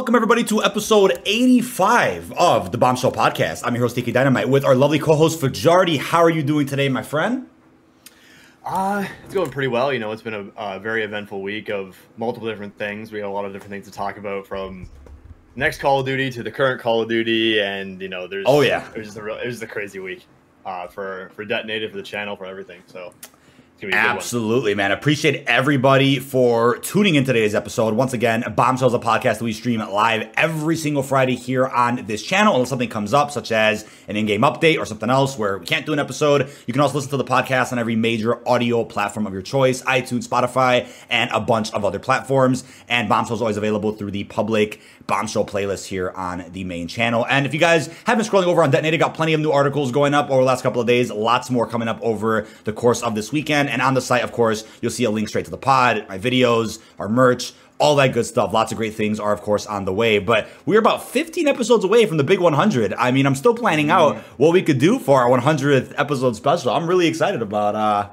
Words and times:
welcome 0.00 0.14
everybody 0.14 0.42
to 0.42 0.64
episode 0.64 1.20
85 1.26 2.32
of 2.32 2.72
the 2.72 2.78
Bombshell 2.78 3.12
Podcast. 3.12 3.60
I'm 3.66 3.74
your 3.74 3.82
host, 3.84 3.98
DK 3.98 4.14
Dynamite, 4.14 4.48
with 4.48 4.64
our 4.64 4.74
lovely 4.74 4.98
co-host 4.98 5.38
Fajarty. 5.38 5.98
How 5.98 6.20
are 6.20 6.30
you 6.30 6.42
doing 6.42 6.66
today, 6.66 6.88
my 6.88 7.02
friend? 7.02 7.46
Uh, 8.64 9.04
it's 9.26 9.34
going 9.34 9.50
pretty 9.50 9.68
well. 9.68 9.92
You 9.92 9.98
know, 9.98 10.10
it's 10.12 10.22
been 10.22 10.32
a, 10.32 10.46
a 10.56 10.80
very 10.80 11.02
eventful 11.04 11.42
week 11.42 11.68
of 11.68 11.98
multiple 12.16 12.48
different 12.48 12.78
things. 12.78 13.12
We 13.12 13.18
had 13.18 13.26
a 13.26 13.30
lot 13.30 13.44
of 13.44 13.52
different 13.52 13.72
things 13.72 13.84
to 13.88 13.92
talk 13.92 14.16
about 14.16 14.46
from 14.46 14.88
next 15.54 15.80
Call 15.80 16.00
of 16.00 16.06
Duty 16.06 16.30
to 16.30 16.42
the 16.42 16.50
current 16.50 16.80
Call 16.80 17.02
of 17.02 17.08
Duty, 17.10 17.60
and 17.60 18.00
you 18.00 18.08
know, 18.08 18.26
there's 18.26 18.46
Oh, 18.48 18.62
yeah. 18.62 18.88
it 18.92 18.96
was 18.96 19.08
just 19.08 19.18
a 19.18 19.22
real, 19.22 19.36
it 19.36 19.44
was 19.44 19.56
just 19.56 19.64
a 19.64 19.72
crazy 19.72 19.98
week 19.98 20.24
uh, 20.64 20.86
for 20.86 21.30
for 21.34 21.44
detonated 21.44 21.90
for 21.90 21.98
the 21.98 22.02
channel 22.02 22.36
for 22.36 22.46
everything. 22.46 22.80
So 22.86 23.12
Absolutely, 23.82 24.74
man. 24.74 24.92
Appreciate 24.92 25.44
everybody 25.46 26.18
for 26.18 26.78
tuning 26.78 27.14
in 27.14 27.24
today's 27.24 27.54
episode. 27.54 27.94
Once 27.94 28.12
again, 28.12 28.44
Bombshells, 28.54 28.92
is 28.92 28.98
a 28.98 29.02
podcast 29.02 29.38
that 29.38 29.42
we 29.42 29.54
stream 29.54 29.80
live 29.80 30.28
every 30.36 30.76
single 30.76 31.02
Friday 31.02 31.34
here 31.34 31.66
on 31.66 32.04
this 32.06 32.22
channel. 32.22 32.54
Unless 32.54 32.68
something 32.68 32.90
comes 32.90 33.14
up, 33.14 33.30
such 33.30 33.52
as 33.52 33.86
an 34.06 34.16
in-game 34.16 34.42
update 34.42 34.78
or 34.78 34.84
something 34.84 35.08
else 35.08 35.38
where 35.38 35.56
we 35.58 35.64
can't 35.64 35.86
do 35.86 35.92
an 35.94 35.98
episode, 35.98 36.50
you 36.66 36.74
can 36.74 36.80
also 36.80 36.96
listen 36.96 37.10
to 37.10 37.16
the 37.16 37.24
podcast 37.24 37.72
on 37.72 37.78
every 37.78 37.96
major 37.96 38.46
audio 38.46 38.84
platform 38.84 39.26
of 39.26 39.32
your 39.32 39.42
choice: 39.42 39.82
iTunes, 39.82 40.28
Spotify, 40.28 40.86
and 41.08 41.30
a 41.30 41.40
bunch 41.40 41.72
of 41.72 41.84
other 41.84 41.98
platforms. 41.98 42.64
And 42.88 43.08
Bombshells 43.08 43.38
is 43.38 43.42
always 43.42 43.56
available 43.56 43.92
through 43.92 44.10
the 44.10 44.24
public 44.24 44.80
Bombshell 45.10 45.44
playlist 45.44 45.86
here 45.86 46.10
on 46.14 46.44
the 46.52 46.62
main 46.62 46.86
channel. 46.86 47.26
And 47.28 47.44
if 47.44 47.52
you 47.52 47.58
guys 47.58 47.88
have 48.04 48.16
been 48.16 48.24
scrolling 48.24 48.46
over 48.46 48.62
on 48.62 48.70
Detonated, 48.70 49.00
got 49.00 49.12
plenty 49.12 49.34
of 49.34 49.40
new 49.40 49.50
articles 49.50 49.90
going 49.90 50.14
up 50.14 50.30
over 50.30 50.40
the 50.40 50.46
last 50.46 50.62
couple 50.62 50.80
of 50.80 50.86
days. 50.86 51.10
Lots 51.10 51.50
more 51.50 51.66
coming 51.66 51.88
up 51.88 51.98
over 52.00 52.46
the 52.62 52.72
course 52.72 53.02
of 53.02 53.16
this 53.16 53.32
weekend. 53.32 53.68
And 53.68 53.82
on 53.82 53.94
the 53.94 54.00
site, 54.00 54.22
of 54.22 54.30
course, 54.30 54.64
you'll 54.80 54.92
see 54.92 55.02
a 55.02 55.10
link 55.10 55.28
straight 55.28 55.46
to 55.46 55.50
the 55.50 55.58
pod, 55.58 56.06
my 56.08 56.16
videos, 56.16 56.78
our 57.00 57.08
merch. 57.08 57.52
All 57.80 57.96
that 57.96 58.12
good 58.12 58.24
stuff. 58.26 58.52
Lots 58.52 58.70
of 58.72 58.78
great 58.78 58.94
things 58.94 59.18
are, 59.18 59.32
of 59.32 59.40
course, 59.40 59.66
on 59.66 59.84
the 59.84 59.92
way. 59.92 60.18
But 60.18 60.48
we're 60.64 60.78
about 60.78 61.08
15 61.08 61.48
episodes 61.48 61.82
away 61.82 62.06
from 62.06 62.16
the 62.18 62.24
big 62.24 62.38
100. 62.38 62.94
I 62.94 63.10
mean, 63.10 63.26
I'm 63.26 63.34
still 63.34 63.54
planning 63.54 63.90
out 63.90 64.18
what 64.36 64.52
we 64.52 64.62
could 64.62 64.78
do 64.78 64.98
for 64.98 65.20
our 65.20 65.30
100th 65.40 65.94
episode 65.96 66.36
special. 66.36 66.70
I'm 66.70 66.86
really 66.86 67.06
excited 67.08 67.42
about 67.42 67.74
uh, 67.74 68.08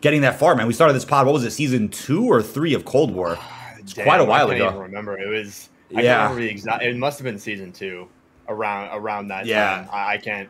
getting 0.00 0.22
that 0.22 0.38
far, 0.38 0.54
man. 0.54 0.66
We 0.66 0.72
started 0.72 0.94
this 0.94 1.04
pod, 1.04 1.26
what 1.26 1.32
was 1.32 1.44
it, 1.44 1.50
season 1.50 1.88
two 1.88 2.26
or 2.26 2.42
three 2.42 2.72
of 2.74 2.84
Cold 2.84 3.10
War? 3.12 3.36
It's 3.80 3.92
Damn, 3.92 4.04
quite 4.04 4.20
a 4.20 4.24
while 4.24 4.46
I 4.46 4.50
can't 4.50 4.60
ago. 4.60 4.68
Even 4.68 4.80
remember 4.82 5.18
it 5.18 5.28
was. 5.28 5.68
I 5.96 6.00
Yeah. 6.02 6.14
can't 6.16 6.22
remember 6.30 6.40
the 6.42 6.50
exact. 6.50 6.82
It 6.84 6.96
must 6.96 7.18
have 7.18 7.24
been 7.24 7.38
season 7.38 7.72
two, 7.72 8.08
around 8.48 8.90
around 8.96 9.28
that 9.28 9.46
Yeah. 9.46 9.76
time. 9.76 9.88
I, 9.92 10.14
I 10.14 10.18
can't. 10.18 10.48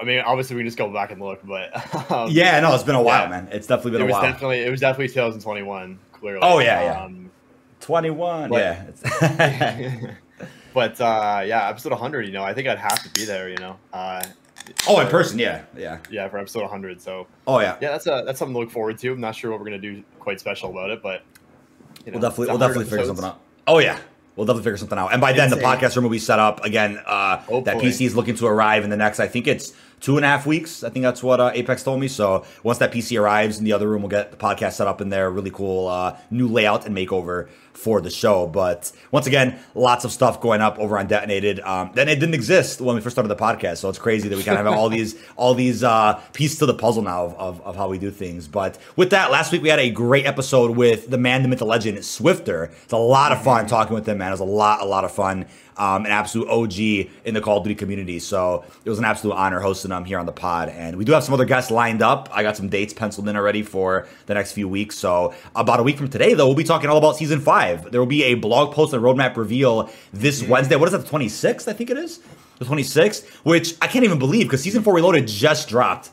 I 0.00 0.04
mean, 0.04 0.20
obviously, 0.20 0.56
we 0.56 0.62
can 0.62 0.66
just 0.68 0.76
go 0.78 0.92
back 0.92 1.12
and 1.12 1.20
look, 1.22 1.40
but 1.44 1.70
um, 2.10 2.28
Yeah, 2.30 2.58
no, 2.60 2.74
it's 2.74 2.82
been 2.82 2.94
a 2.96 3.02
while, 3.02 3.24
Yeah. 3.24 3.28
man. 3.30 3.48
It's 3.52 3.66
definitely 3.66 3.92
been 3.92 4.00
it 4.02 4.04
a 4.04 4.06
was 4.06 4.12
while. 4.14 4.22
definitely 4.22 4.60
it 4.60 4.70
was 4.70 4.80
definitely 4.80 5.08
2021. 5.08 5.98
Clearly. 6.12 6.40
Oh, 6.42 6.58
yeah, 6.58 6.82
yeah. 6.84 7.04
Um, 7.04 7.30
21. 7.80 8.50
But- 8.50 8.58
yeah. 9.20 10.00
But 10.74 11.00
uh, 11.00 11.44
yeah, 11.46 11.68
episode 11.68 11.92
100. 11.92 12.26
You 12.26 12.32
know, 12.32 12.42
I 12.42 12.52
think 12.52 12.66
I'd 12.66 12.78
have 12.78 13.00
to 13.04 13.08
be 13.10 13.24
there. 13.24 13.48
You 13.48 13.56
know, 13.58 13.76
uh, 13.92 14.24
oh, 14.88 14.98
in 14.98 15.06
person, 15.06 15.38
yeah. 15.38 15.62
Yeah. 15.76 15.98
yeah, 16.10 16.26
for 16.28 16.38
episode 16.38 16.62
100. 16.62 17.00
So 17.00 17.28
Oh, 17.46 17.60
yeah. 17.60 17.76
yeah, 17.80 17.92
that's 17.92 18.08
a 18.08 18.24
that's 18.26 18.40
something 18.40 18.54
to 18.54 18.58
look 18.58 18.72
forward 18.72 18.98
to. 18.98 19.12
I'm 19.12 19.20
not 19.20 19.36
sure 19.36 19.52
what 19.52 19.60
we're 19.60 19.66
gonna 19.66 19.78
do 19.78 20.02
quite 20.18 20.40
special 20.40 20.70
about 20.70 20.90
it, 20.90 21.00
but 21.00 21.22
you 22.04 22.10
know, 22.10 22.18
We'll 22.18 22.28
definitely, 22.28 22.46
we'll 22.48 22.58
100 22.58 22.66
definitely 22.74 22.90
figure 22.90 23.06
something 23.06 23.24
out. 23.24 23.40
Oh, 23.68 23.78
yeah. 23.78 24.00
We'll 24.36 24.46
definitely 24.46 24.64
figure 24.64 24.76
something 24.78 24.98
out. 24.98 25.12
And 25.12 25.20
by 25.20 25.32
then, 25.32 25.50
the 25.50 25.56
podcast 25.56 25.94
room 25.94 26.04
will 26.04 26.10
be 26.10 26.18
set 26.18 26.40
up 26.40 26.64
again. 26.64 26.98
Uh, 27.06 27.36
that 27.36 27.42
Hopefully. 27.44 27.86
PC 27.86 28.06
is 28.06 28.16
looking 28.16 28.34
to 28.36 28.46
arrive 28.46 28.82
in 28.82 28.90
the 28.90 28.96
next, 28.96 29.20
I 29.20 29.28
think 29.28 29.46
it's 29.46 29.72
two 30.00 30.16
and 30.16 30.24
a 30.24 30.28
half 30.28 30.44
weeks. 30.44 30.82
I 30.82 30.90
think 30.90 31.04
that's 31.04 31.22
what 31.22 31.40
uh, 31.40 31.52
Apex 31.54 31.82
told 31.84 32.00
me. 32.00 32.08
So 32.08 32.44
once 32.62 32.78
that 32.78 32.92
PC 32.92 33.20
arrives 33.20 33.58
in 33.58 33.64
the 33.64 33.72
other 33.72 33.88
room, 33.88 34.02
we'll 34.02 34.10
get 34.10 34.32
the 34.32 34.36
podcast 34.36 34.72
set 34.72 34.88
up 34.88 35.00
in 35.00 35.08
there. 35.08 35.30
Really 35.30 35.50
cool 35.50 35.88
uh, 35.88 36.16
new 36.30 36.48
layout 36.48 36.84
and 36.84 36.96
makeover 36.96 37.48
for 37.74 38.00
the 38.00 38.10
show. 38.10 38.46
But 38.46 38.90
once 39.10 39.26
again, 39.26 39.58
lots 39.74 40.04
of 40.04 40.12
stuff 40.12 40.40
going 40.40 40.60
up 40.60 40.78
over 40.78 40.98
on 40.98 41.06
Detonated. 41.06 41.60
Um, 41.60 41.90
then 41.94 42.08
it 42.08 42.16
didn't 42.16 42.34
exist 42.34 42.80
when 42.80 42.94
we 42.94 43.00
first 43.00 43.14
started 43.14 43.28
the 43.28 43.36
podcast, 43.36 43.78
so 43.78 43.88
it's 43.88 43.98
crazy 43.98 44.28
that 44.28 44.36
we 44.36 44.42
kind 44.42 44.58
of 44.58 44.64
have 44.64 44.74
all 44.74 44.88
these 44.88 45.16
all 45.36 45.54
these 45.54 45.84
uh, 45.84 46.20
pieces 46.32 46.58
to 46.58 46.66
the 46.66 46.74
puzzle 46.74 47.02
now 47.02 47.24
of, 47.24 47.34
of, 47.34 47.60
of 47.62 47.76
how 47.76 47.88
we 47.88 47.98
do 47.98 48.10
things. 48.10 48.48
But 48.48 48.78
with 48.96 49.10
that, 49.10 49.30
last 49.30 49.52
week 49.52 49.62
we 49.62 49.68
had 49.68 49.78
a 49.78 49.90
great 49.90 50.26
episode 50.26 50.76
with 50.76 51.10
the 51.10 51.18
man, 51.18 51.42
the 51.42 51.48
myth, 51.48 51.58
the 51.58 51.66
legend, 51.66 52.04
Swifter. 52.04 52.70
It's 52.84 52.92
a 52.92 52.96
lot 52.96 53.32
of 53.32 53.42
fun 53.42 53.66
talking 53.66 53.94
with 53.94 54.08
him, 54.08 54.18
man. 54.18 54.28
It 54.28 54.32
was 54.32 54.40
a 54.40 54.44
lot, 54.44 54.80
a 54.80 54.86
lot 54.86 55.04
of 55.04 55.12
fun. 55.12 55.46
Um, 55.76 56.06
an 56.06 56.12
absolute 56.12 56.48
OG 56.48 56.78
in 57.24 57.34
the 57.34 57.40
Call 57.40 57.58
of 57.58 57.64
Duty 57.64 57.74
community. 57.74 58.20
So 58.20 58.64
it 58.84 58.88
was 58.88 59.00
an 59.00 59.04
absolute 59.04 59.34
honor 59.34 59.58
hosting 59.58 59.90
him 59.90 60.04
here 60.04 60.20
on 60.20 60.26
the 60.26 60.30
pod. 60.30 60.68
And 60.68 60.96
we 60.96 61.04
do 61.04 61.10
have 61.10 61.24
some 61.24 61.34
other 61.34 61.44
guests 61.44 61.72
lined 61.72 62.00
up. 62.00 62.28
I 62.32 62.44
got 62.44 62.56
some 62.56 62.68
dates 62.68 62.92
penciled 62.92 63.28
in 63.28 63.36
already 63.36 63.64
for 63.64 64.06
the 64.26 64.34
next 64.34 64.52
few 64.52 64.68
weeks. 64.68 64.96
So 64.96 65.34
about 65.56 65.80
a 65.80 65.82
week 65.82 65.98
from 65.98 66.08
today, 66.08 66.34
though, 66.34 66.46
we'll 66.46 66.54
be 66.54 66.62
talking 66.62 66.88
all 66.88 66.98
about 66.98 67.16
season 67.16 67.40
five. 67.40 67.63
There 67.72 68.00
will 68.00 68.06
be 68.06 68.24
a 68.24 68.34
blog 68.34 68.74
post 68.74 68.92
and 68.92 69.02
roadmap 69.02 69.36
reveal 69.36 69.90
this 70.12 70.42
Wednesday. 70.42 70.76
What 70.76 70.86
is 70.86 70.92
that, 70.92 71.06
the 71.06 71.18
26th, 71.18 71.66
I 71.66 71.72
think 71.72 71.90
it 71.90 71.96
is? 71.96 72.20
The 72.58 72.64
26th, 72.64 73.26
which 73.44 73.74
I 73.80 73.86
can't 73.86 74.04
even 74.04 74.18
believe 74.18 74.46
because 74.46 74.62
season 74.62 74.82
four 74.82 74.94
reloaded 74.94 75.26
just 75.26 75.68
dropped. 75.68 76.10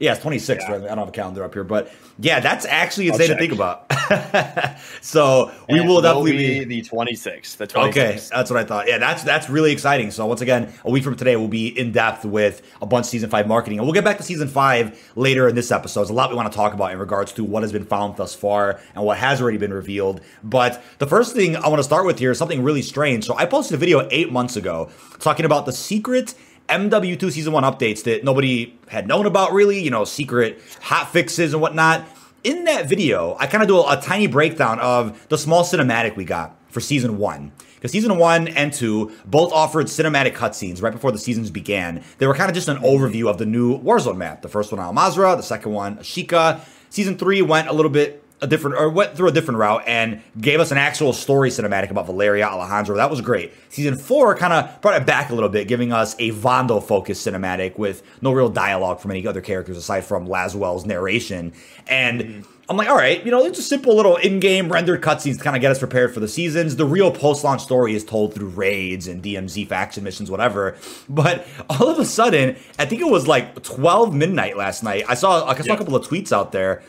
Yeah, 0.00 0.14
it's 0.14 0.24
26th. 0.24 0.60
Yeah. 0.60 0.72
Right? 0.72 0.82
I 0.82 0.86
don't 0.88 0.98
have 0.98 1.08
a 1.08 1.12
calendar 1.12 1.44
up 1.44 1.52
here, 1.52 1.62
but 1.62 1.92
yeah, 2.18 2.40
that's 2.40 2.64
actually 2.66 3.08
insane 3.08 3.28
to 3.28 3.36
think 3.36 3.52
about. 3.52 3.84
so 5.02 5.52
we 5.68 5.78
And 5.78 5.88
will 5.88 5.98
it 5.98 6.02
definitely 6.02 6.64
be. 6.64 6.64
the 6.64 6.82
26th. 6.82 7.56
The 7.58 7.66
26th. 7.66 7.88
Okay, 7.90 8.20
that's 8.30 8.50
what 8.50 8.58
I 8.58 8.64
thought. 8.64 8.88
Yeah, 8.88 8.98
that's 8.98 9.22
that's 9.22 9.48
really 9.50 9.72
exciting. 9.72 10.10
So 10.10 10.24
once 10.26 10.40
again, 10.40 10.72
a 10.84 10.90
week 10.90 11.04
from 11.04 11.16
today, 11.16 11.36
we'll 11.36 11.48
be 11.48 11.78
in 11.78 11.92
depth 11.92 12.24
with 12.24 12.62
a 12.80 12.86
bunch 12.86 13.04
of 13.06 13.10
season 13.10 13.28
five 13.30 13.46
marketing, 13.46 13.78
and 13.78 13.86
we'll 13.86 13.94
get 13.94 14.04
back 14.04 14.16
to 14.16 14.22
season 14.22 14.48
five 14.48 14.98
later 15.16 15.48
in 15.48 15.54
this 15.54 15.70
episode. 15.70 16.00
There's 16.00 16.10
a 16.10 16.14
lot 16.14 16.30
we 16.30 16.36
want 16.36 16.50
to 16.50 16.56
talk 16.56 16.72
about 16.74 16.92
in 16.92 16.98
regards 16.98 17.32
to 17.32 17.44
what 17.44 17.62
has 17.62 17.70
been 17.72 17.84
found 17.84 18.16
thus 18.16 18.34
far 18.34 18.80
and 18.94 19.04
what 19.04 19.18
has 19.18 19.40
already 19.42 19.58
been 19.58 19.72
revealed. 19.72 20.22
But 20.42 20.82
the 20.98 21.06
first 21.06 21.34
thing 21.36 21.56
I 21.56 21.68
want 21.68 21.78
to 21.78 21.84
start 21.84 22.06
with 22.06 22.18
here 22.18 22.30
is 22.30 22.38
something 22.38 22.62
really 22.62 22.82
strange. 22.82 23.24
So 23.26 23.36
I 23.36 23.44
posted 23.44 23.74
a 23.74 23.78
video 23.78 24.08
eight 24.10 24.32
months 24.32 24.56
ago 24.56 24.88
talking 25.18 25.44
about 25.44 25.66
the 25.66 25.72
secret. 25.72 26.34
MW2 26.70 27.30
season 27.30 27.52
one 27.52 27.64
updates 27.64 28.04
that 28.04 28.24
nobody 28.24 28.78
had 28.88 29.06
known 29.06 29.26
about, 29.26 29.52
really, 29.52 29.80
you 29.80 29.90
know, 29.90 30.04
secret 30.04 30.60
hot 30.80 31.12
fixes 31.12 31.52
and 31.52 31.60
whatnot 31.60 32.04
in 32.44 32.64
that 32.64 32.88
video, 32.88 33.36
I 33.38 33.46
kind 33.46 33.62
of 33.62 33.68
do 33.68 33.78
a, 33.78 33.98
a 33.98 34.00
tiny 34.00 34.26
breakdown 34.26 34.78
of 34.80 35.28
the 35.28 35.38
small 35.38 35.64
cinematic 35.64 36.16
we 36.16 36.24
got 36.24 36.56
for 36.68 36.80
season 36.80 37.18
one. 37.18 37.52
Because 37.74 37.92
season 37.92 38.18
one 38.18 38.48
and 38.48 38.72
two 38.72 39.12
both 39.24 39.52
offered 39.52 39.86
cinematic 39.86 40.34
cutscenes 40.34 40.82
right 40.82 40.92
before 40.92 41.12
the 41.12 41.18
seasons 41.18 41.50
began. 41.50 42.04
They 42.18 42.26
were 42.26 42.34
kind 42.34 42.50
of 42.50 42.54
just 42.54 42.68
an 42.68 42.76
overview 42.78 43.28
of 43.28 43.38
the 43.38 43.46
new 43.46 43.78
Warzone 43.78 44.18
map. 44.18 44.42
The 44.42 44.48
first 44.48 44.70
one, 44.70 44.80
Al 44.80 44.92
Mazrah, 44.92 45.36
the 45.36 45.42
second 45.42 45.72
one, 45.72 45.96
Ashika. 45.96 46.60
Season 46.90 47.16
three 47.16 47.40
went 47.40 47.68
a 47.68 47.72
little 47.72 47.90
bit 47.90 48.22
a 48.42 48.46
different 48.46 48.76
or 48.76 48.88
went 48.88 49.16
through 49.16 49.28
a 49.28 49.32
different 49.32 49.58
route 49.58 49.82
and 49.86 50.22
gave 50.40 50.60
us 50.60 50.70
an 50.70 50.78
actual 50.78 51.12
story 51.12 51.50
cinematic 51.50 51.90
about 51.90 52.06
Valeria 52.06 52.46
Alejandro. 52.46 52.96
That 52.96 53.10
was 53.10 53.20
great. 53.20 53.52
Season 53.68 53.96
four 53.96 54.34
kind 54.34 54.52
of 54.52 54.80
brought 54.80 55.00
it 55.00 55.06
back 55.06 55.30
a 55.30 55.34
little 55.34 55.48
bit, 55.48 55.68
giving 55.68 55.92
us 55.92 56.14
a 56.18 56.30
Vondel 56.32 56.82
focused 56.82 57.26
cinematic 57.26 57.78
with 57.78 58.02
no 58.22 58.32
real 58.32 58.48
dialogue 58.48 59.00
from 59.00 59.10
any 59.10 59.26
other 59.26 59.40
characters 59.40 59.76
aside 59.76 60.04
from 60.04 60.26
Laswell's 60.26 60.86
narration. 60.86 61.52
And 61.86 62.20
mm-hmm. 62.20 62.50
I'm 62.70 62.76
like, 62.76 62.88
all 62.88 62.96
right, 62.96 63.24
you 63.24 63.32
know, 63.32 63.44
it's 63.44 63.58
a 63.58 63.62
simple 63.62 63.96
little 63.96 64.14
in-game 64.16 64.70
rendered 64.70 65.02
cutscenes 65.02 65.38
to 65.38 65.42
kind 65.42 65.56
of 65.56 65.60
get 65.60 65.72
us 65.72 65.80
prepared 65.80 66.14
for 66.14 66.20
the 66.20 66.28
seasons. 66.28 66.76
The 66.76 66.86
real 66.86 67.10
post-launch 67.10 67.62
story 67.62 67.96
is 67.96 68.04
told 68.04 68.32
through 68.32 68.50
raids 68.50 69.08
and 69.08 69.20
DMZ 69.20 69.66
faction 69.66 70.04
missions, 70.04 70.30
whatever. 70.30 70.76
But 71.08 71.48
all 71.68 71.88
of 71.88 71.98
a 71.98 72.04
sudden, 72.04 72.56
I 72.78 72.86
think 72.86 73.00
it 73.00 73.10
was 73.10 73.26
like 73.26 73.60
12 73.64 74.14
midnight 74.14 74.56
last 74.56 74.84
night. 74.84 75.04
I 75.08 75.14
saw 75.14 75.46
I 75.46 75.54
saw 75.56 75.64
Yeah. 75.64 75.74
a 75.74 75.76
couple 75.78 75.96
of 75.96 76.06
tweets 76.06 76.30
out 76.30 76.52
there 76.52 76.82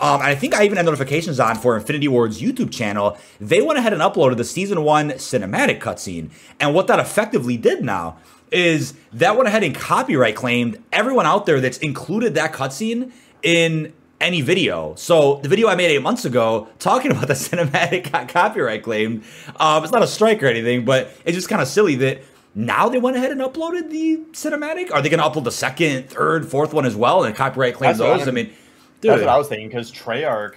um, 0.00 0.20
and 0.20 0.28
I 0.28 0.34
think 0.34 0.54
I 0.54 0.64
even 0.64 0.76
had 0.76 0.86
notifications 0.86 1.38
on 1.38 1.56
for 1.56 1.76
Infinity 1.76 2.08
Ward's 2.08 2.40
YouTube 2.40 2.72
channel. 2.72 3.16
They 3.40 3.62
went 3.62 3.78
ahead 3.78 3.92
and 3.92 4.02
uploaded 4.02 4.36
the 4.36 4.44
season 4.44 4.82
one 4.82 5.10
cinematic 5.12 5.80
cutscene. 5.80 6.30
And 6.58 6.74
what 6.74 6.86
that 6.88 6.98
effectively 6.98 7.56
did 7.56 7.84
now 7.84 8.16
is 8.50 8.94
that 9.12 9.36
went 9.36 9.48
ahead 9.48 9.62
and 9.62 9.74
copyright 9.74 10.36
claimed 10.36 10.82
everyone 10.92 11.26
out 11.26 11.46
there 11.46 11.60
that's 11.60 11.78
included 11.78 12.34
that 12.34 12.52
cutscene 12.52 13.12
in 13.42 13.92
any 14.20 14.40
video. 14.40 14.94
So 14.96 15.40
the 15.42 15.48
video 15.48 15.68
I 15.68 15.74
made 15.74 15.94
eight 15.94 16.02
months 16.02 16.24
ago 16.24 16.68
talking 16.78 17.10
about 17.12 17.28
the 17.28 17.34
cinematic 17.34 18.10
got 18.10 18.28
copyright 18.28 18.82
claimed. 18.82 19.22
Um, 19.56 19.84
it's 19.84 19.92
not 19.92 20.02
a 20.02 20.06
strike 20.06 20.42
or 20.42 20.46
anything, 20.46 20.84
but 20.84 21.10
it's 21.24 21.36
just 21.36 21.48
kind 21.48 21.62
of 21.62 21.68
silly 21.68 21.94
that 21.96 22.22
now 22.54 22.88
they 22.88 22.98
went 22.98 23.16
ahead 23.16 23.32
and 23.32 23.40
uploaded 23.40 23.90
the 23.90 24.18
cinematic. 24.32 24.92
Are 24.92 25.02
they 25.02 25.08
going 25.08 25.20
to 25.20 25.28
upload 25.28 25.44
the 25.44 25.50
second, 25.52 26.08
third, 26.08 26.48
fourth 26.48 26.72
one 26.72 26.86
as 26.86 26.94
well 26.94 27.24
and 27.24 27.34
copyright 27.34 27.74
claim 27.74 27.90
those? 27.98 28.22
I 28.28 28.32
I'm- 28.32 28.54
mean, 29.04 29.18
That's 29.18 29.26
what 29.26 29.34
I 29.34 29.38
was 29.38 29.48
thinking 29.48 29.68
because 29.68 29.92
Treyarch, 29.92 30.54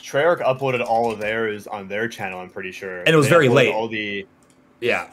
Treyarch 0.00 0.40
uploaded 0.42 0.84
all 0.84 1.10
of 1.10 1.18
theirs 1.18 1.66
on 1.66 1.88
their 1.88 2.08
channel. 2.08 2.40
I'm 2.40 2.50
pretty 2.50 2.72
sure, 2.72 3.00
And 3.00 3.08
it 3.08 3.16
was 3.16 3.26
They 3.26 3.30
very 3.30 3.48
late. 3.48 3.72
All 3.72 3.88
the 3.88 4.26
Yeah. 4.80 5.08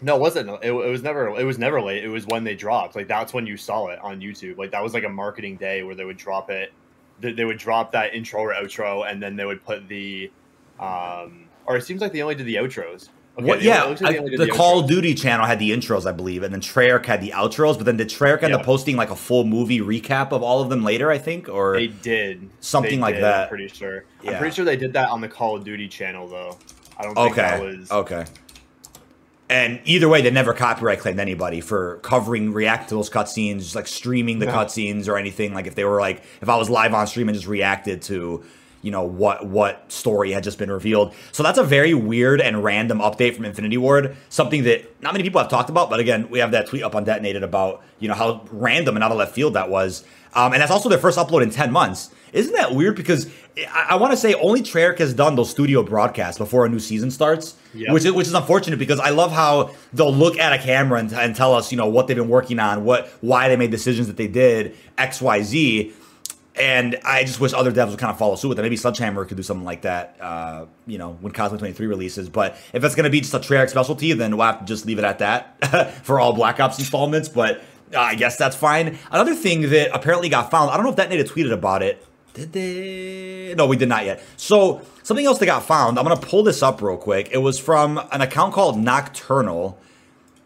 no, 0.00 0.16
it 0.16 0.20
wasn't. 0.20 0.48
It, 0.62 0.70
it 0.70 0.72
was 0.72 1.02
never. 1.02 1.28
It 1.38 1.44
was 1.44 1.58
never 1.58 1.80
late. 1.80 2.04
It 2.04 2.08
was 2.08 2.26
when 2.26 2.44
they 2.44 2.54
dropped. 2.54 2.94
Like 2.96 3.08
that's 3.08 3.32
when 3.34 3.46
you 3.46 3.56
saw 3.56 3.88
it 3.88 3.98
on 4.00 4.20
YouTube. 4.20 4.58
Like 4.58 4.70
that 4.70 4.82
was 4.82 4.94
like 4.94 5.04
a 5.04 5.08
marketing 5.08 5.56
day 5.56 5.82
where 5.82 5.94
they 5.94 6.04
would 6.04 6.16
drop 6.18 6.50
it. 6.50 6.72
They, 7.20 7.32
they 7.32 7.44
would 7.44 7.58
drop 7.58 7.90
that 7.92 8.14
intro 8.14 8.40
or 8.42 8.54
outro, 8.54 9.10
and 9.10 9.20
then 9.20 9.34
they 9.34 9.44
would 9.44 9.64
put 9.64 9.88
the, 9.88 10.30
um, 10.78 11.46
or 11.66 11.76
it 11.76 11.84
seems 11.84 12.00
like 12.00 12.12
they 12.12 12.22
only 12.22 12.36
did 12.36 12.46
the 12.46 12.54
outros. 12.54 13.08
Okay, 13.38 13.46
what? 13.46 13.62
Yeah, 13.62 13.94
I- 14.02 14.12
did 14.14 14.38
the 14.40 14.48
Call 14.48 14.80
of 14.80 14.88
Duty 14.88 15.14
channel 15.14 15.46
had 15.46 15.60
the 15.60 15.70
intros, 15.70 16.06
I 16.06 16.12
believe, 16.12 16.42
and 16.42 16.52
then 16.52 16.60
Treyarch 16.60 17.06
had 17.06 17.20
the 17.20 17.30
outros. 17.30 17.76
But 17.76 17.84
then 17.86 17.96
did 17.96 18.08
Treyarch 18.08 18.42
end 18.42 18.52
up 18.52 18.64
posting 18.64 18.96
like 18.96 19.10
a 19.10 19.16
full 19.16 19.44
movie 19.44 19.78
recap 19.80 20.32
of 20.32 20.42
all 20.42 20.60
of 20.60 20.70
them 20.70 20.82
later? 20.82 21.08
I 21.10 21.18
think, 21.18 21.48
or 21.48 21.74
They 21.76 21.86
did 21.86 22.50
Something 22.60 22.96
They 22.96 23.02
like 23.02 23.14
did, 23.14 23.24
that. 23.24 23.42
I'm 23.42 23.48
pretty 23.48 23.68
sure. 23.68 24.04
Yeah. 24.24 24.32
I'm 24.32 24.38
pretty 24.38 24.56
sure 24.56 24.64
they 24.64 24.76
did 24.76 24.92
that 24.94 25.10
on 25.10 25.20
the 25.20 25.28
Call 25.28 25.56
of 25.56 25.62
Duty 25.62 25.86
channel 25.86 26.26
though. 26.26 26.58
I 26.98 27.02
don't 27.04 27.14
think 27.14 27.36
that 27.36 27.60
okay, 27.60 27.76
was. 27.78 27.90
okay. 27.92 28.24
And 29.50 29.80
either 29.84 30.08
way, 30.10 30.20
they 30.20 30.30
never 30.30 30.52
copyright 30.52 30.98
claimed 30.98 31.18
anybody 31.20 31.60
for 31.62 32.00
covering, 32.02 32.52
react 32.52 32.90
to 32.90 32.96
those 32.96 33.08
cutscenes, 33.08 33.74
like 33.74 33.86
streaming 33.86 34.40
the 34.40 34.46
No. 34.46 34.52
cutscenes 34.52 35.08
or 35.08 35.16
anything. 35.16 35.54
Like 35.54 35.66
if 35.66 35.74
they 35.74 35.84
were 35.84 36.00
like, 36.00 36.22
if 36.42 36.48
I 36.50 36.56
was 36.56 36.68
live 36.68 36.92
on 36.92 37.06
stream 37.06 37.28
and 37.28 37.34
just 37.36 37.46
reacted 37.48 38.02
to, 38.02 38.42
you 38.82 38.90
know, 38.90 39.02
what 39.02 39.46
what 39.46 39.90
story 39.90 40.30
had 40.32 40.42
just 40.44 40.58
been 40.58 40.70
revealed. 40.70 41.12
So 41.32 41.42
that's 41.42 41.58
a 41.58 41.64
very 41.64 41.94
weird 41.94 42.40
and 42.40 42.62
random 42.62 42.98
update 43.00 43.34
from 43.34 43.44
Infinity 43.44 43.76
Ward. 43.78 44.16
Something 44.28 44.64
that 44.64 45.02
not 45.02 45.12
many 45.12 45.24
people 45.24 45.40
have 45.40 45.50
talked 45.50 45.70
about, 45.70 45.90
but 45.90 46.00
again, 46.00 46.28
we 46.30 46.38
have 46.38 46.52
that 46.52 46.66
tweet 46.68 46.82
up 46.82 46.94
on 46.94 47.04
Detonated 47.04 47.42
about 47.42 47.82
you 47.98 48.08
know 48.08 48.14
how 48.14 48.44
random 48.52 48.96
and 48.96 49.02
out 49.04 49.10
of 49.10 49.18
left 49.18 49.34
field 49.34 49.54
that 49.54 49.68
was. 49.70 50.04
Um, 50.34 50.52
and 50.52 50.60
that's 50.60 50.70
also 50.70 50.88
their 50.88 50.98
first 50.98 51.18
upload 51.18 51.42
in 51.42 51.50
ten 51.50 51.72
months. 51.72 52.10
Isn't 52.32 52.52
that 52.54 52.74
weird? 52.74 52.94
Because 52.94 53.28
I, 53.72 53.86
I 53.90 53.94
want 53.96 54.10
to 54.12 54.16
say 54.16 54.34
only 54.34 54.60
Treyarch 54.60 54.98
has 54.98 55.14
done 55.14 55.34
those 55.34 55.48
studio 55.50 55.82
broadcasts 55.82 56.36
before 56.38 56.66
a 56.66 56.68
new 56.68 56.78
season 56.78 57.10
starts, 57.10 57.54
Yep. 57.74 57.92
which 57.94 58.04
is 58.04 58.12
which 58.12 58.26
is 58.26 58.34
unfortunate 58.34 58.78
because 58.78 59.00
I 59.00 59.10
love 59.10 59.32
how 59.32 59.70
they'll 59.94 60.14
look 60.14 60.38
at 60.38 60.52
a 60.52 60.58
camera 60.62 61.00
and, 61.00 61.10
and 61.14 61.34
tell 61.34 61.54
us, 61.54 61.72
you 61.72 61.78
know, 61.78 61.88
what 61.88 62.06
they've 62.06 62.16
been 62.16 62.28
working 62.28 62.58
on, 62.60 62.84
what 62.84 63.08
why 63.22 63.48
they 63.48 63.56
made 63.56 63.70
decisions 63.70 64.06
that 64.08 64.18
they 64.18 64.28
did, 64.28 64.76
X, 64.98 65.20
Y, 65.22 65.42
Z. 65.42 65.92
And 66.58 66.98
I 67.04 67.24
just 67.24 67.40
wish 67.40 67.52
other 67.52 67.70
devs 67.70 67.90
would 67.90 67.98
kind 67.98 68.10
of 68.10 68.18
follow 68.18 68.34
suit 68.36 68.48
with 68.48 68.58
it. 68.58 68.62
Maybe 68.62 68.76
Sledgehammer 68.76 69.24
could 69.24 69.36
do 69.36 69.42
something 69.42 69.64
like 69.64 69.82
that, 69.82 70.16
uh, 70.20 70.66
you 70.86 70.98
know, 70.98 71.12
when 71.20 71.32
Cosmic 71.32 71.60
23 71.60 71.86
releases. 71.86 72.28
But 72.28 72.56
if 72.72 72.82
it's 72.82 72.94
going 72.94 73.04
to 73.04 73.10
be 73.10 73.20
just 73.20 73.34
a 73.34 73.38
Treyarch 73.38 73.70
specialty, 73.70 74.12
then 74.12 74.36
we'll 74.36 74.46
have 74.46 74.60
to 74.60 74.64
just 74.64 74.84
leave 74.84 74.98
it 74.98 75.04
at 75.04 75.20
that 75.20 75.94
for 76.04 76.18
all 76.18 76.32
Black 76.32 76.58
Ops 76.58 76.78
installments. 76.78 77.28
But 77.28 77.62
uh, 77.94 78.00
I 78.00 78.14
guess 78.16 78.36
that's 78.36 78.56
fine. 78.56 78.98
Another 79.10 79.34
thing 79.34 79.70
that 79.70 79.94
apparently 79.94 80.28
got 80.28 80.50
found, 80.50 80.70
I 80.70 80.76
don't 80.76 80.84
know 80.84 80.90
if 80.90 80.96
Detonated 80.96 81.28
tweeted 81.28 81.52
about 81.52 81.82
it. 81.82 82.04
Did 82.34 82.52
they? 82.52 83.54
No, 83.56 83.66
we 83.66 83.76
did 83.76 83.88
not 83.88 84.04
yet. 84.04 84.22
So 84.36 84.82
something 85.02 85.26
else 85.26 85.38
that 85.38 85.46
got 85.46 85.64
found. 85.64 85.98
I'm 85.98 86.04
gonna 86.04 86.20
pull 86.20 86.42
this 86.44 86.62
up 86.62 86.80
real 86.80 86.96
quick. 86.96 87.30
It 87.32 87.38
was 87.38 87.58
from 87.58 87.98
an 88.12 88.20
account 88.20 88.54
called 88.54 88.78
Nocturnal, 88.78 89.78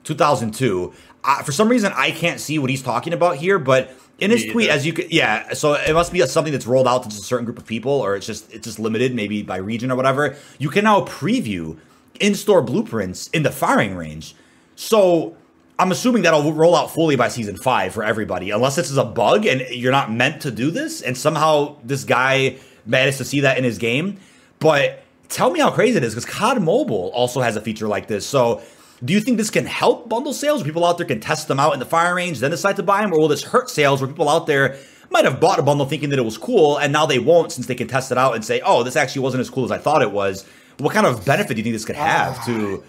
2002. 0.04 0.94
Uh, 1.24 1.42
for 1.42 1.52
some 1.52 1.68
reason, 1.68 1.92
I 1.94 2.10
can't 2.10 2.40
see 2.40 2.58
what 2.58 2.70
he's 2.70 2.82
talking 2.82 3.12
about 3.12 3.36
here, 3.36 3.58
but 3.58 3.90
in 4.22 4.30
his 4.30 4.46
tweet, 4.46 4.70
as 4.70 4.86
you 4.86 4.92
could, 4.92 5.12
yeah. 5.12 5.52
So 5.52 5.74
it 5.74 5.92
must 5.92 6.12
be 6.12 6.24
something 6.26 6.52
that's 6.52 6.66
rolled 6.66 6.88
out 6.88 7.02
to 7.02 7.08
just 7.08 7.22
a 7.22 7.24
certain 7.24 7.44
group 7.44 7.58
of 7.58 7.66
people, 7.66 7.92
or 7.92 8.16
it's 8.16 8.26
just 8.26 8.52
it's 8.52 8.64
just 8.64 8.78
limited, 8.78 9.14
maybe 9.14 9.42
by 9.42 9.56
region 9.56 9.90
or 9.90 9.96
whatever. 9.96 10.36
You 10.58 10.70
can 10.70 10.84
now 10.84 11.02
preview 11.02 11.78
in-store 12.20 12.62
blueprints 12.62 13.28
in 13.28 13.42
the 13.42 13.50
firing 13.50 13.96
range. 13.96 14.34
So 14.76 15.36
I'm 15.78 15.90
assuming 15.90 16.22
that'll 16.22 16.52
roll 16.52 16.76
out 16.76 16.90
fully 16.90 17.16
by 17.16 17.28
season 17.28 17.56
five 17.56 17.92
for 17.92 18.04
everybody, 18.04 18.50
unless 18.50 18.76
this 18.76 18.90
is 18.90 18.96
a 18.96 19.04
bug 19.04 19.46
and 19.46 19.62
you're 19.70 19.92
not 19.92 20.12
meant 20.12 20.42
to 20.42 20.50
do 20.50 20.70
this, 20.70 21.02
and 21.02 21.16
somehow 21.16 21.76
this 21.82 22.04
guy 22.04 22.56
managed 22.86 23.18
to 23.18 23.24
see 23.24 23.40
that 23.40 23.58
in 23.58 23.64
his 23.64 23.78
game. 23.78 24.18
But 24.58 25.02
tell 25.28 25.50
me 25.50 25.60
how 25.60 25.70
crazy 25.70 25.96
it 25.96 26.04
is, 26.04 26.14
because 26.14 26.26
COD 26.26 26.62
Mobile 26.62 27.10
also 27.14 27.40
has 27.40 27.56
a 27.56 27.60
feature 27.60 27.88
like 27.88 28.06
this. 28.06 28.24
So 28.24 28.62
do 29.04 29.12
you 29.12 29.20
think 29.20 29.36
this 29.36 29.50
can 29.50 29.66
help 29.66 30.08
bundle 30.08 30.32
sales? 30.32 30.60
Where 30.62 30.66
people 30.66 30.84
out 30.84 30.96
there 30.98 31.06
can 31.06 31.20
test 31.20 31.48
them 31.48 31.58
out 31.60 31.72
in 31.74 31.80
the 31.80 31.86
fire 31.86 32.14
range, 32.14 32.40
then 32.40 32.50
decide 32.50 32.76
to 32.76 32.82
buy 32.82 33.00
them, 33.02 33.12
or 33.12 33.18
will 33.20 33.28
this 33.28 33.42
hurt 33.42 33.68
sales 33.70 34.00
where 34.00 34.08
people 34.08 34.28
out 34.28 34.46
there 34.46 34.76
might 35.10 35.24
have 35.24 35.40
bought 35.40 35.58
a 35.58 35.62
bundle 35.62 35.86
thinking 35.86 36.10
that 36.10 36.18
it 36.18 36.24
was 36.24 36.38
cool, 36.38 36.78
and 36.78 36.92
now 36.92 37.04
they 37.06 37.18
won't 37.18 37.52
since 37.52 37.66
they 37.66 37.74
can 37.74 37.88
test 37.88 38.10
it 38.12 38.18
out 38.18 38.34
and 38.34 38.44
say, 38.44 38.60
"Oh, 38.64 38.82
this 38.82 38.96
actually 38.96 39.22
wasn't 39.22 39.40
as 39.42 39.50
cool 39.50 39.64
as 39.64 39.70
I 39.70 39.78
thought 39.78 40.02
it 40.02 40.10
was." 40.12 40.46
What 40.78 40.94
kind 40.94 41.06
of 41.06 41.24
benefit 41.24 41.54
do 41.54 41.58
you 41.58 41.64
think 41.64 41.74
this 41.74 41.84
could 41.84 41.96
have 41.96 42.44
to 42.46 42.82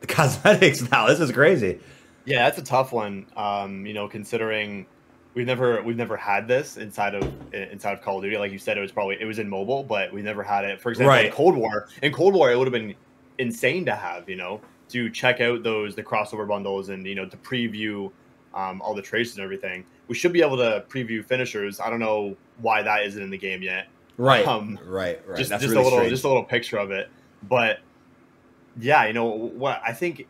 the 0.00 0.06
cosmetics 0.08 0.90
now? 0.90 1.06
This 1.06 1.20
is 1.20 1.32
crazy. 1.32 1.80
Yeah, 2.24 2.44
that's 2.44 2.58
a 2.58 2.62
tough 2.64 2.92
one. 2.92 3.26
Um, 3.36 3.86
you 3.86 3.94
know, 3.94 4.06
considering 4.08 4.86
we've 5.34 5.46
never 5.46 5.82
we've 5.82 5.96
never 5.96 6.16
had 6.16 6.46
this 6.46 6.76
inside 6.76 7.14
of 7.14 7.32
inside 7.54 7.94
of 7.94 8.02
Call 8.02 8.18
of 8.18 8.22
Duty. 8.24 8.36
Like 8.36 8.52
you 8.52 8.58
said, 8.58 8.76
it 8.76 8.80
was 8.82 8.92
probably 8.92 9.16
it 9.20 9.24
was 9.24 9.38
in 9.38 9.48
mobile, 9.48 9.82
but 9.82 10.12
we 10.12 10.22
never 10.22 10.42
had 10.42 10.64
it. 10.64 10.80
For 10.80 10.90
example, 10.90 11.08
Right. 11.10 11.26
in 11.26 11.32
Cold 11.32 11.56
War. 11.56 11.88
In 12.02 12.12
Cold 12.12 12.34
War, 12.34 12.50
it 12.52 12.58
would 12.58 12.66
have 12.66 12.72
been 12.72 12.94
insane 13.38 13.86
to 13.86 13.94
have. 13.94 14.28
You 14.28 14.36
know, 14.36 14.60
to 14.92 15.10
check 15.10 15.40
out 15.40 15.62
those 15.62 15.94
the 15.94 16.02
crossover 16.02 16.46
bundles 16.46 16.88
and 16.88 17.06
you 17.06 17.14
know 17.14 17.26
to 17.26 17.36
preview 17.38 18.10
um, 18.54 18.80
all 18.82 18.94
the 18.94 19.02
traces 19.02 19.36
and 19.36 19.44
everything. 19.44 19.84
We 20.08 20.14
should 20.14 20.32
be 20.32 20.42
able 20.42 20.58
to 20.58 20.84
preview 20.88 21.24
finishers. 21.24 21.80
I 21.80 21.88
don't 21.90 22.00
know 22.00 22.36
why 22.60 22.82
that 22.82 23.04
isn't 23.06 23.22
in 23.22 23.30
the 23.30 23.38
game 23.38 23.62
yet. 23.62 23.88
Right, 24.18 24.46
Um, 24.46 24.78
right, 24.84 25.20
right. 25.26 25.38
just 25.38 25.50
That's 25.50 25.62
just 25.62 25.70
really 25.70 25.80
a 25.80 25.84
little 25.84 25.98
strange. 26.00 26.10
just 26.10 26.24
a 26.24 26.28
little 26.28 26.44
picture 26.44 26.76
of 26.76 26.90
it 26.90 27.08
but 27.48 27.80
yeah 28.78 29.06
you 29.06 29.12
know 29.12 29.24
what 29.24 29.80
i 29.84 29.92
think 29.92 30.26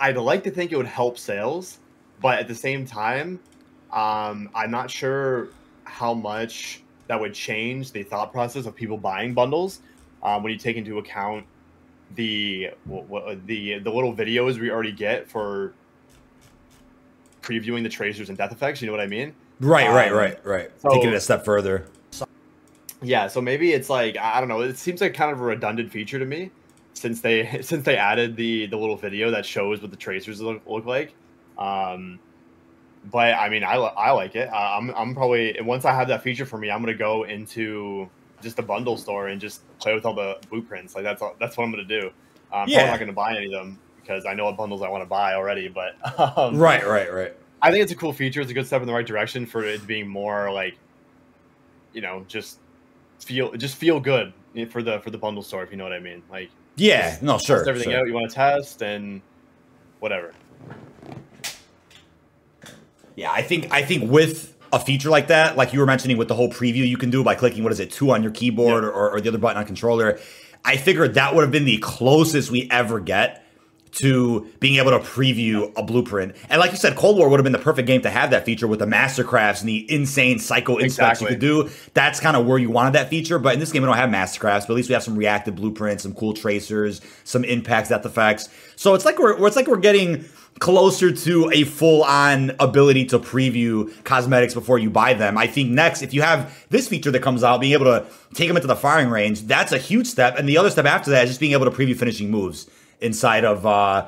i'd 0.00 0.16
like 0.16 0.44
to 0.44 0.50
think 0.50 0.72
it 0.72 0.76
would 0.76 0.86
help 0.86 1.18
sales 1.18 1.78
but 2.20 2.38
at 2.38 2.48
the 2.48 2.54
same 2.54 2.86
time 2.86 3.38
um 3.92 4.48
i'm 4.54 4.70
not 4.70 4.90
sure 4.90 5.48
how 5.84 6.14
much 6.14 6.82
that 7.08 7.20
would 7.20 7.34
change 7.34 7.92
the 7.92 8.02
thought 8.02 8.32
process 8.32 8.66
of 8.66 8.74
people 8.74 8.96
buying 8.96 9.34
bundles 9.34 9.80
um, 10.22 10.42
when 10.42 10.52
you 10.52 10.58
take 10.58 10.76
into 10.76 10.98
account 10.98 11.44
the 12.14 12.70
what, 12.84 13.46
the 13.46 13.78
the 13.80 13.90
little 13.90 14.14
videos 14.14 14.58
we 14.58 14.70
already 14.70 14.92
get 14.92 15.28
for 15.28 15.74
previewing 17.42 17.82
the 17.82 17.88
tracers 17.88 18.28
and 18.28 18.38
death 18.38 18.52
effects 18.52 18.80
you 18.80 18.86
know 18.86 18.92
what 18.92 19.00
i 19.00 19.06
mean 19.06 19.34
right, 19.60 19.88
right, 19.90 20.10
um, 20.12 20.16
right, 20.18 20.44
right. 20.46 20.70
so- 20.80 20.90
Taking 20.90 21.10
it 21.10 21.14
a 21.14 21.20
step 21.20 21.44
further. 21.44 21.86
Yeah, 23.02 23.28
so 23.28 23.42
maybe 23.42 23.72
it's 23.72 23.90
like 23.90 24.16
I 24.16 24.40
don't 24.40 24.48
know. 24.48 24.62
It 24.62 24.78
seems 24.78 25.02
like 25.02 25.12
kind 25.12 25.30
of 25.30 25.40
a 25.40 25.44
redundant 25.44 25.92
feature 25.92 26.18
to 26.18 26.24
me, 26.24 26.50
since 26.94 27.20
they 27.20 27.60
since 27.62 27.84
they 27.84 27.96
added 27.96 28.36
the 28.36 28.66
the 28.66 28.76
little 28.76 28.96
video 28.96 29.30
that 29.30 29.44
shows 29.44 29.82
what 29.82 29.90
the 29.90 29.96
tracers 29.98 30.40
look, 30.40 30.62
look 30.66 30.86
like. 30.86 31.14
Um, 31.58 32.18
but 33.10 33.34
I 33.34 33.50
mean, 33.50 33.64
I, 33.64 33.74
I 33.74 34.10
like 34.12 34.34
it. 34.34 34.48
I, 34.48 34.78
I'm 34.78 34.90
I'm 34.90 35.14
probably 35.14 35.58
once 35.60 35.84
I 35.84 35.92
have 35.94 36.08
that 36.08 36.22
feature 36.22 36.46
for 36.46 36.56
me, 36.56 36.70
I'm 36.70 36.80
gonna 36.80 36.94
go 36.94 37.24
into 37.24 38.08
just 38.42 38.58
a 38.58 38.62
bundle 38.62 38.96
store 38.96 39.28
and 39.28 39.40
just 39.40 39.62
play 39.78 39.94
with 39.94 40.04
all 40.04 40.14
the 40.14 40.38
blueprints. 40.50 40.94
Like 40.94 41.04
that's 41.04 41.22
all, 41.22 41.34
that's 41.40 41.56
what 41.56 41.64
I'm 41.64 41.70
gonna 41.70 41.84
do. 41.84 42.10
I'm 42.52 42.68
Yeah. 42.68 42.78
probably 42.78 42.90
not 42.90 43.00
gonna 43.00 43.12
buy 43.12 43.36
any 43.36 43.46
of 43.46 43.52
them 43.52 43.78
because 44.00 44.24
I 44.26 44.34
know 44.34 44.44
what 44.44 44.56
bundles 44.56 44.82
I 44.82 44.88
want 44.88 45.02
to 45.02 45.08
buy 45.08 45.34
already. 45.34 45.68
But 45.68 45.94
um, 46.38 46.56
Right, 46.56 46.86
right, 46.86 47.12
right. 47.12 47.34
I 47.62 47.70
think 47.70 47.82
it's 47.82 47.92
a 47.92 47.96
cool 47.96 48.12
feature. 48.12 48.40
It's 48.40 48.50
a 48.50 48.54
good 48.54 48.66
step 48.66 48.82
in 48.82 48.86
the 48.86 48.92
right 48.92 49.06
direction 49.06 49.46
for 49.46 49.64
it 49.64 49.86
being 49.86 50.06
more 50.06 50.52
like, 50.52 50.76
you 51.92 52.00
know, 52.02 52.24
just 52.28 52.58
feel 53.18 53.52
just 53.52 53.76
feel 53.76 53.98
good 53.98 54.32
for 54.70 54.82
the 54.82 55.00
for 55.00 55.10
the 55.10 55.18
bundle 55.18 55.42
store 55.42 55.62
if 55.62 55.70
you 55.70 55.76
know 55.76 55.84
what 55.84 55.92
I 55.92 55.98
mean. 56.00 56.22
Like 56.30 56.50
Yeah, 56.76 57.16
no, 57.22 57.38
sure. 57.38 57.56
test 57.58 57.68
everything 57.68 57.90
sure. 57.92 58.00
out 58.00 58.06
you 58.06 58.12
want 58.14 58.28
to 58.30 58.34
test 58.34 58.82
and 58.82 59.22
whatever. 60.00 60.32
Yeah, 63.16 63.32
I 63.32 63.42
think 63.42 63.72
I 63.72 63.82
think 63.82 64.10
with 64.10 64.54
a 64.72 64.80
feature 64.80 65.10
like 65.10 65.28
that, 65.28 65.56
like 65.56 65.72
you 65.72 65.80
were 65.80 65.86
mentioning 65.86 66.16
with 66.16 66.28
the 66.28 66.34
whole 66.34 66.48
preview 66.48 66.86
you 66.86 66.96
can 66.96 67.10
do 67.10 67.22
by 67.22 67.34
clicking 67.34 67.62
what 67.62 67.72
is 67.72 67.80
it, 67.80 67.90
two 67.90 68.10
on 68.10 68.22
your 68.22 68.32
keyboard 68.32 68.84
Yeah. 68.84 68.90
or, 68.90 69.10
or 69.12 69.20
the 69.20 69.28
other 69.28 69.38
button 69.38 69.58
on 69.58 69.66
controller, 69.66 70.18
I 70.64 70.76
figured 70.76 71.14
that 71.14 71.34
would 71.34 71.42
have 71.42 71.52
been 71.52 71.64
the 71.64 71.78
closest 71.78 72.50
we 72.50 72.68
ever 72.70 72.98
get 73.00 73.45
to 73.92 74.46
being 74.60 74.76
able 74.76 74.90
to 74.90 74.98
preview 74.98 75.72
a 75.76 75.82
blueprint. 75.82 76.36
And 76.50 76.60
like 76.60 76.70
you 76.70 76.76
said, 76.76 76.96
Cold 76.96 77.16
War 77.16 77.28
would 77.28 77.38
have 77.38 77.44
been 77.44 77.52
the 77.52 77.58
perfect 77.58 77.86
game 77.86 78.02
to 78.02 78.10
have 78.10 78.30
that 78.30 78.44
feature 78.44 78.66
with 78.66 78.78
the 78.78 78.86
mastercrafts 78.86 79.60
and 79.60 79.68
the 79.68 79.90
insane 79.92 80.38
psycho 80.38 80.76
inspects 80.76 81.20
you 81.20 81.26
could 81.26 81.38
do. 81.38 81.70
That's 81.94 82.20
kind 82.20 82.36
of 82.36 82.46
where 82.46 82.58
you 82.58 82.70
wanted 82.70 82.92
that 82.92 83.08
feature. 83.08 83.38
But 83.38 83.54
in 83.54 83.60
this 83.60 83.72
game, 83.72 83.82
we 83.82 83.86
don't 83.86 83.96
have 83.96 84.10
mastercrafts, 84.10 84.66
but 84.66 84.70
at 84.70 84.76
least 84.76 84.88
we 84.88 84.92
have 84.92 85.02
some 85.02 85.16
reactive 85.16 85.56
blueprints, 85.56 86.02
some 86.02 86.14
cool 86.14 86.34
tracers, 86.34 87.00
some 87.24 87.44
impacts, 87.44 87.88
death 87.88 88.04
effects. 88.04 88.48
So 88.76 88.94
it's 88.94 89.04
like 89.04 89.18
we're 89.18 89.46
it's 89.46 89.56
like 89.56 89.66
we're 89.66 89.76
getting 89.78 90.26
closer 90.58 91.12
to 91.12 91.50
a 91.52 91.64
full-on 91.64 92.50
ability 92.60 93.04
to 93.04 93.18
preview 93.18 93.92
cosmetics 94.04 94.54
before 94.54 94.78
you 94.78 94.88
buy 94.88 95.12
them. 95.12 95.36
I 95.36 95.46
think 95.46 95.70
next, 95.70 96.00
if 96.00 96.14
you 96.14 96.22
have 96.22 96.66
this 96.70 96.88
feature 96.88 97.10
that 97.10 97.20
comes 97.20 97.44
out, 97.44 97.60
being 97.60 97.74
able 97.74 97.84
to 97.84 98.06
take 98.34 98.48
them 98.48 98.56
into 98.56 98.66
the 98.66 98.76
firing 98.76 99.10
range, 99.10 99.42
that's 99.42 99.72
a 99.72 99.78
huge 99.78 100.06
step. 100.06 100.38
And 100.38 100.48
the 100.48 100.56
other 100.56 100.70
step 100.70 100.86
after 100.86 101.10
that 101.10 101.24
is 101.24 101.30
just 101.30 101.40
being 101.40 101.52
able 101.52 101.66
to 101.66 101.70
preview 101.70 101.96
finishing 101.96 102.30
moves 102.30 102.70
inside 103.00 103.44
of 103.44 103.66
uh 103.66 104.06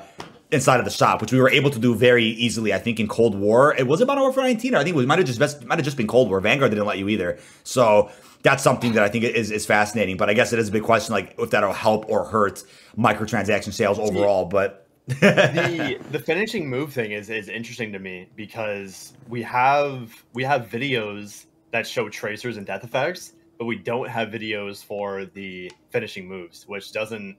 inside 0.51 0.79
of 0.79 0.85
the 0.85 0.91
shop, 0.91 1.21
which 1.21 1.33
we 1.33 1.41
were 1.41 1.51
able 1.51 1.71
to 1.71 1.79
do 1.79 1.95
very 1.95 2.25
easily. 2.25 2.73
I 2.73 2.79
think 2.79 2.99
in 2.99 3.09
Cold 3.09 3.35
War, 3.35 3.75
it 3.77 3.87
was 3.87 4.01
about 4.01 4.19
Warfare 4.19 4.45
19. 4.45 4.75
Or 4.75 4.79
I 4.79 4.85
think 4.85 4.97
it 4.97 5.07
might 5.07 5.19
have 5.19 5.27
just 5.27 5.39
best, 5.39 5.65
might 5.65 5.79
have 5.79 5.85
just 5.85 5.97
been 5.97 6.07
Cold 6.07 6.31
War. 6.31 6.41
Vanguard 6.41 6.71
didn't 6.71 6.87
let 6.87 6.99
you 6.99 7.09
either. 7.09 7.39
So 7.65 8.11
that's 8.43 8.63
something 8.63 8.93
that 8.93 9.05
I 9.05 9.09
think 9.09 9.25
is 9.25 9.51
is 9.51 9.67
fascinating. 9.67 10.17
But 10.17 10.31
I 10.31 10.35
guess 10.35 10.53
it 10.53 10.59
is 10.59 10.69
a 10.69 10.73
big 10.73 10.83
question, 10.83 11.13
like 11.13 11.35
if 11.39 11.51
that'll 11.51 11.73
help 11.73 12.09
or 12.09 12.25
hurt 12.25 12.63
microtransaction 12.97 13.73
sales 13.73 13.99
overall. 13.99 14.47
But 14.47 14.87
the 15.07 15.99
the 16.11 16.19
finishing 16.19 16.69
move 16.69 16.93
thing 16.93 17.13
is 17.13 17.31
is 17.31 17.49
interesting 17.49 17.93
to 17.93 17.99
me 17.99 18.29
because 18.37 19.15
we 19.29 19.43
have 19.43 20.25
we 20.33 20.45
have 20.45 20.69
videos 20.69 21.47
that 21.73 21.87
show 21.87 22.09
tracers 22.09 22.57
and 22.57 22.67
death 22.67 22.85
effects, 22.85 23.35
but 23.59 23.67
we 23.67 23.77
don't 23.77 24.09
have 24.09 24.29
videos 24.29 24.85
for 24.85 25.27
the 25.27 25.71
finishing 25.91 26.27
moves, 26.27 26.65
which 26.67 26.93
doesn't. 26.93 27.37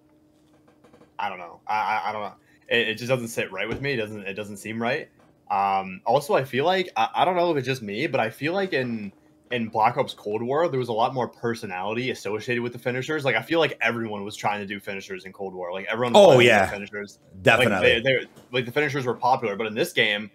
I 1.19 1.29
don't 1.29 1.39
know. 1.39 1.59
I 1.67 1.73
I, 1.75 2.09
I 2.09 2.11
don't 2.11 2.21
know. 2.21 2.33
It, 2.69 2.87
it 2.89 2.95
just 2.95 3.09
doesn't 3.09 3.27
sit 3.29 3.51
right 3.51 3.67
with 3.67 3.81
me. 3.81 3.93
It 3.93 3.97
doesn't 3.97 4.21
it 4.27 4.33
doesn't 4.33 4.57
seem 4.57 4.81
right. 4.81 5.09
Um, 5.51 6.01
also, 6.05 6.35
I 6.35 6.43
feel 6.43 6.65
like 6.65 6.89
I, 6.95 7.09
I 7.15 7.25
don't 7.25 7.35
know 7.35 7.51
if 7.51 7.57
it's 7.57 7.65
just 7.67 7.81
me, 7.81 8.07
but 8.07 8.19
I 8.19 8.29
feel 8.29 8.53
like 8.53 8.73
in 8.73 9.11
in 9.51 9.67
Black 9.67 9.97
Ops 9.97 10.13
Cold 10.13 10.43
War 10.43 10.67
there 10.69 10.77
was 10.79 10.89
a 10.89 10.93
lot 10.93 11.13
more 11.15 11.27
personality 11.27 12.11
associated 12.11 12.61
with 12.61 12.71
the 12.73 12.77
finishers. 12.79 13.25
Like 13.25 13.35
I 13.35 13.41
feel 13.41 13.59
like 13.59 13.75
everyone 13.81 14.23
was 14.23 14.35
trying 14.35 14.59
to 14.59 14.67
do 14.67 14.79
finishers 14.79 15.25
in 15.25 15.33
Cold 15.33 15.53
War. 15.55 15.73
Like 15.73 15.87
everyone. 15.89 16.13
Was 16.13 16.19
Oh, 16.21 16.25
trying 16.27 16.37
to 16.39 16.43
do 16.43 16.47
yeah. 16.47 16.69
finishers. 16.69 17.19
definitely. 17.41 17.95
Like, 17.95 18.03
they, 18.03 18.19
they, 18.19 18.25
like 18.51 18.65
the 18.65 18.71
finishers 18.71 19.05
were 19.07 19.15
popular, 19.15 19.55
but 19.55 19.65
in 19.65 19.73
this 19.73 19.91
game, 19.91 20.29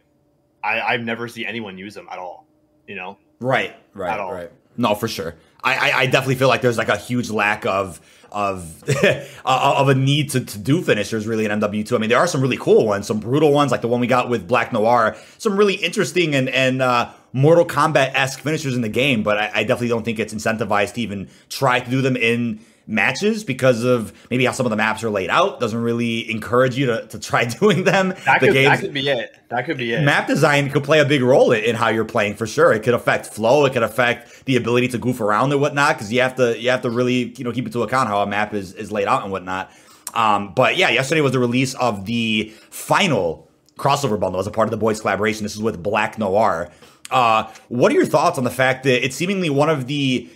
I, 0.64 0.80
I've 0.80 1.02
never 1.02 1.28
seen 1.28 1.46
anyone 1.46 1.78
use 1.78 1.94
them 1.94 2.08
at 2.10 2.18
all. 2.18 2.46
You 2.88 2.96
know, 2.96 3.18
Right, 3.40 3.74
right, 3.94 4.12
At 4.14 4.20
all. 4.20 4.32
right. 4.32 4.50
No, 4.76 4.94
for 4.96 5.06
sure. 5.08 5.36
I, 5.62 5.90
I, 5.92 5.98
I 6.00 6.06
definitely 6.06 6.34
feel 6.34 6.48
like 6.48 6.60
there's 6.60 6.76
like 6.78 6.88
a 6.88 6.96
huge 6.96 7.30
lack 7.30 7.64
of 7.66 8.00
of 8.34 8.82
of 9.44 9.88
a 9.88 9.94
need 9.94 10.30
to, 10.30 10.44
to 10.44 10.58
do 10.58 10.82
finishers 10.82 11.26
really 11.26 11.44
in 11.46 11.60
MW2. 11.60 11.94
I 11.94 11.98
mean, 11.98 12.10
there 12.10 12.18
are 12.18 12.26
some 12.26 12.40
really 12.40 12.56
cool 12.56 12.86
ones, 12.86 13.06
some 13.06 13.20
brutal 13.20 13.52
ones 13.52 13.70
like 13.70 13.80
the 13.80 13.88
one 13.88 14.00
we 14.00 14.06
got 14.06 14.28
with 14.28 14.46
Black 14.46 14.72
Noir, 14.72 15.16
some 15.38 15.56
really 15.56 15.74
interesting 15.74 16.34
and 16.34 16.48
and 16.48 16.82
uh, 16.82 17.10
Mortal 17.32 17.64
Kombat 17.64 18.12
esque 18.14 18.40
finishers 18.40 18.74
in 18.74 18.82
the 18.82 18.88
game. 18.88 19.22
But 19.22 19.38
I, 19.38 19.50
I 19.54 19.64
definitely 19.64 19.88
don't 19.88 20.04
think 20.04 20.18
it's 20.18 20.34
incentivized 20.34 20.94
to 20.94 21.00
even 21.00 21.28
try 21.48 21.80
to 21.80 21.90
do 21.90 22.02
them 22.02 22.16
in 22.16 22.60
matches 22.86 23.44
because 23.44 23.82
of 23.82 24.12
maybe 24.30 24.44
how 24.44 24.52
some 24.52 24.66
of 24.66 24.70
the 24.70 24.76
maps 24.76 25.02
are 25.02 25.10
laid 25.10 25.30
out 25.30 25.58
doesn't 25.58 25.80
really 25.80 26.30
encourage 26.30 26.76
you 26.76 26.86
to, 26.86 27.06
to 27.06 27.18
try 27.18 27.44
doing 27.60 27.84
them. 27.84 28.14
That 28.24 28.40
the 28.40 28.48
could, 28.48 28.66
that 28.66 28.80
could 28.80 28.94
be 28.94 29.08
it. 29.08 29.36
That 29.48 29.64
could 29.64 29.78
be 29.78 29.92
it. 29.92 30.02
Map 30.02 30.26
design 30.26 30.70
could 30.70 30.84
play 30.84 31.00
a 31.00 31.04
big 31.04 31.22
role 31.22 31.52
in, 31.52 31.64
in 31.64 31.76
how 31.76 31.88
you're 31.88 32.04
playing 32.04 32.34
for 32.34 32.46
sure. 32.46 32.72
It 32.72 32.82
could 32.82 32.94
affect 32.94 33.26
flow. 33.26 33.64
It 33.64 33.72
could 33.72 33.82
affect 33.82 34.44
the 34.44 34.56
ability 34.56 34.88
to 34.88 34.98
goof 34.98 35.20
around 35.20 35.52
and 35.52 35.60
whatnot 35.60 35.96
because 35.96 36.12
you 36.12 36.20
have 36.20 36.34
to 36.36 36.58
you 36.58 36.70
have 36.70 36.82
to 36.82 36.90
really 36.90 37.34
you 37.36 37.44
know 37.44 37.52
keep 37.52 37.66
into 37.66 37.82
account 37.82 38.08
how 38.08 38.22
a 38.22 38.26
map 38.26 38.54
is 38.54 38.72
is 38.74 38.92
laid 38.92 39.08
out 39.08 39.22
and 39.22 39.32
whatnot. 39.32 39.70
Um, 40.14 40.54
but 40.54 40.76
yeah, 40.76 40.90
yesterday 40.90 41.20
was 41.20 41.32
the 41.32 41.40
release 41.40 41.74
of 41.74 42.06
the 42.06 42.52
final 42.70 43.50
crossover 43.76 44.18
bundle 44.18 44.40
as 44.40 44.46
a 44.46 44.50
part 44.50 44.66
of 44.66 44.70
the 44.70 44.76
boys 44.76 45.00
collaboration. 45.00 45.42
This 45.42 45.54
is 45.54 45.62
with 45.62 45.82
Black 45.82 46.18
Noir. 46.18 46.70
Uh, 47.10 47.50
what 47.68 47.92
are 47.92 47.94
your 47.94 48.06
thoughts 48.06 48.38
on 48.38 48.44
the 48.44 48.50
fact 48.50 48.84
that 48.84 49.04
it's 49.04 49.16
seemingly 49.16 49.50
one 49.50 49.68
of 49.68 49.86
the 49.86 50.28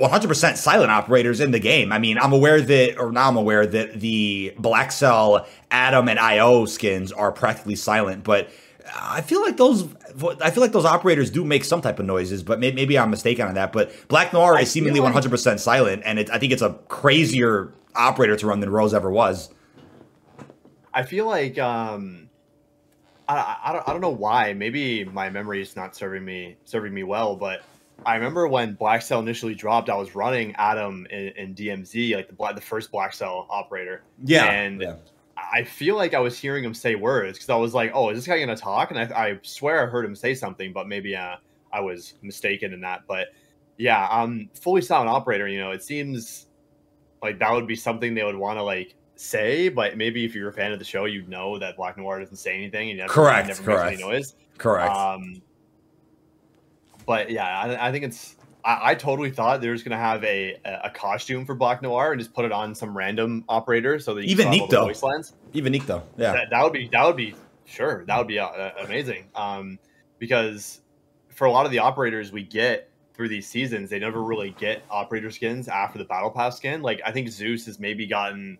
100% 0.00 0.56
silent 0.56 0.90
operators 0.90 1.40
in 1.40 1.50
the 1.50 1.58
game. 1.58 1.92
I 1.92 1.98
mean, 1.98 2.18
I'm 2.18 2.32
aware 2.32 2.60
that, 2.60 2.98
or 2.98 3.12
now 3.12 3.28
I'm 3.28 3.36
aware 3.36 3.66
that 3.66 4.00
the 4.00 4.54
Black 4.58 4.92
Cell, 4.92 5.46
Adam, 5.70 6.08
and 6.08 6.18
IO 6.18 6.64
skins 6.64 7.12
are 7.12 7.30
practically 7.30 7.76
silent, 7.76 8.24
but 8.24 8.50
I 8.94 9.20
feel 9.20 9.42
like 9.42 9.56
those, 9.58 9.86
I 10.40 10.50
feel 10.50 10.62
like 10.62 10.72
those 10.72 10.86
operators 10.86 11.30
do 11.30 11.44
make 11.44 11.64
some 11.64 11.82
type 11.82 11.98
of 11.98 12.06
noises, 12.06 12.42
but 12.42 12.58
maybe, 12.58 12.76
maybe 12.76 12.98
I'm 12.98 13.10
mistaken 13.10 13.46
on 13.46 13.54
that. 13.54 13.72
But 13.72 13.92
Black 14.08 14.32
Noir 14.32 14.56
I 14.56 14.62
is 14.62 14.70
seemingly 14.70 15.00
like, 15.00 15.14
100% 15.14 15.58
silent, 15.58 16.02
and 16.04 16.18
it, 16.18 16.30
I 16.30 16.38
think 16.38 16.52
it's 16.52 16.62
a 16.62 16.78
crazier 16.88 17.72
operator 17.94 18.36
to 18.36 18.46
run 18.46 18.60
than 18.60 18.70
Rose 18.70 18.94
ever 18.94 19.10
was. 19.10 19.50
I 20.94 21.02
feel 21.02 21.26
like, 21.26 21.58
um, 21.58 22.30
I, 23.28 23.56
I, 23.64 23.72
don't, 23.72 23.88
I 23.88 23.92
don't 23.92 24.00
know 24.00 24.08
why. 24.10 24.54
Maybe 24.54 25.04
my 25.04 25.30
memory 25.30 25.60
is 25.62 25.76
not 25.76 25.94
serving 25.94 26.24
me 26.24 26.56
serving 26.64 26.92
me 26.92 27.04
well, 27.04 27.36
but 27.36 27.62
I 28.06 28.14
remember 28.14 28.48
when 28.48 28.74
Black 28.74 29.02
Cell 29.02 29.20
initially 29.20 29.54
dropped, 29.54 29.90
I 29.90 29.96
was 29.96 30.14
running 30.14 30.54
Adam 30.56 31.06
in, 31.10 31.28
in 31.36 31.54
DMZ, 31.54 32.14
like 32.16 32.28
the 32.28 32.54
the 32.54 32.60
first 32.60 32.90
Black 32.90 33.12
Cell 33.12 33.46
operator. 33.50 34.02
Yeah, 34.24 34.46
and 34.46 34.80
yeah. 34.80 34.94
I 35.36 35.64
feel 35.64 35.96
like 35.96 36.14
I 36.14 36.20
was 36.20 36.38
hearing 36.38 36.64
him 36.64 36.74
say 36.74 36.94
words 36.94 37.38
because 37.38 37.50
I 37.50 37.56
was 37.56 37.74
like, 37.74 37.90
"Oh, 37.94 38.10
is 38.10 38.18
this 38.18 38.26
guy 38.26 38.38
gonna 38.38 38.56
talk?" 38.56 38.90
And 38.90 38.98
I, 38.98 39.28
I 39.28 39.38
swear 39.42 39.82
I 39.82 39.86
heard 39.86 40.04
him 40.04 40.14
say 40.14 40.34
something, 40.34 40.72
but 40.72 40.88
maybe 40.88 41.14
uh, 41.14 41.36
I 41.72 41.80
was 41.80 42.14
mistaken 42.22 42.72
in 42.72 42.80
that. 42.82 43.02
But 43.06 43.28
yeah, 43.76 44.08
um, 44.10 44.48
fully 44.54 44.82
silent 44.82 45.10
operator. 45.10 45.48
You 45.48 45.60
know, 45.60 45.70
it 45.70 45.82
seems 45.82 46.46
like 47.22 47.38
that 47.38 47.52
would 47.52 47.66
be 47.66 47.76
something 47.76 48.14
they 48.14 48.24
would 48.24 48.36
want 48.36 48.58
to 48.58 48.62
like 48.62 48.94
say, 49.16 49.68
but 49.68 49.96
maybe 49.96 50.24
if 50.24 50.34
you're 50.34 50.48
a 50.48 50.52
fan 50.52 50.72
of 50.72 50.78
the 50.78 50.84
show, 50.84 51.04
you 51.04 51.22
know 51.26 51.58
that 51.58 51.76
Black 51.76 51.98
Noir 51.98 52.20
doesn't 52.20 52.36
say 52.36 52.56
anything 52.56 52.90
and 52.90 52.98
never, 52.98 53.12
correct, 53.12 53.48
never 53.48 53.62
correct. 53.62 53.90
makes 53.90 54.02
any 54.02 54.10
noise. 54.10 54.34
Correct. 54.58 54.90
Um, 54.90 55.42
but 57.10 57.28
yeah, 57.28 57.44
I, 57.44 57.88
I 57.88 57.90
think 57.90 58.04
it's. 58.04 58.36
I, 58.64 58.90
I, 58.90 58.94
totally 58.94 59.32
thought 59.32 59.60
they 59.60 59.68
was 59.68 59.82
gonna 59.82 59.96
have 59.96 60.22
a 60.22 60.56
a 60.64 60.90
costume 60.90 61.44
for 61.44 61.56
Black 61.56 61.82
Noir 61.82 62.12
and 62.12 62.20
just 62.20 62.32
put 62.32 62.44
it 62.44 62.52
on 62.52 62.72
some 62.76 62.96
random 62.96 63.44
operator 63.48 63.98
so 63.98 64.14
that 64.14 64.22
you 64.22 64.30
even 64.30 64.46
Nikto, 64.46 64.84
voice 64.84 65.02
lines. 65.02 65.32
Even 65.52 65.72
Nikto, 65.72 66.04
yeah, 66.16 66.34
that, 66.34 66.50
that, 66.50 66.62
would 66.62 66.72
be 66.72 66.88
that 66.92 67.04
would 67.04 67.16
be 67.16 67.34
sure 67.64 68.04
that 68.06 68.16
would 68.16 68.28
be 68.28 68.38
uh, 68.38 68.70
amazing. 68.84 69.24
Um, 69.34 69.80
because 70.20 70.82
for 71.30 71.46
a 71.46 71.50
lot 71.50 71.66
of 71.66 71.72
the 71.72 71.80
operators 71.80 72.30
we 72.30 72.44
get 72.44 72.88
through 73.14 73.30
these 73.30 73.48
seasons, 73.48 73.90
they 73.90 73.98
never 73.98 74.22
really 74.22 74.50
get 74.50 74.84
operator 74.88 75.32
skins 75.32 75.66
after 75.66 75.98
the 75.98 76.04
battle 76.04 76.30
pass 76.30 76.58
skin. 76.58 76.80
Like 76.80 77.00
I 77.04 77.10
think 77.10 77.28
Zeus 77.28 77.66
has 77.66 77.80
maybe 77.80 78.06
gotten 78.06 78.56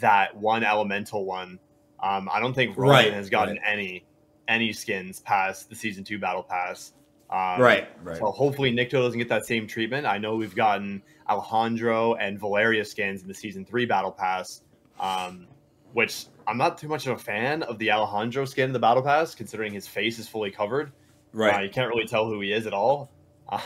that 0.00 0.36
one 0.36 0.64
elemental 0.64 1.24
one. 1.24 1.60
Um, 2.02 2.28
I 2.32 2.40
don't 2.40 2.54
think 2.54 2.76
Roman 2.76 2.96
right, 2.96 3.12
has 3.12 3.30
gotten 3.30 3.58
right. 3.58 3.72
any 3.72 4.04
any 4.48 4.72
skins 4.72 5.20
past 5.20 5.68
the 5.68 5.76
season 5.76 6.02
two 6.02 6.18
battle 6.18 6.42
pass. 6.42 6.94
Um, 7.32 7.62
right, 7.62 7.88
right. 8.04 8.18
So 8.18 8.26
hopefully 8.26 8.70
Nikto 8.72 9.02
doesn't 9.02 9.18
get 9.18 9.30
that 9.30 9.46
same 9.46 9.66
treatment. 9.66 10.06
I 10.06 10.18
know 10.18 10.36
we've 10.36 10.54
gotten 10.54 11.02
Alejandro 11.30 12.14
and 12.16 12.38
Valeria 12.38 12.84
skins 12.84 13.22
in 13.22 13.28
the 13.28 13.32
season 13.32 13.64
three 13.64 13.86
battle 13.86 14.12
pass, 14.12 14.64
um, 15.00 15.46
which 15.94 16.26
I'm 16.46 16.58
not 16.58 16.76
too 16.76 16.88
much 16.88 17.06
of 17.06 17.16
a 17.16 17.18
fan 17.18 17.62
of 17.62 17.78
the 17.78 17.90
Alejandro 17.90 18.44
skin 18.44 18.66
in 18.66 18.72
the 18.74 18.78
battle 18.78 19.02
pass, 19.02 19.34
considering 19.34 19.72
his 19.72 19.88
face 19.88 20.18
is 20.18 20.28
fully 20.28 20.50
covered. 20.50 20.92
Right, 21.32 21.54
uh, 21.54 21.60
you 21.60 21.70
can't 21.70 21.88
really 21.88 22.06
tell 22.06 22.26
who 22.26 22.38
he 22.42 22.52
is 22.52 22.66
at 22.66 22.74
all. 22.74 23.10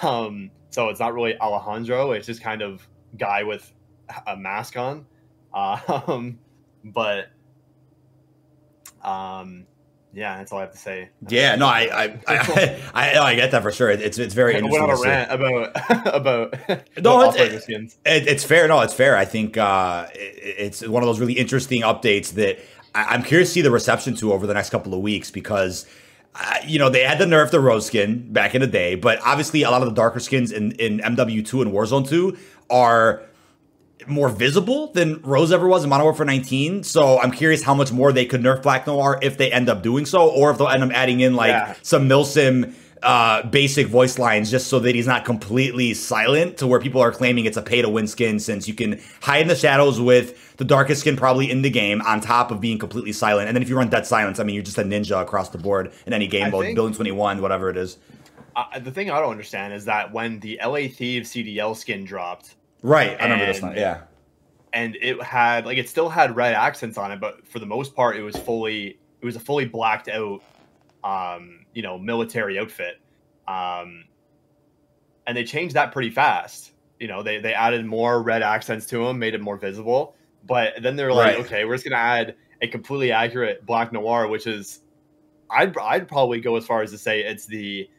Um, 0.03 0.51
so 0.71 0.89
it's 0.89 1.01
not 1.01 1.15
really 1.15 1.37
Alejandro. 1.41 2.13
It's 2.13 2.27
just 2.27 2.43
kind 2.43 2.63
of 2.63 2.87
guy 3.19 3.43
with 3.43 3.73
a 4.27 4.37
mask 4.37 4.77
on. 4.77 5.07
Um, 5.55 6.39
but 6.85 7.31
um, 9.03 9.67
yeah, 10.13 10.39
that's 10.39 10.51
all 10.51 10.59
I 10.59 10.63
have 10.63 10.73
to 10.73 10.79
say. 10.79 11.11
Yeah, 11.29 11.57
no, 11.57 11.67
I 11.67 12.19
I 12.27 12.81
I, 12.95 13.13
I, 13.15 13.19
I 13.19 13.35
get 13.35 13.51
that 13.51 13.63
for 13.63 13.71
sure. 13.71 13.91
It's 13.91 14.19
it's 14.19 14.35
very. 14.35 14.57
I 14.57 14.61
went 14.63 14.83
on 14.83 14.91
a 14.91 15.01
rant 15.01 15.31
about 15.31 15.73
about 16.15 16.55
no, 16.99 17.31
it's, 17.31 17.69
it, 17.69 17.75
it, 18.05 18.27
it's 18.27 18.45
fair. 18.45 18.67
No, 18.69 18.81
it's 18.81 18.95
fair. 18.95 19.17
I 19.17 19.25
think 19.25 19.57
uh, 19.57 20.07
it, 20.15 20.55
it's 20.59 20.87
one 20.87 21.03
of 21.03 21.07
those 21.07 21.21
really 21.21 21.35
interesting 21.35 21.83
updates 21.83 22.33
that 22.35 22.59
I, 22.95 23.15
am 23.15 23.23
curious 23.23 23.51
to 23.51 23.55
see 23.55 23.63
the 23.63 23.71
reception 23.71 24.15
to 24.17 24.33
over 24.33 24.47
the 24.47 24.55
next 24.55 24.71
couple 24.71 24.95
of 24.95 25.01
weeks 25.01 25.31
because. 25.31 25.87
Uh, 26.39 26.59
you 26.67 26.79
know, 26.79 26.91
they 26.91 27.03
had 27.03 27.17
to 27.17 27.25
nerf 27.25 27.51
the 27.51 27.59
rose 27.59 27.87
skin 27.87 28.31
back 28.31 28.55
in 28.55 28.61
the 28.61 28.67
day, 28.67 28.95
but 28.95 29.19
obviously 29.25 29.63
a 29.63 29.71
lot 29.71 29.81
of 29.81 29.89
the 29.89 29.95
darker 29.95 30.21
skins 30.21 30.53
in, 30.53 30.73
in 30.73 30.99
MW2 30.99 31.63
and 31.63 31.73
Warzone 31.73 32.07
2 32.07 32.37
are 32.69 33.23
more 34.09 34.29
visible 34.29 34.93
than 34.93 35.21
Rose 35.23 35.53
ever 35.53 35.67
was 35.67 35.85
in 35.85 35.91
Modern 35.91 36.05
Warfare 36.05 36.27
19. 36.27 36.83
So 36.83 37.19
I'm 37.21 37.31
curious 37.31 37.63
how 37.63 37.75
much 37.75 37.93
more 37.93 38.13
they 38.13 38.27
could 38.27 38.43
nerf 38.43 38.63
Black 38.63 38.87
Noir 38.87 39.19
if 39.23 39.39
they 39.39 39.53
end 39.53 39.69
up 39.69 39.83
doing 39.83 40.07
so, 40.07 40.29
or 40.29 40.51
if 40.51 40.59
they'll 40.59 40.69
end 40.69 40.83
up 40.83 40.91
adding 40.93 41.21
in 41.21 41.35
like 41.35 41.51
yeah. 41.51 41.75
some 41.83 42.09
Milsim 42.09 42.75
uh, 43.03 43.43
basic 43.49 43.87
voice 43.87 44.19
lines 44.19 44.51
just 44.51 44.69
so 44.69 44.79
that 44.81 44.95
he's 44.95 45.07
not 45.07 45.25
completely 45.25 45.95
silent 45.95 46.57
to 46.59 46.67
where 46.67 46.81
people 46.81 47.01
are 47.01 47.13
claiming 47.13 47.45
it's 47.45 47.57
a 47.57 47.63
pay 47.63 47.83
to 47.83 47.89
win 47.89 48.07
skin 48.07 48.39
since 48.41 48.67
you 48.67 48.75
can 48.75 49.01
hide 49.21 49.43
in 49.43 49.49
the 49.49 49.55
shadows 49.55 50.01
with 50.01 50.57
the 50.57 50.65
darkest 50.65 51.03
skin 51.03 51.17
probably 51.17 51.51
in 51.51 51.63
the 51.63 51.71
game 51.71 52.01
on 52.03 52.21
top 52.21 52.51
of 52.51 52.61
being 52.61 52.79
completely 52.79 53.13
silent. 53.13 53.49
And 53.49 53.55
then 53.55 53.63
if 53.63 53.69
you 53.69 53.77
run 53.77 53.89
Dead 53.89 54.07
Silence, 54.07 54.41
I 54.41 54.45
mean, 54.45 54.55
you're 54.55 54.65
just 54.65 54.79
a 54.79 54.83
ninja 54.83 55.21
across 55.21 55.51
the 55.51 55.59
board 55.59 55.93
in 56.07 56.13
any 56.13 56.27
game 56.27 56.47
I 56.47 56.51
mode, 56.51 56.65
think- 56.65 56.77
building 56.77 56.95
21, 56.95 57.41
whatever 57.43 57.71
it 57.71 57.77
is. 57.77 57.99
Uh, 58.57 58.79
the 58.79 58.91
thing 58.91 59.11
I 59.11 59.21
don't 59.21 59.31
understand 59.31 59.75
is 59.75 59.85
that 59.85 60.13
when 60.13 60.41
the 60.41 60.59
LA 60.65 60.89
Thieves 60.89 61.31
CDL 61.31 61.77
skin 61.77 62.07
dropped, 62.07 62.55
Right, 62.87 63.17
I 63.19 63.25
remember 63.25 63.47
this 63.47 63.61
one. 63.61 63.75
Yeah, 63.75 64.03
and 64.73 64.97
it 65.03 65.21
had 65.21 65.67
like 65.67 65.77
it 65.77 65.89
still 65.89 66.09
had 66.09 66.37
red 66.37 66.55
accents 66.55 66.97
on 66.97 67.11
it, 67.11 67.21
but 67.21 67.45
for 67.45 67.59
the 67.59 67.67
most 67.67 67.97
part, 67.97 68.17
it 68.17 68.23
was 68.23 68.37
fully 68.37 68.99
it 69.21 69.25
was 69.25 69.35
a 69.35 69.41
fully 69.41 69.65
blacked 69.65 70.09
out, 70.09 70.41
um, 71.03 71.67
you 71.75 71.83
know, 71.83 71.99
military 71.99 72.61
outfit. 72.61 73.01
Um, 73.49 74.05
and 75.27 75.37
they 75.37 75.43
changed 75.43 75.75
that 75.75 75.91
pretty 75.91 76.11
fast. 76.11 76.75
You 77.01 77.09
know, 77.09 77.25
they 77.25 77.41
they 77.41 77.55
added 77.55 77.85
more 77.85 78.23
red 78.23 78.43
accents 78.43 78.87
to 78.87 79.05
them, 79.05 79.19
made 79.19 79.35
it 79.35 79.41
more 79.41 79.57
visible. 79.57 80.15
But 80.47 80.75
then 80.81 80.95
they're 80.95 81.13
like, 81.13 81.39
right. 81.39 81.45
okay, 81.45 81.65
we're 81.65 81.75
just 81.75 81.89
gonna 81.89 81.97
add 81.97 82.37
a 82.63 82.69
completely 82.69 83.11
accurate 83.11 83.67
black 83.67 83.93
noir, 83.93 84.29
which 84.29 84.47
is, 84.47 84.83
I'd 85.51 85.77
I'd 85.77 86.07
probably 86.07 86.41
go 86.41 86.55
as 86.55 86.65
far 86.65 86.83
as 86.83 86.93
to 86.93 86.99
say 86.99 87.25
it's 87.25 87.47
the 87.47 87.91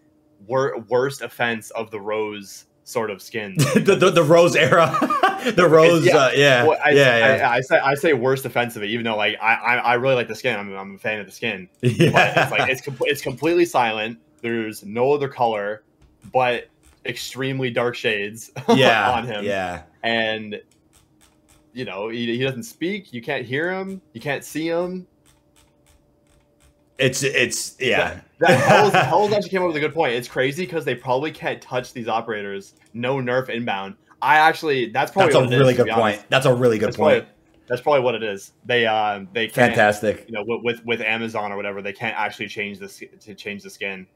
wor- 0.48 0.80
worst 0.88 1.24
offense 1.24 1.72
of 1.72 1.92
the 1.92 2.00
rose 2.00 2.68
sort 2.88 3.12
of 3.12 3.22
skins. 3.22 3.74
the, 3.74 3.96
the, 3.96 4.10
the 4.10 4.24
Rose 4.24 4.56
era, 4.56 4.98
the 5.56 5.68
Rose, 5.68 6.06
yeah, 6.06 6.18
uh, 6.18 6.32
yeah, 6.34 6.64
well, 6.64 6.80
I, 6.84 6.92
yeah, 6.92 7.38
yeah. 7.38 7.50
I, 7.50 7.56
I, 7.56 7.62
say 7.62 7.78
I 7.78 7.94
say 7.96 8.14
worst 8.14 8.46
offensive, 8.46 8.84
even 8.84 9.04
though 9.04 9.18
like 9.18 9.38
I, 9.42 9.56
I, 9.56 9.76
I 9.76 9.94
really 9.96 10.16
like 10.16 10.30
the 10.30 10.36
skin. 10.36 10.58
I'm, 10.58 10.74
I'm 10.74 10.96
a 10.96 10.98
fan 10.98 11.20
of 11.20 11.26
the 11.26 11.32
skin. 11.32 11.68
Yeah, 11.82 12.12
but 12.12 12.38
it's 12.38 12.52
like 12.52 12.70
it's 12.70 12.82
com- 12.82 12.98
it's 13.02 13.22
completely 13.22 13.66
silent. 13.66 14.20
There's 14.42 14.86
no 14.86 15.12
other 15.12 15.28
color, 15.28 15.84
but 16.32 16.70
extremely 17.06 17.72
dark 17.72 17.96
shades. 17.96 18.52
Yeah, 18.70 19.12
on 19.12 19.28
him. 19.28 19.44
Yeah, 19.44 19.84
and 20.04 20.62
you 21.74 21.84
know 21.84 22.08
he, 22.08 22.38
he 22.38 22.44
doesn't 22.44 22.64
speak. 22.64 23.12
You 23.12 23.22
can't 23.22 23.46
hear 23.46 23.72
him. 23.72 24.02
You 24.14 24.22
can't 24.22 24.46
see 24.46 24.68
him. 24.68 25.08
It's 26.98 27.22
it's 27.22 27.76
yeah. 27.80 28.22
That, 28.40 28.60
Hells, 29.10 29.34
actually 29.34 29.50
came 29.50 29.62
up 29.62 29.68
with 29.68 29.78
a 29.78 29.80
good 29.80 29.94
point. 29.94 30.14
It's 30.14 30.28
crazy 30.28 30.66
because 30.66 30.86
they 30.86 30.96
probably 30.96 31.32
can't 31.32 31.62
touch 31.62 31.94
these 31.94 32.08
operators. 32.08 32.76
No 32.94 33.18
nerf 33.18 33.50
inbound. 33.50 33.96
I 34.22 34.38
actually 34.38 34.90
that's 34.90 35.12
probably 35.12 35.34
that's 35.34 35.52
a 35.52 35.58
really 35.58 35.74
is, 35.74 35.78
good 35.78 35.90
point. 35.90 36.24
That's 36.30 36.46
a 36.46 36.54
really 36.54 36.78
good 36.78 36.90
that's 36.90 36.98
point. 36.98 37.24
Probably, 37.24 37.36
that's 37.68 37.82
probably 37.82 38.02
what 38.02 38.16
it 38.16 38.24
is. 38.24 38.54
They 38.66 38.86
uh 38.86 39.22
they 39.34 39.50
fantastic. 39.50 40.26
You 40.28 40.34
know 40.34 40.44
with, 40.48 40.64
with 40.64 40.86
with 40.86 41.02
Amazon 41.02 41.52
or 41.52 41.56
whatever, 41.56 41.82
they 41.82 41.94
can't 41.94 42.18
actually 42.18 42.48
change 42.48 42.80
this 42.80 43.02
to 43.22 43.36
change 43.36 43.64
the 43.64 43.70
skin. 43.70 44.08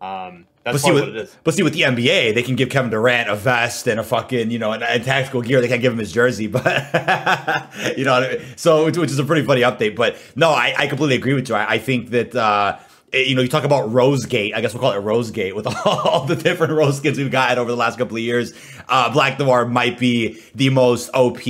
Um, 0.00 0.46
that's 0.64 0.76
but 0.76 0.86
see, 0.86 0.92
with, 0.92 1.02
what 1.02 1.08
it 1.10 1.16
is. 1.16 1.36
But 1.44 1.54
see, 1.54 1.62
with 1.62 1.74
the 1.74 1.82
NBA, 1.82 2.34
they 2.34 2.42
can 2.42 2.56
give 2.56 2.70
Kevin 2.70 2.90
Durant 2.90 3.28
a 3.28 3.36
vest 3.36 3.86
and 3.86 4.00
a 4.00 4.02
fucking, 4.02 4.50
you 4.50 4.58
know, 4.58 4.72
and, 4.72 4.82
and 4.82 5.04
tactical 5.04 5.42
gear. 5.42 5.60
They 5.60 5.68
can't 5.68 5.82
give 5.82 5.92
him 5.92 5.98
his 5.98 6.10
jersey, 6.10 6.46
but 6.46 6.64
you 7.98 8.04
know, 8.04 8.38
so 8.56 8.86
which, 8.86 8.96
which, 8.96 9.10
is 9.10 9.18
a 9.18 9.24
pretty 9.24 9.46
funny 9.46 9.60
update. 9.60 9.96
But 9.96 10.16
no, 10.36 10.50
I, 10.50 10.74
I 10.76 10.86
completely 10.86 11.16
agree 11.16 11.34
with 11.34 11.50
you. 11.50 11.54
I, 11.54 11.72
I 11.72 11.78
think 11.78 12.10
that 12.10 12.34
uh, 12.34 12.78
you 13.12 13.34
know, 13.34 13.42
you 13.42 13.48
talk 13.48 13.64
about 13.64 13.92
Rose 13.92 14.26
Gate. 14.26 14.54
I 14.54 14.60
guess 14.60 14.72
we'll 14.72 14.80
call 14.80 14.92
it 14.92 14.98
Rose 14.98 15.30
Gate 15.30 15.54
with 15.56 15.66
all 15.84 16.26
the 16.26 16.36
different 16.36 16.72
Rose 16.72 16.98
skins 16.98 17.18
we've 17.18 17.30
gotten 17.30 17.58
over 17.58 17.70
the 17.70 17.76
last 17.76 17.98
couple 17.98 18.16
of 18.16 18.22
years. 18.22 18.52
Uh, 18.88 19.12
Black 19.12 19.38
Noir 19.38 19.66
might 19.66 19.98
be 19.98 20.40
the 20.54 20.70
most 20.70 21.10
OP 21.14 21.40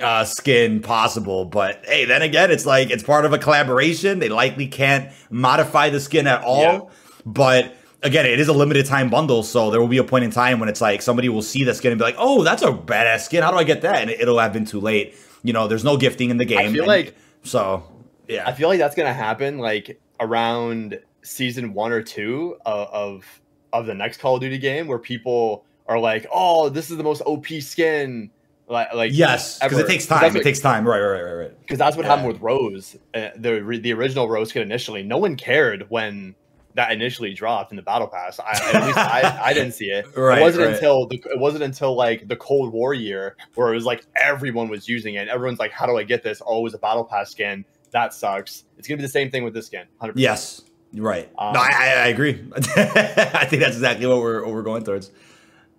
uh, 0.00 0.24
skin 0.24 0.80
possible. 0.80 1.44
But 1.44 1.84
hey, 1.84 2.04
then 2.04 2.22
again, 2.22 2.50
it's 2.50 2.66
like 2.66 2.90
it's 2.90 3.02
part 3.02 3.24
of 3.24 3.32
a 3.32 3.38
collaboration. 3.38 4.18
They 4.18 4.28
likely 4.28 4.66
can't 4.66 5.12
modify 5.30 5.90
the 5.90 6.00
skin 6.00 6.26
at 6.26 6.42
all. 6.42 6.62
Yeah. 6.62 6.80
But 7.26 7.76
again, 8.02 8.26
it 8.26 8.40
is 8.40 8.48
a 8.48 8.52
limited 8.52 8.86
time 8.86 9.10
bundle, 9.10 9.42
so 9.42 9.70
there 9.70 9.80
will 9.80 9.88
be 9.88 9.98
a 9.98 10.04
point 10.04 10.24
in 10.24 10.30
time 10.30 10.58
when 10.58 10.68
it's 10.68 10.80
like 10.80 11.02
somebody 11.02 11.28
will 11.28 11.42
see 11.42 11.64
the 11.64 11.74
skin 11.74 11.92
and 11.92 11.98
be 11.98 12.04
like, 12.04 12.16
"Oh, 12.18 12.42
that's 12.42 12.62
a 12.62 12.72
badass 12.72 13.20
skin. 13.20 13.42
How 13.42 13.50
do 13.50 13.58
I 13.58 13.64
get 13.64 13.82
that?" 13.82 13.96
And 13.96 14.10
it'll 14.10 14.38
have 14.38 14.52
been 14.52 14.64
too 14.64 14.80
late. 14.80 15.14
You 15.42 15.52
know, 15.52 15.68
there's 15.68 15.84
no 15.84 15.96
gifting 15.96 16.30
in 16.30 16.36
the 16.36 16.44
game. 16.44 16.58
I 16.58 16.72
feel 16.72 16.82
and, 16.82 16.88
like 16.88 17.14
so. 17.42 17.84
Yeah, 18.28 18.48
I 18.48 18.52
feel 18.52 18.68
like 18.68 18.78
that's 18.78 18.94
gonna 18.94 19.12
happen 19.12 19.58
like 19.58 20.00
around 20.20 21.00
season 21.22 21.74
one 21.74 21.92
or 21.92 22.02
two 22.02 22.56
of, 22.64 22.88
of 22.88 23.40
of 23.72 23.86
the 23.86 23.94
next 23.94 24.20
Call 24.20 24.36
of 24.36 24.40
Duty 24.40 24.58
game, 24.58 24.86
where 24.86 24.98
people 24.98 25.64
are 25.86 25.98
like, 25.98 26.26
"Oh, 26.32 26.68
this 26.68 26.90
is 26.90 26.96
the 26.96 27.04
most 27.04 27.22
OP 27.22 27.46
skin." 27.60 28.30
Like, 28.68 28.94
like 28.94 29.10
yes, 29.12 29.58
because 29.58 29.78
it 29.78 29.88
takes 29.88 30.06
time. 30.06 30.36
It 30.36 30.44
takes 30.44 30.60
time. 30.60 30.86
Right, 30.86 31.00
right, 31.00 31.22
right, 31.22 31.32
right. 31.32 31.60
Because 31.60 31.78
that's 31.78 31.96
what 31.96 32.04
yeah. 32.04 32.10
happened 32.10 32.28
with 32.28 32.40
Rose, 32.40 32.96
uh, 33.14 33.30
the 33.36 33.80
the 33.82 33.92
original 33.92 34.28
Rose 34.28 34.52
kit 34.52 34.62
initially. 34.62 35.02
No 35.02 35.18
one 35.18 35.34
cared 35.34 35.90
when 35.90 36.36
that 36.74 36.92
initially 36.92 37.34
dropped 37.34 37.72
in 37.72 37.76
the 37.76 37.82
battle 37.82 38.06
pass. 38.06 38.38
I, 38.38 38.52
at 38.72 38.86
least 38.86 38.98
I, 38.98 39.40
I 39.46 39.52
didn't 39.54 39.72
see 39.72 39.86
it. 39.86 40.06
Right, 40.16 40.38
it 40.38 40.42
wasn't 40.42 40.66
right. 40.66 40.74
until 40.74 41.06
the, 41.06 41.16
it 41.30 41.38
wasn't 41.38 41.64
until 41.64 41.96
like 41.96 42.28
the 42.28 42.36
Cold 42.36 42.72
War 42.72 42.94
year 42.94 43.36
where 43.54 43.72
it 43.72 43.74
was 43.74 43.84
like 43.84 44.04
everyone 44.16 44.68
was 44.68 44.88
using 44.88 45.14
it. 45.14 45.28
Everyone's 45.28 45.58
like, 45.58 45.72
"How 45.72 45.86
do 45.86 45.96
I 45.98 46.04
get 46.04 46.22
this?" 46.22 46.40
Oh, 46.44 46.60
it 46.60 46.62
was 46.62 46.74
a 46.74 46.78
battle 46.78 47.04
pass 47.04 47.30
skin. 47.30 47.64
That 47.90 48.14
sucks. 48.14 48.64
It's 48.78 48.88
gonna 48.88 48.98
be 48.98 49.02
the 49.02 49.08
same 49.08 49.30
thing 49.30 49.44
with 49.44 49.54
this 49.54 49.66
skin. 49.66 49.86
100%. 50.00 50.12
Yes, 50.16 50.62
right. 50.94 51.28
Um, 51.38 51.52
no, 51.54 51.60
I, 51.60 51.94
I 52.04 52.06
agree. 52.08 52.44
I 52.56 53.46
think 53.46 53.62
that's 53.62 53.76
exactly 53.76 54.06
what 54.06 54.18
we're 54.18 54.44
what 54.44 54.54
we're 54.54 54.62
going 54.62 54.84
towards. 54.84 55.10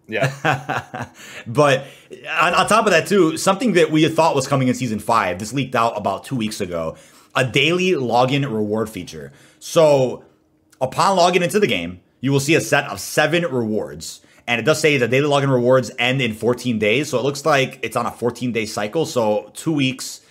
Yeah. 0.07 1.09
but 1.47 1.85
on, 2.29 2.53
on, 2.53 2.67
top 2.67 2.85
of 2.85 2.91
that, 2.91 3.07
too, 3.07 3.37
something 3.37 3.73
that 3.73 3.91
we 3.91 4.07
thought 4.09 4.35
was 4.35 4.47
coming 4.47 4.67
in 4.67 4.73
season 4.73 4.99
five, 4.99 5.39
this 5.39 5.53
leaked 5.53 5.75
out 5.75 5.97
about 5.97 6.25
two 6.25 6.35
weeks 6.35 6.59
ago 6.59 6.97
a 7.33 7.45
daily 7.45 7.91
login 7.91 8.43
reward 8.43 8.89
feature. 8.89 9.31
So 9.59 10.25
upon 10.81 11.15
logging 11.15 11.43
into 11.43 11.59
the 11.59 11.67
game, 11.67 12.01
you 12.19 12.31
will 12.31 12.41
see 12.41 12.55
a 12.55 12.61
set 12.61 12.85
of 12.85 12.99
seven 12.99 13.43
rewards. 13.43 14.21
And 14.47 14.59
it 14.59 14.65
does 14.65 14.81
say 14.81 14.97
the 14.97 15.07
daily 15.07 15.29
login 15.29 15.49
rewards 15.49 15.91
end 15.97 16.21
in 16.21 16.33
14 16.33 16.77
days. 16.77 17.09
So 17.09 17.17
it 17.17 17.23
looks 17.23 17.45
like 17.45 17.79
it's 17.83 17.95
on 17.95 18.05
a 18.05 18.11
14 18.11 18.51
day 18.51 18.65
cycle. 18.65 19.05
So 19.05 19.51
two 19.53 19.71
weeks 19.71 20.21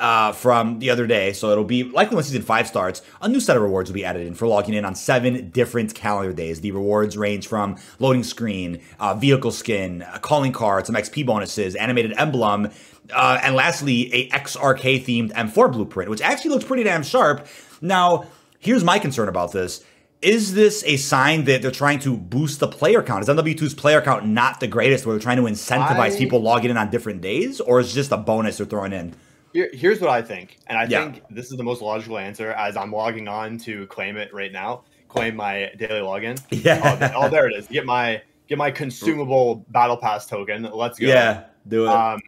uh, 0.00 0.32
from 0.32 0.78
the 0.78 0.90
other 0.90 1.06
day. 1.06 1.32
So 1.32 1.50
it'll 1.50 1.62
be 1.62 1.84
likely 1.84 2.16
when 2.16 2.24
season 2.24 2.42
five 2.42 2.66
starts, 2.66 3.02
a 3.20 3.28
new 3.28 3.38
set 3.38 3.56
of 3.56 3.62
rewards 3.62 3.90
will 3.90 3.94
be 3.94 4.04
added 4.04 4.26
in 4.26 4.34
for 4.34 4.48
logging 4.48 4.74
in 4.74 4.84
on 4.84 4.94
seven 4.94 5.50
different 5.50 5.94
calendar 5.94 6.32
days. 6.32 6.62
The 6.62 6.72
rewards 6.72 7.16
range 7.16 7.46
from 7.46 7.76
loading 7.98 8.24
screen, 8.24 8.80
uh, 8.98 9.14
vehicle 9.14 9.52
skin, 9.52 10.02
uh, 10.02 10.18
calling 10.18 10.52
card, 10.52 10.86
some 10.86 10.96
XP 10.96 11.26
bonuses, 11.26 11.76
animated 11.76 12.14
emblem, 12.16 12.70
uh, 13.14 13.40
and 13.42 13.54
lastly, 13.54 14.12
a 14.12 14.28
XRK 14.30 15.04
themed 15.04 15.32
M4 15.32 15.72
blueprint, 15.72 16.10
which 16.10 16.20
actually 16.20 16.50
looks 16.50 16.64
pretty 16.64 16.82
damn 16.82 17.02
sharp. 17.02 17.46
Now, 17.80 18.26
here's 18.58 18.84
my 18.84 18.98
concern 18.98 19.28
about 19.28 19.52
this. 19.52 19.84
Is 20.22 20.52
this 20.52 20.84
a 20.86 20.96
sign 20.96 21.44
that 21.44 21.62
they're 21.62 21.70
trying 21.70 21.98
to 22.00 22.16
boost 22.16 22.60
the 22.60 22.68
player 22.68 23.02
count? 23.02 23.22
Is 23.22 23.28
MW2's 23.28 23.74
player 23.74 24.02
count 24.02 24.26
not 24.26 24.60
the 24.60 24.66
greatest 24.66 25.06
where 25.06 25.14
they're 25.14 25.22
trying 25.22 25.38
to 25.38 25.44
incentivize 25.44 26.14
I... 26.14 26.18
people 26.18 26.42
logging 26.42 26.70
in 26.70 26.76
on 26.76 26.90
different 26.90 27.22
days? 27.22 27.58
Or 27.60 27.80
is 27.80 27.92
it 27.92 27.94
just 27.94 28.12
a 28.12 28.18
bonus 28.18 28.58
they're 28.58 28.66
throwing 28.66 28.92
in? 28.92 29.14
Here, 29.52 29.70
here's 29.72 30.00
what 30.00 30.10
I 30.10 30.22
think, 30.22 30.58
and 30.68 30.78
I 30.78 30.84
yeah. 30.84 31.10
think 31.10 31.24
this 31.30 31.50
is 31.50 31.56
the 31.56 31.64
most 31.64 31.82
logical 31.82 32.18
answer. 32.18 32.52
As 32.52 32.76
I'm 32.76 32.92
logging 32.92 33.28
on 33.28 33.58
to 33.58 33.86
claim 33.88 34.16
it 34.16 34.32
right 34.32 34.52
now, 34.52 34.84
claim 35.08 35.36
my 35.36 35.72
daily 35.76 36.00
login. 36.00 36.40
Yeah. 36.64 37.10
Oh, 37.14 37.24
oh 37.24 37.28
there 37.28 37.48
it 37.48 37.56
is. 37.56 37.66
Get 37.66 37.84
my 37.84 38.22
get 38.48 38.58
my 38.58 38.70
consumable 38.70 39.64
battle 39.68 39.96
pass 39.96 40.26
token. 40.26 40.62
Let's 40.62 40.98
go. 40.98 41.06
Yeah, 41.06 41.44
do 41.66 41.86
it. 41.86 41.90
Um, 41.90 42.20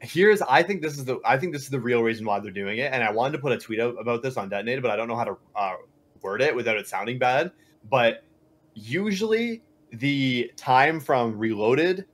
here's 0.00 0.40
I 0.42 0.62
think 0.62 0.82
this 0.82 0.96
is 0.98 1.04
the 1.04 1.18
I 1.24 1.36
think 1.36 1.52
this 1.52 1.62
is 1.62 1.68
the 1.68 1.80
real 1.80 2.02
reason 2.02 2.24
why 2.24 2.40
they're 2.40 2.50
doing 2.50 2.78
it, 2.78 2.92
and 2.92 3.02
I 3.02 3.10
wanted 3.10 3.32
to 3.32 3.38
put 3.38 3.52
a 3.52 3.58
tweet 3.58 3.80
out 3.80 3.96
about 4.00 4.22
this 4.22 4.36
on 4.36 4.48
Detonated, 4.48 4.82
but 4.82 4.90
I 4.90 4.96
don't 4.96 5.08
know 5.08 5.16
how 5.16 5.24
to 5.24 5.36
uh, 5.54 5.74
word 6.22 6.40
it 6.40 6.54
without 6.54 6.76
it 6.76 6.88
sounding 6.88 7.18
bad. 7.18 7.52
But 7.88 8.24
usually 8.74 9.62
the 9.92 10.50
time 10.56 11.00
from 11.00 11.36
reloaded 11.38 12.06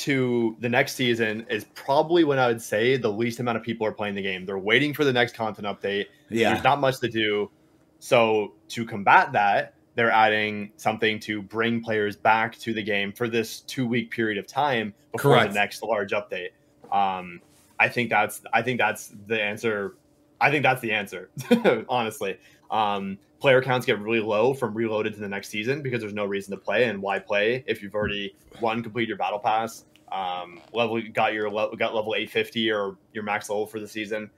to 0.00 0.56
the 0.60 0.68
next 0.68 0.94
season 0.94 1.46
is 1.50 1.64
probably 1.74 2.24
when 2.24 2.38
I 2.38 2.46
would 2.46 2.62
say 2.62 2.96
the 2.96 3.10
least 3.10 3.38
amount 3.38 3.58
of 3.58 3.62
people 3.62 3.86
are 3.86 3.92
playing 3.92 4.14
the 4.14 4.22
game. 4.22 4.46
They're 4.46 4.58
waiting 4.58 4.94
for 4.94 5.04
the 5.04 5.12
next 5.12 5.34
content 5.34 5.66
update. 5.66 6.06
Yeah. 6.30 6.52
There's 6.52 6.64
not 6.64 6.80
much 6.80 7.00
to 7.00 7.08
do. 7.08 7.50
So 7.98 8.54
to 8.68 8.86
combat 8.86 9.32
that, 9.32 9.74
they're 9.96 10.10
adding 10.10 10.72
something 10.76 11.20
to 11.20 11.42
bring 11.42 11.82
players 11.82 12.16
back 12.16 12.56
to 12.60 12.72
the 12.72 12.82
game 12.82 13.12
for 13.12 13.28
this 13.28 13.60
two 13.60 13.86
week 13.86 14.10
period 14.10 14.38
of 14.38 14.46
time 14.46 14.94
before 15.12 15.34
Correct. 15.34 15.52
the 15.52 15.58
next 15.58 15.82
large 15.82 16.12
update. 16.12 16.50
Um, 16.90 17.42
I 17.78 17.88
think 17.88 18.08
that's 18.08 18.40
I 18.52 18.62
think 18.62 18.78
that's 18.78 19.12
the 19.26 19.42
answer. 19.42 19.96
I 20.40 20.50
think 20.50 20.62
that's 20.62 20.80
the 20.80 20.92
answer, 20.92 21.28
honestly. 21.88 22.38
Um, 22.70 23.18
player 23.40 23.60
counts 23.60 23.84
get 23.84 23.98
really 23.98 24.20
low 24.20 24.54
from 24.54 24.74
reloaded 24.74 25.12
to 25.14 25.20
the 25.20 25.28
next 25.28 25.48
season 25.48 25.82
because 25.82 26.00
there's 26.00 26.14
no 26.14 26.24
reason 26.24 26.52
to 26.52 26.56
play 26.56 26.84
and 26.84 27.02
why 27.02 27.18
play 27.18 27.64
if 27.66 27.82
you've 27.82 27.94
already 27.94 28.34
one 28.60 28.82
complete 28.82 29.08
your 29.08 29.16
battle 29.16 29.38
pass 29.38 29.84
um, 30.12 30.60
level 30.72 31.00
got 31.12 31.32
your 31.32 31.50
got 31.50 31.94
level 31.94 32.14
850 32.14 32.70
or 32.70 32.96
your 33.12 33.22
max 33.22 33.48
level 33.48 33.66
for 33.66 33.80
the 33.80 33.88
season 33.88 34.30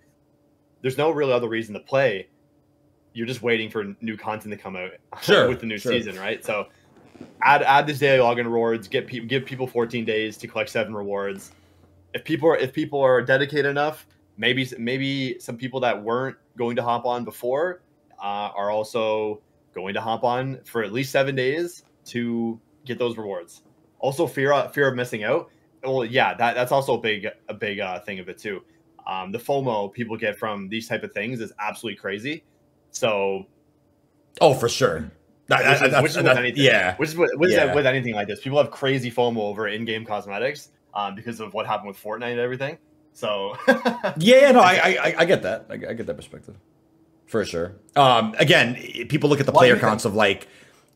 there's 0.81 0.99
no 0.99 1.11
real 1.11 1.33
other 1.33 1.49
reason 1.49 1.75
to 1.75 1.81
play 1.81 2.29
you're 3.15 3.27
just 3.27 3.43
waiting 3.43 3.71
for 3.71 3.95
new 4.01 4.17
content 4.17 4.53
to 4.53 4.59
come 4.59 4.77
out 4.77 4.91
sure, 5.23 5.49
with 5.49 5.61
the 5.61 5.67
new 5.67 5.79
sure. 5.79 5.93
season 5.93 6.17
right 6.19 6.45
so 6.45 6.67
add 7.43 7.63
add 7.63 7.87
this 7.87 7.99
daily 7.99 8.19
login 8.19 8.45
rewards 8.45 8.89
get 8.89 9.07
people 9.07 9.29
give 9.29 9.45
people 9.45 9.67
14 9.67 10.05
days 10.05 10.37
to 10.37 10.47
collect 10.47 10.71
seven 10.71 10.95
rewards 10.95 11.53
if 12.15 12.25
people 12.25 12.49
are 12.49 12.57
if 12.57 12.73
people 12.73 13.01
are 13.01 13.23
dedicated 13.23 13.67
enough 13.67 14.07
maybe 14.37 14.69
maybe 14.79 15.39
some 15.39 15.57
people 15.57 15.81
that 15.81 16.03
weren't 16.03 16.37
going 16.57 16.77
to 16.77 16.83
hop 16.83 17.07
on 17.07 17.25
before 17.25 17.83
uh, 18.19 18.51
are 18.55 18.71
also 18.71 19.41
going 19.75 19.95
to 19.95 20.01
hop 20.01 20.25
on 20.25 20.61
for 20.65 20.83
at 20.83 20.93
least 20.93 21.11
seven 21.11 21.35
days 21.35 21.85
to 22.05 22.61
get 22.85 22.99
those 22.99 23.17
rewards. 23.17 23.63
Also, 23.99 24.27
fear 24.27 24.69
fear 24.73 24.89
of 24.89 24.95
missing 24.95 25.25
out. 25.25 25.51
Well, 25.83 26.05
yeah, 26.05 26.35
that, 26.35 26.55
that's 26.55 26.73
also 26.73 26.95
a 26.95 27.01
big 27.01 27.27
a 27.49 27.55
big 27.55 27.81
uh, 27.81 28.01
thing 28.01 28.19
of 28.19 28.29
it 28.29 28.39
too. 28.39 28.63
Um, 29.07 29.33
the 29.33 29.39
FOMO 29.39 29.93
people 29.93 30.17
get 30.17 30.39
from 30.39 30.69
these 30.69 30.89
type 30.89 31.03
of 31.03 31.13
things 31.13 31.41
is 31.41 31.53
absolutely 31.59 31.99
crazy. 31.99 32.45
So, 32.91 33.47
oh, 34.41 34.55
for 34.55 34.69
sure. 34.69 35.11
That, 35.49 35.81
which, 35.81 35.91
is, 35.91 36.03
which 36.03 36.11
is 36.13 36.17
with 36.19 36.27
anything, 36.39 36.65
yeah, 36.65 36.97
which 36.97 37.11
is 37.11 37.17
with, 37.17 37.31
which 37.35 37.51
yeah. 37.51 37.71
is 37.71 37.75
with 37.75 37.85
anything 37.85 38.15
like 38.15 38.29
this. 38.29 38.41
People 38.41 38.59
have 38.59 38.71
crazy 38.71 39.11
FOMO 39.11 39.39
over 39.39 39.69
in-game 39.69 40.05
cosmetics 40.05 40.69
um, 40.95 41.15
because 41.15 41.41
of 41.41 41.53
what 41.53 41.67
happened 41.67 41.89
with 41.89 42.01
Fortnite 42.01 42.31
and 42.31 42.41
everything. 42.41 42.79
So, 43.13 43.57
yeah, 44.19 44.53
no, 44.53 44.61
I, 44.61 44.97
I 45.03 45.15
I 45.19 45.25
get 45.25 45.43
that. 45.43 45.67
I, 45.69 45.75
I 45.75 45.93
get 45.95 46.07
that 46.07 46.17
perspective 46.17 46.57
for 47.27 47.45
sure. 47.45 47.75
Um, 47.97 48.35
again, 48.39 48.75
people 49.09 49.29
look 49.29 49.41
at 49.41 49.47
the 49.47 49.53
player 49.53 49.79
counts 49.79 50.05
of 50.05 50.15
like. 50.15 50.49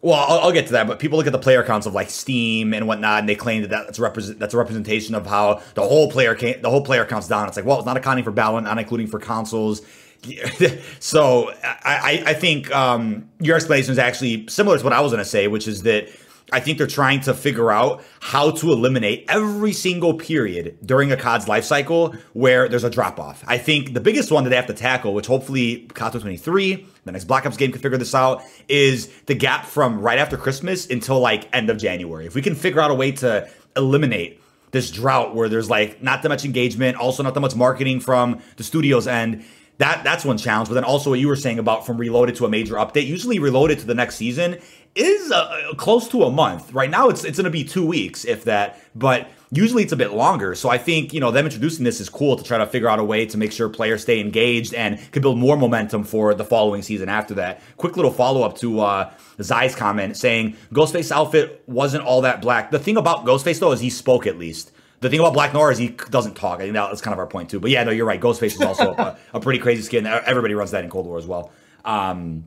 Well, 0.07 0.15
I'll, 0.15 0.39
I'll, 0.39 0.53
get 0.53 0.67
to 0.67 0.73
that, 0.75 0.87
but 0.87 1.01
people 1.01 1.19
look 1.19 1.27
at 1.27 1.33
the 1.33 1.39
player 1.41 1.65
counts 1.65 1.85
of 1.85 1.93
like 1.93 2.11
Steam 2.11 2.73
and 2.73 2.87
whatnot, 2.87 3.19
and 3.19 3.29
they 3.29 3.35
claim 3.35 3.63
that 3.63 3.71
that's 3.71 3.99
represent 3.99 4.39
that's 4.39 4.55
a 4.55 4.57
representation 4.57 5.17
of 5.17 5.27
how 5.27 5.61
the 5.75 5.83
whole 5.83 6.13
player 6.13 6.33
the 6.37 6.71
whole 6.71 6.83
player 6.83 7.05
counts 7.05 7.27
down. 7.27 7.49
It's 7.49 7.57
like, 7.57 7.67
well, 7.67 7.79
it's 7.79 7.87
not 7.87 7.97
accounting 7.97 8.23
for 8.23 8.31
Battle, 8.31 8.61
not 8.61 8.79
including 8.79 9.09
for 9.09 9.19
consoles. 9.19 9.83
so 11.01 11.51
I, 11.65 12.23
I 12.25 12.35
think 12.35 12.73
um, 12.73 13.29
your 13.41 13.57
explanation 13.57 13.91
is 13.91 13.99
actually 13.99 14.47
similar 14.47 14.79
to 14.79 14.85
what 14.85 14.93
I 14.93 15.01
was 15.01 15.11
going 15.11 15.25
to 15.25 15.29
say, 15.29 15.49
which 15.49 15.67
is 15.67 15.83
that 15.83 16.09
I 16.53 16.61
think 16.61 16.79
they're 16.79 16.87
trying 16.87 17.21
to 17.23 17.35
figure 17.35 17.73
out 17.73 18.05
how 18.21 18.53
to 18.53 18.71
eliminate 18.71 19.25
every 19.29 19.73
single 19.73 20.15
period 20.15 20.79
during 20.85 21.11
a 21.11 21.17
COD's 21.17 21.49
life 21.49 21.65
cycle 21.65 22.15
where 22.35 22.69
there's 22.69 22.85
a 22.85 22.91
drop 22.91 23.19
off. 23.19 23.43
I 23.49 23.59
think 23.59 23.95
the 23.95 24.01
biggest 24.01 24.31
one 24.31 24.45
that 24.45 24.51
they 24.51 24.57
have 24.57 24.67
to 24.67 24.75
tackle, 24.75 25.13
which 25.13 25.27
hopefully 25.27 25.89
COD 25.95 26.21
23, 26.21 26.87
the 27.05 27.13
next 27.13 27.25
Black 27.25 27.47
Ops 27.47 27.57
game 27.57 27.73
can 27.73 27.81
figure 27.81 27.99
this 27.99 28.15
out, 28.15 28.45
is 28.69 29.09
the 29.27 29.35
gap 29.35 29.67
from 29.67 30.01
right 30.01 30.19
after 30.19 30.37
Christmas 30.37 30.89
until 30.89 31.19
like 31.19 31.49
end 31.53 31.69
of 31.69 31.79
January. 31.79 32.27
If 32.27 32.37
we 32.37 32.43
can 32.43 32.55
figure 32.55 32.81
out 32.81 32.93
a 32.93 32.95
way 32.95 33.11
to 33.13 33.49
eliminate 33.77 34.41
this 34.71 34.91
drought 34.91 35.35
where 35.35 35.49
there's 35.49 35.69
like 35.69 36.01
not 36.01 36.23
that 36.23 36.29
much 36.29 36.45
engagement, 36.45 36.97
also 36.97 37.25
not 37.25 37.35
that 37.35 37.41
much 37.41 37.57
marketing 37.57 37.99
from 37.99 38.41
the 38.57 38.63
studio's 38.63 39.09
end, 39.09 39.45
that 39.79 40.05
that's 40.05 40.25
one 40.25 40.39
challenge. 40.39 40.69
But 40.69 40.75
then 40.75 40.85
also 40.85 41.11
what 41.11 41.19
you 41.19 41.29
were 41.29 41.37
saying 41.37 41.59
about 41.59 41.87
from 41.87 41.99
reloaded 41.99 42.37
to 42.37 42.47
a 42.47 42.49
major 42.49 42.75
update. 42.75 43.07
Usually 43.07 43.39
reloaded 43.39 43.81
to 43.81 43.87
the 43.87 43.95
next 43.95 44.17
season 44.17 44.59
is 44.97 45.31
uh, 45.31 45.73
close 45.77 46.09
to 46.09 46.25
a 46.25 46.31
month. 46.31 46.73
Right 46.73 46.91
now, 46.91 47.09
it's 47.09 47.25
it's 47.25 47.39
going 47.39 47.45
to 47.45 47.51
be 47.51 47.65
two 47.65 47.87
weeks, 47.87 48.25
if 48.25 48.45
that. 48.45 48.81
But 48.95 49.29
usually, 49.51 49.83
it's 49.83 49.93
a 49.93 49.97
bit 49.97 50.13
longer. 50.13 50.55
So 50.55 50.69
I 50.69 50.79
think 50.79 51.13
you 51.13 51.21
know 51.21 51.31
them 51.31 51.45
introducing 51.45 51.85
this 51.85 52.01
is 52.01 52.09
cool 52.09 52.37
to 52.37 52.45
try 52.45 52.59
to 52.59 52.67
figure 52.67 52.89
out 52.89 52.99
a 52.99 53.05
way 53.05 53.27
to 53.27 53.39
make 53.39 53.53
sure 53.53 53.69
players 53.69 54.03
stay 54.03 54.21
engaged 54.21 54.75
and 54.75 54.99
can 55.13 55.23
build 55.23 55.39
more 55.39 55.57
momentum 55.57 56.05
for 56.05 56.35
the 56.35 56.45
following 56.45 56.83
season 56.83 57.09
after 57.09 57.35
that. 57.35 57.61
Quick 57.77 57.97
little 57.97 58.13
follow 58.13 58.43
up 58.43 58.57
to 58.59 58.81
uh, 58.81 59.13
Zai's 59.43 59.75
comment 59.75 60.17
saying 60.17 60.57
Ghostface 60.73 61.11
outfit 61.11 61.63
wasn't 61.67 62.05
all 62.05 62.23
that 62.23 62.41
black. 62.41 62.71
The 62.71 62.79
thing 62.79 62.97
about 62.97 63.25
Ghostface 63.25 63.61
though 63.61 63.73
is 63.73 63.81
he 63.81 63.91
spoke 63.91 64.27
at 64.27 64.39
least. 64.39 64.73
The 65.01 65.11
thing 65.11 65.21
about 65.21 65.35
Black 65.35 65.53
Noir 65.53 65.71
is 65.71 65.77
he 65.77 65.89
doesn't 65.89 66.37
talk. 66.37 66.59
I 66.59 66.63
think 66.63 66.73
that's 66.73 67.03
kind 67.03 67.13
of 67.13 67.19
our 67.19 67.27
point 67.27 67.51
too. 67.51 67.61
But 67.61 67.71
yeah, 67.71 67.85
no, 67.85 67.91
you're 67.91 68.07
right. 68.07 68.21
Ghostface 68.21 68.55
is 68.55 68.63
also 68.63 68.95
a, 68.99 69.19
a, 69.35 69.41
pretty 69.41 69.59
crazy 69.59 69.83
skin. 69.83 70.07
Everybody 70.07 70.55
runs 70.55 70.71
that 70.71 70.85
in 70.85 70.91
Cold 70.91 71.07
War 71.07 71.19
as 71.19 71.27
well. 71.27 71.53
Um, 71.85 72.45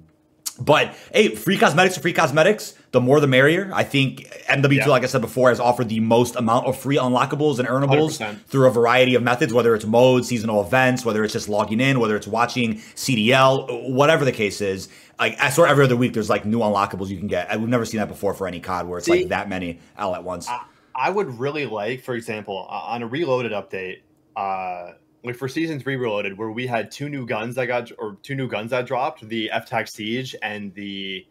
But 0.60 0.96
hey, 1.14 1.36
free 1.36 1.58
cosmetics 1.58 1.98
are 1.98 2.02
free 2.02 2.14
cosmetics. 2.14 2.76
The 2.92 3.00
more 3.00 3.20
the 3.20 3.28
merrier. 3.28 3.70
I 3.74 3.84
think 3.84 4.22
MW2, 4.48 4.78
yeah. 4.78 4.88
like 4.88 5.04
I 5.04 5.06
said 5.06 5.22
before, 5.22 5.50
has 5.50 5.60
offered 5.60 5.90
the 5.90 6.00
most 6.00 6.36
amount 6.36 6.66
of 6.66 6.78
free 6.78 6.98
unlockables 6.98 7.60
and 7.60 7.68
earnables 7.68 8.20
100%. 8.20 8.46
through 8.46 8.68
a 8.68 8.72
variety 8.72 9.16
of 9.16 9.24
methods, 9.24 9.54
whether 9.54 9.76
it's 9.76 9.86
modes, 9.86 10.28
seasonal 10.28 10.62
events, 10.62 11.06
whether 11.06 11.24
it's 11.24 11.34
just 11.34 11.50
logging 11.50 11.80
in, 11.80 12.00
whether 12.00 12.16
it's 12.16 12.28
watching 12.28 12.76
CDL, 12.76 13.92
whatever 13.92 14.26
the 14.26 14.32
case 14.32 14.60
is. 14.60 14.90
Like 15.20 15.40
I 15.40 15.50
swear 15.50 15.68
every 15.68 15.86
other 15.86 15.98
week 15.98 16.14
there's 16.14 16.30
like 16.30 16.46
new 16.46 16.60
unlockables 16.60 17.10
you 17.10 17.18
can 17.18 17.28
get. 17.28 17.50
We've 17.60 17.70
never 17.70 17.86
seen 17.86 18.00
that 18.00 18.08
before 18.08 18.34
for 18.34 18.48
any 18.48 18.60
COD 18.60 18.88
where 18.88 18.98
it's 18.98 19.06
See, 19.06 19.12
like 19.12 19.28
that 19.30 19.50
many 19.50 19.80
all 19.98 20.16
at 20.16 20.24
once. 20.24 20.48
I, 20.48 20.64
I 20.96 21.10
would 21.10 21.40
really 21.40 21.66
like, 21.66 22.04
for 22.04 22.16
example, 22.16 22.58
on 22.58 23.04
a 23.04 23.08
reloaded 23.08 23.52
update, 23.52 24.02
uh, 24.36 24.94
like 25.24 25.36
for 25.36 25.48
season 25.48 25.80
three 25.80 25.96
reloaded, 25.96 26.38
where 26.38 26.52
we 26.52 26.68
had 26.68 26.92
two 26.92 27.10
new 27.10 27.26
guns 27.26 27.56
that 27.56 27.66
got 27.66 27.92
or 27.98 28.18
two 28.24 28.36
new 28.36 28.48
guns 28.48 28.72
that 28.72 28.86
dropped, 28.86 29.28
the 29.28 29.52
F-Tac 29.52 29.88
Siege 29.88 30.36
and 30.42 30.74
the 30.74 31.26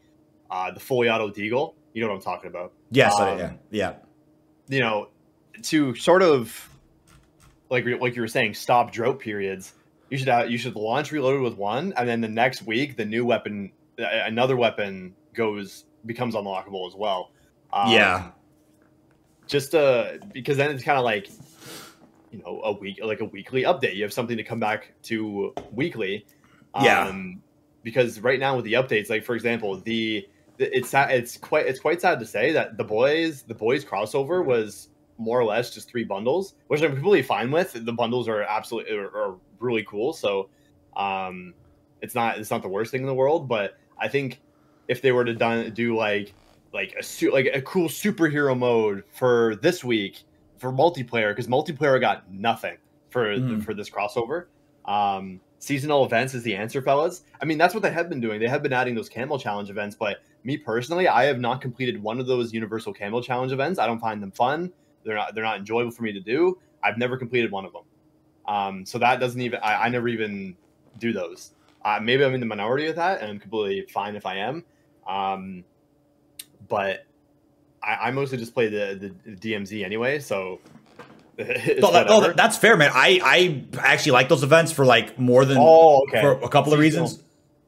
uh, 0.50 0.70
the 0.70 0.80
fully 0.80 1.08
auto 1.08 1.28
Deagle. 1.28 1.74
You 1.94 2.02
know 2.02 2.08
what 2.08 2.16
I'm 2.16 2.22
talking 2.22 2.48
about? 2.48 2.72
Yes, 2.90 3.14
um, 3.18 3.38
yeah, 3.38 3.52
yeah. 3.70 3.94
You 4.68 4.80
know, 4.80 5.08
to 5.62 5.94
sort 5.94 6.22
of 6.22 6.68
like 7.70 7.84
like 8.00 8.14
you 8.14 8.22
were 8.22 8.28
saying, 8.28 8.54
stop 8.54 8.92
drought 8.92 9.18
periods. 9.18 9.74
You 10.10 10.16
should 10.16 10.28
have, 10.28 10.50
you 10.50 10.56
should 10.56 10.74
launch 10.74 11.12
reloaded 11.12 11.42
with 11.42 11.56
one, 11.56 11.92
and 11.96 12.08
then 12.08 12.20
the 12.20 12.28
next 12.28 12.62
week 12.62 12.96
the 12.96 13.04
new 13.04 13.24
weapon, 13.26 13.72
another 13.98 14.56
weapon 14.56 15.14
goes 15.34 15.84
becomes 16.06 16.34
unlockable 16.34 16.86
as 16.86 16.94
well. 16.94 17.30
Um, 17.72 17.92
yeah. 17.92 18.30
Just 19.46 19.74
uh, 19.74 20.12
because 20.32 20.56
then 20.56 20.70
it's 20.70 20.84
kind 20.84 20.98
of 20.98 21.04
like 21.04 21.28
you 22.30 22.38
know 22.38 22.60
a 22.64 22.72
week 22.72 23.00
like 23.02 23.20
a 23.20 23.24
weekly 23.24 23.62
update. 23.62 23.96
You 23.96 24.02
have 24.02 24.12
something 24.12 24.36
to 24.36 24.44
come 24.44 24.60
back 24.60 24.92
to 25.04 25.54
weekly. 25.72 26.26
Yeah. 26.80 27.08
Um, 27.08 27.42
because 27.82 28.20
right 28.20 28.38
now 28.38 28.56
with 28.56 28.64
the 28.64 28.74
updates, 28.74 29.08
like 29.08 29.24
for 29.24 29.34
example, 29.34 29.80
the, 29.80 30.26
the 30.56 30.76
it's 30.76 30.92
it's 30.94 31.36
quite 31.36 31.66
it's 31.66 31.80
quite 31.80 32.00
sad 32.00 32.18
to 32.20 32.26
say 32.26 32.52
that 32.52 32.76
the 32.76 32.84
boys 32.84 33.42
the 33.42 33.54
boys 33.54 33.84
crossover 33.84 34.44
was 34.44 34.88
more 35.16 35.40
or 35.40 35.44
less 35.44 35.72
just 35.72 35.88
three 35.90 36.04
bundles, 36.04 36.54
which 36.68 36.82
I'm 36.82 36.92
completely 36.92 37.22
fine 37.22 37.50
with. 37.50 37.72
The 37.72 37.92
bundles 37.92 38.28
are 38.28 38.42
absolutely 38.42 38.94
are, 38.96 39.06
are 39.06 39.34
really 39.58 39.84
cool, 39.84 40.12
so 40.12 40.48
um, 40.96 41.54
it's 42.02 42.14
not 42.14 42.38
it's 42.38 42.50
not 42.50 42.62
the 42.62 42.68
worst 42.68 42.90
thing 42.90 43.00
in 43.00 43.06
the 43.06 43.14
world. 43.14 43.48
But 43.48 43.78
I 43.98 44.08
think 44.08 44.40
if 44.86 45.02
they 45.02 45.12
were 45.12 45.24
to 45.24 45.34
done 45.34 45.72
do 45.72 45.96
like 45.96 46.34
like 46.72 46.94
a 46.98 47.02
suit 47.02 47.32
like 47.32 47.48
a 47.52 47.62
cool 47.62 47.88
superhero 47.88 48.56
mode 48.56 49.04
for 49.12 49.56
this 49.56 49.82
week 49.82 50.24
for 50.58 50.72
multiplayer 50.72 51.30
because 51.30 51.48
multiplayer 51.48 52.00
got 52.00 52.30
nothing 52.30 52.76
for 53.10 53.26
mm. 53.36 53.62
for 53.62 53.74
this 53.74 53.88
crossover. 53.88 54.46
Um, 54.84 55.40
seasonal 55.58 56.04
events 56.04 56.34
is 56.34 56.42
the 56.42 56.54
answer, 56.54 56.80
fellas. 56.82 57.22
I 57.40 57.44
mean, 57.44 57.58
that's 57.58 57.74
what 57.74 57.82
they 57.82 57.90
have 57.90 58.08
been 58.08 58.20
doing. 58.20 58.40
They 58.40 58.48
have 58.48 58.62
been 58.62 58.72
adding 58.72 58.94
those 58.94 59.08
camo 59.08 59.38
challenge 59.38 59.70
events, 59.70 59.96
but 59.98 60.18
me 60.44 60.56
personally, 60.56 61.08
I 61.08 61.24
have 61.24 61.38
not 61.38 61.60
completed 61.60 62.02
one 62.02 62.20
of 62.20 62.26
those 62.26 62.52
universal 62.52 62.94
camo 62.94 63.20
challenge 63.20 63.52
events. 63.52 63.78
I 63.78 63.86
don't 63.86 64.00
find 64.00 64.22
them 64.22 64.32
fun. 64.32 64.72
They're 65.04 65.16
not 65.16 65.34
they're 65.34 65.44
not 65.44 65.58
enjoyable 65.58 65.90
for 65.90 66.02
me 66.02 66.12
to 66.12 66.20
do. 66.20 66.58
I've 66.82 66.98
never 66.98 67.16
completed 67.16 67.50
one 67.50 67.64
of 67.64 67.72
them. 67.72 67.82
Um, 68.46 68.86
so 68.86 68.98
that 68.98 69.20
doesn't 69.20 69.40
even 69.40 69.60
I, 69.62 69.84
I 69.84 69.88
never 69.88 70.08
even 70.08 70.56
do 70.98 71.12
those. 71.12 71.52
Uh, 71.84 72.00
maybe 72.02 72.24
I'm 72.24 72.34
in 72.34 72.40
the 72.40 72.46
minority 72.46 72.86
of 72.86 72.96
that, 72.96 73.20
and 73.20 73.30
I'm 73.30 73.38
completely 73.38 73.86
fine 73.92 74.16
if 74.16 74.26
I 74.26 74.36
am. 74.36 74.64
Um, 75.06 75.64
but 76.68 77.04
I, 77.88 78.08
I 78.08 78.10
mostly 78.10 78.36
just 78.36 78.52
play 78.52 78.68
the, 78.68 79.12
the, 79.24 79.36
DMZ 79.36 79.84
anyway, 79.84 80.18
so. 80.18 80.60
No, 81.38 81.92
that, 81.92 82.06
no, 82.08 82.32
that's 82.32 82.58
fair, 82.58 82.76
man. 82.76 82.90
I, 82.92 83.20
I 83.22 83.64
actually 83.78 84.10
like 84.10 84.28
those 84.28 84.42
events 84.42 84.72
for 84.72 84.84
like 84.84 85.20
more 85.20 85.44
than 85.44 85.56
oh, 85.58 86.02
okay. 86.08 86.20
for 86.20 86.32
a 86.32 86.48
couple 86.48 86.72
seasonal. 86.72 86.74
of 86.74 86.80
reasons. 86.80 87.22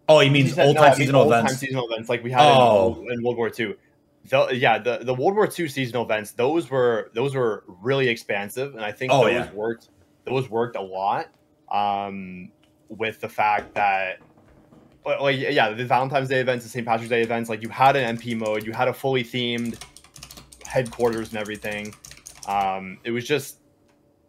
Oh, 0.08 0.18
you 0.18 0.32
mean 0.32 0.46
old 0.58 0.76
time 0.76 0.90
no, 0.90 0.94
seasonal 0.96 1.22
old 1.22 1.32
events? 1.32 1.52
Time 1.52 1.58
seasonal 1.58 1.88
events 1.88 2.08
like 2.08 2.24
we 2.24 2.32
had 2.32 2.42
oh. 2.42 3.04
in, 3.06 3.12
in 3.12 3.22
World 3.22 3.36
War 3.36 3.52
II. 3.56 3.76
The, 4.28 4.48
yeah, 4.56 4.78
the, 4.78 4.98
the 5.02 5.14
World 5.14 5.36
War 5.36 5.48
II 5.56 5.68
seasonal 5.68 6.02
events, 6.02 6.32
those 6.32 6.68
were 6.68 7.12
those 7.14 7.36
were 7.36 7.62
really 7.80 8.08
expansive, 8.08 8.74
and 8.74 8.84
I 8.84 8.90
think 8.90 9.12
oh, 9.12 9.24
those 9.26 9.34
yeah. 9.34 9.52
worked. 9.52 9.88
Those 10.24 10.50
worked 10.50 10.74
a 10.74 10.82
lot 10.82 11.28
um, 11.70 12.50
with 12.88 13.20
the 13.20 13.28
fact 13.28 13.74
that 13.74 14.18
like 15.04 15.38
yeah, 15.38 15.70
the 15.70 15.84
Valentine's 15.84 16.28
Day 16.28 16.40
events, 16.40 16.64
the 16.64 16.70
St. 16.70 16.84
Patrick's 16.84 17.08
Day 17.08 17.22
events, 17.22 17.48
like 17.48 17.62
you 17.62 17.68
had 17.68 17.94
an 17.94 18.16
MP 18.16 18.36
mode, 18.36 18.66
you 18.66 18.72
had 18.72 18.88
a 18.88 18.92
fully 18.92 19.22
themed 19.22 19.80
headquarters 20.70 21.30
and 21.30 21.38
everything. 21.38 21.94
Um, 22.46 22.98
it 23.04 23.10
was 23.10 23.26
just 23.26 23.58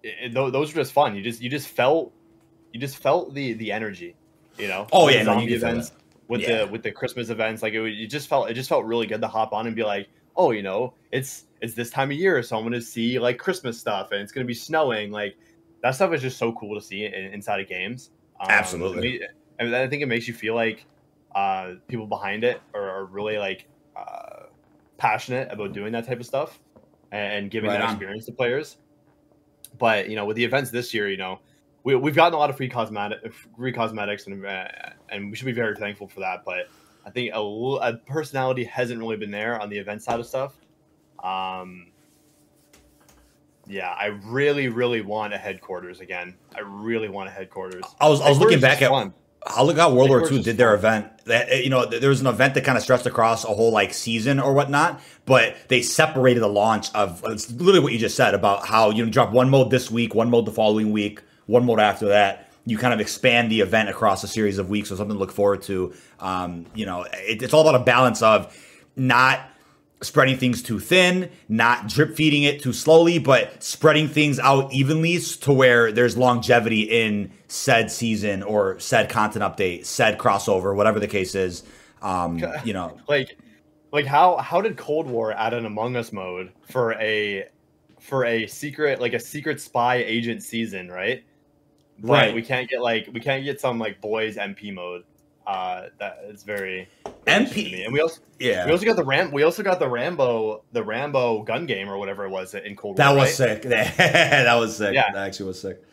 it, 0.03 0.31
it, 0.31 0.33
those 0.33 0.73
were 0.73 0.81
just 0.81 0.91
fun. 0.91 1.15
You 1.15 1.21
just 1.21 1.41
you 1.41 1.49
just 1.49 1.67
felt 1.67 2.11
you 2.73 2.79
just 2.79 2.97
felt 2.97 3.33
the 3.33 3.53
the 3.53 3.71
energy, 3.71 4.15
you 4.57 4.67
know. 4.67 4.87
Oh 4.91 5.09
yeah, 5.09 5.23
no, 5.23 5.39
events 5.39 5.91
with 6.27 6.41
yeah. 6.41 6.59
the 6.59 6.67
with 6.71 6.83
the 6.83 6.91
Christmas 6.91 7.29
events, 7.29 7.61
like 7.61 7.73
it, 7.73 7.89
you 7.91 8.07
just 8.07 8.27
felt 8.27 8.49
it 8.49 8.53
just 8.53 8.69
felt 8.69 8.85
really 8.85 9.05
good 9.05 9.21
to 9.21 9.27
hop 9.27 9.53
on 9.53 9.67
and 9.67 9.75
be 9.75 9.83
like, 9.83 10.09
oh, 10.35 10.51
you 10.51 10.63
know, 10.63 10.93
it's 11.11 11.45
it's 11.61 11.73
this 11.73 11.89
time 11.89 12.09
of 12.09 12.17
year, 12.17 12.41
so 12.41 12.57
I'm 12.57 12.63
gonna 12.63 12.81
see 12.81 13.19
like 13.19 13.37
Christmas 13.37 13.79
stuff, 13.79 14.11
and 14.11 14.21
it's 14.21 14.31
gonna 14.31 14.45
be 14.45 14.53
snowing. 14.53 15.11
Like 15.11 15.35
that 15.83 15.91
stuff 15.91 16.13
is 16.13 16.21
just 16.21 16.37
so 16.37 16.53
cool 16.53 16.79
to 16.79 16.81
see 16.81 17.05
in, 17.05 17.13
inside 17.13 17.59
of 17.59 17.67
games. 17.67 18.11
Um, 18.39 18.47
Absolutely, 18.49 19.21
and 19.59 19.75
I 19.75 19.87
think 19.87 20.01
it 20.01 20.07
makes 20.07 20.27
you 20.27 20.33
feel 20.33 20.55
like 20.55 20.85
uh, 21.35 21.73
people 21.87 22.07
behind 22.07 22.43
it 22.43 22.61
are, 22.73 22.89
are 22.89 23.05
really 23.05 23.37
like 23.37 23.67
uh, 23.95 24.40
passionate 25.01 25.51
about 25.51 25.73
doing 25.73 25.91
that 25.91 26.05
type 26.05 26.19
of 26.19 26.25
stuff 26.27 26.59
and, 27.11 27.49
giving 27.49 27.71
right 27.71 27.79
that 27.79 27.85
on. 27.85 27.95
experience 27.95 28.25
to 28.27 28.31
players. 28.31 28.77
But 29.79 30.09
you 30.09 30.15
know, 30.15 30.25
with 30.25 30.35
the 30.35 30.45
events 30.45 30.69
this 30.69 30.93
year, 30.93 31.09
you 31.09 31.17
know, 31.17 31.39
we, 31.83 31.95
we've 31.95 32.15
gotten 32.15 32.35
a 32.35 32.37
lot 32.37 32.51
of 32.51 32.57
free 32.57 32.69
cosmetic, 32.69 33.33
free 33.57 33.73
cosmetics, 33.73 34.27
and 34.27 34.45
uh, 34.45 34.67
and 35.09 35.31
we 35.31 35.35
should 35.35 35.47
be 35.47 35.53
very 35.53 35.75
thankful 35.75 36.07
for 36.07 36.19
that. 36.19 36.43
But 36.45 36.69
I 37.03 37.09
think 37.09 37.31
a, 37.33 37.39
a, 37.39 37.97
personality 38.05 38.63
hasn't 38.63 38.99
really 38.99 39.17
been 39.17 39.31
there 39.31 39.59
on 39.59 39.69
the 39.69 39.77
event 39.77 40.03
side 40.03 40.19
of 40.19 40.27
stuff. 40.27 40.53
Um, 41.23 41.87
yeah, 43.65 43.89
I 43.89 44.07
really, 44.25 44.67
really 44.67 45.01
want 45.01 45.33
a 45.33 45.37
headquarters 45.37 45.99
again. 45.99 46.35
I 46.55 46.59
really 46.59 47.09
want 47.09 47.29
a 47.29 47.31
headquarters. 47.31 47.85
I 47.99 48.07
was, 48.07 48.21
I 48.21 48.29
was 48.29 48.37
looking 48.37 48.59
back 48.59 48.83
at. 48.83 48.89
Fun. 48.89 49.13
I 49.45 49.63
look 49.63 49.77
how 49.77 49.93
World 49.93 50.09
War 50.09 50.31
II 50.31 50.43
did 50.43 50.57
their 50.57 50.75
event. 50.75 51.07
That 51.25 51.63
you 51.63 51.69
know, 51.69 51.85
there 51.85 52.09
was 52.09 52.21
an 52.21 52.27
event 52.27 52.53
that 52.55 52.63
kind 52.63 52.77
of 52.77 52.83
stretched 52.83 53.05
across 53.05 53.43
a 53.43 53.47
whole 53.47 53.71
like 53.71 53.93
season 53.93 54.39
or 54.39 54.53
whatnot, 54.53 55.01
but 55.25 55.55
they 55.67 55.81
separated 55.81 56.41
the 56.41 56.47
launch 56.47 56.93
of. 56.93 57.23
It's 57.25 57.51
literally 57.51 57.79
what 57.79 57.93
you 57.93 57.99
just 57.99 58.15
said 58.15 58.33
about 58.33 58.65
how 58.67 58.91
you 58.91 59.03
know 59.03 59.11
drop 59.11 59.31
one 59.31 59.49
mode 59.49 59.71
this 59.71 59.89
week, 59.89 60.13
one 60.13 60.29
mode 60.29 60.45
the 60.45 60.51
following 60.51 60.91
week, 60.91 61.21
one 61.47 61.65
mode 61.65 61.79
after 61.79 62.07
that. 62.09 62.51
You 62.65 62.77
kind 62.77 62.93
of 62.93 62.99
expand 62.99 63.51
the 63.51 63.61
event 63.61 63.89
across 63.89 64.23
a 64.23 64.27
series 64.27 64.59
of 64.59 64.69
weeks, 64.69 64.89
so 64.89 64.95
something 64.95 65.15
to 65.15 65.19
look 65.19 65.31
forward 65.31 65.63
to. 65.63 65.93
Um, 66.19 66.67
you 66.75 66.85
know, 66.85 67.07
it, 67.11 67.41
it's 67.41 67.53
all 67.53 67.67
about 67.67 67.81
a 67.81 67.83
balance 67.83 68.21
of 68.21 68.55
not 68.95 69.50
spreading 70.01 70.37
things 70.37 70.63
too 70.63 70.79
thin, 70.79 71.29
not 71.47 71.87
drip 71.87 72.15
feeding 72.15 72.43
it 72.43 72.61
too 72.61 72.73
slowly, 72.73 73.19
but 73.19 73.63
spreading 73.63 74.07
things 74.07 74.39
out 74.39 74.71
evenly 74.73 75.19
to 75.19 75.53
where 75.53 75.91
there's 75.91 76.17
longevity 76.17 76.81
in 76.81 77.31
said 77.47 77.91
season 77.91 78.43
or 78.43 78.79
said 78.79 79.09
content 79.09 79.43
update, 79.43 79.85
said 79.85 80.17
crossover, 80.17 80.75
whatever 80.75 80.99
the 80.99 81.07
case 81.07 81.35
is. 81.35 81.63
Um, 82.01 82.43
you 82.63 82.73
know, 82.73 82.97
like, 83.07 83.37
like 83.91 84.05
how 84.05 84.37
how 84.37 84.61
did 84.61 84.77
Cold 84.77 85.07
War 85.07 85.33
add 85.33 85.53
an 85.53 85.65
Among 85.65 85.95
Us 85.95 86.11
mode 86.11 86.51
for 86.69 86.93
a 86.93 87.47
for 87.99 88.25
a 88.25 88.47
secret 88.47 88.99
like 88.99 89.13
a 89.13 89.19
secret 89.19 89.61
spy 89.61 89.97
agent 89.97 90.41
season, 90.41 90.89
right? 90.89 91.23
But 91.99 92.11
right. 92.11 92.35
We 92.35 92.41
can't 92.41 92.67
get 92.67 92.81
like 92.81 93.07
we 93.13 93.19
can't 93.19 93.43
get 93.43 93.61
some 93.61 93.77
like 93.77 94.01
boys 94.01 94.37
MP 94.37 94.73
mode 94.73 95.03
uh, 95.51 95.89
that 95.97 96.21
is 96.29 96.43
very, 96.43 96.87
very 97.25 97.45
MP. 97.45 97.83
And 97.83 97.91
we 97.91 97.99
also 97.99 98.21
yeah 98.39 98.65
we 98.65 98.71
also 98.71 98.85
got 98.85 98.95
the 98.95 99.03
Ram 99.03 99.31
we 99.31 99.43
also 99.43 99.63
got 99.63 99.79
the 99.79 99.89
Rambo 99.89 100.63
the 100.71 100.81
Rambo 100.81 101.43
gun 101.43 101.65
game 101.65 101.89
or 101.89 101.97
whatever 101.97 102.25
it 102.25 102.29
was 102.29 102.53
in 102.53 102.75
Cold 102.77 102.97
War. 102.97 103.05
That 103.05 103.15
was 103.15 103.39
right? 103.39 103.61
sick. 103.61 103.61
that 103.63 104.55
was 104.55 104.77
sick. 104.77 104.93
Yeah, 104.93 105.11
that 105.11 105.27
actually 105.27 105.47
was 105.47 105.59
sick. 105.59 105.83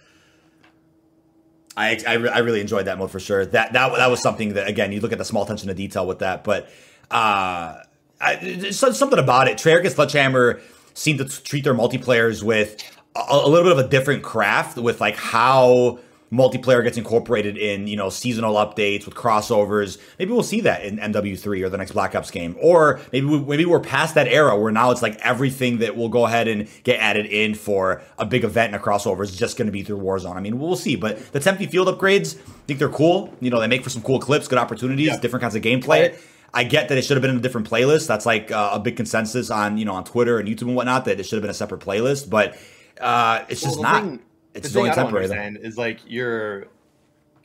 I, 1.76 1.98
I, 2.06 2.14
I, 2.14 2.38
really 2.38 2.60
enjoyed 2.60 2.86
that 2.86 2.98
mode 2.98 3.10
for 3.10 3.20
sure. 3.20 3.46
That 3.46 3.72
that 3.72 3.96
that 3.96 4.10
was 4.10 4.22
something 4.22 4.54
that 4.54 4.68
again 4.68 4.92
you 4.92 5.00
look 5.00 5.12
at 5.12 5.18
the 5.18 5.24
small 5.24 5.42
attention 5.42 5.68
to 5.68 5.74
detail 5.74 6.06
with 6.06 6.20
that, 6.20 6.44
but 6.44 6.68
uh, 7.10 7.82
I, 8.20 8.70
something 8.70 9.18
about 9.18 9.48
it. 9.48 9.58
Treyarch 9.58 9.84
and 9.84 9.92
Sledgehammer 9.92 10.60
seem 10.94 11.18
to 11.18 11.24
treat 11.24 11.64
their 11.64 11.74
multiplayers 11.74 12.44
with 12.44 12.82
a, 13.16 13.24
a 13.28 13.48
little 13.48 13.64
bit 13.64 13.72
of 13.72 13.84
a 13.84 13.88
different 13.88 14.22
craft 14.22 14.76
with 14.76 15.00
like 15.00 15.16
how 15.16 15.98
multiplayer 16.32 16.82
gets 16.82 16.96
incorporated 16.96 17.56
in 17.56 17.86
you 17.86 17.96
know 17.96 18.08
seasonal 18.10 18.54
updates 18.54 19.06
with 19.06 19.14
crossovers. 19.14 19.98
Maybe 20.18 20.32
we'll 20.32 20.42
see 20.42 20.60
that 20.62 20.84
in 20.84 20.98
MW3 20.98 21.64
or 21.64 21.68
the 21.68 21.78
next 21.78 21.92
Black 21.92 22.14
Ops 22.14 22.30
game, 22.30 22.56
or 22.60 23.00
maybe 23.12 23.26
we, 23.26 23.38
maybe 23.40 23.64
we're 23.64 23.80
past 23.80 24.14
that 24.14 24.28
era 24.28 24.58
where 24.58 24.72
now 24.72 24.90
it's 24.90 25.02
like 25.02 25.16
everything 25.20 25.78
that 25.78 25.96
will 25.96 26.08
go 26.08 26.26
ahead 26.26 26.48
and 26.48 26.68
get 26.82 27.00
added 27.00 27.26
in 27.26 27.54
for 27.54 28.02
a 28.18 28.26
big 28.26 28.44
event 28.44 28.74
and 28.74 28.82
a 28.82 28.84
crossover 28.84 29.22
is 29.22 29.34
just 29.34 29.56
going 29.56 29.66
to 29.66 29.72
be 29.72 29.82
through 29.82 29.98
Warzone. 29.98 30.36
I 30.36 30.40
mean, 30.40 30.58
we'll 30.58 30.76
see, 30.76 30.96
but 30.96 31.32
the 31.32 31.48
empty 31.48 31.66
field 31.66 31.88
upgrades, 31.88 32.36
I 32.38 32.66
think 32.66 32.78
they're 32.78 32.88
cool. 32.90 33.34
You 33.40 33.50
know, 33.50 33.58
they 33.58 33.66
make 33.66 33.82
for 33.82 33.90
some 33.90 34.02
cool 34.02 34.20
clips, 34.20 34.48
good 34.48 34.58
opportunities, 34.58 35.06
yeah. 35.06 35.20
different 35.20 35.42
kinds 35.42 35.54
of 35.54 35.62
gameplay. 35.62 36.18
I 36.52 36.64
get 36.64 36.88
that 36.88 36.98
it 36.98 37.02
should 37.02 37.16
have 37.16 37.22
been 37.22 37.30
in 37.30 37.36
a 37.36 37.40
different 37.40 37.68
playlist. 37.68 38.06
That's 38.06 38.26
like 38.26 38.50
uh, 38.50 38.70
a 38.72 38.80
big 38.80 38.96
consensus 38.96 39.50
on 39.50 39.78
you 39.78 39.84
know 39.84 39.92
on 39.92 40.04
Twitter 40.04 40.38
and 40.38 40.48
YouTube 40.48 40.62
and 40.62 40.76
whatnot 40.76 41.04
that 41.04 41.20
it 41.20 41.24
should 41.24 41.36
have 41.36 41.42
been 41.42 41.50
a 41.50 41.54
separate 41.54 41.80
playlist, 41.80 42.30
but 42.30 42.56
uh, 43.00 43.44
it's 43.48 43.62
just 43.62 43.80
not. 43.80 44.02
Thing- 44.02 44.20
it's 44.54 44.68
the 44.68 44.80
thing 44.80 44.90
I 44.90 44.94
don't 44.94 45.06
understand 45.06 45.58
is 45.58 45.76
like 45.76 46.00
you're 46.06 46.66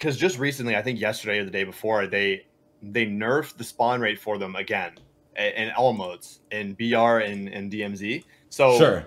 because 0.04 0.18
just 0.18 0.38
recently, 0.38 0.76
I 0.76 0.82
think 0.82 1.00
yesterday 1.00 1.40
or 1.40 1.46
the 1.46 1.52
day 1.52 1.64
before, 1.64 2.08
they 2.08 2.46
they 2.82 3.06
nerfed 3.06 3.58
the 3.58 3.64
spawn 3.64 4.02
rate 4.02 4.20
for 4.20 4.38
them 4.38 4.56
again 4.56 4.94
in 5.38 5.72
all 5.72 5.94
modes 5.94 6.42
in 6.52 6.74
BR 6.74 7.20
and, 7.20 7.48
and 7.48 7.72
DMZ. 7.72 8.24
So 8.50 8.78
sure. 8.78 9.06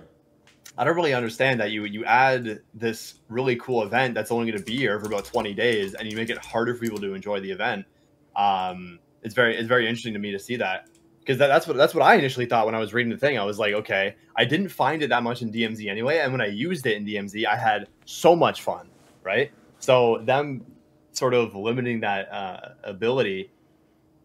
I 0.78 0.84
don't 0.84 0.96
really 0.96 1.14
understand 1.14 1.60
that 1.60 1.70
you 1.70 1.84
you 1.84 2.04
add 2.04 2.60
this 2.74 3.20
really 3.28 3.56
cool 3.56 3.82
event 3.82 4.14
that's 4.14 4.30
only 4.30 4.50
going 4.50 4.58
to 4.58 4.64
be 4.64 4.76
here 4.76 4.98
for 4.98 5.06
about 5.06 5.24
20 5.24 5.54
days 5.54 5.94
and 5.94 6.10
you 6.10 6.16
make 6.16 6.30
it 6.30 6.38
harder 6.38 6.74
for 6.74 6.80
people 6.80 6.98
to 6.98 7.14
enjoy 7.14 7.40
the 7.40 7.50
event. 7.50 7.86
Um, 8.34 8.98
it's 9.22 9.34
very 9.34 9.56
it's 9.56 9.68
very 9.68 9.86
interesting 9.86 10.12
to 10.14 10.18
me 10.18 10.32
to 10.32 10.38
see 10.38 10.56
that 10.56 10.88
because 11.26 11.40
that, 11.40 11.48
that's 11.48 11.66
what 11.66 11.76
that's 11.76 11.92
what 11.92 12.04
I 12.04 12.14
initially 12.14 12.46
thought 12.46 12.66
when 12.66 12.76
I 12.76 12.78
was 12.78 12.94
reading 12.94 13.10
the 13.10 13.18
thing. 13.18 13.36
I 13.36 13.42
was 13.42 13.58
like, 13.58 13.74
okay, 13.74 14.14
I 14.36 14.44
didn't 14.44 14.68
find 14.68 15.02
it 15.02 15.08
that 15.08 15.24
much 15.24 15.42
in 15.42 15.50
DMZ 15.50 15.88
anyway, 15.88 16.18
and 16.18 16.30
when 16.30 16.40
I 16.40 16.46
used 16.46 16.86
it 16.86 16.96
in 16.96 17.04
DMZ, 17.04 17.44
I 17.44 17.56
had 17.56 17.88
so 18.04 18.36
much 18.36 18.62
fun, 18.62 18.88
right? 19.24 19.50
So 19.80 20.22
them 20.24 20.64
sort 21.10 21.34
of 21.34 21.56
limiting 21.56 22.00
that 22.00 22.32
uh, 22.32 22.60
ability 22.84 23.50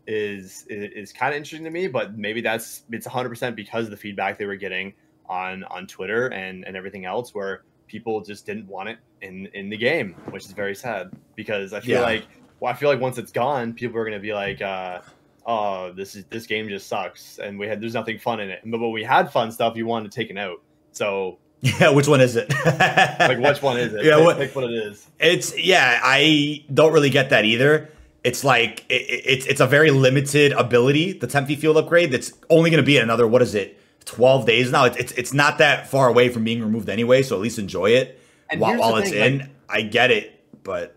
is 0.05 0.65
is, 0.69 0.91
is 0.93 1.13
kind 1.13 1.33
of 1.33 1.37
interesting 1.37 1.63
to 1.63 1.71
me, 1.71 1.87
but 1.87 2.17
maybe 2.17 2.39
that's 2.39 2.83
it's 2.91 3.07
100 3.07 3.29
percent 3.29 3.55
because 3.55 3.85
of 3.85 3.91
the 3.91 3.97
feedback 3.97 4.37
they 4.37 4.45
were 4.45 4.55
getting 4.55 4.93
on 5.27 5.63
on 5.65 5.87
Twitter 5.87 6.27
and 6.27 6.65
and 6.65 6.77
everything 6.77 7.05
else, 7.05 7.33
where 7.33 7.63
people 7.87 8.21
just 8.21 8.45
didn't 8.45 8.67
want 8.67 8.89
it 8.89 8.99
in 9.21 9.47
in 9.55 9.71
the 9.71 9.77
game, 9.77 10.13
which 10.29 10.45
is 10.45 10.51
very 10.51 10.75
sad 10.75 11.11
because 11.35 11.73
I 11.73 11.79
feel 11.79 12.01
yeah. 12.01 12.05
like 12.05 12.27
well, 12.59 12.71
I 12.71 12.75
feel 12.75 12.89
like 12.89 12.99
once 12.99 13.17
it's 13.17 13.31
gone, 13.31 13.73
people 13.73 13.97
are 13.97 14.05
going 14.05 14.13
to 14.13 14.19
be 14.19 14.35
like. 14.35 14.61
Uh, 14.61 15.01
oh, 15.45 15.91
this 15.91 16.15
is 16.15 16.25
this 16.25 16.45
game 16.45 16.69
just 16.69 16.87
sucks, 16.87 17.39
and 17.39 17.57
we 17.57 17.67
had 17.67 17.81
there's 17.81 17.93
nothing 17.93 18.19
fun 18.19 18.39
in 18.39 18.49
it. 18.49 18.61
But 18.65 18.79
when 18.79 18.91
we 18.91 19.03
had 19.03 19.31
fun 19.31 19.51
stuff, 19.51 19.75
you 19.75 19.85
wanted 19.85 20.11
to 20.11 20.15
take 20.15 20.29
it 20.29 20.37
out. 20.37 20.61
So 20.91 21.37
yeah, 21.61 21.89
which 21.89 22.07
one 22.07 22.21
is 22.21 22.35
it? 22.35 22.53
like 22.65 23.39
which 23.39 23.61
one 23.61 23.77
is 23.77 23.93
it? 23.93 24.05
Yeah, 24.05 24.17
pick, 24.17 24.25
what, 24.25 24.37
pick 24.37 24.55
what 24.55 24.65
it 24.65 24.73
is. 24.73 25.07
It's 25.19 25.57
yeah, 25.57 25.99
I 26.03 26.65
don't 26.73 26.93
really 26.93 27.09
get 27.09 27.29
that 27.29 27.45
either. 27.45 27.89
It's 28.23 28.43
like 28.43 28.85
it, 28.89 29.01
it's 29.25 29.45
it's 29.45 29.61
a 29.61 29.67
very 29.67 29.91
limited 29.91 30.51
ability, 30.53 31.13
the 31.13 31.27
Temp 31.27 31.47
field 31.47 31.77
upgrade. 31.77 32.11
That's 32.11 32.33
only 32.49 32.69
going 32.69 32.81
to 32.81 32.85
be 32.85 32.97
in 32.97 33.03
another 33.03 33.27
what 33.27 33.41
is 33.41 33.55
it, 33.55 33.79
twelve 34.05 34.45
days 34.45 34.71
now. 34.71 34.85
It's, 34.85 34.97
it's 34.97 35.11
it's 35.13 35.33
not 35.33 35.57
that 35.57 35.87
far 35.87 36.07
away 36.07 36.29
from 36.29 36.43
being 36.43 36.61
removed 36.61 36.89
anyway. 36.89 37.23
So 37.23 37.35
at 37.35 37.41
least 37.41 37.59
enjoy 37.59 37.91
it 37.91 38.19
and 38.51 38.61
while, 38.61 38.77
while 38.77 38.97
it's 38.97 39.09
thing, 39.09 39.33
in. 39.33 39.39
Like, 39.39 39.49
I 39.69 39.81
get 39.83 40.11
it, 40.11 40.39
but 40.63 40.95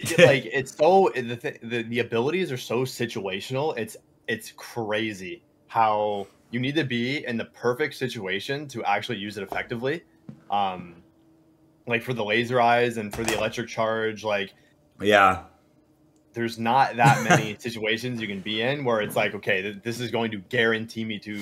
like 0.18 0.46
it's 0.46 0.76
so 0.76 1.10
the, 1.14 1.36
th- 1.36 1.60
the 1.62 1.82
the 1.84 2.00
abilities 2.00 2.50
are 2.50 2.56
so 2.56 2.80
situational. 2.82 3.76
It's 3.76 3.96
it's 4.26 4.52
crazy 4.52 5.42
how 5.68 6.26
you 6.50 6.60
need 6.60 6.74
to 6.76 6.84
be 6.84 7.26
in 7.26 7.36
the 7.36 7.44
perfect 7.46 7.94
situation 7.94 8.66
to 8.68 8.84
actually 8.84 9.18
use 9.18 9.36
it 9.36 9.42
effectively. 9.42 10.04
Um, 10.50 10.96
like 11.86 12.02
for 12.02 12.12
the 12.12 12.24
laser 12.24 12.60
eyes 12.60 12.96
and 12.96 13.14
for 13.14 13.22
the 13.24 13.36
electric 13.36 13.68
charge, 13.68 14.24
like 14.24 14.52
yeah, 15.00 15.44
there's 16.32 16.58
not 16.58 16.96
that 16.96 17.22
many 17.28 17.56
situations 17.58 18.20
you 18.20 18.26
can 18.26 18.40
be 18.40 18.62
in 18.62 18.84
where 18.84 19.00
it's 19.00 19.16
like, 19.16 19.34
okay, 19.34 19.62
th- 19.62 19.82
this 19.82 20.00
is 20.00 20.10
going 20.10 20.30
to 20.32 20.38
guarantee 20.38 21.04
me 21.04 21.18
to 21.20 21.40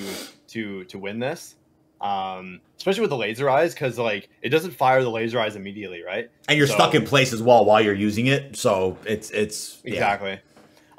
to 0.49 0.83
to 0.85 0.99
win 0.99 1.19
this 1.19 1.55
um, 2.03 2.59
especially 2.77 3.01
with 3.01 3.09
the 3.09 3.17
laser 3.17 3.49
eyes 3.49 3.73
because 3.73 3.97
like 3.97 4.29
it 4.41 4.49
doesn't 4.49 4.71
fire 4.71 5.01
the 5.01 5.09
laser 5.09 5.39
eyes 5.39 5.55
immediately, 5.55 6.03
right? 6.03 6.29
And 6.49 6.57
you're 6.57 6.67
so, 6.67 6.75
stuck 6.75 6.95
in 6.95 7.05
place 7.05 7.31
as 7.31 7.41
well 7.41 7.65
while 7.65 7.81
you're 7.81 7.93
using 7.93 8.27
it, 8.27 8.55
so 8.57 8.97
it's 9.05 9.31
it's 9.31 9.81
yeah. 9.83 9.93
exactly. 9.93 10.39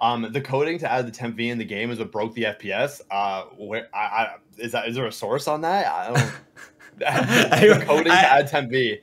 Um, 0.01 0.33
the 0.33 0.40
coding 0.40 0.79
to 0.79 0.90
add 0.90 1.07
the 1.07 1.12
temp 1.12 1.37
V 1.37 1.51
in 1.51 1.59
the 1.59 1.64
game 1.64 1.90
is 1.90 1.99
what 1.99 2.11
broke 2.11 2.35
the 2.35 2.45
FPS. 2.45 3.03
Uh, 3.11 3.45
where 3.57 3.88
I, 3.95 3.99
I 3.99 4.37
is 4.57 4.73
that 4.73 4.88
is 4.88 4.97
there 4.97 5.07
a 5.07 5.12
source 5.12 5.47
on 5.47 5.61
that? 5.61 5.87
I 5.87 6.07
don't. 6.07 7.79
the 7.79 7.85
coding 7.87 8.11
I, 8.11 8.23
to 8.23 8.33
add 8.33 8.49
temp 8.49 8.71
V. 8.71 8.99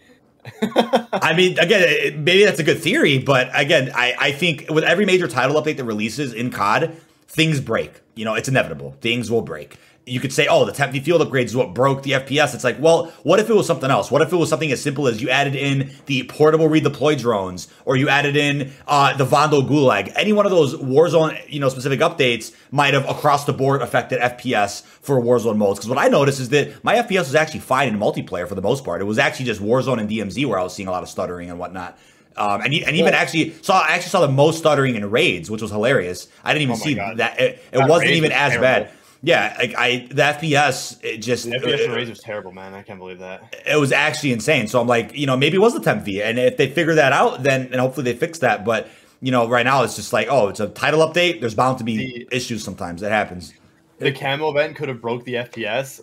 I 1.14 1.34
mean, 1.38 1.60
again, 1.60 2.24
maybe 2.24 2.44
that's 2.44 2.60
a 2.60 2.64
good 2.64 2.80
theory, 2.80 3.20
but 3.20 3.52
again, 3.54 3.92
I, 3.94 4.16
I 4.20 4.32
think 4.32 4.66
with 4.72 4.84
every 4.84 5.06
major 5.06 5.28
title 5.28 5.62
update 5.62 5.78
that 5.78 5.84
releases 5.84 6.34
in 6.34 6.50
COD, 6.50 6.98
things 7.28 7.62
break. 7.62 8.02
You 8.16 8.26
know, 8.26 8.34
it's 8.34 8.50
inevitable. 8.50 8.96
Things 9.02 9.30
will 9.30 9.44
break 9.44 9.78
you 10.12 10.19
could 10.19 10.34
say, 10.34 10.45
oh, 10.47 10.65
the 10.65 10.74
temp 10.74 10.93
field 10.93 11.21
upgrades 11.21 11.45
is 11.45 11.56
what 11.56 11.74
broke 11.74 12.04
the 12.04 12.12
FPS. 12.12 12.54
It's 12.54 12.65
like, 12.65 12.78
well, 12.82 13.06
what 13.24 13.39
if 13.39 13.50
it 13.50 13.54
was 13.54 13.65
something 13.65 13.89
else? 13.89 14.12
What 14.12 14.21
if 14.21 14.34
it 14.34 14.36
was 14.36 14.50
something 14.50 14.69
as 14.69 14.82
simple 14.82 15.08
as 15.08 15.21
you 15.21 15.30
added 15.30 15.56
in 15.56 15.93
the 16.06 16.24
portable 16.24 16.67
redeploy 16.67 17.17
drones, 17.17 17.69
or 17.86 17.95
you 17.95 18.10
added 18.10 18.36
in 18.36 18.74
uh, 18.88 19.15
the 19.15 19.26
Vondel 19.26 19.65
Gulag? 19.65 20.12
Any 20.17 20.34
one 20.34 20.45
of 20.45 20.52
those 20.52 20.76
Warzone, 20.76 21.41
you 21.47 21.62
know, 21.62 21.69
specific 21.69 22.02
updates 22.02 22.54
might 22.71 22.93
have 22.93 23.08
across 23.08 23.45
the 23.45 23.54
board 23.54 23.82
affected 23.82 24.19
FPS 24.19 24.84
for 24.84 25.21
Warzone 25.21 25.56
modes. 25.56 25.80
Because 25.80 25.88
what 25.88 25.97
I 25.97 26.10
noticed 26.10 26.41
is 26.41 26.50
that 26.50 26.84
my 26.84 26.95
FPS 26.95 27.19
was 27.19 27.36
actually 27.36 27.62
fine 27.62 27.88
in 27.88 27.97
multiplayer 27.97 28.50
for 28.50 28.56
the 28.56 28.62
most 28.62 28.84
part. 28.84 29.00
It 29.00 29.06
was 29.06 29.17
actually 29.17 29.45
just 29.45 29.62
Warzone 29.62 30.02
and 30.02 30.10
DMZ 30.10 30.45
where 30.45 30.60
I 30.60 30.63
was 30.63 30.76
seeing 30.76 30.89
a 30.89 30.91
lot 30.91 31.04
of 31.04 31.10
stuttering 31.10 31.50
and 31.50 31.58
whatnot. 31.58 31.97
Um, 32.36 32.62
and, 32.62 32.74
and 32.74 32.95
even 32.95 33.13
actually 33.13 33.54
saw 33.62 33.82
I 33.82 33.93
actually 33.95 34.10
saw 34.10 34.21
the 34.21 34.32
most 34.32 34.58
stuttering 34.58 34.95
in 34.95 35.10
raids, 35.10 35.50
which 35.50 35.62
was 35.62 35.71
hilarious. 35.71 36.28
I 36.43 36.54
didn't 36.54 36.63
even 36.63 36.76
oh 36.76 36.80
see 36.80 36.95
God. 36.95 37.17
that. 37.17 37.39
It, 37.39 37.63
it 37.71 37.89
wasn't 37.89 38.12
even 38.12 38.32
as 38.32 38.54
terrible. 38.54 38.62
bad 38.62 38.91
yeah, 39.24 39.56
like 39.60 39.76
I 39.78 40.08
the 40.10 40.24
FPS 40.24 40.98
it 41.04 41.18
just 41.18 41.46
the 41.46 41.52
FPS 41.52 41.88
uh, 41.88 42.10
was 42.10 42.20
terrible, 42.20 42.52
man. 42.52 42.74
I 42.74 42.82
can't 42.82 42.98
believe 42.98 43.20
that. 43.20 43.56
It 43.66 43.80
was 43.80 43.92
actually 43.92 44.32
insane. 44.32 44.68
So 44.68 44.82
I'm 44.82 44.88
like, 44.88 45.16
you 45.16 45.28
know, 45.28 45.38
maybe 45.38 45.58
it 45.58 45.60
was 45.60 45.74
the 45.74 45.80
temp 45.80 46.04
V, 46.04 46.24
and 46.24 46.40
if 46.40 46.58
they 46.58 46.70
figure 46.70 46.96
that 46.96 47.14
out, 47.14 47.44
then 47.44 47.68
and 47.72 47.76
hopefully 47.76 48.12
they 48.12 48.18
fix 48.18 48.40
that. 48.40 48.66
But 48.66 48.88
you 49.22 49.32
know, 49.32 49.48
right 49.48 49.64
now 49.64 49.84
it's 49.84 49.96
just 49.96 50.12
like, 50.12 50.28
oh, 50.30 50.48
it's 50.48 50.60
a 50.60 50.70
title 50.70 51.02
update. 51.02 51.40
There's 51.40 51.54
bound 51.54 51.78
to 51.78 51.84
be 51.84 51.98
the, 51.98 52.36
issues 52.36 52.64
sometimes. 52.64 53.02
That 53.02 53.12
happens. 53.12 53.54
The 54.00 54.12
camo 54.12 54.50
event 54.50 54.76
could 54.76 54.90
have 54.90 55.00
broke 55.00 55.24
the 55.26 55.36
FPS. 55.36 56.02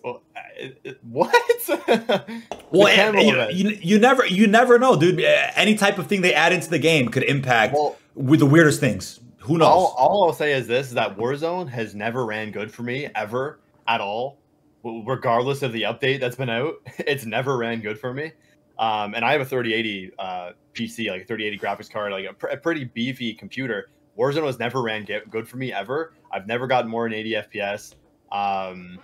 What? 1.03 1.35
well, 2.71 3.21
you, 3.21 3.49
you, 3.51 3.79
you, 3.83 3.99
never 3.99 4.25
you 4.25 4.47
never 4.47 4.79
know, 4.79 4.95
dude. 4.95 5.21
Any 5.21 5.75
type 5.75 5.99
of 5.99 6.07
thing 6.07 6.21
they 6.21 6.35
add 6.35 6.53
into 6.53 6.71
the 6.71 6.79
game 6.79 7.09
could 7.09 7.25
impact 7.25 7.75
well, 7.75 7.97
with 8.15 8.39
the 8.39 8.47
weirdest 8.47 8.79
things. 8.79 9.19
Who 9.49 9.57
knows? 9.57 9.69
All, 9.69 9.95
all 9.97 10.25
I'll 10.27 10.35
say 10.35 10.53
is 10.53 10.67
this: 10.67 10.89
is 10.89 10.95
that 10.95 11.17
Warzone 11.17 11.69
has 11.71 11.95
never 11.95 12.27
ran 12.27 12.51
good 12.51 12.71
for 12.71 12.83
me 12.83 13.09
ever 13.15 13.61
at 13.89 13.99
all, 13.99 14.39
regardless 14.85 15.63
of 15.63 15.73
the 15.73 15.83
update 15.83 16.21
that's 16.21 16.37
been 16.37 16.51
out. 16.51 16.75
It's 16.99 17.25
never 17.25 17.57
ran 17.57 17.81
good 17.81 17.99
for 17.99 18.13
me. 18.13 18.33
Um, 18.79 19.15
and 19.15 19.25
I 19.25 19.33
have 19.33 19.41
a 19.41 19.47
3080 19.47 20.13
uh, 20.19 20.51
PC, 20.75 21.11
like 21.11 21.23
a 21.23 21.25
3080 21.25 21.59
graphics 21.59 21.91
card, 21.91 22.13
like 22.13 22.27
a, 22.27 22.35
pr- 22.35 22.49
a, 22.49 22.57
pretty 22.59 22.85
beefy 22.85 23.33
computer. 23.33 23.89
Warzone 24.19 24.45
has 24.45 24.59
never 24.59 24.83
ran 24.83 25.05
get- 25.05 25.31
good 25.31 25.49
for 25.49 25.57
me 25.57 25.73
ever. 25.73 26.13
I've 26.31 26.47
never 26.47 26.67
gotten 26.67 26.91
more 26.91 27.09
than 27.09 27.15
80 27.15 27.31
FPS. 27.33 27.95
Um, 28.31 28.99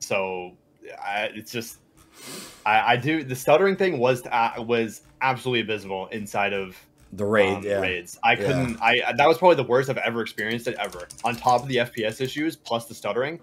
so 0.00 0.56
I, 1.00 1.30
it's 1.34 1.52
just 1.52 1.78
I, 2.66 2.94
I, 2.94 2.96
do 2.96 3.22
the 3.22 3.36
stuttering 3.36 3.76
thing 3.76 3.98
was 3.98 4.26
uh, 4.26 4.54
was 4.58 5.02
absolutely 5.20 5.60
abysmal 5.60 6.08
inside 6.08 6.52
of 6.52 6.76
the 7.12 7.24
raid, 7.24 7.56
um, 7.56 7.62
yeah. 7.62 7.80
raids. 7.80 8.18
I 8.24 8.36
couldn't. 8.36 8.72
Yeah. 8.72 9.08
I 9.08 9.12
that 9.16 9.28
was 9.28 9.38
probably 9.38 9.56
the 9.56 9.64
worst 9.64 9.90
I've 9.90 9.98
ever 9.98 10.22
experienced 10.22 10.66
it 10.66 10.76
ever. 10.78 11.06
On 11.24 11.36
top 11.36 11.62
of 11.62 11.68
the 11.68 11.76
FPS 11.76 12.20
issues 12.20 12.56
plus 12.56 12.86
the 12.86 12.94
stuttering, 12.94 13.40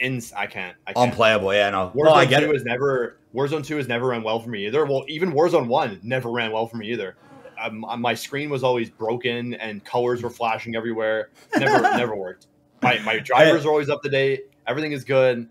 in 0.00 0.22
I 0.36 0.46
can't. 0.46 0.76
I 0.86 0.92
can't. 0.92 1.10
Unplayable. 1.10 1.52
Yeah, 1.52 1.70
no. 1.70 1.92
Warzone 1.94 2.12
I 2.12 2.24
get 2.24 2.40
two 2.40 2.48
Was 2.48 2.64
never. 2.64 3.18
Warzone 3.34 3.64
two 3.64 3.76
has 3.76 3.88
never 3.88 4.08
ran 4.08 4.22
well 4.22 4.40
for 4.40 4.50
me 4.50 4.66
either. 4.66 4.84
Well, 4.86 5.04
even 5.08 5.32
Warzone 5.32 5.66
one 5.66 6.00
never 6.02 6.30
ran 6.30 6.52
well 6.52 6.66
for 6.66 6.76
me 6.76 6.90
either. 6.92 7.16
Um, 7.60 7.84
my 7.98 8.14
screen 8.14 8.50
was 8.50 8.62
always 8.62 8.88
broken 8.88 9.54
and 9.54 9.84
colors 9.84 10.22
were 10.22 10.30
flashing 10.30 10.76
everywhere. 10.76 11.30
Never, 11.56 11.82
never 11.96 12.14
worked. 12.14 12.46
My 12.82 13.00
my 13.00 13.18
drivers 13.18 13.66
are 13.66 13.70
always 13.70 13.90
up 13.90 14.02
to 14.02 14.08
date. 14.08 14.44
Everything 14.66 14.92
is 14.92 15.02
good. 15.04 15.48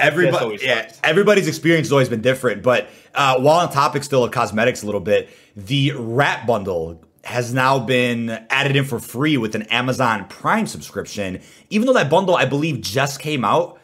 Everybody, 0.00 0.58
yeah, 0.62 0.92
everybody's 1.04 1.48
experience 1.48 1.88
has 1.88 1.92
always 1.92 2.08
been 2.08 2.22
different. 2.22 2.62
But 2.62 2.88
uh, 3.14 3.40
while 3.40 3.60
on 3.60 3.72
topic 3.72 4.04
still 4.04 4.24
of 4.24 4.30
cosmetics 4.30 4.82
a 4.82 4.86
little 4.86 5.00
bit, 5.00 5.28
the 5.56 5.92
Rat 5.96 6.46
Bundle 6.46 7.02
has 7.24 7.52
now 7.52 7.78
been 7.78 8.30
added 8.50 8.76
in 8.76 8.84
for 8.84 8.98
free 8.98 9.36
with 9.36 9.54
an 9.54 9.62
Amazon 9.64 10.26
Prime 10.28 10.66
subscription. 10.66 11.40
Even 11.68 11.86
though 11.86 11.92
that 11.92 12.08
bundle, 12.08 12.34
I 12.34 12.46
believe, 12.46 12.80
just 12.80 13.20
came 13.20 13.44
out 13.44 13.78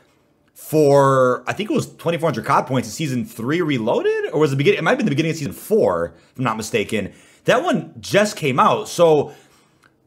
for 0.54 1.44
I 1.46 1.52
think 1.52 1.70
it 1.70 1.74
was 1.74 1.86
2,400 1.86 2.44
COD 2.44 2.66
points 2.66 2.88
in 2.88 2.92
season 2.92 3.24
three 3.26 3.60
reloaded, 3.60 4.32
or 4.32 4.40
was 4.40 4.50
it 4.50 4.54
the 4.54 4.56
beginning? 4.56 4.78
It 4.78 4.82
might 4.82 4.92
have 4.92 4.98
been 4.98 5.06
the 5.06 5.10
beginning 5.10 5.32
of 5.32 5.36
season 5.36 5.52
four, 5.52 6.14
if 6.32 6.38
I'm 6.38 6.44
not 6.44 6.56
mistaken. 6.56 7.12
That 7.44 7.62
one 7.62 7.94
just 8.00 8.36
came 8.36 8.58
out, 8.58 8.88
so 8.88 9.34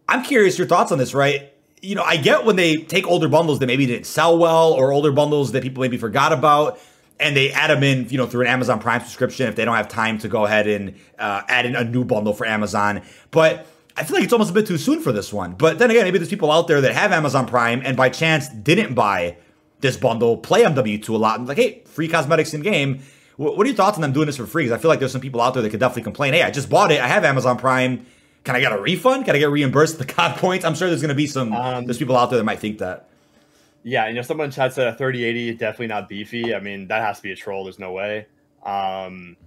I'm 0.09 0.23
curious 0.23 0.57
your 0.57 0.67
thoughts 0.67 0.91
on 0.91 0.97
this. 0.97 1.13
Right? 1.13 1.48
You 1.81 1.95
know, 1.95 2.03
I 2.03 2.17
get 2.17 2.45
when 2.45 2.55
they 2.55 2.77
take 2.77 3.07
older 3.07 3.29
bundles 3.29 3.59
that 3.59 3.67
maybe 3.67 3.85
didn't 3.85 4.05
sell 4.05 4.37
well, 4.37 4.73
or 4.73 4.91
older 4.91 5.11
bundles 5.11 5.53
that 5.53 5.63
people 5.63 5.81
maybe 5.81 5.97
forgot 5.97 6.33
about 6.33 6.79
and 7.19 7.35
they 7.35 7.51
add 7.51 7.69
them 7.69 7.83
in, 7.83 8.09
you 8.09 8.17
know, 8.17 8.25
through 8.25 8.41
an 8.41 8.47
Amazon 8.47 8.79
Prime 8.79 9.01
subscription 9.01 9.47
if 9.47 9.55
they 9.55 9.65
don't 9.65 9.75
have 9.75 9.89
time 9.89 10.17
to 10.19 10.27
go 10.27 10.45
ahead 10.45 10.67
and 10.67 10.95
uh, 11.17 11.41
add 11.47 11.65
in 11.65 11.75
a 11.75 11.83
new 11.83 12.05
bundle 12.05 12.33
for 12.33 12.45
Amazon. 12.45 13.01
But 13.31 13.67
I 13.97 14.03
feel 14.03 14.15
like 14.15 14.23
it's 14.23 14.33
almost 14.33 14.51
a 14.51 14.53
bit 14.53 14.65
too 14.65 14.77
soon 14.77 15.01
for 15.01 15.11
this 15.11 15.33
one. 15.33 15.53
But 15.53 15.79
then 15.79 15.91
again, 15.91 16.05
maybe 16.05 16.17
there's 16.17 16.29
people 16.29 16.51
out 16.51 16.67
there 16.67 16.79
that 16.81 16.93
have 16.93 17.11
Amazon 17.11 17.45
Prime 17.45 17.81
and 17.83 17.97
by 17.97 18.09
chance 18.09 18.47
didn't 18.47 18.93
buy 18.93 19.35
this 19.81 19.97
bundle, 19.97 20.37
play 20.37 20.63
MW2 20.63 21.09
a 21.09 21.17
lot, 21.17 21.39
and 21.39 21.47
like, 21.47 21.57
hey, 21.57 21.81
free 21.85 22.07
cosmetics 22.07 22.53
in 22.53 22.61
game. 22.61 23.01
What 23.35 23.65
are 23.65 23.65
your 23.65 23.75
thoughts 23.75 23.95
on 23.97 24.01
them 24.01 24.11
doing 24.11 24.25
this 24.25 24.35
for 24.35 24.45
free? 24.45 24.63
Because 24.63 24.77
I 24.77 24.81
feel 24.81 24.89
like 24.89 24.99
there's 24.99 25.13
some 25.13 25.21
people 25.21 25.39
out 25.39 25.53
there 25.53 25.63
that 25.63 25.69
could 25.69 25.79
definitely 25.79 26.03
complain. 26.03 26.33
Hey, 26.33 26.43
I 26.43 26.51
just 26.51 26.69
bought 26.69 26.91
it. 26.91 26.99
I 26.99 27.07
have 27.07 27.23
Amazon 27.23 27.57
Prime. 27.57 28.05
Can 28.43 28.55
I 28.55 28.59
get 28.59 28.71
a 28.71 28.79
refund? 28.79 29.25
Can 29.25 29.35
I 29.35 29.39
get 29.39 29.49
reimbursed 29.49 29.99
the 29.99 30.05
COD 30.05 30.37
points? 30.37 30.65
I'm 30.65 30.75
sure 30.75 30.87
there's 30.87 31.01
going 31.01 31.09
to 31.09 31.15
be 31.15 31.27
some. 31.27 31.53
Um, 31.53 31.85
there's 31.85 31.97
people 31.97 32.17
out 32.17 32.29
there 32.29 32.37
that 32.37 32.45
might 32.45 32.59
think 32.59 32.79
that. 32.79 33.09
Yeah, 33.83 34.07
you 34.07 34.15
know, 34.15 34.21
someone 34.21 34.45
in 34.45 34.51
chat 34.51 34.73
said 34.73 34.87
a 34.87 34.95
3080 34.95 35.53
definitely 35.55 35.87
not 35.87 36.09
beefy. 36.09 36.53
I 36.53 36.59
mean, 36.59 36.87
that 36.87 37.01
has 37.01 37.17
to 37.17 37.23
be 37.23 37.31
a 37.31 37.35
troll. 37.35 37.63
There's 37.63 37.79
no 37.79 37.91
way. 37.91 38.27
Um, 38.63 39.37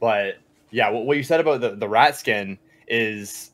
but 0.00 0.38
yeah, 0.70 0.90
what, 0.90 1.06
what 1.06 1.16
you 1.16 1.22
said 1.22 1.40
about 1.40 1.60
the, 1.60 1.76
the 1.76 1.88
rat 1.88 2.16
skin 2.16 2.58
is 2.86 3.50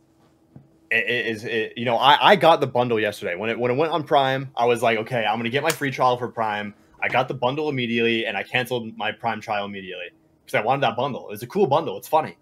it 0.90 1.27
is 1.27 1.44
it, 1.44 1.73
you 1.77 1.85
know 1.85 1.97
I, 1.97 2.33
I 2.33 2.37
got 2.37 2.61
the 2.61 2.66
bundle 2.66 3.01
yesterday 3.01 3.35
when 3.35 3.51
it 3.51 3.59
when 3.59 3.70
it 3.70 3.75
went 3.75 3.92
on 3.92 4.05
Prime. 4.05 4.51
I 4.57 4.66
was 4.66 4.83
like, 4.83 4.99
okay, 4.99 5.25
I'm 5.25 5.38
gonna 5.38 5.51
get 5.51 5.62
my 5.62 5.70
free 5.70 5.90
trial 5.90 6.16
for 6.16 6.29
Prime. 6.29 6.75
I 7.03 7.09
got 7.09 7.29
the 7.29 7.35
bundle 7.35 7.68
immediately, 7.68 8.27
and 8.27 8.37
I 8.37 8.42
canceled 8.42 8.97
my 8.97 9.12
Prime 9.12 9.40
trial 9.40 9.66
immediately 9.66 10.11
because 10.44 10.59
I 10.59 10.64
wanted 10.64 10.83
that 10.83 10.97
bundle. 10.97 11.31
It's 11.31 11.42
a 11.42 11.47
cool 11.47 11.66
bundle. 11.66 11.99
It's 11.99 12.09
funny, 12.09 12.37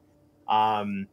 um, 0.48 1.08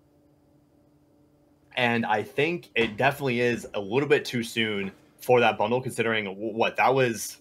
and 1.79 2.05
I 2.05 2.23
think 2.23 2.69
it 2.75 2.97
definitely 2.97 3.39
is 3.39 3.65
a 3.73 3.79
little 3.79 4.09
bit 4.09 4.25
too 4.25 4.43
soon 4.43 4.91
for 5.21 5.39
that 5.39 5.57
bundle, 5.57 5.79
considering 5.79 6.25
what 6.25 6.75
that 6.75 6.93
was 6.93 7.37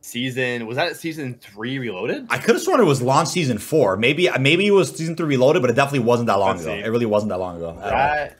season 0.00 0.66
was 0.66 0.76
that 0.76 0.96
season 0.96 1.34
three 1.34 1.80
reloaded? 1.80 2.26
I 2.30 2.38
could 2.38 2.54
have 2.54 2.62
sworn 2.62 2.80
it 2.80 2.84
was 2.84 3.02
launch 3.02 3.28
season 3.28 3.58
four. 3.58 3.96
Maybe 3.96 4.30
maybe 4.38 4.68
it 4.68 4.70
was 4.70 4.90
season 4.96 5.16
three 5.16 5.26
reloaded 5.26 5.62
but 5.62 5.70
it 5.70 5.74
definitely 5.74 6.06
wasn't 6.06 6.28
that 6.28 6.38
long 6.38 6.50
Let's 6.50 6.62
ago. 6.62 6.76
see. 6.76 6.80
it 6.80 6.88
really 6.88 7.06
wasn't 7.06 7.30
that 7.30 7.38
long 7.38 7.56
ago 7.56 7.76
rat, 7.76 8.36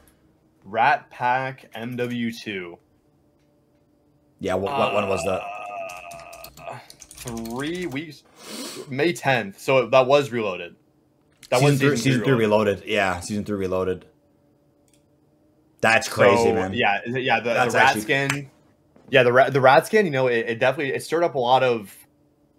rat 0.65 1.11
pack 1.11 1.73
mw2 1.75 2.79
yeah 4.39 4.55
what, 4.55 4.73
what 4.79 4.95
one 4.95 5.09
was 5.09 5.25
that? 5.25 5.43
Uh, 6.69 6.79
three 6.89 7.87
weeks 7.87 8.23
may 8.89 9.13
10th 9.13 9.59
so 9.59 9.87
that 9.87 10.07
was 10.07 10.31
reloaded. 10.31 10.77
That 11.51 11.59
season, 11.59 11.73
was 11.73 11.81
three, 11.81 11.97
season 11.97 12.23
three 12.23 12.35
reloaded. 12.35 12.85
Yeah 12.87 13.19
season 13.19 13.45
three 13.45 13.57
reloaded 13.59 14.05
that's 15.83 16.09
crazy 16.09 16.45
So, 16.45 16.55
man. 16.55 16.73
yeah 16.73 17.01
yeah 17.07 17.39
the, 17.41 17.51
the 17.51 17.55
rat 17.55 17.75
actually- 17.75 18.01
skin. 18.01 18.51
Yeah 19.11 19.23
the 19.25 19.33
rat 19.33 19.53
the 19.53 19.61
rat 19.61 19.85
skin 19.87 20.07
you 20.07 20.11
know 20.13 20.29
it, 20.29 20.47
it 20.49 20.59
definitely 20.59 20.95
it 20.95 21.03
stirred 21.03 21.23
up 21.25 21.35
a 21.35 21.39
lot 21.39 21.63
of 21.63 21.95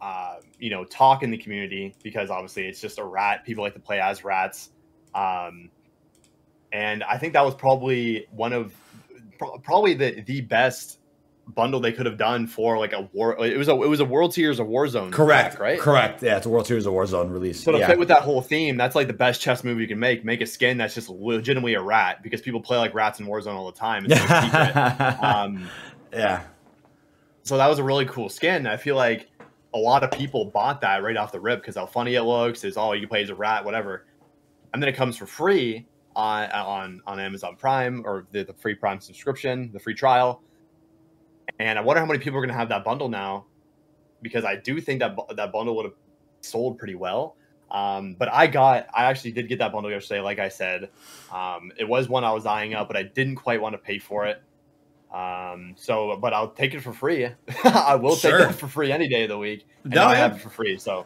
uh 0.01 0.35
you 0.59 0.69
know 0.69 0.83
talk 0.85 1.23
in 1.23 1.31
the 1.31 1.37
community 1.37 1.95
because 2.03 2.29
obviously 2.29 2.67
it's 2.67 2.79
just 2.79 2.99
a 2.99 3.03
rat. 3.03 3.43
People 3.43 3.63
like 3.63 3.73
to 3.73 3.79
play 3.79 3.99
as 3.99 4.23
rats. 4.23 4.69
Um 5.15 5.71
and 6.71 7.03
i 7.03 7.17
think 7.17 7.33
that 7.33 7.43
was 7.45 7.53
probably 7.55 8.25
one 8.31 8.51
of 8.53 8.73
probably 9.63 9.93
the 9.93 10.21
the 10.27 10.41
best 10.41 10.99
bundle 11.45 11.81
they 11.81 11.91
could 11.91 12.05
have 12.05 12.17
done 12.17 12.47
for 12.47 12.77
like 12.77 12.93
a 12.93 13.01
war 13.11 13.37
it 13.45 13.57
was 13.57 13.67
a 13.67 13.73
it 13.73 13.89
was 13.89 13.99
a 13.99 14.05
world 14.05 14.33
series 14.33 14.59
of 14.59 14.67
warzone 14.67 15.11
correct 15.11 15.51
pack, 15.51 15.59
right 15.59 15.79
correct 15.79 16.23
yeah 16.23 16.37
it's 16.37 16.45
a 16.45 16.49
world 16.49 16.65
series 16.65 16.85
of 16.85 16.93
warzone 16.93 17.29
release 17.29 17.61
so 17.61 17.73
to 17.73 17.79
yeah. 17.79 17.87
fit 17.87 17.99
with 17.99 18.07
that 18.07 18.21
whole 18.21 18.41
theme, 18.41 18.77
that's 18.77 18.95
like 18.95 19.07
the 19.07 19.13
best 19.13 19.41
chess 19.41 19.63
move 19.63 19.79
you 19.79 19.87
can 19.87 19.99
make. 19.99 20.23
Make 20.23 20.41
a 20.41 20.45
skin 20.45 20.77
that's 20.77 20.93
just 20.93 21.09
legitimately 21.09 21.73
a 21.73 21.81
rat 21.81 22.23
because 22.23 22.41
people 22.41 22.61
play 22.61 22.77
like 22.77 22.93
rats 22.93 23.19
in 23.19 23.25
Warzone 23.25 23.55
all 23.55 23.65
the 23.65 23.77
time. 23.77 24.05
It's 24.05 24.15
no 24.15 24.21
secret. 24.41 25.23
Um, 25.23 25.69
yeah 26.13 26.43
so 27.43 27.57
that 27.57 27.67
was 27.67 27.79
a 27.79 27.83
really 27.83 28.05
cool 28.05 28.29
skin. 28.29 28.65
I 28.65 28.77
feel 28.77 28.95
like 28.95 29.29
a 29.73 29.77
lot 29.77 30.03
of 30.03 30.11
people 30.11 30.45
bought 30.45 30.81
that 30.81 31.03
right 31.03 31.15
off 31.17 31.31
the 31.31 31.39
rip 31.39 31.61
because 31.61 31.75
how 31.75 31.85
funny 31.85 32.15
it 32.15 32.23
looks. 32.23 32.63
Is 32.63 32.77
oh 32.77 32.93
you 32.93 33.01
can 33.01 33.09
play 33.09 33.23
as 33.23 33.29
a 33.29 33.35
rat, 33.35 33.63
whatever, 33.63 34.05
and 34.73 34.81
then 34.81 34.89
it 34.89 34.95
comes 34.95 35.17
for 35.17 35.25
free 35.25 35.85
on 36.15 36.49
on 36.51 37.01
on 37.05 37.19
Amazon 37.19 37.55
Prime 37.57 38.03
or 38.05 38.25
the, 38.31 38.43
the 38.43 38.53
free 38.53 38.75
Prime 38.75 38.99
subscription, 38.99 39.69
the 39.73 39.79
free 39.79 39.93
trial. 39.93 40.41
And 41.59 41.77
I 41.77 41.81
wonder 41.81 41.99
how 41.99 42.05
many 42.05 42.19
people 42.19 42.37
are 42.39 42.41
going 42.41 42.49
to 42.53 42.57
have 42.57 42.69
that 42.69 42.83
bundle 42.83 43.09
now, 43.09 43.45
because 44.21 44.43
I 44.43 44.55
do 44.55 44.81
think 44.81 44.99
that 44.99 45.15
that 45.35 45.51
bundle 45.51 45.75
would 45.77 45.85
have 45.85 45.93
sold 46.41 46.77
pretty 46.77 46.95
well. 46.95 47.35
Um, 47.71 48.15
but 48.19 48.31
I 48.31 48.47
got, 48.47 48.87
I 48.93 49.05
actually 49.05 49.31
did 49.31 49.47
get 49.47 49.59
that 49.59 49.71
bundle 49.71 49.91
yesterday. 49.91 50.19
Like 50.21 50.39
I 50.39 50.49
said, 50.49 50.89
um, 51.31 51.71
it 51.77 51.87
was 51.87 52.07
one 52.07 52.23
I 52.23 52.31
was 52.31 52.45
eyeing 52.45 52.73
up, 52.73 52.87
but 52.87 52.97
I 52.97 53.03
didn't 53.03 53.35
quite 53.35 53.61
want 53.61 53.73
to 53.73 53.79
pay 53.79 53.97
for 53.99 54.25
it. 54.27 54.41
Um, 55.13 55.73
so, 55.77 56.17
but 56.17 56.33
I'll 56.33 56.49
take 56.51 56.73
it 56.73 56.81
for 56.81 56.91
free. 56.93 57.27
I 57.63 57.95
will 57.95 58.15
Sure. 58.15 58.39
take 58.39 58.47
that 58.49 58.55
for 58.55 58.67
free 58.67 58.91
any 58.91 59.07
day 59.07 59.23
of 59.23 59.29
the 59.29 59.37
week. 59.37 59.65
And 59.83 59.93
No, 59.93 60.05
I 60.05 60.15
have 60.15 60.35
it 60.35 60.41
for 60.41 60.49
free. 60.49 60.77
So, 60.77 61.05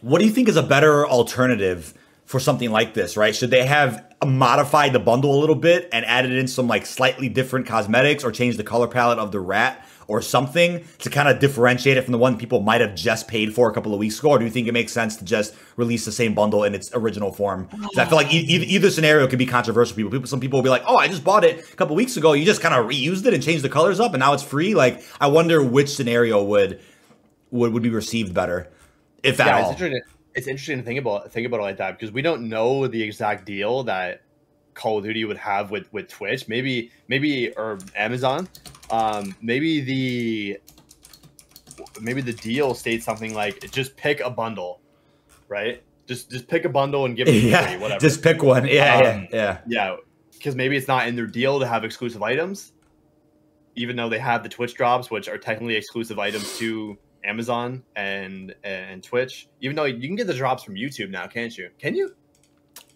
What 0.00 0.18
do 0.20 0.24
you 0.26 0.32
think 0.32 0.48
is 0.48 0.56
a 0.56 0.62
better 0.62 1.06
alternative 1.06 1.94
for 2.24 2.40
something 2.40 2.70
like 2.70 2.94
this, 2.94 3.16
right? 3.16 3.34
Should 3.34 3.50
they 3.50 3.66
have 3.66 4.04
modified 4.24 4.92
the 4.92 4.98
bundle 4.98 5.38
a 5.38 5.40
little 5.40 5.54
bit 5.54 5.88
and 5.92 6.04
added 6.06 6.32
in 6.32 6.48
some 6.48 6.66
like 6.66 6.86
slightly 6.86 7.28
different 7.28 7.66
cosmetics 7.66 8.24
or 8.24 8.32
changed 8.32 8.58
the 8.58 8.64
color 8.64 8.88
palette 8.88 9.18
of 9.18 9.32
the 9.32 9.40
rat 9.40 9.86
or 10.06 10.20
something 10.20 10.84
to 10.98 11.10
kind 11.10 11.28
of 11.28 11.38
differentiate 11.38 11.96
it 11.96 12.02
from 12.02 12.12
the 12.12 12.18
one 12.18 12.36
people 12.36 12.60
might 12.60 12.80
have 12.80 12.94
just 12.94 13.28
paid 13.28 13.54
for 13.54 13.70
a 13.70 13.74
couple 13.74 13.92
of 13.92 13.98
weeks 13.98 14.18
ago? 14.18 14.30
Or 14.30 14.38
do 14.38 14.44
you 14.44 14.50
think 14.50 14.68
it 14.68 14.72
makes 14.72 14.92
sense 14.92 15.16
to 15.16 15.24
just 15.24 15.54
release 15.76 16.04
the 16.04 16.12
same 16.12 16.34
bundle 16.34 16.64
in 16.64 16.74
its 16.74 16.90
original 16.94 17.32
form? 17.32 17.68
I 17.96 18.04
feel 18.04 18.16
like 18.16 18.32
e- 18.32 18.38
either, 18.38 18.64
either 18.66 18.90
scenario 18.90 19.26
could 19.26 19.38
be 19.38 19.46
controversial. 19.46 19.96
People, 19.96 20.10
people, 20.10 20.26
some 20.26 20.40
people 20.40 20.58
will 20.58 20.64
be 20.64 20.70
like, 20.70 20.84
"Oh, 20.86 20.96
I 20.96 21.08
just 21.08 21.24
bought 21.24 21.44
it 21.44 21.60
a 21.72 21.76
couple 21.76 21.96
weeks 21.96 22.16
ago. 22.16 22.32
You 22.32 22.44
just 22.44 22.60
kind 22.60 22.74
of 22.74 22.86
reused 22.86 23.26
it 23.26 23.34
and 23.34 23.42
changed 23.42 23.64
the 23.64 23.68
colors 23.68 24.00
up, 24.00 24.12
and 24.14 24.20
now 24.20 24.34
it's 24.34 24.42
free." 24.42 24.74
Like, 24.74 25.02
I 25.20 25.28
wonder 25.28 25.62
which 25.62 25.94
scenario 25.94 26.42
would 26.42 26.80
would 27.50 27.72
would 27.72 27.82
be 27.82 27.90
received 27.90 28.34
better, 28.34 28.70
if 29.22 29.40
at 29.40 29.46
yeah, 29.46 29.62
all. 29.62 29.76
It's 30.34 30.46
interesting. 30.46 30.78
To 30.78 30.84
think 30.84 30.98
about 30.98 31.30
think 31.32 31.46
about 31.46 31.60
it 31.60 31.64
like 31.64 31.76
that 31.78 31.98
because 31.98 32.12
we 32.12 32.22
don't 32.22 32.48
know 32.48 32.86
the 32.86 33.02
exact 33.02 33.44
deal 33.44 33.84
that 33.84 34.22
Call 34.74 34.98
of 34.98 35.04
Duty 35.04 35.24
would 35.24 35.36
have 35.38 35.70
with 35.70 35.92
with 35.92 36.08
Twitch. 36.08 36.48
Maybe 36.48 36.90
maybe 37.08 37.50
or 37.56 37.78
Amazon. 37.96 38.48
Um, 38.90 39.34
maybe 39.40 39.80
the 39.80 40.58
maybe 42.00 42.20
the 42.20 42.32
deal 42.32 42.74
states 42.74 43.04
something 43.04 43.34
like 43.34 43.70
just 43.70 43.96
pick 43.96 44.20
a 44.20 44.30
bundle, 44.30 44.80
right? 45.48 45.82
Just 46.06 46.30
just 46.30 46.48
pick 46.48 46.64
a 46.64 46.68
bundle 46.68 47.04
and 47.06 47.16
give 47.16 47.28
it 47.28 47.34
yeah, 47.42 47.66
free, 47.66 47.76
whatever. 47.78 48.00
just 48.00 48.22
pick 48.22 48.42
one. 48.42 48.66
Yeah, 48.66 48.96
Um, 48.96 49.02
yeah, 49.02 49.26
yeah. 49.32 49.58
Yeah, 49.66 49.96
because 50.32 50.54
maybe 50.54 50.76
it's 50.76 50.88
not 50.88 51.06
in 51.08 51.16
their 51.16 51.26
deal 51.26 51.60
to 51.60 51.66
have 51.66 51.84
exclusive 51.84 52.22
items, 52.22 52.72
even 53.76 53.96
though 53.96 54.08
they 54.08 54.18
have 54.18 54.42
the 54.42 54.48
Twitch 54.48 54.74
drops, 54.74 55.10
which 55.10 55.28
are 55.28 55.38
technically 55.38 55.76
exclusive 55.76 56.18
items 56.18 56.58
to 56.58 56.98
Amazon 57.24 57.82
and 57.96 58.54
and 58.64 59.02
Twitch. 59.02 59.48
Even 59.60 59.76
though 59.76 59.84
you 59.84 60.06
can 60.06 60.16
get 60.16 60.26
the 60.26 60.34
drops 60.34 60.62
from 60.62 60.74
YouTube 60.74 61.10
now, 61.10 61.26
can't 61.26 61.56
you? 61.56 61.70
Can 61.78 61.94
you? 61.94 62.14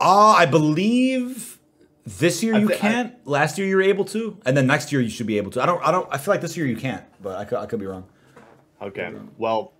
Uh, 0.00 0.28
I 0.36 0.46
believe 0.46 1.58
this 2.06 2.42
year 2.42 2.54
I 2.54 2.58
you 2.58 2.72
I- 2.72 2.76
can't. 2.76 3.26
Last 3.26 3.58
year 3.58 3.66
you 3.66 3.76
were 3.76 3.82
able 3.82 4.04
to, 4.06 4.38
and 4.46 4.56
then 4.56 4.66
next 4.66 4.92
year 4.92 5.00
you 5.00 5.10
should 5.10 5.26
be 5.26 5.38
able 5.38 5.50
to. 5.52 5.62
I 5.62 5.66
don't. 5.66 5.82
I 5.86 5.90
don't. 5.90 6.08
I 6.12 6.18
feel 6.18 6.32
like 6.34 6.40
this 6.40 6.56
year 6.56 6.66
you 6.66 6.76
can't, 6.76 7.04
but 7.22 7.36
I 7.38 7.44
could. 7.44 7.58
I 7.58 7.66
could 7.66 7.80
be 7.80 7.86
wrong. 7.86 8.04
Okay. 8.80 9.12
Well, 9.38 9.72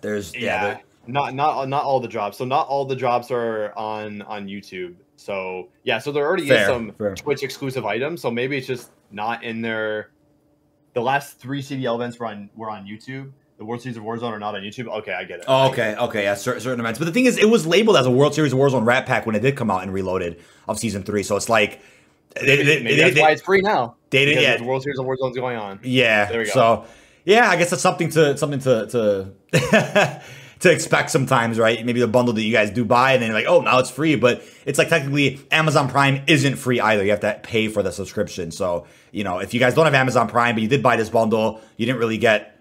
There's 0.00 0.34
yeah. 0.34 0.40
yeah, 0.40 0.64
there- 0.64 0.80
not 1.06 1.34
not 1.34 1.68
not 1.68 1.84
all 1.84 2.00
the 2.00 2.08
drops. 2.08 2.38
So 2.38 2.44
not 2.44 2.68
all 2.68 2.84
the 2.84 2.96
drops 2.96 3.30
are 3.30 3.72
on 3.76 4.22
on 4.22 4.46
YouTube. 4.46 4.94
So 5.16 5.68
yeah, 5.84 5.98
so 5.98 6.10
there 6.12 6.24
already 6.26 6.48
Fair, 6.48 6.60
is 6.62 6.66
some 6.66 6.92
fair. 6.92 7.14
Twitch 7.14 7.42
exclusive 7.42 7.84
items. 7.84 8.20
So 8.22 8.30
maybe 8.30 8.56
it's 8.56 8.66
just 8.66 8.90
not 9.10 9.42
in 9.44 9.60
their. 9.62 10.10
The 10.94 11.00
last 11.02 11.38
three 11.38 11.62
CDL 11.62 11.94
events 11.96 12.18
were 12.18 12.26
on 12.26 12.50
were 12.54 12.70
on 12.70 12.86
YouTube. 12.86 13.32
The 13.58 13.64
World 13.64 13.80
Series 13.82 13.96
of 13.96 14.02
Warzone 14.02 14.32
are 14.32 14.38
not 14.40 14.54
on 14.56 14.62
YouTube. 14.62 14.88
Okay, 15.00 15.12
I 15.12 15.24
get 15.24 15.38
it. 15.40 15.44
Oh, 15.46 15.68
okay, 15.70 15.94
okay, 15.96 16.24
yeah, 16.24 16.34
certain, 16.34 16.60
certain 16.60 16.80
events. 16.80 16.98
But 16.98 17.04
the 17.04 17.12
thing 17.12 17.26
is, 17.26 17.38
it 17.38 17.48
was 17.48 17.64
labeled 17.66 17.96
as 17.96 18.06
a 18.06 18.10
World 18.10 18.34
Series 18.34 18.52
of 18.52 18.58
Warzone 18.58 18.84
Rat 18.84 19.06
Pack 19.06 19.24
when 19.24 19.36
it 19.36 19.40
did 19.40 19.56
come 19.56 19.70
out 19.70 19.82
and 19.84 19.92
Reloaded 19.92 20.40
of 20.68 20.78
season 20.78 21.02
three. 21.04 21.22
So 21.22 21.36
it's 21.36 21.48
like, 21.48 21.80
they, 22.34 22.56
they, 22.56 22.82
Maybe 22.82 22.96
they- 22.96 23.02
that's 23.10 23.20
why 23.20 23.30
it's 23.30 23.42
free 23.42 23.60
now. 23.60 23.94
they 24.10 24.24
didn't- 24.24 24.42
yeah. 24.42 24.56
the 24.56 24.64
World 24.64 24.82
Series 24.82 24.98
of 24.98 25.06
Warzone's 25.06 25.36
going 25.36 25.56
on. 25.56 25.78
Yeah. 25.84 26.24
There 26.30 26.40
we 26.40 26.46
go. 26.46 26.50
So 26.50 26.84
yeah, 27.24 27.48
I 27.48 27.56
guess 27.56 27.70
that's 27.70 27.82
something 27.82 28.08
to 28.10 28.36
something 28.36 28.58
to 28.60 28.86
to 28.88 29.32
to 30.62 30.72
expect 30.72 31.10
sometimes, 31.10 31.58
right? 31.58 31.84
Maybe 31.84 32.00
the 32.00 32.08
bundle 32.08 32.34
that 32.34 32.42
you 32.42 32.52
guys 32.52 32.70
do 32.70 32.84
buy, 32.84 33.12
and 33.12 33.22
then 33.22 33.30
you're 33.30 33.38
like, 33.38 33.48
oh, 33.48 33.60
now 33.60 33.78
it's 33.78 33.90
free, 33.90 34.16
but 34.16 34.42
it's 34.64 34.78
like 34.78 34.88
technically 34.88 35.40
Amazon 35.50 35.88
Prime 35.88 36.22
isn't 36.26 36.56
free 36.56 36.80
either. 36.80 37.04
You 37.04 37.10
have 37.10 37.20
to 37.20 37.38
pay 37.42 37.68
for 37.68 37.82
the 37.82 37.92
subscription. 37.92 38.50
So 38.50 38.86
you 39.10 39.24
know, 39.24 39.38
if 39.38 39.54
you 39.54 39.60
guys 39.60 39.74
don't 39.74 39.84
have 39.84 39.94
Amazon 39.94 40.28
Prime, 40.28 40.54
but 40.54 40.62
you 40.62 40.68
did 40.68 40.82
buy 40.82 40.96
this 40.96 41.10
bundle, 41.10 41.60
you 41.76 41.86
didn't 41.86 42.00
really 42.00 42.18
get, 42.18 42.58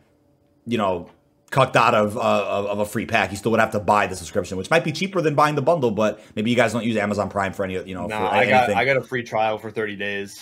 you 0.66 0.78
know. 0.78 1.10
Cucked 1.50 1.76
out 1.76 1.94
of, 1.94 2.16
uh, 2.16 2.22
of 2.70 2.80
a 2.80 2.86
free 2.86 3.06
pack, 3.06 3.32
you 3.32 3.36
still 3.36 3.52
would 3.52 3.60
have 3.60 3.72
to 3.72 3.80
buy 3.82 4.08
the 4.08 4.16
subscription, 4.16 4.58
which 4.58 4.70
might 4.70 4.86
be 4.86 4.94
cheaper 4.94 5.20
than 5.20 5.36
buying 5.36 5.56
the 5.56 5.62
bundle. 5.62 5.92
But 5.92 6.22
maybe 6.34 6.50
you 6.50 6.56
guys 6.56 6.72
don't 6.72 6.86
use 6.86 6.96
Amazon 6.96 7.30
Prime 7.30 7.52
for 7.52 7.66
any, 7.66 7.74
you 7.74 7.94
know, 7.94 8.08
No, 8.08 8.16
for 8.16 8.24
I 8.24 8.46
got. 8.46 8.70
I 8.70 8.86
got 8.86 8.96
a 8.96 9.02
free 9.02 9.22
trial 9.22 9.58
for 9.58 9.70
30 9.70 9.98
days. 9.98 10.42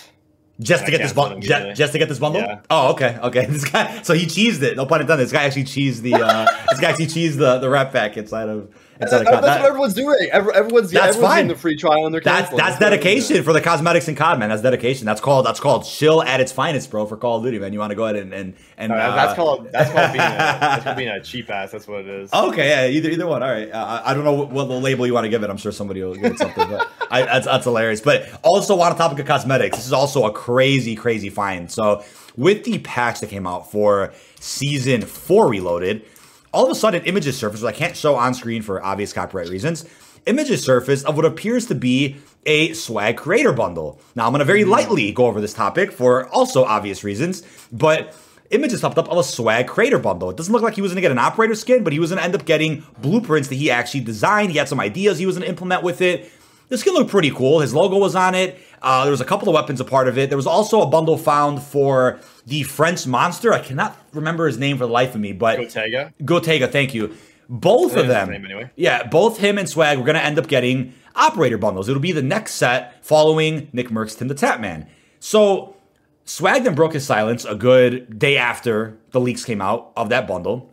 Just 0.60 0.84
to 0.84 0.88
I 0.88 0.90
get 0.90 1.02
this 1.02 1.12
bundle, 1.14 1.40
just, 1.40 1.92
to 1.92 1.98
get 1.98 2.08
this 2.08 2.18
bundle. 2.18 2.60
Oh, 2.68 2.92
okay, 2.92 3.18
okay. 3.22 3.46
This 3.50 3.64
guy, 3.64 4.02
so 4.02 4.12
he 4.12 4.26
cheesed 4.26 4.62
it. 4.62 4.76
No 4.76 4.84
pun 4.84 5.00
intended. 5.00 5.24
This 5.24 5.32
guy 5.32 5.44
actually 5.44 5.64
cheesed 5.64 6.02
the. 6.02 6.14
Uh, 6.14 6.46
this 6.68 6.78
guy 6.78 6.90
actually 6.90 7.06
cheesed 7.06 7.38
the 7.38 7.58
the 7.58 7.68
rep 7.68 7.92
pack 7.92 8.16
inside 8.16 8.48
of. 8.48 8.68
That's 9.00 9.12
Con- 9.12 9.24
what 9.24 9.42
that- 9.42 9.64
everyone's 9.64 9.94
doing. 9.94 10.28
Every- 10.30 10.52
Everyone's 10.54 10.90
That's 10.90 11.16
everyone's 11.16 11.32
fine. 11.32 11.42
in 11.42 11.48
the 11.48 11.54
free 11.56 11.74
trial 11.76 12.04
and 12.06 12.14
they're 12.14 12.20
that's 12.20 12.54
that's 12.54 12.78
dedication 12.78 13.42
for 13.42 13.52
the 13.52 13.60
cosmetics 13.60 14.08
and 14.08 14.16
COD, 14.16 14.38
man. 14.38 14.50
That's 14.50 14.62
dedication. 14.62 15.06
That's 15.06 15.20
called 15.20 15.46
that's 15.46 15.58
called 15.60 15.84
chill 15.86 16.22
at 16.22 16.40
its 16.40 16.52
finest, 16.52 16.90
bro. 16.90 17.06
For 17.06 17.16
Call 17.16 17.38
of 17.38 17.44
Duty, 17.44 17.58
man. 17.58 17.72
You 17.72 17.78
want 17.78 17.90
to 17.90 17.94
go 17.96 18.04
ahead 18.04 18.16
and 18.16 18.32
and 18.34 18.54
and 18.76 18.92
that- 18.92 19.10
uh, 19.10 19.16
that's 19.16 19.34
called 19.34 19.68
that's 19.72 19.90
called 19.90 20.12
being 20.12 20.24
a, 20.24 20.28
that's 20.60 20.84
called 20.84 20.96
being 20.96 21.08
a 21.08 21.22
cheap 21.22 21.50
ass. 21.50 21.70
That's 21.72 21.88
what 21.88 22.00
it 22.00 22.08
is. 22.08 22.32
Okay, 22.32 22.68
yeah, 22.68 22.86
either 22.88 23.10
either 23.10 23.26
one. 23.26 23.42
All 23.42 23.50
right, 23.50 23.70
uh, 23.70 24.02
I 24.04 24.12
don't 24.14 24.24
know 24.24 24.34
what, 24.34 24.50
what 24.50 24.68
the 24.68 24.78
label 24.78 25.06
you 25.06 25.14
want 25.14 25.24
to 25.24 25.30
give 25.30 25.42
it. 25.42 25.50
I'm 25.50 25.56
sure 25.56 25.72
somebody 25.72 26.02
will 26.02 26.14
give 26.14 26.32
it 26.32 26.38
something, 26.38 26.68
but 26.68 26.88
I, 27.10 27.22
that's 27.22 27.46
that's 27.46 27.64
hilarious. 27.64 28.00
But 28.00 28.28
also 28.42 28.78
on 28.80 28.92
the 28.92 28.98
topic 28.98 29.18
of 29.20 29.26
cosmetics, 29.26 29.76
this 29.78 29.86
is 29.86 29.92
also 29.92 30.26
a 30.26 30.32
crazy, 30.32 30.94
crazy 30.94 31.30
find. 31.30 31.70
So 31.70 32.04
with 32.36 32.64
the 32.64 32.78
patch 32.80 33.20
that 33.20 33.30
came 33.30 33.46
out 33.46 33.70
for 33.70 34.12
season 34.40 35.02
four 35.02 35.48
Reloaded, 35.48 36.04
all 36.52 36.64
of 36.64 36.70
a 36.70 36.74
sudden 36.74 37.04
images 37.04 37.36
surfaced, 37.36 37.62
which 37.62 37.74
I 37.74 37.76
can't 37.76 37.96
show 37.96 38.16
on 38.16 38.34
screen 38.34 38.62
for 38.62 38.82
obvious 38.84 39.12
copyright 39.12 39.48
reasons. 39.48 39.84
Images 40.26 40.62
surfaced 40.64 41.06
of 41.06 41.16
what 41.16 41.24
appears 41.24 41.66
to 41.66 41.74
be 41.74 42.16
a 42.44 42.72
swag 42.74 43.16
creator 43.16 43.52
bundle. 43.52 44.00
Now 44.14 44.26
I'm 44.26 44.32
going 44.32 44.40
to 44.40 44.44
very 44.44 44.62
mm-hmm. 44.62 44.70
lightly 44.70 45.12
go 45.12 45.26
over 45.26 45.40
this 45.40 45.54
topic 45.54 45.92
for 45.92 46.28
also 46.28 46.64
obvious 46.64 47.04
reasons, 47.04 47.42
but 47.72 48.14
images 48.50 48.80
popped 48.80 48.98
up 48.98 49.08
of 49.08 49.18
a 49.18 49.24
swag 49.24 49.66
creator 49.68 49.98
bundle. 49.98 50.30
It 50.30 50.36
doesn't 50.36 50.52
look 50.52 50.62
like 50.62 50.74
he 50.74 50.82
was 50.82 50.90
gonna 50.90 51.00
get 51.00 51.12
an 51.12 51.18
operator 51.18 51.54
skin, 51.54 51.84
but 51.84 51.92
he 51.92 51.98
was 51.98 52.10
gonna 52.10 52.22
end 52.22 52.34
up 52.34 52.44
getting 52.44 52.84
blueprints 52.98 53.48
that 53.48 53.54
he 53.54 53.70
actually 53.70 54.00
designed. 54.00 54.50
He 54.50 54.58
had 54.58 54.68
some 54.68 54.80
ideas 54.80 55.18
he 55.18 55.26
was 55.26 55.36
gonna 55.36 55.48
implement 55.48 55.82
with 55.82 56.00
it. 56.00 56.30
the 56.68 56.78
skin 56.78 56.94
looked 56.94 57.10
pretty 57.10 57.30
cool. 57.30 57.60
His 57.60 57.74
logo 57.74 57.98
was 57.98 58.14
on 58.14 58.34
it. 58.34 58.60
Uh, 58.82 59.04
there 59.04 59.10
was 59.10 59.20
a 59.20 59.24
couple 59.24 59.48
of 59.48 59.54
weapons 59.54 59.80
a 59.80 59.84
part 59.84 60.08
of 60.08 60.16
it. 60.16 60.30
There 60.30 60.36
was 60.38 60.46
also 60.46 60.80
a 60.80 60.86
bundle 60.86 61.18
found 61.18 61.62
for 61.62 62.18
the 62.46 62.62
French 62.62 63.06
monster. 63.06 63.52
I 63.52 63.60
cannot 63.60 63.96
remember 64.12 64.46
his 64.46 64.58
name 64.58 64.78
for 64.78 64.86
the 64.86 64.92
life 64.92 65.14
of 65.14 65.20
me, 65.20 65.32
but 65.32 65.58
Gotaga. 65.58 66.12
Gotaga, 66.22 66.70
thank 66.70 66.94
you. 66.94 67.14
Both 67.48 67.96
of 67.96 68.06
That 68.06 68.28
is 68.28 68.28
his 68.30 68.38
them, 68.38 68.44
anyway. 68.46 68.70
yeah, 68.76 69.02
both 69.06 69.38
him 69.38 69.58
and 69.58 69.68
Swag, 69.68 69.98
we're 69.98 70.04
gonna 70.04 70.20
end 70.20 70.38
up 70.38 70.46
getting 70.46 70.94
operator 71.16 71.58
bundles. 71.58 71.88
It'll 71.88 72.00
be 72.00 72.12
the 72.12 72.22
next 72.22 72.54
set 72.54 73.04
following 73.04 73.68
Nick 73.72 73.88
Mercs 73.88 74.16
Tim 74.16 74.28
the 74.28 74.34
Tatman. 74.34 74.86
So 75.18 75.76
Swag 76.24 76.62
then 76.64 76.74
broke 76.76 76.92
his 76.92 77.04
silence 77.04 77.44
a 77.44 77.56
good 77.56 78.18
day 78.18 78.36
after 78.36 78.96
the 79.10 79.20
leaks 79.20 79.44
came 79.44 79.60
out 79.60 79.92
of 79.96 80.08
that 80.10 80.28
bundle. 80.28 80.72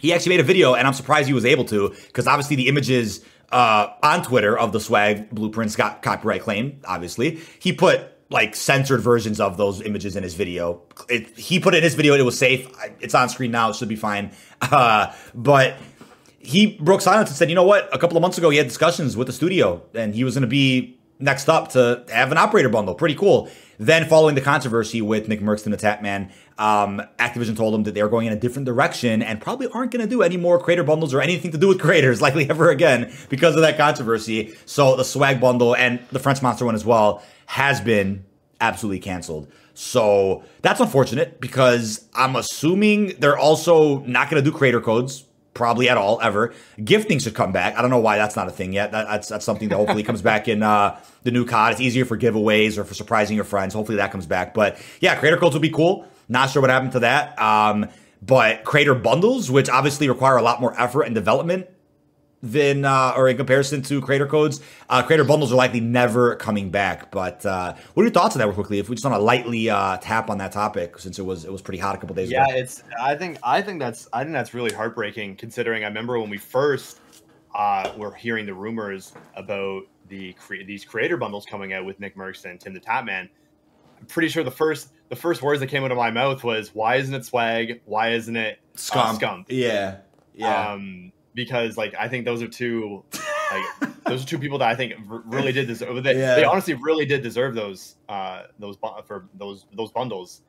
He 0.00 0.12
actually 0.12 0.30
made 0.30 0.40
a 0.40 0.44
video, 0.44 0.74
and 0.74 0.86
I'm 0.86 0.94
surprised 0.94 1.28
he 1.28 1.34
was 1.34 1.44
able 1.44 1.64
to, 1.66 1.90
because 2.06 2.26
obviously 2.26 2.56
the 2.56 2.68
images 2.68 3.24
uh, 3.52 3.88
on 4.02 4.22
Twitter 4.22 4.58
of 4.58 4.72
the 4.72 4.80
swag 4.80 5.30
blueprints 5.30 5.76
got 5.76 6.02
copyright 6.02 6.42
claim. 6.42 6.80
Obviously, 6.84 7.40
he 7.58 7.72
put 7.72 8.02
like 8.30 8.54
censored 8.54 9.00
versions 9.00 9.40
of 9.40 9.56
those 9.56 9.82
images 9.82 10.16
in 10.16 10.22
his 10.22 10.34
video. 10.34 10.82
It, 11.08 11.36
he 11.36 11.58
put 11.58 11.74
it 11.74 11.78
in 11.78 11.82
his 11.82 11.94
video; 11.94 12.14
it 12.14 12.22
was 12.22 12.38
safe. 12.38 12.68
It's 13.00 13.14
on 13.14 13.28
screen 13.28 13.50
now; 13.50 13.70
it 13.70 13.76
should 13.76 13.88
be 13.88 13.96
fine. 13.96 14.32
Uh, 14.62 15.10
but 15.34 15.76
he 16.38 16.76
broke 16.76 17.00
silence 17.00 17.30
and 17.30 17.36
said, 17.36 17.48
"You 17.48 17.54
know 17.54 17.64
what? 17.64 17.88
A 17.94 17.98
couple 17.98 18.18
of 18.18 18.20
months 18.20 18.36
ago, 18.36 18.50
he 18.50 18.58
had 18.58 18.68
discussions 18.68 19.16
with 19.16 19.26
the 19.26 19.32
studio, 19.32 19.82
and 19.94 20.14
he 20.14 20.22
was 20.22 20.34
going 20.34 20.42
to 20.42 20.48
be 20.48 20.98
next 21.18 21.48
up 21.48 21.68
to 21.70 22.04
have 22.12 22.30
an 22.30 22.36
operator 22.36 22.68
bundle. 22.68 22.94
Pretty 22.94 23.14
cool." 23.14 23.50
Then, 23.78 24.06
following 24.06 24.34
the 24.34 24.42
controversy 24.42 25.00
with 25.00 25.28
Nick 25.28 25.40
Mercs 25.40 25.64
and 25.64 25.72
the 25.72 25.78
Tatman, 25.78 26.30
um, 26.60 27.02
Activision 27.18 27.56
told 27.56 27.72
them 27.72 27.84
that 27.84 27.94
they 27.94 28.02
were 28.02 28.08
going 28.10 28.26
in 28.26 28.34
a 28.34 28.38
different 28.38 28.66
direction 28.66 29.22
and 29.22 29.40
probably 29.40 29.66
aren't 29.68 29.90
going 29.90 30.04
to 30.04 30.08
do 30.08 30.22
any 30.22 30.36
more 30.36 30.60
creator 30.60 30.84
bundles 30.84 31.14
or 31.14 31.22
anything 31.22 31.50
to 31.52 31.58
do 31.58 31.66
with 31.66 31.80
creators, 31.80 32.20
likely 32.22 32.48
ever 32.48 32.68
again, 32.68 33.12
because 33.30 33.56
of 33.56 33.62
that 33.62 33.78
controversy. 33.78 34.54
So 34.66 34.94
the 34.94 35.04
swag 35.04 35.40
bundle 35.40 35.74
and 35.74 36.00
the 36.12 36.18
French 36.18 36.42
Monster 36.42 36.66
one 36.66 36.74
as 36.74 36.84
well 36.84 37.22
has 37.46 37.80
been 37.80 38.26
absolutely 38.60 39.00
canceled. 39.00 39.50
So 39.72 40.44
that's 40.60 40.80
unfortunate 40.80 41.40
because 41.40 42.04
I'm 42.14 42.36
assuming 42.36 43.14
they're 43.18 43.38
also 43.38 44.00
not 44.00 44.28
going 44.28 44.44
to 44.44 44.50
do 44.50 44.54
creator 44.54 44.82
codes 44.82 45.24
probably 45.54 45.88
at 45.88 45.96
all 45.96 46.20
ever. 46.20 46.52
Gifting 46.84 47.18
should 47.20 47.34
come 47.34 47.52
back. 47.52 47.76
I 47.78 47.80
don't 47.80 47.90
know 47.90 48.00
why 48.00 48.18
that's 48.18 48.36
not 48.36 48.48
a 48.48 48.50
thing 48.50 48.74
yet. 48.74 48.92
That, 48.92 49.06
that's 49.06 49.28
that's 49.28 49.46
something 49.46 49.70
that 49.70 49.76
hopefully 49.76 50.02
comes 50.02 50.20
back 50.20 50.46
in 50.46 50.62
uh, 50.62 51.00
the 51.22 51.30
new 51.30 51.46
COD. 51.46 51.72
It's 51.72 51.80
easier 51.80 52.04
for 52.04 52.18
giveaways 52.18 52.76
or 52.76 52.84
for 52.84 52.92
surprising 52.92 53.36
your 53.36 53.46
friends. 53.46 53.72
Hopefully 53.72 53.96
that 53.96 54.12
comes 54.12 54.26
back. 54.26 54.52
But 54.52 54.78
yeah, 55.00 55.16
creator 55.16 55.38
codes 55.38 55.54
would 55.54 55.62
be 55.62 55.70
cool. 55.70 56.06
Not 56.30 56.48
sure 56.50 56.62
what 56.62 56.70
happened 56.70 56.92
to 56.92 57.00
that. 57.00 57.38
Um, 57.38 57.88
but 58.22 58.64
creator 58.64 58.94
bundles, 58.94 59.50
which 59.50 59.68
obviously 59.68 60.08
require 60.08 60.36
a 60.36 60.42
lot 60.42 60.60
more 60.60 60.78
effort 60.80 61.02
and 61.02 61.14
development 61.14 61.66
than 62.42 62.86
uh, 62.86 63.12
or 63.16 63.28
in 63.28 63.36
comparison 63.36 63.82
to 63.82 64.00
creator 64.00 64.26
codes, 64.26 64.62
uh, 64.88 65.02
creator 65.02 65.24
bundles 65.24 65.52
are 65.52 65.56
likely 65.56 65.80
never 65.80 66.36
coming 66.36 66.70
back. 66.70 67.10
But 67.10 67.44
uh, 67.44 67.74
what 67.94 68.02
are 68.02 68.06
your 68.06 68.12
thoughts 68.12 68.34
on 68.34 68.38
that, 68.38 68.46
real 68.46 68.54
quickly? 68.54 68.78
If 68.78 68.88
we 68.88 68.94
just 68.94 69.04
want 69.04 69.16
to 69.16 69.22
lightly 69.22 69.68
uh, 69.68 69.98
tap 69.98 70.30
on 70.30 70.38
that 70.38 70.52
topic, 70.52 70.98
since 70.98 71.18
it 71.18 71.22
was 71.22 71.44
it 71.44 71.52
was 71.52 71.60
pretty 71.60 71.78
hot 71.78 71.94
a 71.96 71.98
couple 71.98 72.14
days 72.14 72.30
Yeah, 72.30 72.44
ago. 72.44 72.54
Yeah, 72.54 72.62
it's. 72.62 72.82
I 73.00 73.14
think. 73.16 73.38
I 73.42 73.60
think 73.60 73.78
that's. 73.80 74.08
I 74.12 74.22
think 74.22 74.32
that's 74.32 74.54
really 74.54 74.72
heartbreaking. 74.72 75.36
Considering 75.36 75.84
I 75.84 75.88
remember 75.88 76.18
when 76.18 76.30
we 76.30 76.38
first 76.38 77.00
uh, 77.54 77.92
were 77.96 78.14
hearing 78.14 78.46
the 78.46 78.54
rumors 78.54 79.12
about 79.34 79.82
the 80.08 80.32
cre- 80.34 80.64
these 80.66 80.84
creator 80.84 81.16
bundles 81.16 81.44
coming 81.44 81.72
out 81.72 81.84
with 81.84 81.98
Nick 82.00 82.16
Mercs 82.16 82.44
and 82.44 82.60
Tim 82.60 82.72
the 82.74 82.80
Tatman. 82.80 83.28
I'm 83.98 84.06
pretty 84.06 84.28
sure 84.28 84.44
the 84.44 84.50
first 84.50 84.92
the 85.10 85.16
first 85.16 85.42
words 85.42 85.60
that 85.60 85.66
came 85.66 85.84
out 85.84 85.90
of 85.90 85.98
my 85.98 86.10
mouth 86.10 86.42
was, 86.42 86.74
"Why 86.74 86.96
isn't 86.96 87.14
it 87.14 87.24
swag? 87.26 87.82
Why 87.84 88.12
isn't 88.12 88.34
it 88.36 88.58
uh, 88.74 88.78
Scump. 88.78 89.18
Scump?" 89.20 89.44
Yeah, 89.48 89.98
yeah. 90.34 90.70
Um, 90.72 91.12
because 91.34 91.76
like 91.76 91.94
I 91.98 92.08
think 92.08 92.24
those 92.24 92.42
are 92.42 92.48
two. 92.48 93.04
Like, 93.52 93.90
those 94.06 94.22
are 94.22 94.26
two 94.26 94.38
people 94.38 94.58
that 94.58 94.68
I 94.68 94.76
think 94.76 94.94
r- 95.10 95.22
really 95.26 95.50
did 95.50 95.66
deserve. 95.66 96.02
They, 96.04 96.16
Yeah. 96.16 96.36
they 96.36 96.44
honestly 96.44 96.74
really 96.74 97.04
did 97.04 97.20
deserve 97.22 97.54
those 97.56 97.96
uh, 98.08 98.44
those 98.60 98.76
bu- 98.76 99.02
for 99.04 99.26
those 99.34 99.66
those 99.74 99.90
bundles, 99.90 100.42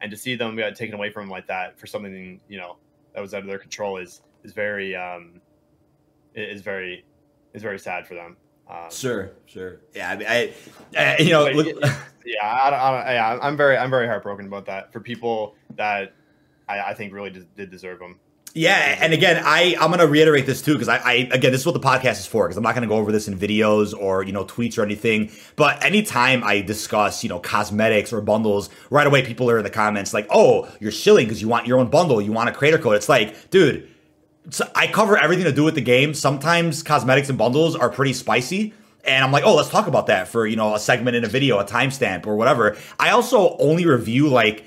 and 0.00 0.10
to 0.10 0.16
see 0.16 0.34
them 0.34 0.56
get 0.56 0.74
taken 0.74 0.94
away 0.96 1.10
from 1.10 1.22
them 1.24 1.30
like 1.30 1.46
that 1.46 1.78
for 1.78 1.86
something 1.86 2.40
you 2.48 2.58
know 2.58 2.76
that 3.14 3.20
was 3.20 3.32
out 3.32 3.42
of 3.42 3.46
their 3.46 3.58
control 3.60 3.96
is 3.98 4.22
is 4.42 4.52
very 4.52 4.96
um, 4.96 5.40
is 6.34 6.60
very 6.62 7.04
is 7.54 7.62
very 7.62 7.78
sad 7.78 8.06
for 8.08 8.14
them. 8.14 8.36
Um, 8.68 8.90
sure, 8.90 9.30
sure. 9.46 9.80
Yeah, 9.94 10.10
I, 10.10 10.16
mean, 10.16 10.26
I, 10.28 10.52
I 10.96 11.16
you 11.18 11.30
know, 11.30 11.44
Like, 11.44 11.54
look- 11.54 11.76
yeah, 12.26 12.44
I, 12.44 12.70
don't- 12.70 12.78
I, 12.80 12.90
don't- 13.04 13.14
yeah, 13.14 13.38
I'm 13.40 13.56
very 13.56 13.76
I'm 13.78 13.90
very 13.90 14.06
heartbroken 14.06 14.46
about 14.46 14.66
that 14.66 14.92
for 14.92 15.00
people 15.00 15.54
that 15.76 16.12
I, 16.68 16.80
I 16.80 16.94
think 16.94 17.12
really 17.12 17.30
did, 17.30 17.54
did 17.56 17.70
deserve 17.70 17.98
them. 17.98 18.20
Yeah, 18.54 18.96
and 19.00 19.12
again, 19.12 19.40
I 19.44 19.76
I'm 19.80 19.90
gonna 19.90 20.06
reiterate 20.06 20.46
this 20.46 20.62
too 20.62 20.72
because 20.72 20.88
I, 20.88 20.96
I 20.98 21.12
again 21.32 21.52
this 21.52 21.60
is 21.60 21.66
what 21.66 21.74
the 21.74 21.80
podcast 21.86 22.18
is 22.18 22.26
for 22.26 22.46
because 22.46 22.56
I'm 22.56 22.62
not 22.62 22.74
gonna 22.74 22.86
go 22.86 22.96
over 22.96 23.12
this 23.12 23.28
in 23.28 23.38
videos 23.38 23.94
or 23.96 24.22
you 24.22 24.32
know 24.32 24.44
tweets 24.44 24.78
or 24.78 24.82
anything. 24.82 25.30
But 25.54 25.82
anytime 25.84 26.42
I 26.42 26.62
discuss 26.62 27.22
you 27.22 27.28
know 27.28 27.38
cosmetics 27.40 28.12
or 28.12 28.20
bundles, 28.22 28.70
right 28.90 29.06
away 29.06 29.22
people 29.24 29.50
are 29.50 29.58
in 29.58 29.64
the 29.64 29.70
comments 29.70 30.12
like, 30.14 30.26
"Oh, 30.30 30.66
you're 30.80 30.90
shilling 30.90 31.26
because 31.26 31.40
you 31.42 31.48
want 31.48 31.66
your 31.66 31.78
own 31.78 31.88
bundle, 31.88 32.20
you 32.22 32.32
want 32.32 32.48
a 32.48 32.52
creator 32.52 32.78
code." 32.78 32.96
It's 32.96 33.08
like, 33.08 33.50
dude, 33.50 33.86
so 34.50 34.68
I 34.74 34.86
cover 34.86 35.16
everything 35.16 35.44
to 35.44 35.52
do 35.52 35.64
with 35.64 35.74
the 35.74 35.80
game. 35.80 36.14
Sometimes 36.14 36.82
cosmetics 36.82 37.28
and 37.28 37.38
bundles 37.38 37.76
are 37.76 37.90
pretty 37.90 38.12
spicy. 38.12 38.72
And 39.04 39.24
I'm 39.24 39.32
like, 39.32 39.44
oh, 39.44 39.54
let's 39.54 39.70
talk 39.70 39.86
about 39.86 40.06
that 40.08 40.28
for, 40.28 40.46
you 40.46 40.56
know, 40.56 40.74
a 40.74 40.78
segment 40.78 41.16
in 41.16 41.24
a 41.24 41.28
video, 41.28 41.58
a 41.58 41.64
timestamp 41.64 42.26
or 42.26 42.36
whatever. 42.36 42.76
I 42.98 43.10
also 43.10 43.56
only 43.58 43.86
review 43.86 44.28
like 44.28 44.66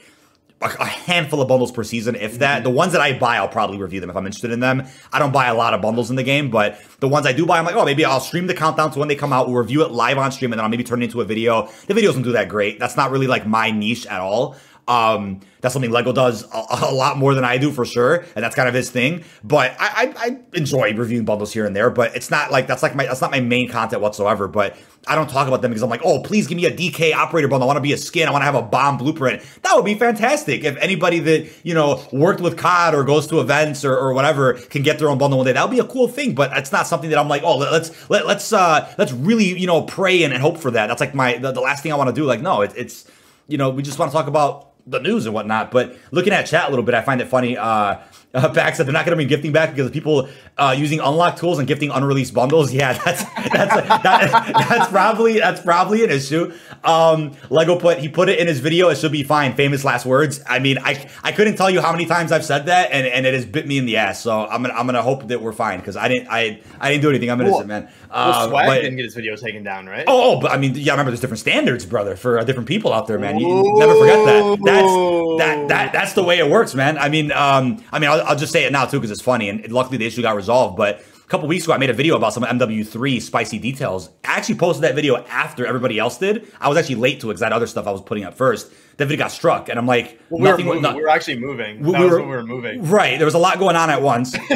a 0.61 0.85
handful 0.85 1.41
of 1.41 1.47
bundles 1.47 1.71
per 1.71 1.83
season, 1.83 2.15
if 2.15 2.39
that. 2.39 2.57
Mm-hmm. 2.57 2.63
The 2.63 2.69
ones 2.69 2.91
that 2.93 3.01
I 3.01 3.17
buy, 3.17 3.37
I'll 3.37 3.47
probably 3.47 3.77
review 3.77 3.99
them 3.99 4.09
if 4.09 4.15
I'm 4.15 4.25
interested 4.25 4.51
in 4.51 4.59
them. 4.59 4.85
I 5.11 5.19
don't 5.19 5.31
buy 5.31 5.47
a 5.47 5.55
lot 5.55 5.73
of 5.73 5.81
bundles 5.81 6.09
in 6.09 6.15
the 6.15 6.23
game, 6.23 6.49
but 6.49 6.79
the 6.99 7.07
ones 7.07 7.25
I 7.25 7.33
do 7.33 7.45
buy, 7.45 7.57
I'm 7.57 7.65
like, 7.65 7.75
oh, 7.75 7.85
maybe 7.85 8.05
I'll 8.05 8.19
stream 8.19 8.47
the 8.47 8.53
countdown 8.53 8.91
to 8.91 8.99
when 8.99 9.07
they 9.07 9.15
come 9.15 9.33
out. 9.33 9.47
We'll 9.47 9.57
review 9.57 9.83
it 9.83 9.91
live 9.91 10.17
on 10.17 10.31
stream, 10.31 10.53
and 10.53 10.59
then 10.59 10.63
I'll 10.63 10.69
maybe 10.69 10.83
turn 10.83 11.01
it 11.01 11.05
into 11.05 11.21
a 11.21 11.25
video. 11.25 11.67
The 11.87 11.93
videos 11.93 12.13
don't 12.13 12.21
do 12.21 12.31
that 12.33 12.47
great. 12.47 12.79
That's 12.79 12.95
not 12.95 13.11
really 13.11 13.27
like 13.27 13.47
my 13.47 13.71
niche 13.71 14.05
at 14.05 14.21
all. 14.21 14.55
Um, 14.91 15.39
that's 15.61 15.73
something 15.73 15.91
Lego 15.91 16.11
does 16.11 16.43
a, 16.43 16.65
a 16.81 16.91
lot 16.93 17.17
more 17.17 17.33
than 17.33 17.45
I 17.45 17.57
do 17.57 17.71
for 17.71 17.85
sure, 17.85 18.25
and 18.35 18.43
that's 18.43 18.55
kind 18.55 18.67
of 18.67 18.73
his 18.75 18.89
thing. 18.89 19.23
But 19.43 19.71
I, 19.79 20.13
I, 20.17 20.25
I 20.27 20.39
enjoy 20.53 20.93
reviewing 20.95 21.23
bundles 21.23 21.53
here 21.53 21.65
and 21.65 21.73
there, 21.73 21.89
but 21.89 22.13
it's 22.15 22.29
not 22.29 22.51
like 22.51 22.67
that's 22.67 22.83
like 22.83 22.93
my 22.95 23.05
that's 23.05 23.21
not 23.21 23.31
my 23.31 23.39
main 23.39 23.69
content 23.69 24.01
whatsoever. 24.01 24.49
But 24.49 24.75
I 25.07 25.15
don't 25.15 25.29
talk 25.29 25.47
about 25.47 25.61
them 25.61 25.71
because 25.71 25.81
I'm 25.83 25.89
like, 25.89 26.01
oh, 26.03 26.21
please 26.23 26.47
give 26.47 26.57
me 26.57 26.65
a 26.65 26.75
DK 26.75 27.13
operator 27.13 27.47
bundle. 27.47 27.69
I 27.69 27.73
want 27.73 27.77
to 27.77 27.81
be 27.81 27.93
a 27.93 27.97
skin. 27.97 28.27
I 28.27 28.31
want 28.31 28.41
to 28.41 28.45
have 28.45 28.55
a 28.55 28.61
bomb 28.63 28.97
blueprint. 28.97 29.43
That 29.61 29.75
would 29.75 29.85
be 29.85 29.95
fantastic 29.95 30.65
if 30.65 30.75
anybody 30.77 31.19
that 31.19 31.49
you 31.63 31.73
know 31.73 32.03
worked 32.11 32.41
with 32.41 32.57
COD 32.57 32.93
or 32.95 33.03
goes 33.05 33.27
to 33.27 33.39
events 33.39 33.85
or, 33.85 33.95
or 33.95 34.13
whatever 34.13 34.53
can 34.53 34.81
get 34.81 34.99
their 34.99 35.09
own 35.09 35.19
bundle 35.19 35.37
one 35.39 35.45
day. 35.45 35.53
That 35.53 35.63
would 35.63 35.73
be 35.73 35.79
a 35.79 35.87
cool 35.87 36.09
thing. 36.09 36.35
But 36.35 36.51
it's 36.57 36.73
not 36.73 36.85
something 36.85 37.09
that 37.11 37.19
I'm 37.19 37.29
like, 37.29 37.43
oh, 37.43 37.57
let- 37.57 37.71
let's 37.71 38.09
let, 38.09 38.27
let's 38.27 38.51
uh 38.51 38.91
let's 38.97 39.13
really 39.13 39.57
you 39.57 39.67
know 39.67 39.83
pray 39.83 40.23
and, 40.23 40.33
and 40.33 40.41
hope 40.41 40.57
for 40.57 40.71
that. 40.71 40.87
That's 40.87 40.99
like 40.99 41.13
my 41.15 41.37
the, 41.37 41.51
the 41.53 41.61
last 41.61 41.83
thing 41.83 41.93
I 41.93 41.95
want 41.95 42.09
to 42.09 42.15
do. 42.15 42.25
Like, 42.25 42.41
no, 42.41 42.61
it, 42.61 42.73
it's 42.75 43.09
you 43.47 43.57
know 43.57 43.69
we 43.69 43.83
just 43.83 43.99
want 43.99 44.11
to 44.11 44.17
talk 44.17 44.27
about 44.27 44.70
the 44.85 44.99
news 44.99 45.25
and 45.25 45.35
whatnot. 45.35 45.71
But 45.71 45.97
looking 46.11 46.33
at 46.33 46.45
chat 46.45 46.67
a 46.67 46.69
little 46.69 46.85
bit, 46.85 46.95
I 46.95 47.01
find 47.01 47.21
it 47.21 47.27
funny. 47.27 47.57
Uh, 47.57 47.97
uh, 48.33 48.47
Back 48.53 48.75
said 48.75 48.85
they're 48.85 48.93
not 48.93 49.05
going 49.05 49.17
to 49.17 49.23
be 49.23 49.27
gifting 49.27 49.51
back 49.51 49.71
because 49.71 49.87
of 49.87 49.93
people 49.93 50.29
uh, 50.57 50.73
using 50.77 50.99
unlock 50.99 51.35
tools 51.37 51.59
and 51.59 51.67
gifting 51.67 51.89
unreleased 51.91 52.33
bundles. 52.33 52.71
Yeah, 52.81 52.93
that's 52.93 53.23
that's 53.51 53.75
that, 54.03 54.65
that's 54.69 54.89
probably 54.91 55.39
that's 55.39 55.61
probably 55.61 56.03
an 56.03 56.09
issue. 56.09 56.53
Um, 56.83 57.33
Lego 57.49 57.77
put 57.77 57.99
he 57.99 58.07
put 58.09 58.29
it 58.29 58.39
in 58.39 58.47
his 58.47 58.59
video. 58.59 58.89
It 58.89 58.97
should 58.97 59.11
be 59.11 59.23
fine. 59.23 59.53
Famous 59.53 59.83
last 59.83 60.05
words. 60.05 60.41
I 60.47 60.59
mean, 60.59 60.77
I 60.79 61.07
I 61.23 61.31
couldn't 61.31 61.55
tell 61.57 61.69
you 61.69 61.81
how 61.81 61.91
many 61.91 62.05
times 62.05 62.31
I've 62.31 62.45
said 62.45 62.67
that, 62.67 62.91
and, 62.91 63.05
and 63.05 63.25
it 63.25 63.33
has 63.33 63.45
bit 63.45 63.67
me 63.67 63.77
in 63.77 63.85
the 63.85 63.97
ass. 63.97 64.21
So 64.21 64.45
I'm 64.47 64.61
gonna 64.61 64.73
I'm 64.73 64.85
gonna 64.85 65.01
hope 65.01 65.27
that 65.27 65.41
we're 65.41 65.51
fine 65.51 65.79
because 65.79 65.97
I 65.97 66.07
didn't 66.07 66.29
I 66.29 66.61
I 66.79 66.89
didn't 66.89 67.01
do 67.03 67.09
anything. 67.09 67.29
I'm 67.29 67.41
innocent, 67.41 67.67
man. 67.67 67.83
Well, 67.83 67.91
Uh, 68.31 68.47
Swag 68.49 68.65
but- 68.67 68.75
didn't 68.81 68.95
get 68.95 69.05
his 69.05 69.15
video 69.15 69.35
taken 69.35 69.63
down, 69.63 69.85
right? 69.87 70.05
Oh, 70.07 70.35
oh, 70.37 70.39
but 70.41 70.51
I 70.51 70.57
mean, 70.57 70.73
yeah, 70.75 70.93
remember 70.93 71.11
there's 71.11 71.21
different 71.21 71.39
standards, 71.39 71.85
brother, 71.85 72.15
for 72.15 72.39
uh, 72.39 72.43
different 72.43 72.67
people 72.67 72.93
out 72.93 73.07
there, 73.07 73.19
man. 73.19 73.37
You, 73.39 73.47
you 73.47 73.73
never 73.77 73.93
forget 73.95 74.25
that. 74.25 74.59
That's 74.63 75.37
that 75.39 75.67
that 75.69 75.93
that's 75.93 76.13
the 76.13 76.23
way 76.23 76.39
it 76.39 76.49
works, 76.49 76.73
man. 76.73 76.97
I 76.97 77.09
mean, 77.09 77.31
um, 77.31 77.83
I 77.91 77.99
mean, 77.99 78.09
I'll, 78.21 78.29
I'll 78.29 78.35
just 78.35 78.53
say 78.53 78.63
it 78.65 78.71
now 78.71 78.85
too 78.85 78.97
because 78.99 79.11
it's 79.11 79.21
funny, 79.21 79.49
and 79.49 79.71
luckily 79.71 79.97
the 79.97 80.05
issue 80.05 80.21
got 80.21 80.35
resolved. 80.35 80.77
But 80.77 80.99
a 80.99 81.27
couple 81.31 81.47
weeks 81.47 81.63
ago, 81.65 81.73
I 81.73 81.77
made 81.77 81.89
a 81.89 81.93
video 81.93 82.15
about 82.15 82.33
some 82.33 82.43
MW3 82.43 83.21
spicy 83.21 83.57
details. 83.59 84.09
I 84.25 84.37
actually 84.37 84.55
posted 84.55 84.83
that 84.83 84.95
video 84.95 85.17
after 85.25 85.65
everybody 85.65 85.97
else 85.99 86.17
did. 86.17 86.51
I 86.59 86.67
was 86.69 86.77
actually 86.77 86.95
late 86.95 87.19
to 87.21 87.27
it 87.27 87.33
because 87.33 87.41
I 87.41 87.45
had 87.45 87.53
other 87.53 87.67
stuff 87.67 87.87
I 87.87 87.91
was 87.91 88.01
putting 88.01 88.23
up 88.23 88.35
first. 88.35 88.71
That 88.97 89.05
video 89.07 89.23
got 89.23 89.31
struck, 89.31 89.69
and 89.69 89.79
I'm 89.79 89.87
like, 89.87 90.19
Well, 90.29 90.41
we, 90.41 90.63
were 90.63 90.73
nothing. 90.73 90.81
no- 90.81 90.95
we 90.95 91.01
were 91.01 91.09
actually 91.09 91.39
moving. 91.39 91.81
We- 91.81 91.91
that 91.93 91.99
we 91.99 92.05
was 92.05 92.13
were- 92.13 92.21
we 92.21 92.27
were 92.27 92.43
moving. 92.43 92.87
Right. 92.87 93.17
There 93.17 93.25
was 93.25 93.33
a 93.33 93.39
lot 93.39 93.57
going 93.59 93.75
on 93.75 93.89
at 93.89 94.01
once. 94.01 94.35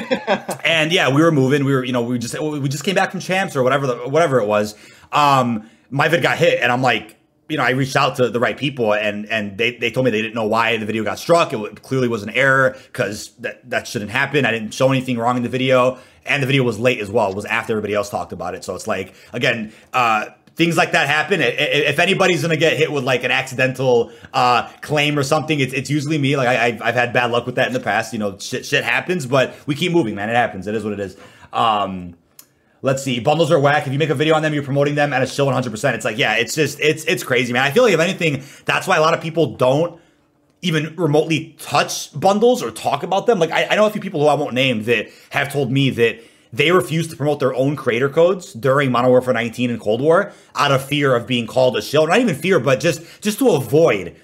and 0.64 0.92
yeah, 0.92 1.14
we 1.14 1.22
were 1.22 1.32
moving. 1.32 1.66
We 1.66 1.74
were, 1.74 1.84
you 1.84 1.94
know, 1.94 2.02
we 2.04 2.20
just 2.20 2.40
we 2.40 2.68
just 2.70 2.84
came 2.84 2.96
back 2.96 3.12
from 3.12 3.20
champs 3.20 3.56
or 3.56 3.64
whatever 3.64 3.88
the, 3.88 3.96
whatever 4.10 4.40
it 4.40 4.46
was. 4.48 4.76
Um 5.12 5.70
my 5.90 6.08
vid 6.08 6.22
got 6.24 6.38
hit 6.38 6.60
and 6.62 6.72
I'm 6.72 6.82
like, 6.82 7.16
you 7.48 7.58
know, 7.58 7.64
I 7.64 7.72
reached 7.72 7.96
out 7.96 8.16
to 8.18 8.30
the 8.30 8.40
right 8.40 8.58
people 8.58 8.94
and 8.94 9.26
and 9.28 9.58
they, 9.58 9.76
they 9.78 9.92
told 9.92 10.06
me 10.06 10.12
they 10.12 10.22
didn't 10.22 10.36
know 10.36 10.48
why 10.48 10.78
the 10.78 10.86
video 10.86 11.04
got 11.04 11.20
struck. 11.20 11.54
It 11.54 11.82
clearly 11.82 12.08
was 12.08 12.24
an 12.24 12.30
error 12.30 12.76
because 12.88 13.30
that, 13.40 13.70
that 13.70 13.88
shouldn't 13.88 14.12
happen. 14.12 14.46
I 14.46 14.52
didn't 14.52 14.74
show 14.74 14.92
anything 14.92 15.18
wrong 15.18 15.38
in 15.38 15.44
the 15.44 15.50
video. 15.50 16.00
And 16.26 16.42
the 16.42 16.48
video 16.48 16.64
was 16.64 16.80
late 16.80 17.00
as 17.00 17.12
well. 17.12 17.30
It 17.30 17.36
was 17.36 17.46
after 17.46 17.74
everybody 17.74 17.94
else 17.94 18.10
talked 18.10 18.34
about 18.34 18.56
it. 18.56 18.64
So 18.64 18.74
it's 18.74 18.88
like, 18.88 19.14
again, 19.32 19.74
uh 19.94 20.30
things 20.56 20.78
like 20.78 20.94
that 20.94 21.08
happen. 21.08 21.42
If 21.42 22.00
anybody's 22.00 22.42
gonna 22.42 22.58
get 22.58 22.78
hit 22.78 22.92
with 22.92 23.04
like 23.04 23.24
an 23.24 23.32
accidental 23.32 24.12
uh, 24.34 24.70
claim 24.82 25.20
or 25.20 25.24
something, 25.24 25.60
it's, 25.60 25.74
it's 25.74 25.90
usually 25.90 26.18
me. 26.18 26.38
Like 26.38 26.48
I, 26.48 26.68
I've, 26.68 26.82
I've 26.82 26.96
had 26.96 27.14
bad 27.14 27.32
luck 27.32 27.46
with 27.46 27.56
that 27.56 27.68
in 27.68 27.74
the 27.74 27.80
past. 27.80 28.14
You 28.14 28.20
know, 28.20 28.38
shit, 28.40 28.66
shit 28.66 28.84
happens, 28.84 29.26
but 29.26 29.54
we 29.68 29.76
keep 29.76 29.92
moving, 29.92 30.16
man. 30.16 30.30
It 30.30 30.36
happens. 30.36 30.66
It 30.66 30.74
is 30.74 30.84
what 30.84 30.94
it 30.94 31.00
is. 31.00 31.18
Um, 31.52 32.16
let's 32.86 33.02
see, 33.02 33.20
bundles 33.20 33.52
are 33.52 33.60
whack. 33.60 33.88
If 33.88 33.94
you 33.94 33.98
make 33.98 34.12
a 34.12 34.16
video 34.16 34.36
on 34.36 34.44
them, 34.44 34.54
you're 34.54 34.64
promoting 34.64 34.94
them, 34.94 35.12
and 35.12 35.24
it's 35.24 35.32
still 35.32 35.48
100. 35.48 35.72
percent 35.72 35.96
It's 35.96 36.06
like, 36.06 36.20
yeah, 36.20 36.36
it's 36.36 36.54
just 36.54 36.80
it's 36.80 37.04
it's 37.06 37.24
crazy, 37.24 37.52
man. 37.52 37.64
I 37.64 37.72
feel 37.72 37.84
like 37.84 37.94
if 37.94 38.00
anything, 38.00 38.44
that's 38.66 38.88
why 38.88 38.96
a 38.96 39.02
lot 39.02 39.16
of 39.16 39.22
people 39.22 39.56
don't 39.56 40.00
even 40.62 40.96
remotely 40.96 41.56
touch 41.58 42.18
bundles 42.18 42.62
or 42.62 42.72
talk 42.72 43.04
about 43.04 43.26
them. 43.26 43.40
Like 43.40 43.52
I, 43.52 43.66
I 43.66 43.76
know 43.76 43.88
a 43.88 43.90
few 43.90 44.02
people 44.02 44.22
who 44.22 44.28
I 44.28 44.36
won't 44.36 44.54
name 44.54 44.84
that 44.84 45.10
have 45.32 45.52
told 45.52 45.72
me 45.72 45.90
that 45.90 46.24
they 46.54 46.72
refuse 46.72 47.08
to 47.10 47.16
promote 47.18 47.40
their 47.40 47.56
own 47.56 47.76
creator 47.76 48.08
codes 48.08 48.54
during 48.54 48.92
Modern 48.92 49.10
Warfare 49.10 49.34
19 49.34 49.72
and 49.72 49.82
Cold 49.82 50.00
War 50.00 50.32
out 50.56 50.72
of 50.72 50.86
fear 50.86 51.16
of 51.16 51.26
being 51.26 51.48
called 51.48 51.76
a 51.76 51.82
shill. 51.82 52.06
Not 52.06 52.20
even 52.20 52.36
fear, 52.36 52.60
but 52.60 52.80
just 52.80 53.02
just 53.22 53.40
to 53.40 53.50
avoid 53.50 54.16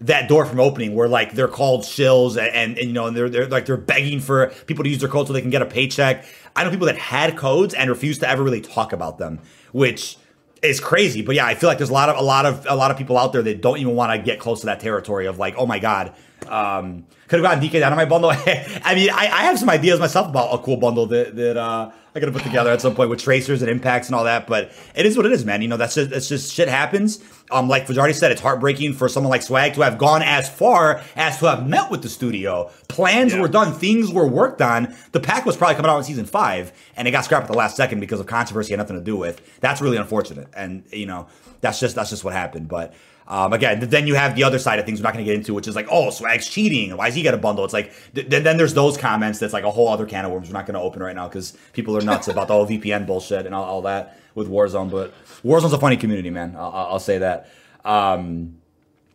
that 0.00 0.28
door 0.28 0.46
from 0.46 0.60
opening 0.60 0.94
where 0.94 1.08
like 1.08 1.34
they're 1.34 1.48
called 1.48 1.82
shills 1.82 2.38
and, 2.38 2.48
and, 2.54 2.78
and, 2.78 2.86
you 2.86 2.92
know 2.92 3.06
and 3.06 3.16
they're, 3.16 3.28
they're 3.28 3.48
like 3.48 3.66
they're 3.66 3.76
begging 3.76 4.18
for 4.18 4.48
people 4.66 4.82
to 4.82 4.88
use 4.88 5.00
their 5.00 5.10
code 5.10 5.26
so 5.26 5.32
they 5.32 5.42
can 5.42 5.50
get 5.50 5.62
a 5.62 5.66
paycheck. 5.66 6.24
I 6.56 6.64
know 6.64 6.70
people 6.70 6.86
that 6.86 6.98
had 6.98 7.36
codes 7.36 7.74
and 7.74 7.88
refused 7.88 8.20
to 8.20 8.28
ever 8.28 8.42
really 8.42 8.60
talk 8.60 8.92
about 8.92 9.18
them, 9.18 9.40
which 9.72 10.16
is 10.62 10.80
crazy. 10.80 11.22
But 11.22 11.36
yeah, 11.36 11.46
I 11.46 11.54
feel 11.54 11.68
like 11.68 11.78
there's 11.78 11.90
a 11.90 11.94
lot 11.94 12.08
of 12.08 12.16
a 12.16 12.22
lot 12.22 12.46
of 12.46 12.66
a 12.68 12.74
lot 12.74 12.90
of 12.90 12.96
people 12.96 13.16
out 13.16 13.32
there 13.32 13.42
that 13.42 13.60
don't 13.60 13.78
even 13.78 13.94
want 13.94 14.12
to 14.12 14.18
get 14.18 14.38
close 14.38 14.60
to 14.60 14.66
that 14.66 14.80
territory 14.80 15.26
of 15.26 15.38
like, 15.38 15.54
oh 15.56 15.66
my 15.66 15.78
god, 15.78 16.14
um, 16.48 17.06
could 17.28 17.40
have 17.40 17.48
gotten 17.48 17.62
DK 17.62 17.80
down 17.80 17.92
on 17.92 17.96
my 17.96 18.04
bundle. 18.04 18.30
I 18.36 18.94
mean, 18.94 19.10
I, 19.10 19.26
I 19.26 19.42
have 19.44 19.58
some 19.58 19.70
ideas 19.70 20.00
myself 20.00 20.28
about 20.28 20.52
a 20.52 20.58
cool 20.58 20.76
bundle 20.76 21.06
that 21.06 21.36
that 21.36 21.56
uh, 21.56 21.90
I 22.14 22.20
gotta 22.20 22.32
put 22.32 22.42
together 22.42 22.70
at 22.70 22.80
some 22.80 22.94
point 22.94 23.10
with 23.10 23.20
tracers 23.20 23.62
and 23.62 23.70
impacts 23.70 24.08
and 24.08 24.14
all 24.14 24.24
that. 24.24 24.46
But 24.46 24.72
it 24.94 25.06
is 25.06 25.16
what 25.16 25.26
it 25.26 25.32
is, 25.32 25.44
man. 25.44 25.62
You 25.62 25.68
know, 25.68 25.76
that's 25.76 25.94
just 25.94 26.10
that's 26.10 26.28
just 26.28 26.52
shit 26.52 26.68
happens. 26.68 27.22
Um, 27.50 27.68
like 27.68 27.86
Fajarty 27.86 28.12
said, 28.12 28.32
it's 28.32 28.40
heartbreaking 28.40 28.94
for 28.94 29.08
someone 29.08 29.30
like 29.30 29.42
Swag 29.42 29.74
to 29.74 29.82
have 29.82 29.98
gone 29.98 30.22
as 30.22 30.48
far 30.48 31.02
as 31.16 31.38
to 31.38 31.46
have 31.46 31.68
met 31.68 31.90
with 31.90 32.02
the 32.02 32.08
studio. 32.08 32.70
Plans 32.88 33.32
yeah. 33.32 33.40
were 33.40 33.48
done, 33.48 33.72
things 33.72 34.12
were 34.12 34.26
worked 34.26 34.62
on. 34.62 34.94
The 35.12 35.20
pack 35.20 35.46
was 35.46 35.56
probably 35.56 35.76
coming 35.76 35.90
out 35.90 35.98
in 35.98 36.04
season 36.04 36.26
five, 36.26 36.72
and 36.96 37.08
it 37.08 37.10
got 37.10 37.24
scrapped 37.24 37.44
at 37.44 37.52
the 37.52 37.58
last 37.58 37.76
second 37.76 38.00
because 38.00 38.20
of 38.20 38.26
controversy 38.26 38.72
had 38.72 38.78
nothing 38.78 38.96
to 38.96 39.02
do 39.02 39.16
with. 39.16 39.40
That's 39.60 39.80
really 39.80 39.96
unfortunate, 39.96 40.48
and 40.54 40.84
you 40.92 41.06
know, 41.06 41.26
that's 41.60 41.80
just 41.80 41.94
that's 41.94 42.10
just 42.10 42.24
what 42.24 42.32
happened. 42.32 42.68
But 42.68 42.94
um, 43.30 43.52
again, 43.52 43.78
then 43.78 44.08
you 44.08 44.16
have 44.16 44.34
the 44.34 44.42
other 44.42 44.58
side 44.58 44.80
of 44.80 44.86
things 44.86 44.98
we're 44.98 45.04
not 45.04 45.12
going 45.14 45.24
to 45.24 45.30
get 45.30 45.36
into, 45.36 45.54
which 45.54 45.68
is 45.68 45.76
like, 45.76 45.86
oh, 45.88 46.10
Swag's 46.10 46.48
cheating. 46.48 46.96
Why 46.96 47.06
does 47.06 47.14
he 47.14 47.22
get 47.22 47.32
a 47.32 47.38
bundle? 47.38 47.64
It's 47.64 47.72
like, 47.72 47.92
th- 48.12 48.26
then 48.28 48.56
there's 48.56 48.74
those 48.74 48.98
comments 48.98 49.38
that's 49.38 49.52
like 49.52 49.62
a 49.62 49.70
whole 49.70 49.86
other 49.86 50.04
can 50.04 50.24
of 50.24 50.32
worms 50.32 50.48
we're 50.48 50.54
not 50.54 50.66
going 50.66 50.74
to 50.74 50.80
open 50.80 51.00
right 51.00 51.14
now 51.14 51.28
because 51.28 51.56
people 51.72 51.96
are 51.96 52.00
nuts 52.00 52.26
about 52.26 52.48
the 52.48 52.54
whole 52.54 52.66
VPN 52.66 53.06
bullshit 53.06 53.46
and 53.46 53.54
all, 53.54 53.64
all, 53.64 53.82
that 53.82 54.18
with 54.40 54.48
Warzone. 54.48 54.90
But 54.90 55.12
Warzone's 55.44 55.72
a 55.72 55.78
funny 55.78 55.96
community, 55.96 56.30
man. 56.30 56.56
I'll, 56.56 56.72
I'll 56.92 56.98
say 56.98 57.18
that. 57.18 57.50
Um, 57.84 58.59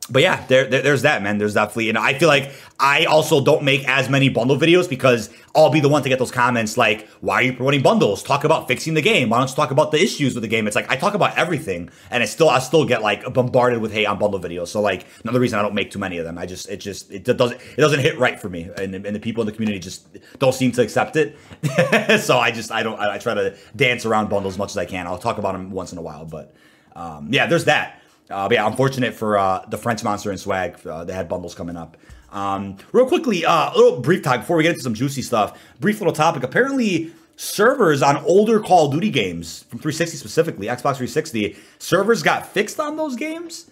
but 0.09 0.21
yeah, 0.21 0.45
there, 0.47 0.65
there, 0.65 0.83
there's 0.83 1.01
that, 1.01 1.23
man. 1.23 1.39
There's 1.39 1.55
definitely, 1.55 1.89
and 1.89 1.97
I 1.97 2.13
feel 2.13 2.27
like 2.27 2.51
I 2.79 3.05
also 3.05 3.43
don't 3.43 3.63
make 3.63 3.87
as 3.87 4.07
many 4.07 4.29
bundle 4.29 4.55
videos 4.55 4.87
because 4.87 5.31
I'll 5.55 5.71
be 5.71 5.79
the 5.79 5.89
one 5.89 6.03
to 6.03 6.09
get 6.09 6.19
those 6.19 6.29
comments 6.29 6.77
like, 6.77 7.07
"Why 7.21 7.35
are 7.35 7.41
you 7.41 7.53
promoting 7.53 7.81
bundles? 7.81 8.21
Talk 8.21 8.43
about 8.43 8.67
fixing 8.67 8.93
the 8.93 9.01
game. 9.01 9.29
Why 9.29 9.39
don't 9.39 9.49
you 9.49 9.55
talk 9.55 9.71
about 9.71 9.91
the 9.91 9.99
issues 9.99 10.35
with 10.35 10.43
the 10.43 10.47
game?" 10.47 10.67
It's 10.67 10.75
like 10.75 10.91
I 10.91 10.95
talk 10.95 11.15
about 11.15 11.35
everything, 11.39 11.89
and 12.11 12.21
I 12.21 12.27
still 12.27 12.49
I 12.49 12.59
still 12.59 12.85
get 12.85 13.01
like 13.01 13.33
bombarded 13.33 13.81
with 13.81 13.91
hate 13.91 14.05
on 14.05 14.19
bundle 14.19 14.39
videos. 14.39 14.67
So 14.67 14.79
like 14.79 15.07
another 15.23 15.39
reason 15.39 15.57
I 15.57 15.63
don't 15.63 15.73
make 15.73 15.89
too 15.89 15.99
many 15.99 16.19
of 16.19 16.25
them. 16.25 16.37
I 16.37 16.45
just 16.45 16.69
it 16.69 16.77
just 16.77 17.11
it 17.11 17.23
doesn't 17.23 17.59
it 17.59 17.81
doesn't 17.81 18.01
hit 18.01 18.19
right 18.19 18.39
for 18.39 18.49
me, 18.49 18.69
and, 18.77 18.93
and 18.93 19.15
the 19.15 19.19
people 19.19 19.41
in 19.41 19.47
the 19.47 19.53
community 19.53 19.79
just 19.79 20.05
don't 20.37 20.53
seem 20.53 20.71
to 20.73 20.83
accept 20.83 21.15
it. 21.15 21.35
so 22.21 22.37
I 22.37 22.51
just 22.51 22.71
I 22.71 22.83
don't 22.83 22.99
I, 22.99 23.15
I, 23.15 23.17
try 23.17 23.33
to 23.33 23.55
dance 23.75 24.05
around 24.05 24.29
bundles 24.29 24.53
as 24.53 24.57
much 24.59 24.69
as 24.69 24.77
I 24.77 24.85
can. 24.85 25.07
I'll 25.07 25.17
talk 25.17 25.39
about 25.39 25.53
them 25.53 25.71
once 25.71 25.91
in 25.91 25.97
a 25.97 26.03
while, 26.03 26.25
but 26.25 26.53
um, 26.95 27.29
yeah, 27.31 27.47
there's 27.47 27.65
that. 27.65 28.01
Uh, 28.29 28.47
but 28.47 28.55
yeah, 28.55 28.67
unfortunate 28.67 29.13
for 29.13 29.37
uh, 29.37 29.65
the 29.67 29.77
French 29.77 30.03
Monster 30.03 30.31
and 30.31 30.39
Swag. 30.39 30.85
Uh, 30.85 31.03
they 31.03 31.13
had 31.13 31.29
bundles 31.29 31.53
coming 31.53 31.77
up. 31.77 31.97
Um, 32.31 32.77
real 32.91 33.05
quickly, 33.05 33.45
uh, 33.45 33.71
a 33.73 33.75
little 33.77 34.01
brief 34.01 34.23
talk 34.23 34.41
before 34.41 34.57
we 34.57 34.63
get 34.63 34.71
into 34.71 34.83
some 34.83 34.93
juicy 34.93 35.21
stuff. 35.21 35.59
Brief 35.79 35.99
little 35.99 36.13
topic. 36.13 36.43
Apparently, 36.43 37.13
servers 37.37 38.01
on 38.01 38.17
older 38.17 38.59
Call 38.59 38.87
of 38.87 38.93
Duty 38.93 39.09
games 39.09 39.63
from 39.63 39.79
360 39.79 40.17
specifically, 40.17 40.67
Xbox 40.67 40.97
360, 40.97 41.55
servers 41.79 42.23
got 42.23 42.47
fixed 42.47 42.79
on 42.79 42.97
those 42.97 43.15
games. 43.15 43.69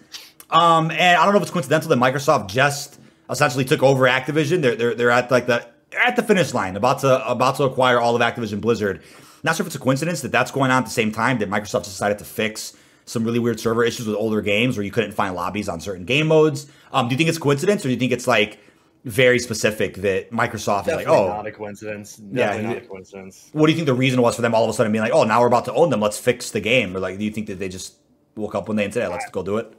Um, 0.50 0.90
and 0.90 1.16
I 1.16 1.24
don't 1.24 1.32
know 1.32 1.38
if 1.38 1.42
it's 1.42 1.50
coincidental 1.50 1.88
that 1.88 1.98
Microsoft 1.98 2.48
just 2.48 3.00
essentially 3.28 3.64
took 3.64 3.82
over 3.82 4.04
Activision. 4.04 4.62
They're 4.62 4.76
they're, 4.76 4.94
they're 4.94 5.10
at 5.10 5.30
like 5.30 5.46
the 5.46 5.66
at 6.06 6.16
the 6.16 6.22
finish 6.22 6.54
line, 6.54 6.76
about 6.76 7.00
to 7.00 7.28
about 7.28 7.56
to 7.56 7.64
acquire 7.64 7.98
all 7.98 8.14
of 8.14 8.22
Activision 8.22 8.60
Blizzard. 8.60 9.02
Not 9.42 9.56
sure 9.56 9.64
if 9.64 9.68
it's 9.68 9.76
a 9.76 9.80
coincidence 9.80 10.22
that 10.22 10.32
that's 10.32 10.50
going 10.50 10.70
on 10.70 10.78
at 10.78 10.84
the 10.84 10.90
same 10.90 11.12
time 11.12 11.38
that 11.38 11.50
Microsoft 11.50 11.84
decided 11.84 12.18
to 12.18 12.24
fix 12.24 12.74
some 13.06 13.24
really 13.24 13.38
weird 13.38 13.60
server 13.60 13.84
issues 13.84 14.06
with 14.06 14.16
older 14.16 14.40
games 14.40 14.76
where 14.76 14.84
you 14.84 14.90
couldn't 14.90 15.12
find 15.12 15.34
lobbies 15.34 15.68
on 15.68 15.80
certain 15.80 16.04
game 16.04 16.26
modes. 16.26 16.66
Um, 16.92 17.08
do 17.08 17.14
you 17.14 17.16
think 17.18 17.28
it's 17.28 17.38
coincidence 17.38 17.84
or 17.84 17.88
do 17.88 17.94
you 17.94 17.98
think 17.98 18.12
it's 18.12 18.26
like 18.26 18.58
very 19.04 19.38
specific 19.38 19.96
that 19.96 20.30
Microsoft 20.30 20.86
Definitely 20.86 21.02
is 21.04 21.08
like, 21.08 21.18
oh, 21.18 21.28
not 21.28 21.46
a 21.46 21.52
coincidence. 21.52 22.16
Definitely 22.16 22.62
yeah, 22.62 22.68
not 22.68 22.76
a 22.78 22.86
coincidence. 22.86 23.50
What 23.52 23.66
do 23.66 23.72
you 23.72 23.76
think 23.76 23.86
the 23.86 23.94
reason 23.94 24.22
was 24.22 24.34
for 24.34 24.42
them 24.42 24.54
all 24.54 24.64
of 24.64 24.70
a 24.70 24.72
sudden 24.72 24.92
being 24.92 25.04
like, 25.04 25.12
oh, 25.12 25.24
now 25.24 25.40
we're 25.40 25.46
about 25.46 25.66
to 25.66 25.74
own 25.74 25.90
them, 25.90 26.00
let's 26.00 26.18
fix 26.18 26.50
the 26.50 26.60
game, 26.60 26.96
or 26.96 27.00
like, 27.00 27.18
do 27.18 27.24
you 27.24 27.30
think 27.30 27.46
that 27.48 27.58
they 27.58 27.68
just 27.68 27.96
woke 28.34 28.54
up 28.54 28.68
one 28.68 28.76
day 28.78 28.84
and 28.84 28.94
said, 28.94 29.08
let's 29.10 29.28
go 29.30 29.42
do 29.42 29.58
it? 29.58 29.72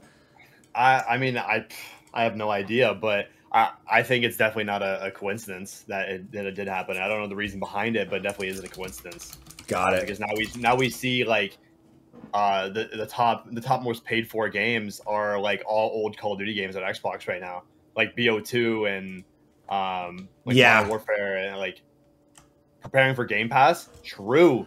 I, 0.74 1.02
I 1.10 1.18
mean, 1.18 1.36
I, 1.36 1.66
I 2.14 2.22
have 2.22 2.36
no 2.36 2.50
idea, 2.50 2.94
but 2.94 3.28
I, 3.52 3.72
I 3.90 4.02
think 4.02 4.24
it's 4.24 4.36
definitely 4.36 4.64
not 4.64 4.82
a, 4.82 5.06
a 5.06 5.10
coincidence 5.10 5.84
that 5.88 6.08
it, 6.08 6.32
that 6.32 6.46
it 6.46 6.52
did 6.52 6.68
happen. 6.68 6.96
I 6.96 7.08
don't 7.08 7.20
know 7.20 7.28
the 7.28 7.36
reason 7.36 7.58
behind 7.58 7.96
it, 7.96 8.08
but 8.10 8.22
definitely 8.22 8.48
isn't 8.48 8.64
a 8.64 8.68
coincidence. 8.68 9.36
Got 9.66 9.94
it. 9.94 10.02
Because 10.02 10.20
now 10.20 10.28
we 10.36 10.48
now 10.58 10.76
we 10.76 10.90
see 10.90 11.24
like 11.24 11.58
uh, 12.34 12.68
the 12.68 12.88
the 12.94 13.06
top 13.06 13.46
the 13.50 13.60
top 13.60 13.82
most 13.82 14.04
paid 14.04 14.28
for 14.28 14.48
games 14.48 15.00
are 15.06 15.38
like 15.38 15.62
all 15.66 15.90
old 15.90 16.16
Call 16.16 16.32
of 16.32 16.38
Duty 16.38 16.54
games 16.54 16.76
on 16.76 16.82
Xbox 16.82 17.28
right 17.28 17.40
now, 17.40 17.62
like 17.96 18.16
BO2 18.16 18.96
and 18.96 19.24
um, 19.68 20.28
like 20.44 20.56
yeah, 20.56 20.74
Modern 20.74 20.88
Warfare 20.90 21.38
and 21.38 21.58
like 21.58 21.82
preparing 22.80 23.14
for 23.14 23.24
Game 23.24 23.48
Pass. 23.48 23.88
True. 24.02 24.66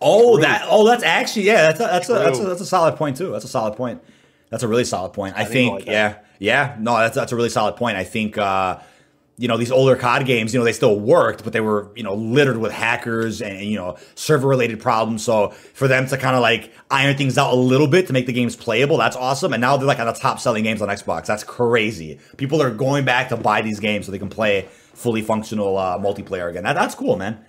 Oh, 0.00 0.34
True. 0.34 0.42
that 0.42 0.66
oh, 0.68 0.86
that's 0.86 1.02
actually 1.02 1.42
yeah, 1.42 1.72
that's 1.72 1.80
a, 1.80 1.84
that's 1.84 2.08
a, 2.08 2.12
that's 2.14 2.38
a, 2.38 2.44
that's 2.44 2.60
a 2.60 2.66
solid 2.66 2.96
point 2.96 3.16
too. 3.16 3.32
That's 3.32 3.44
a 3.44 3.48
solid 3.48 3.76
point. 3.76 4.02
That's 4.50 4.62
a 4.62 4.68
really 4.68 4.84
solid 4.84 5.12
point. 5.12 5.36
I, 5.36 5.42
I 5.42 5.44
think 5.44 5.72
like 5.72 5.86
yeah, 5.86 6.18
yeah, 6.38 6.76
no, 6.78 6.96
that's 6.96 7.14
that's 7.14 7.32
a 7.32 7.36
really 7.36 7.50
solid 7.50 7.76
point. 7.76 7.96
I 7.96 8.04
think. 8.04 8.38
uh 8.38 8.80
you 9.38 9.48
know, 9.48 9.58
these 9.58 9.70
older 9.70 9.96
COD 9.96 10.24
games, 10.24 10.54
you 10.54 10.60
know, 10.60 10.64
they 10.64 10.72
still 10.72 10.98
worked, 10.98 11.44
but 11.44 11.52
they 11.52 11.60
were, 11.60 11.90
you 11.94 12.02
know, 12.02 12.14
littered 12.14 12.56
with 12.56 12.72
hackers 12.72 13.42
and, 13.42 13.60
you 13.60 13.76
know, 13.76 13.98
server 14.14 14.48
related 14.48 14.80
problems. 14.80 15.22
So 15.22 15.50
for 15.50 15.88
them 15.88 16.06
to 16.06 16.16
kind 16.16 16.34
of 16.34 16.40
like 16.40 16.72
iron 16.90 17.16
things 17.18 17.36
out 17.36 17.52
a 17.52 17.56
little 17.56 17.86
bit 17.86 18.06
to 18.06 18.14
make 18.14 18.24
the 18.24 18.32
games 18.32 18.56
playable, 18.56 18.96
that's 18.96 19.16
awesome. 19.16 19.52
And 19.52 19.60
now 19.60 19.76
they're 19.76 19.86
like 19.86 19.98
on 19.98 20.06
the 20.06 20.14
top 20.14 20.40
selling 20.40 20.64
games 20.64 20.80
on 20.80 20.88
Xbox. 20.88 21.26
That's 21.26 21.44
crazy. 21.44 22.18
People 22.38 22.62
are 22.62 22.70
going 22.70 23.04
back 23.04 23.28
to 23.28 23.36
buy 23.36 23.60
these 23.60 23.78
games 23.78 24.06
so 24.06 24.12
they 24.12 24.18
can 24.18 24.30
play 24.30 24.68
fully 24.94 25.20
functional 25.20 25.76
uh, 25.76 25.98
multiplayer 25.98 26.48
again. 26.48 26.64
That, 26.64 26.72
that's 26.72 26.94
cool, 26.94 27.16
man. 27.16 27.44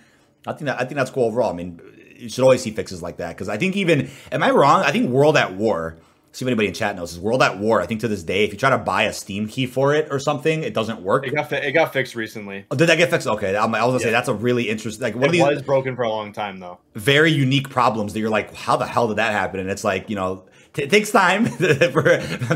I 0.46 0.52
think 0.52 0.66
that, 0.66 0.78
I 0.78 0.84
think 0.84 0.96
that's 0.96 1.10
cool 1.10 1.24
overall. 1.24 1.50
I 1.50 1.54
mean, 1.54 1.80
you 2.16 2.28
should 2.28 2.42
always 2.42 2.62
see 2.62 2.70
fixes 2.70 3.02
like 3.02 3.16
that 3.16 3.30
because 3.30 3.48
I 3.48 3.56
think 3.56 3.76
even, 3.76 4.10
am 4.30 4.42
I 4.42 4.50
wrong? 4.50 4.82
I 4.82 4.92
think 4.92 5.08
World 5.08 5.38
at 5.38 5.54
War 5.54 5.96
see 6.38 6.44
if 6.44 6.46
anybody 6.46 6.68
in 6.68 6.74
chat 6.74 6.94
knows. 6.94 7.12
Is 7.12 7.18
World 7.18 7.42
at 7.42 7.58
War? 7.58 7.80
I 7.80 7.86
think 7.86 8.00
to 8.02 8.08
this 8.08 8.22
day, 8.22 8.44
if 8.44 8.52
you 8.52 8.58
try 8.58 8.70
to 8.70 8.78
buy 8.78 9.04
a 9.04 9.12
Steam 9.12 9.48
key 9.48 9.66
for 9.66 9.92
it 9.92 10.08
or 10.10 10.20
something, 10.20 10.62
it 10.62 10.72
doesn't 10.72 11.02
work. 11.02 11.26
It 11.26 11.34
got 11.34 11.50
fi- 11.50 11.56
it 11.56 11.72
got 11.72 11.92
fixed 11.92 12.14
recently. 12.14 12.64
Oh, 12.70 12.76
did 12.76 12.88
that 12.88 12.96
get 12.96 13.10
fixed? 13.10 13.26
Okay, 13.26 13.56
I 13.56 13.66
was 13.66 13.72
gonna 13.72 13.92
yeah. 13.94 13.98
say 13.98 14.10
that's 14.10 14.28
a 14.28 14.34
really 14.34 14.68
interesting. 14.68 15.02
Like, 15.02 15.16
what 15.16 15.34
it 15.34 15.42
was 15.42 15.62
broken 15.62 15.96
for 15.96 16.02
a 16.02 16.08
long 16.08 16.32
time 16.32 16.60
though. 16.60 16.78
Very 16.94 17.32
unique 17.32 17.68
problems 17.68 18.12
that 18.12 18.20
you're 18.20 18.30
like, 18.30 18.54
how 18.54 18.76
the 18.76 18.86
hell 18.86 19.08
did 19.08 19.16
that 19.16 19.32
happen? 19.32 19.58
And 19.58 19.68
it's 19.68 19.84
like, 19.84 20.08
you 20.08 20.16
know, 20.16 20.44
t- 20.74 20.82
it 20.82 20.90
takes 20.90 21.10
time 21.10 21.46
for 21.46 22.02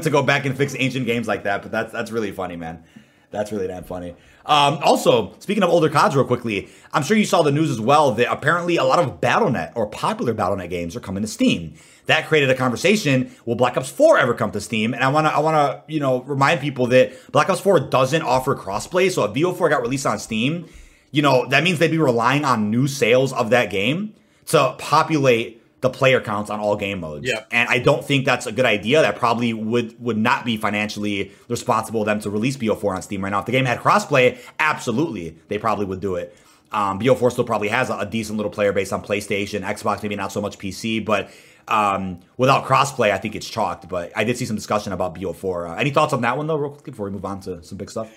to 0.00 0.10
go 0.10 0.22
back 0.22 0.46
and 0.46 0.56
fix 0.56 0.76
ancient 0.78 1.06
games 1.06 1.26
like 1.26 1.42
that. 1.42 1.62
But 1.62 1.72
that's 1.72 1.92
that's 1.92 2.12
really 2.12 2.30
funny, 2.30 2.54
man. 2.54 2.84
That's 3.32 3.50
really 3.50 3.66
damn 3.66 3.84
funny. 3.84 4.14
Um, 4.44 4.78
also, 4.82 5.34
speaking 5.38 5.62
of 5.62 5.70
older 5.70 5.88
CODs, 5.88 6.14
real 6.14 6.24
quickly, 6.26 6.68
I'm 6.92 7.02
sure 7.02 7.16
you 7.16 7.24
saw 7.24 7.42
the 7.42 7.50
news 7.50 7.70
as 7.70 7.80
well 7.80 8.12
that 8.12 8.30
apparently 8.30 8.76
a 8.76 8.84
lot 8.84 8.98
of 8.98 9.20
BattleNet 9.20 9.72
or 9.74 9.86
popular 9.86 10.34
BattleNet 10.34 10.68
games 10.68 10.94
are 10.94 11.00
coming 11.00 11.22
to 11.22 11.28
Steam 11.28 11.74
that 12.06 12.26
created 12.26 12.50
a 12.50 12.54
conversation. 12.54 13.34
Will 13.46 13.54
Black 13.54 13.76
Ops 13.76 13.90
4 13.90 14.18
ever 14.18 14.34
come 14.34 14.50
to 14.52 14.60
Steam? 14.60 14.94
And 14.94 15.02
I 15.02 15.08
want 15.08 15.26
to, 15.26 15.32
I 15.32 15.38
want 15.38 15.54
to, 15.54 15.92
you 15.92 16.00
know, 16.00 16.22
remind 16.22 16.60
people 16.60 16.88
that 16.88 17.12
Black 17.32 17.48
Ops 17.48 17.60
4 17.60 17.80
doesn't 17.80 18.22
offer 18.22 18.54
crossplay. 18.54 19.10
So 19.10 19.24
if 19.24 19.32
BO4 19.32 19.70
got 19.70 19.82
released 19.82 20.06
on 20.06 20.18
Steam, 20.18 20.68
you 21.10 21.22
know, 21.22 21.46
that 21.48 21.62
means 21.62 21.78
they'd 21.78 21.90
be 21.90 21.98
relying 21.98 22.44
on 22.44 22.70
new 22.70 22.86
sales 22.88 23.32
of 23.32 23.50
that 23.50 23.70
game 23.70 24.14
to 24.46 24.74
populate 24.78 25.62
the 25.82 25.90
player 25.90 26.20
counts 26.20 26.48
on 26.48 26.60
all 26.60 26.76
game 26.76 27.00
modes. 27.00 27.28
Yeah. 27.28 27.44
And 27.50 27.68
I 27.68 27.78
don't 27.78 28.04
think 28.04 28.24
that's 28.24 28.46
a 28.46 28.52
good 28.52 28.64
idea. 28.64 29.02
That 29.02 29.16
probably 29.16 29.52
would 29.52 30.00
would 30.00 30.16
not 30.16 30.44
be 30.44 30.56
financially 30.56 31.32
responsible 31.48 32.02
of 32.02 32.06
them 32.06 32.20
to 32.20 32.30
release 32.30 32.56
BO4 32.56 32.96
on 32.96 33.02
Steam 33.02 33.22
right 33.22 33.30
now. 33.30 33.40
If 33.40 33.46
the 33.46 33.52
game 33.52 33.64
had 33.64 33.80
crossplay, 33.80 34.38
absolutely, 34.58 35.36
they 35.48 35.58
probably 35.58 35.84
would 35.86 36.00
do 36.00 36.14
it. 36.14 36.36
Um, 36.70 36.98
BO4 36.98 37.32
still 37.32 37.44
probably 37.44 37.68
has 37.68 37.90
a, 37.90 37.98
a 37.98 38.06
decent 38.06 38.38
little 38.38 38.50
player 38.50 38.72
base 38.72 38.92
on 38.92 39.02
PlayStation, 39.02 39.62
Xbox, 39.62 40.02
maybe 40.02 40.16
not 40.16 40.32
so 40.32 40.40
much 40.40 40.58
PC, 40.58 41.04
but 41.04 41.30
um, 41.68 42.20
without 42.36 42.64
crossplay, 42.64 43.10
I 43.10 43.18
think 43.18 43.34
it's 43.34 43.48
chalked. 43.48 43.88
But 43.88 44.12
I 44.16 44.24
did 44.24 44.36
see 44.36 44.46
some 44.46 44.56
discussion 44.56 44.92
about 44.92 45.14
BO4. 45.14 45.70
Uh, 45.70 45.74
any 45.74 45.90
thoughts 45.90 46.12
on 46.12 46.20
that 46.22 46.36
one 46.36 46.46
though, 46.46 46.56
real 46.56 46.70
quick 46.70 46.84
before 46.84 47.06
we 47.06 47.12
move 47.12 47.24
on 47.24 47.40
to 47.42 47.62
some 47.62 47.78
big 47.78 47.90
stuff? 47.90 48.12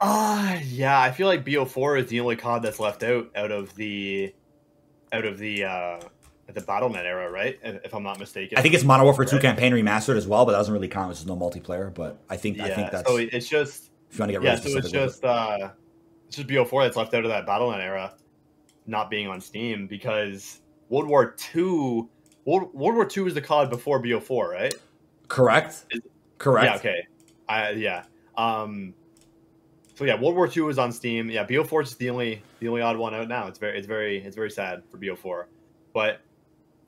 Uh 0.00 0.58
yeah, 0.64 1.00
I 1.00 1.10
feel 1.10 1.26
like 1.26 1.44
BO4 1.44 2.02
is 2.02 2.08
the 2.08 2.20
only 2.20 2.36
COD 2.36 2.62
that's 2.62 2.78
left 2.78 3.02
out 3.02 3.30
out 3.34 3.50
of 3.50 3.74
the 3.74 4.32
out 5.12 5.24
of 5.24 5.38
the 5.38 5.64
uh 5.64 6.00
the 6.46 6.60
BattleNet 6.60 7.04
era, 7.04 7.30
right? 7.30 7.58
If 7.62 7.94
I'm 7.94 8.04
not 8.04 8.18
mistaken. 8.18 8.56
I 8.56 8.62
think 8.62 8.74
it's 8.74 8.84
Modern 8.84 9.04
Warfare 9.04 9.24
right. 9.24 9.30
2 9.30 9.40
campaign 9.40 9.72
remastered 9.72 10.16
as 10.16 10.26
well, 10.26 10.46
but 10.46 10.52
that 10.52 10.58
doesn't 10.58 10.72
really 10.72 10.88
count. 10.88 11.10
It's 11.10 11.20
just 11.20 11.28
no 11.28 11.36
multiplayer. 11.36 11.92
But 11.92 12.18
I 12.30 12.36
think 12.36 12.58
yeah, 12.58 12.66
I 12.66 12.70
think 12.70 12.90
that's 12.92 13.08
so 13.08 13.16
it's 13.16 13.48
just 13.48 13.90
if 14.10 14.18
you 14.18 14.22
want 14.22 14.32
to 14.32 14.40
get 14.40 14.42
yeah, 14.44 14.54
so 14.54 14.78
it's 14.78 14.90
just 14.90 15.24
uh 15.24 15.70
it's 16.28 16.36
just 16.36 16.48
BO4 16.48 16.84
that's 16.84 16.96
left 16.96 17.12
out 17.14 17.24
of 17.24 17.30
that 17.30 17.44
BattleNet 17.44 17.80
era 17.80 18.14
not 18.86 19.10
being 19.10 19.26
on 19.26 19.40
Steam 19.40 19.88
because 19.88 20.60
World 20.88 21.08
War 21.08 21.32
Two. 21.32 22.08
World, 22.48 22.72
World 22.72 22.94
War 22.94 23.04
Two 23.04 23.26
is 23.26 23.34
the 23.34 23.42
COD 23.42 23.68
before 23.68 24.02
BO4, 24.02 24.48
right? 24.50 24.74
Correct. 25.28 25.84
Correct. 26.38 26.64
Yeah. 26.64 26.76
Okay. 26.76 27.06
I 27.46 27.70
yeah. 27.72 28.04
Um. 28.38 28.94
So 29.96 30.04
yeah, 30.04 30.18
World 30.18 30.34
War 30.34 30.48
II 30.48 30.68
is 30.68 30.78
on 30.78 30.90
Steam. 30.90 31.28
Yeah, 31.28 31.44
BO4 31.44 31.82
is 31.82 31.96
the 31.96 32.08
only 32.08 32.42
the 32.60 32.68
only 32.68 32.80
odd 32.80 32.96
one 32.96 33.14
out 33.14 33.28
now. 33.28 33.48
It's 33.48 33.58
very 33.58 33.76
it's 33.76 33.86
very 33.86 34.24
it's 34.24 34.34
very 34.34 34.50
sad 34.50 34.82
for 34.90 34.96
BO4, 34.96 35.44
but 35.92 36.22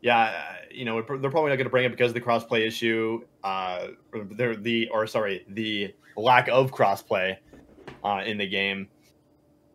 yeah, 0.00 0.56
you 0.70 0.86
know 0.86 0.94
they're 1.02 1.30
probably 1.30 1.50
not 1.50 1.56
going 1.56 1.64
to 1.64 1.70
bring 1.70 1.84
it 1.84 1.90
because 1.90 2.08
of 2.10 2.14
the 2.14 2.22
crossplay 2.22 2.66
issue. 2.66 3.22
Uh, 3.44 3.88
they're 4.30 4.56
the 4.56 4.88
or 4.88 5.06
sorry 5.06 5.44
the 5.48 5.92
lack 6.16 6.48
of 6.48 6.70
crossplay 6.70 7.36
uh, 8.02 8.22
in 8.24 8.38
the 8.38 8.46
game. 8.46 8.88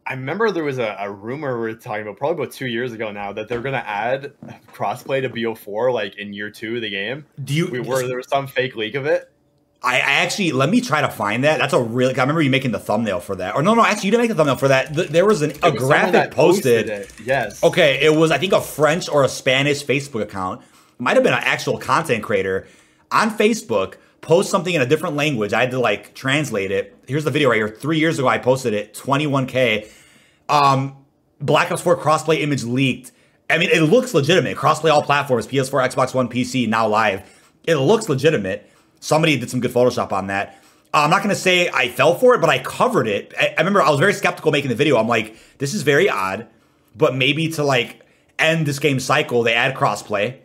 I 0.07 0.13
remember 0.13 0.51
there 0.51 0.63
was 0.63 0.77
a, 0.77 0.95
a 0.99 1.11
rumor 1.11 1.59
we 1.59 1.71
are 1.71 1.75
talking 1.75 2.03
about 2.03 2.17
probably 2.17 2.43
about 2.43 2.53
two 2.53 2.67
years 2.67 2.93
ago 2.93 3.11
now 3.11 3.33
that 3.33 3.47
they're 3.47 3.61
going 3.61 3.73
to 3.73 3.87
add 3.87 4.33
crossplay 4.71 5.21
to 5.21 5.29
BO4 5.29 5.91
like 5.91 6.17
in 6.17 6.31
year 6.31 6.51
two 6.51 6.75
of 6.75 6.81
the 6.81 6.89
game. 6.89 7.25
Do 7.43 7.53
you? 7.53 7.67
We 7.67 7.79
were 7.79 8.05
there 8.05 8.17
was 8.17 8.29
some 8.29 8.45
fake 8.45 8.75
leak 8.75 8.93
of 8.93 9.07
it. 9.07 9.31
I, 9.81 9.97
I, 9.97 9.99
actually 9.99 10.51
let 10.51 10.69
me 10.69 10.81
try 10.81 11.01
to 11.01 11.09
find 11.09 11.43
that. 11.43 11.59
That's 11.59 11.73
a 11.73 11.81
really. 11.81 12.15
I 12.15 12.21
remember 12.21 12.41
you 12.41 12.49
making 12.49 12.71
the 12.71 12.79
thumbnail 12.79 13.19
for 13.19 13.35
that. 13.37 13.55
Or 13.55 13.63
no, 13.63 13.73
no, 13.73 13.83
actually 13.83 14.07
you 14.07 14.11
didn't 14.11 14.23
make 14.23 14.29
the 14.29 14.35
thumbnail 14.35 14.57
for 14.57 14.67
that. 14.67 14.93
There 14.93 15.25
was 15.25 15.41
an, 15.41 15.53
a 15.63 15.71
was 15.71 15.81
graphic 15.81 16.31
posted. 16.31 16.87
posted 16.87 17.25
yes. 17.27 17.63
Okay, 17.63 17.99
it 18.03 18.15
was 18.15 18.31
I 18.31 18.37
think 18.37 18.53
a 18.53 18.61
French 18.61 19.09
or 19.09 19.23
a 19.23 19.29
Spanish 19.29 19.83
Facebook 19.83 20.21
account. 20.21 20.61
It 20.61 21.01
might 21.01 21.15
have 21.15 21.23
been 21.23 21.33
an 21.33 21.43
actual 21.43 21.77
content 21.79 22.23
creator 22.23 22.67
on 23.11 23.31
Facebook. 23.31 23.95
Post 24.25 24.49
something 24.49 24.73
in 24.73 24.81
a 24.81 24.85
different 24.85 25.15
language. 25.15 25.53
I 25.53 25.61
had 25.61 25.71
to 25.71 25.79
like 25.79 26.13
translate 26.13 26.71
it. 26.71 26.97
Here's 27.07 27.23
the 27.23 27.31
video 27.31 27.49
right 27.49 27.57
here. 27.57 27.69
Three 27.69 27.99
years 27.99 28.19
ago, 28.19 28.27
I 28.27 28.37
posted 28.37 28.73
it. 28.73 28.93
21k. 28.93 29.89
Um, 30.49 30.97
Black 31.39 31.71
Ops 31.71 31.81
4 31.81 31.97
crossplay 31.97 32.41
image 32.41 32.63
leaked. 32.63 33.11
I 33.49 33.57
mean, 33.57 33.69
it 33.71 33.81
looks 33.81 34.13
legitimate. 34.13 34.57
Crossplay 34.57 34.91
all 34.91 35.03
platforms: 35.03 35.47
PS4, 35.47 35.93
Xbox 35.93 36.13
One, 36.13 36.27
PC, 36.27 36.67
now 36.67 36.87
live. 36.87 37.21
It 37.65 37.75
looks 37.75 38.09
legitimate 38.09 38.69
Somebody 39.05 39.37
did 39.37 39.51
some 39.51 39.59
good 39.59 39.71
Photoshop 39.71 40.11
on 40.11 40.27
that. 40.27 40.63
Uh, 40.91 41.01
I'm 41.03 41.11
not 41.11 41.17
going 41.17 41.29
to 41.29 41.39
say 41.39 41.69
I 41.69 41.89
fell 41.89 42.15
for 42.15 42.33
it, 42.33 42.41
but 42.41 42.49
I 42.49 42.57
covered 42.57 43.07
it. 43.07 43.35
I, 43.39 43.53
I 43.55 43.61
remember 43.61 43.79
I 43.79 43.91
was 43.91 43.99
very 43.99 44.13
skeptical 44.13 44.51
making 44.51 44.69
the 44.69 44.75
video. 44.75 44.97
I'm 44.97 45.07
like, 45.07 45.37
this 45.59 45.75
is 45.75 45.83
very 45.83 46.09
odd, 46.09 46.47
but 46.95 47.15
maybe 47.15 47.49
to 47.49 47.63
like 47.63 48.03
end 48.39 48.65
this 48.65 48.79
game 48.79 48.99
cycle, 48.99 49.43
they 49.43 49.53
add 49.53 49.75
crossplay. 49.75 50.39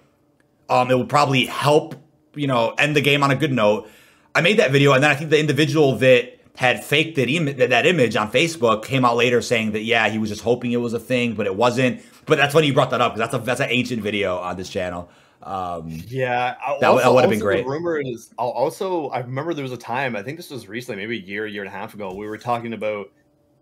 Um, 0.68 0.90
it 0.90 0.98
would 0.98 1.08
probably 1.08 1.46
help, 1.46 1.94
you 2.34 2.46
know, 2.46 2.74
end 2.78 2.96
the 2.96 3.00
game 3.00 3.22
on 3.22 3.30
a 3.30 3.36
good 3.36 3.52
note. 3.52 3.88
I 4.34 4.40
made 4.40 4.58
that 4.58 4.70
video, 4.70 4.92
and 4.92 5.02
then 5.02 5.10
I 5.10 5.14
think 5.14 5.30
the 5.30 5.40
individual 5.40 5.96
that 5.96 6.38
had 6.56 6.84
faked 6.84 7.16
that, 7.16 7.28
Im- 7.28 7.56
that 7.56 7.86
image 7.86 8.16
on 8.16 8.30
Facebook 8.30 8.84
came 8.84 9.04
out 9.04 9.16
later 9.16 9.40
saying 9.40 9.72
that 9.72 9.82
yeah, 9.82 10.08
he 10.08 10.18
was 10.18 10.28
just 10.28 10.42
hoping 10.42 10.72
it 10.72 10.76
was 10.76 10.92
a 10.92 11.00
thing, 11.00 11.34
but 11.34 11.46
it 11.46 11.56
wasn't. 11.56 12.02
But 12.26 12.38
that's 12.38 12.54
when 12.54 12.64
you 12.64 12.74
brought 12.74 12.90
that 12.90 13.00
up 13.00 13.14
because 13.14 13.30
that's 13.30 13.42
a 13.42 13.44
that's 13.44 13.60
an 13.60 13.70
ancient 13.70 14.02
video 14.02 14.36
on 14.38 14.56
this 14.56 14.68
channel. 14.68 15.10
Um, 15.42 16.02
yeah, 16.06 16.56
that, 16.80 16.88
also, 16.88 17.02
that 17.02 17.12
would 17.14 17.22
have 17.22 17.30
been 17.30 17.40
great. 17.40 17.64
The 17.64 17.70
rumor 17.70 17.98
is 17.98 18.32
also. 18.36 19.08
I 19.08 19.20
remember 19.20 19.54
there 19.54 19.62
was 19.62 19.72
a 19.72 19.78
time. 19.78 20.14
I 20.16 20.22
think 20.22 20.36
this 20.36 20.50
was 20.50 20.68
recently, 20.68 21.00
maybe 21.02 21.18
a 21.18 21.22
year, 21.22 21.46
year 21.46 21.62
and 21.62 21.68
a 21.68 21.76
half 21.76 21.94
ago. 21.94 22.14
We 22.14 22.26
were 22.26 22.36
talking 22.36 22.74
about 22.74 23.10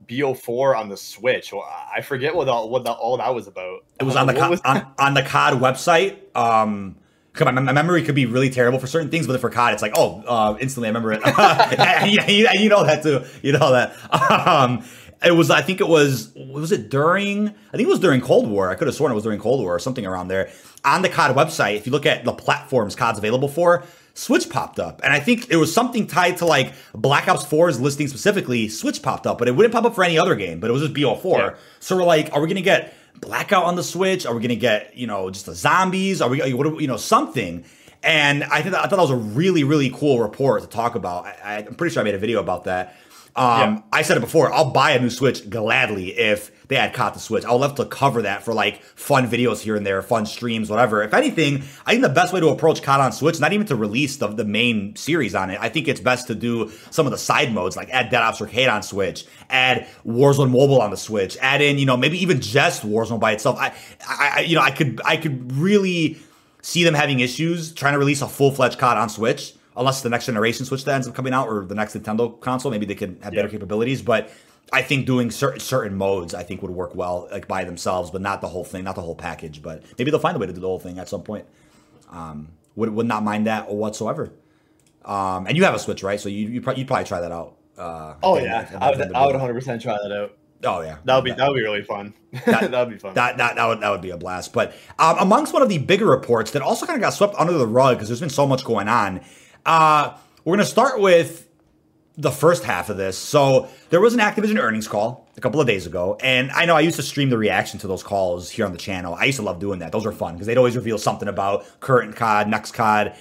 BO4 0.06 0.76
on 0.76 0.88
the 0.88 0.96
Switch. 0.96 1.52
I 1.54 2.00
forget 2.00 2.34
what 2.34 2.48
all, 2.48 2.68
what 2.68 2.84
the, 2.84 2.92
all 2.92 3.16
that 3.18 3.32
was 3.32 3.46
about. 3.46 3.84
It 4.00 4.04
was 4.04 4.16
on 4.16 4.26
the 4.26 4.34
COD, 4.34 4.60
on, 4.64 4.92
on, 4.98 5.14
the 5.14 5.22
COD 5.22 5.54
website. 5.54 6.36
Um, 6.36 6.96
Come 7.38 7.56
on, 7.56 7.64
my 7.64 7.72
memory 7.72 8.02
could 8.02 8.14
be 8.14 8.26
really 8.26 8.50
terrible 8.50 8.78
for 8.78 8.86
certain 8.86 9.10
things, 9.10 9.26
but 9.26 9.40
for 9.40 9.48
COD, 9.48 9.72
it's 9.72 9.82
like, 9.82 9.92
oh, 9.96 10.22
uh, 10.26 10.58
instantly 10.60 10.88
I 10.88 10.90
remember 10.90 11.12
it. 11.12 11.20
yeah, 11.26 12.04
you, 12.04 12.48
you, 12.52 12.68
know 12.68 12.84
that 12.84 13.02
too. 13.02 13.24
You 13.42 13.52
know 13.52 13.72
that. 13.72 13.94
Um, 14.12 14.84
it 15.24 15.32
was, 15.32 15.50
I 15.50 15.62
think 15.62 15.80
it 15.80 15.88
was, 15.88 16.32
was 16.34 16.72
it 16.72 16.90
during, 16.90 17.48
I 17.48 17.76
think 17.76 17.88
it 17.88 17.88
was 17.88 18.00
during 18.00 18.20
Cold 18.20 18.48
War. 18.48 18.70
I 18.70 18.74
could 18.74 18.88
have 18.88 18.94
sworn 18.94 19.12
it 19.12 19.14
was 19.14 19.24
during 19.24 19.40
Cold 19.40 19.60
War 19.60 19.74
or 19.74 19.78
something 19.78 20.04
around 20.04 20.28
there. 20.28 20.50
On 20.84 21.02
the 21.02 21.08
COD 21.08 21.34
website, 21.36 21.76
if 21.76 21.86
you 21.86 21.92
look 21.92 22.06
at 22.06 22.24
the 22.24 22.32
platforms 22.32 22.94
COD's 22.94 23.18
available 23.18 23.48
for, 23.48 23.84
Switch 24.14 24.50
popped 24.50 24.80
up. 24.80 25.00
And 25.04 25.12
I 25.12 25.20
think 25.20 25.48
it 25.48 25.56
was 25.56 25.72
something 25.72 26.08
tied 26.08 26.38
to 26.38 26.44
like 26.44 26.72
Black 26.92 27.28
Ops 27.28 27.44
4's 27.44 27.80
listing 27.80 28.08
specifically. 28.08 28.68
Switch 28.68 29.00
popped 29.00 29.28
up, 29.28 29.38
but 29.38 29.46
it 29.46 29.54
wouldn't 29.54 29.72
pop 29.72 29.84
up 29.84 29.94
for 29.94 30.02
any 30.02 30.18
other 30.18 30.34
game, 30.34 30.58
but 30.58 30.68
it 30.70 30.72
was 30.72 30.82
just 30.82 30.94
BO4. 30.94 31.38
Yeah. 31.38 31.54
So 31.78 31.96
we're 31.96 32.02
like, 32.02 32.32
are 32.32 32.40
we 32.40 32.48
going 32.48 32.56
to 32.56 32.62
get 32.62 32.94
Blackout 33.20 33.64
on 33.64 33.76
the 33.76 33.82
Switch? 33.82 34.26
Are 34.26 34.34
we 34.34 34.40
going 34.40 34.48
to 34.50 34.56
get, 34.56 34.96
you 34.96 35.06
know, 35.06 35.30
just 35.30 35.46
the 35.46 35.54
zombies? 35.54 36.20
Are 36.20 36.28
we, 36.28 36.52
what, 36.52 36.80
you 36.80 36.86
know, 36.86 36.96
something? 36.96 37.64
And 38.02 38.44
I, 38.44 38.62
th- 38.62 38.74
I 38.74 38.82
thought 38.82 38.90
that 38.90 38.98
was 38.98 39.10
a 39.10 39.16
really, 39.16 39.64
really 39.64 39.90
cool 39.90 40.20
report 40.20 40.62
to 40.62 40.68
talk 40.68 40.94
about. 40.94 41.26
I, 41.26 41.64
I'm 41.66 41.74
pretty 41.74 41.92
sure 41.92 42.00
I 42.00 42.04
made 42.04 42.14
a 42.14 42.18
video 42.18 42.40
about 42.40 42.64
that. 42.64 42.96
Um, 43.34 43.76
yeah. 43.76 43.82
I 43.92 44.02
said 44.02 44.16
it 44.16 44.20
before. 44.20 44.52
I'll 44.52 44.70
buy 44.70 44.92
a 44.92 45.00
new 45.00 45.10
Switch 45.10 45.48
gladly 45.48 46.16
if 46.16 46.50
they 46.68 46.76
had 46.76 46.92
caught 46.92 47.14
the 47.14 47.20
Switch. 47.20 47.44
I'll 47.44 47.58
love 47.58 47.74
to 47.76 47.86
cover 47.86 48.22
that 48.22 48.42
for 48.42 48.52
like 48.52 48.82
fun 48.82 49.28
videos 49.28 49.60
here 49.60 49.74
and 49.74 49.86
there, 49.86 50.00
fun 50.02 50.26
streams, 50.26 50.70
whatever. 50.70 51.02
If 51.02 51.14
anything, 51.14 51.62
I 51.86 51.92
think 51.92 52.02
the 52.02 52.10
best 52.10 52.32
way 52.32 52.40
to 52.40 52.48
approach 52.48 52.82
COD 52.82 53.00
on 53.00 53.12
Switch, 53.12 53.40
not 53.40 53.52
even 53.52 53.66
to 53.66 53.76
release 53.76 54.18
the, 54.18 54.28
the 54.28 54.44
main 54.44 54.94
series 54.94 55.34
on 55.34 55.50
it. 55.50 55.58
I 55.60 55.70
think 55.70 55.88
it's 55.88 56.00
best 56.00 56.26
to 56.28 56.34
do 56.34 56.70
some 56.90 57.06
of 57.06 57.12
the 57.12 57.18
side 57.18 57.52
modes, 57.52 57.76
like 57.76 57.88
add 57.90 58.10
Dead 58.10 58.22
Ops 58.22 58.40
Arcade 58.40 58.68
on 58.68 58.82
Switch, 58.82 59.26
add 59.48 59.88
Warzone 60.06 60.50
Mobile 60.50 60.80
on 60.80 60.90
the 60.90 60.96
Switch, 60.96 61.38
add 61.40 61.62
in, 61.62 61.78
you 61.78 61.86
know, 61.86 61.96
maybe 61.96 62.18
even 62.18 62.40
just 62.40 62.82
Warzone 62.82 63.18
by 63.18 63.32
itself. 63.32 63.58
I, 63.58 63.72
I, 64.06 64.40
you 64.40 64.54
know, 64.54 64.62
I 64.62 64.70
could, 64.70 65.00
I 65.04 65.16
could 65.16 65.52
really 65.52 66.18
see 66.60 66.84
them 66.84 66.94
having 66.94 67.20
issues 67.20 67.72
trying 67.72 67.94
to 67.94 67.98
release 67.98 68.20
a 68.20 68.28
full 68.28 68.50
fledged 68.50 68.78
COD 68.78 68.98
on 68.98 69.08
Switch 69.08 69.54
unless 69.74 70.02
the 70.02 70.08
next 70.10 70.26
generation 70.26 70.66
Switch 70.66 70.84
that 70.84 70.94
ends 70.94 71.08
up 71.08 71.14
coming 71.14 71.32
out 71.32 71.48
or 71.48 71.64
the 71.64 71.74
next 71.74 71.96
Nintendo 71.96 72.38
console, 72.40 72.70
maybe 72.70 72.84
they 72.84 72.96
could 72.96 73.16
have 73.22 73.32
better 73.32 73.48
capabilities. 73.48 74.02
But 74.02 74.30
I 74.72 74.82
think 74.82 75.06
doing 75.06 75.30
certain 75.30 75.60
certain 75.60 75.96
modes, 75.96 76.34
I 76.34 76.42
think 76.42 76.62
would 76.62 76.70
work 76.70 76.94
well, 76.94 77.28
like 77.30 77.48
by 77.48 77.64
themselves, 77.64 78.10
but 78.10 78.20
not 78.20 78.40
the 78.40 78.48
whole 78.48 78.64
thing, 78.64 78.84
not 78.84 78.94
the 78.94 79.02
whole 79.02 79.14
package. 79.14 79.62
But 79.62 79.82
maybe 79.96 80.10
they'll 80.10 80.20
find 80.20 80.36
a 80.36 80.38
way 80.38 80.46
to 80.46 80.52
do 80.52 80.60
the 80.60 80.66
whole 80.66 80.78
thing 80.78 80.98
at 80.98 81.08
some 81.08 81.22
point. 81.22 81.46
Um, 82.10 82.48
would 82.76 82.90
would 82.90 83.06
not 83.06 83.22
mind 83.22 83.46
that 83.46 83.70
whatsoever. 83.70 84.32
Um, 85.04 85.46
and 85.46 85.56
you 85.56 85.64
have 85.64 85.74
a 85.74 85.78
Switch, 85.78 86.02
right? 86.02 86.20
So 86.20 86.28
you 86.28 86.48
you 86.48 86.60
would 86.60 86.64
probably 86.64 86.84
try 86.84 87.20
that 87.20 87.32
out. 87.32 87.56
Uh, 87.76 88.14
oh 88.22 88.38
yeah, 88.38 88.68
I 88.80 88.90
would, 88.90 89.00
I 89.00 89.24
would 89.26 89.32
100 89.32 89.54
percent 89.54 89.82
try 89.82 89.96
that 90.02 90.12
out. 90.12 90.36
Oh 90.64 90.80
yeah, 90.80 90.98
that 91.04 91.14
would 91.14 91.24
be 91.24 91.32
that 91.32 91.48
would 91.48 91.56
be 91.56 91.62
really 91.62 91.82
fun. 91.82 92.14
That 92.44 92.70
would 92.70 92.90
be 92.90 92.98
fun. 92.98 93.14
That, 93.14 93.38
that 93.38 93.56
that 93.56 93.66
would 93.66 93.80
that 93.80 93.90
would 93.90 94.02
be 94.02 94.10
a 94.10 94.16
blast. 94.16 94.52
But 94.52 94.74
um, 94.98 95.16
amongst 95.18 95.52
one 95.52 95.62
of 95.62 95.68
the 95.68 95.78
bigger 95.78 96.06
reports 96.06 96.50
that 96.50 96.62
also 96.62 96.84
kind 96.84 96.96
of 96.96 97.00
got 97.00 97.10
swept 97.10 97.34
under 97.38 97.52
the 97.54 97.66
rug 97.66 97.96
because 97.96 98.08
there's 98.08 98.20
been 98.20 98.28
so 98.28 98.46
much 98.46 98.64
going 98.64 98.88
on. 98.88 99.22
Uh, 99.64 100.16
we're 100.44 100.56
going 100.56 100.64
to 100.64 100.70
start 100.70 101.00
with 101.00 101.47
the 102.18 102.32
first 102.32 102.64
half 102.64 102.90
of 102.90 102.96
this. 102.96 103.16
So 103.16 103.68
there 103.90 104.00
was 104.00 104.12
an 104.12 104.18
Activision 104.18 104.58
earnings 104.58 104.88
call 104.88 105.28
a 105.36 105.40
couple 105.40 105.60
of 105.60 105.68
days 105.68 105.86
ago, 105.86 106.18
and 106.20 106.50
I 106.50 106.66
know 106.66 106.74
I 106.74 106.80
used 106.80 106.96
to 106.96 107.02
stream 107.02 107.30
the 107.30 107.38
reaction 107.38 107.78
to 107.78 107.86
those 107.86 108.02
calls 108.02 108.50
here 108.50 108.66
on 108.66 108.72
the 108.72 108.78
channel. 108.78 109.14
I 109.14 109.26
used 109.26 109.38
to 109.38 109.44
love 109.44 109.60
doing 109.60 109.78
that. 109.78 109.92
Those 109.92 110.04
were 110.04 110.12
fun 110.12 110.34
because 110.34 110.48
they'd 110.48 110.58
always 110.58 110.74
reveal 110.74 110.98
something 110.98 111.28
about 111.28 111.64
current 111.78 112.16
COD, 112.16 112.48
next 112.48 112.72
COD. 112.72 113.14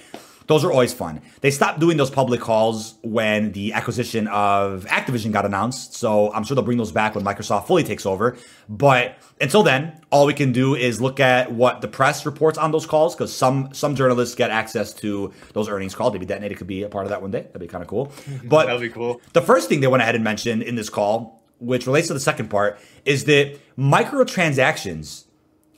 Those 0.48 0.64
are 0.64 0.72
always 0.72 0.94
fun. 0.94 1.20
They 1.42 1.50
stopped 1.50 1.78
doing 1.78 1.98
those 1.98 2.10
public 2.10 2.40
calls 2.40 2.94
when 3.02 3.52
the 3.52 3.74
acquisition 3.74 4.26
of 4.28 4.86
Activision 4.86 5.30
got 5.30 5.44
announced. 5.44 5.92
So 5.94 6.32
I'm 6.32 6.42
sure 6.42 6.54
they'll 6.54 6.64
bring 6.64 6.78
those 6.78 6.90
back 6.90 7.14
when 7.14 7.22
Microsoft 7.22 7.66
fully 7.66 7.84
takes 7.84 8.06
over. 8.06 8.36
But 8.66 9.18
until 9.42 9.62
then, 9.62 10.00
all 10.10 10.24
we 10.24 10.32
can 10.32 10.52
do 10.52 10.74
is 10.74 11.02
look 11.02 11.20
at 11.20 11.52
what 11.52 11.82
the 11.82 11.88
press 11.88 12.24
reports 12.24 12.56
on 12.56 12.72
those 12.72 12.86
calls 12.86 13.14
because 13.14 13.32
some 13.34 13.68
some 13.74 13.94
journalists 13.94 14.34
get 14.34 14.50
access 14.50 14.94
to 14.94 15.32
those 15.52 15.68
earnings 15.68 15.94
calls. 15.94 16.14
Maybe 16.14 16.24
Detonated 16.24 16.56
could 16.56 16.66
be 16.66 16.82
a 16.82 16.88
part 16.88 17.04
of 17.04 17.10
that 17.10 17.20
one 17.20 17.30
day. 17.30 17.42
That'd 17.42 17.60
be 17.60 17.66
kind 17.68 17.82
of 17.82 17.88
cool. 17.88 18.10
But 18.44 18.66
that'd 18.66 18.80
be 18.80 18.88
cool. 18.88 19.20
The 19.34 19.42
first 19.42 19.68
thing 19.68 19.80
they 19.80 19.86
went 19.86 20.02
ahead 20.02 20.14
and 20.14 20.24
mentioned 20.24 20.62
in 20.62 20.76
this 20.76 20.88
call, 20.88 21.42
which 21.58 21.86
relates 21.86 22.08
to 22.08 22.14
the 22.14 22.20
second 22.20 22.48
part, 22.48 22.78
is 23.04 23.24
that 23.24 23.58
microtransactions 23.76 25.24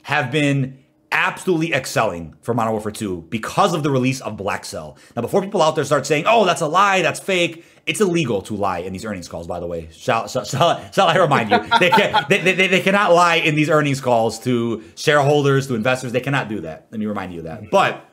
have 0.03 0.31
been 0.31 0.80
absolutely 1.11 1.73
excelling 1.73 2.35
for 2.41 2.53
Modern 2.53 2.73
Warfare 2.73 2.91
2 2.91 3.27
because 3.29 3.73
of 3.73 3.83
the 3.83 3.91
release 3.91 4.21
of 4.21 4.37
Black 4.37 4.65
Cell. 4.65 4.97
Now, 5.15 5.21
before 5.21 5.41
people 5.41 5.61
out 5.61 5.75
there 5.75 5.83
start 5.83 6.05
saying, 6.05 6.25
oh, 6.27 6.45
that's 6.45 6.61
a 6.61 6.67
lie, 6.67 7.01
that's 7.01 7.19
fake, 7.19 7.65
it's 7.85 7.99
illegal 7.99 8.41
to 8.43 8.55
lie 8.55 8.79
in 8.79 8.93
these 8.93 9.05
earnings 9.05 9.27
calls, 9.27 9.47
by 9.47 9.59
the 9.59 9.67
way. 9.67 9.89
Shall, 9.91 10.27
shall, 10.27 10.45
shall, 10.45 10.91
shall 10.91 11.07
I 11.07 11.17
remind 11.17 11.51
you? 11.51 11.59
They, 11.79 11.89
can, 11.89 12.25
they, 12.29 12.39
they, 12.39 12.67
they, 12.67 12.81
cannot 12.81 13.11
lie 13.11 13.35
in 13.35 13.55
these 13.55 13.69
earnings 13.69 13.99
calls 13.99 14.39
to 14.41 14.83
shareholders, 14.95 15.67
to 15.67 15.75
investors. 15.75 16.11
They 16.11 16.21
cannot 16.21 16.47
do 16.47 16.61
that. 16.61 16.87
Let 16.91 16.99
me 16.99 17.05
remind 17.05 17.33
you 17.33 17.39
of 17.39 17.45
that. 17.45 17.61
Mm-hmm. 17.61 17.69
But 17.71 18.05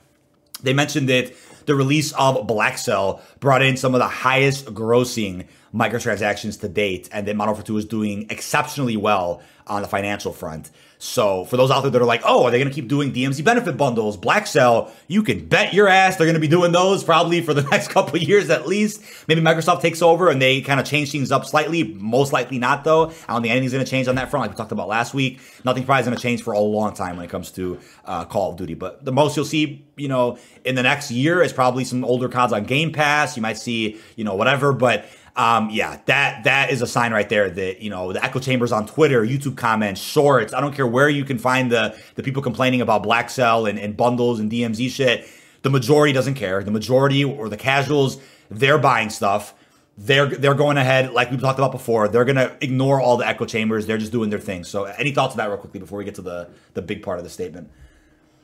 they 0.63 0.73
mentioned 0.73 1.09
that 1.09 1.33
the 1.67 1.75
release 1.75 2.13
of 2.13 2.47
Black 2.47 2.79
Cell 2.79 3.21
brought 3.41 3.63
in 3.63 3.77
some 3.77 3.95
of 3.95 3.99
the 3.99 4.09
highest 4.09 4.67
grossing 4.67 5.47
microtransactions 5.75 6.61
to 6.61 6.69
date, 6.69 7.11
and 7.13 7.29
that 7.29 7.37
Modern 7.37 7.51
Warfare 7.51 7.67
2 7.67 7.77
is 7.77 7.85
doing 7.85 8.27
exceptionally 8.31 8.97
well 8.97 9.43
on 9.67 9.83
the 9.83 9.89
financial 9.89 10.33
front. 10.33 10.71
So 10.99 11.45
for 11.45 11.57
those 11.57 11.71
out 11.71 11.83
there 11.83 11.93
that 11.93 12.03
are 12.03 12.07
like, 12.07 12.23
oh, 12.25 12.45
are 12.45 12.51
they 12.51 12.59
going 12.59 12.69
to 12.69 12.75
keep 12.75 12.89
doing 12.89 13.13
DMZ 13.13 13.45
benefit 13.45 13.77
bundles, 13.77 14.17
Black 14.17 14.49
Cell? 14.49 14.93
You 15.07 15.23
can 15.23 15.47
bet 15.47 15.73
your 15.73 15.87
ass 15.87 16.17
they're 16.17 16.27
going 16.27 16.35
to 16.35 16.41
be 16.41 16.49
doing 16.49 16.73
those 16.73 17.05
probably 17.05 17.41
for 17.41 17.55
the 17.55 17.63
next 17.71 17.89
couple 17.89 18.19
years 18.19 18.51
at 18.51 18.67
least. 18.67 19.03
Maybe 19.29 19.41
Microsoft 19.41 19.81
takes 19.81 20.03
over 20.03 20.29
and 20.29 20.43
they 20.43 20.61
kind 20.61 20.81
of 20.81 20.87
change 20.87 21.13
things 21.13 21.31
up 21.31 21.47
slightly. 21.47 21.85
Most 21.85 22.33
likely 22.33 22.59
not 22.59 22.83
though. 22.83 23.11
I 23.29 23.33
don't 23.33 23.43
think 23.43 23.53
anything's 23.53 23.73
going 23.73 23.85
to 23.85 23.91
change 23.91 24.09
on 24.09 24.17
that 24.17 24.29
front, 24.29 24.43
like 24.43 24.51
we 24.51 24.57
talked 24.57 24.73
about 24.73 24.89
last 24.89 25.15
week. 25.15 25.39
Nothing 25.65 25.85
probably 25.85 26.01
is 26.01 26.07
going 26.07 26.17
to 26.17 26.23
change 26.23 26.43
for 26.43 26.53
a 26.53 26.59
long 26.59 26.95
time 26.95 27.17
when 27.17 27.25
it 27.25 27.31
comes 27.31 27.53
to 27.53 27.79
uh, 28.05 28.25
Call 28.25 28.51
of 28.51 28.57
Duty. 28.57 28.75
But 28.75 29.05
the 29.05 29.13
most 29.13 29.37
you'll 29.37 29.45
see, 29.45 29.87
you 29.97 30.09
know, 30.09 30.37
in 30.65 30.75
the 30.75 30.83
next 30.83 31.13
year 31.13 31.43
is 31.43 31.53
probably 31.53 31.85
some 31.85 32.05
older 32.05 32.29
CODs 32.29 32.53
on 32.53 32.65
Game 32.65 32.93
Pass. 32.93 33.37
You 33.37 33.43
might 33.43 33.59
see, 33.59 34.01
you 34.17 34.25
know, 34.25 34.35
whatever, 34.35 34.73
but 34.73 35.07
Um, 35.39 35.71
yeah, 35.71 36.01
that 36.07 36.43
that 36.45 36.73
is 36.73 36.83
a 36.83 36.87
sign 36.87 37.13
right 37.13 37.29
there 37.29 37.49
that 37.49 37.81
you 37.81 37.91
know 37.91 38.13
the 38.13 38.23
echo 38.23 38.41
chambers 38.41 38.73
on 38.73 38.87
Twitter, 38.89 39.25
YouTube 39.25 39.57
comments, 39.57 40.01
shorts. 40.01 40.53
I 40.53 40.61
don't 40.61 40.75
care 40.75 40.87
where 40.87 41.09
you 41.09 41.25
can 41.25 41.39
find 41.39 41.71
the 41.71 41.97
the 42.17 42.25
people 42.25 42.43
complaining 42.43 42.81
about 42.81 43.05
black 43.05 43.31
cell 43.31 43.65
and, 43.65 43.79
and 43.79 43.97
bundles 43.97 44.41
and 44.41 44.51
DMZ 44.51 44.91
shit. 44.91 45.29
The 45.63 45.71
majority 45.71 46.13
doesn't 46.13 46.35
care. 46.35 46.65
The 46.65 46.73
majority 46.73 47.23
or 47.23 47.49
the 47.49 47.57
casuals, 47.57 48.19
they're 48.51 48.79
buying 48.79 49.11
stuff. 49.11 49.55
They're 49.97 50.27
they're 50.27 50.55
going 50.55 50.77
ahead 50.77 51.13
like 51.13 51.31
we've 51.31 51.41
talked 51.41 51.61
about 51.61 51.71
before. 51.71 52.09
They're 52.09 52.25
gonna 52.25 52.57
ignore 52.61 53.01
all 53.01 53.17
the 53.17 53.27
echo 53.27 53.45
chambers. 53.45 53.87
They're 53.87 53.97
just 53.97 54.13
doing 54.13 54.31
their 54.31 54.41
thing. 54.41 54.65
So, 54.65 54.85
any 54.85 55.13
thoughts 55.13 55.35
on 55.35 55.39
that, 55.39 55.47
real 55.47 55.59
quickly, 55.59 55.79
before 55.79 55.99
we 55.99 56.05
get 56.05 56.17
to 56.17 56.23
the 56.23 56.49
the 56.75 56.83
big 56.83 57.01
part 57.01 57.19
of 57.19 57.25
the 57.25 57.31
statement? 57.31 57.71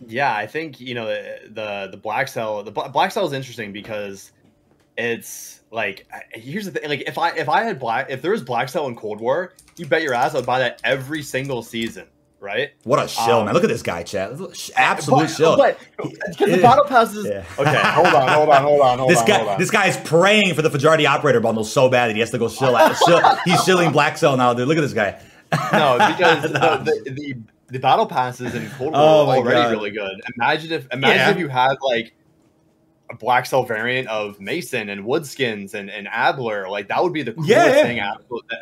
Yeah, 0.06 0.32
I 0.32 0.46
think 0.46 0.80
you 0.80 0.94
know 0.94 1.06
the 1.06 1.88
the 1.90 1.96
black 1.96 2.28
cell. 2.28 2.62
The 2.62 2.70
black 2.70 3.10
cell 3.10 3.26
is 3.26 3.32
interesting 3.32 3.72
because 3.72 4.30
it's 4.96 5.60
like 5.74 6.06
here's 6.32 6.64
the 6.64 6.70
thing 6.70 6.88
like 6.88 7.02
if 7.06 7.18
i 7.18 7.30
if 7.30 7.48
i 7.48 7.62
had 7.62 7.78
black 7.78 8.08
if 8.08 8.22
there 8.22 8.30
was 8.30 8.42
black 8.42 8.68
cell 8.68 8.86
in 8.86 8.94
cold 8.94 9.20
war 9.20 9.52
you 9.76 9.84
bet 9.84 10.02
your 10.02 10.14
ass 10.14 10.34
i'd 10.34 10.46
buy 10.46 10.60
that 10.60 10.80
every 10.84 11.22
single 11.22 11.62
season 11.62 12.06
right 12.38 12.70
what 12.84 13.02
a 13.02 13.08
shill 13.08 13.40
um, 13.40 13.46
man 13.46 13.54
look 13.54 13.64
at 13.64 13.70
this 13.70 13.82
guy 13.82 14.02
chat 14.02 14.30
absolute 14.76 15.22
but, 15.22 15.26
shill 15.26 15.56
but 15.56 15.78
because 16.28 16.50
the 16.50 16.62
battle 16.62 16.84
passes 16.84 17.26
yeah. 17.26 17.44
okay 17.58 17.82
hold 17.90 18.06
on 18.06 18.28
hold 18.28 18.48
on 18.48 18.62
hold 18.62 18.80
on 18.80 18.98
hold 18.98 19.00
on. 19.00 19.08
this 19.08 19.18
on, 19.18 19.26
guy 19.26 19.36
hold 19.38 19.48
on. 19.48 19.58
this 19.58 19.70
guy's 19.70 19.96
praying 20.08 20.54
for 20.54 20.62
the 20.62 20.70
Fajarty 20.70 21.06
operator 21.06 21.40
bundle 21.40 21.64
so 21.64 21.88
bad 21.88 22.08
that 22.08 22.14
he 22.14 22.20
has 22.20 22.30
to 22.30 22.38
go 22.38 22.48
shill, 22.48 22.76
out. 22.76 22.94
shill 22.96 23.20
he's 23.44 23.62
shilling 23.64 23.90
black 23.90 24.16
cell 24.16 24.36
now 24.36 24.54
dude 24.54 24.68
look 24.68 24.78
at 24.78 24.82
this 24.82 24.92
guy 24.92 25.20
no 25.72 25.94
because 26.16 26.52
no. 26.52 26.78
The, 26.78 27.02
the, 27.04 27.10
the, 27.10 27.36
the 27.68 27.78
battle 27.78 28.06
passes 28.06 28.54
in 28.54 28.70
cold 28.72 28.92
war 28.92 29.00
oh 29.02 29.30
are 29.30 29.36
already 29.38 29.54
God. 29.54 29.70
really 29.72 29.90
good 29.90 30.20
imagine 30.36 30.70
if 30.70 30.86
imagine 30.92 31.16
yeah. 31.16 31.30
if 31.30 31.38
you 31.38 31.48
had 31.48 31.76
like 31.80 32.14
black 33.18 33.46
cell 33.46 33.64
variant 33.64 34.08
of 34.08 34.40
Mason 34.40 34.88
and 34.88 35.04
Woodskins 35.04 35.74
and, 35.74 35.90
and 35.90 36.08
Adler. 36.08 36.68
Like 36.68 36.88
that 36.88 37.02
would 37.02 37.12
be 37.12 37.22
the 37.22 37.32
coolest 37.32 37.50
yeah, 37.50 37.66
yeah. 37.66 37.82
thing 37.82 38.00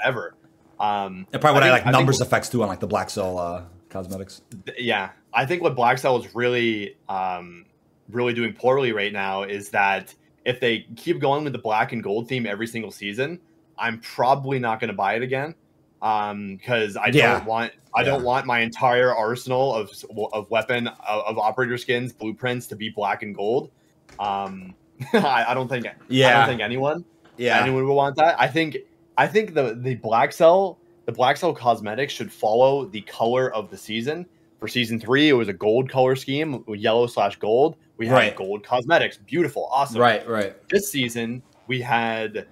ever. 0.04 0.34
Um, 0.80 1.26
it 1.32 1.40
probably 1.40 1.60
would 1.60 1.62
have 1.64 1.84
like 1.84 1.92
numbers 1.92 2.20
effects 2.20 2.48
too 2.48 2.62
on 2.62 2.68
like 2.68 2.80
the 2.80 2.86
black 2.86 3.10
cell 3.10 3.38
uh, 3.38 3.64
cosmetics. 3.88 4.42
Yeah, 4.76 5.10
I 5.32 5.46
think 5.46 5.62
what 5.62 5.76
black 5.76 5.98
cell 5.98 6.16
is 6.18 6.34
really 6.34 6.96
um, 7.08 7.66
really 8.10 8.32
doing 8.32 8.52
poorly 8.52 8.92
right 8.92 9.12
now 9.12 9.44
is 9.44 9.68
that 9.70 10.14
if 10.44 10.60
they 10.60 10.80
keep 10.96 11.20
going 11.20 11.44
with 11.44 11.52
the 11.52 11.58
black 11.58 11.92
and 11.92 12.02
gold 12.02 12.28
theme 12.28 12.46
every 12.46 12.66
single 12.66 12.90
season, 12.90 13.40
I'm 13.78 14.00
probably 14.00 14.58
not 14.58 14.80
going 14.80 14.88
to 14.88 14.96
buy 14.96 15.14
it 15.14 15.22
again 15.22 15.54
because 16.00 16.96
um, 16.96 17.02
I 17.04 17.10
yeah. 17.12 17.34
don't 17.34 17.46
want 17.46 17.72
I 17.94 18.00
yeah. 18.00 18.06
don't 18.06 18.24
want 18.24 18.46
my 18.46 18.60
entire 18.60 19.14
arsenal 19.14 19.74
of 19.74 19.92
of 20.32 20.50
weapon 20.50 20.88
of, 20.88 21.24
of 21.26 21.38
operator 21.38 21.78
skins 21.78 22.12
blueprints 22.12 22.66
to 22.68 22.76
be 22.76 22.88
black 22.90 23.22
and 23.22 23.34
gold. 23.34 23.70
Um, 24.18 24.74
I, 25.12 25.46
I, 25.48 25.54
don't 25.54 25.68
think. 25.68 25.86
Yeah. 26.08 26.28
I 26.28 26.32
don't 26.38 26.48
think 26.48 26.60
anyone. 26.60 27.04
Yeah. 27.36 27.60
Anyone 27.60 27.86
would 27.86 27.94
want 27.94 28.16
that. 28.16 28.40
I 28.40 28.48
think. 28.48 28.78
I 29.18 29.26
think 29.26 29.52
the 29.52 29.74
the 29.74 29.96
black 29.96 30.32
cell 30.32 30.78
the 31.04 31.12
black 31.12 31.36
cell 31.36 31.52
cosmetics 31.52 32.12
should 32.12 32.32
follow 32.32 32.86
the 32.86 33.00
color 33.02 33.52
of 33.52 33.70
the 33.70 33.76
season. 33.76 34.26
For 34.60 34.68
season 34.68 35.00
three, 35.00 35.28
it 35.28 35.32
was 35.32 35.48
a 35.48 35.52
gold 35.52 35.90
color 35.90 36.14
scheme, 36.14 36.64
yellow 36.68 37.06
slash 37.08 37.36
gold. 37.36 37.76
We 37.96 38.06
had 38.06 38.14
right. 38.14 38.36
gold 38.36 38.64
cosmetics, 38.64 39.18
beautiful, 39.18 39.68
awesome. 39.72 40.00
Right, 40.00 40.26
right. 40.28 40.54
This 40.68 40.90
season, 40.90 41.42
we 41.66 41.80
had 41.80 42.46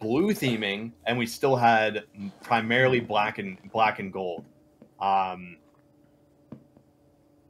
blue 0.00 0.32
theming, 0.32 0.90
and 1.06 1.16
we 1.16 1.26
still 1.26 1.54
had 1.54 2.04
primarily 2.42 2.98
black 2.98 3.38
and 3.38 3.56
black 3.72 4.00
and 4.00 4.12
gold. 4.12 4.44
Um, 5.00 5.58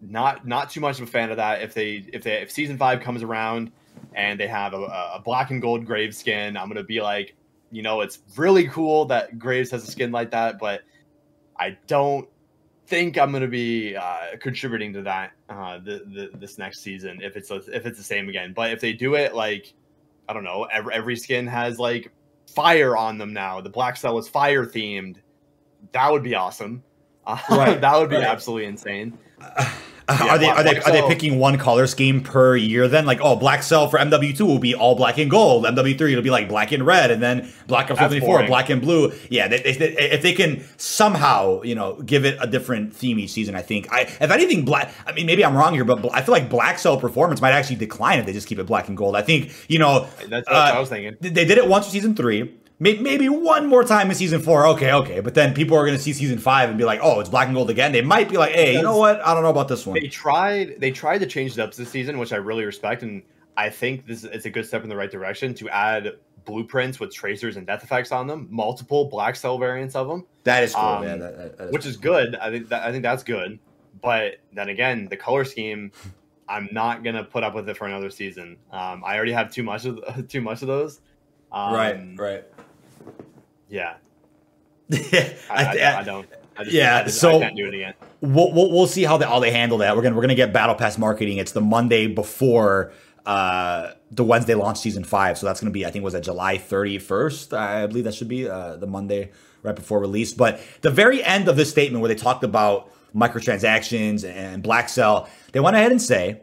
not 0.02 0.46
not 0.46 0.70
too 0.70 0.80
much 0.80 1.00
of 1.00 1.08
a 1.08 1.10
fan 1.10 1.30
of 1.30 1.36
that. 1.36 1.62
If 1.62 1.74
they 1.74 2.04
if 2.12 2.22
they 2.24 2.42
if 2.42 2.50
season 2.50 2.76
five 2.76 3.00
comes 3.00 3.22
around 3.22 3.70
and 4.14 4.38
they 4.38 4.48
have 4.48 4.74
a, 4.74 4.82
a 4.82 5.22
black 5.24 5.50
and 5.50 5.62
gold 5.62 5.86
Graves 5.86 6.18
skin, 6.18 6.56
I'm 6.56 6.68
gonna 6.68 6.82
be 6.82 7.00
like, 7.00 7.34
you 7.70 7.82
know, 7.82 8.00
it's 8.00 8.18
really 8.36 8.68
cool 8.68 9.04
that 9.06 9.38
Graves 9.38 9.70
has 9.70 9.86
a 9.86 9.90
skin 9.90 10.10
like 10.10 10.30
that, 10.32 10.58
but 10.58 10.82
I 11.56 11.78
don't 11.86 12.28
think 12.86 13.16
I'm 13.16 13.32
gonna 13.32 13.46
be 13.46 13.94
uh, 13.96 14.36
contributing 14.40 14.92
to 14.94 15.02
that 15.02 15.32
uh, 15.48 15.78
the, 15.78 16.02
the, 16.06 16.30
this 16.38 16.58
next 16.58 16.80
season 16.80 17.20
if 17.22 17.36
it's 17.36 17.50
if 17.50 17.86
it's 17.86 17.98
the 17.98 18.04
same 18.04 18.28
again. 18.28 18.52
But 18.52 18.72
if 18.72 18.80
they 18.80 18.92
do 18.92 19.14
it 19.14 19.34
like 19.34 19.72
I 20.28 20.32
don't 20.32 20.44
know, 20.44 20.64
every, 20.64 20.94
every 20.94 21.16
skin 21.16 21.46
has 21.46 21.78
like 21.78 22.10
fire 22.46 22.96
on 22.96 23.18
them 23.18 23.32
now. 23.32 23.60
The 23.60 23.70
black 23.70 23.96
cell 23.96 24.18
is 24.18 24.28
fire 24.28 24.66
themed. 24.66 25.16
That 25.92 26.10
would 26.10 26.22
be 26.22 26.34
awesome. 26.34 26.82
Uh, 27.26 27.38
right. 27.50 27.80
that 27.80 27.96
would 27.96 28.10
be 28.10 28.16
right. 28.16 28.24
absolutely 28.24 28.66
insane. 28.66 29.16
Yeah, 30.08 30.34
are 30.34 30.38
they 30.38 30.48
are 30.48 30.62
they 30.62 30.80
are 30.80 30.92
they 30.92 31.02
picking 31.08 31.38
one 31.38 31.58
color 31.58 31.86
scheme 31.86 32.22
per 32.22 32.56
year 32.56 32.88
then? 32.88 33.06
Like, 33.06 33.20
oh, 33.20 33.36
Black 33.36 33.62
Cell 33.62 33.88
for 33.88 33.98
MW 33.98 34.36
two 34.36 34.46
will 34.46 34.58
be 34.58 34.74
all 34.74 34.94
black 34.94 35.18
and 35.18 35.30
gold. 35.30 35.64
MW 35.64 35.96
three 35.96 36.12
it'll 36.12 36.24
be 36.24 36.30
like 36.30 36.48
black 36.48 36.72
and 36.72 36.84
red, 36.84 37.10
and 37.10 37.22
then 37.22 37.52
Black 37.66 37.90
Ops 37.90 38.00
seventy 38.00 38.20
four 38.20 38.44
black 38.46 38.68
and 38.68 38.80
blue. 38.80 39.12
Yeah, 39.30 39.48
they, 39.48 39.62
they, 39.62 39.72
they, 39.72 40.10
if 40.10 40.22
they 40.22 40.32
can 40.32 40.64
somehow 40.76 41.62
you 41.62 41.74
know 41.74 42.00
give 42.02 42.24
it 42.24 42.36
a 42.40 42.46
different 42.46 42.94
theme 42.94 43.18
each 43.18 43.30
season, 43.30 43.54
I 43.54 43.62
think. 43.62 43.92
I 43.92 44.02
if 44.02 44.30
anything, 44.30 44.64
black. 44.64 44.92
I 45.06 45.12
mean, 45.12 45.26
maybe 45.26 45.44
I'm 45.44 45.56
wrong 45.56 45.74
here, 45.74 45.84
but 45.84 46.12
I 46.12 46.22
feel 46.22 46.32
like 46.32 46.50
Black 46.50 46.78
Cell 46.78 46.96
performance 46.96 47.40
might 47.40 47.52
actually 47.52 47.76
decline 47.76 48.18
if 48.18 48.26
they 48.26 48.32
just 48.32 48.48
keep 48.48 48.58
it 48.58 48.66
black 48.66 48.88
and 48.88 48.96
gold. 48.96 49.16
I 49.16 49.22
think 49.22 49.52
you 49.68 49.78
know 49.78 50.08
that's, 50.28 50.28
that's 50.28 50.48
uh, 50.48 50.52
what 50.52 50.74
I 50.74 50.80
was 50.80 50.88
thinking. 50.88 51.16
They 51.20 51.44
did 51.44 51.58
it 51.58 51.68
once 51.68 51.86
for 51.86 51.92
season 51.92 52.14
three 52.14 52.52
maybe 52.82 53.28
one 53.28 53.66
more 53.66 53.84
time 53.84 54.10
in 54.10 54.16
season 54.16 54.40
four. 54.40 54.66
Okay, 54.68 54.92
okay. 54.92 55.20
But 55.20 55.34
then 55.34 55.54
people 55.54 55.76
are 55.76 55.84
going 55.84 55.96
to 55.96 56.02
see 56.02 56.12
season 56.12 56.38
five 56.38 56.68
and 56.68 56.76
be 56.76 56.84
like, 56.84 57.00
"Oh, 57.02 57.20
it's 57.20 57.28
black 57.28 57.46
and 57.46 57.54
gold 57.54 57.70
again." 57.70 57.92
They 57.92 58.02
might 58.02 58.28
be 58.28 58.36
like, 58.36 58.52
"Hey, 58.52 58.74
you 58.74 58.82
know 58.82 58.96
what? 58.96 59.24
I 59.24 59.34
don't 59.34 59.42
know 59.42 59.50
about 59.50 59.68
this 59.68 59.86
one." 59.86 59.98
They 59.98 60.08
tried. 60.08 60.80
They 60.80 60.90
tried 60.90 61.18
to 61.18 61.26
change 61.26 61.52
it 61.52 61.58
up 61.60 61.74
this 61.74 61.88
season, 61.88 62.18
which 62.18 62.32
I 62.32 62.36
really 62.36 62.64
respect, 62.64 63.02
and 63.02 63.22
I 63.56 63.70
think 63.70 64.06
this 64.06 64.24
is 64.24 64.46
a 64.46 64.50
good 64.50 64.66
step 64.66 64.82
in 64.82 64.88
the 64.88 64.96
right 64.96 65.10
direction 65.10 65.54
to 65.54 65.68
add 65.68 66.12
blueprints 66.44 66.98
with 66.98 67.14
tracers 67.14 67.56
and 67.56 67.66
death 67.66 67.84
effects 67.84 68.10
on 68.10 68.26
them, 68.26 68.48
multiple 68.50 69.04
black 69.04 69.36
cell 69.36 69.58
variants 69.58 69.94
of 69.94 70.08
them. 70.08 70.26
That 70.44 70.64
is 70.64 70.74
cool, 70.74 70.84
um, 70.84 71.04
man. 71.04 71.18
That, 71.20 71.36
that, 71.36 71.58
that 71.58 71.64
is 71.66 71.72
which 71.72 71.86
is 71.86 71.96
good. 71.96 72.34
I 72.36 72.50
think 72.50 72.68
that, 72.68 72.82
I 72.82 72.90
think 72.90 73.02
that's 73.02 73.22
good. 73.22 73.58
But 74.00 74.38
then 74.52 74.68
again, 74.68 75.06
the 75.08 75.16
color 75.16 75.44
scheme, 75.44 75.92
I'm 76.48 76.68
not 76.72 77.04
gonna 77.04 77.24
put 77.24 77.44
up 77.44 77.54
with 77.54 77.68
it 77.68 77.76
for 77.76 77.86
another 77.86 78.10
season. 78.10 78.56
Um, 78.72 79.04
I 79.04 79.16
already 79.16 79.32
have 79.32 79.50
too 79.50 79.62
much 79.62 79.84
of 79.84 80.26
too 80.28 80.40
much 80.40 80.62
of 80.62 80.68
those. 80.68 81.00
Um, 81.52 81.74
right, 81.74 82.18
right. 82.18 82.44
Yeah. 83.72 83.94
I, 85.50 85.64
I, 85.78 86.00
I, 86.00 86.02
don't. 86.02 86.28
I 86.56 86.64
just, 86.64 86.74
yeah, 86.74 87.04
just, 87.04 87.18
so 87.18 87.38
I 87.38 87.40
can't 87.40 87.56
do 87.56 87.66
it 87.66 87.74
again. 87.74 87.94
We'll, 88.20 88.52
we'll, 88.52 88.70
we'll 88.70 88.86
see 88.86 89.04
how 89.04 89.16
they, 89.16 89.24
how 89.24 89.40
they 89.40 89.50
handle 89.50 89.78
that. 89.78 89.96
We're 89.96 90.02
gonna 90.02 90.14
we're 90.14 90.22
gonna 90.22 90.34
get 90.34 90.52
Battle 90.52 90.74
Pass 90.74 90.98
marketing. 90.98 91.38
It's 91.38 91.52
the 91.52 91.62
Monday 91.62 92.08
before 92.08 92.92
uh, 93.24 93.92
the 94.10 94.22
Wednesday 94.22 94.54
launch 94.54 94.78
season 94.78 95.02
five, 95.02 95.38
so 95.38 95.46
that's 95.46 95.60
gonna 95.60 95.70
be 95.70 95.86
I 95.86 95.90
think 95.90 96.04
was 96.04 96.12
that 96.12 96.24
July 96.24 96.58
thirty 96.58 96.98
first. 96.98 97.54
I 97.54 97.86
believe 97.86 98.04
that 98.04 98.14
should 98.14 98.28
be 98.28 98.48
uh, 98.48 98.76
the 98.76 98.86
Monday 98.86 99.30
right 99.62 99.74
before 99.74 99.98
release. 99.98 100.34
But 100.34 100.60
the 100.82 100.90
very 100.90 101.24
end 101.24 101.48
of 101.48 101.56
this 101.56 101.70
statement 101.70 102.02
where 102.02 102.08
they 102.08 102.14
talked 102.14 102.44
about 102.44 102.92
microtransactions 103.14 104.28
and 104.28 104.62
Black 104.62 104.90
Cell, 104.90 105.28
they 105.52 105.60
went 105.60 105.76
ahead 105.76 105.90
and 105.90 106.02
say. 106.02 106.42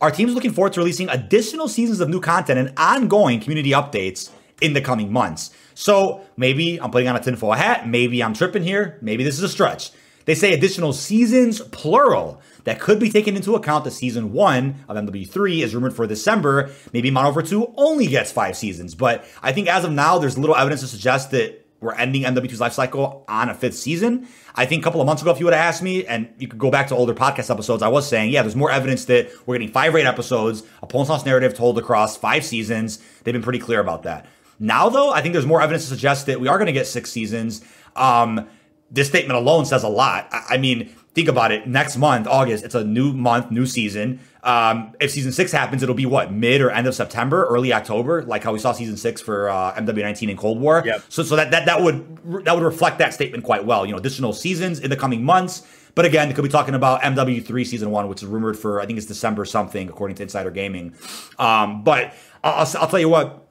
Our 0.00 0.10
team's 0.10 0.34
looking 0.34 0.52
forward 0.52 0.72
to 0.72 0.80
releasing 0.80 1.08
additional 1.10 1.68
seasons 1.68 2.00
of 2.00 2.08
new 2.08 2.20
content 2.20 2.58
and 2.58 2.72
ongoing 2.76 3.38
community 3.38 3.70
updates 3.70 4.30
in 4.62 4.72
the 4.72 4.80
coming 4.80 5.12
months. 5.12 5.50
So 5.74 6.22
maybe 6.36 6.80
I'm 6.80 6.90
putting 6.90 7.08
on 7.08 7.16
a 7.16 7.20
tinfoil 7.20 7.52
hat. 7.52 7.88
Maybe 7.88 8.22
I'm 8.22 8.34
tripping 8.34 8.62
here. 8.62 8.98
Maybe 9.00 9.24
this 9.24 9.36
is 9.36 9.42
a 9.42 9.48
stretch. 9.48 9.90
They 10.24 10.34
say 10.34 10.52
additional 10.52 10.92
seasons, 10.92 11.60
plural, 11.60 12.40
that 12.64 12.80
could 12.80 13.00
be 13.00 13.10
taken 13.10 13.34
into 13.34 13.56
account 13.56 13.84
that 13.84 13.90
season 13.90 14.32
one 14.32 14.76
of 14.88 14.96
MW3 14.96 15.62
is 15.62 15.74
rumored 15.74 15.94
for 15.94 16.06
December. 16.06 16.70
Maybe 16.92 17.10
Modern 17.10 17.34
Warfare 17.34 17.50
2 17.50 17.74
only 17.76 18.06
gets 18.06 18.30
five 18.30 18.56
seasons. 18.56 18.94
But 18.94 19.24
I 19.42 19.52
think 19.52 19.68
as 19.68 19.84
of 19.84 19.90
now, 19.90 20.18
there's 20.18 20.38
little 20.38 20.54
evidence 20.54 20.80
to 20.82 20.86
suggest 20.86 21.32
that 21.32 21.58
we're 21.80 21.94
ending 21.94 22.22
MW2's 22.22 22.60
life 22.60 22.72
cycle 22.72 23.24
on 23.26 23.48
a 23.48 23.54
fifth 23.54 23.74
season. 23.74 24.28
I 24.54 24.66
think 24.66 24.82
a 24.82 24.84
couple 24.84 25.00
of 25.00 25.06
months 25.06 25.22
ago, 25.22 25.32
if 25.32 25.40
you 25.40 25.46
would 25.46 25.54
have 25.54 25.66
asked 25.66 25.82
me, 25.82 26.06
and 26.06 26.32
you 26.38 26.46
could 26.46 26.60
go 26.60 26.70
back 26.70 26.86
to 26.88 26.94
older 26.94 27.14
podcast 27.14 27.50
episodes, 27.50 27.82
I 27.82 27.88
was 27.88 28.08
saying, 28.08 28.30
yeah, 28.30 28.42
there's 28.42 28.54
more 28.54 28.70
evidence 28.70 29.06
that 29.06 29.30
we're 29.46 29.56
getting 29.56 29.72
five 29.72 29.92
raid 29.92 30.06
episodes, 30.06 30.62
a 30.80 30.86
Pulse 30.86 31.26
narrative 31.26 31.54
told 31.54 31.78
across 31.78 32.16
five 32.16 32.44
seasons. 32.44 33.00
They've 33.24 33.34
been 33.34 33.42
pretty 33.42 33.58
clear 33.58 33.80
about 33.80 34.04
that. 34.04 34.26
Now, 34.62 34.88
though, 34.88 35.12
I 35.12 35.22
think 35.22 35.32
there's 35.32 35.44
more 35.44 35.60
evidence 35.60 35.82
to 35.82 35.88
suggest 35.88 36.26
that 36.26 36.40
we 36.40 36.46
are 36.46 36.56
going 36.56 36.66
to 36.66 36.72
get 36.72 36.86
six 36.86 37.10
seasons. 37.10 37.62
Um, 37.96 38.48
this 38.92 39.08
statement 39.08 39.36
alone 39.36 39.66
says 39.66 39.82
a 39.82 39.88
lot. 39.88 40.28
I, 40.30 40.44
I, 40.50 40.56
mean, 40.58 40.94
think 41.14 41.26
about 41.26 41.50
it. 41.50 41.66
Next 41.66 41.96
month, 41.96 42.28
August, 42.28 42.64
it's 42.64 42.76
a 42.76 42.84
new 42.84 43.12
month, 43.12 43.50
new 43.50 43.66
season. 43.66 44.20
Um, 44.44 44.94
if 45.00 45.10
season 45.10 45.32
six 45.32 45.50
happens, 45.50 45.82
it'll 45.82 45.96
be 45.96 46.06
what 46.06 46.32
mid 46.32 46.60
or 46.60 46.70
end 46.70 46.86
of 46.86 46.94
September, 46.94 47.44
early 47.46 47.72
October, 47.72 48.22
like 48.22 48.44
how 48.44 48.52
we 48.52 48.60
saw 48.60 48.70
season 48.70 48.96
six 48.96 49.20
for 49.20 49.48
uh, 49.48 49.74
MW19 49.74 50.30
and 50.30 50.38
Cold 50.38 50.60
War. 50.60 50.80
Yep. 50.86 51.06
So, 51.08 51.24
so 51.24 51.34
that 51.34 51.50
that 51.50 51.66
that 51.66 51.82
would 51.82 52.44
that 52.44 52.54
would 52.54 52.62
reflect 52.62 52.98
that 52.98 53.12
statement 53.12 53.42
quite 53.42 53.64
well. 53.64 53.84
You 53.84 53.92
know, 53.92 53.98
additional 53.98 54.32
seasons 54.32 54.78
in 54.78 54.90
the 54.90 54.96
coming 54.96 55.24
months. 55.24 55.66
But 55.96 56.04
again, 56.04 56.32
could 56.32 56.42
be 56.42 56.48
talking 56.48 56.74
about 56.74 57.02
MW3 57.02 57.66
season 57.66 57.90
one, 57.90 58.08
which 58.08 58.22
is 58.22 58.28
rumored 58.28 58.56
for 58.56 58.80
I 58.80 58.86
think 58.86 58.96
it's 58.96 59.06
December 59.06 59.44
something, 59.44 59.88
according 59.88 60.14
to 60.16 60.22
Insider 60.22 60.52
Gaming. 60.52 60.94
Um, 61.38 61.82
but 61.82 62.14
I'll, 62.44 62.66
I'll 62.78 62.88
tell 62.88 63.00
you 63.00 63.08
what 63.08 63.41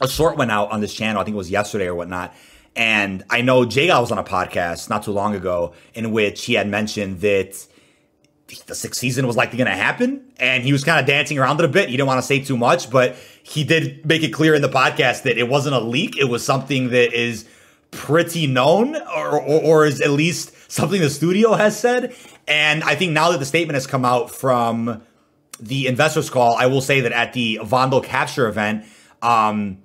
a 0.00 0.08
short 0.08 0.36
went 0.36 0.50
out 0.50 0.70
on 0.70 0.80
this 0.80 0.92
channel. 0.92 1.20
I 1.20 1.24
think 1.24 1.34
it 1.34 1.38
was 1.38 1.50
yesterday 1.50 1.86
or 1.86 1.94
whatnot. 1.94 2.34
And 2.74 3.24
I 3.30 3.40
know 3.40 3.64
Jay 3.64 3.88
was 3.88 4.12
on 4.12 4.18
a 4.18 4.24
podcast 4.24 4.90
not 4.90 5.02
too 5.02 5.12
long 5.12 5.34
ago 5.34 5.72
in 5.94 6.12
which 6.12 6.44
he 6.44 6.54
had 6.54 6.68
mentioned 6.68 7.22
that 7.22 7.66
the 8.66 8.74
sixth 8.74 9.00
season 9.00 9.26
was 9.26 9.34
likely 9.34 9.58
going 9.58 9.70
to 9.70 9.76
happen, 9.76 10.22
and 10.38 10.62
he 10.62 10.72
was 10.72 10.84
kind 10.84 11.00
of 11.00 11.06
dancing 11.06 11.38
around 11.38 11.58
it 11.58 11.64
a 11.64 11.68
bit. 11.68 11.88
He 11.88 11.96
didn't 11.96 12.06
want 12.06 12.18
to 12.18 12.26
say 12.26 12.38
too 12.38 12.56
much, 12.56 12.90
but 12.90 13.16
he 13.42 13.64
did 13.64 14.06
make 14.06 14.22
it 14.22 14.32
clear 14.32 14.54
in 14.54 14.62
the 14.62 14.68
podcast 14.68 15.22
that 15.22 15.38
it 15.38 15.48
wasn't 15.48 15.74
a 15.74 15.80
leak; 15.80 16.16
it 16.16 16.24
was 16.24 16.44
something 16.44 16.90
that 16.90 17.12
is 17.12 17.48
pretty 17.90 18.46
known, 18.46 18.94
or, 18.94 19.40
or, 19.40 19.62
or 19.62 19.86
is 19.86 20.00
at 20.00 20.10
least 20.10 20.52
something 20.70 21.00
the 21.00 21.10
studio 21.10 21.54
has 21.54 21.78
said. 21.78 22.14
And 22.46 22.84
I 22.84 22.94
think 22.94 23.12
now 23.12 23.32
that 23.32 23.38
the 23.38 23.46
statement 23.46 23.74
has 23.74 23.86
come 23.86 24.04
out 24.04 24.30
from 24.30 25.02
the 25.58 25.86
investors 25.86 26.30
call, 26.30 26.54
I 26.54 26.66
will 26.66 26.82
say 26.82 27.00
that 27.00 27.12
at 27.12 27.32
the 27.32 27.58
Vondel 27.62 28.04
capture 28.04 28.46
event, 28.46 28.84
um, 29.22 29.78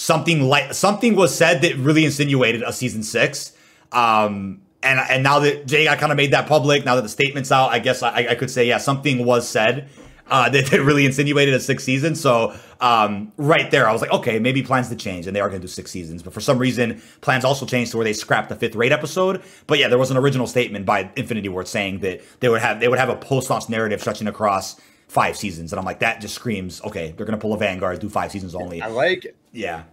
something 0.00 0.40
like 0.40 0.72
something 0.72 1.14
was 1.14 1.34
said 1.34 1.60
that 1.60 1.76
really 1.76 2.06
insinuated 2.06 2.62
a 2.62 2.72
season 2.72 3.02
six. 3.02 3.52
Um, 3.92 4.62
and 4.82 4.98
and 4.98 5.22
now 5.22 5.40
that 5.40 5.66
Jay 5.66 5.84
got 5.84 5.98
kind 5.98 6.10
of 6.10 6.16
made 6.16 6.32
that 6.32 6.46
public, 6.46 6.86
now 6.86 6.96
that 6.96 7.02
the 7.02 7.08
statement's 7.08 7.52
out, 7.52 7.70
I 7.70 7.80
guess 7.80 8.02
I, 8.02 8.28
I 8.30 8.34
could 8.34 8.50
say 8.50 8.66
yeah, 8.66 8.78
something 8.78 9.26
was 9.26 9.46
said 9.46 9.90
uh, 10.28 10.48
that, 10.50 10.66
that 10.66 10.82
really 10.82 11.04
insinuated 11.04 11.52
a 11.52 11.60
sixth 11.60 11.84
season. 11.84 12.14
So 12.14 12.54
um, 12.80 13.30
right 13.36 13.70
there, 13.70 13.86
I 13.86 13.92
was 13.92 14.00
like, 14.00 14.10
okay, 14.10 14.38
maybe 14.38 14.62
plans 14.62 14.88
to 14.88 14.96
change, 14.96 15.26
and 15.26 15.36
they 15.36 15.40
are 15.40 15.50
going 15.50 15.60
to 15.60 15.66
do 15.66 15.70
six 15.70 15.90
seasons. 15.90 16.22
But 16.22 16.32
for 16.32 16.40
some 16.40 16.56
reason, 16.56 17.02
plans 17.20 17.44
also 17.44 17.66
changed 17.66 17.90
to 17.90 17.98
where 17.98 18.04
they 18.04 18.14
scrapped 18.14 18.48
the 18.48 18.56
fifth 18.56 18.76
raid 18.76 18.92
episode. 18.92 19.42
But 19.66 19.78
yeah, 19.78 19.88
there 19.88 19.98
was 19.98 20.10
an 20.10 20.16
original 20.16 20.46
statement 20.46 20.86
by 20.86 21.10
Infinity 21.14 21.50
Ward 21.50 21.68
saying 21.68 21.98
that 22.00 22.22
they 22.40 22.48
would 22.48 22.62
have 22.62 22.80
they 22.80 22.88
would 22.88 22.98
have 22.98 23.10
a 23.10 23.16
post 23.16 23.50
launch 23.50 23.68
narrative 23.68 24.00
stretching 24.00 24.28
across 24.28 24.80
five 25.08 25.36
seasons, 25.36 25.72
and 25.72 25.78
I'm 25.78 25.84
like, 25.84 25.98
that 25.98 26.22
just 26.22 26.36
screams, 26.36 26.80
okay, 26.84 27.12
they're 27.16 27.26
going 27.26 27.38
to 27.38 27.42
pull 27.42 27.52
a 27.52 27.58
Vanguard, 27.58 27.98
do 27.98 28.08
five 28.08 28.30
seasons 28.30 28.54
only. 28.54 28.80
I 28.80 28.86
like, 28.86 29.34
yeah. 29.52 29.84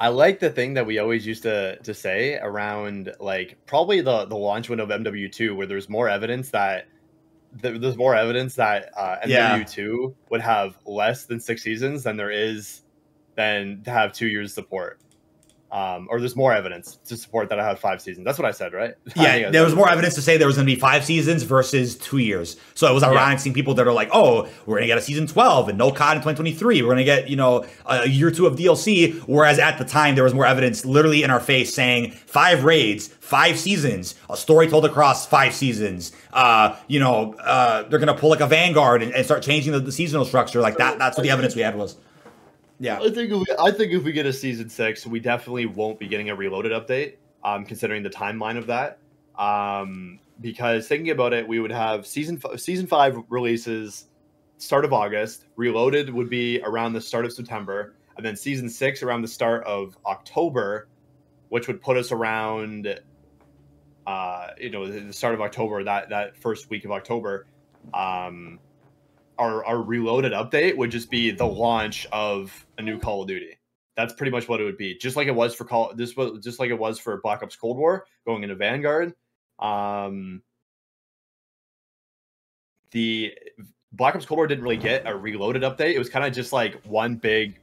I 0.00 0.08
like 0.08 0.40
the 0.40 0.50
thing 0.50 0.74
that 0.74 0.86
we 0.86 0.98
always 0.98 1.26
used 1.26 1.44
to 1.44 1.76
to 1.76 1.94
say 1.94 2.38
around 2.38 3.12
like 3.20 3.56
probably 3.66 4.00
the 4.00 4.24
the 4.24 4.36
launch 4.36 4.68
window 4.68 4.84
of 4.84 4.90
MW2 4.90 5.56
where 5.56 5.66
there's 5.66 5.88
more 5.88 6.08
evidence 6.08 6.50
that 6.50 6.86
there's 7.52 7.96
more 7.96 8.14
evidence 8.14 8.56
that 8.56 8.90
uh, 8.96 9.16
MW2 9.24 9.76
yeah. 9.78 10.14
would 10.28 10.40
have 10.40 10.76
less 10.84 11.24
than 11.24 11.40
six 11.40 11.62
seasons 11.62 12.02
than 12.02 12.16
there 12.16 12.30
is 12.30 12.82
than 13.36 13.82
to 13.84 13.90
have 13.90 14.12
two 14.12 14.26
years 14.26 14.52
support. 14.52 15.00
Um, 15.72 16.06
or 16.10 16.20
there's 16.20 16.36
more 16.36 16.52
evidence 16.52 16.96
to 17.06 17.16
support 17.16 17.48
that 17.48 17.58
I 17.58 17.66
have 17.66 17.80
five 17.80 18.00
seasons. 18.00 18.24
That's 18.24 18.38
what 18.38 18.46
I 18.46 18.52
said, 18.52 18.72
right? 18.72 18.94
Yeah, 19.16 19.50
there 19.50 19.64
was 19.64 19.74
more 19.74 19.90
evidence 19.90 20.14
to 20.14 20.22
say 20.22 20.36
there 20.36 20.46
was 20.46 20.56
going 20.56 20.66
to 20.66 20.72
be 20.72 20.78
five 20.78 21.04
seasons 21.04 21.42
versus 21.42 21.96
two 21.96 22.18
years. 22.18 22.56
So 22.74 22.88
it 22.88 22.94
was 22.94 23.02
ironic 23.02 23.38
yeah. 23.38 23.42
seeing 23.42 23.54
people 23.54 23.74
that 23.74 23.86
are 23.86 23.92
like, 23.92 24.08
"Oh, 24.12 24.48
we're 24.66 24.76
going 24.76 24.82
to 24.82 24.86
get 24.86 24.98
a 24.98 25.02
season 25.02 25.26
12 25.26 25.70
and 25.70 25.78
no 25.78 25.90
COD 25.90 26.18
in 26.18 26.22
2023. 26.22 26.82
We're 26.82 26.86
going 26.86 26.98
to 26.98 27.04
get 27.04 27.28
you 27.28 27.36
know 27.36 27.66
a 27.86 28.06
year 28.08 28.30
two 28.30 28.46
of 28.46 28.56
DLC." 28.56 29.20
Whereas 29.26 29.58
at 29.58 29.78
the 29.78 29.84
time 29.84 30.14
there 30.14 30.22
was 30.22 30.34
more 30.34 30.46
evidence, 30.46 30.84
literally 30.84 31.24
in 31.24 31.30
our 31.30 31.40
face, 31.40 31.74
saying 31.74 32.12
five 32.12 32.62
raids, 32.62 33.08
five 33.08 33.58
seasons, 33.58 34.14
a 34.30 34.36
story 34.36 34.68
told 34.68 34.84
across 34.84 35.26
five 35.26 35.52
seasons. 35.52 36.12
Uh, 36.32 36.76
you 36.86 37.00
know, 37.00 37.34
uh, 37.34 37.82
they're 37.84 37.98
going 37.98 38.14
to 38.14 38.20
pull 38.20 38.30
like 38.30 38.40
a 38.40 38.46
Vanguard 38.46 39.02
and, 39.02 39.12
and 39.12 39.24
start 39.24 39.42
changing 39.42 39.72
the, 39.72 39.80
the 39.80 39.92
seasonal 39.92 40.24
structure. 40.24 40.60
Like 40.60 40.76
that. 40.76 40.98
That's 40.98 41.16
what 41.16 41.24
the 41.24 41.30
evidence 41.30 41.56
we 41.56 41.62
had 41.62 41.76
was. 41.76 41.96
Yeah, 42.78 42.98
I 42.98 43.10
think 43.10 43.32
if 43.32 43.38
we, 43.38 43.46
I 43.58 43.70
think 43.70 43.92
if 43.92 44.02
we 44.04 44.12
get 44.12 44.26
a 44.26 44.32
season 44.32 44.68
six, 44.68 45.06
we 45.06 45.18
definitely 45.18 45.66
won't 45.66 45.98
be 45.98 46.06
getting 46.06 46.30
a 46.30 46.36
reloaded 46.36 46.72
update. 46.72 47.14
Um, 47.44 47.64
considering 47.64 48.02
the 48.02 48.10
timeline 48.10 48.58
of 48.58 48.66
that, 48.66 48.98
um, 49.38 50.18
because 50.40 50.88
thinking 50.88 51.10
about 51.10 51.32
it, 51.32 51.46
we 51.46 51.60
would 51.60 51.70
have 51.70 52.04
season 52.04 52.40
f- 52.44 52.58
season 52.58 52.88
five 52.88 53.16
releases 53.28 54.06
start 54.58 54.84
of 54.84 54.92
August. 54.92 55.44
Reloaded 55.54 56.12
would 56.12 56.28
be 56.28 56.60
around 56.64 56.92
the 56.92 57.00
start 57.00 57.24
of 57.24 57.32
September, 57.32 57.94
and 58.16 58.26
then 58.26 58.34
season 58.34 58.68
six 58.68 59.02
around 59.02 59.22
the 59.22 59.28
start 59.28 59.64
of 59.64 59.96
October, 60.06 60.88
which 61.50 61.68
would 61.68 61.80
put 61.80 61.96
us 61.96 62.10
around, 62.10 62.98
uh, 64.08 64.48
you 64.58 64.70
know, 64.70 64.90
the 64.90 65.12
start 65.12 65.32
of 65.32 65.40
October. 65.40 65.84
That 65.84 66.08
that 66.08 66.36
first 66.36 66.68
week 66.68 66.84
of 66.84 66.90
October. 66.90 67.46
Um, 67.94 68.58
our, 69.38 69.64
our 69.64 69.82
reloaded 69.82 70.32
update 70.32 70.76
would 70.76 70.90
just 70.90 71.10
be 71.10 71.30
the 71.30 71.46
launch 71.46 72.06
of 72.12 72.66
a 72.78 72.82
new 72.82 72.98
Call 72.98 73.22
of 73.22 73.28
Duty. 73.28 73.58
That's 73.96 74.12
pretty 74.12 74.30
much 74.30 74.48
what 74.48 74.60
it 74.60 74.64
would 74.64 74.76
be. 74.76 74.96
Just 74.96 75.16
like 75.16 75.26
it 75.26 75.34
was 75.34 75.54
for 75.54 75.64
Call 75.64 75.94
this 75.94 76.16
was 76.16 76.42
just 76.44 76.58
like 76.58 76.70
it 76.70 76.78
was 76.78 76.98
for 76.98 77.20
Black 77.22 77.42
Ops 77.42 77.56
Cold 77.56 77.78
War 77.78 78.06
going 78.26 78.42
into 78.42 78.54
Vanguard. 78.54 79.14
Um 79.58 80.42
the 82.90 83.34
Black 83.92 84.14
Ops 84.14 84.26
Cold 84.26 84.36
War 84.36 84.46
didn't 84.46 84.64
really 84.64 84.76
get 84.76 85.06
a 85.06 85.16
reloaded 85.16 85.62
update. 85.62 85.94
It 85.94 85.98
was 85.98 86.10
kind 86.10 86.26
of 86.26 86.32
just 86.32 86.52
like 86.52 86.82
one 86.84 87.16
big 87.16 87.58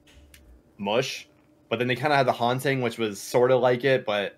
mush. 0.77 1.27
But 1.69 1.79
then 1.79 1.87
they 1.87 1.95
kind 1.95 2.11
of 2.11 2.17
had 2.17 2.27
the 2.27 2.33
haunting, 2.33 2.81
which 2.81 2.97
was 2.97 3.21
sort 3.21 3.51
of 3.51 3.61
like 3.61 3.83
it, 3.83 4.05
but 4.05 4.37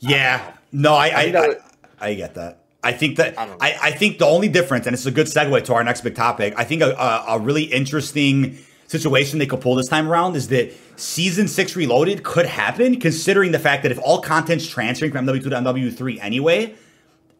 yeah, 0.00 0.54
no, 0.72 0.94
I 0.94 1.08
I, 1.08 1.22
I, 1.22 1.46
I, 1.46 1.56
I 2.00 2.14
get 2.14 2.34
that. 2.34 2.63
I 2.84 2.92
think 2.92 3.16
that 3.16 3.38
I, 3.38 3.48
I, 3.60 3.78
I, 3.82 3.90
think 3.92 4.18
the 4.18 4.26
only 4.26 4.48
difference, 4.48 4.86
and 4.86 4.94
it's 4.94 5.06
a 5.06 5.10
good 5.10 5.26
segue 5.26 5.64
to 5.64 5.74
our 5.74 5.82
next 5.82 6.02
big 6.02 6.14
topic. 6.14 6.54
I 6.56 6.64
think 6.64 6.82
a, 6.82 6.90
a, 6.92 7.24
a, 7.36 7.38
really 7.38 7.64
interesting 7.64 8.58
situation 8.86 9.38
they 9.38 9.46
could 9.46 9.60
pull 9.60 9.74
this 9.74 9.88
time 9.88 10.08
around 10.08 10.36
is 10.36 10.48
that 10.48 10.72
season 10.96 11.48
six 11.48 11.74
reloaded 11.74 12.22
could 12.22 12.46
happen, 12.46 13.00
considering 13.00 13.52
the 13.52 13.58
fact 13.58 13.82
that 13.82 13.90
if 13.90 13.98
all 13.98 14.20
content's 14.20 14.68
transferring 14.68 15.12
from 15.12 15.26
MW2 15.26 15.42
to 15.44 15.50
MW3 15.50 16.18
anyway, 16.20 16.74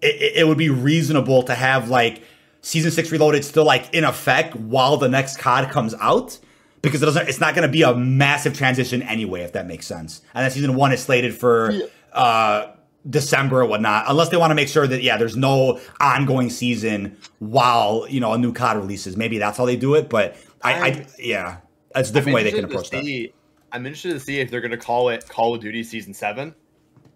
it, 0.01 0.37
it 0.37 0.49
would 0.49 0.59
be 0.59 0.71
reasonable 0.71 1.43
to 1.43 1.55
have 1.55 1.91
like 1.91 2.23
season 2.63 2.91
six 2.91 3.13
reloaded 3.13 3.45
still 3.45 3.65
like 3.65 3.93
in 3.93 4.05
effect 4.05 4.57
while 4.57 4.97
the 4.97 5.09
next 5.09 5.39
COD 5.39 5.71
comes 5.71 5.95
out. 6.01 6.39
Because 6.81 7.03
it 7.03 7.07
doesn't, 7.07 7.29
it's 7.31 7.41
not 7.41 7.55
going 7.55 7.67
to 7.67 7.73
be 7.73 7.81
a 7.81 7.95
massive 7.95 8.55
transition 8.55 9.01
anyway, 9.03 9.41
if 9.41 9.53
that 9.53 9.67
makes 9.67 9.87
sense. 9.87 10.21
And 10.35 10.45
then 10.45 10.51
season 10.51 10.75
one 10.75 10.93
is 10.93 11.03
slated 11.03 11.35
for 11.35 11.71
yeah. 11.71 11.87
uh, 12.13 12.74
December 13.09 13.61
or 13.61 13.67
whatnot, 13.67 14.05
unless 14.09 14.31
they 14.31 14.37
want 14.37 14.51
to 14.51 14.55
make 14.55 14.69
sure 14.69 14.87
that 14.87 15.03
yeah, 15.03 15.17
there's 15.17 15.37
no 15.37 15.81
ongoing 16.01 16.49
season 16.51 17.17
while 17.39 18.07
you 18.09 18.21
know 18.21 18.33
a 18.33 18.39
new 18.39 18.53
COD 18.53 18.79
releases. 18.79 19.17
Maybe 19.17 19.39
that's 19.39 19.59
how 19.59 19.67
they 19.67 19.77
do 19.77 19.95
it. 19.95 20.09
But 20.09 20.37
I, 20.63 20.73
I 20.73 21.07
yeah, 21.19 21.59
that's 21.95 22.11
a 22.11 22.13
different 22.13 22.35
way 22.35 22.43
they 22.43 22.53
can 22.53 22.65
approach 22.65 22.89
see, 22.89 23.27
that. 23.27 23.35
I'm 23.73 23.87
interested 23.87 24.13
to 24.13 24.21
see 24.21 24.41
if 24.41 24.51
they're 24.51 24.61
going 24.61 24.71
to 24.71 24.79
call 24.79 25.11
it 25.11 25.29
Call 25.29 25.55
of 25.55 25.61
Duty 25.61 25.83
Season 25.83 26.15
Seven, 26.15 26.55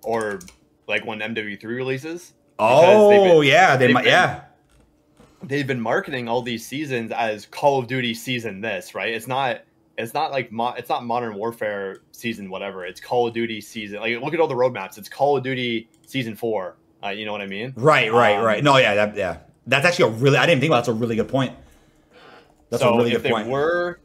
or 0.03 0.41
like 0.87 1.07
when 1.07 1.21
MW3 1.21 1.63
releases. 1.65 2.35
Oh 2.59 3.41
been, 3.41 3.49
yeah, 3.49 3.77
they 3.77 3.93
might 3.93 4.05
been, 4.05 4.13
yeah. 4.13 4.43
They've 5.43 5.67
been 5.67 5.81
marketing 5.81 6.29
all 6.29 6.43
these 6.43 6.67
seasons 6.67 7.13
as 7.13 7.47
Call 7.47 7.79
of 7.79 7.87
Duty 7.87 8.13
Season 8.13 8.61
this, 8.61 8.95
right? 8.95 9.15
It's 9.15 9.29
not 9.29 9.61
it's 9.99 10.15
not 10.15 10.31
like 10.31 10.53
mo- 10.53 10.75
it's 10.79 10.89
not 10.89 11.05
Modern 11.05 11.35
Warfare 11.35 11.99
season 12.13 12.49
whatever. 12.49 12.87
It's 12.87 13.01
Call 13.01 13.27
of 13.27 13.35
Duty 13.35 13.61
season. 13.61 14.01
Like 14.01 14.21
look 14.23 14.33
at 14.33 14.41
all 14.41 14.47
the 14.47 14.55
roadmaps. 14.55 14.97
It's 14.97 15.09
Call 15.09 15.37
of 15.37 15.43
Duty 15.43 15.89
season 16.07 16.37
four. 16.37 16.77
Uh, 17.03 17.09
you 17.09 17.27
know 17.27 17.33
what 17.33 17.41
I 17.41 17.47
mean? 17.47 17.75
Right, 17.77 18.13
right, 18.13 18.37
um, 18.37 18.45
right. 18.45 18.63
No, 18.65 18.77
yeah, 18.77 18.95
that, 18.95 19.17
yeah. 19.17 19.39
That's 19.67 19.85
actually 19.85 20.11
a 20.11 20.17
really. 20.17 20.37
I 20.39 20.47
didn't 20.47 20.61
think 20.61 20.71
about. 20.71 20.79
That's 20.79 20.89
a 20.89 20.95
really 20.95 21.17
good 21.17 21.29
point. 21.29 21.55
That's 22.71 22.83
so 22.83 22.95
a 22.95 22.97
really 22.97 23.11
good 23.11 23.25
point. 23.25 23.49
Were, 23.49 24.01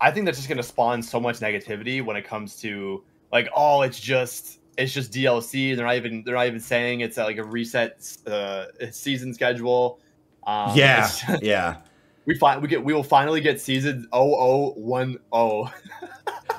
I 0.00 0.10
think 0.10 0.24
that's 0.24 0.38
just 0.38 0.48
going 0.48 0.56
to 0.56 0.62
spawn 0.62 1.02
so 1.02 1.20
much 1.20 1.40
negativity 1.40 2.04
when 2.04 2.16
it 2.16 2.24
comes 2.24 2.56
to 2.60 3.04
like, 3.32 3.48
oh, 3.56 3.82
it's 3.82 3.98
just 3.98 4.60
it's 4.78 4.92
just 4.92 5.12
DLC. 5.12 5.74
They're 5.74 5.84
not 5.84 5.96
even 5.96 6.22
they're 6.24 6.34
not 6.34 6.46
even 6.46 6.60
saying 6.60 7.00
it's 7.00 7.16
like 7.16 7.38
a 7.38 7.44
reset 7.44 8.16
uh, 8.26 8.66
season 8.92 9.34
schedule. 9.34 10.00
Um, 10.46 10.76
yeah, 10.76 11.08
yeah 11.42 11.76
we 12.26 12.36
find 12.36 12.62
we 12.62 12.68
get 12.68 12.84
we 12.84 12.92
will 12.92 13.02
finally 13.02 13.40
get 13.40 13.60
season 13.60 14.08
0010. 14.12 15.18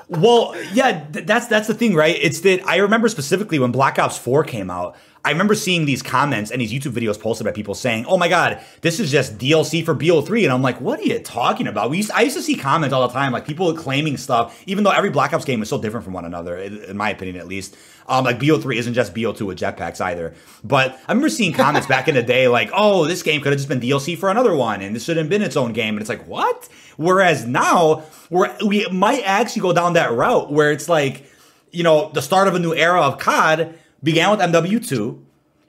well, 0.08 0.54
yeah, 0.72 1.04
th- 1.12 1.26
that's 1.26 1.46
that's 1.46 1.66
the 1.66 1.74
thing, 1.74 1.94
right? 1.94 2.16
It's 2.20 2.40
that 2.40 2.66
I 2.66 2.76
remember 2.76 3.08
specifically 3.08 3.58
when 3.58 3.72
Black 3.72 3.98
Ops 3.98 4.18
4 4.18 4.44
came 4.44 4.70
out, 4.70 4.96
I 5.26 5.30
remember 5.30 5.56
seeing 5.56 5.86
these 5.86 6.02
comments 6.02 6.52
and 6.52 6.60
these 6.60 6.72
YouTube 6.72 6.92
videos 6.92 7.20
posted 7.20 7.44
by 7.44 7.50
people 7.50 7.74
saying, 7.74 8.06
"Oh 8.06 8.16
my 8.16 8.28
god, 8.28 8.60
this 8.82 9.00
is 9.00 9.10
just 9.10 9.38
DLC 9.38 9.84
for 9.84 9.92
BO3," 9.92 10.44
and 10.44 10.52
I'm 10.52 10.62
like, 10.62 10.80
"What 10.80 11.00
are 11.00 11.02
you 11.02 11.18
talking 11.18 11.66
about?" 11.66 11.90
We 11.90 11.96
used, 11.96 12.12
I 12.12 12.22
used 12.22 12.36
to 12.36 12.42
see 12.42 12.54
comments 12.54 12.94
all 12.94 13.08
the 13.08 13.12
time, 13.12 13.32
like 13.32 13.44
people 13.44 13.74
claiming 13.74 14.18
stuff, 14.18 14.62
even 14.66 14.84
though 14.84 14.92
every 14.92 15.10
Black 15.10 15.32
Ops 15.32 15.44
game 15.44 15.60
is 15.62 15.68
so 15.68 15.82
different 15.82 16.04
from 16.04 16.12
one 16.12 16.24
another, 16.24 16.56
in 16.56 16.96
my 16.96 17.10
opinion, 17.10 17.38
at 17.38 17.48
least. 17.48 17.76
Um, 18.08 18.24
like 18.24 18.38
BO3 18.38 18.76
isn't 18.76 18.94
just 18.94 19.16
BO2 19.16 19.40
with 19.40 19.58
jetpacks 19.58 20.00
either. 20.00 20.32
But 20.62 20.92
I 21.08 21.12
remember 21.12 21.28
seeing 21.28 21.52
comments 21.64 21.88
back 21.88 22.06
in 22.06 22.14
the 22.14 22.22
day 22.22 22.46
like, 22.46 22.70
"Oh, 22.72 23.04
this 23.06 23.24
game 23.24 23.40
could 23.40 23.50
have 23.50 23.58
just 23.58 23.68
been 23.68 23.80
DLC 23.80 24.16
for 24.16 24.30
another 24.30 24.54
one, 24.54 24.80
and 24.80 24.94
this 24.94 25.02
should 25.02 25.16
have 25.16 25.28
been 25.28 25.42
its 25.42 25.56
own 25.56 25.72
game." 25.72 25.94
And 25.94 26.00
it's 26.02 26.08
like, 26.08 26.24
what? 26.28 26.68
Whereas 26.98 27.44
now, 27.44 28.04
we 28.30 28.46
we 28.64 28.86
might 28.92 29.24
actually 29.24 29.62
go 29.62 29.72
down 29.72 29.94
that 29.94 30.12
route 30.12 30.52
where 30.52 30.70
it's 30.70 30.88
like, 30.88 31.28
you 31.72 31.82
know, 31.82 32.10
the 32.14 32.22
start 32.22 32.46
of 32.46 32.54
a 32.54 32.60
new 32.60 32.72
era 32.72 33.02
of 33.02 33.18
COD 33.18 33.74
began 34.02 34.30
with 34.30 34.40
MW2, 34.40 35.22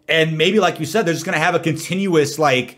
and 0.07 0.37
maybe 0.37 0.59
like 0.59 0.79
you 0.79 0.85
said, 0.85 1.05
they're 1.05 1.13
just 1.13 1.25
gonna 1.25 1.39
have 1.39 1.55
a 1.55 1.59
continuous 1.59 2.39
like 2.39 2.77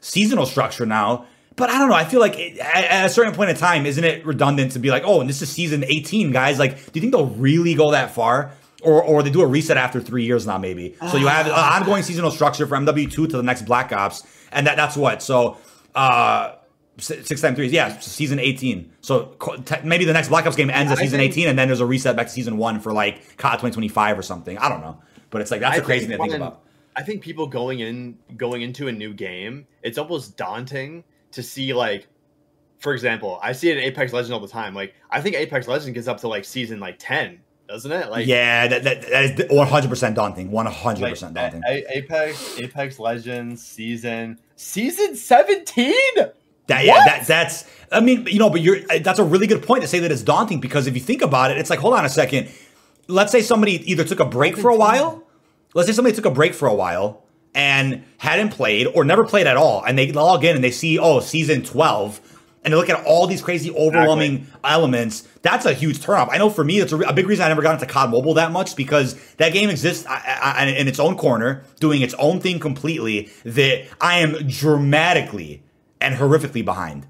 seasonal 0.00 0.46
structure 0.46 0.86
now. 0.86 1.26
But 1.56 1.68
I 1.68 1.78
don't 1.78 1.90
know. 1.90 1.94
I 1.94 2.04
feel 2.04 2.20
like 2.20 2.38
it, 2.38 2.58
at 2.58 3.04
a 3.04 3.10
certain 3.10 3.34
point 3.34 3.50
in 3.50 3.56
time, 3.56 3.84
isn't 3.84 4.02
it 4.02 4.24
redundant 4.24 4.72
to 4.72 4.78
be 4.78 4.90
like, 4.90 5.02
oh, 5.04 5.20
and 5.20 5.28
this 5.28 5.42
is 5.42 5.50
season 5.50 5.84
18, 5.84 6.30
guys? 6.30 6.58
Like, 6.58 6.76
do 6.76 6.92
you 6.94 7.00
think 7.02 7.12
they'll 7.12 7.26
really 7.26 7.74
go 7.74 7.90
that 7.90 8.12
far? 8.12 8.52
Or, 8.82 9.02
or 9.02 9.22
they 9.22 9.28
do 9.28 9.42
a 9.42 9.46
reset 9.46 9.76
after 9.76 10.00
three 10.00 10.24
years 10.24 10.46
now, 10.46 10.56
maybe. 10.56 10.96
So 11.10 11.18
you 11.18 11.26
have 11.26 11.44
an 11.46 11.52
ongoing 11.52 12.02
seasonal 12.02 12.30
structure 12.30 12.66
from 12.66 12.86
MW2 12.86 13.10
to 13.10 13.26
the 13.26 13.42
next 13.42 13.66
Black 13.66 13.92
Ops, 13.92 14.26
and 14.52 14.66
that 14.66 14.76
that's 14.76 14.96
what. 14.96 15.22
So 15.22 15.58
uh, 15.94 16.54
six 17.00 17.40
times 17.40 17.56
three, 17.56 17.68
yeah, 17.68 17.98
season 17.98 18.38
18. 18.38 18.92
So 19.00 19.36
maybe 19.84 20.04
the 20.04 20.12
next 20.12 20.28
Black 20.28 20.46
Ops 20.46 20.56
game 20.56 20.70
ends 20.70 20.92
at 20.92 20.98
season 20.98 21.18
think, 21.18 21.32
18, 21.32 21.48
and 21.48 21.58
then 21.58 21.68
there's 21.68 21.80
a 21.80 21.86
reset 21.86 22.16
back 22.16 22.26
to 22.26 22.32
season 22.32 22.56
one 22.56 22.80
for 22.80 22.92
like 22.92 23.36
COD 23.36 23.52
2025 23.54 24.18
or 24.18 24.22
something. 24.22 24.58
I 24.58 24.68
don't 24.68 24.80
know. 24.80 25.00
But 25.30 25.42
it's 25.42 25.50
like 25.50 25.60
that's 25.60 25.76
I 25.76 25.80
a 25.80 25.84
crazy 25.84 26.06
thing 26.06 26.18
to 26.18 26.22
think 26.22 26.34
about. 26.34 26.62
I 26.96 27.02
think 27.02 27.22
people 27.22 27.46
going 27.46 27.80
in 27.80 28.18
going 28.36 28.62
into 28.62 28.88
a 28.88 28.92
new 28.92 29.14
game, 29.14 29.66
it's 29.82 29.96
almost 29.96 30.36
daunting 30.36 31.04
to 31.32 31.42
see 31.42 31.72
like 31.72 32.06
for 32.80 32.94
example, 32.94 33.38
I 33.42 33.52
see 33.52 33.70
it 33.70 33.76
in 33.76 33.84
Apex 33.84 34.12
Legends 34.12 34.32
all 34.32 34.40
the 34.40 34.48
time. 34.48 34.74
Like 34.74 34.94
I 35.10 35.20
think 35.20 35.36
Apex 35.36 35.68
Legends 35.68 35.94
gets 35.94 36.08
up 36.08 36.18
to 36.20 36.28
like 36.28 36.44
season 36.44 36.80
like 36.80 36.96
10, 36.98 37.40
doesn't 37.68 37.92
it? 37.92 38.10
Like 38.10 38.26
Yeah, 38.26 38.66
that, 38.66 38.84
that, 38.84 39.02
that 39.02 39.24
is 39.24 39.30
100% 39.50 40.14
daunting. 40.14 40.50
100% 40.50 41.34
daunting. 41.34 41.62
A- 41.68 41.98
Apex 41.98 42.58
Apex 42.58 42.98
Legends 42.98 43.64
season 43.64 44.38
season 44.56 45.14
17? 45.14 45.94
That, 46.70 46.84
yeah, 46.84 47.02
that, 47.04 47.26
that's. 47.26 47.64
I 47.90 47.98
mean, 47.98 48.26
you 48.26 48.38
know, 48.38 48.48
but 48.48 48.60
you're. 48.60 48.78
Uh, 48.88 49.00
that's 49.00 49.18
a 49.18 49.24
really 49.24 49.48
good 49.48 49.62
point 49.62 49.82
to 49.82 49.88
say 49.88 49.98
that 49.98 50.12
it's 50.12 50.22
daunting 50.22 50.60
because 50.60 50.86
if 50.86 50.94
you 50.94 51.00
think 51.00 51.20
about 51.20 51.50
it, 51.50 51.58
it's 51.58 51.68
like, 51.68 51.80
hold 51.80 51.94
on 51.94 52.04
a 52.04 52.08
second. 52.08 52.48
Let's 53.08 53.32
say 53.32 53.42
somebody 53.42 53.90
either 53.90 54.04
took 54.04 54.20
a 54.20 54.24
break 54.24 54.56
for 54.56 54.70
a 54.70 54.76
while. 54.76 55.24
Let's 55.74 55.88
say 55.88 55.92
somebody 55.92 56.14
took 56.14 56.26
a 56.26 56.30
break 56.30 56.54
for 56.54 56.68
a 56.68 56.74
while 56.74 57.24
and 57.56 58.04
hadn't 58.18 58.50
played 58.50 58.86
or 58.86 59.04
never 59.04 59.24
played 59.24 59.48
at 59.48 59.56
all, 59.56 59.82
and 59.82 59.98
they 59.98 60.12
log 60.12 60.44
in 60.44 60.54
and 60.54 60.62
they 60.62 60.70
see, 60.70 60.96
oh, 60.96 61.18
season 61.18 61.64
twelve, 61.64 62.20
and 62.62 62.72
they 62.72 62.76
look 62.76 62.88
at 62.88 63.04
all 63.04 63.26
these 63.26 63.42
crazy, 63.42 63.72
overwhelming 63.72 64.34
exactly. 64.34 64.70
elements. 64.70 65.28
That's 65.42 65.66
a 65.66 65.72
huge 65.72 65.98
turnoff. 65.98 66.28
I 66.30 66.38
know 66.38 66.50
for 66.50 66.62
me, 66.62 66.78
that's 66.78 66.92
a, 66.92 66.98
a, 66.98 67.12
big 67.12 67.26
reason 67.26 67.44
I 67.44 67.48
never 67.48 67.62
got 67.62 67.74
into 67.74 67.86
COD 67.86 68.12
Mobile 68.12 68.34
that 68.34 68.52
much 68.52 68.76
because 68.76 69.20
that 69.38 69.52
game 69.52 69.70
exists 69.70 70.06
in 70.06 70.86
its 70.86 71.00
own 71.00 71.16
corner, 71.16 71.64
doing 71.80 72.02
its 72.02 72.14
own 72.14 72.38
thing 72.38 72.60
completely. 72.60 73.28
That 73.44 73.88
I 74.00 74.20
am 74.20 74.46
dramatically 74.46 75.64
and 76.00 76.14
horrifically 76.14 76.64
behind. 76.64 77.06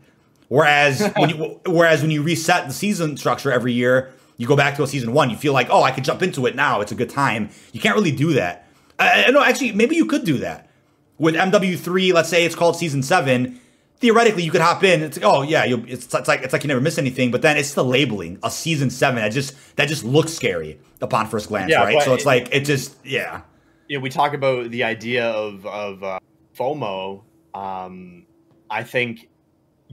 Whereas 0.48 1.12
when 1.16 1.30
you, 1.30 1.60
whereas 1.66 2.02
when 2.02 2.10
you 2.10 2.22
reset 2.22 2.66
the 2.66 2.74
season 2.74 3.16
structure 3.16 3.52
every 3.52 3.72
year, 3.72 4.12
you 4.36 4.46
go 4.46 4.56
back 4.56 4.76
to 4.76 4.82
a 4.82 4.86
season 4.86 5.12
one, 5.12 5.30
you 5.30 5.36
feel 5.36 5.52
like, 5.52 5.68
oh, 5.70 5.82
I 5.82 5.90
could 5.90 6.04
jump 6.04 6.22
into 6.22 6.46
it 6.46 6.56
now. 6.56 6.80
It's 6.80 6.92
a 6.92 6.94
good 6.94 7.10
time. 7.10 7.50
You 7.72 7.80
can't 7.80 7.94
really 7.94 8.10
do 8.10 8.32
that. 8.32 8.66
I, 8.98 9.24
I 9.24 9.30
know, 9.30 9.42
actually, 9.42 9.72
maybe 9.72 9.96
you 9.96 10.06
could 10.06 10.24
do 10.24 10.38
that 10.38 10.70
with 11.18 11.34
MW3. 11.34 12.12
Let's 12.12 12.28
say 12.28 12.44
it's 12.44 12.56
called 12.56 12.76
season 12.76 13.02
seven. 13.02 13.60
Theoretically, 13.98 14.42
you 14.42 14.50
could 14.50 14.62
hop 14.62 14.82
in. 14.82 15.02
It's 15.02 15.18
like, 15.18 15.26
oh 15.26 15.42
yeah, 15.42 15.64
it's, 15.66 16.12
it's 16.12 16.26
like 16.26 16.40
it's 16.40 16.54
like 16.54 16.64
you 16.64 16.68
never 16.68 16.80
miss 16.80 16.96
anything. 16.96 17.30
But 17.30 17.42
then 17.42 17.58
it's 17.58 17.74
the 17.74 17.84
labeling 17.84 18.38
a 18.42 18.50
season 18.50 18.88
seven. 18.88 19.16
That 19.16 19.30
just 19.30 19.76
that 19.76 19.88
just 19.88 20.04
looks 20.04 20.32
scary 20.32 20.80
upon 21.02 21.26
first 21.26 21.48
glance, 21.48 21.70
yeah, 21.70 21.84
right? 21.84 22.02
So 22.02 22.14
it's 22.14 22.24
it, 22.24 22.26
like 22.26 22.48
it 22.50 22.64
just 22.64 22.96
yeah. 23.04 23.42
Yeah, 23.88 23.98
we 23.98 24.08
talk 24.08 24.32
about 24.32 24.70
the 24.70 24.84
idea 24.84 25.26
of 25.26 25.66
of 25.66 26.02
uh, 26.02 26.18
FOMO. 26.56 27.22
Um, 27.52 28.24
I 28.70 28.84
think 28.84 29.28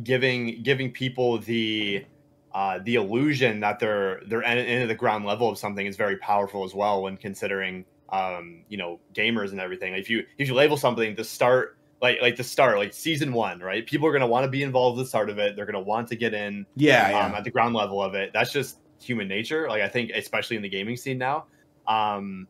giving 0.03 0.61
giving 0.63 0.91
people 0.91 1.39
the 1.39 2.05
uh, 2.53 2.79
the 2.83 2.95
illusion 2.95 3.59
that 3.59 3.79
they're 3.79 4.21
they're 4.27 4.41
into 4.41 4.87
the 4.87 4.95
ground 4.95 5.25
level 5.25 5.49
of 5.49 5.57
something 5.57 5.85
is 5.85 5.95
very 5.95 6.17
powerful 6.17 6.63
as 6.63 6.73
well 6.73 7.03
when 7.03 7.17
considering 7.17 7.85
um, 8.09 8.63
you 8.69 8.77
know 8.77 8.99
gamers 9.13 9.51
and 9.51 9.59
everything. 9.59 9.93
If 9.93 10.09
you 10.09 10.25
if 10.37 10.47
you 10.47 10.53
label 10.53 10.77
something 10.77 11.15
the 11.15 11.23
start 11.23 11.77
like 12.01 12.21
like 12.21 12.35
the 12.35 12.43
start 12.43 12.77
like 12.77 12.93
season 12.93 13.33
one, 13.33 13.59
right? 13.59 13.85
People 13.85 14.07
are 14.07 14.11
gonna 14.11 14.27
want 14.27 14.45
to 14.45 14.49
be 14.49 14.63
involved 14.63 14.99
at 14.99 15.03
the 15.03 15.07
start 15.07 15.29
of 15.29 15.39
it. 15.39 15.55
They're 15.55 15.65
gonna 15.65 15.79
want 15.79 16.07
to 16.09 16.15
get 16.15 16.33
in, 16.33 16.65
yeah, 16.75 17.05
um, 17.07 17.31
yeah. 17.31 17.37
at 17.39 17.43
the 17.43 17.51
ground 17.51 17.75
level 17.75 18.01
of 18.01 18.15
it. 18.15 18.31
That's 18.33 18.51
just 18.51 18.79
human 19.01 19.27
nature. 19.27 19.67
Like 19.67 19.81
I 19.81 19.89
think, 19.89 20.11
especially 20.11 20.55
in 20.55 20.61
the 20.61 20.69
gaming 20.69 20.95
scene 20.95 21.17
now. 21.17 21.45
Um, 21.87 22.47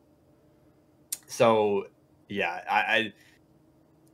so 1.26 1.86
yeah, 2.28 2.60
I, 2.70 3.12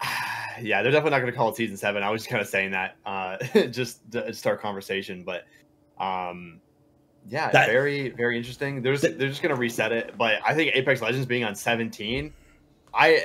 I 0.00 0.43
yeah, 0.60 0.82
they're 0.82 0.92
definitely 0.92 1.10
not 1.10 1.20
going 1.20 1.32
to 1.32 1.36
call 1.36 1.48
it 1.50 1.56
season 1.56 1.76
seven. 1.76 2.02
I 2.02 2.10
was 2.10 2.22
just 2.22 2.30
kind 2.30 2.42
of 2.42 2.48
saying 2.48 2.72
that 2.72 2.96
uh, 3.04 3.38
just 3.70 4.10
to 4.12 4.32
start 4.32 4.60
conversation, 4.60 5.24
but 5.24 5.44
um, 5.98 6.60
yeah, 7.26 7.50
that, 7.50 7.68
very 7.68 8.10
very 8.10 8.36
interesting. 8.36 8.82
There's 8.82 9.02
they're 9.02 9.28
just 9.28 9.42
going 9.42 9.54
to 9.54 9.60
reset 9.60 9.92
it, 9.92 10.14
but 10.18 10.40
I 10.44 10.54
think 10.54 10.74
Apex 10.74 11.00
Legends 11.00 11.26
being 11.26 11.44
on 11.44 11.54
17, 11.54 12.32
I 12.92 13.24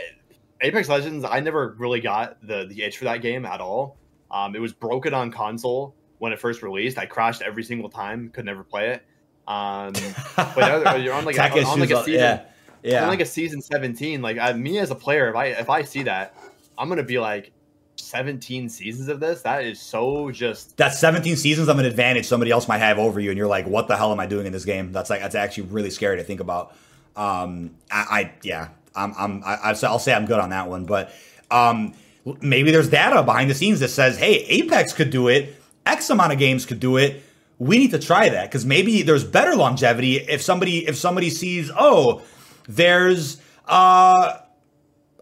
Apex 0.61 0.89
Legends 0.89 1.25
I 1.25 1.39
never 1.39 1.75
really 1.77 2.01
got 2.01 2.37
the 2.45 2.65
the 2.65 2.83
itch 2.83 2.97
for 2.97 3.05
that 3.05 3.21
game 3.21 3.45
at 3.45 3.61
all. 3.61 3.97
Um, 4.31 4.55
it 4.55 4.59
was 4.59 4.73
broken 4.73 5.13
on 5.13 5.31
console 5.31 5.95
when 6.19 6.31
it 6.31 6.39
first 6.39 6.61
released. 6.61 6.97
I 6.97 7.05
crashed 7.05 7.41
every 7.41 7.63
single 7.63 7.89
time, 7.89 8.29
could 8.29 8.45
never 8.45 8.63
play 8.63 8.89
it. 8.89 9.05
Um, 9.47 9.93
but 10.35 11.01
you're 11.01 11.13
on 11.13 11.25
like, 11.25 11.37
a, 11.37 11.63
on 11.63 11.79
like 11.79 11.89
a 11.89 12.03
season. 12.03 12.13
Yeah. 12.13 12.41
Yeah. 12.83 13.03
On 13.03 13.09
like 13.09 13.19
a 13.19 13.25
season 13.25 13.61
17, 13.61 14.21
like 14.21 14.37
I, 14.37 14.53
me 14.53 14.77
as 14.79 14.91
a 14.91 14.95
player, 14.95 15.29
if 15.29 15.35
I 15.35 15.45
if 15.47 15.69
I 15.69 15.83
see 15.83 16.03
that, 16.03 16.33
I'm 16.79 16.89
gonna 16.89 17.03
be 17.03 17.19
like 17.19 17.51
17 17.97 18.69
seasons 18.69 19.09
of 19.09 19.19
this. 19.19 19.41
That 19.41 19.65
is 19.65 19.79
so 19.79 20.31
just. 20.31 20.77
That's 20.77 20.97
17 20.99 21.35
seasons 21.35 21.67
of 21.67 21.77
an 21.77 21.85
advantage 21.85 22.25
somebody 22.25 22.51
else 22.51 22.67
might 22.67 22.79
have 22.79 22.97
over 22.97 23.19
you, 23.19 23.29
and 23.29 23.37
you're 23.37 23.47
like, 23.47 23.67
what 23.67 23.87
the 23.87 23.97
hell 23.97 24.11
am 24.11 24.19
I 24.19 24.25
doing 24.25 24.47
in 24.47 24.53
this 24.53 24.65
game? 24.65 24.91
That's 24.91 25.09
like 25.09 25.21
that's 25.21 25.35
actually 25.35 25.63
really 25.63 25.89
scary 25.89 26.17
to 26.17 26.23
think 26.23 26.39
about. 26.39 26.75
Um, 27.15 27.75
I, 27.91 28.05
I 28.09 28.33
yeah, 28.41 28.69
I'm 28.95 29.13
I'm 29.17 29.43
I, 29.45 29.75
I'll 29.83 29.99
say 29.99 30.13
I'm 30.13 30.25
good 30.25 30.39
on 30.39 30.49
that 30.49 30.67
one, 30.69 30.85
but 30.85 31.13
um, 31.51 31.93
maybe 32.41 32.71
there's 32.71 32.89
data 32.89 33.21
behind 33.23 33.49
the 33.49 33.55
scenes 33.55 33.79
that 33.81 33.89
says, 33.89 34.17
hey, 34.17 34.45
Apex 34.45 34.93
could 34.93 35.09
do 35.09 35.27
it. 35.27 35.55
X 35.85 36.09
amount 36.09 36.31
of 36.33 36.39
games 36.39 36.65
could 36.65 36.79
do 36.79 36.97
it. 36.97 37.23
We 37.57 37.77
need 37.77 37.91
to 37.91 37.99
try 37.99 38.29
that 38.29 38.49
because 38.49 38.65
maybe 38.65 39.01
there's 39.01 39.25
better 39.25 39.55
longevity 39.55 40.17
if 40.17 40.41
somebody 40.41 40.87
if 40.87 40.95
somebody 40.95 41.29
sees, 41.29 41.69
oh, 41.77 42.21
there's 42.67 43.41
uh 43.67 44.37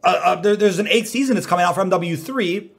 uh, 0.03 0.21
uh, 0.23 0.35
there, 0.35 0.55
there's 0.55 0.79
an 0.79 0.87
eighth 0.87 1.07
season 1.07 1.35
that's 1.35 1.47
coming 1.47 1.65
out 1.65 1.75
for 1.75 1.83
MW3. 1.83 2.69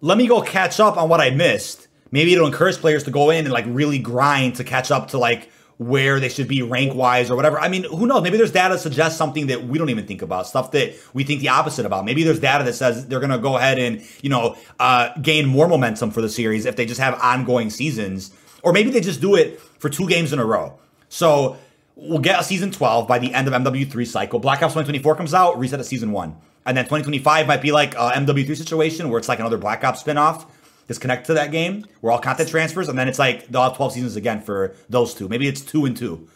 Let 0.00 0.18
me 0.18 0.26
go 0.26 0.42
catch 0.42 0.80
up 0.80 0.96
on 0.96 1.08
what 1.08 1.20
I 1.20 1.30
missed. 1.30 1.88
Maybe 2.10 2.32
it'll 2.32 2.46
encourage 2.46 2.76
players 2.76 3.04
to 3.04 3.10
go 3.10 3.30
in 3.30 3.44
and 3.44 3.52
like 3.52 3.64
really 3.68 3.98
grind 3.98 4.56
to 4.56 4.64
catch 4.64 4.90
up 4.90 5.08
to 5.08 5.18
like 5.18 5.50
where 5.78 6.20
they 6.20 6.28
should 6.28 6.48
be 6.48 6.62
rank 6.62 6.94
wise 6.94 7.30
or 7.30 7.36
whatever. 7.36 7.60
I 7.60 7.68
mean, 7.68 7.84
who 7.84 8.06
knows? 8.06 8.22
Maybe 8.22 8.38
there's 8.38 8.52
data 8.52 8.74
that 8.74 8.80
suggests 8.80 9.18
something 9.18 9.48
that 9.48 9.64
we 9.64 9.76
don't 9.78 9.90
even 9.90 10.06
think 10.06 10.22
about, 10.22 10.46
stuff 10.46 10.70
that 10.70 10.94
we 11.12 11.24
think 11.24 11.40
the 11.40 11.50
opposite 11.50 11.84
about. 11.84 12.04
Maybe 12.04 12.22
there's 12.22 12.40
data 12.40 12.64
that 12.64 12.74
says 12.74 13.06
they're 13.08 13.20
going 13.20 13.30
to 13.30 13.38
go 13.38 13.56
ahead 13.56 13.78
and, 13.78 14.02
you 14.22 14.30
know, 14.30 14.56
uh, 14.80 15.10
gain 15.20 15.46
more 15.46 15.68
momentum 15.68 16.10
for 16.10 16.22
the 16.22 16.30
series 16.30 16.64
if 16.64 16.76
they 16.76 16.86
just 16.86 17.00
have 17.00 17.20
ongoing 17.20 17.68
seasons. 17.68 18.32
Or 18.62 18.72
maybe 18.72 18.90
they 18.90 19.00
just 19.00 19.20
do 19.20 19.34
it 19.34 19.60
for 19.60 19.90
two 19.90 20.08
games 20.08 20.32
in 20.32 20.38
a 20.38 20.44
row. 20.46 20.78
So 21.08 21.58
we'll 21.96 22.18
get 22.18 22.38
a 22.38 22.44
season 22.44 22.70
12 22.70 23.08
by 23.08 23.18
the 23.18 23.32
end 23.34 23.48
of 23.48 23.54
MW3 23.54 24.06
cycle. 24.06 24.38
Black 24.38 24.62
Ops 24.62 24.74
2024 24.74 25.16
comes 25.16 25.34
out, 25.34 25.58
reset 25.58 25.80
at 25.80 25.86
season 25.86 26.12
one. 26.12 26.36
And 26.66 26.76
then 26.76 26.84
2025 26.84 27.46
might 27.46 27.62
be 27.62 27.72
like 27.72 27.94
a 27.94 28.12
MW3 28.12 28.56
situation 28.56 29.08
where 29.08 29.18
it's 29.18 29.28
like 29.28 29.38
another 29.38 29.56
Black 29.56 29.82
Ops 29.82 30.02
spinoff 30.02 30.46
that's 30.86 30.98
connected 30.98 31.26
to 31.28 31.34
that 31.34 31.50
game 31.50 31.84
where 32.00 32.12
all 32.12 32.18
content 32.18 32.48
transfers. 32.48 32.88
And 32.88 32.98
then 32.98 33.08
it's 33.08 33.18
like 33.18 33.48
they'll 33.48 33.62
have 33.62 33.76
12 33.76 33.94
seasons 33.94 34.16
again 34.16 34.40
for 34.40 34.76
those 34.88 35.14
two. 35.14 35.28
Maybe 35.28 35.48
it's 35.48 35.62
two 35.62 35.86
and 35.86 35.96
two. 35.96 36.28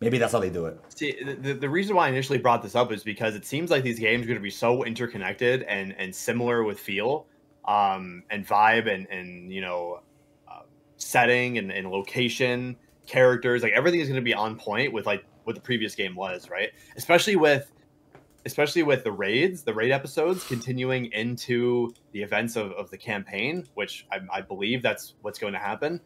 Maybe 0.00 0.18
that's 0.18 0.32
how 0.32 0.40
they 0.40 0.50
do 0.50 0.66
it. 0.66 0.78
See, 0.90 1.16
the, 1.22 1.54
the 1.54 1.70
reason 1.70 1.96
why 1.96 2.06
I 2.06 2.08
initially 2.10 2.38
brought 2.38 2.62
this 2.62 2.74
up 2.74 2.92
is 2.92 3.02
because 3.02 3.34
it 3.34 3.46
seems 3.46 3.70
like 3.70 3.82
these 3.82 3.98
games 3.98 4.24
are 4.24 4.26
going 4.26 4.38
to 4.38 4.42
be 4.42 4.50
so 4.50 4.84
interconnected 4.84 5.62
and, 5.62 5.94
and 5.96 6.14
similar 6.14 6.64
with 6.64 6.78
feel 6.78 7.26
um, 7.64 8.22
and 8.28 8.46
vibe 8.46 8.92
and, 8.92 9.06
and 9.08 9.50
you 9.50 9.62
know, 9.62 10.00
uh, 10.46 10.60
setting 10.98 11.56
and, 11.56 11.72
and 11.72 11.90
location, 11.90 12.76
characters. 13.06 13.62
Like 13.62 13.72
everything 13.72 14.00
is 14.00 14.08
going 14.08 14.20
to 14.20 14.24
be 14.24 14.34
on 14.34 14.56
point 14.56 14.92
with 14.92 15.06
like 15.06 15.24
what 15.44 15.54
the 15.54 15.62
previous 15.62 15.94
game 15.94 16.14
was, 16.14 16.50
right? 16.50 16.70
Especially 16.96 17.36
with 17.36 17.72
especially 18.44 18.84
with 18.84 19.02
the 19.02 19.10
raids, 19.10 19.62
the 19.62 19.74
raid 19.74 19.90
episodes 19.90 20.44
continuing 20.44 21.06
into 21.06 21.92
the 22.12 22.22
events 22.22 22.54
of, 22.54 22.70
of 22.72 22.88
the 22.90 22.96
campaign, 22.96 23.66
which 23.74 24.06
I, 24.12 24.20
I 24.32 24.40
believe 24.40 24.82
that's 24.82 25.14
what's 25.22 25.38
going 25.38 25.52
to 25.52 25.58
happen. 25.58 26.00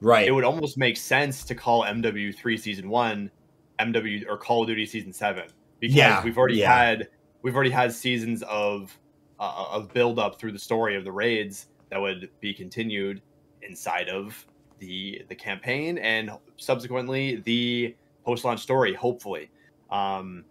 Right. 0.00 0.26
It 0.26 0.32
would 0.32 0.42
almost 0.42 0.76
make 0.76 0.96
sense 0.96 1.44
to 1.44 1.54
call 1.54 1.84
MW3 1.84 2.58
season 2.58 2.88
one 2.88 3.30
MW 3.78 4.24
or 4.28 4.36
Call 4.36 4.62
of 4.62 4.68
Duty 4.68 4.84
season 4.84 5.12
seven 5.12 5.44
because 5.80 5.96
yeah, 5.96 6.22
we've 6.24 6.36
already 6.36 6.56
yeah. 6.56 6.76
had 6.76 7.08
we've 7.42 7.54
already 7.54 7.70
had 7.70 7.92
seasons 7.92 8.42
of 8.42 8.98
uh, 9.38 9.66
of 9.70 9.92
build 9.92 10.18
up 10.18 10.38
through 10.38 10.52
the 10.52 10.58
story 10.58 10.96
of 10.96 11.04
the 11.04 11.12
raids 11.12 11.68
that 11.90 12.00
would 12.00 12.30
be 12.40 12.52
continued 12.52 13.22
inside 13.62 14.08
of 14.08 14.46
the 14.78 15.24
the 15.28 15.34
campaign 15.34 15.98
and 15.98 16.30
subsequently 16.56 17.36
the 17.36 17.94
post 18.24 18.44
launch 18.44 18.60
story. 18.60 18.94
Hopefully, 18.94 19.50
um, 19.90 20.44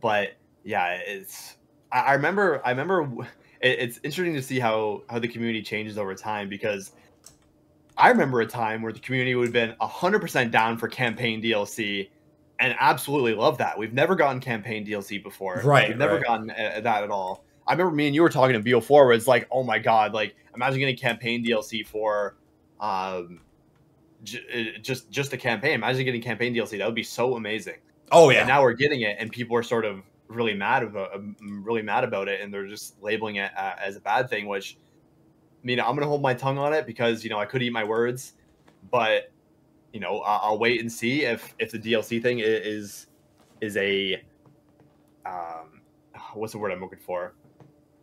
but 0.00 0.34
yeah, 0.64 1.00
it's. 1.06 1.56
I, 1.92 2.00
I 2.00 2.12
remember. 2.14 2.60
I 2.64 2.70
remember. 2.70 3.26
It, 3.60 3.78
it's 3.80 4.00
interesting 4.02 4.34
to 4.34 4.42
see 4.42 4.60
how 4.60 5.02
how 5.08 5.18
the 5.18 5.28
community 5.28 5.62
changes 5.62 5.98
over 5.98 6.14
time 6.14 6.48
because 6.48 6.92
I 7.96 8.08
remember 8.08 8.40
a 8.40 8.46
time 8.46 8.82
where 8.82 8.92
the 8.92 9.00
community 9.00 9.34
would 9.34 9.46
have 9.46 9.52
been 9.52 9.74
hundred 9.80 10.20
percent 10.20 10.52
down 10.52 10.78
for 10.78 10.88
campaign 10.88 11.42
DLC 11.42 12.10
and 12.60 12.74
absolutely 12.78 13.34
love 13.34 13.58
that. 13.58 13.78
We've 13.78 13.92
never 13.92 14.14
gotten 14.14 14.40
campaign 14.40 14.86
DLC 14.86 15.22
before. 15.22 15.60
Right. 15.64 15.88
We've 15.88 15.98
never 15.98 16.16
right. 16.16 16.24
gotten 16.24 16.50
uh, 16.50 16.80
that 16.82 17.04
at 17.04 17.10
all. 17.10 17.44
I 17.66 17.72
remember 17.72 17.94
me 17.94 18.06
and 18.06 18.14
you 18.14 18.22
were 18.22 18.30
talking 18.30 18.56
in 18.56 18.64
BO4 18.64 18.90
where 18.90 19.12
it's 19.12 19.26
like, 19.26 19.46
oh 19.50 19.62
my 19.62 19.78
god, 19.78 20.14
like 20.14 20.34
imagine 20.54 20.78
getting 20.78 20.96
campaign 20.96 21.44
DLC 21.44 21.86
for 21.86 22.36
um 22.80 23.40
j- 24.22 24.74
uh, 24.76 24.78
just 24.80 25.10
just 25.10 25.32
a 25.32 25.36
campaign. 25.36 25.74
Imagine 25.74 26.04
getting 26.04 26.22
campaign 26.22 26.54
DLC. 26.54 26.78
That 26.78 26.86
would 26.86 26.94
be 26.94 27.02
so 27.02 27.36
amazing. 27.36 27.76
Oh 28.10 28.30
yeah. 28.30 28.40
And 28.40 28.48
now 28.48 28.62
we're 28.62 28.72
getting 28.72 29.02
it, 29.02 29.16
and 29.18 29.30
people 29.30 29.56
are 29.56 29.62
sort 29.62 29.84
of 29.84 30.02
really 30.28 30.54
mad 30.54 30.82
about 30.82 31.14
um, 31.14 31.36
really 31.64 31.82
mad 31.82 32.04
about 32.04 32.28
it, 32.28 32.40
and 32.40 32.52
they're 32.52 32.66
just 32.66 33.00
labeling 33.02 33.36
it 33.36 33.50
uh, 33.56 33.74
as 33.78 33.96
a 33.96 34.00
bad 34.00 34.28
thing. 34.28 34.46
Which, 34.46 34.76
I 35.62 35.66
mean, 35.66 35.80
I'm 35.80 35.94
gonna 35.94 36.06
hold 36.06 36.22
my 36.22 36.34
tongue 36.34 36.58
on 36.58 36.72
it 36.72 36.86
because 36.86 37.24
you 37.24 37.30
know 37.30 37.38
I 37.38 37.44
could 37.44 37.62
eat 37.62 37.72
my 37.72 37.84
words, 37.84 38.34
but 38.90 39.30
you 39.92 40.00
know 40.00 40.20
I'll, 40.20 40.52
I'll 40.52 40.58
wait 40.58 40.80
and 40.80 40.90
see 40.90 41.24
if 41.24 41.54
if 41.58 41.70
the 41.70 41.78
DLC 41.78 42.22
thing 42.22 42.40
is 42.40 43.06
is 43.60 43.76
a 43.76 44.22
um 45.26 45.82
what's 46.34 46.52
the 46.52 46.58
word 46.58 46.72
I'm 46.72 46.80
looking 46.80 46.98
for? 46.98 47.34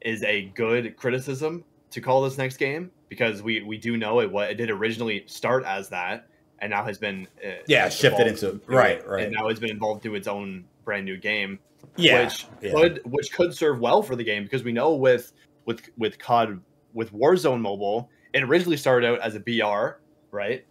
Is 0.02 0.24
a 0.24 0.52
good 0.56 0.96
criticism 0.98 1.64
to 1.96 2.02
call 2.02 2.22
this 2.22 2.38
next 2.38 2.58
game 2.58 2.92
because 3.08 3.42
we 3.42 3.64
we 3.64 3.78
do 3.78 3.96
know 3.96 4.20
it 4.20 4.30
what 4.30 4.52
it 4.52 4.56
did 4.56 4.70
originally 4.70 5.24
start 5.28 5.64
as 5.64 5.88
that 5.88 6.28
and 6.60 6.70
now 6.70 6.84
has 6.84 6.98
been 6.98 7.26
uh, 7.42 7.52
yeah 7.68 7.88
shifted 7.88 8.28
into 8.28 8.60
right 8.68 9.08
right 9.08 9.24
and 9.24 9.34
now 9.34 9.48
it's 9.48 9.62
been 9.62 9.70
involved 9.70 10.04
to 10.04 10.14
its 10.14 10.28
own 10.28 10.66
brand 10.84 11.06
new 11.06 11.16
game 11.16 11.58
yeah 11.96 12.26
which 12.26 12.48
yeah. 12.62 12.74
could 12.74 13.00
which 13.06 13.32
could 13.32 13.56
serve 13.56 13.80
well 13.80 14.04
for 14.04 14.18
the 14.18 14.24
game 14.26 14.44
because 14.44 14.62
we 14.62 14.74
know 14.74 14.94
with 14.94 15.32
with 15.64 15.90
with 15.98 16.20
COD 16.20 16.60
with 16.94 17.14
Warzone 17.14 17.62
Mobile 17.62 18.10
it 18.34 18.44
originally 18.44 18.76
started 18.76 19.08
out 19.08 19.22
as 19.22 19.36
a 19.36 19.40
BR 19.40 20.02
right 20.32 20.66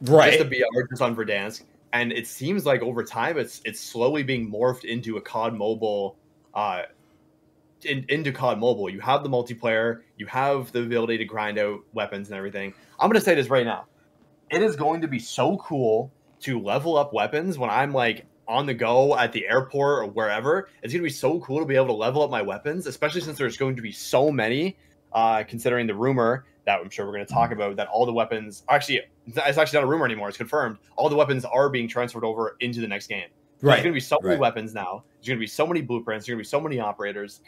right 0.00 0.32
just 0.32 0.40
a 0.40 0.44
BR 0.46 0.88
just 0.88 1.02
on 1.02 1.14
Verdansk 1.14 1.62
and 1.92 2.10
it 2.10 2.26
seems 2.26 2.64
like 2.64 2.80
over 2.80 3.04
time 3.04 3.36
it's 3.36 3.60
it's 3.66 3.80
slowly 3.80 4.22
being 4.22 4.50
morphed 4.50 4.84
into 4.84 5.18
a 5.18 5.20
COD 5.20 5.52
Mobile 5.52 6.16
uh 6.54 6.84
in, 7.84 8.04
into 8.08 8.32
COD 8.32 8.58
Mobile. 8.58 8.88
You 8.88 9.00
have 9.00 9.22
the 9.22 9.28
multiplayer, 9.28 10.02
you 10.16 10.26
have 10.26 10.72
the 10.72 10.82
ability 10.82 11.18
to 11.18 11.24
grind 11.24 11.58
out 11.58 11.80
weapons 11.92 12.28
and 12.28 12.36
everything. 12.36 12.74
I'm 12.98 13.08
gonna 13.08 13.20
say 13.20 13.34
this 13.34 13.48
right 13.48 13.66
now. 13.66 13.86
It 14.50 14.62
is 14.62 14.76
going 14.76 15.00
to 15.00 15.08
be 15.08 15.18
so 15.18 15.56
cool 15.58 16.12
to 16.40 16.60
level 16.60 16.96
up 16.96 17.12
weapons 17.12 17.58
when 17.58 17.70
I'm 17.70 17.92
like 17.92 18.26
on 18.46 18.66
the 18.66 18.74
go 18.74 19.16
at 19.16 19.32
the 19.32 19.46
airport 19.48 20.04
or 20.04 20.06
wherever. 20.06 20.68
It's 20.82 20.92
gonna 20.92 21.02
be 21.02 21.10
so 21.10 21.40
cool 21.40 21.60
to 21.60 21.66
be 21.66 21.76
able 21.76 21.86
to 21.86 21.94
level 21.94 22.22
up 22.22 22.30
my 22.30 22.42
weapons, 22.42 22.86
especially 22.86 23.22
since 23.22 23.38
there's 23.38 23.56
going 23.56 23.76
to 23.76 23.82
be 23.82 23.92
so 23.92 24.30
many. 24.30 24.76
Uh, 25.12 25.44
considering 25.44 25.86
the 25.86 25.94
rumor 25.94 26.44
that 26.66 26.80
I'm 26.80 26.90
sure 26.90 27.06
we're 27.06 27.12
going 27.12 27.26
to 27.26 27.32
talk 27.32 27.52
about 27.52 27.76
that 27.76 27.86
all 27.86 28.04
the 28.04 28.12
weapons 28.12 28.64
actually 28.68 29.02
it's 29.26 29.38
actually 29.38 29.78
not 29.78 29.84
a 29.84 29.86
rumor 29.86 30.04
anymore. 30.04 30.28
It's 30.28 30.36
confirmed. 30.36 30.78
All 30.96 31.08
the 31.08 31.16
weapons 31.16 31.44
are 31.44 31.68
being 31.68 31.88
transferred 31.88 32.24
over 32.24 32.56
into 32.60 32.80
the 32.80 32.88
next 32.88 33.06
game. 33.06 33.28
right 33.60 33.76
There's 33.76 33.82
going 33.82 33.92
to 33.92 33.96
be 33.96 34.00
so 34.00 34.18
many 34.22 34.34
right. 34.34 34.40
weapons 34.40 34.74
now. 34.74 35.04
There's 35.16 35.28
going 35.28 35.38
to 35.38 35.40
be 35.40 35.46
so 35.46 35.66
many 35.66 35.80
blueprints. 35.80 36.26
There's 36.26 36.34
going 36.34 36.44
to 36.44 36.46
be 36.46 36.48
so 36.48 36.60
many 36.60 36.80
operators. 36.80 37.40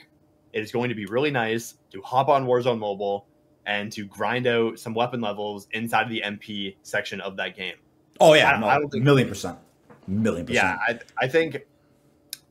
It 0.52 0.62
is 0.62 0.72
going 0.72 0.88
to 0.88 0.94
be 0.94 1.06
really 1.06 1.30
nice 1.30 1.74
to 1.92 2.00
hop 2.02 2.28
on 2.28 2.46
Warzone 2.46 2.78
Mobile 2.78 3.26
and 3.66 3.90
to 3.92 4.04
grind 4.06 4.46
out 4.46 4.78
some 4.78 4.94
weapon 4.94 5.20
levels 5.20 5.66
inside 5.72 6.02
of 6.02 6.08
the 6.10 6.22
MP 6.24 6.76
section 6.82 7.20
of 7.20 7.36
that 7.36 7.56
game. 7.56 7.74
oh 8.20 8.34
yeah 8.34 8.50
I- 8.52 8.60
no, 8.60 8.66
I 8.68 8.78
don't 8.78 8.88
think- 8.90 9.04
million 9.04 9.28
percent 9.28 9.58
million 10.06 10.46
percent 10.46 10.64
Yeah, 10.88 10.94
I, 11.20 11.24
I 11.24 11.28
think. 11.28 11.58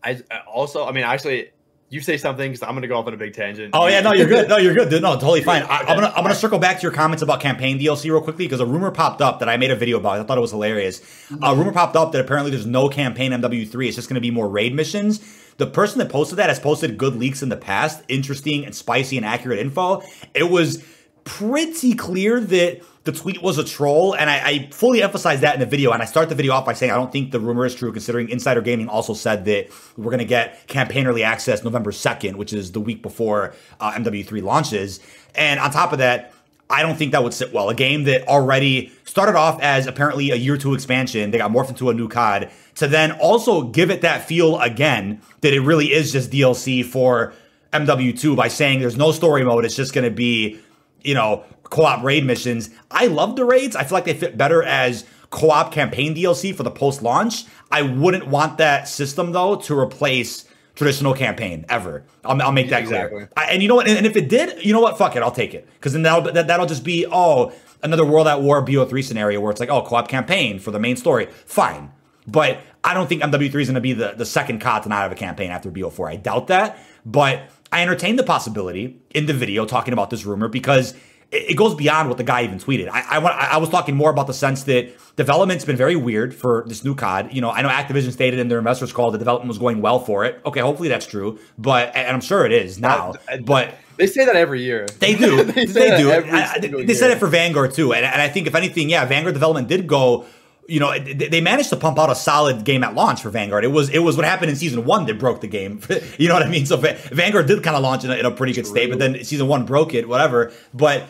I 0.03 0.21
also, 0.47 0.85
I 0.85 0.91
mean, 0.91 1.03
actually, 1.03 1.49
you 1.89 1.99
say 1.99 2.17
something 2.17 2.51
because 2.51 2.61
I'm 2.61 2.71
going 2.71 2.83
to 2.83 2.87
go 2.87 2.97
off 2.97 3.07
on 3.07 3.13
a 3.13 3.17
big 3.17 3.33
tangent. 3.33 3.71
Oh 3.73 3.87
yeah, 3.87 4.01
no, 4.01 4.13
you're 4.13 4.27
good. 4.27 4.47
No, 4.49 4.57
you're 4.57 4.75
good. 4.75 4.91
No, 5.01 5.13
totally 5.13 5.41
fine. 5.41 5.63
I, 5.63 5.79
I'm 5.79 5.95
gonna 5.99 6.13
I'm 6.15 6.23
gonna 6.23 6.35
circle 6.45 6.59
back 6.59 6.77
to 6.77 6.83
your 6.83 6.91
comments 6.91 7.23
about 7.23 7.39
campaign 7.41 7.79
DLC 7.79 8.05
real 8.05 8.21
quickly 8.21 8.45
because 8.45 8.59
a 8.59 8.65
rumor 8.67 8.91
popped 8.91 9.21
up 9.21 9.39
that 9.39 9.49
I 9.49 9.57
made 9.57 9.71
a 9.71 9.75
video 9.75 9.97
about. 9.97 10.19
I 10.19 10.23
thought 10.23 10.37
it 10.37 10.41
was 10.41 10.51
hilarious. 10.51 11.01
A 11.41 11.55
rumor 11.55 11.71
popped 11.71 11.95
up 11.95 12.11
that 12.11 12.21
apparently 12.21 12.51
there's 12.51 12.65
no 12.67 12.87
campaign 12.89 13.31
MW3. 13.31 13.87
It's 13.87 13.95
just 13.95 14.09
gonna 14.09 14.19
be 14.21 14.29
more 14.31 14.47
raid 14.49 14.75
missions. 14.75 15.21
The 15.57 15.67
person 15.67 15.99
that 15.99 16.09
posted 16.09 16.37
that 16.37 16.49
has 16.49 16.59
posted 16.59 16.97
good 16.97 17.15
leaks 17.15 17.41
in 17.41 17.49
the 17.49 17.57
past, 17.57 18.03
interesting 18.07 18.65
and 18.65 18.75
spicy 18.75 19.17
and 19.17 19.25
accurate 19.25 19.59
info. 19.59 20.01
It 20.33 20.49
was 20.49 20.83
pretty 21.23 21.93
clear 21.93 22.39
that 22.39 22.81
the 23.03 23.11
tweet 23.11 23.41
was 23.41 23.57
a 23.57 23.63
troll, 23.63 24.15
and 24.15 24.29
I, 24.29 24.47
I 24.47 24.69
fully 24.71 25.01
emphasize 25.01 25.41
that 25.41 25.53
in 25.53 25.59
the 25.59 25.65
video. 25.65 25.91
And 25.91 26.01
I 26.01 26.05
start 26.05 26.29
the 26.29 26.35
video 26.35 26.53
off 26.53 26.65
by 26.65 26.73
saying 26.73 26.91
I 26.91 26.95
don't 26.95 27.11
think 27.11 27.31
the 27.31 27.39
rumor 27.39 27.65
is 27.65 27.75
true, 27.75 27.91
considering 27.91 28.29
Insider 28.29 28.61
Gaming 28.61 28.89
also 28.89 29.13
said 29.13 29.45
that 29.45 29.69
we're 29.95 30.05
going 30.05 30.19
to 30.19 30.25
get 30.25 30.67
campaign 30.67 31.05
early 31.05 31.23
access 31.23 31.63
November 31.63 31.91
2nd, 31.91 32.35
which 32.35 32.51
is 32.51 32.71
the 32.71 32.79
week 32.79 33.01
before 33.01 33.53
uh, 33.79 33.91
MW3 33.93 34.41
launches. 34.41 34.99
And 35.35 35.59
on 35.59 35.71
top 35.71 35.93
of 35.93 35.99
that, 35.99 36.33
I 36.67 36.81
don't 36.81 36.95
think 36.95 37.11
that 37.11 37.23
would 37.23 37.33
sit 37.33 37.53
well. 37.53 37.69
A 37.69 37.75
game 37.75 38.05
that 38.05 38.27
already 38.27 38.91
started 39.03 39.35
off 39.35 39.61
as 39.61 39.85
apparently 39.85 40.31
a 40.31 40.35
year 40.35 40.57
two 40.57 40.73
expansion, 40.73 41.29
they 41.29 41.37
got 41.37 41.51
morphed 41.51 41.69
into 41.69 41.91
a 41.91 41.93
new 41.93 42.07
COD, 42.07 42.49
to 42.75 42.87
then 42.87 43.11
also 43.13 43.63
give 43.63 43.89
it 43.89 44.01
that 44.01 44.27
feel 44.27 44.59
again 44.59 45.21
that 45.41 45.53
it 45.53 45.61
really 45.61 45.91
is 45.93 46.11
just 46.11 46.31
DLC 46.31 46.83
for 46.85 47.33
MW2 47.73 48.35
by 48.35 48.47
saying 48.47 48.79
there's 48.79 48.97
no 48.97 49.11
story 49.11 49.43
mode, 49.43 49.65
it's 49.65 49.75
just 49.75 49.93
going 49.93 50.05
to 50.05 50.11
be, 50.15 50.59
you 51.03 51.13
know, 51.13 51.43
co-op 51.63 52.03
raid 52.03 52.25
missions. 52.25 52.69
I 52.91 53.07
love 53.07 53.35
the 53.35 53.45
raids. 53.45 53.75
I 53.75 53.83
feel 53.83 53.97
like 53.97 54.05
they 54.05 54.13
fit 54.13 54.37
better 54.37 54.63
as 54.63 55.05
co-op 55.29 55.71
campaign 55.73 56.15
DLC 56.15 56.53
for 56.55 56.63
the 56.63 56.71
post-launch. 56.71 57.45
I 57.71 57.81
wouldn't 57.81 58.27
want 58.27 58.57
that 58.59 58.87
system 58.87 59.31
though 59.31 59.55
to 59.57 59.77
replace 59.77 60.45
traditional 60.75 61.13
campaign 61.13 61.65
ever. 61.69 62.03
I'll, 62.23 62.41
I'll 62.41 62.51
make 62.51 62.69
that 62.69 62.81
Exactly. 62.81 63.17
clear. 63.19 63.29
I, 63.35 63.45
and 63.45 63.61
you 63.61 63.67
know 63.67 63.75
what? 63.75 63.87
And, 63.87 63.97
and 63.97 64.05
if 64.05 64.15
it 64.15 64.29
did, 64.29 64.63
you 64.63 64.71
know 64.73 64.79
what? 64.81 64.97
Fuck 64.97 65.15
it. 65.15 65.23
I'll 65.23 65.31
take 65.31 65.53
it 65.53 65.67
because 65.75 65.93
then 65.93 66.03
that'll 66.03 66.31
that, 66.33 66.47
that'll 66.47 66.65
just 66.65 66.83
be 66.83 67.05
oh 67.11 67.51
another 67.83 68.05
World 68.05 68.27
at 68.27 68.41
War 68.41 68.63
BO3 68.65 69.03
scenario 69.03 69.39
where 69.41 69.51
it's 69.51 69.59
like 69.59 69.69
oh 69.69 69.81
co-op 69.81 70.07
campaign 70.07 70.59
for 70.59 70.71
the 70.71 70.79
main 70.79 70.95
story. 70.95 71.25
Fine, 71.45 71.91
but 72.27 72.59
I 72.83 72.93
don't 72.93 73.07
think 73.07 73.21
MW3 73.23 73.55
is 73.61 73.67
going 73.67 73.75
to 73.75 73.81
be 73.81 73.93
the 73.93 74.13
the 74.17 74.25
second 74.25 74.59
COD 74.61 74.83
to 74.83 74.89
not 74.89 75.01
have 75.03 75.11
a 75.11 75.15
campaign 75.15 75.51
after 75.51 75.71
BO4. 75.71 76.11
I 76.11 76.15
doubt 76.17 76.47
that, 76.47 76.77
but 77.05 77.43
I 77.71 77.81
entertained 77.81 78.19
the 78.19 78.23
possibility 78.23 78.99
in 79.11 79.25
the 79.25 79.33
video 79.33 79.65
talking 79.65 79.93
about 79.93 80.09
this 80.09 80.25
rumor 80.25 80.47
because 80.47 80.93
it, 81.31 81.51
it 81.51 81.53
goes 81.57 81.73
beyond 81.75 82.09
what 82.09 82.17
the 82.17 82.23
guy 82.23 82.43
even 82.43 82.59
tweeted. 82.59 82.87
I, 82.89 83.01
I 83.17 83.19
I 83.53 83.57
was 83.57 83.69
talking 83.69 83.95
more 83.95 84.11
about 84.11 84.27
the 84.27 84.33
sense 84.33 84.63
that 84.63 84.89
development's 85.15 85.65
been 85.65 85.75
very 85.75 85.95
weird 85.95 86.33
for 86.35 86.63
this 86.67 86.83
new 86.83 86.93
COD. 86.95 87.33
You 87.33 87.41
know, 87.41 87.49
I 87.49 87.61
know 87.63 87.69
Activision 87.69 88.11
stated 88.11 88.39
in 88.39 88.47
their 88.47 88.59
investors 88.59 88.93
call 88.93 89.09
the 89.11 89.17
development 89.17 89.47
was 89.47 89.57
going 89.57 89.81
well 89.81 89.99
for 89.99 90.23
it. 90.25 90.39
Okay, 90.45 90.59
hopefully 90.59 90.89
that's 90.89 91.07
true, 91.07 91.39
but 91.57 91.95
and 91.95 92.07
I'm 92.15 92.21
sure 92.21 92.45
it 92.45 92.51
is 92.51 92.79
now. 92.79 93.13
Uh, 93.31 93.37
But 93.37 93.73
They 93.97 94.07
say 94.07 94.25
that 94.25 94.35
every 94.35 94.61
year. 94.61 94.85
they 94.99 95.15
do. 95.15 95.43
they 95.43 95.65
they 95.65 95.97
do. 95.97 96.11
I- 96.11 96.53
I- 96.55 96.59
they 96.59 96.93
said 96.93 97.09
it 97.11 97.17
for 97.17 97.27
Vanguard 97.27 97.73
too, 97.73 97.93
and, 97.93 98.05
and 98.05 98.21
I 98.21 98.27
think 98.29 98.45
if 98.45 98.53
anything, 98.55 98.89
yeah, 98.89 99.05
Vanguard 99.05 99.33
development 99.33 99.67
did 99.67 99.87
go. 99.87 100.25
You 100.67 100.79
know, 100.79 100.97
they 100.97 101.41
managed 101.41 101.69
to 101.69 101.75
pump 101.75 101.99
out 101.99 102.09
a 102.09 102.15
solid 102.15 102.63
game 102.63 102.83
at 102.83 102.95
launch 102.95 103.21
for 103.21 103.29
Vanguard. 103.29 103.63
It 103.63 103.69
was 103.69 103.89
it 103.89 103.99
was 103.99 104.17
what 104.17 104.25
happened 104.25 104.49
in 104.49 104.55
season 104.55 104.83
one 104.83 105.05
that 105.05 105.19
broke 105.19 105.41
the 105.41 105.47
game. 105.47 105.79
you 106.17 106.27
know 106.27 106.33
what 106.33 106.43
I 106.43 106.49
mean? 106.49 106.65
So 106.65 106.77
Vanguard 106.77 107.45
did 107.45 107.61
kind 107.61 107.75
of 107.75 107.83
launch 107.83 108.03
in 108.03 108.11
a, 108.11 108.15
in 108.15 108.25
a 108.25 108.31
pretty 108.31 108.53
good 108.53 108.65
state, 108.65 108.89
but 108.89 108.97
then 108.97 109.23
season 109.23 109.47
one 109.47 109.65
broke 109.65 109.93
it. 109.93 110.09
Whatever. 110.09 110.51
But 110.73 111.07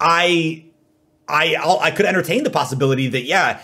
I 0.00 0.66
I 1.28 1.56
I'll, 1.58 1.80
I 1.80 1.90
could 1.90 2.06
entertain 2.06 2.44
the 2.44 2.50
possibility 2.50 3.08
that 3.08 3.22
yeah, 3.22 3.60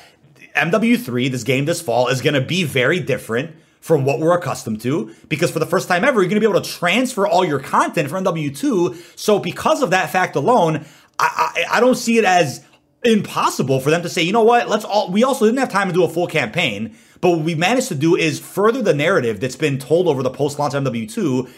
MW3, 0.56 1.30
this 1.30 1.44
game 1.44 1.64
this 1.66 1.80
fall, 1.80 2.08
is 2.08 2.20
going 2.20 2.34
to 2.34 2.40
be 2.40 2.64
very 2.64 3.00
different 3.00 3.54
from 3.80 4.04
what 4.04 4.18
we're 4.18 4.36
accustomed 4.36 4.80
to 4.82 5.14
because 5.28 5.50
for 5.50 5.60
the 5.60 5.66
first 5.66 5.88
time 5.88 6.04
ever, 6.04 6.20
you're 6.20 6.28
going 6.28 6.40
to 6.40 6.46
be 6.46 6.50
able 6.50 6.60
to 6.60 6.68
transfer 6.68 7.26
all 7.26 7.44
your 7.44 7.60
content 7.60 8.10
from 8.10 8.24
MW2. 8.24 9.18
So 9.18 9.38
because 9.38 9.82
of 9.82 9.90
that 9.90 10.10
fact 10.10 10.36
alone, 10.36 10.84
I, 11.18 11.64
I, 11.70 11.76
I 11.76 11.80
don't 11.80 11.94
see 11.94 12.18
it 12.18 12.24
as 12.24 12.64
impossible 13.04 13.80
for 13.80 13.90
them 13.90 14.02
to 14.02 14.08
say, 14.08 14.22
you 14.22 14.32
know 14.32 14.42
what, 14.42 14.68
let's 14.68 14.84
all. 14.84 15.10
We 15.10 15.24
also 15.24 15.44
didn't 15.44 15.58
have 15.58 15.70
time 15.70 15.88
to 15.88 15.94
do 15.94 16.04
a 16.04 16.08
full 16.08 16.26
campaign, 16.26 16.96
but 17.20 17.30
what 17.30 17.40
we 17.40 17.54
managed 17.54 17.88
to 17.88 17.94
do 17.94 18.16
is 18.16 18.40
further 18.40 18.82
the 18.82 18.94
narrative 18.94 19.40
that's 19.40 19.56
been 19.56 19.78
told 19.78 20.08
over 20.08 20.22
the 20.22 20.30
post-launch 20.30 20.74
MW2. 20.74 21.50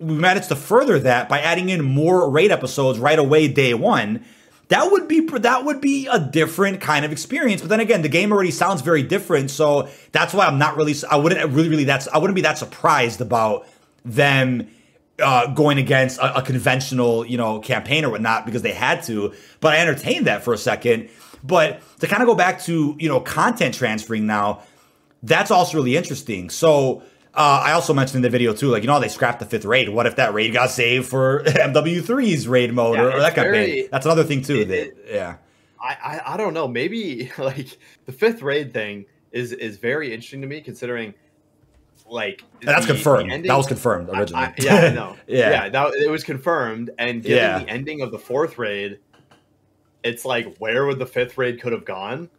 We 0.00 0.14
managed 0.14 0.48
to 0.48 0.56
further 0.56 0.98
that 1.00 1.28
by 1.28 1.40
adding 1.40 1.70
in 1.70 1.84
more 1.84 2.30
raid 2.30 2.52
episodes 2.52 2.98
right 2.98 3.18
away 3.18 3.48
day 3.48 3.74
one 3.74 4.24
that 4.68 4.90
would 4.90 5.08
be 5.08 5.20
that 5.20 5.64
would 5.64 5.80
be 5.80 6.06
a 6.08 6.20
different 6.20 6.80
kind 6.80 7.04
of 7.04 7.12
experience. 7.12 7.62
But 7.62 7.70
then 7.70 7.80
again, 7.80 8.02
the 8.02 8.08
game 8.08 8.32
already 8.32 8.50
sounds 8.50 8.82
very 8.82 9.02
different, 9.02 9.50
so 9.50 9.88
that's 10.12 10.34
why 10.34 10.46
I'm 10.46 10.58
not 10.58 10.76
really. 10.76 10.94
I 11.10 11.16
wouldn't 11.16 11.52
really, 11.52 11.68
really. 11.68 11.84
That's 11.84 12.06
I 12.08 12.18
wouldn't 12.18 12.36
be 12.36 12.42
that 12.42 12.58
surprised 12.58 13.20
about 13.20 13.66
them 14.04 14.68
uh, 15.20 15.46
going 15.54 15.78
against 15.78 16.18
a, 16.18 16.38
a 16.38 16.42
conventional, 16.42 17.24
you 17.26 17.36
know, 17.36 17.60
campaign 17.60 18.04
or 18.04 18.10
whatnot 18.10 18.46
because 18.46 18.62
they 18.62 18.72
had 18.72 19.02
to. 19.04 19.32
But 19.60 19.74
I 19.74 19.78
entertained 19.78 20.26
that 20.26 20.42
for 20.42 20.52
a 20.54 20.58
second. 20.58 21.10
But 21.44 21.80
to 22.00 22.06
kind 22.06 22.22
of 22.22 22.26
go 22.26 22.34
back 22.34 22.60
to 22.62 22.96
you 22.98 23.08
know 23.08 23.20
content 23.20 23.74
transferring 23.74 24.26
now, 24.26 24.62
that's 25.22 25.50
also 25.50 25.76
really 25.78 25.96
interesting. 25.96 26.50
So. 26.50 27.02
Uh, 27.34 27.62
I 27.66 27.72
also 27.72 27.94
mentioned 27.94 28.16
in 28.16 28.22
the 28.22 28.30
video 28.30 28.52
too, 28.52 28.66
like 28.68 28.82
you 28.82 28.88
know, 28.88 28.98
they 28.98 29.06
scrapped 29.08 29.38
the 29.38 29.44
fifth 29.46 29.64
raid. 29.64 29.90
What 29.90 30.06
if 30.06 30.16
that 30.16 30.34
raid 30.34 30.54
got 30.54 30.70
saved 30.70 31.06
for 31.06 31.44
MW3's 31.44 32.48
raid 32.48 32.72
mode 32.72 32.96
Yeah, 32.96 33.02
or, 33.04 33.12
or 33.12 33.20
that 33.20 33.38
it's 33.38 33.38
of 33.38 33.52
thing? 33.52 33.88
That's 33.92 34.06
another 34.06 34.24
thing 34.24 34.42
too. 34.42 34.60
it- 34.60 34.68
that 34.68 35.14
yeah, 35.14 35.36
I, 35.80 35.96
I 36.02 36.34
I 36.34 36.36
don't 36.36 36.52
know. 36.52 36.66
Maybe 36.66 37.30
like 37.38 37.78
the 38.06 38.12
fifth 38.12 38.42
raid 38.42 38.72
thing 38.72 39.04
is 39.30 39.52
is 39.52 39.76
very 39.76 40.12
interesting 40.12 40.40
to 40.40 40.48
me, 40.48 40.60
considering 40.62 41.14
like 42.10 42.42
And 42.60 42.68
that's 42.68 42.86
the- 42.86 42.94
confirmed. 42.94 43.30
the 43.30 43.34
ending- 43.34 43.48
that 43.48 43.56
was 43.56 43.66
confirmed 43.66 44.08
originally. 44.10 44.44
I- 44.46 44.54
yeah, 44.58 44.74
I 44.76 44.88
know. 44.94 45.16
yeah. 45.26 45.50
yeah, 45.50 45.68
that 45.68 45.94
it 45.94 46.10
was 46.10 46.24
confirmed. 46.24 46.90
And 46.98 47.22
given 47.22 47.36
Yeah. 47.38 47.58
the 47.60 47.68
ending 47.68 48.00
of 48.02 48.10
the 48.12 48.18
fourth 48.18 48.58
raid, 48.58 48.98
it's 50.02 50.24
like 50.24 50.56
where 50.58 50.86
would 50.86 50.98
the 50.98 51.06
fifth 51.06 51.36
raid 51.38 51.60
could 51.60 51.72
have 51.72 51.84
gone 51.84 52.30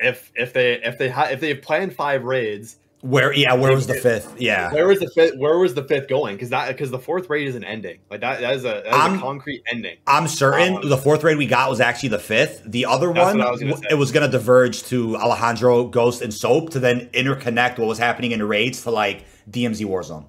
if 0.00 0.30
if 0.36 0.52
they 0.52 0.74
if 0.82 0.98
they 0.98 1.08
had 1.08 1.32
if 1.32 1.40
they 1.40 1.48
had 1.48 1.62
planned 1.62 1.94
five 1.94 2.24
raids. 2.24 2.76
Where 3.02 3.32
yeah, 3.32 3.52
where 3.54 3.74
was 3.74 3.86
the 3.86 3.94
fifth? 3.94 4.40
Yeah, 4.40 4.72
Where 4.72 4.88
was 4.88 4.98
the 5.00 5.10
fifth? 5.10 5.36
Where 5.36 5.58
was 5.58 5.74
the 5.74 5.84
fifth 5.84 6.08
going? 6.08 6.34
Because 6.34 6.48
that 6.50 6.68
because 6.68 6.90
the 6.90 6.98
fourth 6.98 7.28
raid 7.28 7.46
is 7.46 7.54
an 7.54 7.62
ending. 7.62 7.98
Like 8.10 8.20
that 8.22 8.40
that 8.40 8.54
is 8.54 8.64
a 8.64 8.82
that 8.84 8.86
is 9.12 9.18
a 9.18 9.20
concrete 9.20 9.62
ending. 9.70 9.98
I'm 10.06 10.26
certain 10.26 10.76
Um, 10.76 10.88
the 10.88 10.96
fourth 10.96 11.22
raid 11.22 11.36
we 11.36 11.46
got 11.46 11.68
was 11.68 11.78
actually 11.80 12.08
the 12.08 12.18
fifth. 12.18 12.62
The 12.64 12.86
other 12.86 13.10
one, 13.10 13.38
was 13.38 13.60
gonna 13.60 13.70
w- 13.72 13.76
say. 13.76 13.82
it 13.90 13.94
was 13.96 14.12
going 14.12 14.28
to 14.28 14.32
diverge 14.36 14.82
to 14.84 15.14
Alejandro, 15.18 15.84
Ghost, 15.88 16.22
and 16.22 16.32
Soap 16.32 16.70
to 16.70 16.80
then 16.80 17.08
interconnect 17.12 17.78
what 17.78 17.86
was 17.86 17.98
happening 17.98 18.32
in 18.32 18.38
the 18.38 18.46
raids 18.46 18.82
to 18.84 18.90
like 18.90 19.24
DMZ 19.50 19.84
Warzone. 19.86 20.24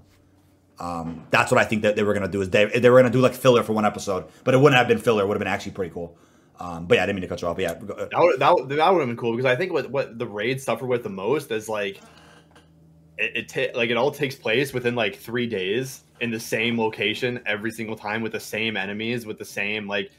Um, 0.80 1.26
that's 1.32 1.52
what 1.52 1.60
I 1.60 1.64
think 1.64 1.82
that 1.84 1.96
they 1.96 2.04
were 2.04 2.14
going 2.14 2.26
to 2.26 2.32
do. 2.32 2.42
Is 2.42 2.50
they 2.52 2.66
they 2.66 2.90
were 2.90 3.00
going 3.02 3.12
to 3.12 3.18
do 3.18 3.22
like 3.22 3.34
filler 3.34 3.64
for 3.64 3.74
one 3.74 3.86
episode, 3.86 4.26
but 4.44 4.54
it 4.54 4.58
wouldn't 4.58 4.78
have 4.78 4.88
been 4.90 5.00
filler. 5.00 5.24
It 5.24 5.28
would 5.28 5.36
have 5.36 5.40
been 5.40 5.48
actually 5.48 5.72
pretty 5.72 5.94
cool. 5.94 6.18
Um, 6.60 6.86
but 6.86 6.96
yeah, 6.96 7.04
I 7.04 7.06
didn't 7.06 7.16
mean 7.16 7.22
to 7.22 7.28
cut 7.28 7.42
you 7.42 7.48
off. 7.48 7.56
But 7.56 7.62
yeah, 7.62 7.74
That 7.76 8.10
would, 8.20 8.40
that, 8.40 8.54
would- 8.54 8.70
that 8.70 8.94
would 8.94 9.00
have 9.00 9.08
been 9.08 9.16
cool 9.18 9.32
because 9.36 9.46
I 9.46 9.56
think 9.56 9.72
what 9.72 9.90
what 9.90 10.20
the 10.20 10.28
raid 10.28 10.62
suffered 10.62 10.88
with 10.88 11.04
the 11.04 11.10
most 11.10 11.50
is 11.52 11.70
like 11.70 12.02
it, 13.18 13.36
it 13.36 13.50
ta- 13.50 13.78
like 13.78 13.90
it 13.90 13.98
all 13.98 14.12
takes 14.12 14.36
place 14.36 14.74
within 14.74 14.96
like 14.96 15.16
three 15.16 15.48
days 15.48 16.04
in 16.22 16.32
the 16.32 16.40
same 16.40 16.80
location 16.80 17.42
every 17.46 17.72
single 17.72 17.96
time 17.96 18.22
with 18.22 18.32
the 18.32 18.40
same 18.40 18.78
enemies 18.78 19.26
with 19.26 19.38
the 19.38 19.46
same 19.46 19.88
like 19.88 20.12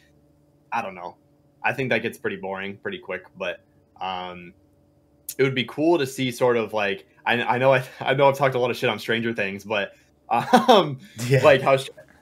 I 0.72 0.82
don't 0.82 0.94
know. 0.94 1.16
I 1.62 1.72
think 1.72 1.90
that 1.90 2.02
gets 2.02 2.18
pretty 2.18 2.36
boring 2.36 2.76
pretty 2.76 2.98
quick, 2.98 3.24
but 3.36 3.60
um, 4.00 4.52
it 5.38 5.42
would 5.42 5.54
be 5.54 5.64
cool 5.64 5.98
to 5.98 6.06
see 6.06 6.30
sort 6.30 6.56
of 6.56 6.72
like 6.72 7.06
I, 7.26 7.42
I 7.42 7.58
know 7.58 7.72
I, 7.72 7.84
I 8.00 8.14
know 8.14 8.28
I've 8.28 8.36
talked 8.36 8.54
a 8.54 8.58
lot 8.58 8.70
of 8.70 8.76
shit 8.76 8.90
on 8.90 8.98
Stranger 8.98 9.32
Things, 9.32 9.64
but 9.64 9.92
um, 10.68 10.98
yeah. 11.26 11.42
like 11.42 11.62
how 11.62 11.78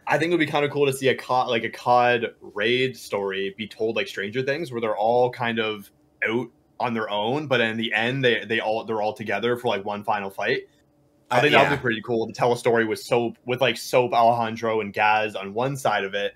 I 0.07 0.19
think 0.19 0.31
it 0.31 0.35
would 0.35 0.47
be 0.47 0.47
kind 0.47 0.65
of 0.65 0.70
cool 0.70 0.86
to 0.86 0.93
see 0.93 1.09
a 1.09 1.15
COD 1.15 1.48
like 1.48 1.65
a 1.65 1.70
COD 1.70 2.35
raid 2.40 2.97
story 2.97 3.55
be 3.57 3.66
told 3.66 3.97
like 3.97 4.09
Stranger 4.09 4.43
Things, 4.43 4.70
where 4.70 4.81
they're 4.81 4.97
all 4.97 5.31
kind 5.31 5.59
of 5.59 5.90
out 6.28 6.48
on 6.78 6.94
their 6.94 7.11
own, 7.11 7.47
but 7.47 7.61
in 7.61 7.77
the 7.77 7.93
end 7.93 8.24
they 8.24 8.44
they 8.44 8.61
all 8.61 8.85
they're 8.85 9.03
all 9.03 9.12
together 9.12 9.57
for 9.57 9.69
like 9.69 9.85
one 9.85 10.05
final 10.05 10.31
fight. 10.31 10.69
I 11.31 11.40
think 11.40 11.55
uh, 11.55 11.57
yeah. 11.57 11.65
that 11.65 11.70
would 11.70 11.77
be 11.78 11.82
pretty 11.82 12.03
cool 12.03 12.27
to 12.27 12.32
tell 12.32 12.53
a 12.53 12.57
story 12.57 12.85
with 12.85 13.01
soap 13.01 13.39
with 13.44 13.61
like 13.61 13.77
soap 13.77 14.12
Alejandro 14.12 14.81
and 14.81 14.93
Gaz 14.93 15.35
on 15.35 15.55
one 15.55 15.77
side 15.77 16.05
of 16.05 16.15
it 16.15 16.35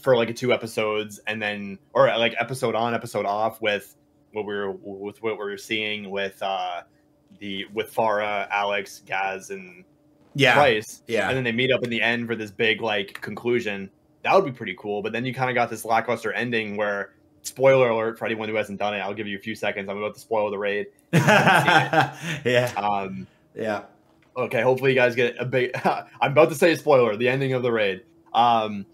for 0.00 0.16
like 0.16 0.30
a 0.30 0.34
two 0.34 0.52
episodes, 0.52 1.20
and 1.26 1.42
then 1.42 1.78
or 1.92 2.06
like 2.06 2.34
episode 2.38 2.74
on 2.74 2.94
episode 2.94 3.26
off 3.26 3.60
with 3.60 3.96
what 4.32 4.46
we 4.46 4.54
are 4.54 4.72
with 4.72 5.22
what 5.22 5.38
we 5.38 5.44
are 5.44 5.58
seeing 5.58 6.10
with 6.10 6.40
uh 6.42 6.82
the 7.38 7.66
with 7.72 7.94
Farah, 7.94 8.48
Alex, 8.50 9.02
Gaz, 9.06 9.50
and 9.50 9.84
yeah, 10.34 10.54
Price. 10.54 11.02
Yeah, 11.06 11.28
and 11.28 11.36
then 11.36 11.44
they 11.44 11.52
meet 11.52 11.72
up 11.72 11.82
in 11.82 11.90
the 11.90 12.00
end 12.00 12.26
for 12.26 12.36
this 12.36 12.50
big 12.50 12.80
like 12.80 13.20
conclusion. 13.20 13.90
That 14.22 14.34
would 14.34 14.44
be 14.44 14.52
pretty 14.52 14.76
cool. 14.78 15.02
But 15.02 15.12
then 15.12 15.24
you 15.24 15.32
kind 15.32 15.50
of 15.50 15.54
got 15.54 15.70
this 15.70 15.84
lackluster 15.84 16.32
ending 16.32 16.76
where 16.76 17.14
spoiler 17.46 17.88
alert 17.88 18.18
for 18.18 18.26
anyone 18.26 18.48
who 18.48 18.54
hasn't 18.54 18.78
done 18.78 18.94
it. 18.94 18.98
I'll 18.98 19.14
give 19.14 19.26
you 19.26 19.36
a 19.36 19.40
few 19.40 19.54
seconds. 19.54 19.88
I'm 19.88 19.98
about 19.98 20.14
to 20.14 20.20
spoil 20.20 20.50
the 20.50 20.58
raid. 20.58 20.86
yeah. 21.12 22.72
Um, 22.76 23.26
yeah. 23.54 23.82
Okay. 24.36 24.62
Hopefully 24.62 24.90
you 24.90 24.96
guys 24.96 25.14
get 25.14 25.36
a 25.38 25.44
big. 25.44 25.70
I'm 25.84 26.32
about 26.32 26.48
to 26.50 26.54
say 26.54 26.72
a 26.72 26.76
spoiler. 26.76 27.16
The 27.16 27.28
ending 27.28 27.52
of 27.52 27.62
the 27.62 27.72
raid. 27.72 28.02
Um, 28.34 28.86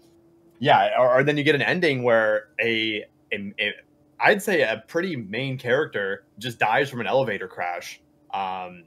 yeah. 0.59 0.91
Or, 0.97 1.19
or 1.19 1.23
then 1.23 1.37
you 1.37 1.43
get 1.43 1.55
an 1.55 1.61
ending 1.61 2.03
where 2.03 2.49
a, 2.61 3.03
a, 3.31 3.53
a 3.59 3.73
I'd 4.19 4.41
say 4.41 4.61
a 4.61 4.83
pretty 4.87 5.15
main 5.15 5.57
character 5.57 6.25
just 6.39 6.59
dies 6.59 6.89
from 6.89 7.01
an 7.01 7.07
elevator 7.07 7.47
crash. 7.47 8.01
Um, 8.33 8.85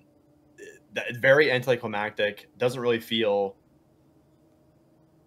that, 0.94 1.16
very 1.20 1.52
anticlimactic. 1.52 2.48
Doesn't 2.58 2.80
really 2.80 3.00
feel, 3.00 3.54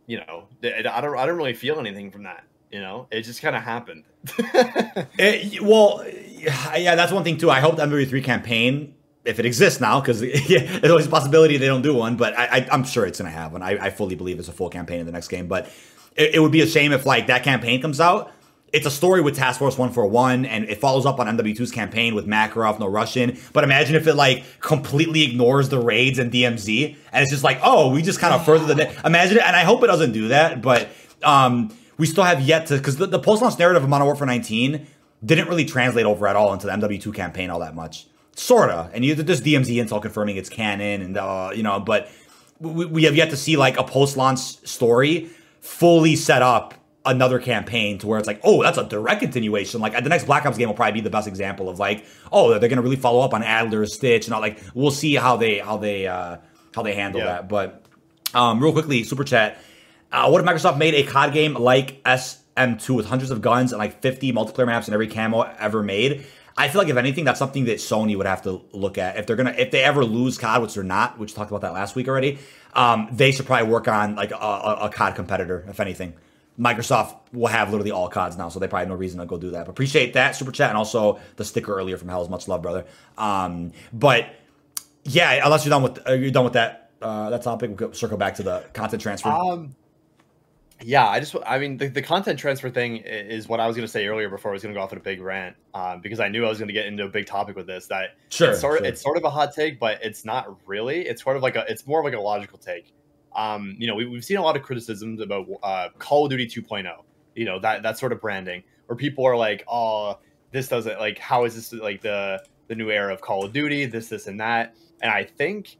you 0.07 0.17
know, 0.17 0.47
I 0.63 0.81
don't. 0.81 1.17
I 1.17 1.25
don't 1.25 1.37
really 1.37 1.53
feel 1.53 1.79
anything 1.79 2.11
from 2.11 2.23
that. 2.23 2.43
You 2.71 2.81
know, 2.81 3.07
it 3.11 3.23
just 3.23 3.41
kind 3.41 3.55
of 3.55 3.63
happened. 3.63 4.03
it, 5.17 5.61
well, 5.61 6.05
yeah, 6.07 6.95
that's 6.95 7.11
one 7.11 7.23
thing 7.23 7.37
too. 7.37 7.49
I 7.49 7.59
hope 7.59 7.77
the 7.77 7.85
MW3 7.85 8.23
campaign, 8.23 8.93
if 9.25 9.39
it 9.39 9.45
exists 9.45 9.81
now, 9.81 9.99
because 9.99 10.21
yeah, 10.49 10.79
there's 10.79 10.91
always 10.91 11.07
a 11.07 11.09
possibility 11.09 11.57
they 11.57 11.65
don't 11.65 11.81
do 11.81 11.95
one, 11.95 12.15
but 12.15 12.37
I, 12.37 12.67
am 12.69 12.83
sure 12.83 13.05
it's 13.05 13.19
going 13.19 13.31
to 13.31 13.35
have 13.37 13.53
one. 13.53 13.63
I, 13.63 13.85
I, 13.85 13.89
fully 13.89 14.15
believe 14.15 14.37
it's 14.37 14.49
a 14.49 14.53
full 14.53 14.69
campaign 14.69 14.99
in 14.99 15.07
the 15.07 15.11
next 15.11 15.29
game. 15.29 15.47
But 15.47 15.71
it, 16.15 16.35
it 16.35 16.39
would 16.39 16.51
be 16.51 16.61
a 16.61 16.67
shame 16.67 16.91
if 16.91 17.07
like 17.07 17.27
that 17.27 17.43
campaign 17.43 17.81
comes 17.81 17.99
out 17.99 18.31
it's 18.73 18.85
a 18.85 18.91
story 18.91 19.21
with 19.21 19.35
Task 19.35 19.59
Force 19.59 19.77
141 19.77 20.45
and 20.45 20.65
it 20.65 20.79
follows 20.79 21.05
up 21.05 21.19
on 21.19 21.27
MW2's 21.27 21.71
campaign 21.71 22.15
with 22.15 22.27
Makarov, 22.27 22.79
no 22.79 22.87
Russian. 22.87 23.37
But 23.53 23.63
imagine 23.63 23.95
if 23.95 24.07
it 24.07 24.15
like 24.15 24.43
completely 24.59 25.23
ignores 25.23 25.69
the 25.69 25.79
raids 25.79 26.19
and 26.19 26.31
DMZ 26.31 26.95
and 27.11 27.21
it's 27.23 27.31
just 27.31 27.43
like, 27.43 27.59
oh, 27.63 27.91
we 27.91 28.01
just 28.01 28.19
kind 28.19 28.33
of 28.33 28.45
further 28.45 28.73
the 28.73 29.05
imagine 29.05 29.37
it. 29.37 29.43
And 29.45 29.55
I 29.55 29.63
hope 29.63 29.83
it 29.83 29.87
doesn't 29.87 30.11
do 30.11 30.29
that, 30.29 30.61
but 30.61 30.89
um, 31.23 31.75
we 31.99 32.07
still 32.07 32.23
have 32.23 32.41
yet 32.41 32.65
to 32.67 32.77
because 32.77 32.95
the, 32.95 33.05
the 33.05 33.19
post 33.19 33.43
launch 33.43 33.59
narrative 33.59 33.83
of 33.83 33.89
Modern 33.89 34.05
Warfare 34.05 34.25
19 34.25 34.87
didn't 35.23 35.49
really 35.49 35.65
translate 35.65 36.05
over 36.05 36.27
at 36.27 36.35
all 36.35 36.53
into 36.53 36.65
the 36.65 36.71
MW2 36.71 37.13
campaign 37.13 37.49
all 37.49 37.59
that 37.59 37.75
much. 37.75 38.07
Sorta. 38.35 38.89
And 38.93 39.03
you 39.03 39.13
there's 39.13 39.41
DMZ 39.41 39.75
intel 39.75 40.01
confirming 40.01 40.37
it's 40.37 40.49
canon 40.49 41.01
and 41.01 41.17
uh, 41.17 41.51
you 41.53 41.61
know, 41.61 41.79
but 41.79 42.09
we, 42.59 42.85
we 42.85 43.03
have 43.03 43.15
yet 43.15 43.29
to 43.31 43.37
see 43.37 43.57
like 43.57 43.77
a 43.77 43.83
post 43.83 44.15
launch 44.15 44.39
story 44.39 45.29
fully 45.59 46.15
set 46.15 46.41
up 46.41 46.73
another 47.05 47.37
campaign 47.37 47.97
to 47.97 48.07
where 48.07 48.17
it's 48.17 48.27
like, 48.27 48.39
oh, 48.45 48.63
that's 48.63 48.77
a 48.77 48.85
direct 48.85 49.19
continuation. 49.19 49.81
Like 49.81 50.01
the 50.01 50.09
next 50.09 50.23
Black 50.23 50.45
Ops 50.45 50.57
game 50.57 50.69
will 50.69 50.75
probably 50.75 50.93
be 50.93 51.01
the 51.01 51.09
best 51.09 51.27
example 51.27 51.67
of 51.67 51.79
like, 51.79 52.05
oh, 52.31 52.57
they're 52.57 52.69
gonna 52.69 52.81
really 52.81 52.95
follow 52.95 53.19
up 53.19 53.33
on 53.33 53.43
Adler's 53.43 53.93
Stitch 53.93 54.25
and 54.25 54.33
all. 54.33 54.39
Like 54.39 54.61
we'll 54.73 54.91
see 54.91 55.15
how 55.15 55.35
they 55.35 55.59
how 55.59 55.75
they 55.75 56.07
uh, 56.07 56.37
how 56.73 56.81
they 56.81 56.95
handle 56.95 57.19
yeah. 57.19 57.27
that. 57.27 57.49
But 57.49 57.83
um, 58.33 58.63
real 58.63 58.71
quickly, 58.71 59.03
super 59.03 59.25
chat. 59.25 59.57
Uh, 60.11 60.29
what 60.29 60.41
if 60.41 60.47
Microsoft 60.47 60.77
made 60.77 60.95
a 60.95 61.03
COD 61.03 61.33
game 61.33 61.53
like 61.53 62.03
SM2 62.03 62.95
with 62.95 63.05
hundreds 63.05 63.31
of 63.31 63.41
guns 63.41 63.71
and 63.71 63.79
like 63.79 64.01
50 64.01 64.33
multiplayer 64.33 64.65
maps 64.65 64.87
and 64.87 64.93
every 64.93 65.07
camo 65.07 65.41
ever 65.59 65.83
made? 65.83 66.25
I 66.57 66.67
feel 66.67 66.81
like 66.81 66.89
if 66.89 66.97
anything, 66.97 67.23
that's 67.23 67.39
something 67.39 67.65
that 67.65 67.77
Sony 67.77 68.17
would 68.17 68.25
have 68.25 68.41
to 68.41 68.61
look 68.73 68.97
at 68.97 69.17
if 69.17 69.25
they're 69.25 69.37
gonna 69.37 69.55
if 69.57 69.71
they 69.71 69.81
ever 69.81 70.03
lose 70.03 70.37
COD, 70.37 70.61
which 70.61 70.73
they're 70.73 70.83
not, 70.83 71.17
which 71.17 71.33
talked 71.33 71.51
about 71.51 71.61
that 71.61 71.73
last 71.73 71.95
week 71.95 72.07
already. 72.09 72.37
Um, 72.73 73.07
they 73.11 73.31
should 73.31 73.45
probably 73.45 73.69
work 73.69 73.87
on 73.87 74.15
like 74.15 74.31
a, 74.31 74.35
a, 74.35 74.73
a 74.87 74.89
COD 74.89 75.15
competitor, 75.15 75.65
if 75.69 75.79
anything. 75.79 76.13
Microsoft 76.59 77.15
will 77.31 77.47
have 77.47 77.71
literally 77.71 77.91
all 77.91 78.09
CODs 78.09 78.37
now, 78.37 78.49
so 78.49 78.59
they 78.59 78.67
probably 78.67 78.81
have 78.81 78.89
no 78.89 78.95
reason 78.95 79.19
to 79.21 79.25
go 79.25 79.37
do 79.37 79.51
that. 79.51 79.65
But 79.65 79.71
appreciate 79.71 80.13
that 80.13 80.35
super 80.35 80.51
chat 80.51 80.69
and 80.69 80.77
also 80.77 81.19
the 81.37 81.45
sticker 81.45 81.73
earlier 81.73 81.95
from 81.95 82.09
Hell's 82.09 82.27
much 82.27 82.49
love, 82.49 82.61
brother. 82.61 82.85
Um, 83.17 83.71
but 83.93 84.27
yeah, 85.05 85.39
unless 85.45 85.63
you're 85.63 85.69
done 85.69 85.83
with 85.83 86.05
uh, 86.05 86.11
you're 86.11 86.31
done 86.31 86.43
with 86.43 86.53
that 86.53 86.91
uh, 87.01 87.29
that 87.29 87.41
topic, 87.43 87.79
we'll 87.79 87.93
circle 87.93 88.17
back 88.17 88.35
to 88.35 88.43
the 88.43 88.65
content 88.73 89.01
transfer. 89.01 89.29
Um, 89.29 89.75
yeah, 90.81 91.07
I 91.07 91.19
just 91.19 91.35
I 91.45 91.59
mean 91.59 91.77
the, 91.77 91.87
the 91.87 92.01
content 92.01 92.39
transfer 92.39 92.69
thing 92.69 92.97
is 92.97 93.47
what 93.47 93.59
I 93.59 93.67
was 93.67 93.75
going 93.75 93.85
to 93.85 93.91
say 93.91 94.07
earlier 94.07 94.29
before 94.29 94.51
I 94.51 94.53
was 94.53 94.63
going 94.63 94.73
to 94.73 94.79
go 94.79 94.83
off 94.83 94.91
on 94.91 94.97
a 94.97 95.01
big 95.01 95.21
rant 95.21 95.55
um, 95.73 96.01
because 96.01 96.19
I 96.19 96.29
knew 96.29 96.45
I 96.45 96.49
was 96.49 96.57
going 96.57 96.67
to 96.67 96.73
get 96.73 96.85
into 96.85 97.05
a 97.05 97.09
big 97.09 97.25
topic 97.25 97.55
with 97.55 97.67
this. 97.67 97.87
That 97.87 98.15
sure, 98.29 98.51
it's 98.51 98.61
sort 98.61 98.77
sure. 98.77 98.85
of 98.85 98.91
it's 98.91 99.01
sort 99.01 99.17
of 99.17 99.23
a 99.23 99.29
hot 99.29 99.53
take, 99.53 99.79
but 99.79 99.99
it's 100.03 100.25
not 100.25 100.55
really. 100.67 101.07
It's 101.07 101.23
sort 101.23 101.37
of 101.37 101.43
like 101.43 101.55
a 101.55 101.65
it's 101.67 101.85
more 101.85 101.99
of 101.99 102.05
like 102.05 102.13
a 102.13 102.19
logical 102.19 102.57
take 102.57 102.93
um, 103.35 103.75
you 103.77 103.87
know, 103.87 103.95
we, 103.95 104.13
have 104.13 104.25
seen 104.25 104.37
a 104.37 104.41
lot 104.41 104.55
of 104.55 104.63
criticisms 104.63 105.21
about 105.21 105.47
uh, 105.63 105.89
Call 105.97 106.25
of 106.25 106.31
Duty 106.31 106.47
2.0. 106.47 106.91
You 107.35 107.45
know 107.45 107.59
that 107.59 107.83
that 107.83 107.97
sort 107.97 108.11
of 108.11 108.19
branding, 108.19 108.63
where 108.87 108.97
people 108.97 109.25
are 109.25 109.37
like, 109.37 109.63
"Oh, 109.67 110.19
this 110.51 110.67
doesn't 110.67 110.99
like 110.99 111.17
how 111.19 111.45
is 111.45 111.55
this 111.55 111.71
like 111.71 112.01
the 112.01 112.43
the 112.67 112.75
new 112.75 112.89
era 112.89 113.13
of 113.13 113.21
Call 113.21 113.45
of 113.45 113.53
Duty? 113.53 113.85
This, 113.85 114.09
this, 114.09 114.27
and 114.27 114.39
that." 114.39 114.75
And 115.01 115.11
I 115.11 115.23
think 115.23 115.77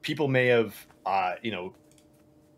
people 0.00 0.26
may 0.26 0.46
have, 0.46 0.74
uh, 1.06 1.34
you 1.42 1.52
know, 1.52 1.74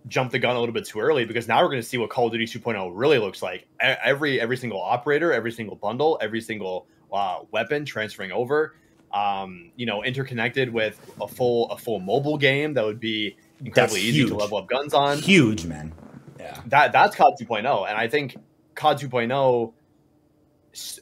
jumped 0.09 0.32
the 0.32 0.39
gun 0.39 0.56
a 0.56 0.60
little 0.60 0.72
bit 0.72 0.85
too 0.85 1.01
early 1.01 1.24
because 1.24 1.48
now 1.48 1.62
we're 1.62 1.68
going 1.68 1.81
to 1.81 1.86
see 1.89 1.98
what 1.98 2.10
Call 2.10 2.26
of 2.26 2.32
Duty 2.32 2.47
2.0 2.47 2.90
really 2.94 3.18
looks 3.18 3.43
like. 3.43 3.66
Every 3.81 4.40
every 4.40 4.56
single 4.56 4.81
operator, 4.81 5.32
every 5.32 5.52
single 5.52 5.76
bundle, 5.76 6.18
every 6.20 6.40
single 6.40 6.86
uh, 7.12 7.40
weapon 7.51 7.85
transferring 7.85 8.32
over. 8.32 8.76
Um, 9.12 9.70
you 9.76 9.86
know, 9.86 10.02
interconnected 10.02 10.72
with 10.72 11.01
a 11.20 11.28
full 11.28 11.70
a 11.70 11.78
full 11.78 12.01
mobile 12.01 12.36
game 12.36 12.74
that 12.74 12.85
would 12.85 13.01
be 13.01 13.36
incredibly 13.60 14.01
that's 14.01 14.09
easy 14.09 14.18
huge. 14.18 14.28
to 14.31 14.36
level 14.36 14.59
up 14.59 14.68
guns 14.68 14.93
on. 14.93 15.18
Huge, 15.18 15.66
man. 15.66 15.93
Yeah. 16.39 16.60
That 16.66 16.93
that's 16.93 17.16
COD 17.16 17.35
2.0, 17.40 17.89
and 17.89 17.97
I 17.97 18.09
think 18.09 18.36
COD 18.74 19.01
2.0 19.01 19.72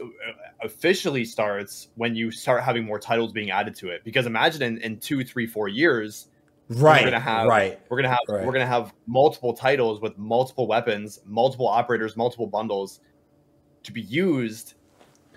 uh, 0.01 0.05
officially 0.63 1.25
starts 1.25 1.89
when 1.97 2.15
you 2.15 2.31
start 2.31 2.63
having 2.63 2.85
more 2.85 2.99
titles 2.99 3.33
being 3.33 3.51
added 3.51 3.75
to 3.77 3.89
it. 3.89 4.05
Because 4.05 4.27
imagine 4.27 4.63
in, 4.63 4.79
in 4.79 4.99
two, 4.99 5.25
three, 5.25 5.47
four 5.47 5.69
years, 5.69 6.29
right? 6.77 7.05
We're 7.05 7.11
gonna 7.11 7.21
have 7.21 7.49
right. 7.49 7.81
We're 7.89 7.97
gonna 7.97 8.09
have 8.09 8.19
right. 8.29 8.47
we're 8.47 8.53
gonna 8.53 8.67
have 8.67 8.93
multiple 9.07 9.55
titles 9.55 10.01
with 10.01 10.19
multiple 10.19 10.67
weapons, 10.67 11.21
multiple 11.25 11.69
operators, 11.69 12.17
multiple 12.17 12.47
bundles 12.47 13.01
to 13.85 13.93
be 13.93 14.03
used 14.03 14.75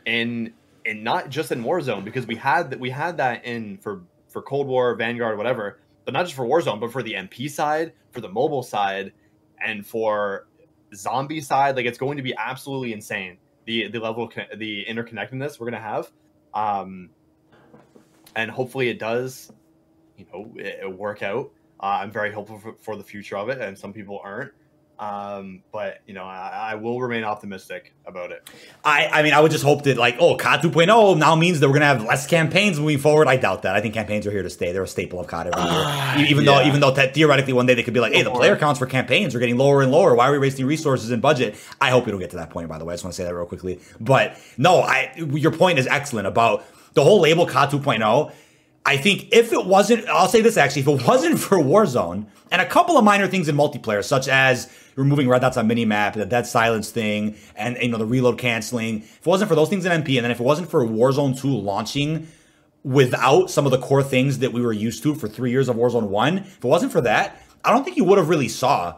in 0.05 0.53
in 0.85 1.03
not 1.03 1.29
just 1.29 1.51
in 1.51 1.63
Warzone 1.63 2.03
because 2.03 2.27
we 2.27 2.35
had 2.35 2.69
that 2.71 2.79
we 2.79 2.89
had 2.89 3.17
that 3.17 3.45
in 3.45 3.77
for 3.77 4.03
for 4.27 4.41
Cold 4.41 4.67
War, 4.67 4.95
Vanguard, 4.95 5.37
whatever 5.37 5.79
but 6.05 6.13
not 6.13 6.23
just 6.23 6.35
for 6.35 6.45
Warzone, 6.45 6.79
but 6.79 6.91
for 6.91 7.03
the 7.03 7.13
MP 7.13 7.49
side, 7.49 7.93
for 8.11 8.21
the 8.21 8.29
mobile 8.29 8.63
side, 8.63 9.11
and 9.59 9.85
for 9.85 10.47
zombie 10.93 11.41
side. 11.41 11.75
Like 11.75 11.85
it's 11.85 11.97
going 11.97 12.17
to 12.17 12.23
be 12.23 12.33
absolutely 12.37 12.93
insane 12.93 13.37
the 13.65 13.89
the 13.89 13.99
level 13.99 14.25
of 14.25 14.59
the 14.59 14.85
interconnectedness 14.85 15.59
we're 15.59 15.71
to 15.71 15.79
have, 15.79 16.11
um, 16.53 17.09
and 18.35 18.49
hopefully 18.51 18.89
it 18.89 18.99
does, 18.99 19.51
you 20.17 20.25
know, 20.33 20.51
it, 20.55 20.79
it 20.83 20.97
work 20.97 21.23
out. 21.23 21.51
Uh, 21.79 21.99
I'm 22.01 22.11
very 22.11 22.31
hopeful 22.31 22.59
for, 22.59 22.75
for 22.79 22.95
the 22.95 23.03
future 23.03 23.37
of 23.37 23.49
it, 23.49 23.61
and 23.61 23.77
some 23.77 23.93
people 23.93 24.19
aren't. 24.23 24.51
Um, 24.97 25.61
but 25.73 25.99
you 26.07 26.13
know, 26.13 26.23
I, 26.23 26.71
I, 26.71 26.75
will 26.75 27.01
remain 27.01 27.25
optimistic 27.25 27.93
about 28.05 28.31
it. 28.31 28.49
I, 28.85 29.07
I 29.07 29.23
mean, 29.23 29.33
I 29.33 29.41
would 29.41 29.51
just 29.51 29.63
hope 29.65 29.83
that 29.83 29.97
like, 29.97 30.15
oh, 30.19 30.37
COD 30.37 30.61
2.0 30.61 31.17
now 31.17 31.35
means 31.35 31.59
that 31.59 31.67
we're 31.67 31.73
gonna 31.73 31.85
have 31.85 32.05
less 32.05 32.25
campaigns 32.25 32.79
moving 32.79 32.99
forward. 32.99 33.27
I 33.27 33.35
doubt 33.35 33.63
that. 33.63 33.75
I 33.75 33.81
think 33.81 33.93
campaigns 33.93 34.25
are 34.25 34.31
here 34.31 34.43
to 34.43 34.49
stay. 34.49 34.71
They're 34.71 34.83
a 34.83 34.87
staple 34.87 35.19
of 35.19 35.27
COD 35.27 35.47
every 35.47 35.69
year. 35.69 35.83
Uh, 35.85 36.25
even 36.29 36.45
yeah. 36.45 36.51
though, 36.51 36.67
even 36.67 36.79
though 36.79 36.93
theoretically 36.93 37.51
one 37.51 37.65
day 37.65 37.73
they 37.73 37.83
could 37.83 37.93
be 37.93 37.99
like, 37.99 38.13
hey, 38.13 38.21
the 38.23 38.31
player 38.31 38.55
counts 38.55 38.79
for 38.79 38.85
campaigns 38.85 39.35
are 39.35 39.39
getting 39.39 39.57
lower 39.57 39.81
and 39.81 39.91
lower. 39.91 40.15
Why 40.15 40.29
are 40.29 40.31
we 40.31 40.39
wasting 40.39 40.65
resources 40.65 41.11
and 41.11 41.21
budget? 41.21 41.55
I 41.81 41.89
hope 41.89 42.05
we 42.05 42.11
don't 42.11 42.21
get 42.21 42.29
to 42.29 42.37
that 42.37 42.49
point. 42.49 42.69
By 42.69 42.77
the 42.77 42.85
way, 42.85 42.93
I 42.93 42.95
just 42.95 43.03
want 43.03 43.15
to 43.15 43.17
say 43.17 43.25
that 43.25 43.35
real 43.35 43.45
quickly. 43.45 43.81
But 43.99 44.39
no, 44.57 44.79
I 44.79 45.11
your 45.17 45.51
point 45.51 45.77
is 45.77 45.87
excellent 45.87 46.27
about 46.27 46.63
the 46.93 47.03
whole 47.03 47.19
label 47.19 47.45
COD 47.45 47.71
2.0 47.71 48.31
I 48.85 48.97
think 48.97 49.29
if 49.31 49.51
it 49.51 49.65
wasn't, 49.65 50.07
I'll 50.07 50.27
say 50.27 50.41
this 50.41 50.57
actually, 50.57 50.83
if 50.83 50.87
it 50.87 51.07
wasn't 51.07 51.39
for 51.39 51.57
Warzone 51.57 52.27
and 52.51 52.61
a 52.61 52.65
couple 52.65 52.97
of 52.97 53.03
minor 53.03 53.27
things 53.27 53.49
in 53.49 53.55
multiplayer, 53.55 54.03
such 54.03 54.27
as 54.27 54.69
removing 54.95 55.27
red 55.27 55.41
dots 55.41 55.57
on 55.57 55.67
minimap, 55.67 56.13
the 56.13 56.25
dead 56.25 56.45
silence 56.45 56.91
thing, 56.91 57.35
and 57.55 57.77
you 57.81 57.89
know 57.89 57.97
the 57.97 58.05
reload 58.05 58.37
canceling, 58.37 58.99
if 58.99 59.19
it 59.21 59.25
wasn't 59.25 59.49
for 59.49 59.55
those 59.55 59.69
things 59.69 59.85
in 59.85 60.03
MP, 60.03 60.17
and 60.17 60.23
then 60.23 60.31
if 60.31 60.39
it 60.39 60.43
wasn't 60.43 60.69
for 60.69 60.85
Warzone 60.85 61.39
2 61.39 61.47
launching 61.47 62.27
without 62.83 63.49
some 63.49 63.65
of 63.65 63.71
the 63.71 63.79
core 63.79 64.03
things 64.03 64.39
that 64.39 64.53
we 64.53 64.61
were 64.61 64.71
used 64.71 65.01
to 65.01 65.15
for 65.15 65.27
three 65.27 65.49
years 65.49 65.67
of 65.67 65.75
Warzone 65.75 66.07
1, 66.09 66.37
if 66.37 66.57
it 66.57 66.63
wasn't 66.63 66.91
for 66.91 67.01
that, 67.01 67.41
I 67.63 67.71
don't 67.71 67.83
think 67.83 67.97
you 67.97 68.03
would 68.03 68.19
have 68.19 68.29
really 68.29 68.47
saw 68.47 68.95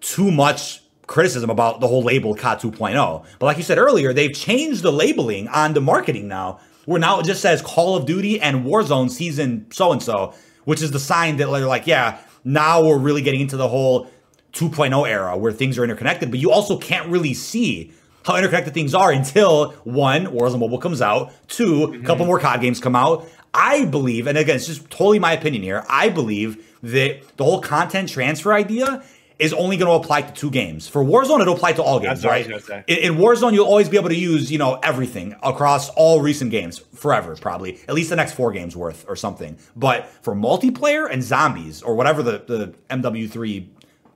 too 0.00 0.30
much 0.30 0.80
criticism 1.08 1.50
about 1.50 1.80
the 1.80 1.88
whole 1.88 2.02
label 2.02 2.36
COD 2.36 2.60
2.0. 2.60 3.26
But 3.40 3.46
like 3.46 3.56
you 3.56 3.64
said 3.64 3.78
earlier, 3.78 4.12
they've 4.12 4.32
changed 4.32 4.82
the 4.82 4.92
labeling 4.92 5.48
on 5.48 5.72
the 5.72 5.80
marketing 5.80 6.28
now, 6.28 6.60
where 6.88 6.98
now 6.98 7.20
it 7.20 7.26
just 7.26 7.42
says 7.42 7.60
Call 7.60 7.96
of 7.96 8.06
Duty 8.06 8.40
and 8.40 8.64
Warzone 8.64 9.10
season 9.10 9.66
so 9.70 9.92
and 9.92 10.02
so, 10.02 10.32
which 10.64 10.80
is 10.80 10.90
the 10.90 10.98
sign 10.98 11.36
that 11.36 11.50
they're 11.50 11.66
like, 11.66 11.86
yeah, 11.86 12.18
now 12.44 12.82
we're 12.82 12.96
really 12.96 13.20
getting 13.20 13.42
into 13.42 13.58
the 13.58 13.68
whole 13.68 14.10
2.0 14.54 15.06
era 15.06 15.36
where 15.36 15.52
things 15.52 15.76
are 15.76 15.84
interconnected, 15.84 16.30
but 16.30 16.40
you 16.40 16.50
also 16.50 16.78
can't 16.78 17.06
really 17.10 17.34
see 17.34 17.92
how 18.24 18.36
interconnected 18.36 18.72
things 18.72 18.94
are 18.94 19.12
until 19.12 19.72
one, 19.84 20.28
Warzone 20.28 20.60
Mobile 20.60 20.78
comes 20.78 21.02
out, 21.02 21.30
2 21.48 21.64
mm-hmm. 21.66 22.02
a 22.02 22.06
couple 22.06 22.24
more 22.24 22.40
COD 22.40 22.62
games 22.62 22.80
come 22.80 22.96
out. 22.96 23.28
I 23.52 23.84
believe, 23.84 24.26
and 24.26 24.38
again, 24.38 24.56
it's 24.56 24.66
just 24.66 24.88
totally 24.88 25.18
my 25.18 25.32
opinion 25.32 25.62
here, 25.62 25.84
I 25.90 26.08
believe 26.08 26.64
that 26.82 27.36
the 27.36 27.44
whole 27.44 27.60
content 27.60 28.08
transfer 28.08 28.54
idea 28.54 29.04
is 29.38 29.52
only 29.52 29.76
going 29.76 29.88
to 29.88 30.04
apply 30.04 30.22
to 30.22 30.32
two 30.32 30.50
games. 30.50 30.88
For 30.88 31.04
Warzone, 31.04 31.40
it'll 31.40 31.54
apply 31.54 31.72
to 31.74 31.82
all 31.82 32.00
games, 32.00 32.24
right? 32.24 32.44
In, 32.88 32.98
in, 32.98 33.14
Warzone, 33.14 33.52
you'll 33.54 33.66
always 33.66 33.88
be 33.88 33.96
able 33.96 34.08
to 34.08 34.16
use, 34.16 34.50
you 34.50 34.58
know, 34.58 34.80
everything 34.82 35.36
across 35.42 35.90
all 35.90 36.20
recent 36.20 36.50
games 36.50 36.78
forever, 36.94 37.36
probably 37.36 37.80
at 37.88 37.94
least 37.94 38.10
the 38.10 38.16
next 38.16 38.32
four 38.32 38.50
games 38.50 38.76
worth 38.76 39.04
or 39.08 39.14
something. 39.14 39.56
But 39.76 40.08
for 40.22 40.34
multiplayer 40.34 41.08
and 41.10 41.22
zombies 41.22 41.82
or 41.82 41.94
whatever 41.94 42.22
the 42.22 42.38
the 42.38 42.74
MW3 42.90 43.68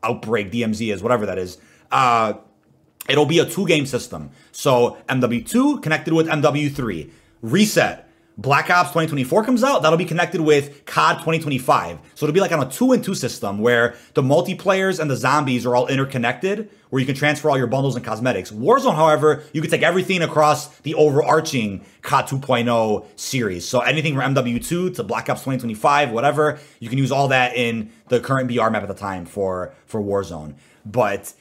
outbreak 0.02 0.50
DMZ 0.50 0.92
is, 0.92 1.02
whatever 1.02 1.26
that 1.26 1.38
is, 1.38 1.58
uh, 1.92 2.34
it'll 3.08 3.26
be 3.26 3.38
a 3.38 3.46
two 3.46 3.66
game 3.66 3.86
system. 3.86 4.30
So 4.50 4.98
MW2 5.08 5.82
connected 5.82 6.14
with 6.14 6.26
MW3, 6.26 7.10
reset 7.42 8.08
Black 8.43 8.70
Ops 8.70 8.90
2024 8.90 9.44
comes 9.44 9.62
out, 9.62 9.82
that'll 9.82 9.97
be 9.97 10.05
connected 10.05 10.40
with 10.40 10.85
COD 10.85 11.19
2025. 11.19 11.98
So 12.14 12.27
it'll 12.27 12.35
be 12.35 12.40
like 12.40 12.51
on 12.51 12.60
a 12.60 12.69
two 12.69 12.90
and 12.90 13.02
two 13.02 13.14
system 13.14 13.60
where 13.60 13.94
the 14.14 14.23
multiplayers 14.23 14.98
and 14.98 15.09
the 15.09 15.16
zombies 15.16 15.64
are 15.64 15.77
all 15.77 15.86
interconnected, 15.86 16.69
where 16.90 16.98
you 16.98 17.06
can 17.06 17.14
transfer 17.14 17.48
all 17.48 17.56
your 17.56 17.69
bundles 17.69 17.94
and 17.94 18.05
cosmetics. 18.05 18.51
Warzone, 18.51 18.97
however, 18.97 19.44
you 19.52 19.60
can 19.60 19.70
take 19.70 19.82
everything 19.82 20.23
across 20.23 20.77
the 20.81 20.94
overarching 20.94 21.85
COD 22.02 22.27
2.0 22.27 23.06
series. 23.14 23.66
So 23.66 23.78
anything 23.78 24.16
from 24.16 24.35
MW2 24.35 24.97
to 24.97 25.02
Black 25.05 25.31
Ops 25.31 25.43
2025, 25.43 26.10
whatever, 26.10 26.59
you 26.81 26.89
can 26.89 26.98
use 26.98 27.12
all 27.12 27.28
that 27.28 27.55
in 27.55 27.93
the 28.09 28.19
current 28.19 28.48
BR 28.48 28.69
map 28.70 28.82
at 28.82 28.89
the 28.89 28.94
time 28.94 29.24
for 29.24 29.73
for 29.86 30.01
Warzone. 30.01 30.55
But 30.85 31.32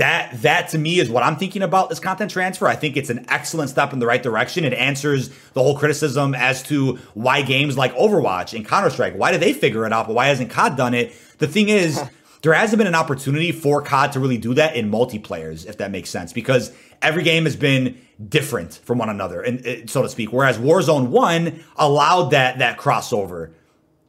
that 0.00 0.40
that 0.40 0.68
to 0.68 0.78
me 0.78 0.98
is 0.98 1.10
what 1.10 1.22
I'm 1.22 1.36
thinking 1.36 1.60
about 1.60 1.90
this 1.90 2.00
content 2.00 2.30
transfer. 2.30 2.66
I 2.66 2.74
think 2.74 2.96
it's 2.96 3.10
an 3.10 3.26
excellent 3.28 3.68
step 3.68 3.92
in 3.92 3.98
the 3.98 4.06
right 4.06 4.22
direction. 4.22 4.64
It 4.64 4.72
answers 4.72 5.28
the 5.52 5.62
whole 5.62 5.76
criticism 5.76 6.34
as 6.34 6.62
to 6.64 6.96
why 7.12 7.42
games 7.42 7.76
like 7.76 7.94
Overwatch 7.94 8.54
and 8.56 8.66
Counter 8.66 8.88
Strike, 8.88 9.14
why 9.14 9.30
do 9.30 9.36
they 9.36 9.52
figure 9.52 9.84
it 9.84 9.92
out, 9.92 10.06
but 10.06 10.14
why 10.14 10.28
hasn't 10.28 10.48
COD 10.48 10.74
done 10.74 10.94
it? 10.94 11.14
The 11.36 11.46
thing 11.46 11.68
is, 11.68 12.02
there 12.42 12.54
hasn't 12.54 12.78
been 12.78 12.86
an 12.86 12.94
opportunity 12.94 13.52
for 13.52 13.82
COD 13.82 14.12
to 14.12 14.20
really 14.20 14.38
do 14.38 14.54
that 14.54 14.74
in 14.74 14.90
multiplayers, 14.90 15.66
if 15.66 15.76
that 15.76 15.90
makes 15.90 16.08
sense, 16.08 16.32
because 16.32 16.72
every 17.02 17.22
game 17.22 17.44
has 17.44 17.54
been 17.54 18.00
different 18.26 18.80
from 18.84 18.96
one 18.96 19.10
another, 19.10 19.42
and 19.42 19.66
eh, 19.66 19.82
so 19.86 20.00
to 20.00 20.08
speak. 20.08 20.32
Whereas 20.32 20.56
Warzone 20.56 21.08
One 21.08 21.62
allowed 21.76 22.30
that 22.30 22.58
that 22.60 22.78
crossover. 22.78 23.52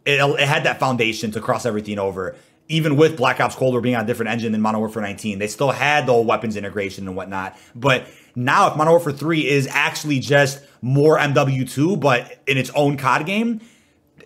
It, 0.04 0.20
it 0.40 0.48
had 0.48 0.64
that 0.64 0.80
foundation 0.80 1.32
to 1.32 1.42
cross 1.42 1.66
everything 1.66 2.00
over 2.00 2.36
even 2.72 2.96
with 2.96 3.18
Black 3.18 3.40
Ops 3.40 3.56
Cold 3.56 3.74
War 3.74 3.82
being 3.82 3.96
on 3.96 4.06
a 4.06 4.08
different 4.08 4.32
engine 4.32 4.52
than 4.52 4.62
Modern 4.62 4.80
Warfare 4.80 5.02
19, 5.02 5.40
they 5.40 5.48
still 5.48 5.72
had 5.72 6.06
the 6.06 6.16
weapons 6.16 6.56
integration 6.56 7.08
and 7.08 7.16
whatnot. 7.16 7.58
But 7.76 8.08
now, 8.36 8.68
if 8.70 8.78
Modern 8.78 8.92
Warfare 8.92 9.14
3 9.14 9.48
is 9.48 9.68
actually 9.68 10.20
just 10.20 10.64
more 10.82 11.18
MW2, 11.18 12.00
but 12.00 12.40
in 12.48 12.58
its 12.58 12.70
own 12.72 12.98
COD 12.98 13.26
game, 13.26 13.62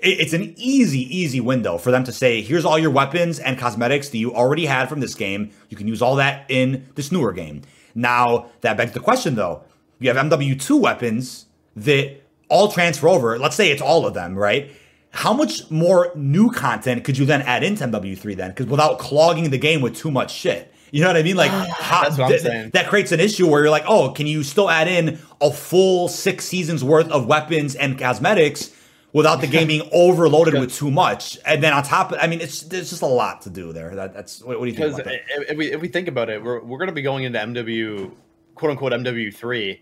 it's 0.02 0.34
an 0.34 0.54
easy, 0.58 1.02
easy 1.16 1.40
window 1.40 1.78
for 1.78 1.90
them 1.90 2.04
to 2.04 2.12
say, 2.12 2.42
here's 2.42 2.66
all 2.66 2.78
your 2.78 2.92
weapons 2.92 3.40
and 3.40 3.58
cosmetics 3.58 4.10
that 4.10 4.18
you 4.18 4.36
already 4.36 4.66
had 4.66 4.90
from 4.90 5.00
this 5.00 5.16
game. 5.16 5.52
You 5.70 5.78
can 5.78 5.88
use 5.88 6.02
all 6.02 6.16
that 6.18 6.46
in 6.50 6.88
this 6.96 7.12
newer 7.12 7.34
game. 7.34 7.64
Now, 7.96 8.52
that 8.62 8.78
begs 8.78 8.92
the 8.92 9.00
question 9.00 9.36
though. 9.36 9.64
You 10.00 10.14
have 10.14 10.18
MW2 10.30 10.80
weapons 10.80 11.48
that 11.76 12.22
all 12.50 12.72
transfer 12.72 13.08
over. 13.08 13.40
Let's 13.40 13.56
say 13.56 13.72
it's 13.72 13.82
all 13.82 14.06
of 14.06 14.14
them, 14.14 14.36
right? 14.36 14.72
How 15.16 15.32
much 15.32 15.72
more 15.72 16.12
new 16.14 16.52
content 16.52 17.06
could 17.06 17.18
you 17.18 17.26
then 17.26 17.42
add 17.44 17.64
into 17.64 17.86
MW3 17.88 18.36
then? 18.36 18.50
Because 18.50 18.66
without 18.66 19.00
clogging 19.00 19.50
the 19.50 19.58
game 19.58 19.80
with 19.80 19.96
too 19.96 20.12
much 20.12 20.34
shit. 20.34 20.74
You 20.92 21.02
know 21.02 21.08
what 21.08 21.16
I 21.16 21.24
mean? 21.24 21.38
Like 21.38 21.52
how, 21.80 22.10
th- 22.10 22.72
that 22.74 22.88
creates 22.90 23.14
an 23.14 23.22
issue 23.22 23.48
where 23.48 23.62
you're 23.62 23.72
like, 23.72 23.86
oh, 23.88 24.12
can 24.12 24.28
you 24.28 24.44
still 24.44 24.70
add 24.70 24.90
in 24.90 25.18
a 25.40 25.52
full 25.52 26.10
six 26.10 26.44
seasons 26.44 26.84
worth 26.84 27.10
of 27.12 27.28
weapons 27.28 27.76
and 27.76 27.98
cosmetics 27.98 28.76
without 29.14 29.40
the 29.40 29.48
game 29.48 29.68
being 29.70 29.90
overloaded 29.94 30.60
with 30.60 30.76
too 30.76 30.92
much? 30.92 31.40
And 31.46 31.64
then 31.64 31.72
on 31.72 31.84
top, 31.84 32.12
of, 32.12 32.20
I 32.22 32.28
mean, 32.28 32.42
it's 32.42 32.64
there's 32.64 32.90
just 32.90 33.02
a 33.02 33.08
lot 33.08 33.42
to 33.44 33.50
do 33.50 33.72
there. 33.72 33.96
That, 33.96 34.14
that's 34.14 34.44
what, 34.44 34.60
what, 34.60 34.66
do 34.66 34.72
you 34.72 34.78
think? 34.78 34.98
Because 34.98 35.14
if 35.48 35.58
we 35.58 35.72
if 35.72 35.80
we 35.80 35.88
think 35.88 36.10
about 36.10 36.30
it, 36.30 36.44
we're 36.44 36.62
we're 36.62 36.78
going 36.78 36.90
to 36.90 36.94
be 36.94 37.02
going 37.02 37.24
into 37.24 37.40
MW 37.40 38.12
quote 38.56 38.72
unquote 38.72 38.92
MW3 38.92 39.80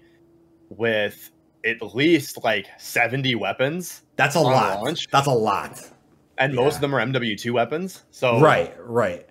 with 0.69 1.31
at 1.65 1.95
least 1.95 2.43
like 2.43 2.67
70 2.77 3.33
weapons. 3.33 4.02
That's 4.15 4.35
a 4.35 4.39
lot. 4.39 4.83
Launch. 4.83 5.07
That's 5.11 5.27
a 5.27 5.31
lot. 5.31 5.81
And 6.37 6.53
yeah. 6.53 6.61
most 6.61 6.75
of 6.75 6.81
them 6.81 6.95
are 6.95 6.99
MW2 6.99 7.51
weapons. 7.51 8.03
So 8.11 8.39
Right, 8.39 8.73
right. 8.79 9.27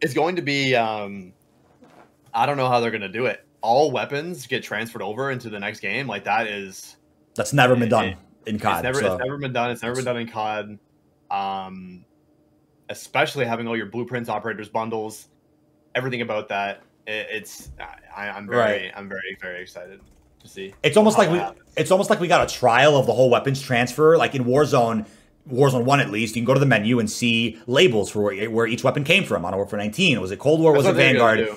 It's 0.00 0.14
going 0.14 0.36
to 0.36 0.42
be 0.42 0.74
um 0.74 1.32
I 2.34 2.46
don't 2.46 2.56
know 2.56 2.68
how 2.68 2.80
they're 2.80 2.90
going 2.90 3.00
to 3.00 3.08
do 3.08 3.26
it. 3.26 3.44
All 3.62 3.90
weapons 3.90 4.46
get 4.46 4.62
transferred 4.62 5.02
over 5.02 5.30
into 5.30 5.48
the 5.48 5.58
next 5.58 5.80
game. 5.80 6.06
Like 6.06 6.24
that 6.24 6.46
is 6.46 6.96
That's 7.34 7.52
never 7.52 7.74
been 7.76 7.88
done 7.88 8.04
it, 8.04 8.18
in 8.46 8.58
COD. 8.58 8.74
It's 8.76 8.82
never, 8.82 9.00
so. 9.00 9.14
it's 9.14 9.24
never 9.24 9.38
been 9.38 9.52
done. 9.52 9.70
It's 9.70 9.82
never 9.82 9.94
been 9.96 10.04
done 10.04 10.16
in 10.18 10.28
COD. 10.28 10.78
Um 11.30 12.04
especially 12.88 13.44
having 13.44 13.66
all 13.66 13.76
your 13.76 13.86
blueprints, 13.86 14.28
operators 14.28 14.68
bundles, 14.68 15.28
everything 15.94 16.20
about 16.20 16.48
that. 16.48 16.82
It, 17.06 17.26
it's 17.30 17.70
I, 18.16 18.28
am 18.28 18.46
very 18.46 18.58
right. 18.58 18.92
I'm 18.94 19.08
very 19.08 19.36
very 19.40 19.62
excited 19.62 20.00
to 20.46 20.52
see. 20.52 20.74
It's 20.82 20.96
almost 20.96 21.18
like 21.18 21.30
we 21.30 21.38
happens. 21.38 21.62
it's 21.76 21.90
almost 21.90 22.10
like 22.10 22.20
we 22.20 22.28
got 22.28 22.50
a 22.50 22.54
trial 22.54 22.96
of 22.96 23.06
the 23.06 23.12
whole 23.12 23.30
weapons 23.30 23.60
transfer. 23.60 24.16
Like 24.16 24.34
in 24.34 24.44
Warzone, 24.44 25.06
Warzone 25.50 25.84
One 25.84 26.00
at 26.00 26.10
least, 26.10 26.36
you 26.36 26.42
can 26.42 26.46
go 26.46 26.54
to 26.54 26.60
the 26.60 26.66
menu 26.66 26.98
and 26.98 27.10
see 27.10 27.60
labels 27.66 28.10
for 28.10 28.22
where, 28.22 28.50
where 28.50 28.66
each 28.66 28.84
weapon 28.84 29.04
came 29.04 29.24
from. 29.24 29.42
Modern 29.42 29.58
Warfare 29.58 29.78
19 29.78 30.20
was 30.20 30.30
it 30.30 30.38
Cold 30.38 30.60
War? 30.60 30.72
Was 30.72 30.86
it 30.86 30.94
Vanguard? 30.94 31.48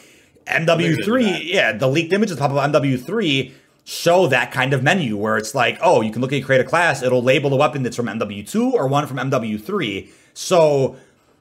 MW3, 0.48 1.42
yeah, 1.44 1.74
the 1.74 1.88
leaked 1.88 2.12
images 2.12 2.38
top 2.38 2.52
of 2.52 2.58
MW3 2.58 3.52
show 3.86 4.28
that 4.28 4.52
kind 4.52 4.74
of 4.74 4.84
menu 4.84 5.18
where 5.18 5.38
it's 5.38 5.56
like, 5.56 5.78
oh, 5.82 6.02
you 6.02 6.12
can 6.12 6.22
look 6.22 6.34
at 6.34 6.44
create 6.44 6.62
a 6.62 6.64
class, 6.64 7.02
it'll 7.02 7.24
label 7.24 7.50
the 7.50 7.56
weapon 7.56 7.84
that's 7.84 7.96
from 7.96 8.08
MW2 8.08 8.74
or 8.74 8.88
one 8.88 9.08
from 9.08 9.18
MW3. 9.18 10.10
So 10.34 10.96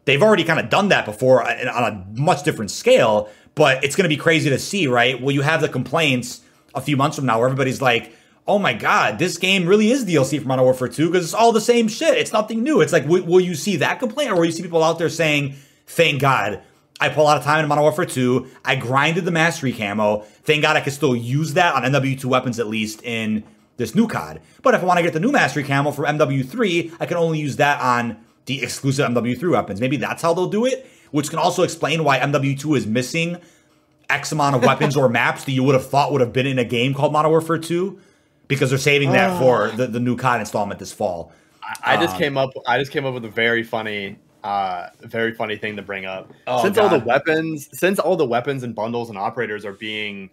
they've 0.04 0.22
already 0.22 0.44
kind 0.44 0.58
of 0.58 0.70
done 0.70 0.88
that 0.88 1.04
before 1.04 1.42
uh, 1.42 1.72
on 1.72 1.84
a 1.84 2.20
much 2.20 2.42
different 2.44 2.70
scale, 2.70 3.28
but 3.54 3.84
it's 3.84 3.96
going 3.96 4.04
to 4.04 4.08
be 4.08 4.16
crazy 4.16 4.48
to 4.50 4.58
see, 4.58 4.86
right? 4.86 5.20
Will 5.20 5.32
you 5.32 5.42
have 5.42 5.60
the 5.60 5.68
complaints 5.68 6.40
a 6.74 6.80
few 6.80 6.96
months 6.96 7.16
from 7.16 7.26
now 7.26 7.38
where 7.38 7.48
everybody's 7.48 7.82
like, 7.82 8.12
oh 8.46 8.58
my 8.58 8.72
god, 8.72 9.18
this 9.18 9.36
game 9.36 9.66
really 9.66 9.90
is 9.90 10.04
DLC 10.04 10.40
for 10.40 10.48
Modern 10.48 10.64
Warfare 10.64 10.88
2 10.88 11.10
because 11.10 11.24
it's 11.24 11.34
all 11.34 11.52
the 11.52 11.60
same 11.60 11.86
shit. 11.86 12.16
It's 12.16 12.32
nothing 12.32 12.62
new. 12.62 12.80
It's 12.80 12.92
like, 12.92 13.04
w- 13.04 13.24
will 13.24 13.40
you 13.40 13.54
see 13.54 13.76
that 13.76 13.98
complaint 13.98 14.30
or 14.30 14.36
will 14.36 14.46
you 14.46 14.52
see 14.52 14.62
people 14.62 14.82
out 14.82 14.98
there 14.98 15.10
saying, 15.10 15.54
thank 15.86 16.20
God, 16.20 16.62
I 17.00 17.08
put 17.10 17.18
a 17.18 17.22
lot 17.22 17.36
of 17.36 17.44
time 17.44 17.62
in 17.62 17.68
Modern 17.68 17.82
Warfare 17.82 18.06
2. 18.06 18.46
I 18.64 18.76
grinded 18.76 19.24
the 19.24 19.30
mastery 19.30 19.72
camo. 19.72 20.22
Thank 20.42 20.62
God 20.62 20.76
I 20.76 20.80
can 20.80 20.92
still 20.92 21.14
use 21.14 21.54
that 21.54 21.74
on 21.74 21.82
MW2 21.82 22.24
weapons 22.24 22.58
at 22.58 22.66
least 22.66 23.02
in 23.02 23.44
this 23.76 23.94
new 23.94 24.08
COD. 24.08 24.40
But 24.62 24.74
if 24.74 24.82
I 24.82 24.86
want 24.86 24.98
to 24.98 25.02
get 25.02 25.12
the 25.12 25.20
new 25.20 25.30
mastery 25.30 25.62
camo 25.62 25.92
from 25.92 26.06
MW3, 26.06 26.96
I 26.98 27.06
can 27.06 27.16
only 27.18 27.38
use 27.38 27.56
that 27.56 27.80
on 27.80 28.16
the 28.46 28.62
exclusive 28.62 29.08
MW3 29.10 29.50
weapons. 29.50 29.80
Maybe 29.80 29.98
that's 29.98 30.22
how 30.22 30.32
they'll 30.34 30.48
do 30.48 30.64
it, 30.64 30.90
which 31.10 31.30
can 31.30 31.38
also 31.38 31.62
explain 31.62 32.02
why 32.02 32.18
MW2 32.18 32.78
is 32.78 32.86
missing 32.86 33.36
X 34.10 34.32
amount 34.32 34.56
of 34.56 34.64
weapons 34.64 34.96
or 34.96 35.08
maps 35.08 35.44
that 35.44 35.52
you 35.52 35.62
would 35.62 35.74
have 35.74 35.86
thought 35.86 36.12
would 36.12 36.20
have 36.20 36.32
been 36.32 36.46
in 36.46 36.58
a 36.58 36.64
game 36.64 36.94
called 36.94 37.12
Modern 37.12 37.30
Warfare 37.30 37.58
2 37.58 38.00
because 38.48 38.70
they're 38.70 38.78
saving 38.78 39.12
that 39.12 39.30
oh. 39.30 39.38
for 39.38 39.76
the, 39.76 39.86
the 39.86 40.00
new 40.00 40.16
COD 40.16 40.40
installment 40.40 40.78
this 40.78 40.92
fall. 40.92 41.32
I, 41.62 41.94
I 41.94 41.96
just 42.00 42.14
um, 42.14 42.20
came 42.20 42.38
up 42.38 42.50
I 42.66 42.78
just 42.78 42.90
came 42.90 43.04
up 43.04 43.14
with 43.14 43.24
a 43.24 43.30
very 43.30 43.62
funny 43.62 44.18
uh 44.44 44.88
very 45.00 45.34
funny 45.34 45.56
thing 45.56 45.76
to 45.76 45.82
bring 45.82 46.06
up. 46.06 46.32
Oh, 46.46 46.62
since 46.62 46.76
God. 46.76 46.92
all 46.92 46.98
the 46.98 47.04
weapons 47.04 47.68
since 47.72 47.98
all 47.98 48.16
the 48.16 48.26
weapons 48.26 48.62
and 48.62 48.74
bundles 48.74 49.10
and 49.10 49.18
operators 49.18 49.64
are 49.64 49.74
being 49.74 50.30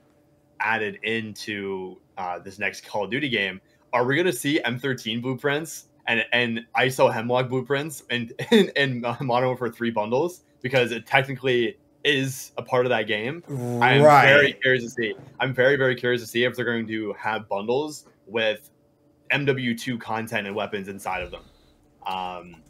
added 0.62 1.00
into 1.04 1.98
uh, 2.18 2.40
this 2.40 2.58
next 2.60 2.86
Call 2.86 3.04
of 3.04 3.12
Duty 3.12 3.28
game, 3.28 3.60
are 3.92 4.06
we 4.06 4.16
going 4.16 4.26
to 4.26 4.34
see 4.34 4.62
M13 4.66 5.22
blueprints 5.22 5.88
and 6.08 6.26
and 6.32 6.66
ISO 6.78 7.12
Hemlock 7.14 7.50
blueprints 7.50 8.04
and 8.10 8.32
and, 8.52 8.72
and 8.76 9.02
Modern 9.22 9.50
Warfare 9.50 9.70
3 9.70 9.92
bundles 9.92 10.42
because 10.62 10.92
it 10.92 11.06
technically 11.06 11.78
is 12.06 12.52
a 12.58 12.62
part 12.62 12.86
of 12.86 12.92
that 12.92 13.08
game. 13.08 13.44
I'm 13.82 14.02
very 14.02 14.54
curious 14.54 14.84
to 14.84 14.90
see. 14.90 15.16
I'm 15.40 15.54
very 15.54 15.76
very 15.76 15.96
curious 15.96 16.22
to 16.22 16.28
see 16.28 16.46
if 16.46 16.56
they're 16.56 16.64
going 16.64 16.88
to 16.88 17.14
have 17.14 17.50
bundles 17.50 18.06
with 18.28 18.70
MW2 19.32 20.00
content 20.00 20.48
and 20.48 20.56
weapons 20.56 20.88
inside 20.88 21.24
of 21.24 21.32
them. 21.32 21.44
Um, 22.06 22.62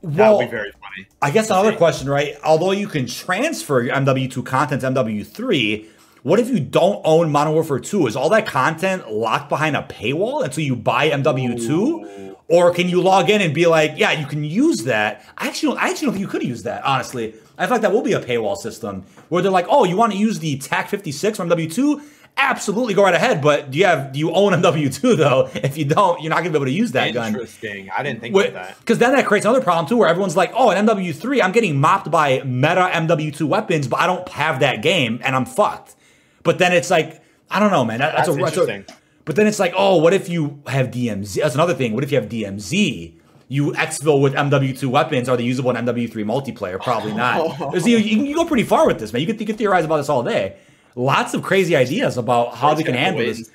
well, 0.00 0.12
that 0.14 0.30
would 0.32 0.44
be 0.46 0.50
very 0.50 0.72
funny. 0.72 1.08
I 1.20 1.30
guess 1.30 1.50
another 1.50 1.72
see. 1.72 1.76
question, 1.76 2.08
right? 2.08 2.36
Although 2.44 2.70
you 2.70 2.88
can 2.88 3.06
transfer 3.06 3.82
your 3.82 3.94
MW2 3.94 4.44
content 4.46 4.80
to 4.80 4.90
MW3, 4.90 5.86
what 6.22 6.38
if 6.38 6.48
you 6.48 6.60
don't 6.60 7.00
own 7.04 7.30
Modern 7.30 7.52
Warfare 7.52 7.80
2? 7.80 8.06
Is 8.06 8.16
all 8.16 8.28
that 8.30 8.46
content 8.46 9.10
locked 9.10 9.48
behind 9.48 9.76
a 9.76 9.82
paywall 9.82 10.44
until 10.44 10.64
you 10.64 10.76
buy 10.76 11.10
MW2? 11.10 11.70
Ooh. 11.70 12.36
Or 12.48 12.72
can 12.72 12.88
you 12.88 13.02
log 13.02 13.28
in 13.28 13.42
and 13.42 13.52
be 13.52 13.66
like, 13.66 13.92
yeah, 13.96 14.12
you 14.12 14.26
can 14.26 14.42
use 14.42 14.84
that? 14.84 15.24
I 15.36 15.48
actually, 15.48 15.74
don't, 15.74 15.82
I 15.82 15.90
actually 15.90 16.06
don't 16.06 16.14
think 16.14 16.22
you 16.22 16.28
could 16.28 16.42
use 16.42 16.62
that, 16.62 16.82
honestly. 16.84 17.34
I 17.58 17.66
feel 17.66 17.72
like 17.72 17.82
that 17.82 17.92
will 17.92 18.02
be 18.02 18.12
a 18.12 18.20
paywall 18.20 18.56
system 18.56 19.04
where 19.28 19.42
they're 19.42 19.50
like, 19.50 19.66
oh, 19.68 19.84
you 19.84 19.96
want 19.96 20.12
to 20.12 20.18
use 20.18 20.38
the 20.38 20.58
TAC 20.58 20.88
56 20.88 21.36
from 21.36 21.48
W 21.48 21.68
2? 21.68 22.00
absolutely 22.38 22.94
go 22.94 23.02
right 23.02 23.14
ahead. 23.14 23.42
But 23.42 23.70
do 23.70 23.78
you 23.78 23.84
have 23.84 24.12
do 24.12 24.18
you 24.18 24.32
own 24.32 24.52
MW 24.52 24.94
two 25.00 25.16
though? 25.16 25.50
If 25.54 25.76
you 25.76 25.84
don't, 25.84 26.22
you're 26.22 26.30
not 26.30 26.38
gonna 26.38 26.50
be 26.50 26.56
able 26.56 26.66
to 26.66 26.72
use 26.72 26.92
that 26.92 27.12
gun. 27.12 27.28
Interesting. 27.28 27.90
I 27.90 28.02
didn't 28.02 28.20
think 28.20 28.34
about 28.34 28.52
that. 28.52 28.78
Because 28.78 28.98
then 28.98 29.12
that 29.14 29.26
creates 29.26 29.44
another 29.44 29.60
problem 29.60 29.86
too, 29.86 29.96
where 29.96 30.08
everyone's 30.08 30.36
like, 30.36 30.52
"Oh, 30.54 30.70
an 30.70 30.86
MW 30.86 31.14
three, 31.14 31.42
I'm 31.42 31.52
getting 31.52 31.78
mopped 31.80 32.10
by 32.10 32.42
meta 32.44 32.90
MW 32.92 33.34
two 33.36 33.46
weapons, 33.46 33.88
but 33.88 34.00
I 34.00 34.06
don't 34.06 34.28
have 34.28 34.60
that 34.60 34.82
game, 34.82 35.20
and 35.22 35.34
I'm 35.34 35.44
fucked." 35.44 35.96
But 36.44 36.58
then 36.58 36.72
it's 36.72 36.90
like, 36.90 37.22
I 37.50 37.58
don't 37.58 37.70
know, 37.70 37.84
man. 37.84 37.98
That, 37.98 38.14
that's, 38.14 38.28
that's, 38.28 38.38
a, 38.38 38.40
interesting. 38.40 38.84
That's 38.86 38.92
a, 38.92 39.02
but 39.24 39.36
then 39.36 39.46
it's 39.46 39.58
like, 39.58 39.74
oh, 39.76 39.96
what 39.96 40.14
if 40.14 40.30
you 40.30 40.62
have 40.66 40.86
DMZ? 40.90 41.42
That's 41.42 41.54
another 41.54 41.74
thing. 41.74 41.92
What 41.92 42.02
if 42.02 42.10
you 42.10 42.18
have 42.18 42.30
DMZ? 42.30 43.17
You 43.48 43.72
exfil 43.72 44.20
with 44.20 44.34
MW2 44.34 44.86
weapons. 44.88 45.28
Are 45.28 45.36
they 45.36 45.44
usable 45.44 45.70
in 45.70 45.76
MW3 45.84 46.12
multiplayer? 46.24 46.80
Probably 46.80 47.14
not. 47.14 47.58
you, 47.86 47.96
you, 47.96 48.16
can 48.16 48.32
go 48.34 48.44
pretty 48.44 48.64
far 48.64 48.86
with 48.86 48.98
this, 48.98 49.12
man. 49.12 49.20
You 49.20 49.26
can, 49.26 49.38
you 49.38 49.46
can 49.46 49.56
theorize 49.56 49.84
about 49.84 49.96
this 49.96 50.08
all 50.08 50.22
day 50.22 50.56
lots 50.98 51.32
of 51.32 51.42
crazy 51.42 51.76
ideas 51.76 52.18
about 52.18 52.56
how 52.56 52.74
they 52.74 52.82
can 52.82 52.94
handle 52.94 53.24
this. 53.24 53.48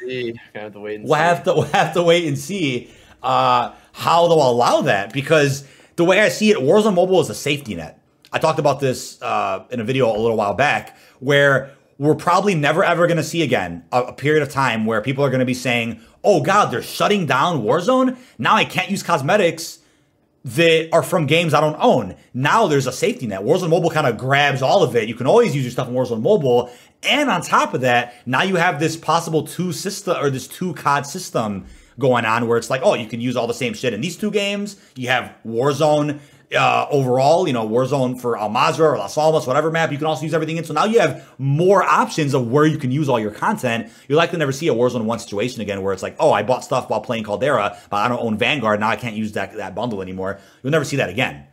Have 0.56 0.74
we'll 0.76 1.14
have 1.14 1.44
to 1.44 1.54
we'll 1.54 1.64
have 1.64 1.94
to 1.94 2.02
wait 2.02 2.26
and 2.28 2.38
see 2.38 2.90
uh, 3.22 3.74
how 3.92 4.28
they'll 4.28 4.50
allow 4.50 4.82
that 4.82 5.14
because 5.14 5.66
the 5.96 6.06
way 6.06 6.22
I 6.22 6.30
see 6.30 6.52
it, 6.52 6.58
Warzone 6.58 6.96
Mobile 6.96 7.20
is 7.20 7.30
a 7.30 7.36
safety 7.36 7.76
net. 7.76 8.00
I 8.32 8.40
talked 8.40 8.60
about 8.60 8.80
this 8.80 9.22
uh, 9.22 9.66
in 9.70 9.80
a 9.80 9.84
video 9.84 10.10
a 10.10 10.18
little 10.18 10.38
while 10.38 10.56
back 10.56 10.98
where 11.20 11.72
we're 12.00 12.16
probably 12.16 12.56
never 12.56 12.84
ever 12.84 13.06
going 13.08 13.18
to 13.18 13.24
see 13.24 13.44
again 13.44 13.86
a, 13.92 14.04
a, 14.04 14.14
period 14.14 14.42
of 14.42 14.50
time 14.50 14.86
where 14.86 15.02
people 15.02 15.24
are 15.24 15.30
going 15.30 15.40
to 15.40 15.46
be 15.46 15.54
saying, 15.54 16.00
"Oh 16.24 16.42
God, 16.42 16.72
they're 16.72 16.82
shutting 16.82 17.26
down 17.26 17.62
Warzone. 17.62 18.18
Now 18.38 18.56
I 18.56 18.66
can't 18.66 18.90
use 18.90 19.04
cosmetics." 19.04 19.80
That 20.46 20.90
are 20.92 21.04
from 21.04 21.26
games 21.26 21.54
I 21.54 21.62
don't 21.62 21.78
own. 21.80 22.16
Now 22.34 22.68
there's 22.68 22.88
a 22.88 22.92
safety 22.92 23.28
net. 23.28 23.42
Warzone 23.42 23.70
Mobile 23.70 23.90
kind 23.90 24.08
of 24.08 24.18
grabs 24.18 24.62
all 24.62 24.84
of 24.84 24.96
it. 24.96 25.08
You 25.08 25.16
can 25.16 25.28
always 25.28 25.56
use 25.56 25.64
your 25.64 25.72
stuff 25.72 25.88
in 25.88 25.94
Warzone 25.94 26.22
Mobile, 26.22 26.70
and 27.02 27.30
on 27.30 27.42
top 27.42 27.74
of 27.74 27.82
that, 27.82 28.16
now 28.26 28.44
you 28.44 28.56
have 28.56 28.80
this 28.80 28.98
possible 28.98 29.46
two 29.46 29.72
system 29.72 30.18
or 30.18 30.30
this 30.30 30.48
two 30.48 30.74
COD 30.74 31.06
system 31.06 31.66
going 32.00 32.26
on 32.26 32.48
where 32.48 32.58
it's 32.58 32.70
like, 32.70 32.82
oh, 32.84 32.96
you 32.96 33.08
can 33.08 33.22
use 33.22 33.36
all 33.36 33.48
the 33.48 33.54
same 33.54 33.74
shit 33.74 33.94
in 33.94 34.02
these 34.02 34.18
two 34.18 34.32
games. 34.32 34.78
You 34.96 35.10
have 35.10 35.36
Warzone 35.46 36.20
uh, 36.56 36.88
overall, 36.90 37.48
you 37.48 37.54
know, 37.54 37.68
Warzone 37.68 38.20
for 38.20 38.38
Al 38.38 38.50
Mazrah 38.50 38.94
or 38.94 38.98
Las 38.98 39.18
Almas, 39.18 39.48
whatever 39.48 39.72
map. 39.72 39.92
You 39.92 39.98
can 39.98 40.08
also 40.08 40.24
use 40.24 40.34
everything 40.34 40.58
in. 40.58 40.64
So 40.64 40.74
now 40.74 40.86
you 40.86 41.00
have 41.00 41.28
more 41.38 41.84
options 41.84 42.34
of 42.34 42.50
where 42.50 42.66
you 42.66 42.78
can 42.78 42.92
use 42.92 43.10
all 43.10 43.20
your 43.20 43.32
content. 43.32 43.92
You're 44.08 44.18
likely 44.18 44.34
to 44.34 44.40
never 44.40 44.52
see 44.52 44.68
a 44.68 44.74
Warzone 44.74 45.06
1 45.06 45.20
situation 45.20 45.62
again 45.62 45.82
where 45.82 45.94
it's 45.94 46.04
like, 46.04 46.16
oh, 46.20 46.32
I 46.32 46.44
bought 46.44 46.64
stuff 46.64 46.90
while 46.90 47.02
playing 47.02 47.24
Caldera, 47.24 47.78
but 47.90 47.98
I 47.98 48.08
don't 48.08 48.20
own 48.20 48.38
Vanguard. 48.38 48.80
Now 48.80 48.90
I 48.90 48.96
can't 48.96 49.16
use 49.16 49.34
that, 49.34 49.54
that 49.56 49.76
bundle 49.76 50.02
anymore. 50.02 50.40
You'll 50.62 50.72
never 50.72 50.86
see 50.86 50.98
that 50.98 51.10
again. 51.10 51.46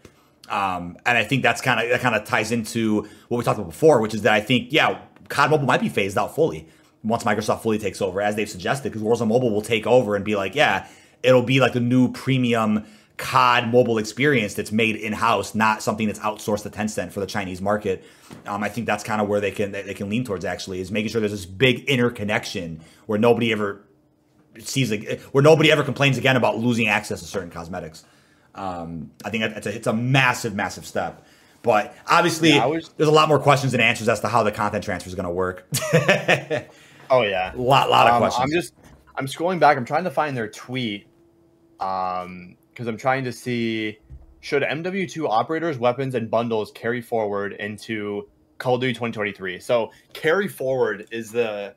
Um, 0.48 0.97
and 1.06 1.16
I 1.16 1.24
think 1.24 1.43
that's 1.43 1.60
kind 1.60 1.81
of 1.81 1.89
that 1.90 2.01
kind 2.01 2.14
of 2.16 2.24
ties 2.24 2.51
into 2.51 3.09
what 3.28 3.39
we 3.39 3.44
talked 3.44 3.59
about 3.59 3.70
before, 3.70 4.01
which 4.01 4.14
is 4.14 4.22
that 4.22 4.32
I 4.32 4.40
think, 4.40 4.72
yeah, 4.72 5.01
COD 5.28 5.51
Mobile 5.51 5.66
might 5.66 5.81
be 5.81 5.89
phased 5.89 6.18
out 6.18 6.35
fully 6.35 6.66
once 7.05 7.24
Microsoft 7.24 7.62
fully 7.62 7.78
takes 7.78 8.02
over, 8.02 8.20
as 8.20 8.36
they've 8.36 8.51
suggested, 8.51 8.93
because 8.93 9.02
Warzone 9.02 9.28
Mobile 9.28 9.51
will 9.51 9.62
take 9.62 9.86
over 9.86 10.16
and 10.16 10.24
be 10.24 10.36
like, 10.36 10.55
yeah, 10.55 10.89
it'll 11.22 11.43
be 11.43 11.60
like 11.60 11.72
the 11.72 11.81
new 11.81 12.10
premium 12.12 12.85
COD 13.20 13.70
mobile 13.70 13.98
experience 13.98 14.55
that's 14.55 14.72
made 14.72 14.97
in 14.97 15.12
house, 15.12 15.55
not 15.55 15.82
something 15.82 16.06
that's 16.06 16.18
outsourced 16.20 16.62
to 16.62 16.70
Tencent 16.70 17.12
for 17.12 17.20
the 17.20 17.26
Chinese 17.26 17.60
market. 17.60 18.02
Um, 18.47 18.64
I 18.64 18.68
think 18.68 18.86
that's 18.86 19.05
kind 19.05 19.20
of 19.20 19.28
where 19.28 19.40
they 19.40 19.51
can 19.51 19.72
they 19.72 19.94
can 19.94 20.09
lean 20.09 20.24
towards. 20.24 20.44
Actually, 20.44 20.80
is 20.80 20.90
making 20.90 21.10
sure 21.10 21.20
there's 21.20 21.32
this 21.32 21.47
big 21.47 21.84
interconnection 21.84 22.80
where 23.06 23.18
nobody 23.18 23.52
ever 23.52 23.84
sees 24.59 24.90
where 25.32 25.42
nobody 25.42 25.70
ever 25.70 25.84
complains 25.84 26.18
again 26.18 26.36
about 26.36 26.59
losing 26.59 26.88
access 26.88 27.20
to 27.20 27.26
certain 27.26 27.51
cosmetics. 27.51 28.05
Um, 28.55 29.10
I 29.24 29.30
think 29.30 29.44
it's 29.44 29.66
a, 29.66 29.74
it's 29.74 29.86
a 29.86 29.92
massive, 29.92 30.55
massive 30.55 30.86
step. 30.86 31.24
But 31.62 31.94
obviously, 32.06 32.51
yeah, 32.51 32.64
was, 32.64 32.88
there's 32.97 33.09
a 33.09 33.12
lot 33.12 33.28
more 33.28 33.38
questions 33.38 33.74
and 33.74 33.82
answers 33.82 34.09
as 34.09 34.20
to 34.20 34.28
how 34.28 34.42
the 34.42 34.52
content 34.52 34.82
transfer 34.82 35.09
is 35.09 35.14
going 35.14 35.26
to 35.26 35.30
work. 35.30 35.66
oh 37.10 37.22
yeah, 37.22 37.55
a 37.55 37.56
lot, 37.56 37.90
lot 37.90 38.06
of 38.06 38.14
um, 38.14 38.20
questions. 38.20 38.42
I'm 38.42 38.51
just, 38.51 38.74
I'm 39.14 39.26
scrolling 39.26 39.60
back. 39.60 39.76
I'm 39.76 39.84
trying 39.84 40.05
to 40.05 40.10
find 40.10 40.34
their 40.36 40.48
tweet, 40.48 41.06
um, 41.78 42.56
because 42.81 42.89
I'm 42.89 42.97
trying 42.97 43.24
to 43.24 43.32
see 43.32 43.98
should 44.40 44.62
MW2 44.62 45.28
operators, 45.28 45.78
weapons, 45.78 46.15
and 46.15 46.31
bundles 46.31 46.73
carry 46.73 47.02
forward 47.02 47.52
into 47.52 48.27
Call 48.57 48.77
of 48.77 48.81
Duty 48.81 48.94
2023. 48.94 49.61
So 49.61 49.93
carry 50.15 50.48
forward 50.48 51.07
is 51.11 51.31
the, 51.31 51.74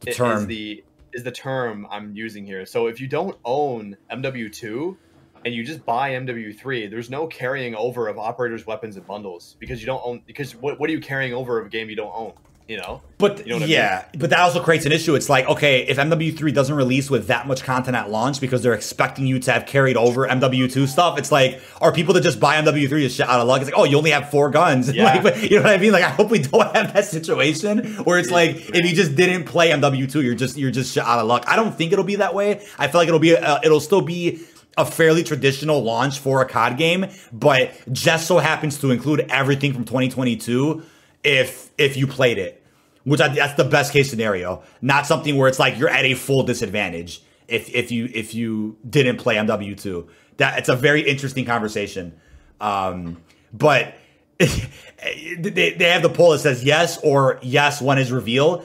the 0.00 0.12
term. 0.12 0.38
Is 0.38 0.46
the 0.46 0.84
is 1.12 1.22
the 1.22 1.30
term 1.30 1.86
I'm 1.90 2.16
using 2.16 2.46
here. 2.46 2.64
So 2.64 2.86
if 2.86 2.98
you 2.98 3.08
don't 3.08 3.36
own 3.44 3.94
MW2 4.10 4.96
and 5.44 5.54
you 5.54 5.62
just 5.62 5.84
buy 5.84 6.12
MW3, 6.12 6.90
there's 6.90 7.10
no 7.10 7.26
carrying 7.26 7.74
over 7.74 8.08
of 8.08 8.18
operators, 8.18 8.66
weapons, 8.66 8.96
and 8.96 9.06
bundles 9.06 9.56
because 9.58 9.82
you 9.82 9.86
don't 9.86 10.00
own. 10.02 10.22
Because 10.26 10.56
what, 10.56 10.80
what 10.80 10.88
are 10.88 10.94
you 10.94 11.00
carrying 11.00 11.34
over 11.34 11.60
of 11.60 11.66
a 11.66 11.68
game 11.68 11.90
you 11.90 11.96
don't 11.96 12.14
own? 12.14 12.32
You 12.68 12.76
know, 12.78 13.02
but 13.18 13.46
you 13.46 13.58
know 13.58 13.66
yeah, 13.66 14.04
I 14.06 14.12
mean? 14.12 14.20
but 14.20 14.30
that 14.30 14.38
also 14.38 14.62
creates 14.62 14.86
an 14.86 14.92
issue. 14.92 15.14
It's 15.14 15.28
like 15.28 15.46
okay, 15.46 15.82
if 15.86 15.96
MW3 15.96 16.54
doesn't 16.54 16.74
release 16.74 17.10
with 17.10 17.26
that 17.26 17.46
much 17.46 17.64
content 17.64 17.96
at 17.96 18.10
launch 18.10 18.40
because 18.40 18.62
they're 18.62 18.72
expecting 18.72 19.26
you 19.26 19.38
to 19.40 19.52
have 19.52 19.66
carried 19.66 19.96
over 19.96 20.26
MW2 20.26 20.86
stuff, 20.86 21.18
it's 21.18 21.32
like 21.32 21.60
are 21.80 21.92
people 21.92 22.14
that 22.14 22.22
just 22.22 22.38
buy 22.38 22.60
MW3 22.62 22.88
just 23.00 23.16
shit 23.16 23.28
out 23.28 23.40
of 23.40 23.48
luck? 23.48 23.60
It's 23.60 23.70
like 23.70 23.78
oh, 23.78 23.84
you 23.84 23.98
only 23.98 24.10
have 24.10 24.30
four 24.30 24.50
guns. 24.50 24.92
Yeah. 25.02 25.04
like, 25.04 25.22
but, 25.22 25.50
you 25.50 25.56
know 25.56 25.62
what 25.62 25.72
I 25.72 25.78
mean? 25.78 25.92
Like 25.92 26.04
I 26.04 26.10
hope 26.10 26.30
we 26.30 26.38
don't 26.38 26.76
have 26.76 26.92
that 26.92 27.06
situation 27.06 27.94
where 28.04 28.18
it's 28.18 28.30
like 28.30 28.56
if 28.56 28.84
you 28.88 28.94
just 28.94 29.16
didn't 29.16 29.44
play 29.44 29.70
MW2, 29.70 30.22
you're 30.22 30.34
just 30.34 30.56
you're 30.56 30.70
just 30.70 30.92
shit 30.92 31.02
out 31.02 31.18
of 31.18 31.26
luck. 31.26 31.44
I 31.48 31.56
don't 31.56 31.74
think 31.74 31.92
it'll 31.92 32.04
be 32.04 32.16
that 32.16 32.34
way. 32.34 32.64
I 32.78 32.88
feel 32.88 33.00
like 33.00 33.08
it'll 33.08 33.18
be 33.18 33.36
uh, 33.36 33.58
it'll 33.64 33.80
still 33.80 34.02
be 34.02 34.44
a 34.76 34.86
fairly 34.86 35.22
traditional 35.22 35.82
launch 35.82 36.18
for 36.18 36.40
a 36.42 36.46
COD 36.46 36.76
game, 36.76 37.06
but 37.32 37.72
just 37.92 38.26
so 38.26 38.38
happens 38.38 38.78
to 38.78 38.90
include 38.90 39.20
everything 39.30 39.72
from 39.72 39.84
2022 39.84 40.82
if 41.24 41.70
if 41.78 41.96
you 41.96 42.06
played 42.06 42.38
it, 42.38 42.62
which 43.04 43.20
I, 43.20 43.28
that's 43.28 43.54
the 43.54 43.64
best 43.64 43.92
case 43.92 44.10
scenario. 44.10 44.62
Not 44.80 45.06
something 45.06 45.36
where 45.36 45.48
it's 45.48 45.58
like 45.58 45.78
you're 45.78 45.88
at 45.88 46.04
a 46.04 46.14
full 46.14 46.42
disadvantage 46.42 47.22
if 47.48 47.72
if 47.74 47.90
you 47.90 48.08
if 48.12 48.34
you 48.34 48.76
didn't 48.88 49.18
play 49.18 49.36
MW2. 49.36 50.08
That 50.38 50.58
it's 50.58 50.68
a 50.68 50.76
very 50.76 51.02
interesting 51.02 51.44
conversation. 51.44 52.18
Um, 52.60 53.22
but 53.52 53.94
they, 54.38 55.74
they 55.76 55.90
have 55.90 56.02
the 56.02 56.08
poll 56.08 56.32
that 56.32 56.38
says 56.38 56.64
yes 56.64 56.98
or 57.02 57.38
yes 57.42 57.82
when 57.82 57.98
is 57.98 58.10
reveal. 58.10 58.64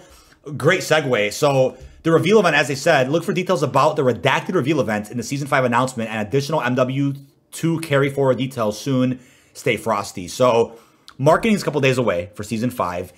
Great 0.56 0.82
segue. 0.82 1.34
So 1.34 1.78
the 2.04 2.12
reveal 2.12 2.40
event, 2.40 2.56
as 2.56 2.70
they 2.70 2.76
said, 2.76 3.10
look 3.10 3.24
for 3.24 3.34
details 3.34 3.64
about 3.64 3.96
the 3.98 4.02
redacted 4.02 4.56
reveal 4.56 4.80
event 4.80 5.12
in 5.12 5.18
the 5.18 5.24
season 5.24 5.48
five 5.48 5.66
announcement 5.66 6.10
and 6.10 6.26
additional 6.26 6.62
MW2 6.62 7.84
carry 7.84 8.10
forward 8.10 8.38
details 8.38 8.80
soon. 8.80 9.20
Stay 9.54 9.76
frosty. 9.76 10.28
So, 10.28 10.80
marketing 11.18 11.56
is 11.56 11.62
a 11.62 11.66
couple 11.66 11.82
days 11.82 11.98
away 11.98 12.32
for 12.36 12.44
season 12.44 12.70
five. 12.70 13.14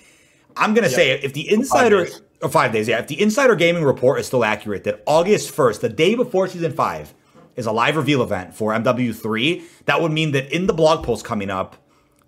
I'm 0.56 0.74
gonna 0.74 0.88
yep. 0.88 0.96
say 0.96 1.10
if 1.12 1.32
the 1.32 1.50
insider 1.50 2.06
five 2.06 2.20
or 2.42 2.48
five 2.48 2.72
days, 2.72 2.88
yeah, 2.88 2.98
if 2.98 3.06
the 3.06 3.20
insider 3.20 3.54
gaming 3.54 3.84
report 3.84 4.20
is 4.20 4.26
still 4.26 4.44
accurate, 4.44 4.84
that 4.84 5.02
August 5.06 5.54
1st, 5.54 5.80
the 5.80 5.88
day 5.88 6.14
before 6.14 6.48
season 6.48 6.72
five, 6.72 7.14
is 7.56 7.66
a 7.66 7.72
live 7.72 7.96
reveal 7.96 8.22
event 8.22 8.54
for 8.54 8.72
MW3. 8.72 9.62
That 9.84 10.00
would 10.00 10.12
mean 10.12 10.32
that 10.32 10.52
in 10.54 10.66
the 10.66 10.72
blog 10.72 11.04
post 11.04 11.24
coming 11.24 11.50
up 11.50 11.76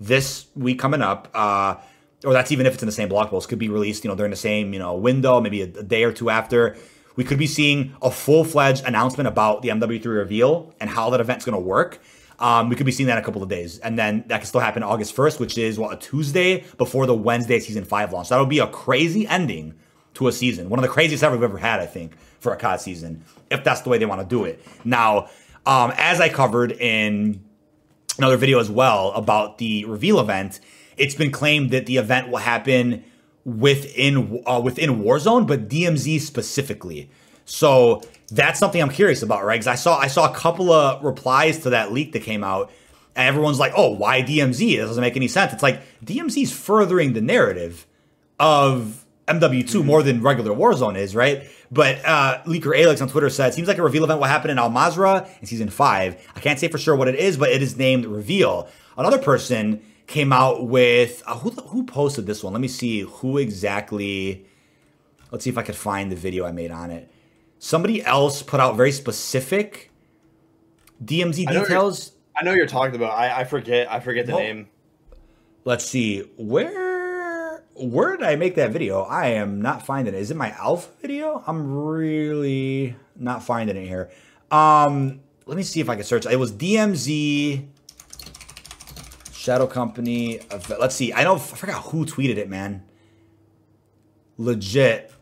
this 0.00 0.46
week 0.54 0.78
coming 0.78 1.00
up, 1.00 1.28
uh, 1.34 1.76
or 2.24 2.32
that's 2.32 2.52
even 2.52 2.66
if 2.66 2.74
it's 2.74 2.82
in 2.82 2.86
the 2.86 2.92
same 2.92 3.08
blog 3.08 3.28
post, 3.28 3.48
could 3.48 3.58
be 3.58 3.68
released, 3.68 4.04
you 4.04 4.10
know, 4.10 4.16
during 4.16 4.30
the 4.30 4.36
same, 4.36 4.72
you 4.72 4.78
know, 4.78 4.94
window, 4.94 5.40
maybe 5.40 5.62
a, 5.62 5.64
a 5.64 5.82
day 5.82 6.04
or 6.04 6.12
two 6.12 6.28
after. 6.28 6.76
We 7.14 7.24
could 7.24 7.38
be 7.38 7.46
seeing 7.46 7.94
a 8.00 8.10
full 8.10 8.44
fledged 8.44 8.84
announcement 8.84 9.28
about 9.28 9.62
the 9.62 9.68
MW3 9.68 10.04
reveal 10.04 10.74
and 10.80 10.88
how 10.88 11.10
that 11.10 11.20
event's 11.20 11.44
going 11.44 11.56
to 11.56 11.60
work. 11.60 12.00
Um, 12.42 12.68
we 12.68 12.74
could 12.74 12.86
be 12.86 12.92
seeing 12.92 13.06
that 13.06 13.16
in 13.16 13.22
a 13.22 13.24
couple 13.24 13.42
of 13.42 13.48
days. 13.48 13.78
And 13.78 13.96
then 13.96 14.24
that 14.26 14.38
can 14.38 14.46
still 14.46 14.60
happen 14.60 14.82
August 14.82 15.14
1st, 15.14 15.38
which 15.38 15.56
is 15.56 15.78
what, 15.78 15.94
a 15.94 15.96
Tuesday 15.96 16.64
before 16.76 17.06
the 17.06 17.14
Wednesday 17.14 17.60
season 17.60 17.84
five 17.84 18.12
launch. 18.12 18.30
That 18.30 18.40
would 18.40 18.48
be 18.48 18.58
a 18.58 18.66
crazy 18.66 19.28
ending 19.28 19.74
to 20.14 20.26
a 20.26 20.32
season. 20.32 20.68
One 20.68 20.80
of 20.80 20.82
the 20.82 20.88
craziest 20.88 21.22
ever 21.22 21.36
we've 21.36 21.44
ever 21.44 21.56
had, 21.56 21.78
I 21.78 21.86
think, 21.86 22.18
for 22.40 22.52
a 22.52 22.56
COD 22.56 22.80
season, 22.80 23.24
if 23.48 23.62
that's 23.62 23.82
the 23.82 23.90
way 23.90 23.98
they 23.98 24.06
want 24.06 24.20
to 24.20 24.26
do 24.26 24.44
it. 24.44 24.60
Now, 24.84 25.28
um, 25.64 25.92
as 25.96 26.20
I 26.20 26.28
covered 26.28 26.72
in 26.72 27.44
another 28.18 28.36
video 28.36 28.58
as 28.58 28.68
well 28.68 29.12
about 29.12 29.58
the 29.58 29.84
reveal 29.84 30.18
event, 30.18 30.58
it's 30.96 31.14
been 31.14 31.30
claimed 31.30 31.70
that 31.70 31.86
the 31.86 31.96
event 31.96 32.28
will 32.28 32.38
happen 32.38 33.04
within 33.44 34.42
uh, 34.46 34.60
within 34.62 35.02
Warzone, 35.02 35.46
but 35.46 35.68
DMZ 35.68 36.20
specifically. 36.20 37.08
So 37.52 38.00
that's 38.30 38.58
something 38.58 38.80
I'm 38.80 38.88
curious 38.88 39.22
about, 39.22 39.44
right? 39.44 39.56
Because 39.56 39.66
I 39.66 39.74
saw 39.74 39.98
I 39.98 40.06
saw 40.06 40.30
a 40.30 40.34
couple 40.34 40.72
of 40.72 41.04
replies 41.04 41.58
to 41.60 41.70
that 41.70 41.92
leak 41.92 42.12
that 42.12 42.22
came 42.22 42.42
out, 42.42 42.72
and 43.14 43.28
everyone's 43.28 43.58
like, 43.58 43.74
"Oh, 43.76 43.90
why 43.90 44.22
DMZ? 44.22 44.72
It 44.72 44.78
doesn't 44.78 45.02
make 45.02 45.16
any 45.16 45.28
sense." 45.28 45.52
It's 45.52 45.62
like 45.62 45.82
DMZ 46.02 46.44
is 46.44 46.50
furthering 46.50 47.12
the 47.12 47.20
narrative 47.20 47.86
of 48.40 49.04
MW2 49.28 49.64
mm-hmm. 49.64 49.86
more 49.86 50.02
than 50.02 50.22
regular 50.22 50.52
Warzone 50.52 50.96
is, 50.96 51.14
right? 51.14 51.46
But 51.70 52.02
uh, 52.06 52.42
leaker 52.46 52.74
Alex 52.74 53.02
on 53.02 53.08
Twitter 53.08 53.28
said, 53.28 53.52
"Seems 53.52 53.68
like 53.68 53.76
a 53.76 53.82
reveal 53.82 54.04
event 54.04 54.18
will 54.18 54.28
happen 54.28 54.50
in 54.50 54.58
Al 54.58 54.70
Mazrah 54.70 55.28
in 55.42 55.46
season 55.46 55.68
five. 55.68 56.26
I 56.34 56.40
can't 56.40 56.58
say 56.58 56.68
for 56.68 56.78
sure 56.78 56.96
what 56.96 57.06
it 57.06 57.16
is, 57.16 57.36
but 57.36 57.50
it 57.50 57.60
is 57.60 57.76
named 57.76 58.06
Reveal." 58.06 58.66
Another 58.96 59.18
person 59.18 59.84
came 60.06 60.32
out 60.32 60.68
with 60.68 61.22
uh, 61.26 61.36
who 61.36 61.50
who 61.50 61.84
posted 61.84 62.24
this 62.24 62.42
one? 62.42 62.54
Let 62.54 62.62
me 62.62 62.68
see 62.68 63.00
who 63.00 63.36
exactly 63.36 64.46
Let's 65.32 65.44
see 65.44 65.50
if 65.50 65.56
I 65.56 65.62
could 65.62 65.76
find 65.76 66.12
the 66.12 66.16
video 66.16 66.44
I 66.44 66.52
made 66.52 66.70
on 66.70 66.90
it. 66.90 67.10
Somebody 67.64 68.02
else 68.04 68.42
put 68.42 68.58
out 68.58 68.76
very 68.76 68.90
specific 68.90 69.92
DMZ 71.02 71.48
I 71.48 71.52
details. 71.60 72.10
I 72.36 72.42
know 72.42 72.54
you're 72.54 72.66
talking 72.66 72.96
about. 72.96 73.12
I, 73.16 73.42
I 73.42 73.44
forget. 73.44 73.88
I 73.88 74.00
forget 74.00 74.26
the 74.26 74.32
Well- 74.32 74.40
name. 74.40 74.68
Let's 75.64 75.84
see 75.84 76.28
where 76.36 77.62
where 77.74 78.16
did 78.16 78.26
I 78.26 78.34
make 78.34 78.56
that 78.56 78.72
video? 78.72 79.02
I 79.02 79.28
am 79.28 79.62
not 79.62 79.86
finding 79.86 80.12
it. 80.12 80.18
Is 80.18 80.32
it 80.32 80.36
my 80.36 80.50
alpha 80.58 80.90
video? 81.00 81.44
I'm 81.46 81.72
really 81.84 82.96
not 83.14 83.44
finding 83.44 83.76
it 83.76 83.86
here. 83.86 84.10
Um, 84.50 85.20
let 85.46 85.56
me 85.56 85.62
see 85.62 85.78
if 85.78 85.88
I 85.88 85.94
can 85.94 86.02
search. 86.02 86.26
It 86.26 86.40
was 86.40 86.50
DMZ 86.50 87.64
Shadow 89.32 89.68
Company. 89.68 90.40
Let's 90.80 90.96
see. 90.96 91.12
I 91.12 91.22
know 91.22 91.36
I 91.36 91.38
forgot 91.38 91.80
who 91.84 92.06
tweeted 92.06 92.38
it, 92.38 92.48
man. 92.48 92.82
Legit. 94.36 95.12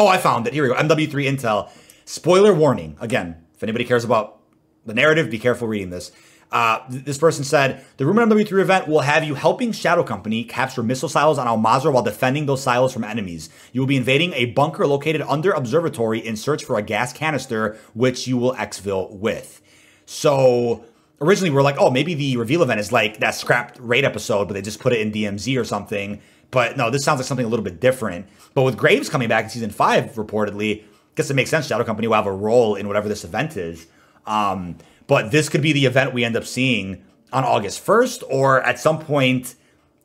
Oh, 0.00 0.06
I 0.06 0.16
found 0.16 0.46
it. 0.46 0.54
Here 0.54 0.62
we 0.62 0.70
go. 0.70 0.74
MW3 0.76 1.28
Intel. 1.28 1.68
Spoiler 2.06 2.54
warning. 2.54 2.96
Again, 3.00 3.36
if 3.54 3.62
anybody 3.62 3.84
cares 3.84 4.02
about 4.02 4.40
the 4.86 4.94
narrative, 4.94 5.28
be 5.28 5.38
careful 5.38 5.68
reading 5.68 5.90
this. 5.90 6.10
Uh, 6.50 6.78
this 6.88 7.18
person 7.18 7.44
said 7.44 7.84
the 7.98 8.06
Rumor 8.06 8.24
MW3 8.24 8.62
event 8.62 8.88
will 8.88 9.00
have 9.00 9.24
you 9.24 9.34
helping 9.34 9.72
Shadow 9.72 10.02
Company 10.02 10.42
capture 10.42 10.82
missile 10.82 11.10
silos 11.10 11.36
on 11.36 11.46
Al 11.46 11.58
Mazrah 11.58 11.92
while 11.92 12.02
defending 12.02 12.46
those 12.46 12.62
silos 12.62 12.94
from 12.94 13.04
enemies. 13.04 13.50
You 13.72 13.82
will 13.82 13.86
be 13.86 13.98
invading 13.98 14.32
a 14.32 14.46
bunker 14.46 14.86
located 14.86 15.20
under 15.20 15.50
Observatory 15.50 16.26
in 16.26 16.34
search 16.34 16.64
for 16.64 16.78
a 16.78 16.82
gas 16.82 17.12
canister, 17.12 17.76
which 17.92 18.26
you 18.26 18.38
will 18.38 18.54
exfil 18.54 19.10
with. 19.10 19.60
So 20.06 20.82
originally 21.20 21.50
we 21.50 21.58
are 21.58 21.62
like, 21.62 21.76
oh, 21.78 21.90
maybe 21.90 22.14
the 22.14 22.38
reveal 22.38 22.62
event 22.62 22.80
is 22.80 22.90
like 22.90 23.20
that 23.20 23.34
scrapped 23.34 23.78
raid 23.78 24.06
episode, 24.06 24.46
but 24.46 24.54
they 24.54 24.62
just 24.62 24.80
put 24.80 24.94
it 24.94 25.00
in 25.00 25.12
DMZ 25.12 25.60
or 25.60 25.64
something. 25.64 26.22
But 26.50 26.76
no, 26.76 26.90
this 26.90 27.04
sounds 27.04 27.18
like 27.20 27.26
something 27.26 27.46
a 27.46 27.48
little 27.48 27.64
bit 27.64 27.80
different. 27.80 28.26
But 28.54 28.62
with 28.62 28.76
Graves 28.76 29.08
coming 29.08 29.28
back 29.28 29.44
in 29.44 29.50
season 29.50 29.70
five, 29.70 30.12
reportedly, 30.14 30.82
I 30.82 30.84
guess 31.14 31.30
it 31.30 31.34
makes 31.34 31.50
sense. 31.50 31.66
Shadow 31.66 31.84
Company 31.84 32.08
will 32.08 32.16
have 32.16 32.26
a 32.26 32.32
role 32.32 32.74
in 32.74 32.88
whatever 32.88 33.08
this 33.08 33.24
event 33.24 33.56
is. 33.56 33.86
Um, 34.26 34.76
but 35.06 35.30
this 35.30 35.48
could 35.48 35.62
be 35.62 35.72
the 35.72 35.86
event 35.86 36.12
we 36.14 36.24
end 36.24 36.36
up 36.36 36.44
seeing 36.44 37.04
on 37.32 37.44
August 37.44 37.84
1st 37.84 38.24
or 38.28 38.62
at 38.62 38.78
some 38.78 38.98
point 38.98 39.54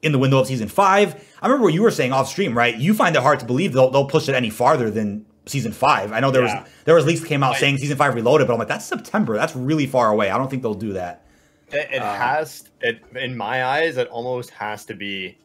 in 0.01 0.11
the 0.11 0.19
window 0.19 0.37
of 0.39 0.47
season 0.47 0.67
five. 0.67 1.15
I 1.41 1.47
remember 1.47 1.63
what 1.65 1.73
you 1.73 1.81
were 1.81 1.91
saying 1.91 2.11
off 2.11 2.27
stream, 2.29 2.55
right? 2.55 2.75
You 2.75 2.93
find 2.93 3.15
it 3.15 3.21
hard 3.23 3.39
to 3.39 3.45
believe 3.45 3.73
they'll, 3.73 3.89
they'll 3.89 4.07
push 4.07 4.29
it 4.29 4.35
any 4.35 4.51
farther 4.51 4.91
than 4.91 5.25
season 5.47 5.71
five. 5.71 6.11
I 6.11 6.19
know 6.19 6.29
there 6.31 6.45
Yeah. 6.45 6.61
was 6.61 6.69
there 6.85 6.95
was 6.95 7.05
leaks 7.05 7.23
came 7.23 7.41
out 7.43 7.55
saying 7.55 7.77
season 7.79 7.97
five 7.97 8.13
reloaded, 8.13 8.45
but 8.47 8.53
I'm 8.53 8.59
like, 8.59 8.67
that's 8.67 8.85
September. 8.85 9.35
That's 9.35 9.55
really 9.55 9.87
far 9.87 10.11
away. 10.11 10.29
I 10.29 10.37
don't 10.37 10.49
think 10.49 10.61
they'll 10.61 10.73
do 10.75 10.93
that. 10.93 11.23
It, 11.71 11.87
it 11.93 12.01
Uh, 12.01 12.13
has. 12.15 12.69
It 12.81 13.01
in 13.15 13.35
my 13.35 13.65
eyes, 13.65 13.97
it 13.97 14.07
almost 14.09 14.51
has 14.51 14.85
to 14.85 14.93
be 14.95 15.37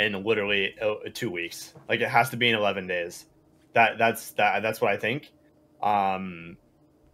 in 0.00 0.24
literally 0.24 0.74
uh, 0.80 0.94
two 1.14 1.30
weeks. 1.30 1.74
Like 1.88 2.00
it 2.00 2.08
has 2.08 2.30
to 2.30 2.36
be 2.36 2.48
in 2.48 2.54
eleven 2.56 2.86
days. 2.86 3.26
That 3.74 3.98
that's 3.98 4.32
that 4.32 4.60
that's 4.60 4.80
what 4.80 4.90
I 4.92 4.96
think. 4.96 5.30
Um, 5.82 6.56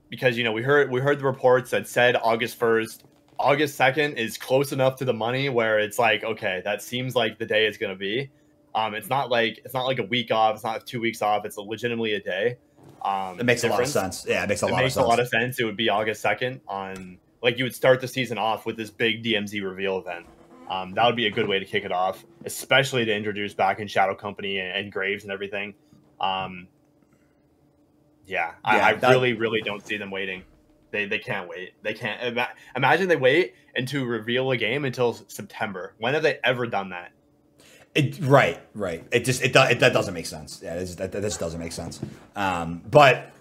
because 0.09 0.39
you 0.39 0.45
know 0.45 0.53
we 0.53 0.63
heard 0.63 0.91
we 0.91 1.01
heard 1.01 1.19
the 1.19 1.25
reports 1.25 1.71
that 1.71 1.87
said 1.89 2.17
August 2.17 2.59
first. 2.59 3.05
August 3.39 3.75
second 3.77 4.15
is 4.15 4.39
close 4.39 4.73
enough 4.73 4.97
to 4.97 5.05
the 5.05 5.13
money 5.13 5.51
where 5.51 5.79
it's 5.79 5.99
like 5.99 6.25
okay, 6.25 6.63
that 6.65 6.81
seems 6.83 7.15
like 7.15 7.39
the 7.39 7.45
day 7.47 7.67
is 7.67 7.77
going 7.77 7.93
to 7.93 7.99
be. 7.99 8.31
Um, 8.75 8.95
it's 8.95 9.09
not 9.11 9.31
like 9.31 9.61
it's 9.65 9.75
not 9.75 9.85
like 9.85 9.99
a 9.99 10.05
week 10.05 10.31
off. 10.31 10.55
It's 10.55 10.65
not 10.65 10.87
two 10.87 11.01
weeks 11.01 11.21
off. 11.23 11.45
It's 11.45 11.57
legitimately 11.59 12.15
a 12.15 12.21
day. 12.21 12.57
Um, 13.05 13.39
It 13.39 13.45
makes 13.45 13.63
a 13.65 13.69
lot 13.69 13.83
of 13.83 13.89
sense. 13.89 14.25
Yeah, 14.27 14.45
it 14.45 14.49
makes 14.49 14.63
a 14.63 14.67
it 14.67 14.73
lot 14.73 14.79
makes 14.79 14.97
of 14.97 15.01
sense. 15.01 15.05
a 15.05 15.09
lot 15.09 15.21
of 15.21 15.29
sense. 15.29 15.61
It 15.61 15.65
would 15.65 15.77
be 15.77 15.89
August 15.89 16.21
second 16.23 16.61
on 16.69 17.19
like 17.43 17.59
you 17.59 17.65
would 17.65 17.75
start 17.75 18.01
the 18.01 18.09
season 18.09 18.39
off 18.39 18.65
with 18.67 18.77
this 18.77 18.91
big 18.91 19.23
DMZ 19.23 19.63
reveal 19.63 19.99
event. 19.99 20.27
Um, 20.69 20.95
that 20.95 21.07
would 21.07 21.17
be 21.17 21.27
a 21.27 21.31
good 21.31 21.47
way 21.49 21.59
to 21.59 21.65
kick 21.65 21.85
it 21.85 21.93
off, 21.93 22.25
especially 22.45 23.05
to 23.05 23.15
introduce 23.15 23.55
back 23.55 23.79
in 23.79 23.87
Shadow 23.87 24.15
Company 24.15 24.59
and, 24.59 24.71
and 24.77 24.93
Graves 24.93 25.23
and 25.25 25.33
everything. 25.33 25.75
Um, 26.21 26.69
yeah, 28.27 28.53
I, 28.65 28.77
Yeah, 28.77 28.87
I 28.87 28.93
that- 28.95 29.11
really, 29.11 29.33
really 29.35 29.61
don't 29.63 29.87
see 29.87 29.97
them 29.97 30.11
waiting. 30.11 30.43
They 30.93 31.05
they 31.07 31.19
can't 31.19 31.49
wait. 31.49 31.73
They 31.83 31.95
can't 31.95 32.23
ima- 32.23 32.49
imagine 32.75 33.09
they 33.09 33.17
wait 33.17 33.55
and 33.75 33.87
to 33.89 34.05
reveal 34.05 34.51
a 34.53 34.57
game 34.57 34.85
until 34.85 35.15
September. 35.29 35.95
When 35.99 36.15
have 36.15 36.23
they 36.23 36.39
ever 36.45 36.67
done 36.67 36.91
that? 36.91 37.11
It, 37.95 38.19
right, 38.21 38.61
right. 38.75 39.05
It 39.11 39.25
just 39.25 39.43
it, 39.43 39.53
do, 39.53 39.61
it 39.63 39.81
that 39.81 39.93
doesn't 39.93 40.15
make 40.15 40.27
sense. 40.27 40.61
Yeah, 40.63 40.75
it's, 40.75 40.95
that, 40.97 41.13
that 41.13 41.23
just 41.23 41.41
doesn't 41.41 41.59
make 41.59 41.73
sense. 41.73 42.01
Um, 42.37 42.83
but 42.91 43.33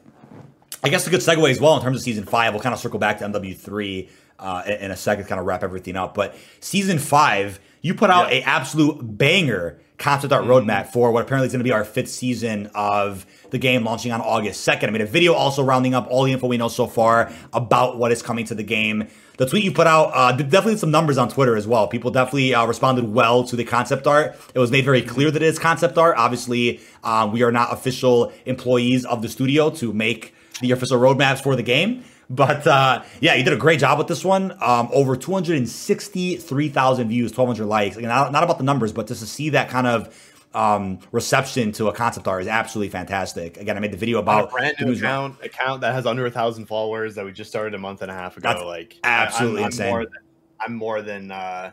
I 0.84 0.90
guess 0.90 1.06
a 1.08 1.10
good 1.10 1.20
segue 1.22 1.50
as 1.50 1.60
well 1.62 1.76
in 1.78 1.84
terms 1.84 1.98
of 1.98 2.04
season 2.04 2.26
five. 2.26 2.54
We'll 2.54 2.64
kind 2.64 2.74
of 2.74 2.80
circle 2.80 3.00
back 3.00 3.20
to 3.20 3.26
MW 3.26 3.56
three 3.56 4.10
uh, 4.40 4.64
in, 4.66 4.92
a 4.92 4.98
second, 4.98 5.26
kind 5.26 5.40
of 5.40 5.46
wrap 5.46 5.64
everything 5.64 5.96
up. 5.96 6.14
But 6.14 6.36
season 6.60 7.00
five, 7.00 7.60
you 7.82 7.94
put 7.94 8.10
out 8.10 8.32
Yeah. 8.32 8.40
a 8.40 8.42
absolute 8.44 9.18
banger 9.18 9.80
concept 9.98 10.34
art 10.34 10.44
roadmap 10.44 10.88
for 10.88 11.10
what 11.14 11.24
apparently 11.24 11.46
is 11.48 11.54
going 11.54 11.62
to 11.62 11.64
be 11.64 11.72
our 11.72 11.86
fifth 11.86 12.10
season 12.10 12.70
of 12.76 13.26
the 13.52 13.58
game 13.58 13.86
launching 13.86 14.12
on 14.12 14.20
August 14.20 14.68
2nd. 14.68 14.90
I 14.90 14.92
made 14.92 15.00
a 15.00 15.06
video 15.06 15.34
also 15.34 15.64
rounding 15.64 15.94
up 15.94 16.08
all 16.10 16.24
the 16.24 16.34
info 16.34 16.48
we 16.48 16.58
know 16.58 16.68
so 16.68 16.86
far 16.86 17.32
about 17.54 17.98
what 17.98 18.12
is 18.12 18.22
coming 18.22 18.44
to 18.48 18.56
the 18.56 18.64
game. 18.64 19.08
The 19.38 19.46
tweet 19.46 19.64
you 19.64 19.72
put 19.72 19.88
out 19.88 20.12
uh, 20.14 20.34
definitely 20.34 20.78
some 20.78 20.92
numbers 20.92 21.18
on 21.18 21.30
Twitter 21.30 21.56
as 21.56 21.66
well. 21.66 21.88
People 21.88 22.12
definitely 22.12 22.54
uh, 22.54 22.66
responded 22.66 23.06
well 23.14 23.46
to 23.46 23.56
the 23.56 23.64
concept 23.64 24.06
art. 24.06 24.36
It 24.54 24.60
was 24.60 24.70
made 24.70 24.84
very 24.84 25.02
clear 25.02 25.32
that 25.32 25.42
it 25.42 25.46
is 25.46 25.60
concept 25.60 25.98
art. 25.98 26.18
Obviously, 26.18 26.82
uh, 27.04 27.30
we 27.32 27.44
are 27.44 27.52
not 27.52 27.72
official 27.72 28.34
employees 28.46 29.06
of 29.06 29.22
the 29.22 29.30
studio 29.30 29.70
to 29.72 29.94
make 29.94 30.34
the 30.60 30.72
official 30.72 31.00
roadmaps 31.00 31.42
for 31.42 31.56
the 31.56 31.64
game. 31.64 32.04
But 32.30 32.66
uh, 32.66 33.04
yeah, 33.20 33.36
you 33.36 33.44
did 33.44 33.54
a 33.54 33.58
great 33.58 33.80
job 33.80 33.98
with 33.98 34.08
this 34.08 34.26
one. 34.26 34.52
Um, 34.62 34.90
over 34.92 35.16
263,000 35.16 37.08
views, 37.08 37.32
1,200 37.32 37.66
likes. 37.66 37.98
Again, 37.98 38.10
not, 38.10 38.32
not 38.32 38.44
about 38.44 38.58
the 38.58 38.64
numbers, 38.64 38.92
but 38.92 39.08
just 39.08 39.22
to 39.22 39.28
see 39.28 39.50
that 39.50 39.70
kind 39.70 39.88
of 39.88 40.34
um, 40.56 41.00
reception 41.12 41.72
to 41.74 41.90
a 41.90 41.94
concept 41.94 42.28
art 42.28 42.42
is 42.42 42.48
absolutely 42.48 42.90
fantastic. 42.90 43.58
Again, 43.58 43.78
I 43.78 43.80
made 43.80 43.92
the 43.92 43.98
video 43.98 44.20
about 44.20 44.50
a 44.50 44.52
brand 44.52 44.76
new 44.80 44.94
account 44.94 45.44
account 45.44 45.82
that 45.82 45.94
has 45.94 46.06
under 46.06 46.26
a 46.26 46.32
thousand 46.32 46.66
followers 46.66 47.16
that 47.16 47.26
we 47.26 47.34
just 47.34 47.50
started 47.50 47.74
a 47.74 47.78
month 47.78 48.02
and 48.02 48.10
a 48.10 48.14
half 48.14 48.38
ago. 48.38 48.50
That's 48.50 48.64
like 48.64 48.98
absolutely 49.04 49.60
I'm, 49.60 49.66
I'm 49.66 49.72
insane. 49.72 49.90
More 49.90 50.06
than, 50.06 50.14
I'm 50.62 50.76
more 50.76 51.02
than 51.02 51.32
uh, 51.32 51.72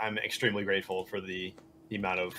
I'm 0.00 0.18
extremely 0.18 0.64
grateful 0.64 1.04
for 1.04 1.20
the, 1.20 1.54
the 1.90 1.96
amount 1.96 2.20
of 2.20 2.34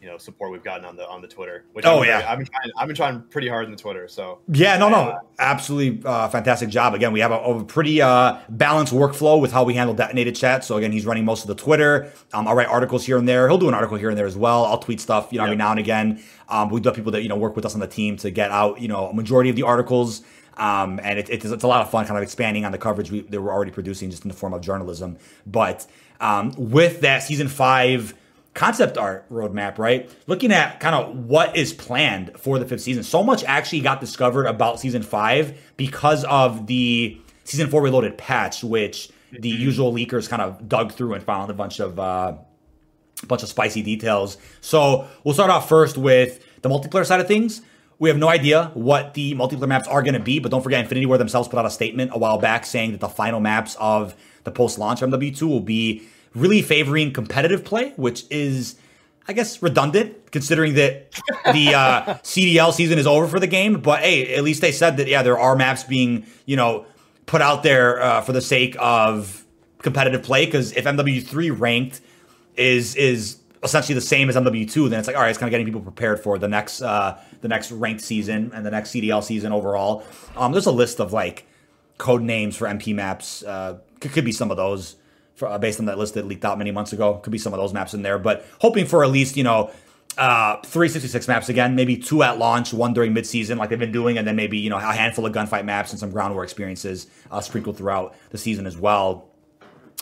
you 0.00 0.06
know 0.08 0.18
support 0.18 0.52
we've 0.52 0.62
gotten 0.62 0.84
on 0.84 0.96
the 0.96 1.08
on 1.08 1.20
the 1.22 1.28
Twitter. 1.28 1.64
Which 1.72 1.84
Oh, 1.86 1.98
I'm 2.00 2.04
yeah. 2.04 2.18
very- 2.18 2.24
I've 2.24 2.38
been 2.38 2.46
trying. 2.46 2.70
I've 2.78 2.86
been 2.86 2.96
trying 2.96 3.20
pretty 3.30 3.48
hard 3.48 3.64
on 3.66 3.70
the 3.70 3.76
Twitter. 3.76 4.08
So 4.08 4.38
Yeah, 4.52 4.76
no, 4.78 4.88
no, 4.88 4.96
Uh, 4.96 5.18
absolutely 5.38 6.02
uh, 6.04 6.28
fantastic 6.28 6.68
job. 6.68 6.94
Again, 6.94 7.12
we 7.12 7.20
have 7.20 7.32
a, 7.32 7.36
a 7.36 7.64
pretty 7.64 8.00
uh, 8.02 8.38
balanced 8.48 8.92
workflow 8.92 9.40
with 9.40 9.52
how 9.52 9.64
we 9.64 9.74
handle 9.74 9.94
detonated 9.94 10.36
chat. 10.36 10.64
So 10.64 10.76
again, 10.76 10.92
he's 10.92 11.06
running 11.06 11.24
most 11.24 11.42
of 11.42 11.48
the 11.48 11.54
Twitter. 11.54 12.10
Um, 12.32 12.46
I'll 12.48 12.54
write 12.54 12.68
articles 12.68 13.04
here 13.06 13.18
and 13.18 13.28
there. 13.28 13.48
He'll 13.48 13.58
do 13.58 13.68
an 13.68 13.74
article 13.74 13.96
here 13.96 14.08
and 14.10 14.18
there 14.18 14.26
as 14.26 14.36
well. 14.36 14.64
I'll 14.64 14.78
tweet 14.78 15.00
stuff, 15.00 15.28
you 15.32 15.38
know, 15.38 15.44
every 15.44 15.56
now 15.56 15.70
and 15.70 15.80
again. 15.80 16.22
Um, 16.48 16.68
we 16.70 16.80
do 16.80 16.88
have 16.88 16.96
people 16.96 17.12
that 17.12 17.22
you 17.22 17.28
know 17.28 17.36
work 17.36 17.56
with 17.56 17.64
us 17.64 17.74
on 17.74 17.80
the 17.80 17.88
team 17.88 18.16
to 18.18 18.30
get 18.30 18.50
out, 18.50 18.80
you 18.80 18.88
know, 18.88 19.08
a 19.08 19.14
majority 19.14 19.50
of 19.50 19.56
the 19.56 19.62
articles. 19.64 20.22
Um, 20.58 21.00
and 21.02 21.18
it, 21.18 21.28
it's, 21.28 21.44
it's 21.44 21.64
a 21.64 21.66
lot 21.68 21.82
of 21.82 21.90
fun, 21.90 22.06
kind 22.06 22.16
of 22.16 22.22
expanding 22.22 22.64
on 22.64 22.72
the 22.72 22.78
coverage 22.78 23.10
we, 23.10 23.20
that 23.20 23.42
we're 23.42 23.52
already 23.52 23.70
producing, 23.70 24.10
just 24.10 24.24
in 24.24 24.28
the 24.28 24.34
form 24.36 24.54
of 24.54 24.62
journalism. 24.62 25.18
But 25.46 25.86
um, 26.18 26.52
with 26.56 27.02
that 27.02 27.22
season 27.24 27.48
five 27.48 28.14
concept 28.56 28.96
art 28.96 29.30
roadmap, 29.30 29.78
right? 29.78 30.10
Looking 30.26 30.50
at 30.50 30.80
kind 30.80 30.94
of 30.94 31.26
what 31.26 31.56
is 31.56 31.72
planned 31.72 32.32
for 32.38 32.58
the 32.58 32.64
fifth 32.64 32.80
season. 32.80 33.04
So 33.04 33.22
much 33.22 33.44
actually 33.44 33.80
got 33.80 34.00
discovered 34.00 34.46
about 34.46 34.80
season 34.80 35.02
five 35.02 35.60
because 35.76 36.24
of 36.24 36.66
the 36.66 37.20
season 37.44 37.68
four 37.68 37.82
reloaded 37.82 38.18
patch, 38.18 38.64
which 38.64 39.10
the 39.30 39.50
usual 39.50 39.92
leakers 39.92 40.28
kind 40.28 40.40
of 40.40 40.68
dug 40.68 40.92
through 40.92 41.12
and 41.12 41.22
found 41.22 41.50
a 41.50 41.54
bunch 41.54 41.80
of 41.80 42.00
uh, 42.00 42.34
a 43.22 43.26
bunch 43.26 43.42
of 43.42 43.48
spicy 43.48 43.82
details. 43.82 44.38
So 44.62 45.06
we'll 45.22 45.34
start 45.34 45.50
off 45.50 45.68
first 45.68 45.98
with 45.98 46.42
the 46.62 46.68
multiplayer 46.68 47.04
side 47.04 47.20
of 47.20 47.28
things. 47.28 47.60
We 47.98 48.08
have 48.08 48.18
no 48.18 48.28
idea 48.28 48.70
what 48.74 49.14
the 49.14 49.34
multiplayer 49.34 49.68
maps 49.68 49.88
are 49.88 50.02
going 50.02 50.14
to 50.14 50.20
be, 50.20 50.38
but 50.38 50.50
don't 50.50 50.62
forget 50.62 50.80
Infinity 50.80 51.06
Ward 51.06 51.20
themselves 51.20 51.48
put 51.48 51.58
out 51.58 51.66
a 51.66 51.70
statement 51.70 52.10
a 52.14 52.18
while 52.18 52.38
back 52.38 52.66
saying 52.66 52.92
that 52.92 53.00
the 53.00 53.08
final 53.08 53.40
maps 53.40 53.76
of 53.80 54.14
the 54.44 54.50
post-launch 54.50 55.00
MW2 55.00 55.42
will 55.42 55.60
be 55.60 56.06
really 56.36 56.62
favoring 56.62 57.12
competitive 57.12 57.64
play, 57.64 57.92
which 57.96 58.24
is, 58.30 58.76
I 59.26 59.32
guess, 59.32 59.62
redundant 59.62 60.30
considering 60.30 60.74
that 60.74 61.12
the 61.52 61.74
uh, 61.74 62.02
CDL 62.22 62.72
season 62.72 62.98
is 62.98 63.06
over 63.06 63.26
for 63.26 63.40
the 63.40 63.46
game. 63.46 63.80
But 63.80 64.00
hey, 64.00 64.34
at 64.34 64.44
least 64.44 64.60
they 64.60 64.72
said 64.72 64.98
that 64.98 65.08
yeah, 65.08 65.22
there 65.22 65.38
are 65.38 65.56
maps 65.56 65.84
being 65.84 66.26
you 66.44 66.56
know 66.56 66.86
put 67.24 67.42
out 67.42 67.62
there 67.62 68.00
uh, 68.00 68.20
for 68.20 68.32
the 68.32 68.40
sake 68.40 68.76
of 68.78 69.44
competitive 69.82 70.22
play. 70.22 70.46
Because 70.46 70.72
if 70.72 70.84
MW3 70.84 71.58
ranked 71.58 72.00
is 72.56 72.94
is 72.96 73.38
essentially 73.62 73.94
the 73.94 74.00
same 74.00 74.28
as 74.28 74.36
MW2, 74.36 74.90
then 74.90 74.98
it's 74.98 75.08
like 75.08 75.16
all 75.16 75.22
right, 75.22 75.30
it's 75.30 75.38
kind 75.38 75.48
of 75.48 75.52
getting 75.52 75.66
people 75.66 75.80
prepared 75.80 76.20
for 76.20 76.38
the 76.38 76.48
next 76.48 76.82
uh, 76.82 77.18
the 77.40 77.48
next 77.48 77.72
ranked 77.72 78.02
season 78.02 78.52
and 78.54 78.64
the 78.64 78.70
next 78.70 78.90
CDL 78.90 79.22
season 79.22 79.52
overall. 79.52 80.04
Um, 80.36 80.52
there's 80.52 80.66
a 80.66 80.72
list 80.72 81.00
of 81.00 81.12
like 81.12 81.46
code 81.98 82.22
names 82.22 82.56
for 82.56 82.66
MP 82.66 82.94
maps. 82.94 83.42
Uh, 83.42 83.78
could, 84.00 84.12
could 84.12 84.24
be 84.24 84.32
some 84.32 84.50
of 84.50 84.56
those 84.56 84.96
for, 85.36 85.48
uh, 85.48 85.58
based 85.58 85.78
on 85.78 85.86
that 85.86 85.98
list 85.98 86.14
that 86.14 86.26
leaked 86.26 86.44
out 86.44 86.58
many 86.58 86.72
months 86.72 86.92
ago. 86.92 87.14
Could 87.18 87.30
be 87.30 87.38
some 87.38 87.52
of 87.52 87.58
those 87.58 87.72
maps 87.72 87.94
in 87.94 88.02
there, 88.02 88.18
but 88.18 88.44
hoping 88.60 88.86
for 88.86 89.04
at 89.04 89.10
least 89.10 89.36
you 89.36 89.44
know. 89.44 89.70
Uh, 90.18 90.62
366 90.62 91.28
maps 91.28 91.50
again, 91.50 91.74
maybe 91.74 91.94
two 91.94 92.22
at 92.22 92.38
launch, 92.38 92.72
one 92.72 92.94
during 92.94 93.12
midseason, 93.12 93.58
like 93.58 93.68
they've 93.68 93.78
been 93.78 93.92
doing, 93.92 94.16
and 94.16 94.26
then 94.26 94.34
maybe 94.34 94.56
you 94.56 94.70
know 94.70 94.78
a 94.78 94.80
handful 94.80 95.26
of 95.26 95.32
gunfight 95.34 95.66
maps 95.66 95.90
and 95.90 96.00
some 96.00 96.10
ground 96.10 96.32
war 96.32 96.42
experiences 96.42 97.06
uh, 97.30 97.38
sprinkled 97.38 97.76
throughout 97.76 98.14
the 98.30 98.38
season 98.38 98.66
as 98.66 98.78
well. 98.78 99.28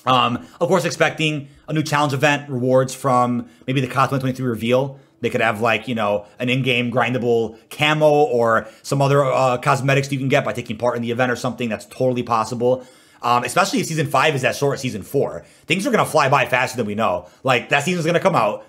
Um, 0.07 0.47
of 0.61 0.69
course, 0.69 0.85
expecting 0.85 1.49
a 1.69 1.73
new 1.73 1.83
challenge 1.83 2.13
event, 2.13 2.49
rewards 2.51 2.95
from 2.95 3.49
maybe 3.67 3.81
the 3.81 3.87
COD 3.87 4.11
2023 4.11 4.47
reveal 4.47 5.01
They 5.21 5.31
could 5.31 5.41
have 5.41 5.61
like 5.61 5.89
you 5.89 5.95
know 5.95 6.27
an 6.39 6.49
in-game 6.49 6.93
grindable 6.93 7.59
camo 7.71 8.11
or 8.11 8.69
some 8.83 9.01
other 9.01 9.25
uh, 9.25 9.59
cosmetics 9.59 10.13
you 10.13 10.19
can 10.19 10.29
get 10.29 10.45
by 10.45 10.53
taking 10.53 10.77
part 10.77 10.97
in 10.97 11.03
the 11.03 11.11
event 11.11 11.33
or 11.33 11.37
something. 11.37 11.69
That's 11.69 11.87
totally 11.87 12.23
possible. 12.23 12.87
Um, 13.25 13.43
especially 13.43 13.81
if 13.81 13.87
season 13.87 14.07
five 14.07 14.35
is 14.35 14.43
that 14.43 14.55
short 14.55 14.75
as 14.75 14.81
season 14.83 15.03
four. 15.03 15.45
Things 15.67 15.87
are 15.87 15.91
gonna 15.91 16.05
fly 16.05 16.29
by 16.29 16.45
faster 16.47 16.77
than 16.77 16.87
we 16.87 16.95
know. 16.95 17.27
Like 17.43 17.71
that 17.71 17.83
season's 17.85 18.05
gonna 18.07 18.21
come 18.21 18.35
out. 18.37 18.67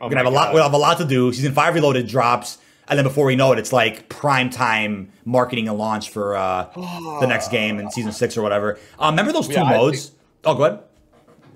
Oh 0.00 0.06
We're 0.06 0.10
gonna 0.10 0.24
have 0.24 0.32
a 0.32 0.36
lot. 0.36 0.52
We'll 0.52 0.62
have 0.64 0.72
a 0.72 0.78
lot 0.78 0.98
to 0.98 1.04
do. 1.04 1.32
Season 1.32 1.52
five 1.52 1.72
reloaded 1.74 2.08
drops, 2.08 2.58
and 2.88 2.98
then 2.98 3.04
before 3.04 3.24
we 3.24 3.36
know 3.36 3.52
it, 3.52 3.58
it's 3.60 3.72
like 3.72 4.08
prime 4.08 4.50
time 4.50 5.12
marketing 5.24 5.68
and 5.68 5.78
launch 5.78 6.10
for 6.10 6.34
uh, 6.36 6.64
the 7.20 7.26
next 7.26 7.50
game 7.50 7.78
in 7.78 7.90
season 7.92 8.10
six 8.12 8.36
or 8.36 8.42
whatever. 8.42 8.78
Um, 8.98 9.14
remember 9.14 9.32
those 9.32 9.46
two 9.46 9.54
Yeah, 9.54 9.70
modes? 9.70 10.12
oh, 10.44 10.54
go 10.56 10.64
ahead. 10.64 10.80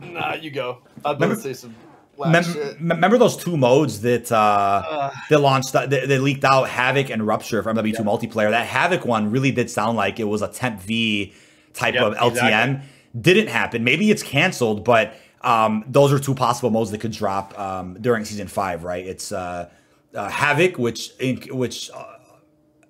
Nah, 0.00 0.34
you 0.34 0.50
go. 0.50 0.78
I'm 1.04 1.14
Remember- 1.16 1.34
say 1.36 1.52
some 1.52 1.74
Mem- 2.18 2.44
remember 2.78 3.16
those 3.16 3.34
two 3.34 3.56
modes 3.56 4.02
that 4.02 4.30
uh, 4.30 5.10
that 5.30 5.38
launched 5.40 5.72
that, 5.72 5.88
that 5.88 6.20
leaked 6.20 6.44
out 6.44 6.68
Havoc 6.68 7.08
and 7.08 7.26
Rupture 7.26 7.62
for 7.62 7.72
MW2 7.72 7.96
multiplayer. 8.00 8.50
That 8.50 8.66
Havoc 8.66 9.06
one 9.06 9.30
really 9.30 9.50
did 9.50 9.70
sound 9.70 9.96
like 9.96 10.20
it 10.20 10.24
was 10.24 10.42
a 10.42 10.48
temp 10.48 10.80
V 10.82 11.32
type 11.74 11.94
Yep, 11.94 12.02
of 12.02 12.14
LTM. 12.14 12.30
exactly. 12.32 12.88
Didn't 13.20 13.48
happen. 13.48 13.82
Maybe 13.84 14.10
it's 14.10 14.22
canceled, 14.22 14.84
but 14.84 15.14
um, 15.42 15.84
those 15.88 16.12
are 16.12 16.18
two 16.18 16.34
possible 16.34 16.70
modes 16.70 16.90
that 16.92 16.98
could 16.98 17.12
drop 17.12 17.58
um, 17.58 17.96
during 18.00 18.24
season 18.24 18.46
five. 18.46 18.84
Right? 18.84 19.04
It's 19.06 19.32
uh, 19.32 19.68
uh, 20.14 20.28
Havoc, 20.28 20.78
which 20.78 21.12
which 21.50 21.90
uh, 21.92 22.04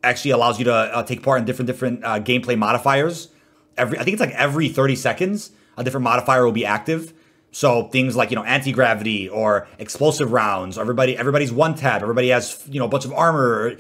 actually 0.05 0.32
allows 0.32 0.59
you 0.59 0.65
to 0.66 0.74
uh, 0.74 1.02
take 1.02 1.23
part 1.23 1.39
in 1.40 1.44
different 1.47 1.66
different 1.69 2.05
uh, 2.05 2.20
gameplay 2.20 2.57
modifiers. 2.59 3.28
Every 3.78 3.98
I 3.98 4.05
think 4.05 4.15
it's 4.15 4.20
like 4.20 4.35
every 4.35 4.69
30 4.69 4.97
seconds, 4.97 5.52
a 5.78 5.85
different 5.85 6.05
modifier 6.05 6.44
will 6.44 6.52
be 6.52 6.66
active. 6.66 7.15
So 7.52 7.89
things 7.89 8.15
like 8.15 8.31
you 8.31 8.36
know 8.36 8.44
anti 8.44 8.73
gravity 8.73 9.28
or 9.28 9.66
explosive 9.78 10.32
rounds. 10.32 10.77
Everybody 10.78 11.16
everybody's 11.16 11.52
one 11.52 11.74
tap. 11.74 12.02
Everybody 12.02 12.28
has 12.28 12.62
you 12.70 12.78
know 12.78 12.85
a 12.86 12.89
bunch 12.89 13.05
of 13.05 13.12
armor. 13.12 13.77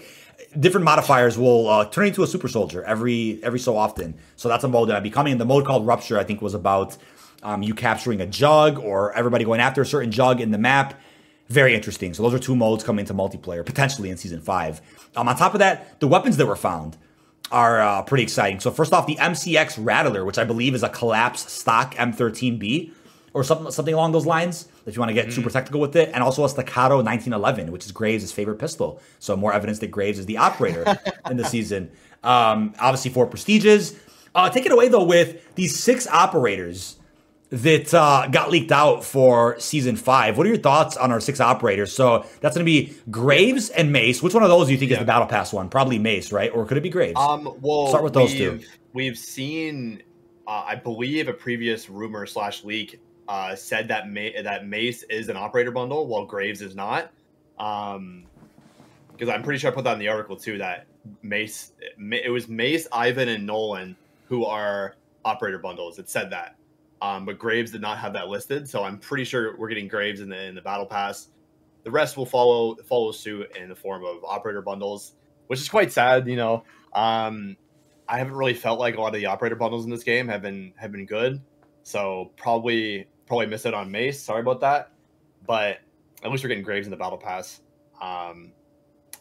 Different 0.58 0.84
modifiers 0.84 1.38
will 1.38 1.68
uh, 1.68 1.84
turn 1.86 2.08
into 2.08 2.22
a 2.22 2.26
super 2.26 2.48
soldier 2.48 2.82
every 2.84 3.38
every 3.42 3.60
so 3.60 3.76
often. 3.76 4.14
So 4.36 4.48
that's 4.48 4.64
a 4.64 4.68
mode 4.68 4.88
that 4.88 4.96
I'd 4.96 5.02
be 5.02 5.10
coming. 5.10 5.38
The 5.38 5.44
mode 5.44 5.64
called 5.64 5.86
Rupture 5.86 6.18
I 6.18 6.24
think 6.24 6.42
was 6.42 6.54
about 6.54 6.96
um, 7.42 7.62
you 7.62 7.74
capturing 7.74 8.20
a 8.20 8.26
jug 8.26 8.78
or 8.78 9.12
everybody 9.12 9.44
going 9.44 9.60
after 9.60 9.82
a 9.82 9.86
certain 9.86 10.10
jug 10.10 10.40
in 10.40 10.50
the 10.50 10.58
map. 10.58 11.00
Very 11.48 11.74
interesting. 11.74 12.14
So 12.14 12.22
those 12.22 12.34
are 12.34 12.38
two 12.38 12.56
modes 12.56 12.84
coming 12.84 13.04
to 13.06 13.14
multiplayer 13.14 13.64
potentially 13.64 14.10
in 14.10 14.16
season 14.16 14.40
five. 14.40 14.80
Um, 15.16 15.28
on 15.28 15.36
top 15.36 15.54
of 15.54 15.60
that, 15.60 16.00
the 16.00 16.08
weapons 16.08 16.36
that 16.36 16.46
were 16.46 16.56
found 16.56 16.96
are 17.50 17.80
uh, 17.80 18.02
pretty 18.02 18.22
exciting. 18.22 18.60
So 18.60 18.70
first 18.70 18.92
off, 18.92 19.06
the 19.06 19.16
MCX 19.16 19.84
Rattler, 19.84 20.24
which 20.24 20.38
I 20.38 20.44
believe 20.44 20.74
is 20.74 20.82
a 20.82 20.88
collapsed 20.88 21.50
stock 21.50 21.94
M13B 21.96 22.92
or 23.32 23.44
something 23.44 23.70
something 23.70 23.94
along 23.94 24.12
those 24.12 24.26
lines. 24.26 24.68
If 24.90 24.96
you 24.96 25.00
want 25.00 25.10
to 25.10 25.14
get 25.14 25.32
super 25.32 25.48
technical 25.48 25.80
with 25.80 25.96
it, 25.96 26.10
and 26.12 26.22
also 26.22 26.44
a 26.44 26.48
Staccato 26.48 26.96
1911, 26.96 27.72
which 27.72 27.86
is 27.86 27.92
Graves' 27.92 28.30
favorite 28.32 28.58
pistol. 28.58 29.00
So 29.18 29.36
more 29.36 29.52
evidence 29.54 29.78
that 29.78 29.90
Graves 29.90 30.18
is 30.18 30.26
the 30.26 30.36
operator 30.36 30.84
in 31.30 31.38
the 31.38 31.44
season. 31.56 31.90
Um, 32.22 32.74
obviously, 32.78 33.10
four 33.10 33.26
prestiges. 33.26 33.98
Uh, 34.34 34.50
take 34.50 34.66
it 34.66 34.72
away 34.72 34.88
though 34.88 35.04
with 35.04 35.54
these 35.54 35.78
six 35.78 36.06
operators 36.06 36.96
that 37.50 37.92
uh, 37.92 38.28
got 38.30 38.50
leaked 38.50 38.70
out 38.70 39.04
for 39.04 39.58
season 39.58 39.96
five. 39.96 40.36
What 40.38 40.46
are 40.46 40.50
your 40.50 40.58
thoughts 40.58 40.96
on 40.96 41.10
our 41.10 41.18
six 41.18 41.40
operators? 41.40 41.92
So 41.92 42.24
that's 42.40 42.54
going 42.56 42.64
to 42.64 42.70
be 42.70 42.94
Graves 43.10 43.70
and 43.70 43.92
Mace. 43.92 44.22
Which 44.22 44.34
one 44.34 44.44
of 44.44 44.48
those 44.48 44.66
do 44.66 44.72
you 44.72 44.78
think 44.78 44.92
is 44.92 44.98
the 44.98 45.04
Battle 45.04 45.26
Pass 45.26 45.52
one? 45.52 45.68
Probably 45.68 45.98
Mace, 45.98 46.30
right? 46.30 46.52
Or 46.54 46.64
could 46.64 46.76
it 46.76 46.82
be 46.82 46.90
Graves? 46.90 47.18
Um, 47.18 47.56
well, 47.60 47.88
Start 47.88 48.04
with 48.04 48.12
those 48.12 48.32
two. 48.32 48.52
we've, 48.52 48.68
We've 48.92 49.18
seen, 49.18 50.02
uh, 50.46 50.64
I 50.66 50.74
believe, 50.76 51.28
a 51.28 51.32
previous 51.32 51.88
rumor 51.90 52.24
slash 52.26 52.64
leak 52.64 53.00
uh, 53.30 53.54
said 53.54 53.86
that 53.86 54.10
Ma- 54.10 54.42
that 54.42 54.66
Mace 54.66 55.04
is 55.04 55.28
an 55.28 55.36
operator 55.36 55.70
bundle, 55.70 56.08
while 56.08 56.26
Graves 56.26 56.60
is 56.60 56.74
not. 56.74 57.12
Um, 57.60 58.24
because 59.12 59.28
I'm 59.28 59.44
pretty 59.44 59.60
sure 59.60 59.70
I 59.70 59.74
put 59.74 59.84
that 59.84 59.92
in 59.92 59.98
the 60.00 60.08
article 60.08 60.34
too. 60.34 60.58
That 60.58 60.86
Mace, 61.22 61.72
it 61.80 62.32
was 62.32 62.48
Mace, 62.48 62.88
Ivan, 62.90 63.28
and 63.28 63.46
Nolan 63.46 63.94
who 64.26 64.44
are 64.44 64.96
operator 65.24 65.58
bundles. 65.58 66.00
It 66.00 66.08
said 66.08 66.30
that, 66.30 66.56
um, 67.02 67.24
but 67.24 67.38
Graves 67.38 67.70
did 67.70 67.80
not 67.80 67.98
have 67.98 68.12
that 68.14 68.28
listed. 68.28 68.68
So 68.68 68.82
I'm 68.82 68.98
pretty 68.98 69.24
sure 69.24 69.56
we're 69.56 69.68
getting 69.68 69.86
Graves 69.86 70.20
in 70.20 70.28
the 70.28 70.42
in 70.42 70.56
the 70.56 70.62
battle 70.62 70.86
pass. 70.86 71.28
The 71.84 71.90
rest 71.90 72.16
will 72.16 72.26
follow 72.26 72.74
follow 72.82 73.12
suit 73.12 73.56
in 73.56 73.68
the 73.68 73.76
form 73.76 74.04
of 74.04 74.24
operator 74.24 74.60
bundles, 74.60 75.14
which 75.46 75.60
is 75.60 75.68
quite 75.68 75.92
sad. 75.92 76.26
You 76.26 76.36
know, 76.36 76.64
um, 76.94 77.56
I 78.08 78.18
haven't 78.18 78.34
really 78.34 78.54
felt 78.54 78.80
like 78.80 78.96
a 78.96 79.00
lot 79.00 79.14
of 79.14 79.20
the 79.20 79.26
operator 79.26 79.54
bundles 79.54 79.84
in 79.84 79.90
this 79.92 80.02
game 80.02 80.26
have 80.26 80.42
been 80.42 80.72
have 80.74 80.90
been 80.90 81.06
good. 81.06 81.40
So 81.84 82.32
probably 82.36 83.06
probably 83.30 83.46
missed 83.46 83.64
it 83.64 83.72
on 83.74 83.88
Mace. 83.92 84.20
Sorry 84.20 84.40
about 84.40 84.60
that, 84.60 84.90
but 85.46 85.78
at 86.24 86.30
least 86.32 86.42
we're 86.42 86.48
getting 86.48 86.64
Graves 86.64 86.88
in 86.88 86.90
the 86.90 86.96
battle 86.96 87.16
pass. 87.16 87.60
Um, 88.02 88.50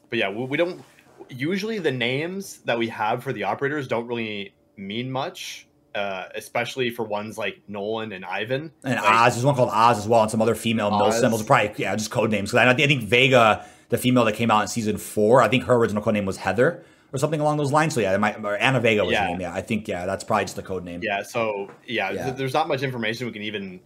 but 0.10 0.18
yeah, 0.18 0.30
we, 0.32 0.46
we 0.46 0.58
don't 0.58 0.84
usually 1.30 1.78
the 1.78 1.92
names 1.92 2.58
that 2.62 2.76
we 2.80 2.88
have 2.88 3.22
for 3.24 3.32
the 3.34 3.44
operators 3.44 3.88
don't 3.88 4.08
really 4.08 4.56
mean 4.78 5.12
much, 5.12 5.68
uh, 5.94 6.24
especially 6.34 6.90
for 6.90 7.04
ones 7.04 7.38
like 7.38 7.62
Nolan 7.68 8.12
and 8.14 8.26
Ivan. 8.26 8.72
and 8.84 8.96
Like, 8.96 9.04
Oz, 9.28 9.36
there's 9.36 9.46
one 9.46 9.54
called 9.54 9.70
Oz 9.72 10.00
as 10.00 10.08
well, 10.08 10.24
and 10.24 10.32
some 10.32 10.42
other 10.42 10.56
female 10.56 10.90
mill 10.90 11.12
symbols. 11.12 11.44
Probably 11.44 11.72
yeah, 11.78 11.96
just 11.96 12.10
code 12.10 12.32
names. 12.32 12.50
Because 12.50 12.66
I, 12.66 12.74
think- 12.74 12.86
I 12.86 12.88
think 12.88 13.04
Vega, 13.08 13.64
the 13.90 14.00
female 14.00 14.26
that 14.26 14.34
came 14.34 14.50
out 14.50 14.62
in 14.64 14.68
season 14.70 14.98
four, 14.98 15.44
I 15.44 15.50
think 15.50 15.66
her 15.66 15.76
original 15.76 16.02
code 16.02 16.16
name 16.16 16.26
was 16.26 16.38
Heather 16.38 16.84
or 17.14 17.20
something 17.20 17.40
along 17.42 17.58
those 17.58 17.72
lines. 17.72 17.94
So 17.94 18.00
yeah, 18.02 18.18
might, 18.18 18.44
or 18.44 18.58
Anna 18.58 18.80
Vega 18.80 19.04
was 19.06 19.12
Yeah. 19.14 19.28
name. 19.28 19.42
Yeah, 19.42 19.54
I 19.54 19.62
think 19.62 19.88
yeah, 19.88 20.08
that's 20.08 20.24
probably 20.24 20.46
just 20.46 20.56
the 20.56 20.64
code 20.64 20.84
name. 20.84 21.02
Yeah, 21.04 21.22
so 21.22 21.70
yeah, 21.86 22.12
Yeah. 22.12 22.24
th- 22.26 22.38
there's 22.38 22.54
not 22.56 22.68
much 22.68 22.82
information 22.82 23.28
we 23.28 23.34
can 23.34 23.44
even 23.44 23.80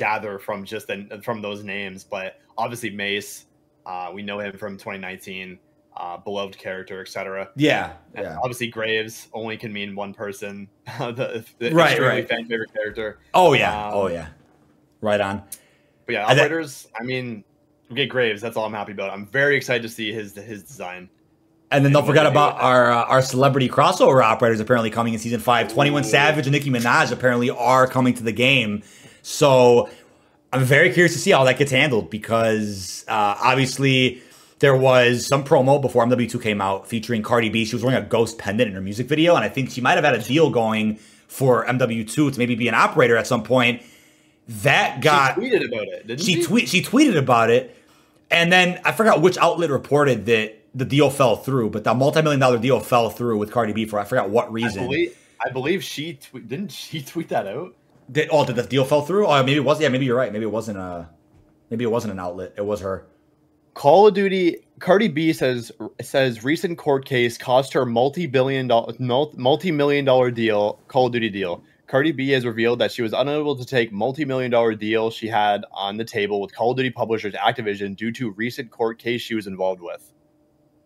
gather 0.00 0.38
from 0.38 0.64
just 0.64 0.86
the, 0.88 1.20
from 1.22 1.40
those 1.42 1.62
names, 1.62 2.02
but 2.02 2.40
obviously 2.58 2.90
Mace, 2.90 3.44
uh, 3.86 4.10
we 4.12 4.22
know 4.22 4.40
him 4.40 4.56
from 4.56 4.76
2019, 4.78 5.58
uh, 5.96 6.16
beloved 6.16 6.56
character, 6.56 7.00
etc. 7.02 7.50
yeah, 7.54 7.92
And 8.14 8.24
yeah. 8.24 8.38
obviously 8.38 8.68
Graves 8.68 9.28
only 9.34 9.56
can 9.58 9.72
mean 9.72 9.94
one 9.94 10.14
person, 10.14 10.68
the, 10.98 11.44
the 11.58 11.70
Right, 11.72 12.00
right. 12.00 12.26
fan 12.28 12.46
favorite 12.46 12.72
character. 12.72 13.18
Oh 13.34 13.52
yeah, 13.52 13.86
Um, 13.88 13.94
oh 13.94 14.06
yeah. 14.08 14.28
Right 15.02 15.20
on. 15.20 15.42
But 16.06 16.12
yeah, 16.14 16.24
operators. 16.26 16.88
I 16.98 17.04
mean, 17.04 17.44
we 17.88 17.96
get 17.96 18.08
Graves. 18.08 18.40
That's 18.40 18.56
all 18.56 18.64
I'm 18.64 18.72
happy 18.72 18.92
about. 18.92 19.10
I'm 19.10 19.26
very 19.26 19.56
excited 19.56 19.82
to 19.82 19.88
see 19.88 20.12
his 20.12 20.34
his 20.34 20.62
design. 20.62 21.08
And 21.72 21.84
then 21.84 21.92
don't 21.92 22.04
forget 22.04 22.26
about 22.26 22.60
our 22.60 22.90
uh, 22.90 23.04
our 23.04 23.22
celebrity 23.22 23.68
crossover 23.68 24.22
operators 24.24 24.58
apparently 24.60 24.90
coming 24.90 25.12
in 25.14 25.20
season 25.20 25.38
five. 25.40 25.72
Twenty 25.72 25.90
One 25.90 26.02
Savage 26.04 26.46
and 26.46 26.52
Nicki 26.52 26.68
Minaj 26.68 27.12
apparently 27.12 27.48
are 27.50 27.86
coming 27.86 28.12
to 28.14 28.22
the 28.24 28.32
game. 28.32 28.82
So 29.22 29.88
I'm 30.52 30.64
very 30.64 30.92
curious 30.92 31.12
to 31.12 31.18
see 31.18 31.30
how 31.30 31.44
that 31.44 31.58
gets 31.58 31.70
handled 31.70 32.10
because 32.10 33.04
uh, 33.08 33.36
obviously 33.40 34.22
there 34.58 34.76
was 34.76 35.26
some 35.26 35.44
promo 35.44 35.80
before 35.80 36.04
MW2 36.06 36.42
came 36.42 36.60
out 36.60 36.86
featuring 36.86 37.22
Cardi 37.22 37.48
B. 37.48 37.64
She 37.64 37.74
was 37.74 37.82
wearing 37.82 38.02
a 38.02 38.06
ghost 38.06 38.38
pendant 38.38 38.68
in 38.68 38.74
her 38.74 38.80
music 38.80 39.06
video, 39.08 39.34
and 39.34 39.44
I 39.44 39.48
think 39.48 39.70
she 39.70 39.80
might 39.80 39.94
have 39.94 40.04
had 40.04 40.14
a 40.14 40.22
deal 40.22 40.50
going 40.50 40.96
for 41.28 41.64
MW2 41.66 42.32
to 42.32 42.38
maybe 42.38 42.54
be 42.54 42.68
an 42.68 42.74
operator 42.74 43.16
at 43.16 43.26
some 43.26 43.42
point. 43.42 43.82
That 44.48 45.00
got 45.00 45.36
she 45.36 45.42
tweeted 45.42 45.68
about 45.68 45.86
it, 45.88 46.06
didn't 46.06 46.20
she? 46.20 46.34
she 46.34 46.42
tweet 46.42 46.68
she 46.68 46.82
tweeted 46.82 47.16
about 47.16 47.50
it, 47.50 47.76
and 48.30 48.52
then 48.52 48.80
I 48.84 48.90
forgot 48.92 49.22
which 49.22 49.38
outlet 49.38 49.70
reported 49.70 50.26
that 50.26 50.56
the 50.74 50.84
deal 50.84 51.08
fell 51.08 51.36
through, 51.36 51.70
but 51.70 51.84
the 51.84 51.94
multi-million 51.94 52.40
dollar 52.40 52.58
deal 52.58 52.80
fell 52.80 53.10
through 53.10 53.38
with 53.38 53.52
Cardi 53.52 53.72
B 53.72 53.84
for 53.86 53.98
I 54.00 54.04
forgot 54.04 54.28
what 54.30 54.46
I 54.46 54.50
reason. 54.50 54.84
believe, 54.86 55.16
I 55.44 55.50
believe 55.50 55.84
she 55.84 56.14
tw- 56.14 56.46
didn't 56.48 56.72
she 56.72 57.00
tweet 57.02 57.28
that 57.28 57.46
out. 57.46 57.74
Did, 58.10 58.28
oh, 58.32 58.44
did 58.44 58.56
the 58.56 58.62
deal 58.62 58.84
fell 58.84 59.02
through? 59.02 59.26
Oh, 59.26 59.42
maybe 59.42 59.56
it 59.56 59.64
was. 59.64 59.80
Yeah, 59.80 59.88
maybe 59.88 60.04
you're 60.04 60.16
right. 60.16 60.32
Maybe 60.32 60.44
it 60.44 60.50
wasn't 60.50 60.78
a. 60.78 61.08
Maybe 61.70 61.84
it 61.84 61.90
wasn't 61.90 62.12
an 62.12 62.18
outlet. 62.18 62.54
It 62.56 62.64
was 62.64 62.80
her. 62.80 63.06
Call 63.74 64.08
of 64.08 64.14
Duty 64.14 64.58
Cardi 64.80 65.08
B 65.08 65.32
says 65.32 65.70
says 66.00 66.42
recent 66.42 66.78
court 66.78 67.04
case 67.04 67.38
cost 67.38 67.72
her 67.72 67.86
multi-billion 67.86 68.66
dollar 68.66 68.94
multi-million 68.98 70.04
dollar 70.04 70.30
deal 70.30 70.80
Call 70.88 71.06
of 71.06 71.12
Duty 71.12 71.30
deal. 71.30 71.62
Cardi 71.86 72.12
B 72.12 72.30
has 72.30 72.44
revealed 72.44 72.78
that 72.78 72.92
she 72.92 73.02
was 73.02 73.12
unable 73.12 73.56
to 73.56 73.64
take 73.64 73.92
multi-million 73.92 74.50
dollar 74.50 74.74
deal 74.74 75.10
she 75.10 75.28
had 75.28 75.64
on 75.72 75.96
the 75.96 76.04
table 76.04 76.40
with 76.40 76.54
Call 76.54 76.72
of 76.72 76.76
Duty 76.76 76.90
publishers 76.90 77.34
Activision 77.34 77.94
due 77.94 78.10
to 78.12 78.30
recent 78.30 78.70
court 78.70 78.98
case 78.98 79.20
she 79.20 79.34
was 79.34 79.46
involved 79.46 79.80
with. 79.80 80.12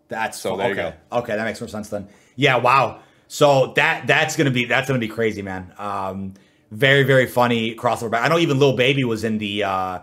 That's 0.08 0.38
So 0.38 0.56
you 0.56 0.72
okay. 0.72 0.94
Okay, 1.12 1.36
that 1.36 1.44
makes 1.44 1.60
more 1.60 1.68
sense 1.68 1.88
then. 1.88 2.08
Yeah, 2.36 2.56
wow. 2.56 3.00
So 3.28 3.72
that 3.76 4.06
that's 4.06 4.36
gonna 4.36 4.50
be 4.50 4.66
that's 4.66 4.88
gonna 4.88 4.98
be 4.98 5.08
crazy, 5.08 5.42
man. 5.42 5.72
Um, 5.78 6.34
very 6.70 7.02
very 7.02 7.26
funny 7.26 7.74
crossover. 7.74 8.18
I 8.20 8.28
know 8.28 8.38
even 8.38 8.58
Lil 8.58 8.76
Baby 8.76 9.04
was 9.04 9.24
in 9.24 9.38
the 9.38 9.64
uh, 9.64 9.98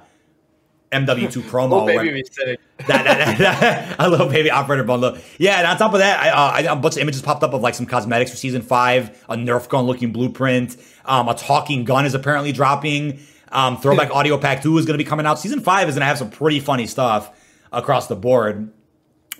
MW2 0.91 1.41
promo. 1.49 1.83
Oh, 1.83 1.85
baby, 1.85 2.23
that, 2.38 2.57
that, 2.88 3.38
that- 3.38 3.95
a 3.99 4.09
little 4.09 4.27
baby 4.27 4.51
operator 4.51 4.83
bundle. 4.83 5.17
Yeah, 5.38 5.57
and 5.59 5.67
on 5.67 5.77
top 5.77 5.93
of 5.93 5.99
that, 5.99 6.19
I, 6.19 6.29
uh, 6.29 6.51
I, 6.51 6.73
a 6.73 6.75
bunch 6.75 6.95
of 6.95 7.01
images 7.01 7.21
popped 7.21 7.43
up 7.43 7.53
of 7.53 7.61
like 7.61 7.75
some 7.75 7.85
cosmetics 7.85 8.31
for 8.31 8.38
season 8.38 8.61
five, 8.61 9.23
a 9.29 9.35
Nerf 9.35 9.69
gun 9.69 9.85
looking 9.85 10.11
blueprint, 10.11 10.77
um, 11.05 11.29
a 11.29 11.33
talking 11.33 11.83
gun 11.83 12.05
is 12.05 12.13
apparently 12.13 12.51
dropping. 12.51 13.19
Um, 13.51 13.77
Throwback 13.77 14.11
Audio 14.11 14.38
Pack 14.38 14.63
2 14.63 14.77
is 14.77 14.85
going 14.85 14.97
to 14.97 15.03
be 15.03 15.07
coming 15.07 15.25
out. 15.25 15.38
Season 15.38 15.59
5 15.59 15.89
is 15.89 15.95
going 15.95 15.99
to 16.01 16.05
have 16.05 16.17
some 16.17 16.29
pretty 16.29 16.61
funny 16.61 16.88
stuff 16.88 17.38
across 17.73 18.07
the 18.07 18.15
board. 18.15 18.71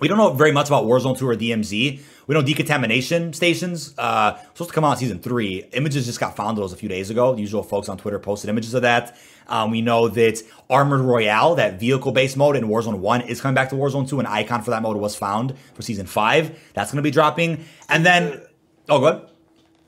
We 0.02 0.08
don't 0.08 0.18
know 0.18 0.32
very 0.32 0.50
much 0.50 0.66
about 0.66 0.86
Warzone 0.86 1.16
2 1.16 1.28
or 1.28 1.36
DMZ. 1.36 2.00
We 2.26 2.34
know 2.34 2.42
decontamination 2.42 3.32
stations 3.34 3.94
uh, 3.96 4.36
supposed 4.36 4.70
to 4.70 4.74
come 4.74 4.82
out 4.84 4.94
in 4.94 4.98
season 4.98 5.20
three. 5.20 5.64
Images 5.74 6.06
just 6.06 6.18
got 6.18 6.34
found 6.34 6.58
of 6.58 6.62
those 6.64 6.72
a 6.72 6.76
few 6.76 6.88
days 6.88 7.08
ago. 7.08 7.36
The 7.36 7.40
usual 7.40 7.62
folks 7.62 7.88
on 7.88 7.98
Twitter 7.98 8.18
posted 8.18 8.50
images 8.50 8.74
of 8.74 8.82
that. 8.82 9.16
Um, 9.46 9.70
we 9.70 9.80
know 9.80 10.08
that 10.08 10.42
Armored 10.68 11.02
Royale, 11.02 11.54
that 11.54 11.78
vehicle-based 11.78 12.36
mode 12.36 12.56
in 12.56 12.64
Warzone 12.64 12.98
1, 12.98 13.20
is 13.28 13.40
coming 13.40 13.54
back 13.54 13.68
to 13.68 13.76
Warzone 13.76 14.08
2. 14.08 14.18
An 14.18 14.26
icon 14.26 14.60
for 14.62 14.72
that 14.72 14.82
mode 14.82 14.96
was 14.96 15.14
found 15.14 15.56
for 15.74 15.82
season 15.82 16.06
five. 16.06 16.58
That's 16.74 16.90
going 16.90 16.96
to 16.96 17.02
be 17.02 17.12
dropping. 17.12 17.64
And 17.88 18.04
then, 18.04 18.42
oh, 18.88 18.98
go 18.98 19.06
ahead. 19.06 19.28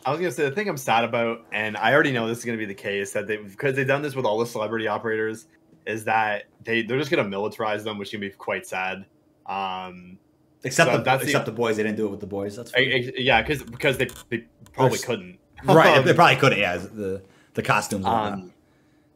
I 0.07 0.13
was 0.13 0.21
gonna 0.21 0.31
say 0.31 0.45
the 0.45 0.53
thing 0.53 0.69
I'm 0.69 0.77
sad 0.77 1.03
about, 1.03 1.45
and 1.51 1.77
I 1.77 1.93
already 1.93 2.13
know 2.13 2.29
this 2.29 2.39
is 2.39 2.45
gonna 2.45 2.59
be 2.59 2.67
the 2.67 2.75
case 2.75 3.13
that 3.13 3.27
they 3.27 3.39
because 3.39 3.75
they've 3.75 3.87
done 3.87 4.03
this 4.03 4.15
with 4.15 4.27
all 4.27 4.39
the 4.39 4.45
celebrity 4.47 4.87
operators, 4.87 5.47
is 5.87 6.05
that 6.05 6.45
they 6.63 6.83
they're 6.83 6.99
just 6.99 7.11
gonna 7.11 7.25
militarize 7.25 7.85
them, 7.85 7.97
which 7.97 8.11
can 8.11 8.21
be 8.21 8.29
quite 8.29 8.67
sad. 8.67 9.07
Um, 9.47 10.19
except 10.63 10.91
so 10.91 10.97
the 10.99 11.03
that's 11.03 11.25
except 11.25 11.47
the, 11.47 11.53
the, 11.53 11.57
boys, 11.57 11.77
they 11.77 11.83
didn't 11.83 11.97
do 11.97 12.07
it 12.07 12.11
with 12.11 12.21
the 12.21 12.27
boys. 12.27 12.57
That's 12.57 12.73
I, 12.75 12.81
yeah, 13.17 13.43
because 13.43 13.63
because 13.63 13.99
they 13.99 14.09
they 14.31 14.45
probably 14.73 14.99
couldn't. 14.99 15.39
right, 15.65 16.01
they 16.05 16.15
probably 16.15 16.37
couldn't. 16.37 16.59
Yeah, 16.59 16.77
the 16.77 17.23
the 17.55 17.63
costumes. 17.63 18.07
Um, 18.07 18.53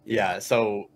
yeah, 0.04 0.38
so 0.38 0.88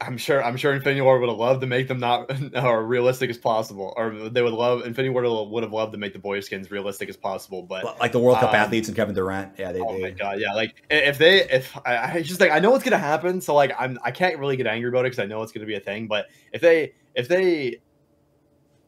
I'm 0.00 0.18
sure 0.18 0.42
I'm 0.42 0.56
sure 0.56 0.74
Infinity 0.74 1.00
Ward 1.00 1.20
would 1.20 1.28
have 1.28 1.38
loved 1.38 1.60
to 1.62 1.66
make 1.66 1.88
them 1.88 1.98
not 1.98 2.30
or 2.56 2.84
realistic 2.84 3.30
as 3.30 3.38
possible, 3.38 3.94
or 3.96 4.28
they 4.28 4.42
would 4.42 4.52
love 4.52 4.84
Infinity 4.84 5.10
Ward 5.10 5.50
would 5.50 5.62
have 5.62 5.72
loved 5.72 5.92
to 5.92 5.98
make 5.98 6.12
the 6.12 6.18
boy 6.18 6.40
skins 6.40 6.70
realistic 6.70 7.08
as 7.08 7.16
possible. 7.16 7.62
But 7.62 7.98
like 7.98 8.12
the 8.12 8.18
World 8.18 8.38
Cup 8.38 8.50
um, 8.50 8.56
athletes 8.56 8.88
and 8.88 8.96
Kevin 8.96 9.14
Durant, 9.14 9.52
yeah, 9.58 9.72
they. 9.72 9.80
Oh 9.80 9.94
they, 9.94 10.02
my 10.02 10.10
god, 10.10 10.38
yeah, 10.40 10.52
like 10.52 10.82
if 10.90 11.18
they 11.18 11.48
if 11.48 11.76
I, 11.86 12.14
I 12.14 12.22
just 12.22 12.40
like 12.40 12.50
I 12.50 12.58
know 12.58 12.70
what's 12.70 12.84
gonna 12.84 12.98
happen, 12.98 13.40
so 13.40 13.54
like 13.54 13.72
I'm 13.78 13.98
I 14.02 14.10
can't 14.10 14.38
really 14.38 14.56
get 14.56 14.66
angry 14.66 14.88
about 14.88 15.00
it 15.00 15.10
because 15.10 15.20
I 15.20 15.26
know 15.26 15.42
it's 15.42 15.52
gonna 15.52 15.66
be 15.66 15.76
a 15.76 15.80
thing. 15.80 16.06
But 16.06 16.26
if 16.52 16.60
they 16.60 16.92
if 17.16 17.26
they 17.26 17.80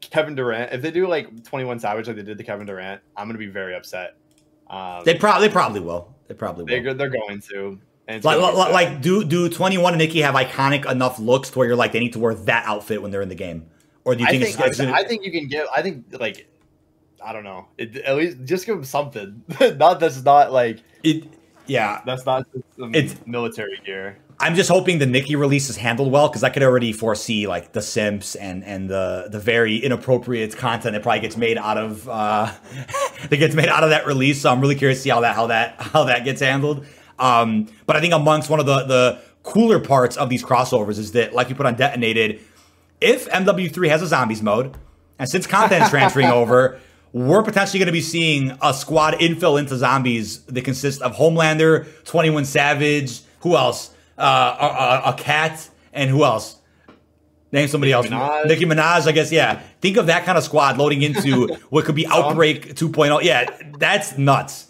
Kevin 0.01 0.37
Durant, 0.37 0.73
if 0.73 0.83
they 0.83 0.93
do 0.93 1.09
like 1.09 1.45
21 1.45 1.81
Savage 1.81 2.07
like 2.07 2.17
they 2.17 2.23
did 2.23 2.39
to 2.39 2.45
Kevin 2.45 2.67
Durant, 2.67 3.01
I'm 3.17 3.27
gonna 3.27 3.39
be 3.39 3.47
very 3.47 3.75
upset. 3.75 4.15
Um, 4.69 5.03
they 5.05 5.15
probably 5.15 5.49
probably 5.49 5.81
will. 5.81 6.15
They 6.29 6.35
probably 6.35 6.65
will. 6.65 6.69
They, 6.69 6.95
they're 6.95 7.09
going 7.09 7.41
to. 7.51 7.81
Like, 8.09 8.23
like, 8.25 8.73
like, 8.73 9.03
do 9.03 9.23
do 9.23 9.51
21 9.51 9.93
and 9.93 9.99
Nicki 9.99 10.23
have 10.23 10.35
iconic 10.35 10.91
enough 10.91 11.19
looks 11.19 11.51
to 11.51 11.59
where 11.59 11.69
you're 11.69 11.77
like 11.77 11.93
they 11.93 12.01
need 12.01 12.15
to 12.15 12.19
wear 12.19 12.35
that 12.35 12.65
outfit 12.65 13.03
when 13.03 13.11
they're 13.11 13.21
in 13.21 13.29
the 13.29 13.35
game, 13.35 13.67
or 14.05 14.15
do 14.15 14.23
you 14.23 14.31
think? 14.31 14.45
I 14.45 14.47
think, 14.47 14.61
it's, 14.61 14.81
it's, 14.81 14.93
I 14.93 15.05
think 15.05 15.27
you 15.27 15.33
can 15.33 15.47
give. 15.47 15.67
I 15.75 15.83
think 15.83 16.07
like 16.19 16.49
I 17.23 17.35
don't 17.35 17.45
know. 17.45 17.69
It, 17.77 17.97
at 17.99 18.17
least 18.17 18.39
just 18.45 18.65
give 18.65 18.77
them 18.77 18.85
something. 18.85 19.43
not 19.77 20.01
that's 20.01 20.23
not 20.23 20.53
like 20.53 20.79
it. 21.03 21.25
Yeah, 21.67 22.01
that's 22.07 22.25
not 22.25 22.47
it's 22.79 23.15
military 23.27 23.79
gear. 23.85 24.17
I'm 24.41 24.55
just 24.55 24.71
hoping 24.71 24.99
the 24.99 25.07
Nicki 25.07 25.35
release 25.35 25.69
is 25.69 25.77
handled 25.77 26.13
well 26.13 26.29
because 26.29 26.45
I 26.45 26.51
could 26.51 26.63
already 26.63 26.93
foresee 26.93 27.49
like 27.49 27.73
the 27.73 27.83
simps 27.83 28.37
and 28.37 28.65
and 28.65 28.89
the 28.89 29.29
the 29.31 29.41
very 29.41 29.77
inappropriate 29.77 30.57
content 30.57 30.93
that 30.93 31.03
probably 31.03 31.21
gets 31.21 31.37
made 31.37 31.59
out 31.59 31.77
of 31.77 32.09
uh, 32.09 32.53
that 33.29 33.37
gets 33.37 33.55
made 33.55 33.69
out 33.69 33.83
of 33.83 33.91
that 33.91 34.07
release. 34.07 34.41
So 34.43 34.51
I'm 34.51 34.61
really 34.61 34.77
curious 34.77 34.99
to 34.99 35.03
see 35.03 35.11
how 35.11 35.21
that 35.21 35.35
how 35.35 35.49
that 35.49 35.81
how 35.81 36.05
that 36.05 36.25
gets 36.25 36.41
handled. 36.41 36.87
Um, 37.19 37.67
but 37.87 37.97
I 37.97 38.01
think 38.01 38.15
amongst 38.15 38.49
one 38.49 38.61
of 38.61 38.67
the 38.67 38.85
the 38.85 39.21
cooler 39.43 39.81
parts 39.81 40.17
of 40.17 40.29
these 40.29 40.45
crossovers 40.45 40.99
is 40.99 41.13
that, 41.13 41.33
like 41.33 41.49
you 41.49 41.55
put 41.55 41.67
on 41.67 41.75
detonated, 41.75 42.41
if 43.01 43.29
MW3 43.31 43.89
has 43.89 44.03
a 44.03 44.07
zombies 44.07 44.43
mode, 44.43 44.77
and 45.19 45.29
since 45.29 45.47
content 45.47 45.85
is 45.85 45.91
transferring 45.91 46.27
over, 46.31 46.79
we're 47.13 47.43
potentially 47.43 47.79
going 47.79 47.87
to 47.87 47.93
be 47.93 48.03
seeing 48.03 48.57
a 48.63 48.75
squad 48.75 49.15
infill 49.15 49.59
into 49.59 49.77
zombies 49.77 50.43
that 50.45 50.63
consists 50.63 51.01
of 51.01 51.17
Homelander, 51.17 51.87
21 52.05 52.45
Savage, 52.45 53.23
who 53.41 53.57
else? 53.57 53.95
Uh, 54.19 55.03
a, 55.05 55.09
a, 55.09 55.13
a, 55.13 55.17
cat, 55.17 55.69
and 55.93 56.11
who 56.11 56.25
else? 56.25 56.57
Name 57.53 57.69
somebody 57.69 57.93
Nicki 57.93 58.13
else. 58.13 58.31
Minaj. 58.31 58.47
Nicki 58.47 58.65
Minaj, 58.65 59.07
I 59.07 59.13
guess. 59.13 59.33
Yeah. 59.33 59.61
Think 59.81 59.97
of 59.97 60.07
that 60.07 60.25
kind 60.25 60.37
of 60.37 60.45
squad 60.45 60.77
loading 60.77 61.03
into 61.03 61.55
what 61.71 61.85
could 61.85 61.95
be 61.95 62.07
Outbreak 62.07 62.75
2.0. 62.75 63.23
Yeah, 63.23 63.49
that's 63.79 64.19
nuts. 64.19 64.67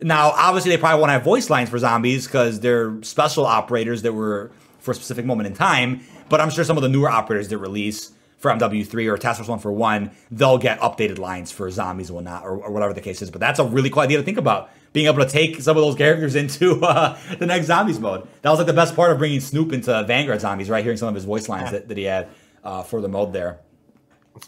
Now, 0.00 0.30
obviously, 0.30 0.70
they 0.70 0.78
probably 0.78 1.00
won't 1.00 1.10
have 1.10 1.24
voice 1.24 1.50
lines 1.50 1.68
for 1.68 1.78
zombies 1.78 2.26
because 2.26 2.60
they're 2.60 3.02
special 3.02 3.44
operators 3.44 4.02
that 4.02 4.12
were 4.12 4.50
for 4.78 4.92
a 4.92 4.94
specific 4.94 5.24
moment 5.24 5.46
in 5.46 5.54
time. 5.54 6.00
But 6.28 6.40
I'm 6.40 6.50
sure 6.50 6.64
some 6.64 6.76
of 6.76 6.82
the 6.82 6.88
newer 6.88 7.08
operators 7.08 7.48
that 7.48 7.58
release 7.58 8.12
for 8.38 8.50
MW3 8.50 9.12
or 9.12 9.16
Task 9.16 9.38
Force 9.38 9.48
One 9.48 9.58
Four 9.58 9.72
One, 9.72 10.10
they'll 10.30 10.58
get 10.58 10.78
updated 10.80 11.18
lines 11.18 11.50
for 11.50 11.70
zombies 11.70 12.08
and 12.08 12.16
whatnot, 12.16 12.44
or, 12.44 12.56
or, 12.58 12.70
whatever 12.70 12.92
the 12.92 13.00
case 13.00 13.22
is. 13.22 13.30
But 13.30 13.40
that's 13.40 13.58
a 13.58 13.64
really 13.64 13.90
cool 13.90 14.02
idea 14.02 14.18
to 14.18 14.22
think 14.22 14.38
about. 14.38 14.70
Being 14.96 15.08
able 15.08 15.22
to 15.22 15.28
take 15.28 15.60
some 15.60 15.76
of 15.76 15.82
those 15.82 15.94
characters 15.94 16.34
into 16.42 16.82
uh, 16.82 17.18
the 17.38 17.44
next 17.44 17.66
zombies 17.66 18.00
mode. 18.00 18.26
That 18.40 18.48
was 18.48 18.58
like 18.58 18.66
the 18.66 18.72
best 18.72 18.96
part 18.96 19.12
of 19.12 19.18
bringing 19.18 19.40
Snoop 19.40 19.74
into 19.74 20.02
Vanguard 20.04 20.40
zombies, 20.40 20.70
right? 20.70 20.82
Hearing 20.82 20.96
some 20.96 21.08
of 21.08 21.14
his 21.14 21.26
voice 21.26 21.50
lines 21.50 21.70
that, 21.70 21.88
that 21.88 21.98
he 21.98 22.04
had 22.04 22.28
uh, 22.64 22.82
for 22.82 23.02
the 23.02 23.08
mode 23.08 23.34
there. 23.34 23.60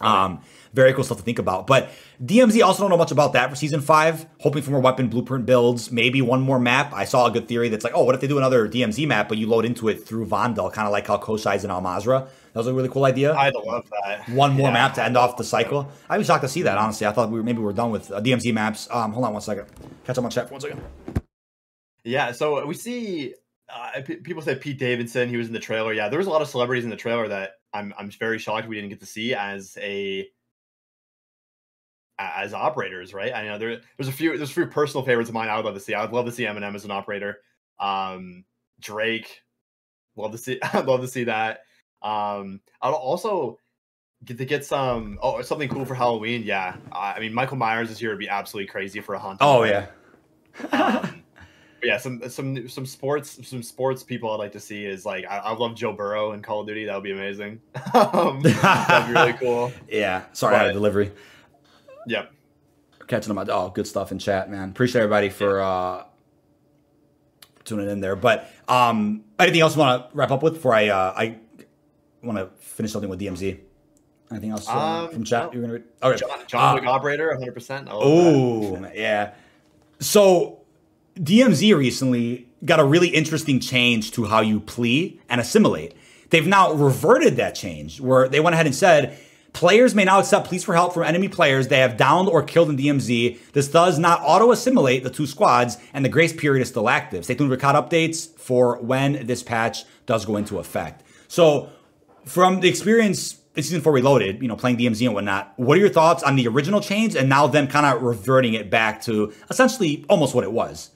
Um, 0.00 0.40
very 0.72 0.94
cool 0.94 1.04
stuff 1.04 1.18
to 1.18 1.22
think 1.22 1.38
about. 1.38 1.66
But 1.66 1.90
DMZ 2.24 2.64
also 2.64 2.82
don't 2.82 2.90
know 2.90 2.96
much 2.96 3.10
about 3.10 3.34
that 3.34 3.50
for 3.50 3.56
season 3.56 3.82
five. 3.82 4.26
Hoping 4.40 4.62
for 4.62 4.70
more 4.70 4.80
weapon 4.80 5.08
blueprint 5.08 5.44
builds, 5.44 5.92
maybe 5.92 6.22
one 6.22 6.40
more 6.40 6.58
map. 6.58 6.94
I 6.94 7.04
saw 7.04 7.26
a 7.26 7.30
good 7.30 7.46
theory 7.46 7.68
that's 7.68 7.84
like, 7.84 7.92
oh, 7.94 8.04
what 8.04 8.14
if 8.14 8.22
they 8.22 8.26
do 8.26 8.38
another 8.38 8.66
DMZ 8.66 9.06
map, 9.06 9.28
but 9.28 9.36
you 9.36 9.48
load 9.48 9.66
into 9.66 9.88
it 9.88 10.06
through 10.06 10.26
Vondel, 10.26 10.72
kind 10.72 10.86
of 10.86 10.92
like 10.92 11.06
how 11.06 11.18
Koschei's 11.18 11.62
in 11.62 11.70
Al 11.70 11.82
Mazrah. 11.82 12.26
That 12.52 12.60
was 12.60 12.66
a 12.66 12.74
really 12.74 12.88
cool 12.88 13.04
idea. 13.04 13.34
I'd 13.34 13.54
love 13.54 13.88
that. 14.04 14.28
One 14.30 14.54
more 14.54 14.68
yeah. 14.68 14.74
map 14.74 14.94
to 14.94 15.04
end 15.04 15.16
off 15.16 15.36
the 15.36 15.44
cycle. 15.44 15.90
I'd 16.08 16.18
be 16.18 16.24
shocked 16.24 16.42
to 16.42 16.48
see 16.48 16.62
that. 16.62 16.78
Honestly, 16.78 17.06
I 17.06 17.12
thought 17.12 17.30
we 17.30 17.38
were, 17.38 17.44
maybe 17.44 17.58
we 17.58 17.64
were 17.64 17.72
done 17.72 17.90
with 17.90 18.10
uh, 18.10 18.20
DMZ 18.20 18.52
maps. 18.52 18.88
Um, 18.90 19.12
hold 19.12 19.24
on 19.24 19.32
one 19.32 19.42
second. 19.42 19.66
Catch 20.04 20.18
up 20.18 20.24
on 20.24 20.30
chat 20.30 20.48
for 20.48 20.54
one 20.54 20.60
second. 20.60 20.82
Yeah, 22.04 22.32
so 22.32 22.64
we 22.64 22.74
see 22.74 23.34
uh, 23.68 24.00
p- 24.04 24.16
people 24.16 24.42
say 24.42 24.54
Pete 24.54 24.78
Davidson. 24.78 25.28
He 25.28 25.36
was 25.36 25.48
in 25.48 25.52
the 25.52 25.60
trailer. 25.60 25.92
Yeah, 25.92 26.08
there 26.08 26.18
was 26.18 26.26
a 26.26 26.30
lot 26.30 26.42
of 26.42 26.48
celebrities 26.48 26.84
in 26.84 26.90
the 26.90 26.96
trailer 26.96 27.28
that 27.28 27.52
I'm 27.72 27.92
I'm 27.98 28.10
very 28.10 28.38
shocked 28.38 28.66
we 28.66 28.76
didn't 28.76 28.90
get 28.90 29.00
to 29.00 29.06
see 29.06 29.34
as 29.34 29.76
a 29.80 30.28
as 32.18 32.52
operators, 32.52 33.14
right? 33.14 33.32
I 33.32 33.44
know 33.44 33.58
there, 33.58 33.80
there's 33.96 34.08
a 34.08 34.12
few 34.12 34.36
there's 34.36 34.50
a 34.50 34.54
few 34.54 34.66
personal 34.66 35.04
favorites 35.04 35.28
of 35.28 35.34
mine 35.34 35.48
I 35.48 35.56
would 35.56 35.64
love 35.64 35.74
to 35.74 35.80
see. 35.80 35.94
I 35.94 36.02
would 36.02 36.12
love 36.12 36.26
to 36.26 36.32
see 36.32 36.44
Eminem 36.44 36.74
as 36.74 36.84
an 36.84 36.90
operator. 36.90 37.38
Um, 37.78 38.44
Drake, 38.80 39.42
love 40.16 40.32
to 40.32 40.38
see 40.38 40.58
I'd 40.72 40.86
love 40.86 41.00
to 41.02 41.08
see 41.08 41.24
that. 41.24 41.60
Um, 42.02 42.60
I'll 42.80 42.94
also 42.94 43.58
get 44.24 44.38
to 44.38 44.44
get 44.44 44.64
some 44.64 45.18
oh 45.22 45.42
something 45.42 45.68
cool 45.68 45.84
for 45.84 45.94
Halloween. 45.94 46.42
Yeah, 46.42 46.76
I 46.92 47.18
mean 47.20 47.32
Michael 47.32 47.56
Myers 47.56 47.90
is 47.90 47.98
here 47.98 48.10
would 48.10 48.18
be 48.18 48.28
absolutely 48.28 48.68
crazy 48.68 49.00
for 49.00 49.14
a 49.14 49.18
hunt. 49.18 49.38
Oh 49.40 49.64
yeah. 49.64 49.86
um, 50.72 51.22
yeah, 51.82 51.98
some 51.98 52.28
some 52.28 52.68
some 52.68 52.86
sports 52.86 53.46
some 53.46 53.62
sports 53.62 54.02
people 54.02 54.32
I'd 54.32 54.36
like 54.36 54.52
to 54.52 54.60
see 54.60 54.84
is 54.84 55.06
like 55.06 55.24
I, 55.28 55.38
I 55.38 55.54
love 55.54 55.74
Joe 55.74 55.92
Burrow 55.92 56.32
in 56.32 56.42
Call 56.42 56.60
of 56.60 56.66
Duty. 56.66 56.84
That 56.84 56.94
would 56.94 57.04
be 57.04 57.12
amazing. 57.12 57.60
um, 57.94 58.40
that'd 58.40 59.06
be 59.06 59.12
really 59.12 59.32
cool. 59.34 59.72
Yeah, 59.88 60.24
sorry, 60.32 60.54
but, 60.54 60.60
I 60.60 60.62
had 60.64 60.70
a 60.70 60.74
delivery. 60.74 61.12
Yep. 62.06 62.32
Catching 63.06 63.34
them. 63.34 63.48
Oh, 63.50 63.70
good 63.70 63.86
stuff 63.86 64.12
in 64.12 64.18
chat, 64.18 64.50
man. 64.50 64.68
Appreciate 64.70 65.02
everybody 65.02 65.30
for 65.30 65.60
uh, 65.60 66.04
tuning 67.64 67.88
in 67.88 68.00
there. 68.00 68.16
But 68.16 68.50
um, 68.66 69.24
anything 69.38 69.60
else 69.60 69.76
you 69.76 69.80
want 69.80 70.10
to 70.10 70.16
wrap 70.16 70.30
up 70.30 70.42
with 70.42 70.54
before 70.54 70.74
I 70.74 70.88
uh, 70.88 71.12
I 71.16 71.38
want 72.22 72.38
to 72.38 72.46
finish 72.58 72.92
something 72.92 73.10
with 73.10 73.20
DMZ? 73.20 73.58
Anything 74.30 74.50
else 74.50 74.68
uh, 74.68 74.78
um, 74.78 75.10
from 75.10 75.24
chat 75.24 75.46
no. 75.46 75.52
you're 75.52 75.62
gonna 75.62 75.72
read? 75.74 75.84
Okay. 76.02 76.18
John, 76.18 76.38
John 76.46 76.74
Wick 76.74 76.84
uh, 76.84 76.90
operator, 76.90 77.28
100. 77.28 77.52
percent 77.52 77.88
Oh 77.90 78.78
yeah. 78.94 79.32
So 80.00 80.60
DMZ 81.18 81.76
recently 81.76 82.46
got 82.64 82.78
a 82.78 82.84
really 82.84 83.08
interesting 83.08 83.58
change 83.58 84.12
to 84.12 84.26
how 84.26 84.40
you 84.40 84.60
plea 84.60 85.18
and 85.28 85.40
assimilate. 85.40 85.94
They've 86.30 86.46
now 86.46 86.72
reverted 86.72 87.36
that 87.36 87.54
change 87.54 88.00
where 88.00 88.28
they 88.28 88.40
went 88.40 88.52
ahead 88.52 88.66
and 88.66 88.74
said 88.74 89.18
Players 89.52 89.94
may 89.94 90.04
now 90.04 90.20
accept 90.20 90.46
pleas 90.46 90.62
for 90.62 90.74
help 90.74 90.94
from 90.94 91.02
enemy 91.02 91.26
players 91.26 91.68
they 91.68 91.80
have 91.80 91.96
downed 91.96 92.28
or 92.28 92.42
killed 92.42 92.70
in 92.70 92.76
DMZ. 92.76 93.38
This 93.52 93.68
does 93.68 93.98
not 93.98 94.20
auto 94.22 94.52
assimilate 94.52 95.02
the 95.02 95.10
two 95.10 95.26
squads, 95.26 95.78
and 95.92 96.04
the 96.04 96.08
grace 96.08 96.32
period 96.32 96.62
is 96.62 96.68
still 96.68 96.88
active. 96.88 97.24
Stay 97.24 97.34
tuned 97.34 97.50
for 97.50 97.56
COD 97.56 97.74
updates 97.74 98.28
for 98.38 98.78
when 98.78 99.26
this 99.26 99.42
patch 99.42 99.84
does 100.06 100.24
go 100.24 100.36
into 100.36 100.58
effect. 100.58 101.02
So, 101.28 101.70
from 102.24 102.60
the 102.60 102.68
experience 102.68 103.40
in 103.56 103.62
Season 103.62 103.80
4 103.80 103.92
Reloaded, 103.92 104.42
you 104.42 104.48
know, 104.48 104.56
playing 104.56 104.78
DMZ 104.78 105.04
and 105.06 105.14
whatnot, 105.14 105.52
what 105.56 105.76
are 105.76 105.80
your 105.80 105.88
thoughts 105.88 106.22
on 106.22 106.36
the 106.36 106.46
original 106.46 106.80
change 106.80 107.16
and 107.16 107.28
now 107.28 107.46
them 107.46 107.66
kind 107.66 107.86
of 107.86 108.02
reverting 108.02 108.54
it 108.54 108.70
back 108.70 109.02
to 109.02 109.32
essentially 109.50 110.04
almost 110.08 110.34
what 110.34 110.44
it 110.44 110.52
was? 110.52 110.90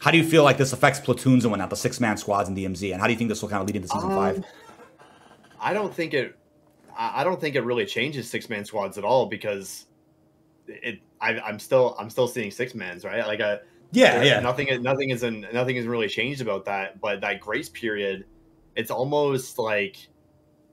How 0.00 0.10
do 0.10 0.18
you 0.18 0.24
feel 0.24 0.42
like 0.42 0.56
this 0.58 0.72
affects 0.72 0.98
platoons 0.98 1.44
and 1.44 1.52
whatnot, 1.52 1.70
the 1.70 1.76
six 1.76 2.00
man 2.00 2.16
squads 2.16 2.48
in 2.48 2.56
DMZ, 2.56 2.92
and 2.92 3.00
how 3.00 3.06
do 3.06 3.12
you 3.12 3.18
think 3.18 3.28
this 3.28 3.40
will 3.40 3.48
kind 3.48 3.60
of 3.60 3.68
lead 3.68 3.76
into 3.76 3.88
Season 3.88 4.10
um, 4.10 4.16
5? 4.16 4.44
I 5.60 5.72
don't 5.72 5.94
think 5.94 6.12
it 6.12 6.36
I 6.96 7.24
don't 7.24 7.40
think 7.40 7.56
it 7.56 7.62
really 7.62 7.86
changes 7.86 8.28
six 8.28 8.48
man 8.48 8.64
squads 8.64 8.98
at 8.98 9.04
all 9.04 9.26
because 9.26 9.86
it. 10.66 11.00
I, 11.20 11.48
am 11.48 11.58
still 11.58 11.96
I'm 11.98 12.10
still 12.10 12.26
seeing 12.26 12.50
six 12.50 12.74
mans 12.74 13.04
right. 13.04 13.26
Like 13.26 13.40
a 13.40 13.46
uh, 13.46 13.58
yeah 13.92 14.22
yeah. 14.22 14.40
Nothing 14.40 14.82
nothing 14.82 15.10
is 15.10 15.22
in, 15.22 15.46
nothing 15.52 15.76
is 15.76 15.86
really 15.86 16.08
changed 16.08 16.40
about 16.40 16.64
that. 16.64 17.00
But 17.00 17.20
that 17.20 17.40
grace 17.40 17.68
period, 17.68 18.26
it's 18.74 18.90
almost 18.90 19.58
like 19.58 20.08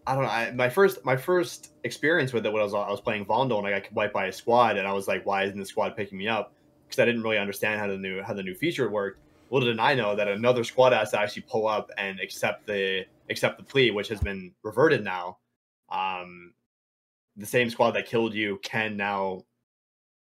I 0.10 0.15
don't 0.15 0.23
know. 0.23 0.30
I, 0.30 0.52
my 0.52 0.69
first 0.69 1.06
my 1.06 1.15
first 1.15 1.72
experience 1.84 2.34
with 2.34 2.44
it 2.44 2.52
when 2.52 2.61
I 2.61 2.65
was 2.65 2.73
I 2.73 2.90
was 2.90 2.99
playing 2.99 3.27
Vondel 3.27 3.60
and 3.60 3.68
I 3.68 3.80
got 3.80 3.94
wiped 3.94 4.14
by 4.14 4.26
a 4.26 4.31
squad 4.31 4.76
and 4.76 4.88
I 4.88 4.91
was 4.91 5.07
like, 5.07 5.23
why 5.23 5.44
isn't 5.44 5.60
the 5.60 5.65
squad 5.68 5.95
picking 5.95 6.18
me 6.18 6.27
up? 6.27 6.52
Because 6.88 6.99
I 6.99 7.06
didn't 7.06 7.22
really 7.22 7.38
understand 7.38 7.80
how 7.80 7.86
the 7.86 7.95
new 7.95 8.23
how 8.23 8.34
the 8.34 8.41
new 8.41 8.56
feature 8.56 8.90
worked. 8.90 9.19
Little 9.52 9.69
did 9.69 9.80
I 9.80 9.94
know 9.94 10.15
that 10.15 10.27
another 10.27 10.64
squad 10.64 10.94
has 10.94 11.11
to 11.11 11.19
actually 11.19 11.44
pull 11.44 11.68
up 11.68 11.91
and 11.99 12.19
accept 12.19 12.65
the 12.65 13.06
accept 13.30 13.60
the 13.60 13.64
plea, 13.64 13.91
which 13.91 14.07
has 14.07 14.19
been 14.19 14.52
reverted 14.64 15.03
now 15.03 15.38
um, 15.91 16.53
the 17.38 17.45
same 17.45 17.69
squad 17.69 17.91
that 17.91 18.07
killed 18.07 18.34
you 18.34 18.60
can 18.64 18.98
now 18.98 19.44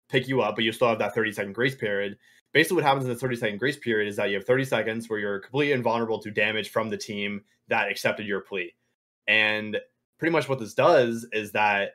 pick 0.08 0.28
you 0.28 0.40
up, 0.40 0.54
but 0.54 0.64
you 0.64 0.72
still 0.72 0.88
have 0.88 0.98
that 0.98 1.14
30 1.14 1.32
second 1.32 1.52
grace 1.52 1.74
period. 1.74 2.16
Basically, 2.54 2.76
what 2.76 2.84
happens 2.84 3.04
in 3.04 3.10
the 3.10 3.18
30 3.18 3.36
second 3.36 3.58
grace 3.58 3.76
period 3.76 4.08
is 4.08 4.16
that 4.16 4.30
you 4.30 4.36
have 4.36 4.46
30 4.46 4.64
seconds 4.64 5.10
where 5.10 5.18
you're 5.18 5.40
completely 5.40 5.72
invulnerable 5.72 6.18
to 6.20 6.30
damage 6.30 6.70
from 6.70 6.88
the 6.88 6.96
team 6.96 7.42
that 7.68 7.90
accepted 7.90 8.26
your 8.26 8.40
plea. 8.40 8.72
And 9.26 9.78
pretty 10.18 10.32
much 10.32 10.48
what 10.48 10.58
this 10.58 10.74
does 10.74 11.26
is 11.32 11.52
that 11.52 11.92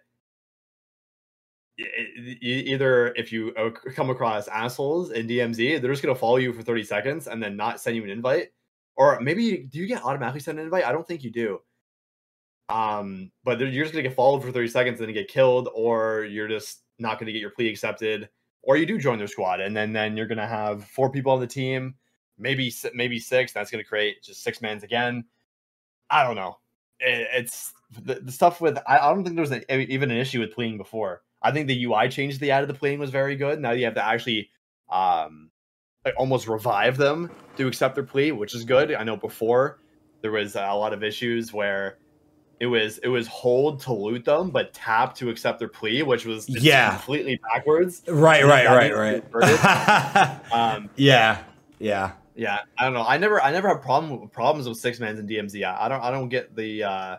either 2.42 3.14
if 3.16 3.32
you 3.32 3.54
uh, 3.56 3.70
come 3.94 4.10
across 4.10 4.48
assholes 4.48 5.12
in 5.12 5.28
DMZ, 5.28 5.82
they're 5.82 5.92
just 5.92 6.04
gonna 6.04 6.16
follow 6.16 6.38
you 6.38 6.54
for 6.54 6.62
30 6.62 6.84
seconds 6.84 7.28
and 7.28 7.42
then 7.42 7.56
not 7.56 7.80
send 7.80 7.96
you 7.96 8.04
an 8.04 8.10
invite. 8.10 8.50
Or 8.96 9.20
maybe 9.22 9.68
do 9.72 9.80
you 9.80 9.88
get 9.88 10.04
automatically 10.04 10.42
sent 10.42 10.60
an 10.60 10.66
invite? 10.66 10.84
I 10.84 10.92
don't 10.92 11.08
think 11.08 11.24
you 11.24 11.32
do. 11.32 11.60
Um, 12.68 13.32
but 13.44 13.60
you're 13.60 13.84
just 13.84 13.94
gonna 13.94 14.04
get 14.04 14.16
followed 14.16 14.44
for 14.44 14.52
30 14.52 14.68
seconds 14.68 15.00
and 15.00 15.08
then 15.08 15.14
get 15.14 15.28
killed, 15.28 15.70
or 15.74 16.26
you're 16.26 16.48
just 16.48 16.84
not 17.00 17.20
gonna 17.20 17.32
get 17.32 17.42
your 17.42 17.52
plea 17.52 17.70
accepted, 17.70 18.30
or 18.62 18.78
you 18.78 18.86
do 18.86 19.00
join 19.00 19.18
their 19.18 19.28
squad, 19.28 19.62
and 19.62 19.76
then 19.76 19.94
then 19.94 20.18
you're 20.18 20.28
gonna 20.28 20.48
have 20.48 20.84
four 20.86 21.10
people 21.10 21.32
on 21.32 21.40
the 21.40 21.48
team, 21.48 21.96
maybe 22.38 22.74
maybe 22.94 23.20
six. 23.20 23.54
That's 23.54 23.72
gonna 23.72 23.84
create 23.84 24.22
just 24.24 24.44
six 24.44 24.62
mans 24.62 24.84
again. 24.84 25.26
I 26.10 26.24
don't 26.24 26.36
know. 26.36 26.58
It, 27.00 27.28
it's 27.34 27.74
the, 28.04 28.16
the, 28.16 28.32
stuff 28.32 28.62
with 28.62 28.78
I, 28.88 28.98
I 28.98 29.14
don't 29.14 29.24
think 29.24 29.36
there 29.36 29.42
was 29.42 29.52
a, 29.52 29.80
even 29.92 30.12
an 30.12 30.18
issue 30.18 30.40
with 30.40 30.54
pleading 30.54 30.78
before 30.78 31.22
I 31.42 31.52
think 31.52 31.68
the 31.68 31.86
UI 31.86 32.10
change 32.10 32.40
they 32.40 32.52
added 32.52 32.70
the 32.70 32.74
playing 32.74 33.00
was 33.00 33.10
very 33.10 33.36
good. 33.36 33.60
Now 33.60 33.72
you 33.72 33.86
have 33.86 33.96
to 33.96 34.06
actually 34.06 34.50
um, 34.90 35.50
like 36.06 36.14
almost 36.18 36.48
revive 36.48 36.98
them 36.98 37.32
to 37.58 37.68
accept 37.68 37.96
their 37.96 38.04
plea, 38.04 38.32
which 38.32 38.54
is 38.56 38.66
good. 38.66 38.94
I 38.94 39.04
know 39.04 39.16
before 39.16 39.80
there 40.22 40.32
was 40.32 40.56
a 40.56 40.74
lot 40.74 40.94
of 40.94 41.04
issues 41.04 41.54
where 41.54 41.98
it 42.60 42.66
was 42.66 42.98
it 43.00 43.08
was 43.08 43.28
hold 43.28 43.80
to 43.82 43.94
loot 43.94 44.26
them, 44.26 44.50
but 44.50 44.74
tap 44.74 45.16
to 45.16 45.30
accept 45.30 45.60
their 45.60 45.70
plea, 45.70 46.04
which 46.04 46.26
was 46.26 46.50
yeah 46.50 46.90
completely 46.92 47.40
backwards. 47.54 48.04
Right, 48.08 48.44
right, 48.46 48.68
right, 48.68 49.24
right. 49.34 50.52
um, 50.52 50.90
yeah, 50.98 51.44
yeah, 51.80 52.12
yeah. 52.40 52.60
I 52.78 52.86
don't 52.86 52.94
know. 52.94 53.04
I 53.04 53.18
never 53.18 53.42
I 53.42 53.52
never 53.52 53.68
have 53.68 53.82
problem 53.82 54.30
problems 54.30 54.68
with 54.68 54.78
six 54.78 55.00
mans 55.00 55.20
and 55.20 55.30
DMZ. 55.30 55.64
I, 55.64 55.86
I 55.86 55.90
don't 55.90 56.02
I 56.02 56.10
don't 56.10 56.30
get 56.30 56.56
the 56.56 56.84
uh, 56.84 57.18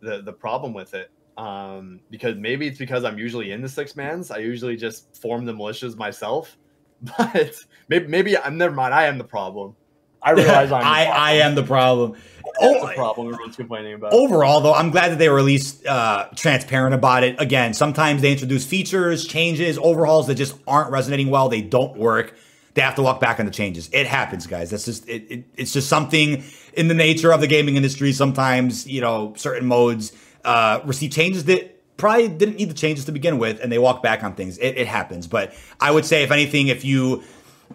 the 0.00 0.22
the 0.22 0.32
problem 0.32 0.74
with 0.74 0.92
it 0.92 1.10
um, 1.38 2.00
because 2.10 2.36
maybe 2.36 2.66
it's 2.66 2.78
because 2.78 3.04
I'm 3.04 3.18
usually 3.18 3.52
in 3.52 3.62
the 3.62 3.68
six 3.68 3.96
mans. 3.96 4.30
I 4.30 4.38
usually 4.38 4.76
just 4.76 5.16
form 5.16 5.46
the 5.46 5.52
militias 5.52 5.96
myself, 5.96 6.58
but 7.00 7.54
maybe 7.88 8.06
maybe 8.06 8.36
I'm 8.36 8.58
never 8.58 8.74
mind. 8.74 8.92
I 8.92 9.06
am 9.06 9.16
the 9.16 9.24
problem. 9.24 9.76
I 10.22 10.32
realize 10.32 10.70
I'm. 10.70 10.82
I 10.84 11.06
I 11.06 11.32
am 11.34 11.54
the 11.54 11.62
problem. 11.62 12.16
Oh, 12.60 12.86
the 12.86 12.92
problem 12.92 13.32
everyone's 13.32 13.56
complaining 13.56 13.94
about. 13.94 14.12
Overall, 14.12 14.60
though, 14.60 14.74
I'm 14.74 14.90
glad 14.90 15.10
that 15.10 15.18
they 15.18 15.30
were 15.30 15.38
at 15.38 15.44
least 15.44 15.86
uh, 15.86 16.28
transparent 16.36 16.94
about 16.94 17.24
it. 17.24 17.40
Again, 17.40 17.72
sometimes 17.72 18.20
they 18.20 18.32
introduce 18.32 18.66
features, 18.66 19.26
changes, 19.26 19.78
overhauls 19.78 20.26
that 20.26 20.34
just 20.34 20.54
aren't 20.66 20.90
resonating 20.90 21.30
well. 21.30 21.48
They 21.48 21.62
don't 21.62 21.96
work. 21.96 22.36
They 22.74 22.82
have 22.82 22.94
to 22.94 23.02
walk 23.02 23.20
back 23.20 23.38
on 23.38 23.46
the 23.46 23.52
changes. 23.52 23.90
It 23.92 24.06
happens, 24.06 24.46
guys. 24.46 24.70
That's 24.70 24.86
just 24.86 25.08
it, 25.08 25.30
it, 25.30 25.44
It's 25.56 25.72
just 25.72 25.88
something 25.88 26.42
in 26.74 26.88
the 26.88 26.94
nature 26.94 27.32
of 27.32 27.40
the 27.40 27.46
gaming 27.46 27.76
industry. 27.76 28.12
Sometimes 28.12 28.86
you 28.86 29.00
know 29.00 29.34
certain 29.36 29.66
modes 29.66 30.12
uh, 30.44 30.80
receive 30.84 31.10
changes 31.10 31.44
that 31.44 31.72
probably 31.96 32.28
didn't 32.28 32.56
need 32.56 32.70
the 32.70 32.74
changes 32.74 33.04
to 33.04 33.12
begin 33.12 33.38
with, 33.38 33.60
and 33.60 33.70
they 33.70 33.78
walk 33.78 34.02
back 34.02 34.24
on 34.24 34.34
things. 34.34 34.58
It, 34.58 34.76
it 34.76 34.86
happens. 34.86 35.26
But 35.26 35.54
I 35.80 35.90
would 35.90 36.04
say, 36.04 36.22
if 36.22 36.30
anything, 36.30 36.68
if 36.68 36.84
you 36.84 37.22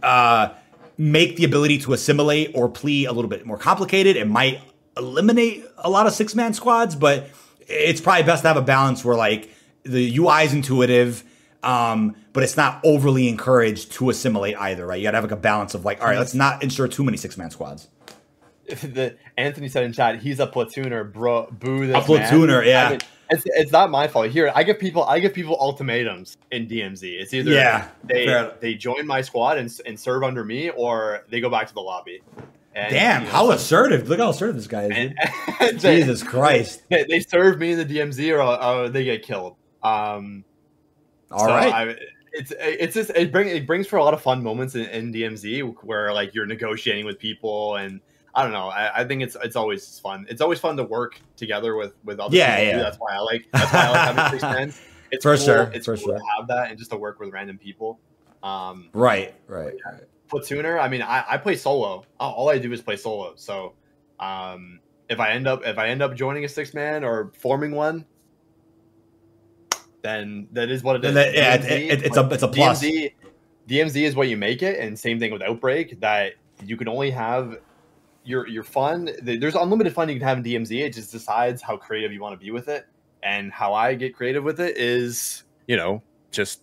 uh, 0.02 0.50
make 0.98 1.36
the 1.38 1.46
ability 1.46 1.80
to 1.80 1.94
assimilate 1.94 2.52
or 2.56 2.68
plea 2.68 3.06
a 3.06 3.12
little 3.12 3.30
bit 3.30 3.46
more 3.46 3.58
complicated, 3.58 4.16
it 4.16 4.28
might 4.28 4.62
eliminate 4.98 5.64
a 5.78 5.90
lot 5.90 6.08
of 6.08 6.14
six 6.14 6.34
man 6.34 6.54
squads. 6.54 6.96
But 6.96 7.30
it's 7.68 8.02
probably 8.02 8.24
best 8.24 8.42
to 8.44 8.48
have 8.48 8.58
a 8.58 8.62
balance 8.62 9.06
where 9.06 9.16
like 9.16 9.54
the 9.84 10.18
UI 10.18 10.44
is 10.44 10.54
intuitive. 10.54 11.24
Um, 11.64 12.16
but 12.34 12.44
it's 12.44 12.56
not 12.56 12.80
overly 12.84 13.28
encouraged 13.28 13.92
to 13.94 14.10
assimilate 14.10 14.56
either, 14.58 14.86
right? 14.86 14.98
You 14.98 15.04
gotta 15.04 15.18
have 15.18 15.24
like 15.24 15.32
a 15.32 15.36
balance 15.36 15.74
of 15.74 15.86
like, 15.86 16.02
all 16.02 16.08
right, 16.08 16.18
let's 16.18 16.36
not 16.36 16.64
ensure 16.64 16.88
too 16.88 17.04
many 17.04 17.18
six 17.18 17.38
man 17.38 17.50
squads. 17.50 17.88
the 18.68 19.16
Anthony 19.38 19.70
said 19.70 19.84
in 19.84 19.94
chat, 19.94 20.20
he's 20.20 20.40
a 20.40 20.48
platooner, 20.48 21.12
bro. 21.12 21.48
Boo 21.52 21.88
this 21.88 21.96
A 21.96 22.02
platooner, 22.02 22.60
man. 22.60 22.68
yeah. 22.68 22.86
I 22.86 22.90
mean, 22.92 23.00
it's, 23.30 23.44
it's 23.46 23.72
not 23.72 23.90
my 23.92 24.08
fault. 24.08 24.30
Here, 24.30 24.52
I 24.56 24.64
give 24.64 24.80
people 24.80 25.04
I 25.04 25.20
give 25.20 25.34
people 25.34 25.58
ultimatums 25.60 26.38
in 26.52 26.68
DMZ. 26.68 27.20
It's 27.20 27.34
either 27.34 27.52
yeah, 27.52 27.90
they 28.04 28.26
fair. 28.26 28.54
they 28.60 28.74
join 28.76 29.06
my 29.06 29.22
squad 29.22 29.58
and, 29.58 29.74
and 29.86 30.00
serve 30.00 30.24
under 30.24 30.44
me, 30.44 30.70
or 30.70 31.26
they 31.30 31.42
go 31.42 31.50
back 31.50 31.68
to 31.68 31.74
the 31.74 31.82
lobby. 31.82 32.22
And, 32.74 32.92
Damn, 32.92 33.22
you 33.22 33.28
know, 33.28 33.34
how 33.34 33.52
assertive! 33.52 34.08
Look 34.08 34.20
how 34.20 34.30
assertive 34.30 34.56
this 34.56 34.68
guy 34.68 34.84
is. 34.84 34.92
And, 34.94 35.16
and 35.60 35.80
Jesus 35.80 36.22
they, 36.22 36.28
Christ! 36.28 36.84
They, 36.90 37.04
they, 37.06 37.20
serve 37.20 37.58
me 37.58 37.72
in 37.72 37.80
the 37.80 37.86
DMZ, 37.86 38.32
or, 38.34 38.42
or 38.42 38.90
they 38.90 39.04
get 39.04 39.24
killed. 39.24 39.56
Um, 39.82 40.46
All 41.32 41.40
so 41.40 41.48
right. 41.48 41.74
I, 41.74 41.96
it's 42.34 42.54
it's 42.60 42.94
just 42.94 43.10
it 43.12 43.32
brings 43.32 43.52
it 43.52 43.66
brings 43.66 43.88
for 43.88 43.98
a 43.98 44.04
lot 44.04 44.14
of 44.14 44.22
fun 44.22 44.44
moments 44.44 44.76
in, 44.76 44.86
in 44.86 45.14
DMZ 45.14 45.76
where 45.84 46.14
like 46.14 46.34
you're 46.34 46.46
negotiating 46.46 47.06
with 47.06 47.20
people 47.20 47.76
and 47.76 48.00
I 48.36 48.44
don't 48.44 48.52
know. 48.52 48.68
I, 48.68 49.02
I, 49.02 49.04
think 49.04 49.24
it's 49.24 49.36
it's 49.44 49.56
always 49.56 50.00
fun. 50.00 50.28
It's 50.30 50.42
always 50.42 50.60
fun 50.60 50.78
to 50.78 50.84
work 50.84 51.20
together 51.38 51.76
with 51.76 51.94
with 52.04 52.20
other 52.20 52.36
yeah, 52.36 52.58
people. 52.58 52.78
Yeah. 52.78 52.84
That's 52.84 52.98
why 52.98 53.16
I 53.16 53.20
like 53.20 53.48
that's 53.52 53.74
why 53.74 53.86
I 53.86 53.90
like 53.90 54.16
having 54.16 54.40
six 54.40 54.44
friends. 54.54 54.82
It's 55.12 55.24
for 55.24 55.36
cool. 55.36 55.46
sure. 55.46 55.72
It's 55.74 55.86
for 55.86 55.98
cool 55.98 56.06
sure. 56.06 56.20
to 56.20 56.24
have 56.38 56.48
that 56.50 56.70
and 56.70 56.78
just 56.78 56.92
to 56.92 56.98
work 56.98 57.20
with 57.20 57.34
random 57.34 57.58
people. 57.58 58.00
Um, 58.44 58.90
right, 58.94 59.34
right, 59.48 59.74
yeah. 59.76 59.92
right. 59.92 60.04
Platooner. 60.30 60.80
I 60.80 60.88
mean, 60.88 61.02
I, 61.02 61.24
I 61.28 61.38
play 61.38 61.56
solo. 61.56 62.06
All 62.20 62.50
I 62.50 62.60
do 62.60 62.72
is 62.72 62.82
play 62.82 62.98
solo. 62.98 63.34
So, 63.36 63.74
um, 64.20 64.82
if 65.10 65.20
I 65.20 65.32
end 65.32 65.48
up 65.48 65.66
if 65.66 65.78
I 65.78 65.88
end 65.88 66.04
up 66.04 66.16
joining 66.16 66.46
a 66.46 66.50
six 66.50 66.74
man 66.74 67.04
or 67.04 67.32
forming 67.34 67.72
one, 67.72 68.06
then 70.08 70.48
that 70.54 70.70
is 70.70 70.84
what 70.84 70.96
it 70.96 71.06
is. 71.06 71.14
That, 71.14 71.34
yeah, 71.34 71.58
DMZ, 71.58 71.64
it, 71.64 71.92
it, 71.92 72.06
it's 72.06 72.18
a 72.18 72.30
it's 72.30 72.44
a 72.44 72.48
plus. 72.48 72.82
DMZ, 72.84 73.14
DMZ 73.68 74.02
is 74.04 74.16
what 74.16 74.30
you 74.30 74.38
make 74.38 74.64
it, 74.64 74.80
and 74.80 74.98
same 74.98 75.20
thing 75.20 75.32
with 75.32 75.42
Outbreak. 75.42 76.00
That 76.00 76.34
you 76.64 76.78
can 76.78 76.88
only 76.88 77.12
have 77.12 77.58
your 78.24 78.48
your 78.48 78.64
fun. 78.64 79.10
There's 79.22 79.56
unlimited 79.56 79.94
fun 79.94 80.10
you 80.10 80.16
can 80.16 80.28
have 80.28 80.38
in 80.38 80.44
DMZ. 80.44 80.86
It 80.86 80.94
just 80.94 81.12
decides 81.12 81.62
how 81.62 81.78
creative 81.78 82.12
you 82.14 82.22
want 82.22 82.40
to 82.40 82.44
be 82.44 82.52
with 82.52 82.70
it. 82.70 82.88
And 83.24 83.52
how 83.52 83.74
I 83.74 83.96
get 83.96 84.16
creative 84.16 84.44
with 84.44 84.60
it 84.60 84.78
is, 84.78 85.44
you 85.68 85.76
know, 85.76 86.02
just 86.32 86.62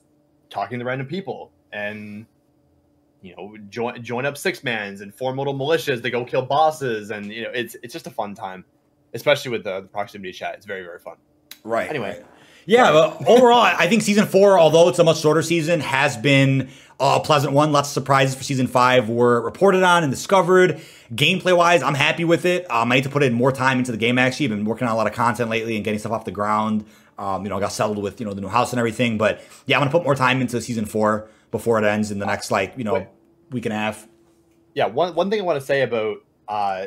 talking 0.51 0.79
to 0.79 0.85
random 0.85 1.07
people 1.07 1.51
and 1.73 2.27
you 3.23 3.35
know 3.37 3.57
join 3.69 4.03
join 4.03 4.25
up 4.25 4.37
six 4.37 4.63
mans 4.63 5.01
and 5.01 5.13
form 5.15 5.37
little 5.37 5.55
militias 5.55 6.03
to 6.03 6.11
go 6.11 6.25
kill 6.25 6.43
bosses 6.43 7.11
and 7.11 7.27
you 7.33 7.43
know 7.43 7.51
it's 7.51 7.75
it's 7.83 7.93
just 7.93 8.07
a 8.07 8.11
fun 8.11 8.35
time 8.35 8.65
especially 9.15 9.51
with 9.51 9.65
the, 9.65 9.81
the 9.81 9.89
proximity 9.89 10.31
chat 10.31 10.55
it's 10.55 10.67
very 10.67 10.83
very 10.83 10.99
fun 10.99 11.17
right 11.65 11.89
anyway 11.89 12.11
right. 12.11 12.25
Yeah 12.67 12.93
but 12.93 13.29
overall 13.29 13.61
i 13.61 13.87
think 13.89 14.03
season 14.03 14.27
four 14.27 14.59
although 14.59 14.89
it's 14.89 14.99
a 14.99 15.05
much 15.05 15.21
shorter 15.21 15.43
season 15.43 15.81
has 15.81 16.17
been 16.17 16.69
a 17.01 17.21
pleasant 17.21 17.53
one 17.53 17.73
lots 17.73 17.89
of 17.89 17.93
surprises 17.93 18.35
for 18.35 18.43
season 18.43 18.67
five 18.67 19.09
were 19.09 19.41
reported 19.41 19.83
on 19.83 20.03
and 20.03 20.13
discovered 20.13 20.81
gameplay 21.13 21.57
wise 21.57 21.83
i'm 21.83 21.95
happy 21.95 22.25
with 22.25 22.45
it 22.45 22.71
um, 22.71 22.91
i 22.93 22.97
need 22.97 23.05
to 23.05 23.11
put 23.11 23.23
in 23.23 23.33
more 23.33 23.53
time 23.53 23.79
into 23.79 23.93
the 23.93 23.99
game 23.99 24.19
actually 24.19 24.47
i've 24.47 24.51
been 24.51 24.65
working 24.65 24.87
on 24.87 24.93
a 24.93 24.97
lot 24.97 25.07
of 25.07 25.13
content 25.13 25.51
lately 25.51 25.77
and 25.77 25.85
getting 25.85 25.99
stuff 25.99 26.13
off 26.13 26.25
the 26.25 26.31
ground 26.31 26.85
um, 27.19 27.45
you 27.45 27.49
know, 27.49 27.57
I 27.57 27.61
got 27.61 27.73
settled 27.73 27.99
with 27.99 28.21
you 28.21 28.27
know 28.27 28.35
the 28.35 28.41
new 28.41 28.49
house 28.49 28.73
and 28.73 28.79
everything. 28.79 29.19
But 29.19 29.41
yeah, 29.67 29.77
I'm 29.77 29.81
gonna 29.81 29.91
put 29.91 30.05
more 30.05 30.15
time 30.15 30.41
into 30.41 30.61
season 30.61 30.85
four 30.85 31.29
before 31.51 31.79
it 31.79 31.85
ends 31.85 32.11
in 32.11 32.19
the 32.19 32.27
next 32.27 32.51
like 32.51 32.75
you 32.77 32.85
know 32.85 32.95
Wait. 32.95 33.09
week 33.51 33.67
and 33.67 33.73
a 33.73 33.77
half. 33.77 34.09
Yeah, 34.75 34.87
one 34.87 35.15
one 35.15 35.31
thing 35.31 35.41
I 35.41 35.45
want 35.45 35.61
to 35.61 35.65
say 35.65 35.83
about 35.83 36.19
uh, 36.49 36.87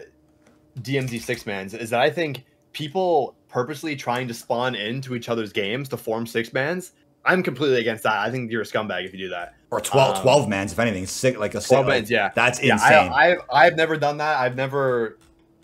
DMZ 0.79 1.21
six 1.21 1.45
mans 1.45 1.73
is 1.73 1.91
that 1.91 2.01
I 2.01 2.09
think 2.09 2.43
people 2.77 3.35
purposely 3.49 3.95
trying 3.95 4.27
to 4.27 4.33
spawn 4.35 4.75
into 4.75 5.15
each 5.15 5.29
other's 5.29 5.51
games 5.51 5.89
to 5.89 5.97
form 5.97 6.27
six 6.27 6.53
mans. 6.53 6.91
I'm 7.25 7.41
completely 7.41 7.79
against 7.79 8.03
that. 8.03 8.17
I 8.19 8.29
think 8.29 8.51
you're 8.51 8.61
a 8.61 8.65
scumbag 8.65 9.03
if 9.03 9.13
you 9.13 9.17
do 9.17 9.29
that. 9.29 9.55
Or 9.71 9.81
12, 9.81 10.17
um, 10.17 10.21
12 10.21 10.47
mans, 10.47 10.71
if 10.73 10.79
anything, 10.79 11.07
sick 11.07 11.39
like 11.39 11.55
a 11.55 11.59
12 11.59 11.87
like, 11.87 11.95
mans. 11.95 12.11
Yeah, 12.11 12.29
that's 12.35 12.61
yeah, 12.61 12.73
insane. 12.73 13.11
I, 13.11 13.31
I've 13.31 13.37
I've 13.51 13.75
never 13.75 13.97
done 13.97 14.17
that. 14.17 14.37
I've 14.37 14.55
never 14.55 15.17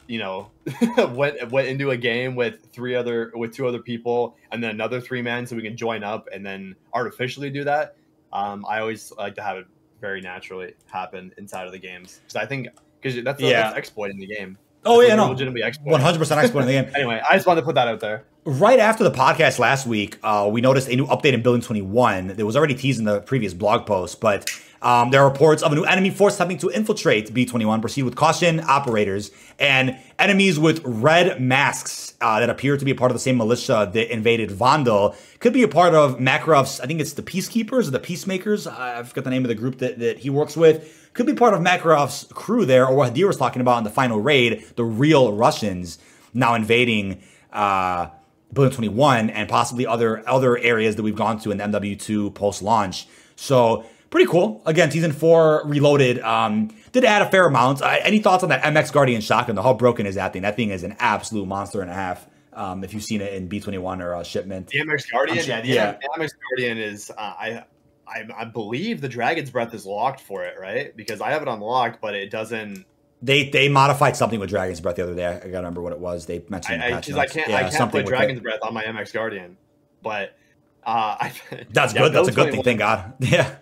you 0.08 0.18
know 0.20 0.50
went 1.14 1.52
went 1.52 1.68
into 1.68 1.92
a 1.92 1.98
game 1.98 2.36
with 2.36 2.66
three 2.74 2.96
other 2.96 3.32
with 3.36 3.54
two 3.54 3.68
other 3.68 3.80
people 3.80 4.36
and 4.52 4.62
then 4.62 4.72
another 4.72 5.00
three 5.00 5.22
man 5.22 5.48
so 5.48 5.56
we 5.56 5.62
can 5.62 5.78
join 5.78 6.04
up 6.04 6.28
and 6.34 6.46
then 6.46 6.76
artificially 6.94 7.50
do 7.50 7.64
that 7.64 7.96
um, 8.34 8.66
i 8.68 8.82
always 8.82 9.14
like 9.18 9.34
to 9.34 9.42
have 9.42 9.56
it 9.56 9.66
very 10.02 10.20
naturally 10.20 10.74
happen 10.92 11.32
inside 11.38 11.66
of 11.66 11.72
the 11.72 11.80
games 11.80 12.20
because 12.20 12.36
i 12.36 12.46
think 12.46 12.68
because 13.02 13.24
that's, 13.24 13.42
yeah. 13.42 13.64
that's 13.64 13.78
exploiting 13.78 14.18
the 14.20 14.28
game 14.28 14.58
oh 14.86 15.02
yeah 15.02 15.16
no. 15.16 15.30
legitimately 15.30 15.62
100% 15.62 16.44
exploiting 16.44 16.68
the 16.68 16.74
game. 16.74 16.92
Anyway 16.96 17.22
i 17.30 17.36
just 17.36 17.46
wanted 17.48 17.62
to 17.62 17.66
put 17.66 17.76
that 17.76 17.88
out 17.88 18.00
there. 18.00 18.26
Right 18.46 18.80
after 18.80 19.04
the 19.04 19.12
podcast 19.12 19.60
last 19.60 19.88
week 19.88 20.18
uh, 20.24 20.50
we 20.52 20.62
noticed 20.62 20.90
a 20.90 20.96
new 20.96 21.06
update 21.08 21.34
in 21.34 21.42
building 21.42 21.62
21 21.62 22.28
that 22.28 22.46
was 22.46 22.56
already 22.56 22.76
teased 22.76 23.00
in 23.00 23.06
the 23.06 23.22
previous 23.22 23.54
blog 23.54 23.86
post 23.86 24.20
but 24.20 24.50
um, 24.84 25.12
there 25.12 25.22
are 25.22 25.30
reports 25.30 25.64
of 25.64 25.72
a 25.72 25.76
new 25.76 25.86
enemy 25.86 26.10
force 26.10 26.36
attempting 26.36 26.58
to 26.60 26.70
infiltrate 26.70 27.34
B21. 27.34 27.80
Proceed 27.80 28.04
with 28.04 28.16
caution, 28.16 28.60
operators, 28.60 29.32
and 29.58 29.98
enemies 30.20 30.60
with 30.60 30.82
red 30.84 31.42
masks 31.42 32.14
uh, 32.20 32.40
that 32.42 32.50
appear 32.50 32.76
to 32.76 32.84
be 32.84 32.92
a 32.92 32.96
part 32.96 33.10
of 33.10 33.16
the 33.16 33.20
same 33.20 33.38
militia 33.38 33.90
that 33.94 34.14
invaded 34.14 34.50
Vondel. 34.50 35.16
Could 35.40 35.54
be 35.54 35.64
a 35.64 35.70
part 35.70 35.96
of 35.96 36.18
Makarov's, 36.18 36.82
I 36.82 36.86
think 36.86 37.00
it's 37.00 37.14
the 37.14 37.24
Peacekeepers 37.24 37.88
or 37.88 37.92
the 37.92 38.00
Peacemakers. 38.00 38.68
I 38.68 39.02
forgot 39.04 39.24
the 39.24 39.30
name 39.30 39.46
of 39.46 39.50
the 39.50 39.56
group 39.56 39.78
that, 39.78 40.00
that 40.00 40.20
he 40.20 40.30
works 40.30 40.58
with. 40.58 41.10
Could 41.14 41.28
be 41.28 41.34
part 41.34 41.54
of 41.54 41.62
Makarov's 41.62 42.28
crew 42.34 42.66
there, 42.66 42.86
or 42.86 42.94
what 42.94 43.14
Hadir 43.14 43.28
was 43.28 43.38
talking 43.38 43.62
about 43.62 43.78
in 43.78 43.86
the 43.86 43.90
final 43.90 44.20
raid, 44.20 44.66
the 44.76 44.84
real 44.84 45.32
Russians 45.32 45.98
now 46.34 46.56
invading 46.56 47.22
uh, 47.54 48.08
Building 48.54 48.74
21 48.74 49.30
and 49.32 49.50
possibly 49.50 49.88
other 49.88 50.28
other 50.30 50.58
areas 50.60 50.96
that 50.96 51.04
we've 51.04 51.16
gone 51.16 51.40
to 51.40 51.52
in 51.52 51.58
MW2 51.58 52.36
post 52.36 52.62
launch. 52.62 53.08
So 53.36 53.84
pretty 54.14 54.30
cool. 54.30 54.62
Again, 54.68 54.92
season 54.92 55.12
four 55.12 55.64
reloaded 55.66 56.20
um, 56.20 56.70
did 56.92 57.04
add 57.04 57.24
a 57.24 57.30
fair 57.32 57.48
amount. 57.48 57.82
Uh, 57.82 57.98
any 58.04 58.20
thoughts 58.20 58.44
on 58.44 58.50
that 58.50 58.62
MX 58.62 58.94
Guardian 58.94 59.22
shotgun? 59.22 59.58
How 59.58 59.74
broken 59.74 60.06
is 60.06 60.16
that 60.16 60.34
thing? 60.34 60.44
That 60.44 60.56
thing 60.56 60.70
is 60.70 60.84
an 60.84 60.96
absolute 61.00 61.48
monster 61.48 61.82
and 61.82 61.90
a 61.90 61.96
half. 61.96 62.28
Um, 62.54 62.84
if 62.84 62.94
you've 62.94 63.04
seen 63.04 63.22
it 63.22 63.34
in 63.34 63.50
B21 63.50 64.02
or 64.02 64.14
uh, 64.14 64.24
shipment, 64.24 64.68
the 64.68 64.82
MX 64.82 65.12
Guardian, 65.12 65.40
sure, 65.40 65.56
yeah, 65.56 65.62
the 65.62 65.68
yeah. 65.68 65.98
MX 66.16 66.30
Guardian 66.48 66.78
is 66.78 67.10
uh, 67.10 67.14
I, 67.18 67.64
I 68.08 68.28
I 68.38 68.46
believe 68.46 69.02
the 69.02 69.10
Dragon's 69.10 69.50
Breath 69.50 69.74
is 69.74 69.84
locked 69.84 70.22
for 70.22 70.44
it, 70.44 70.60
right? 70.60 70.96
Because 70.96 71.20
I 71.20 71.32
have 71.32 71.42
it 71.42 71.48
unlocked, 71.48 72.00
but 72.00 72.14
it 72.14 72.30
doesn't. 72.30 72.86
They 73.24 73.50
they 73.50 73.68
modified 73.68 74.16
something 74.16 74.40
with 74.40 74.50
Dragon's 74.50 74.80
Breath 74.80 74.98
the 74.98 75.04
other 75.04 75.16
day. 75.16 75.26
I 75.26 75.40
gotta 75.40 75.50
remember 75.58 75.82
what 75.82 75.94
it 75.94 76.00
was. 76.00 76.28
They 76.28 76.46
mentioned. 76.50 76.84
I, 76.84 76.90
I, 76.90 76.98
I 76.98 77.02
can't 77.02 77.50
yeah, 77.50 77.66
I 77.66 77.70
can't 77.72 77.90
play 77.90 78.04
Dragon's 78.04 78.42
Breath 78.42 78.60
on 78.62 78.76
my 78.76 78.84
MX 78.84 79.12
Guardian, 79.12 79.58
but 80.04 80.38
uh, 80.84 81.18
I, 81.20 81.34
that's 81.72 81.96
yeah, 81.96 82.02
good. 82.02 82.14
That's 82.14 82.28
a 82.28 82.32
good 82.32 82.52
thing. 82.52 82.62
Thank 82.62 82.78
God. 82.78 83.14
Yeah. 83.20 83.56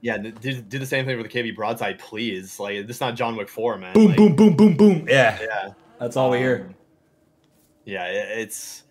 Yeah, 0.00 0.16
do, 0.18 0.60
do 0.60 0.78
the 0.78 0.86
same 0.86 1.06
thing 1.06 1.18
with 1.18 1.30
the 1.30 1.38
KV 1.38 1.56
broadside, 1.56 1.98
please. 1.98 2.60
Like 2.60 2.86
this 2.86 2.96
is 2.96 3.00
not 3.00 3.16
John 3.16 3.36
Wick 3.36 3.48
Four, 3.48 3.78
man. 3.78 3.94
Boom, 3.94 4.08
like, 4.08 4.16
boom, 4.16 4.36
boom, 4.36 4.56
boom, 4.56 4.76
boom. 4.76 5.06
Yeah, 5.08 5.38
yeah. 5.40 5.72
That's 5.98 6.16
all 6.16 6.26
um, 6.26 6.32
we 6.32 6.38
hear. 6.38 6.66
Um, 6.68 6.74
yeah, 7.84 8.04
it's 8.06 8.84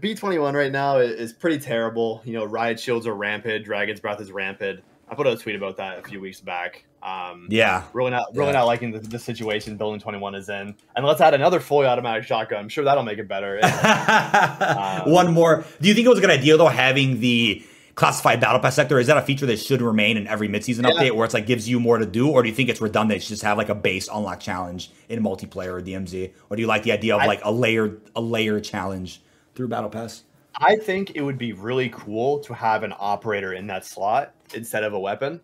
B 0.00 0.14
twenty 0.14 0.38
one 0.38 0.54
right 0.54 0.72
now 0.72 0.98
is 0.98 1.32
pretty 1.32 1.58
terrible. 1.58 2.22
You 2.24 2.32
know, 2.32 2.44
riot 2.44 2.80
shields 2.80 3.06
are 3.06 3.14
rampant, 3.14 3.64
dragon's 3.64 4.00
breath 4.00 4.20
is 4.20 4.32
rampant. 4.32 4.82
I 5.08 5.14
put 5.14 5.26
out 5.26 5.34
a 5.34 5.36
tweet 5.36 5.54
about 5.54 5.76
that 5.76 6.00
a 6.00 6.02
few 6.02 6.20
weeks 6.20 6.40
back. 6.40 6.84
Um, 7.02 7.46
yeah, 7.50 7.84
really 7.92 8.10
not 8.10 8.34
really 8.34 8.48
yeah. 8.48 8.58
not 8.58 8.64
liking 8.64 8.90
the, 8.90 8.98
the, 8.98 9.18
situation 9.18 9.76
building 9.76 10.00
twenty 10.00 10.18
one 10.18 10.34
is 10.34 10.48
in, 10.48 10.74
and 10.96 11.06
let's 11.06 11.20
add 11.20 11.34
another 11.34 11.60
fully 11.60 11.86
automatic 11.86 12.24
shotgun. 12.24 12.58
I'm 12.58 12.68
sure 12.68 12.82
that'll 12.84 13.04
make 13.04 13.18
it 13.18 13.28
better. 13.28 13.60
um, 15.04 15.12
One 15.12 15.32
more. 15.32 15.64
Do 15.80 15.88
you 15.88 15.94
think 15.94 16.06
it 16.06 16.08
was 16.08 16.18
a 16.18 16.22
good 16.22 16.30
idea 16.30 16.56
though 16.56 16.66
having 16.66 17.20
the 17.20 17.64
classified 17.96 18.40
battle 18.40 18.60
pass 18.60 18.76
sector 18.76 19.00
is 19.00 19.06
that 19.06 19.16
a 19.16 19.22
feature 19.22 19.46
that 19.46 19.58
should 19.58 19.80
remain 19.80 20.18
in 20.18 20.26
every 20.26 20.48
midseason 20.48 20.84
yeah. 20.84 20.90
update 20.90 21.12
where 21.12 21.24
it's 21.24 21.34
like 21.34 21.46
gives 21.46 21.68
you 21.68 21.80
more 21.80 21.98
to 21.98 22.06
do? 22.06 22.28
Or 22.30 22.42
do 22.42 22.48
you 22.48 22.54
think 22.54 22.68
it's 22.68 22.80
redundant 22.80 23.22
to 23.22 23.28
just 23.28 23.42
have 23.42 23.56
like 23.56 23.70
a 23.70 23.74
base 23.74 24.08
unlock 24.12 24.38
challenge 24.38 24.90
in 25.08 25.22
multiplayer 25.22 25.78
or 25.78 25.82
dmz 25.82 26.32
or 26.50 26.56
do 26.56 26.62
you 26.62 26.68
like 26.68 26.82
the 26.82 26.92
idea 26.92 27.16
of 27.16 27.22
I, 27.22 27.26
like 27.26 27.40
a 27.42 27.50
layer 27.50 27.98
a 28.14 28.20
layer 28.20 28.60
challenge 28.60 29.22
through 29.54 29.68
battle 29.68 29.90
pass? 29.90 30.22
I 30.58 30.76
think 30.76 31.12
it 31.16 31.22
would 31.22 31.38
be 31.38 31.52
really 31.52 31.88
cool 31.88 32.38
to 32.40 32.54
have 32.54 32.82
an 32.82 32.94
operator 32.98 33.54
in 33.54 33.66
that 33.66 33.84
slot 33.84 34.34
instead 34.54 34.84
of 34.84 34.92
a 34.92 35.00
weapon. 35.00 35.40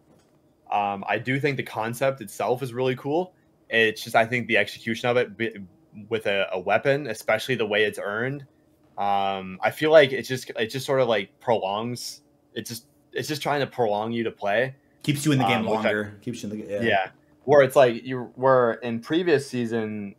Um, 0.70 1.04
i 1.08 1.18
do 1.18 1.40
think 1.40 1.56
the 1.56 1.62
concept 1.62 2.20
itself 2.20 2.62
is 2.62 2.72
really 2.72 2.96
cool. 2.96 3.34
It's 3.70 4.04
just 4.04 4.14
i 4.14 4.26
think 4.26 4.46
the 4.46 4.58
execution 4.58 5.08
of 5.08 5.16
it 5.16 5.30
with 6.08 6.26
a, 6.26 6.48
a 6.52 6.58
weapon 6.58 7.06
especially 7.06 7.54
the 7.54 7.66
way 7.66 7.84
it's 7.84 7.98
earned 8.02 8.46
um, 8.98 9.58
I 9.62 9.70
feel 9.70 9.90
like 9.90 10.12
it 10.12 10.22
just 10.22 10.50
it 10.50 10.66
just 10.66 10.84
sort 10.84 11.00
of 11.00 11.08
like 11.08 11.30
prolongs 11.40 12.20
it's 12.54 12.68
just 12.68 12.86
it's 13.12 13.28
just 13.28 13.42
trying 13.42 13.60
to 13.60 13.66
prolong 13.66 14.12
you 14.12 14.24
to 14.24 14.30
play. 14.30 14.74
Keeps 15.02 15.24
you 15.24 15.32
in 15.32 15.38
the 15.38 15.44
game 15.44 15.60
um, 15.60 15.66
longer. 15.66 16.14
I, 16.16 16.24
keeps 16.24 16.42
you 16.42 16.50
in 16.50 16.58
the 16.58 16.66
yeah. 16.66 16.82
yeah. 16.82 17.10
Where 17.44 17.62
it's 17.62 17.76
like 17.76 18.04
you 18.04 18.32
were 18.36 18.74
in 18.74 19.00
previous 19.00 19.48
season, 19.48 20.14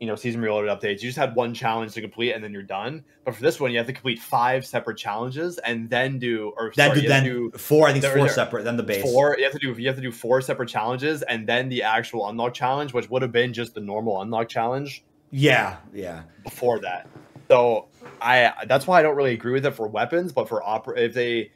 you 0.00 0.08
know, 0.08 0.16
season 0.16 0.40
reloaded 0.40 0.70
updates, 0.70 0.94
you 1.02 1.08
just 1.08 1.18
had 1.18 1.36
one 1.36 1.54
challenge 1.54 1.94
to 1.94 2.00
complete 2.00 2.32
and 2.32 2.42
then 2.42 2.52
you're 2.52 2.62
done. 2.62 3.04
But 3.24 3.36
for 3.36 3.42
this 3.42 3.60
one, 3.60 3.70
you 3.70 3.78
have 3.78 3.86
to 3.86 3.92
complete 3.92 4.18
five 4.18 4.66
separate 4.66 4.98
challenges 4.98 5.58
and 5.58 5.88
then 5.88 6.18
do 6.18 6.52
or 6.56 6.72
then 6.74 6.90
sorry, 6.90 7.00
do, 7.02 7.08
then 7.08 7.24
do 7.24 7.50
four. 7.52 7.88
I 7.88 7.92
think 7.92 8.04
four 8.04 8.28
separate. 8.28 8.64
Then 8.64 8.76
the 8.76 8.82
base 8.82 9.02
four. 9.02 9.36
You 9.38 9.44
have 9.44 9.52
to 9.52 9.58
do 9.58 9.72
you 9.80 9.86
have 9.86 9.96
to 9.96 10.02
do 10.02 10.10
four 10.10 10.40
separate 10.40 10.68
challenges 10.68 11.22
and 11.22 11.46
then 11.46 11.68
the 11.68 11.84
actual 11.84 12.28
unlock 12.28 12.54
challenge, 12.54 12.92
which 12.92 13.08
would 13.08 13.22
have 13.22 13.32
been 13.32 13.52
just 13.52 13.74
the 13.74 13.80
normal 13.80 14.20
unlock 14.20 14.48
challenge. 14.48 15.04
Yeah, 15.30 15.76
yeah. 15.92 16.22
Before 16.42 16.80
that, 16.80 17.08
so 17.48 17.86
I 18.20 18.52
that's 18.66 18.86
why 18.86 18.98
I 18.98 19.02
don't 19.02 19.16
really 19.16 19.32
agree 19.34 19.52
with 19.52 19.64
it 19.64 19.72
for 19.72 19.86
weapons, 19.86 20.32
but 20.32 20.48
for 20.48 20.62
opera 20.62 20.98
if 20.98 21.14
they 21.14 21.50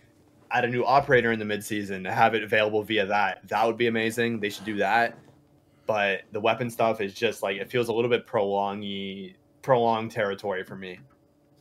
add 0.51 0.65
a 0.65 0.69
new 0.69 0.85
operator 0.85 1.33
in 1.33 1.39
the 1.39 1.45
midseason, 1.45 2.11
have 2.11 2.35
it 2.35 2.43
available 2.43 2.83
via 2.83 3.07
that. 3.07 3.47
That 3.49 3.67
would 3.67 3.77
be 3.77 3.87
amazing. 3.87 4.41
They 4.41 4.51
should 4.51 4.65
do 4.65 4.77
that. 4.77 5.19
But 5.87 6.23
the 6.33 6.41
weapon 6.41 6.71
stuff 6.71 7.01
is 7.01 7.15
just 7.15 7.43
like 7.43 7.57
it 7.57 7.71
feels 7.71 7.89
a 7.89 7.93
little 7.93 8.11
bit 8.11 8.27
prolongy, 8.27 9.35
prolonged 9.63 10.11
territory 10.11 10.65
for 10.65 10.77
me. 10.77 11.01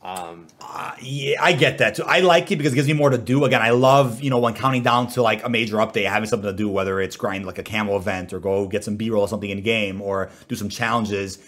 Um, 0.00 0.46
uh, 0.60 0.92
yeah, 1.00 1.42
I 1.42 1.54
get 1.54 1.78
that 1.78 1.96
too. 1.96 2.04
I 2.04 2.20
like 2.20 2.52
it 2.52 2.56
because 2.56 2.72
it 2.72 2.76
gives 2.76 2.86
me 2.86 2.94
more 2.94 3.10
to 3.10 3.18
do. 3.18 3.44
Again, 3.44 3.62
I 3.62 3.70
love 3.70 4.20
you 4.22 4.30
know 4.30 4.38
when 4.38 4.54
counting 4.54 4.82
down 4.82 5.08
to 5.08 5.22
like 5.22 5.44
a 5.44 5.48
major 5.48 5.76
update, 5.76 6.08
having 6.08 6.28
something 6.28 6.48
to 6.48 6.56
do, 6.56 6.68
whether 6.68 7.00
it's 7.00 7.16
grind 7.16 7.46
like 7.46 7.58
a 7.58 7.62
camo 7.62 7.96
event 7.96 8.32
or 8.32 8.38
go 8.38 8.68
get 8.68 8.84
some 8.84 8.96
B 8.96 9.10
roll 9.10 9.22
or 9.22 9.28
something 9.28 9.50
in 9.50 9.62
game 9.62 10.00
or 10.00 10.30
do 10.46 10.54
some 10.54 10.68
challenges 10.68 11.38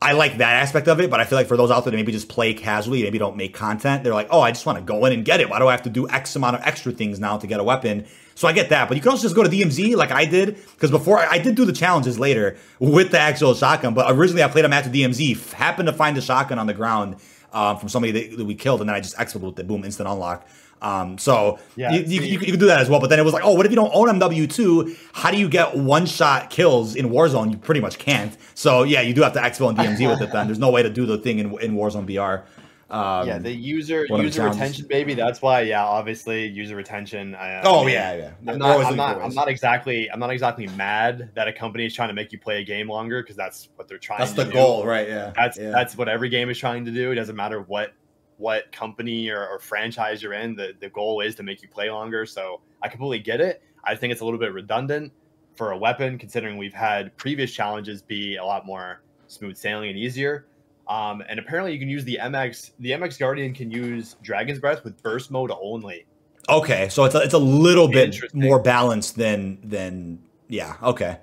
I 0.00 0.12
like 0.12 0.38
that 0.38 0.62
aspect 0.62 0.86
of 0.86 1.00
it, 1.00 1.10
but 1.10 1.18
I 1.18 1.24
feel 1.24 1.36
like 1.36 1.48
for 1.48 1.56
those 1.56 1.72
out 1.72 1.84
there 1.84 1.90
that 1.90 1.96
maybe 1.96 2.12
just 2.12 2.28
play 2.28 2.54
casually, 2.54 3.02
maybe 3.02 3.18
don't 3.18 3.36
make 3.36 3.52
content, 3.52 4.04
they're 4.04 4.14
like, 4.14 4.28
oh, 4.30 4.40
I 4.40 4.52
just 4.52 4.64
want 4.64 4.78
to 4.78 4.84
go 4.84 5.04
in 5.06 5.12
and 5.12 5.24
get 5.24 5.40
it. 5.40 5.50
Why 5.50 5.58
do 5.58 5.66
I 5.66 5.72
have 5.72 5.82
to 5.82 5.90
do 5.90 6.08
X 6.08 6.36
amount 6.36 6.54
of 6.54 6.62
extra 6.62 6.92
things 6.92 7.18
now 7.18 7.36
to 7.36 7.46
get 7.48 7.58
a 7.58 7.64
weapon? 7.64 8.06
So 8.36 8.46
I 8.46 8.52
get 8.52 8.68
that, 8.68 8.86
but 8.86 8.96
you 8.96 9.02
can 9.02 9.10
also 9.10 9.24
just 9.24 9.34
go 9.34 9.42
to 9.42 9.48
DMZ 9.48 9.96
like 9.96 10.12
I 10.12 10.24
did, 10.24 10.54
because 10.74 10.92
before 10.92 11.18
I 11.18 11.38
did 11.38 11.56
do 11.56 11.64
the 11.64 11.72
challenges 11.72 12.16
later 12.20 12.56
with 12.78 13.10
the 13.10 13.18
actual 13.18 13.54
shotgun, 13.54 13.94
but 13.94 14.06
originally 14.08 14.44
I 14.44 14.48
played 14.48 14.64
them 14.64 14.72
at 14.72 14.90
the 14.90 15.02
DMZ, 15.02 15.52
happened 15.54 15.88
to 15.88 15.92
find 15.92 16.16
the 16.16 16.20
shotgun 16.20 16.60
on 16.60 16.68
the 16.68 16.74
ground 16.74 17.16
um, 17.52 17.78
from 17.78 17.88
somebody 17.88 18.12
that, 18.12 18.36
that, 18.36 18.44
we 18.44 18.54
killed, 18.54 18.80
and 18.80 18.88
then 18.88 18.94
I 18.94 19.00
just 19.00 19.16
exfilled 19.16 19.40
with 19.40 19.56
the 19.56 19.64
boom, 19.64 19.84
instant 19.84 20.08
unlock. 20.08 20.46
Um, 20.80 21.18
so 21.18 21.58
yeah, 21.76 21.92
you, 21.92 22.02
you, 22.02 22.20
you, 22.22 22.38
can 22.38 22.58
do 22.58 22.66
that 22.66 22.80
as 22.80 22.88
well. 22.88 23.00
But 23.00 23.10
then 23.10 23.18
it 23.18 23.24
was 23.24 23.34
like, 23.34 23.44
oh, 23.44 23.54
what 23.54 23.66
if 23.66 23.72
you 23.72 23.76
don't 23.76 23.90
own 23.94 24.08
MW2? 24.18 24.96
How 25.12 25.30
do 25.30 25.36
you 25.36 25.48
get 25.48 25.76
one 25.76 26.06
shot 26.06 26.50
kills 26.50 26.94
in 26.94 27.10
Warzone? 27.10 27.50
You 27.50 27.58
pretty 27.58 27.80
much 27.80 27.98
can't. 27.98 28.36
So 28.54 28.82
yeah, 28.82 29.00
you 29.00 29.14
do 29.14 29.22
have 29.22 29.32
to 29.34 29.40
exfil 29.40 29.68
and 29.68 29.78
DMZ 29.78 30.08
with 30.08 30.22
it 30.22 30.32
then. 30.32 30.46
There's 30.46 30.58
no 30.58 30.70
way 30.70 30.82
to 30.82 30.90
do 30.90 31.06
the 31.06 31.18
thing 31.18 31.38
in, 31.38 31.58
in 31.60 31.74
Warzone 31.74 32.06
BR. 32.06 32.46
Um, 32.90 33.28
yeah, 33.28 33.38
the 33.38 33.52
user 33.52 34.06
user 34.06 34.48
retention, 34.48 34.86
baby. 34.86 35.12
That's 35.12 35.42
why, 35.42 35.60
yeah, 35.60 35.84
obviously 35.84 36.46
user 36.46 36.74
retention. 36.74 37.34
I, 37.34 37.60
oh 37.62 37.82
I 37.82 37.84
mean, 37.84 37.94
yeah, 37.94 38.14
yeah. 38.14 38.30
I'm 38.50 38.58
not, 38.58 38.86
I'm 38.86 38.96
not, 38.96 39.20
I'm 39.20 39.34
not, 39.34 39.48
exactly, 39.48 40.10
I'm 40.10 40.18
not 40.18 40.30
exactly 40.30 40.68
mad 40.68 41.30
that 41.34 41.46
a 41.48 41.52
company 41.52 41.84
is 41.84 41.94
trying 41.94 42.08
to 42.08 42.14
make 42.14 42.32
you 42.32 42.38
play 42.38 42.62
a 42.62 42.64
game 42.64 42.88
longer 42.88 43.22
because 43.22 43.36
that's 43.36 43.68
what 43.76 43.88
they're 43.88 43.98
trying. 43.98 44.20
To 44.20 44.24
That's 44.24 44.36
the 44.36 44.44
do. 44.44 44.52
goal, 44.52 44.86
right? 44.86 45.06
Yeah, 45.06 45.32
that's 45.36 45.58
yeah. 45.58 45.68
that's 45.68 45.98
what 45.98 46.08
every 46.08 46.30
game 46.30 46.48
is 46.48 46.56
trying 46.56 46.86
to 46.86 46.90
do. 46.90 47.10
It 47.10 47.16
doesn't 47.16 47.36
matter 47.36 47.60
what 47.60 47.92
what 48.38 48.70
company 48.72 49.28
or, 49.28 49.46
or, 49.46 49.58
franchise 49.58 50.22
you're 50.22 50.32
in. 50.32 50.54
The, 50.54 50.72
the 50.80 50.88
goal 50.88 51.20
is 51.20 51.34
to 51.36 51.42
make 51.42 51.60
you 51.60 51.68
play 51.68 51.90
longer. 51.90 52.24
So 52.24 52.60
I 52.82 52.88
completely 52.88 53.18
get 53.18 53.40
it. 53.40 53.62
I 53.84 53.94
think 53.94 54.12
it's 54.12 54.20
a 54.20 54.24
little 54.24 54.38
bit 54.38 54.52
redundant 54.52 55.12
for 55.54 55.72
a 55.72 55.76
weapon, 55.76 56.18
considering 56.18 56.56
we've 56.56 56.72
had 56.72 57.14
previous 57.16 57.52
challenges 57.52 58.00
be 58.00 58.36
a 58.36 58.44
lot 58.44 58.64
more 58.64 59.02
smooth 59.26 59.56
sailing 59.56 59.90
and 59.90 59.98
easier. 59.98 60.46
Um, 60.86 61.22
and 61.28 61.38
apparently, 61.38 61.72
you 61.72 61.78
can 61.78 61.88
use 61.88 62.04
the 62.04 62.18
MX. 62.22 62.72
The 62.78 62.92
MX 62.92 63.18
Guardian 63.18 63.52
can 63.52 63.70
use 63.70 64.16
Dragon's 64.22 64.58
Breath 64.58 64.84
with 64.84 65.02
burst 65.02 65.30
mode 65.30 65.50
only. 65.60 66.06
Okay, 66.48 66.88
so 66.88 67.04
it's 67.04 67.14
a, 67.14 67.18
it's 67.18 67.34
a 67.34 67.38
little 67.38 67.88
bit 67.88 68.16
more 68.32 68.58
balanced 68.58 69.16
than 69.16 69.58
than 69.62 70.18
yeah. 70.48 70.76
Okay, 70.82 71.18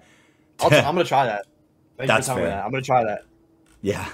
i 0.59 0.65
am 0.65 0.69
gonna 0.95 1.03
try 1.03 1.25
that. 1.25 1.47
That's 1.97 2.27
fair. 2.27 2.45
That. 2.45 2.63
I'm 2.63 2.69
gonna 2.69 2.83
try 2.83 3.03
that. 3.03 3.23
Yeah, 3.85 4.09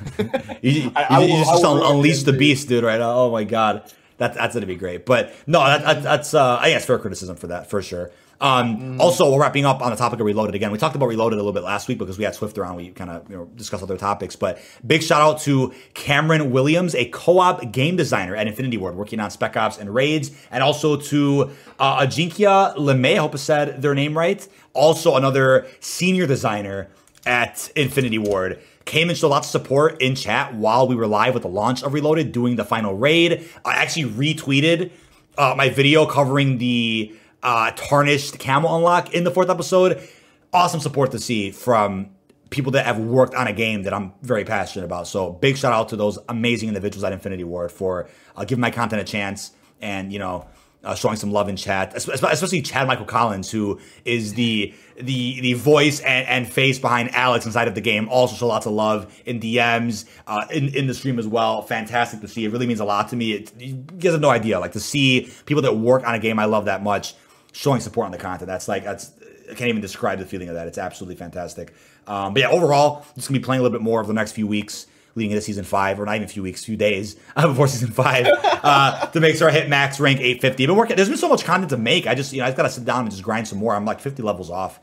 you, 0.62 0.72
you, 0.82 0.92
I, 0.98 1.04
I, 1.04 1.22
you 1.22 1.46
just 1.46 1.64
I, 1.64 1.92
unleash 1.92 2.24
the 2.24 2.34
beast, 2.34 2.68
dude. 2.68 2.84
Right? 2.84 3.00
Oh 3.00 3.32
my 3.32 3.46
god, 3.46 3.90
that, 4.18 4.34
that's 4.34 4.54
gonna 4.54 4.66
be 4.66 4.76
great. 4.76 5.06
But 5.06 5.34
no, 5.48 5.64
that, 5.64 5.82
that, 5.84 6.04
that's 6.04 6.34
uh, 6.34 6.58
I 6.58 6.72
guess 6.72 6.84
fair 6.84 7.00
criticism 7.00 7.38
for 7.38 7.48
that 7.48 7.70
for 7.70 7.82
sure. 7.82 8.12
Um, 8.42 8.98
mm. 8.98 9.00
Also, 9.00 9.32
we're 9.32 9.40
wrapping 9.40 9.64
up 9.64 9.82
on 9.82 9.92
the 9.92 9.96
topic 9.96 10.20
of 10.20 10.26
Reloaded 10.26 10.56
again. 10.56 10.72
We 10.72 10.78
talked 10.78 10.98
about 10.98 11.06
Reloaded 11.06 11.38
a 11.38 11.42
little 11.42 11.54
bit 11.54 11.64
last 11.64 11.88
week 11.88 12.00
because 12.00 12.18
we 12.18 12.26
had 12.26 12.36
Swift 12.36 12.58
around. 12.58 12.76
We 12.76 12.90
kind 12.90 13.12
of 13.12 13.30
you 13.30 13.38
know 13.38 13.46
discussed 13.56 13.82
other 13.82 13.96
topics. 13.96 14.36
But 14.36 14.60
big 14.86 15.04
shout 15.04 15.22
out 15.22 15.40
to 15.44 15.74
Cameron 15.94 16.52
Williams, 16.52 16.94
a 16.94 17.06
co-op 17.06 17.72
game 17.72 17.96
designer 17.96 18.36
at 18.36 18.48
Infinity 18.48 18.76
Ward, 18.76 18.96
working 18.96 19.22
on 19.22 19.32
Spec 19.32 19.56
Ops 19.56 19.78
and 19.78 19.96
Raids, 19.96 20.32
and 20.52 20.62
also 20.62 20.98
to 20.98 21.50
uh, 21.80 22.02
Ajinkia 22.02 22.76
LeMay. 22.76 23.14
I 23.14 23.20
hope 23.20 23.36
I 23.36 23.38
said 23.38 23.82
their 23.82 23.96
name 23.96 24.18
right. 24.18 24.46
Also, 24.74 25.16
another 25.16 25.66
senior 25.80 26.28
designer 26.28 26.90
at 27.26 27.72
Infinity 27.78 28.18
Ward 28.18 28.60
came 28.92 29.08
and 29.08 29.18
showed 29.18 29.30
lots 29.30 29.48
of 29.48 29.52
support 29.52 30.02
in 30.02 30.16
chat 30.16 30.54
while 30.54 30.86
we 30.86 30.96
were 30.96 31.08
live 31.08 31.34
with 31.34 31.44
the 31.44 31.50
launch 31.50 31.82
of 31.82 31.94
Reloaded, 31.94 32.34
doing 32.34 32.58
the 32.58 32.66
final 32.66 32.94
raid. 32.94 33.50
I 33.64 33.76
actually 33.76 34.04
retweeted 34.04 34.92
uh, 35.38 35.56
my 35.58 35.70
video 35.70 36.06
covering 36.06 36.58
the 36.58 37.16
uh, 37.42 37.72
tarnished 37.78 38.38
camo 38.40 38.76
unlock 38.76 39.14
in 39.14 39.24
the 39.24 39.32
fourth 39.32 39.50
episode. 39.50 40.06
Awesome 40.52 40.82
support 40.82 41.12
to 41.12 41.20
see 41.20 41.52
from 41.52 42.10
people 42.50 42.74
that 42.74 42.86
have 42.86 43.00
worked 43.00 43.34
on 43.34 43.48
a 43.48 43.54
game 43.54 43.84
that 43.84 43.94
I'm 43.94 44.12
very 44.24 44.44
passionate 44.44 44.84
about. 44.84 45.08
So 45.08 45.32
big 45.32 45.56
shout 45.56 45.72
out 45.72 45.88
to 45.90 45.96
those 45.96 46.20
amazing 46.28 46.68
individuals 46.68 47.06
at 47.06 47.14
Infinity 47.14 47.46
Ward 47.46 47.72
for 47.72 48.10
uh, 48.36 48.44
giving 48.44 48.60
my 48.60 48.72
content 48.72 49.02
a 49.02 49.06
chance 49.06 49.52
and 49.80 50.12
you 50.12 50.20
know 50.20 50.50
uh, 50.84 50.96
showing 50.96 51.16
some 51.16 51.32
love 51.32 51.48
in 51.48 51.56
chat, 51.56 51.94
especially 51.96 52.62
Chad 52.62 52.88
Michael 52.88 53.06
Collins, 53.06 53.52
who 53.52 53.80
is 54.04 54.34
the 54.34 54.74
the 55.02 55.42
the 55.42 55.54
voice 55.54 56.00
and, 56.00 56.28
and 56.28 56.52
face 56.52 56.80
behind 56.80 57.14
Alex 57.16 57.46
inside 57.46 57.68
of 57.68 57.76
the 57.76 57.82
game. 57.82 58.08
Also, 58.10 58.36
show 58.36 58.48
lots 58.48 58.66
of 58.66 58.74
love 58.74 59.22
in 59.26 59.40
DMs, 59.40 60.06
uh, 60.28 60.46
in 60.52 60.70
in 60.76 60.88
the 60.88 60.94
stream 60.94 61.20
as 61.20 61.28
well. 61.28 61.62
Fantastic 61.62 62.22
to 62.22 62.28
see. 62.28 62.46
It 62.46 62.52
really 62.52 62.68
means 62.68 62.80
a 62.80 62.86
lot 62.86 63.10
to 63.10 63.16
me. 63.16 63.34
It, 63.34 63.62
you 63.62 63.76
guys 63.76 64.12
have 64.12 64.22
no 64.22 64.30
idea. 64.30 64.60
Like 64.60 64.74
to 64.74 64.80
see 64.80 65.32
people 65.46 65.62
that 65.64 65.76
work 65.76 66.08
on 66.08 66.16
a 66.16 66.20
game 66.20 66.40
I 66.40 66.46
love 66.46 66.66
that 66.66 66.84
much 66.84 67.16
showing 67.52 67.82
support 67.82 68.06
on 68.06 68.12
the 68.12 68.18
content. 68.18 68.48
That's 68.48 68.68
like 68.68 68.84
that's 68.84 69.12
I 69.50 69.54
can't 69.54 69.70
even 69.70 69.82
describe 69.82 70.20
the 70.20 70.26
feeling 70.26 70.50
of 70.50 70.56
that. 70.56 70.68
It's 70.68 70.78
absolutely 70.78 71.16
fantastic. 71.16 71.74
Um, 72.08 72.34
but 72.34 72.42
yeah, 72.42 72.50
overall, 72.50 73.06
just 73.16 73.28
gonna 73.28 73.40
be 73.40 73.44
playing 73.44 73.60
a 73.60 73.64
little 73.64 73.78
bit 73.78 73.84
more 73.84 74.00
over 74.00 74.08
the 74.08 74.14
next 74.14 74.32
few 74.32 74.48
weeks. 74.48 74.88
leading 75.14 75.32
into 75.32 75.42
season 75.42 75.66
five, 75.66 76.00
or 76.00 76.06
not 76.06 76.16
even 76.16 76.24
a 76.24 76.28
few 76.28 76.42
weeks, 76.42 76.64
few 76.64 76.78
days 76.78 77.18
uh, 77.36 77.46
before 77.52 77.68
season 77.68 77.92
five, 77.92 78.26
uh, 78.64 79.08
to 79.08 79.20
make 79.20 79.36
sure 79.36 79.50
I 79.50 79.52
hit 79.52 79.68
max 79.68 80.00
rank 80.00 80.20
850. 80.22 80.64
I've 80.64 80.68
been 80.68 80.76
working. 80.78 80.96
There's 80.96 81.10
been 81.10 81.18
so 81.18 81.28
much 81.28 81.44
content 81.44 81.70
to 81.72 81.78
make. 81.78 82.08
I 82.08 82.16
just, 82.16 82.32
you 82.32 82.40
know, 82.40 82.46
I've 82.46 82.56
got 82.56 82.64
to 82.64 82.70
sit 82.70 82.86
down 82.86 83.02
and 83.02 83.12
just 83.12 83.22
grind 83.22 83.48
some 83.48 83.58
more. 83.58 83.76
I'm 83.76 83.84
like 83.84 84.00
50 84.00 84.24
levels 84.24 84.50
off 84.50 84.80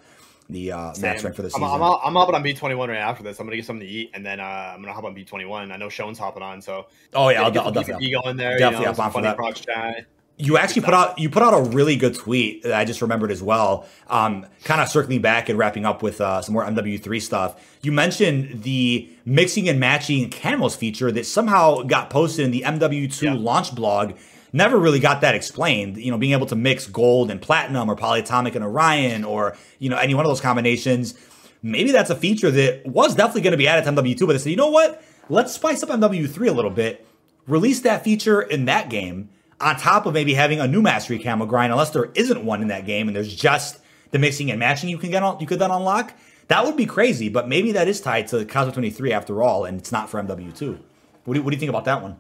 the 0.51 0.73
uh, 0.73 0.95
max 1.01 1.23
rank 1.25 1.37
for 1.37 1.43
the 1.43 1.51
season. 1.51 1.65
I'm, 1.65 1.83
I'm, 1.83 1.99
I'm 2.05 2.15
hopping 2.15 2.35
on 2.35 2.43
B21 2.43 2.89
right 2.89 2.97
after 2.97 3.23
this. 3.23 3.39
I'm 3.39 3.47
gonna 3.47 3.57
get 3.57 3.67
something 3.67 3.87
to 3.87 3.93
eat, 3.93 4.11
and 4.15 4.25
then 4.25 4.41
uh, 4.41 4.73
I'm 4.75 4.81
gonna 4.81 4.95
hop 4.95 5.05
on 5.05 5.15
B21. 5.15 5.73
I 5.73 5.77
know 5.77 5.89
Sean's 5.89 6.19
hopping 6.19 6.43
on, 6.43 6.63
so 6.63 6.87
oh 7.15 7.29
yeah, 7.29 7.43
I'll, 7.43 7.61
I'll 7.61 7.73
definitely 7.73 8.11
go 8.11 8.29
in 8.29 8.37
there. 8.37 8.59
Definitely 8.59 8.87
you 8.87 8.93
know, 8.93 8.93
up 8.93 8.99
on 8.99 9.13
for 9.13 9.23
that. 9.23 10.07
You 10.41 10.57
actually 10.57 10.83
put 10.83 10.95
out 10.95 11.19
you 11.19 11.29
put 11.29 11.43
out 11.43 11.53
a 11.53 11.61
really 11.71 11.97
good 11.97 12.15
tweet 12.15 12.63
that 12.63 12.73
I 12.73 12.85
just 12.85 13.03
remembered 13.03 13.33
as 13.33 13.43
well. 13.43 13.87
Um, 14.09 14.47
kind 14.65 14.81
of 14.81 14.89
circling 14.89 15.21
back 15.21 15.49
and 15.49 15.59
wrapping 15.59 15.85
up 15.85 16.01
with 16.03 16.21
uh, 16.21 16.41
some 16.43 16.53
more 16.55 16.65
MW3 16.65 17.21
stuff. 17.21 17.77
You 17.83 17.91
mentioned 17.91 18.63
the 18.63 19.11
mixing 19.25 19.69
and 19.69 19.81
matching 19.81 20.31
camos 20.31 20.77
feature 20.77 21.11
that 21.11 21.27
somehow 21.27 21.83
got 21.83 22.09
posted 22.09 22.45
in 22.45 22.53
the 22.53 22.63
MW2 22.63 23.23
yeah. 23.23 23.35
launch 23.35 23.75
blog. 23.75 24.15
Never 24.53 24.79
really 24.79 25.01
got 25.01 25.21
that 25.21 25.35
explained. 25.35 25.97
You 25.97 26.11
know, 26.11 26.19
being 26.19 26.33
able 26.33 26.47
to 26.47 26.57
mix 26.57 26.87
gold 26.87 27.31
and 27.31 27.41
platinum 27.41 27.91
or 27.91 27.97
polyatomic 27.97 28.55
and 28.55 28.65
Orion 28.65 29.25
or 29.25 29.57
you 29.79 29.91
know 29.91 29.99
any 29.99 30.15
one 30.15 30.25
of 30.25 30.31
those 30.31 30.41
combinations. 30.41 31.15
Maybe 31.63 31.91
that's 31.91 32.11
a 32.11 32.17
feature 32.17 32.51
that 32.51 32.87
was 32.87 33.15
definitely 33.15 33.43
going 33.43 33.53
to 33.53 33.59
be 33.59 33.67
added 33.67 33.85
to 33.85 34.01
MW2, 34.01 34.21
but 34.21 34.33
they 34.35 34.39
said, 34.39 34.51
you 34.51 34.57
know 34.57 34.71
what? 34.71 35.03
Let's 35.29 35.53
spice 35.53 35.83
up 35.83 35.89
MW3 35.89 36.49
a 36.49 36.53
little 36.53 36.71
bit. 36.71 37.05
Release 37.49 37.81
that 37.81 38.05
feature 38.05 38.41
in 38.41 38.67
that 38.67 38.89
game 38.91 39.29
on 39.61 39.77
top 39.77 40.07
of 40.07 40.15
maybe 40.15 40.35
having 40.35 40.61
a 40.61 40.69
new 40.69 40.81
mastery 40.81 41.19
camo 41.19 41.47
grind, 41.47 41.73
unless 41.73 41.91
there 41.91 42.11
isn't 42.15 42.45
one 42.45 42.63
in 42.63 42.69
that 42.69 42.87
game 42.87 43.09
and 43.09 43.17
there's 43.17 43.35
just 43.35 43.81
the 44.11 44.19
mixing 44.19 44.51
and 44.51 44.61
matching 44.61 44.89
you 44.89 44.99
can 44.99 45.11
get 45.11 45.23
on, 45.23 45.41
you 45.41 45.47
could 45.47 45.59
then 45.59 45.71
unlock. 45.71 46.15
That 46.49 46.65
would 46.65 46.77
be 46.77 46.87
crazy, 46.87 47.29
but 47.29 47.49
maybe 47.49 47.73
that 47.73 47.89
is 47.89 48.01
tied 48.01 48.29
to 48.29 48.45
Cosmo 48.45 48.73
23 48.73 49.13
after 49.13 49.43
all, 49.43 49.65
and 49.65 49.79
it's 49.79 49.93
not 49.93 50.09
for 50.09 50.23
MW2. 50.23 50.79
What 51.25 51.35
do 51.35 51.41
you, 51.41 51.45
what 51.45 51.51
do 51.51 51.57
you 51.57 51.61
think 51.61 51.69
about 51.69 51.85
that 51.85 52.03
one? 52.03 52.17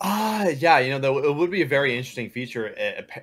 Uh, 0.00 0.52
yeah, 0.58 0.78
you 0.78 0.90
know, 0.90 0.98
though 0.98 1.18
it 1.18 1.34
would 1.34 1.50
be 1.50 1.62
a 1.62 1.66
very 1.66 1.96
interesting 1.96 2.28
feature, 2.28 2.66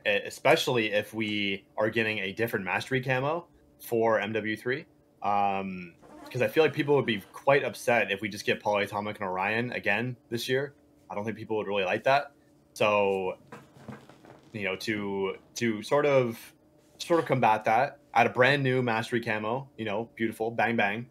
especially 0.05 0.91
if 0.91 1.13
we 1.13 1.65
are 1.77 1.89
getting 1.89 2.19
a 2.19 2.33
different 2.33 2.65
mastery 2.65 3.01
camo 3.01 3.45
for 3.79 4.19
MW3. 4.19 4.85
Um, 5.21 5.93
because 6.23 6.41
I 6.41 6.47
feel 6.47 6.63
like 6.63 6.73
people 6.73 6.95
would 6.95 7.05
be 7.05 7.21
quite 7.31 7.63
upset 7.63 8.11
if 8.11 8.21
we 8.21 8.27
just 8.27 8.45
get 8.45 8.63
Polyatomic 8.63 9.15
and 9.15 9.23
Orion 9.23 9.71
again 9.73 10.15
this 10.29 10.49
year. 10.49 10.73
I 11.09 11.15
don't 11.15 11.25
think 11.25 11.37
people 11.37 11.57
would 11.57 11.67
really 11.67 11.83
like 11.83 12.05
that. 12.05 12.31
So, 12.73 13.37
you 14.51 14.63
know, 14.63 14.75
to 14.77 15.35
to 15.55 15.83
sort 15.83 16.07
of 16.07 16.53
sort 16.97 17.19
of 17.19 17.27
combat 17.27 17.65
that, 17.65 17.99
add 18.15 18.25
a 18.25 18.31
brand 18.31 18.63
new 18.63 18.81
mastery 18.81 19.21
camo, 19.21 19.69
you 19.77 19.85
know, 19.85 20.09
beautiful, 20.15 20.49
bang 20.49 20.75
bang, 20.75 21.05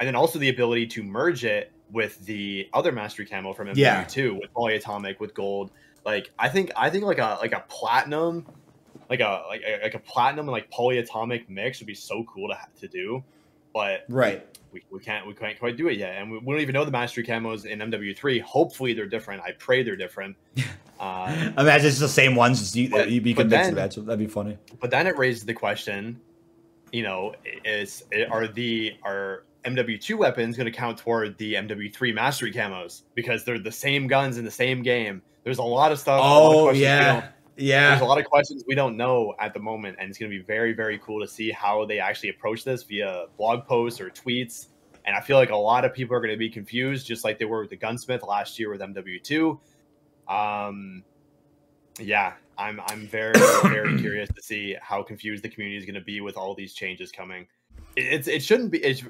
and 0.00 0.06
then 0.06 0.16
also 0.16 0.38
the 0.38 0.48
ability 0.48 0.86
to 0.86 1.02
merge 1.02 1.44
it 1.44 1.71
with 1.92 2.24
the 2.24 2.68
other 2.72 2.90
mastery 2.92 3.26
camo 3.26 3.52
from 3.52 3.68
MW2 3.68 3.76
yeah. 3.76 4.30
with 4.30 4.52
polyatomic 4.54 5.20
with 5.20 5.34
gold. 5.34 5.70
Like 6.04 6.30
I 6.38 6.48
think 6.48 6.72
I 6.76 6.90
think 6.90 7.04
like 7.04 7.18
a 7.18 7.38
like 7.40 7.52
a 7.52 7.64
platinum, 7.68 8.46
like 9.08 9.20
a 9.20 9.44
like 9.48 9.62
a, 9.66 9.80
like 9.82 9.94
a 9.94 10.00
platinum 10.00 10.46
and 10.46 10.52
like 10.52 10.70
polyatomic 10.70 11.48
mix 11.48 11.78
would 11.78 11.86
be 11.86 11.94
so 11.94 12.24
cool 12.24 12.48
to 12.48 12.58
to 12.80 12.88
do, 12.88 13.22
but 13.72 14.04
right 14.08 14.44
we, 14.72 14.82
we 14.90 14.98
can't 14.98 15.26
we 15.26 15.34
can't 15.34 15.58
quite 15.58 15.76
do 15.76 15.88
it 15.88 15.98
yet, 15.98 16.16
and 16.16 16.30
we, 16.30 16.38
we 16.38 16.54
don't 16.54 16.60
even 16.60 16.72
know 16.72 16.84
the 16.84 16.90
mastery 16.90 17.24
camos 17.24 17.66
in 17.66 17.78
MW3. 17.78 18.40
Hopefully 18.42 18.94
they're 18.94 19.06
different. 19.06 19.42
I 19.42 19.52
pray 19.52 19.82
they're 19.82 19.96
different. 19.96 20.36
Uh, 21.00 21.50
Imagine 21.58 21.88
it's 21.88 21.98
the 21.98 22.06
same 22.06 22.36
ones. 22.36 22.60
Just 22.60 22.76
you, 22.76 22.88
but, 22.88 23.10
you'd 23.10 23.24
be 23.24 23.34
convinced 23.34 23.74
then, 23.74 23.84
of 23.84 23.94
that. 23.94 24.06
That'd 24.06 24.20
be 24.20 24.28
funny. 24.28 24.56
But 24.78 24.92
then 24.92 25.08
it 25.08 25.18
raises 25.18 25.44
the 25.44 25.52
question, 25.52 26.20
you 26.92 27.02
know, 27.02 27.34
is 27.64 28.04
are 28.30 28.46
the 28.46 28.94
are 29.02 29.42
MW2 29.64 30.16
weapons 30.16 30.56
going 30.56 30.70
to 30.70 30.76
count 30.76 30.98
toward 30.98 31.38
the 31.38 31.54
MW3 31.54 32.14
mastery 32.14 32.52
camos 32.52 33.02
because 33.14 33.44
they're 33.44 33.58
the 33.58 33.72
same 33.72 34.06
guns 34.06 34.38
in 34.38 34.44
the 34.44 34.50
same 34.50 34.82
game? 34.82 35.22
There's 35.44 35.58
a 35.58 35.62
lot 35.62 35.92
of 35.92 35.98
stuff. 35.98 36.20
Oh 36.22 36.68
of 36.68 36.76
yeah. 36.76 37.28
Yeah. 37.56 37.90
There's 37.90 38.02
a 38.02 38.06
lot 38.06 38.18
of 38.18 38.24
questions 38.24 38.64
we 38.66 38.74
don't 38.74 38.96
know 38.96 39.34
at 39.40 39.54
the 39.54 39.60
moment, 39.60 39.96
and 40.00 40.08
it's 40.08 40.18
going 40.18 40.30
to 40.30 40.36
be 40.36 40.44
very, 40.44 40.72
very 40.72 40.98
cool 40.98 41.20
to 41.20 41.28
see 41.28 41.50
how 41.50 41.84
they 41.84 41.98
actually 41.98 42.30
approach 42.30 42.64
this 42.64 42.82
via 42.82 43.26
blog 43.36 43.66
posts 43.66 44.00
or 44.00 44.10
tweets. 44.10 44.68
And 45.04 45.16
I 45.16 45.20
feel 45.20 45.36
like 45.36 45.50
a 45.50 45.56
lot 45.56 45.84
of 45.84 45.92
people 45.92 46.16
are 46.16 46.20
going 46.20 46.30
to 46.30 46.36
be 46.36 46.48
confused, 46.48 47.06
just 47.06 47.24
like 47.24 47.38
they 47.38 47.44
were 47.44 47.60
with 47.60 47.70
the 47.70 47.76
gunsmith 47.76 48.22
last 48.22 48.58
year 48.58 48.70
with 48.70 48.80
MW2. 48.80 49.58
Um, 50.28 51.02
yeah, 51.98 52.34
I'm 52.56 52.80
I'm 52.86 53.06
very 53.08 53.34
very 53.64 53.98
curious 54.00 54.28
to 54.34 54.42
see 54.42 54.76
how 54.80 55.02
confused 55.02 55.42
the 55.42 55.48
community 55.48 55.76
is 55.76 55.84
going 55.84 55.94
to 55.94 56.00
be 56.00 56.20
with 56.20 56.36
all 56.36 56.54
these 56.54 56.72
changes 56.72 57.10
coming. 57.10 57.46
It's 57.96 58.28
it 58.28 58.42
shouldn't 58.42 58.70
be. 58.70 58.78
It's, 58.78 59.02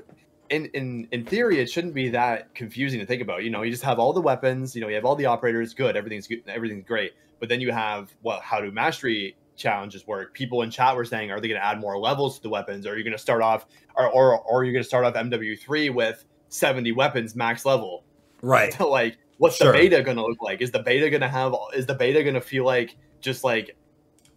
in 0.53 0.67
in 0.67 1.09
in 1.11 1.25
theory, 1.25 1.59
it 1.61 1.71
shouldn't 1.71 1.95
be 1.95 2.11
that 2.11 2.55
confusing 2.55 3.01
to 3.01 3.07
think 3.07 3.23
about. 3.23 3.43
You 3.43 3.51
know, 3.51 3.63
you 3.63 3.71
just 3.71 3.83
have 3.83 3.99
all 3.99 4.13
the 4.13 4.21
weapons. 4.21 4.77
You 4.77 4.83
know, 4.83 4.89
you 4.89 4.95
have 4.95 5.05
all 5.05 5.17
the 5.17 5.27
operators. 5.27 5.73
Good, 5.75 5.97
everything's 5.97 6.27
good, 6.27 6.43
everything's 6.47 6.85
great. 6.85 7.13
But 7.41 7.49
then 7.49 7.61
you 7.61 7.73
have 7.73 8.13
what? 8.21 8.43
How 8.43 8.61
do 8.61 8.71
mastery 8.71 9.37
challenges 9.57 10.07
work? 10.07 10.35
People 10.35 10.63
in 10.63 10.71
chat 10.71 10.95
were 10.95 11.05
saying, 11.05 11.31
are 11.31 11.41
they 11.41 11.49
going 11.49 11.61
to 11.61 11.67
add 11.67 11.81
more 11.81 11.99
levels 11.99 12.37
to 12.37 12.43
the 12.43 12.51
weapons? 12.51 12.87
Or 12.87 12.93
are 12.93 12.99
you 12.99 13.03
going 13.03 13.17
to 13.17 13.19
start 13.19 13.43
off, 13.43 13.67
or 13.97 14.09
or, 14.09 14.39
or 14.41 14.61
are 14.61 14.65
you 14.65 14.73
going 14.73 14.83
to 14.83 14.89
start 14.89 15.05
off 15.05 15.15
MW3 15.15 15.93
with 15.95 16.25
70 16.51 16.93
weapons 16.93 17.35
max 17.35 17.65
level? 17.65 18.05
Right. 18.43 18.75
So 18.75 18.89
like, 18.91 19.17
what's 19.39 19.57
sure. 19.57 19.73
the 19.73 19.79
beta 19.79 20.03
going 20.03 20.19
to 20.19 20.23
look 20.23 20.43
like? 20.43 20.61
Is 20.61 20.71
the 20.71 20.83
beta 20.83 21.09
going 21.09 21.23
to 21.23 21.29
have? 21.29 21.55
Is 21.75 21.87
the 21.87 21.95
beta 21.95 22.23
going 22.23 22.35
to 22.35 22.43
feel 22.43 22.65
like 22.65 22.97
just 23.23 23.43
like 23.43 23.75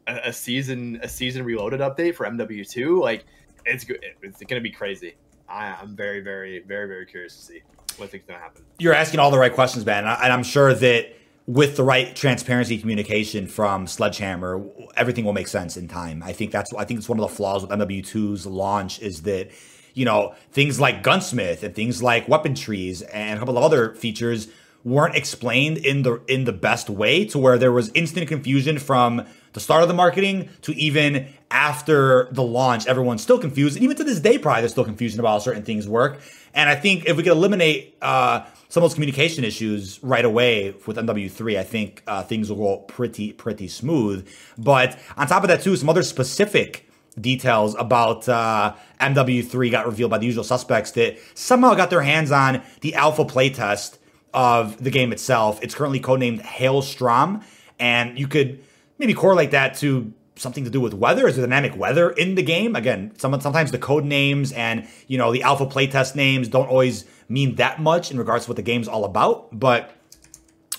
a, 0.07 0.29
a, 0.29 0.33
season 0.33 0.99
a 1.03 1.09
season 1.09 1.43
reloaded 1.43 1.81
update 1.81 2.15
for 2.15 2.25
MW2? 2.25 3.01
Like, 3.01 3.25
it's 3.65 3.85
it's 4.21 4.39
going 4.39 4.61
to 4.61 4.61
be 4.61 4.71
crazy. 4.71 5.15
I, 5.47 5.75
I'm 5.81 5.95
very 5.95 6.21
very 6.21 6.59
very 6.59 6.87
very 6.87 7.05
curious 7.05 7.35
to 7.37 7.41
see 7.41 7.61
what 7.97 8.09
things 8.09 8.23
going 8.27 8.39
to 8.39 8.43
happen. 8.43 8.63
You're 8.79 8.93
asking 8.93 9.19
all 9.19 9.31
the 9.31 9.37
right 9.37 9.53
questions, 9.53 9.85
man, 9.85 10.05
and 10.05 10.33
I'm 10.33 10.43
sure 10.43 10.73
that 10.73 11.15
with 11.47 11.77
the 11.77 11.83
right 11.83 12.15
transparency 12.15 12.77
communication 12.77 13.47
from 13.47 13.85
Sledgehammer, 13.87 14.63
everything 14.97 15.25
will 15.25 15.33
make 15.33 15.47
sense 15.47 15.77
in 15.77 15.87
time. 15.87 16.23
I 16.23 16.33
think 16.33 16.51
that's 16.51 16.73
I 16.73 16.85
think 16.85 16.99
it's 16.99 17.09
one 17.09 17.19
of 17.19 17.29
the 17.29 17.35
flaws 17.35 17.61
with 17.61 17.71
MW2's 17.71 18.45
launch 18.45 18.99
is 19.01 19.23
that 19.23 19.51
you 19.93 20.05
know 20.05 20.35
things 20.51 20.79
like 20.79 21.03
gunsmith 21.03 21.63
and 21.63 21.75
things 21.75 22.01
like 22.01 22.27
weapon 22.27 22.55
trees 22.55 23.01
and 23.03 23.37
a 23.37 23.39
couple 23.39 23.57
of 23.57 23.63
other 23.63 23.93
features 23.95 24.47
weren't 24.83 25.15
explained 25.15 25.77
in 25.77 26.03
the 26.03 26.21
in 26.27 26.45
the 26.45 26.53
best 26.53 26.89
way 26.89 27.25
to 27.25 27.37
where 27.37 27.57
there 27.57 27.71
was 27.71 27.91
instant 27.93 28.27
confusion 28.27 28.79
from 28.79 29.25
the 29.55 29.59
start 29.59 29.81
of 29.81 29.87
the 29.87 29.93
marketing 29.93 30.49
to 30.61 30.73
even 30.75 31.27
after 31.49 32.27
the 32.31 32.43
launch 32.43 32.85
everyone's 32.85 33.23
still 33.23 33.39
confused 33.39 33.75
and 33.75 33.83
even 33.83 33.97
to 33.97 34.03
this 34.03 34.19
day 34.19 34.37
probably 34.37 34.61
there's 34.61 34.71
still 34.71 34.85
confusion 34.85 35.19
about 35.19 35.29
how 35.31 35.39
certain 35.39 35.63
things 35.63 35.87
work 35.87 36.19
and 36.53 36.69
i 36.69 36.75
think 36.75 37.05
if 37.05 37.17
we 37.17 37.23
could 37.23 37.31
eliminate 37.31 37.95
uh, 38.01 38.45
some 38.69 38.83
of 38.83 38.89
those 38.89 38.93
communication 38.95 39.45
issues 39.45 40.03
right 40.03 40.25
away 40.25 40.75
with 40.85 40.97
MW3, 40.97 41.57
I 41.57 41.63
think 41.63 42.03
uh, 42.07 42.23
things 42.23 42.49
will 42.49 42.57
go 42.57 42.77
pretty 42.87 43.31
pretty 43.31 43.69
smooth. 43.69 44.27
But 44.57 44.99
on 45.15 45.27
top 45.27 45.43
of 45.43 45.47
that, 45.47 45.61
too, 45.61 45.77
some 45.77 45.87
other 45.87 46.03
specific 46.03 46.89
details 47.19 47.75
about 47.75 48.27
uh, 48.27 48.75
MW3 48.99 49.71
got 49.71 49.85
revealed 49.85 50.11
by 50.11 50.17
the 50.17 50.25
usual 50.25 50.43
suspects 50.43 50.91
that 50.91 51.17
somehow 51.35 51.73
got 51.75 51.89
their 51.89 52.01
hands 52.01 52.31
on 52.31 52.61
the 52.81 52.95
alpha 52.95 53.23
playtest 53.23 53.97
of 54.33 54.83
the 54.83 54.91
game 54.91 55.13
itself. 55.13 55.59
It's 55.61 55.73
currently 55.73 56.01
codenamed 56.01 56.41
Hailstrom, 56.41 57.43
and 57.79 58.19
you 58.19 58.27
could 58.27 58.61
maybe 58.97 59.13
correlate 59.13 59.51
that 59.51 59.75
to 59.77 60.13
something 60.35 60.63
to 60.63 60.69
do 60.69 60.81
with 60.81 60.93
weather? 60.93 61.27
Is 61.27 61.35
there 61.35 61.45
dynamic 61.45 61.75
weather 61.75 62.11
in 62.11 62.35
the 62.35 62.43
game? 62.43 62.75
Again, 62.75 63.13
some, 63.17 63.39
sometimes 63.39 63.71
the 63.71 63.77
code 63.77 64.05
names 64.05 64.51
and 64.51 64.87
you 65.07 65.17
know 65.17 65.31
the 65.31 65.43
alpha 65.43 65.65
playtest 65.65 66.15
names 66.15 66.47
don't 66.47 66.67
always 66.67 67.05
mean 67.29 67.55
that 67.55 67.81
much 67.81 68.11
in 68.11 68.17
regards 68.17 68.45
to 68.45 68.51
what 68.51 68.55
the 68.55 68.61
game's 68.61 68.87
all 68.87 69.05
about, 69.05 69.47
but 69.57 69.91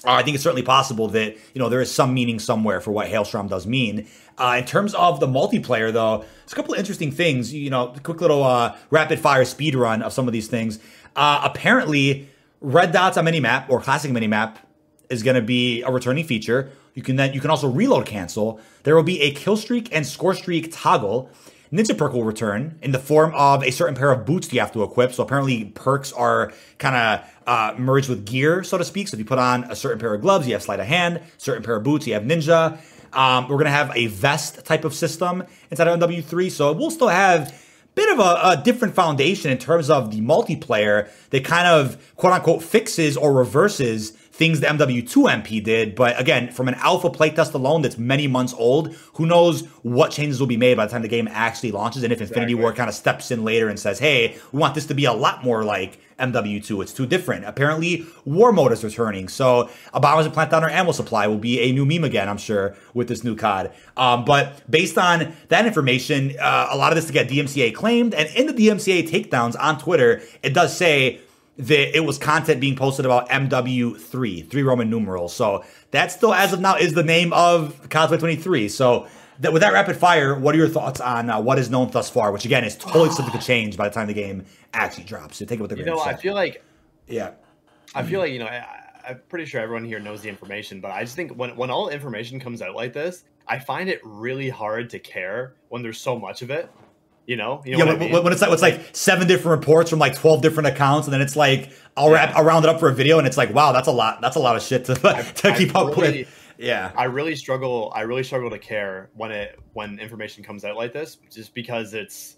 uh, 0.07 0.13
I 0.13 0.23
think 0.23 0.35
it's 0.35 0.45
certainly 0.45 0.63
possible 0.63 1.09
that 1.09 1.37
you 1.55 1.59
know 1.61 1.69
there 1.69 1.81
is 1.81 1.93
some 1.93 2.15
meaning 2.15 2.39
somewhere 2.39 2.81
for 2.81 2.93
what 2.93 3.09
Hailstrom 3.09 3.49
does 3.49 3.67
mean. 3.67 4.07
Uh, 4.39 4.57
in 4.59 4.65
terms 4.67 4.95
of 4.95 5.19
the 5.19 5.27
multiplayer, 5.27 5.93
though, 5.93 6.19
there's 6.19 6.53
a 6.53 6.55
couple 6.55 6.75
of 6.75 6.79
interesting 6.79 7.11
things. 7.11 7.53
You 7.53 7.71
know, 7.71 7.95
quick 8.03 8.21
little 8.21 8.45
uh, 8.45 8.77
rapid 8.91 9.19
fire 9.19 9.45
speed 9.45 9.75
run 9.75 10.03
of 10.03 10.13
some 10.13 10.27
of 10.29 10.33
these 10.33 10.47
things. 10.47 10.79
Uh, 11.17 11.41
apparently, 11.43 12.29
red 12.61 12.93
dots 12.93 13.17
on 13.17 13.25
minimap 13.25 13.69
or 13.69 13.81
classic 13.81 14.11
minimap 14.11 14.57
is 15.09 15.23
going 15.23 15.37
to 15.37 15.43
be 15.43 15.83
a 15.83 15.91
returning 15.91 16.25
feature. 16.25 16.71
You 16.97 17.03
can 17.03 17.15
then 17.15 17.35
you 17.35 17.41
can 17.41 17.51
also 17.51 17.69
reload 17.69 18.07
cancel. 18.07 18.59
There 18.83 18.97
will 18.97 19.05
be 19.05 19.21
a 19.21 19.31
kill 19.31 19.57
streak 19.57 19.95
and 19.95 20.05
score 20.05 20.35
streak 20.35 20.71
toggle. 20.73 21.31
Ninja 21.71 21.97
perk 21.97 22.13
will 22.13 22.25
return 22.25 22.79
in 22.81 22.93
the 22.93 22.99
form 22.99 23.33
of 23.35 23.63
a 23.63 23.71
certain 23.71 23.95
pair 23.95 24.11
of 24.11 24.25
boots 24.25 24.51
you 24.53 24.61
have 24.61 24.73
to 24.73 24.83
equip. 24.83 25.13
So 25.13 25.23
apparently 25.23 25.67
perks 25.67 26.13
are 26.13 26.53
kind 26.79 26.97
of 26.97 27.31
uh, 27.47 27.75
merged 27.77 28.09
with 28.09 28.25
gear, 28.25 28.65
so 28.65 28.79
to 28.79 28.85
speak. 28.85 29.09
So 29.09 29.17
if 29.17 29.19
you 29.19 29.25
put 29.25 29.39
on 29.39 29.65
a 29.65 29.77
certain 29.77 29.99
pair 29.99 30.15
of 30.15 30.23
gloves, 30.23 30.47
you 30.47 30.55
have 30.55 30.63
sleight 30.63 30.81
of 30.81 30.87
hand. 30.87 31.21
Certain 31.37 31.63
pair 31.63 31.77
of 31.77 31.83
boots, 31.83 32.07
you 32.07 32.15
have 32.15 32.23
ninja. 32.23 32.79
Um, 33.13 33.49
we're 33.49 33.59
gonna 33.59 33.71
have 33.71 33.93
a 33.95 34.07
vest 34.07 34.65
type 34.65 34.85
of 34.85 34.95
system 34.95 35.45
inside 35.71 35.89
of 35.89 36.01
MW3, 36.01 36.51
so 36.51 36.73
we'll 36.73 36.91
still 36.91 37.09
have 37.09 37.49
a 37.49 37.55
bit 37.95 38.13
of 38.13 38.21
a, 38.21 38.61
a 38.61 38.63
different 38.65 38.95
foundation 38.95 39.51
in 39.51 39.59
terms 39.59 39.91
of 39.91 40.11
the 40.13 40.21
multiplayer 40.21 41.11
that 41.31 41.45
kind 41.45 41.67
of 41.67 42.15
quote 42.17 42.33
unquote 42.33 42.63
fixes 42.63 43.17
or 43.17 43.33
reverses 43.35 44.13
things 44.37 44.61
the 44.61 44.67
MW2 44.67 45.43
MP 45.43 45.65
did. 45.65 45.95
But 45.95 46.21
again, 46.21 46.51
from 46.51 46.69
an 46.69 46.75
alpha 46.75 47.09
playtest 47.09 47.55
alone 47.55 47.81
that's 47.81 47.97
many 47.97 48.27
months 48.27 48.53
old, 48.59 48.95
who 49.15 49.25
knows 49.25 49.65
what 49.83 50.11
changes 50.11 50.39
will 50.39 50.47
be 50.47 50.59
made 50.59 50.77
by 50.77 50.85
the 50.85 50.93
time 50.93 51.01
the 51.01 51.09
game 51.09 51.27
actually 51.33 51.73
launches 51.73 52.03
and 52.03 52.13
if 52.13 52.21
Infinity 52.21 52.55
Ward 52.55 52.77
kind 52.77 52.91
of 52.91 52.95
steps 52.95 53.31
in 53.31 53.45
later 53.45 53.69
and 53.69 53.79
says, 53.81 53.99
hey, 53.99 54.37
we 54.53 54.59
want 54.59 54.75
this 54.75 54.85
to 54.87 54.95
be 54.95 55.07
a 55.07 55.13
lot 55.13 55.43
more 55.43 55.65
like 55.65 55.99
MW2. 56.21 56.83
It's 56.83 56.93
too 56.93 57.07
different. 57.07 57.47
Apparently, 57.47 58.07
War 58.27 58.53
Mode 58.53 58.73
is 58.73 58.85
returning. 58.85 59.29
So, 59.29 59.71
Obama's 59.95 60.29
plant 60.29 60.51
down 60.51 60.63
our 60.63 60.71
ammo 60.71 60.93
supply 60.93 61.27
will 61.27 61.39
be 61.39 61.61
a 61.61 61.73
new 61.73 61.87
meme 61.87 62.05
again, 62.05 62.29
I'm 62.29 62.39
sure, 62.39 62.77
with 62.93 63.09
this 63.09 63.25
new 63.25 63.37
COD. 63.37 63.73
Um, 63.97 64.25
but 64.25 64.71
based 64.71 64.99
on 64.99 65.35
that 65.49 65.67
information, 65.67 66.35
uh, 66.39 66.69
a 66.71 66.77
lot 66.77 66.93
of 66.93 66.97
this 66.97 67.07
to 67.07 67.13
get 67.13 67.29
DMCA 67.29 67.75
claimed. 67.75 68.15
And 68.15 68.29
in 68.35 68.47
the 68.47 68.53
DMCA 68.53 69.09
takedowns 69.09 69.57
on 69.59 69.79
Twitter, 69.79 70.23
it 70.43 70.53
does 70.53 70.77
say 70.77 71.21
that 71.59 71.97
it 71.97 72.01
was 72.01 72.19
content 72.19 72.61
being 72.61 72.77
posted 72.77 73.07
about 73.07 73.29
MW3, 73.31 74.49
three 74.49 74.63
Roman 74.63 74.91
numerals. 74.91 75.35
So 75.35 75.65
that 75.91 76.13
still, 76.13 76.35
as 76.35 76.53
of 76.53 76.61
now, 76.61 76.77
is 76.77 76.93
the 76.93 77.03
name 77.03 77.33
of 77.33 77.89
Cosplay 77.89 78.19
23. 78.19 78.69
So 78.69 79.07
that, 79.41 79.53
with 79.53 79.63
that 79.63 79.73
rapid 79.73 79.97
fire, 79.97 80.39
what 80.39 80.55
are 80.55 80.59
your 80.59 80.69
thoughts 80.69 81.01
on 81.01 81.31
uh, 81.31 81.41
what 81.41 81.59
is 81.59 81.71
known 81.71 81.91
thus 81.91 82.11
far? 82.11 82.33
Which 82.33 82.45
again 82.45 82.65
is 82.65 82.77
totally 82.77 83.11
subject 83.11 83.41
to 83.41 83.47
change 83.47 83.77
by 83.77 83.89
the 83.89 83.95
time 83.95 84.07
the 84.07 84.15
game 84.15 84.45
actually 84.75 85.05
drops. 85.05 85.39
So 85.39 85.47
take 85.47 85.59
it 85.59 85.63
with 85.63 85.71
the 85.71 85.79
you 85.79 85.85
know. 85.85 86.01
I 86.01 86.15
feel 86.15 86.35
like, 86.35 86.63
yeah, 87.07 87.33
I 87.95 88.03
feel 88.03 88.21
like 88.21 88.33
you 88.33 88.39
know. 88.39 88.47
I, 88.47 88.83
I'm 89.09 89.21
pretty 89.29 89.45
sure 89.45 89.61
everyone 89.61 89.85
here 89.85 90.01
knows 90.01 90.23
the 90.23 90.29
information, 90.29 90.81
but 90.81 90.91
I 90.91 91.03
just 91.03 91.15
think 91.15 91.33
when 91.33 91.55
when 91.57 91.71
all 91.71 91.89
information 91.89 92.41
comes 92.41 92.61
out 92.61 92.75
like 92.75 92.93
this, 92.93 93.25
I 93.47 93.59
find 93.59 93.89
it 93.89 94.01
really 94.03 94.49
hard 94.49 94.91
to 94.91 94.99
care 94.99 95.55
when 95.69 95.83
there's 95.83 96.01
so 96.01 96.19
much 96.19 96.43
of 96.43 96.51
it. 96.51 96.69
You 97.27 97.37
know, 97.37 97.61
you 97.65 97.73
know 97.73 97.79
yeah. 97.79 97.85
When, 97.85 97.97
I 97.97 97.99
mean? 97.99 98.25
when, 98.25 98.33
it's 98.33 98.41
like 98.41 98.53
it's 98.53 98.63
like 98.63 98.91
seven 98.93 99.27
different 99.27 99.61
reports 99.61 99.91
from 99.91 99.99
like 99.99 100.15
twelve 100.15 100.43
different 100.43 100.69
accounts, 100.69 101.09
and 101.09 101.15
then 101.15 101.21
it's 101.21 101.35
like 101.35 101.73
I'll 101.97 102.09
yeah. 102.09 102.15
wrap 102.15 102.37
I'll 102.37 102.45
round 102.45 102.65
it 102.65 102.69
up 102.69 102.79
for 102.79 102.89
a 102.89 102.95
video, 102.95 103.19
and 103.19 103.27
it's 103.27 103.37
like 103.37 103.53
wow, 103.53 103.73
that's 103.73 103.89
a 103.89 103.93
lot. 103.93 104.21
That's 104.21 104.37
a 104.37 104.41
lot 104.41 104.55
of 104.55 104.63
shit 104.63 104.85
to 104.85 104.95
to 105.35 105.55
keep 105.57 105.75
I 105.75 105.81
up 105.81 105.97
really, 105.97 106.21
with. 106.21 106.55
Yeah, 106.59 106.93
I 106.97 107.05
really 107.05 107.35
struggle. 107.35 107.93
I 107.95 108.03
really 108.03 108.23
struggle 108.23 108.49
to 108.51 108.59
care 108.59 109.11
when 109.15 109.33
it 109.33 109.59
when 109.73 109.99
information 109.99 110.45
comes 110.45 110.65
out 110.65 110.77
like 110.77 110.93
this, 110.93 111.19
just 111.33 111.53
because 111.53 111.95
it's 111.95 112.37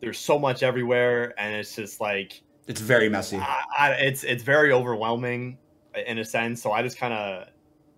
there's 0.00 0.18
so 0.18 0.38
much 0.38 0.62
everywhere, 0.62 1.34
and 1.38 1.54
it's 1.54 1.76
just 1.76 2.00
like 2.00 2.42
it's 2.66 2.80
very 2.80 3.08
messy. 3.08 3.36
I, 3.36 3.64
I, 3.78 3.90
it's 3.92 4.24
it's 4.24 4.42
very 4.42 4.72
overwhelming 4.72 5.58
in 6.06 6.18
a 6.18 6.24
sense. 6.24 6.62
So 6.62 6.72
I 6.72 6.82
just 6.82 6.98
kind 6.98 7.12
of 7.12 7.48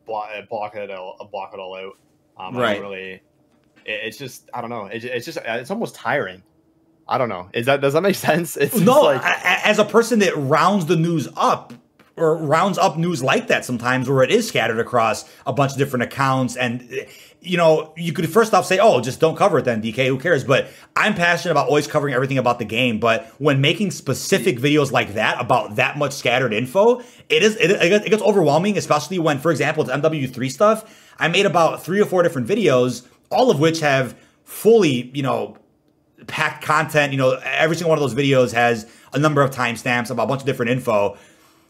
block, 0.06 0.30
block 0.48 0.74
it 0.74 0.90
all, 0.90 1.28
block 1.30 1.52
it 1.54 1.60
all 1.60 1.76
out. 1.76 1.98
Um, 2.36 2.56
right. 2.56 2.70
I 2.70 2.74
don't 2.74 2.82
really 2.82 3.22
it's 3.84 4.18
just 4.18 4.48
I 4.52 4.60
don't 4.60 4.70
know. 4.70 4.88
it's 4.92 5.24
just 5.24 5.38
it's 5.44 5.70
almost 5.70 5.94
tiring. 5.94 6.42
I 7.08 7.18
don't 7.18 7.28
know. 7.28 7.48
Is 7.52 7.66
that 7.66 7.80
does 7.80 7.92
that 7.94 8.02
make 8.02 8.14
sense? 8.30 8.56
It's 8.56 8.78
no. 8.78 9.02
Like, 9.02 9.22
as 9.24 9.78
a 9.78 9.84
person 9.84 10.20
that 10.20 10.36
rounds 10.36 10.86
the 10.86 10.96
news 10.96 11.28
up 11.36 11.72
or 12.16 12.36
rounds 12.36 12.78
up 12.78 12.96
news 12.98 13.22
like 13.22 13.48
that 13.48 13.64
sometimes, 13.64 14.08
where 14.08 14.22
it 14.22 14.30
is 14.30 14.46
scattered 14.46 14.78
across 14.78 15.24
a 15.46 15.52
bunch 15.52 15.72
of 15.72 15.78
different 15.78 16.02
accounts, 16.04 16.56
and 16.56 17.06
you 17.40 17.56
know, 17.56 17.92
you 17.96 18.12
could 18.12 18.30
first 18.30 18.54
off 18.54 18.66
say, 18.66 18.78
"Oh, 18.78 19.00
just 19.00 19.18
don't 19.18 19.36
cover 19.36 19.58
it 19.58 19.64
then, 19.64 19.82
DK. 19.82 20.06
Who 20.06 20.18
cares?" 20.18 20.44
But 20.44 20.68
I'm 20.94 21.14
passionate 21.14 21.52
about 21.52 21.68
always 21.68 21.86
covering 21.86 22.14
everything 22.14 22.38
about 22.38 22.58
the 22.58 22.64
game. 22.64 23.00
But 23.00 23.26
when 23.38 23.60
making 23.60 23.90
specific 23.90 24.58
videos 24.58 24.92
like 24.92 25.14
that 25.14 25.40
about 25.40 25.76
that 25.76 25.98
much 25.98 26.12
scattered 26.12 26.52
info, 26.52 27.00
it 27.28 27.42
is 27.42 27.56
it, 27.56 27.70
it 27.70 28.10
gets 28.10 28.22
overwhelming, 28.22 28.78
especially 28.78 29.18
when, 29.18 29.38
for 29.38 29.50
example, 29.50 29.82
it's 29.82 29.92
MW3 29.92 30.50
stuff. 30.50 31.12
I 31.18 31.28
made 31.28 31.46
about 31.46 31.82
three 31.82 32.00
or 32.00 32.06
four 32.06 32.22
different 32.22 32.48
videos 32.48 33.06
all 33.32 33.50
of 33.50 33.58
which 33.58 33.80
have 33.80 34.16
fully, 34.44 35.10
you 35.14 35.22
know, 35.22 35.56
packed 36.26 36.64
content. 36.64 37.12
You 37.12 37.18
know, 37.18 37.40
every 37.44 37.76
single 37.76 37.90
one 37.90 37.98
of 37.98 38.02
those 38.02 38.14
videos 38.14 38.52
has 38.52 38.90
a 39.12 39.18
number 39.18 39.42
of 39.42 39.50
timestamps 39.50 40.10
about 40.10 40.24
a 40.24 40.26
bunch 40.26 40.40
of 40.42 40.46
different 40.46 40.70
info. 40.70 41.16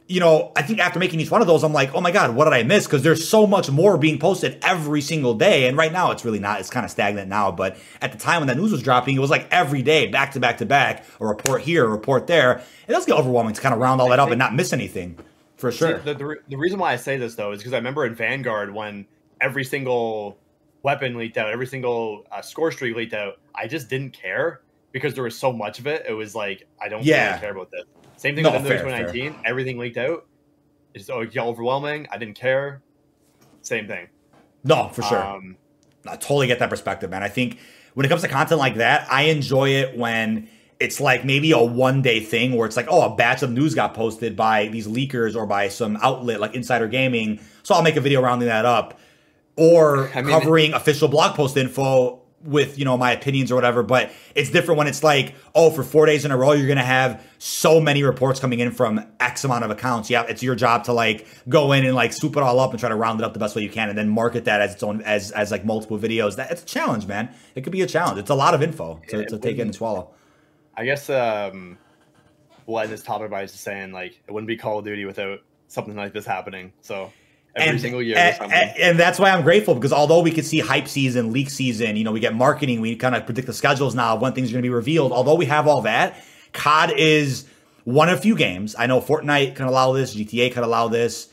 You 0.09 0.20
know, 0.20 0.52
I 0.56 0.62
think 0.62 0.78
after 0.78 0.98
making 0.98 1.20
each 1.20 1.30
one 1.30 1.40
of 1.40 1.47
those, 1.47 1.62
I'm 1.62 1.72
like, 1.72 1.94
oh 1.94 2.01
my 2.01 2.10
God, 2.10 2.34
what 2.34 2.44
did 2.44 2.52
I 2.52 2.64
miss? 2.64 2.86
Because 2.86 3.02
there's 3.02 3.26
so 3.26 3.47
much 3.47 3.70
more 3.70 3.97
being 3.97 4.18
posted 4.18 4.59
every 4.62 5.01
single 5.01 5.32
day. 5.32 5.68
And 5.68 5.76
right 5.76 5.93
now, 5.93 6.10
it's 6.10 6.24
really 6.24 6.40
not. 6.40 6.60
It's 6.60 6.68
kind 6.68 6.84
of 6.84 6.90
stagnant 6.90 7.28
now. 7.28 7.51
But 7.51 7.78
at 8.02 8.12
the 8.12 8.18
time 8.18 8.40
when 8.40 8.48
that 8.48 8.56
news 8.56 8.72
was 8.72 8.82
dropping, 8.82 9.16
it 9.16 9.20
was 9.20 9.30
like 9.30 9.47
every 9.51 9.80
day, 9.80 10.09
back 10.09 10.32
to 10.32 10.40
back 10.40 10.59
to 10.59 10.66
back, 10.66 11.06
a 11.20 11.26
report 11.26 11.62
here, 11.62 11.84
a 11.84 11.89
report 11.89 12.26
there. 12.26 12.62
It 12.89 12.93
does 12.93 13.06
get 13.06 13.16
overwhelming 13.16 13.55
to 13.55 13.60
kind 13.60 13.72
of 13.72 13.80
round 13.80 14.01
all 14.01 14.10
that 14.10 14.18
up 14.18 14.30
and 14.30 14.39
not 14.39 14.55
miss 14.55 14.72
anything. 14.72 15.18
For 15.56 15.70
sure. 15.70 15.98
See, 15.98 16.05
the, 16.05 16.14
the, 16.14 16.36
the 16.48 16.56
reason 16.56 16.80
why 16.80 16.93
I 16.93 16.97
say 16.97 17.16
this, 17.16 17.36
though, 17.36 17.52
is 17.52 17.60
because 17.60 17.72
I 17.72 17.76
remember 17.76 18.05
in 18.05 18.14
Vanguard 18.14 18.74
when 18.74 19.06
every 19.40 19.64
single 19.64 20.36
weapon 20.82 21.16
leaked 21.16 21.36
out, 21.36 21.50
every 21.50 21.66
single 21.66 22.26
uh, 22.30 22.42
score 22.42 22.72
streak 22.72 22.96
leaked 22.96 23.14
out, 23.14 23.34
I 23.54 23.66
just 23.66 23.88
didn't 23.88 24.12
care 24.12 24.62
because 24.92 25.14
there 25.14 25.24
was 25.24 25.38
so 25.38 25.52
much 25.52 25.78
of 25.78 25.86
it. 25.86 26.04
It 26.09 26.12
was 26.12 26.34
like 26.34 26.66
I 26.80 26.88
don't 26.88 27.04
yeah. 27.04 27.28
really 27.28 27.40
care 27.40 27.52
about 27.52 27.70
this. 27.70 27.84
Same 28.16 28.34
thing 28.34 28.44
no, 28.44 28.52
with 28.52 28.66
fair, 28.66 28.78
2019. 28.78 29.32
Fair. 29.32 29.42
Everything 29.44 29.78
leaked 29.78 29.96
out. 29.96 30.26
It's 30.94 31.09
overwhelming. 31.10 32.06
I 32.10 32.18
didn't 32.18 32.34
care. 32.34 32.82
Same 33.62 33.86
thing. 33.86 34.09
No, 34.64 34.88
for 34.88 35.02
sure. 35.02 35.24
Um, 35.24 35.56
I 36.06 36.16
totally 36.16 36.46
get 36.46 36.59
that 36.59 36.70
perspective, 36.70 37.10
man. 37.10 37.22
I 37.22 37.28
think 37.28 37.59
when 37.94 38.06
it 38.06 38.09
comes 38.09 38.22
to 38.22 38.28
content 38.28 38.59
like 38.59 38.76
that, 38.76 39.10
I 39.10 39.22
enjoy 39.24 39.70
it 39.70 39.96
when 39.96 40.48
it's 40.80 41.00
like 41.00 41.24
maybe 41.24 41.52
a 41.52 41.59
one 41.59 42.02
day 42.02 42.20
thing 42.20 42.54
where 42.54 42.66
it's 42.66 42.76
like, 42.76 42.88
oh, 42.88 43.12
a 43.12 43.14
batch 43.14 43.42
of 43.42 43.50
news 43.50 43.74
got 43.74 43.94
posted 43.94 44.36
by 44.36 44.66
these 44.68 44.86
leakers 44.86 45.36
or 45.36 45.46
by 45.46 45.68
some 45.68 45.96
outlet 46.02 46.40
like 46.40 46.54
Insider 46.54 46.88
Gaming. 46.88 47.40
So 47.62 47.74
I'll 47.74 47.82
make 47.82 47.96
a 47.96 48.00
video 48.00 48.20
rounding 48.20 48.48
that 48.48 48.64
up 48.64 48.98
or 49.56 50.10
I 50.14 50.22
mean, 50.22 50.30
covering 50.30 50.74
official 50.74 51.08
blog 51.08 51.36
post 51.36 51.56
info 51.56 52.20
with 52.44 52.78
you 52.78 52.84
know 52.84 52.96
my 52.96 53.12
opinions 53.12 53.52
or 53.52 53.54
whatever 53.54 53.84
but 53.84 54.10
it's 54.34 54.50
different 54.50 54.76
when 54.76 54.88
it's 54.88 55.04
like 55.04 55.34
oh 55.54 55.70
for 55.70 55.84
four 55.84 56.06
days 56.06 56.24
in 56.24 56.32
a 56.32 56.36
row 56.36 56.50
you're 56.50 56.66
gonna 56.66 56.82
have 56.82 57.24
so 57.44 57.80
many 57.80 58.02
reports 58.02 58.38
coming 58.38 58.60
in 58.60 58.70
from 58.70 59.04
x 59.18 59.42
amount 59.42 59.64
of 59.64 59.70
accounts. 59.70 60.08
Yeah 60.08 60.24
it's 60.28 60.42
your 60.42 60.54
job 60.54 60.84
to 60.84 60.92
like 60.92 61.26
go 61.48 61.72
in 61.72 61.84
and 61.84 61.94
like 61.94 62.12
swoop 62.12 62.36
it 62.36 62.42
all 62.42 62.60
up 62.60 62.70
and 62.70 62.78
try 62.78 62.88
to 62.88 62.94
round 62.94 63.20
it 63.20 63.24
up 63.24 63.32
the 63.32 63.40
best 63.40 63.56
way 63.56 63.62
you 63.62 63.68
can 63.68 63.88
and 63.88 63.98
then 63.98 64.08
market 64.08 64.44
that 64.44 64.60
as 64.60 64.74
its 64.74 64.82
own 64.82 65.02
as 65.02 65.32
as 65.32 65.50
like 65.50 65.64
multiple 65.64 65.98
videos. 65.98 66.36
That 66.36 66.50
it's 66.52 66.62
a 66.62 66.66
challenge 66.66 67.06
man. 67.06 67.34
It 67.54 67.62
could 67.62 67.72
be 67.72 67.82
a 67.82 67.86
challenge. 67.86 68.18
It's 68.18 68.30
a 68.30 68.34
lot 68.34 68.54
of 68.54 68.62
info 68.62 69.00
to, 69.08 69.24
to 69.26 69.38
take 69.38 69.56
in 69.56 69.62
and 69.62 69.74
swallow. 69.74 70.10
I 70.76 70.84
guess 70.84 71.10
um 71.10 71.78
what 72.64 72.88
this 72.88 73.02
topic 73.02 73.30
by 73.30 73.42
is 73.42 73.52
saying 73.52 73.92
like 73.92 74.20
it 74.26 74.32
wouldn't 74.32 74.48
be 74.48 74.56
call 74.56 74.78
of 74.78 74.84
duty 74.84 75.04
without 75.04 75.40
something 75.66 75.96
like 75.96 76.12
this 76.12 76.26
happening 76.26 76.72
so 76.80 77.12
every 77.54 77.70
and, 77.70 77.80
single 77.80 78.02
year. 78.02 78.16
And, 78.16 78.52
and, 78.78 78.98
that's 78.98 79.18
why 79.18 79.30
I'm 79.30 79.42
grateful 79.42 79.74
because 79.74 79.92
although 79.92 80.20
we 80.20 80.30
could 80.30 80.44
see 80.44 80.58
hype 80.58 80.88
season, 80.88 81.32
leak 81.32 81.50
season, 81.50 81.96
you 81.96 82.04
know, 82.04 82.12
we 82.12 82.20
get 82.20 82.34
marketing, 82.34 82.80
we 82.80 82.96
kind 82.96 83.14
of 83.14 83.24
predict 83.24 83.46
the 83.46 83.52
schedules 83.52 83.94
now 83.94 84.14
of 84.14 84.22
when 84.22 84.32
things 84.32 84.50
are 84.50 84.52
going 84.52 84.62
to 84.62 84.66
be 84.66 84.74
revealed. 84.74 85.12
Although 85.12 85.34
we 85.34 85.46
have 85.46 85.66
all 85.66 85.82
that, 85.82 86.16
COD 86.52 86.92
is 86.96 87.46
one 87.84 88.08
of 88.08 88.20
few 88.20 88.36
games. 88.36 88.74
I 88.78 88.86
know 88.86 89.00
Fortnite 89.00 89.56
can 89.56 89.66
allow 89.66 89.92
this, 89.92 90.14
GTA 90.14 90.52
can 90.52 90.62
allow 90.62 90.88
this. 90.88 91.28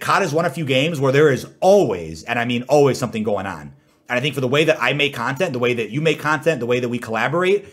COD 0.00 0.22
is 0.22 0.32
one 0.32 0.44
of 0.44 0.54
few 0.54 0.66
games 0.66 1.00
where 1.00 1.12
there 1.12 1.30
is 1.30 1.46
always, 1.60 2.24
and 2.24 2.38
I 2.38 2.44
mean 2.44 2.64
always, 2.68 2.98
something 2.98 3.22
going 3.22 3.46
on. 3.46 3.72
And 4.08 4.18
I 4.18 4.20
think 4.20 4.34
for 4.34 4.40
the 4.40 4.48
way 4.48 4.64
that 4.64 4.82
I 4.82 4.92
make 4.92 5.14
content, 5.14 5.52
the 5.52 5.58
way 5.58 5.74
that 5.74 5.90
you 5.90 6.00
make 6.00 6.18
content, 6.18 6.60
the 6.60 6.66
way 6.66 6.80
that 6.80 6.88
we 6.88 6.98
collaborate, 6.98 7.66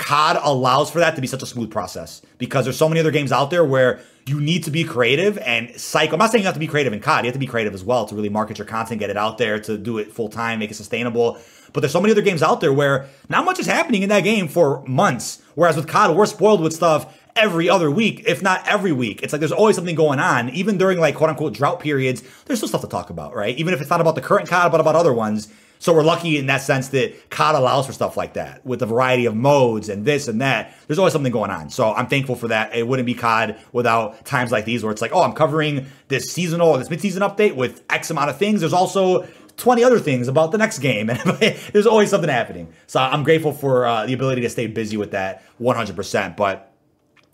COD 0.00 0.38
allows 0.42 0.90
for 0.90 0.98
that 0.98 1.14
to 1.14 1.20
be 1.20 1.26
such 1.26 1.42
a 1.42 1.46
smooth 1.46 1.70
process 1.70 2.22
because 2.38 2.64
there's 2.64 2.78
so 2.78 2.88
many 2.88 3.00
other 3.00 3.10
games 3.10 3.32
out 3.32 3.50
there 3.50 3.62
where 3.62 4.00
you 4.26 4.40
need 4.40 4.64
to 4.64 4.70
be 4.70 4.82
creative 4.82 5.36
and 5.38 5.78
psych. 5.78 6.10
I'm 6.12 6.18
not 6.18 6.30
saying 6.30 6.40
you 6.40 6.46
have 6.46 6.54
to 6.54 6.60
be 6.60 6.66
creative 6.66 6.94
in 6.94 7.00
COD. 7.00 7.24
You 7.24 7.28
have 7.28 7.34
to 7.34 7.38
be 7.38 7.46
creative 7.46 7.74
as 7.74 7.84
well 7.84 8.06
to 8.06 8.14
really 8.14 8.30
market 8.30 8.56
your 8.56 8.66
content, 8.66 8.98
get 8.98 9.10
it 9.10 9.18
out 9.18 9.36
there, 9.36 9.60
to 9.60 9.76
do 9.76 9.98
it 9.98 10.10
full 10.10 10.30
time, 10.30 10.58
make 10.58 10.70
it 10.70 10.74
sustainable. 10.74 11.38
But 11.74 11.80
there's 11.80 11.92
so 11.92 12.00
many 12.00 12.12
other 12.12 12.22
games 12.22 12.42
out 12.42 12.62
there 12.62 12.72
where 12.72 13.08
not 13.28 13.44
much 13.44 13.58
is 13.58 13.66
happening 13.66 14.02
in 14.02 14.08
that 14.08 14.22
game 14.22 14.48
for 14.48 14.82
months. 14.86 15.42
Whereas 15.54 15.76
with 15.76 15.86
COD, 15.86 16.16
we're 16.16 16.24
spoiled 16.24 16.62
with 16.62 16.72
stuff 16.72 17.20
every 17.36 17.68
other 17.68 17.90
week, 17.90 18.22
if 18.26 18.40
not 18.42 18.66
every 18.66 18.92
week. 18.92 19.22
It's 19.22 19.34
like 19.34 19.40
there's 19.40 19.52
always 19.52 19.76
something 19.76 19.94
going 19.94 20.18
on. 20.18 20.48
Even 20.48 20.78
during 20.78 20.98
like 20.98 21.14
quote 21.14 21.28
unquote 21.28 21.52
drought 21.52 21.78
periods, 21.78 22.22
there's 22.46 22.58
still 22.58 22.68
stuff 22.70 22.80
to 22.80 22.88
talk 22.88 23.10
about, 23.10 23.34
right? 23.36 23.56
Even 23.58 23.74
if 23.74 23.82
it's 23.82 23.90
not 23.90 24.00
about 24.00 24.14
the 24.14 24.22
current 24.22 24.48
COD, 24.48 24.72
but 24.72 24.80
about 24.80 24.96
other 24.96 25.12
ones. 25.12 25.52
So 25.80 25.94
we're 25.94 26.04
lucky 26.04 26.36
in 26.36 26.46
that 26.46 26.60
sense 26.60 26.88
that 26.88 27.30
COD 27.30 27.54
allows 27.56 27.86
for 27.86 27.94
stuff 27.94 28.14
like 28.14 28.34
that 28.34 28.64
with 28.66 28.82
a 28.82 28.86
variety 28.86 29.24
of 29.24 29.34
modes 29.34 29.88
and 29.88 30.04
this 30.04 30.28
and 30.28 30.42
that. 30.42 30.76
There's 30.86 30.98
always 30.98 31.14
something 31.14 31.32
going 31.32 31.50
on. 31.50 31.70
So 31.70 31.92
I'm 31.92 32.06
thankful 32.06 32.36
for 32.36 32.48
that. 32.48 32.74
It 32.74 32.86
wouldn't 32.86 33.06
be 33.06 33.14
COD 33.14 33.58
without 33.72 34.26
times 34.26 34.52
like 34.52 34.66
these 34.66 34.84
where 34.84 34.92
it's 34.92 35.00
like, 35.00 35.12
oh, 35.14 35.22
I'm 35.22 35.32
covering 35.32 35.86
this 36.08 36.30
seasonal, 36.30 36.76
this 36.76 36.90
midseason 36.90 37.26
update 37.26 37.56
with 37.56 37.82
X 37.88 38.10
amount 38.10 38.28
of 38.28 38.36
things. 38.36 38.60
There's 38.60 38.74
also 38.74 39.26
20 39.56 39.82
other 39.82 39.98
things 39.98 40.28
about 40.28 40.52
the 40.52 40.58
next 40.58 40.80
game. 40.80 41.08
And 41.08 41.18
there's 41.72 41.86
always 41.86 42.10
something 42.10 42.28
happening. 42.30 42.72
So 42.86 43.00
I'm 43.00 43.24
grateful 43.24 43.52
for 43.52 43.86
uh, 43.86 44.04
the 44.04 44.12
ability 44.12 44.42
to 44.42 44.50
stay 44.50 44.66
busy 44.66 44.98
with 44.98 45.12
that 45.12 45.42
100%. 45.58 46.36
But 46.36 46.70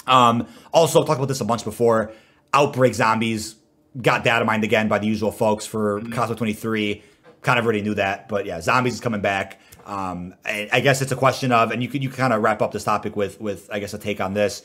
um, 0.07 0.47
also, 0.73 1.03
talked 1.03 1.19
about 1.19 1.27
this 1.27 1.41
a 1.41 1.45
bunch 1.45 1.65
before. 1.65 2.13
Outbreak 2.55 2.95
Zombies 2.95 3.57
got 4.01 4.23
data 4.23 4.45
mined 4.45 4.63
again 4.63 4.87
by 4.87 5.01
the 5.01 5.07
usual 5.09 5.33
folks 5.33 5.67
for 5.67 6.01
mm-hmm. 6.01 6.13
Cosmo 6.13 6.37
23 6.37 7.03
kind 7.47 7.61
of 7.61 7.65
already 7.65 7.81
knew 7.81 7.95
that, 7.95 8.29
but 8.29 8.45
yeah, 8.45 8.61
zombies 8.61 8.95
is 8.95 9.01
coming 9.01 9.21
back. 9.21 9.61
Um, 9.87 10.35
I 10.45 10.81
guess 10.81 11.01
it's 11.01 11.13
a 11.13 11.17
question 11.17 11.53
of, 11.53 11.71
and 11.71 11.81
you 11.81 11.89
could 11.89 12.03
you 12.03 12.11
kind 12.11 12.33
of 12.33 12.43
wrap 12.43 12.61
up 12.61 12.73
this 12.73 12.83
topic 12.83 13.15
with 13.15 13.41
with 13.41 13.71
I 13.73 13.79
guess 13.79 13.95
a 13.95 13.99
take 13.99 14.21
on 14.21 14.35
this. 14.35 14.63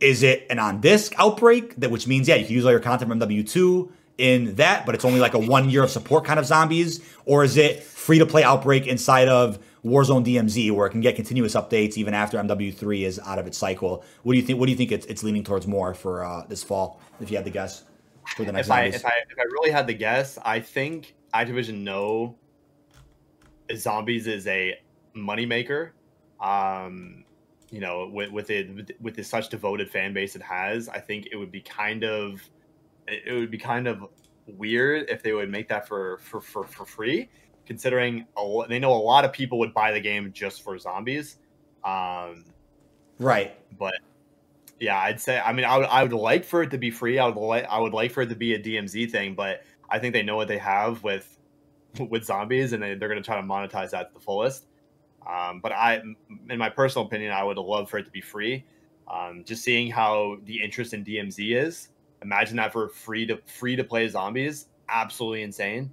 Is 0.00 0.22
it 0.22 0.46
an 0.48 0.58
on 0.58 0.80
disc 0.80 1.12
outbreak 1.18 1.76
that 1.76 1.90
which 1.90 2.06
means 2.06 2.26
yeah 2.26 2.36
you 2.36 2.46
can 2.46 2.54
use 2.54 2.64
all 2.64 2.70
your 2.70 2.80
content 2.80 3.10
from 3.10 3.18
W 3.18 3.42
two 3.42 3.92
in 4.16 4.54
that, 4.54 4.86
but 4.86 4.94
it's 4.94 5.04
only 5.04 5.20
like 5.20 5.34
a 5.34 5.38
one 5.38 5.68
year 5.68 5.82
of 5.82 5.90
support 5.90 6.24
kind 6.24 6.40
of 6.40 6.46
zombies, 6.46 7.06
or 7.26 7.44
is 7.44 7.58
it 7.58 7.82
free 7.82 8.18
to 8.18 8.24
play 8.24 8.42
outbreak 8.42 8.86
inside 8.86 9.28
of 9.28 9.58
Warzone 9.84 10.24
DMZ 10.24 10.70
where 10.70 10.86
it 10.86 10.90
can 10.90 11.02
get 11.02 11.16
continuous 11.16 11.54
updates 11.54 11.98
even 11.98 12.14
after 12.14 12.38
MW 12.38 12.74
three 12.74 13.04
is 13.04 13.20
out 13.26 13.38
of 13.38 13.46
its 13.46 13.58
cycle? 13.58 14.04
What 14.22 14.32
do 14.32 14.38
you 14.38 14.44
think? 14.44 14.58
What 14.58 14.66
do 14.66 14.72
you 14.72 14.78
think 14.78 14.90
it's, 14.90 15.04
it's 15.04 15.22
leaning 15.22 15.44
towards 15.44 15.66
more 15.66 15.92
for 15.92 16.24
uh, 16.24 16.46
this 16.48 16.62
fall? 16.62 16.98
If 17.20 17.30
you 17.30 17.36
had 17.36 17.44
to 17.44 17.50
guess. 17.50 17.84
for 18.36 18.44
the 18.44 18.52
next 18.52 18.68
if 18.68 18.72
I, 18.72 18.84
if 18.84 19.04
I 19.04 19.12
if 19.30 19.38
I 19.38 19.42
really 19.42 19.70
had 19.70 19.86
to 19.88 19.94
guess, 19.94 20.38
I 20.42 20.60
think 20.60 21.14
Activision 21.34 21.82
know 21.82 22.36
zombies 23.74 24.26
is 24.26 24.46
a 24.46 24.78
moneymaker. 25.16 25.90
Um, 26.40 27.24
you 27.70 27.80
know, 27.80 28.10
with 28.12 28.30
with 28.30 28.50
it 28.50 28.92
with, 29.00 29.14
the 29.14 29.22
such 29.24 29.48
devoted 29.48 29.90
fan 29.90 30.12
base 30.12 30.36
it 30.36 30.42
has, 30.42 30.88
I 30.88 30.98
think 30.98 31.28
it 31.32 31.36
would 31.36 31.50
be 31.50 31.60
kind 31.60 32.04
of 32.04 32.42
it 33.08 33.22
it 33.26 33.32
would 33.32 33.50
be 33.50 33.58
kind 33.58 33.88
of 33.88 34.06
weird 34.46 35.08
if 35.08 35.22
they 35.22 35.32
would 35.32 35.50
make 35.50 35.68
that 35.68 35.88
for 35.88 36.18
for 36.18 36.40
for, 36.40 36.64
for 36.64 36.84
free, 36.84 37.30
considering 37.64 38.26
a, 38.36 38.62
they 38.68 38.78
know 38.78 38.92
a 38.92 38.94
lot 38.94 39.24
of 39.24 39.32
people 39.32 39.58
would 39.60 39.72
buy 39.72 39.92
the 39.92 40.00
game 40.00 40.32
just 40.32 40.62
for 40.62 40.78
zombies. 40.78 41.38
Um, 41.84 42.44
right. 43.18 43.56
but 43.78 43.94
yeah, 44.78 44.98
I'd 44.98 45.20
say. 45.20 45.38
I 45.38 45.52
mean, 45.52 45.64
I 45.64 45.78
would, 45.78 45.86
I 45.86 46.02
would 46.02 46.12
like 46.12 46.44
for 46.44 46.62
it 46.62 46.70
to 46.72 46.78
be 46.78 46.90
free. 46.90 47.18
I 47.18 47.26
would 47.26 47.36
like 47.36 47.64
I 47.70 47.78
would 47.78 47.94
like 47.94 48.10
for 48.10 48.22
it 48.22 48.28
to 48.28 48.34
be 48.34 48.54
a 48.54 48.58
DMZ 48.58 49.10
thing, 49.10 49.34
but 49.34 49.62
I 49.92 49.98
think 49.98 50.14
they 50.14 50.22
know 50.22 50.36
what 50.36 50.48
they 50.48 50.58
have 50.58 51.04
with 51.04 51.38
with 52.08 52.24
zombies, 52.24 52.72
and 52.72 52.82
they, 52.82 52.94
they're 52.94 53.08
going 53.08 53.22
to 53.22 53.26
try 53.26 53.36
to 53.36 53.46
monetize 53.46 53.90
that 53.90 54.08
to 54.08 54.14
the 54.14 54.20
fullest. 54.20 54.64
Um, 55.30 55.60
but 55.60 55.70
I, 55.70 56.02
in 56.48 56.58
my 56.58 56.70
personal 56.70 57.06
opinion, 57.06 57.30
I 57.32 57.44
would 57.44 57.58
love 57.58 57.90
for 57.90 57.98
it 57.98 58.04
to 58.04 58.10
be 58.10 58.22
free. 58.22 58.64
Um, 59.06 59.44
just 59.44 59.62
seeing 59.62 59.90
how 59.90 60.38
the 60.44 60.62
interest 60.62 60.94
in 60.94 61.04
DMZ 61.04 61.62
is, 61.62 61.88
imagine 62.22 62.56
that 62.56 62.72
for 62.72 62.88
free 62.88 63.26
to 63.26 63.38
free 63.46 63.76
to 63.76 63.84
play 63.84 64.08
zombies, 64.08 64.66
absolutely 64.88 65.42
insane. 65.42 65.90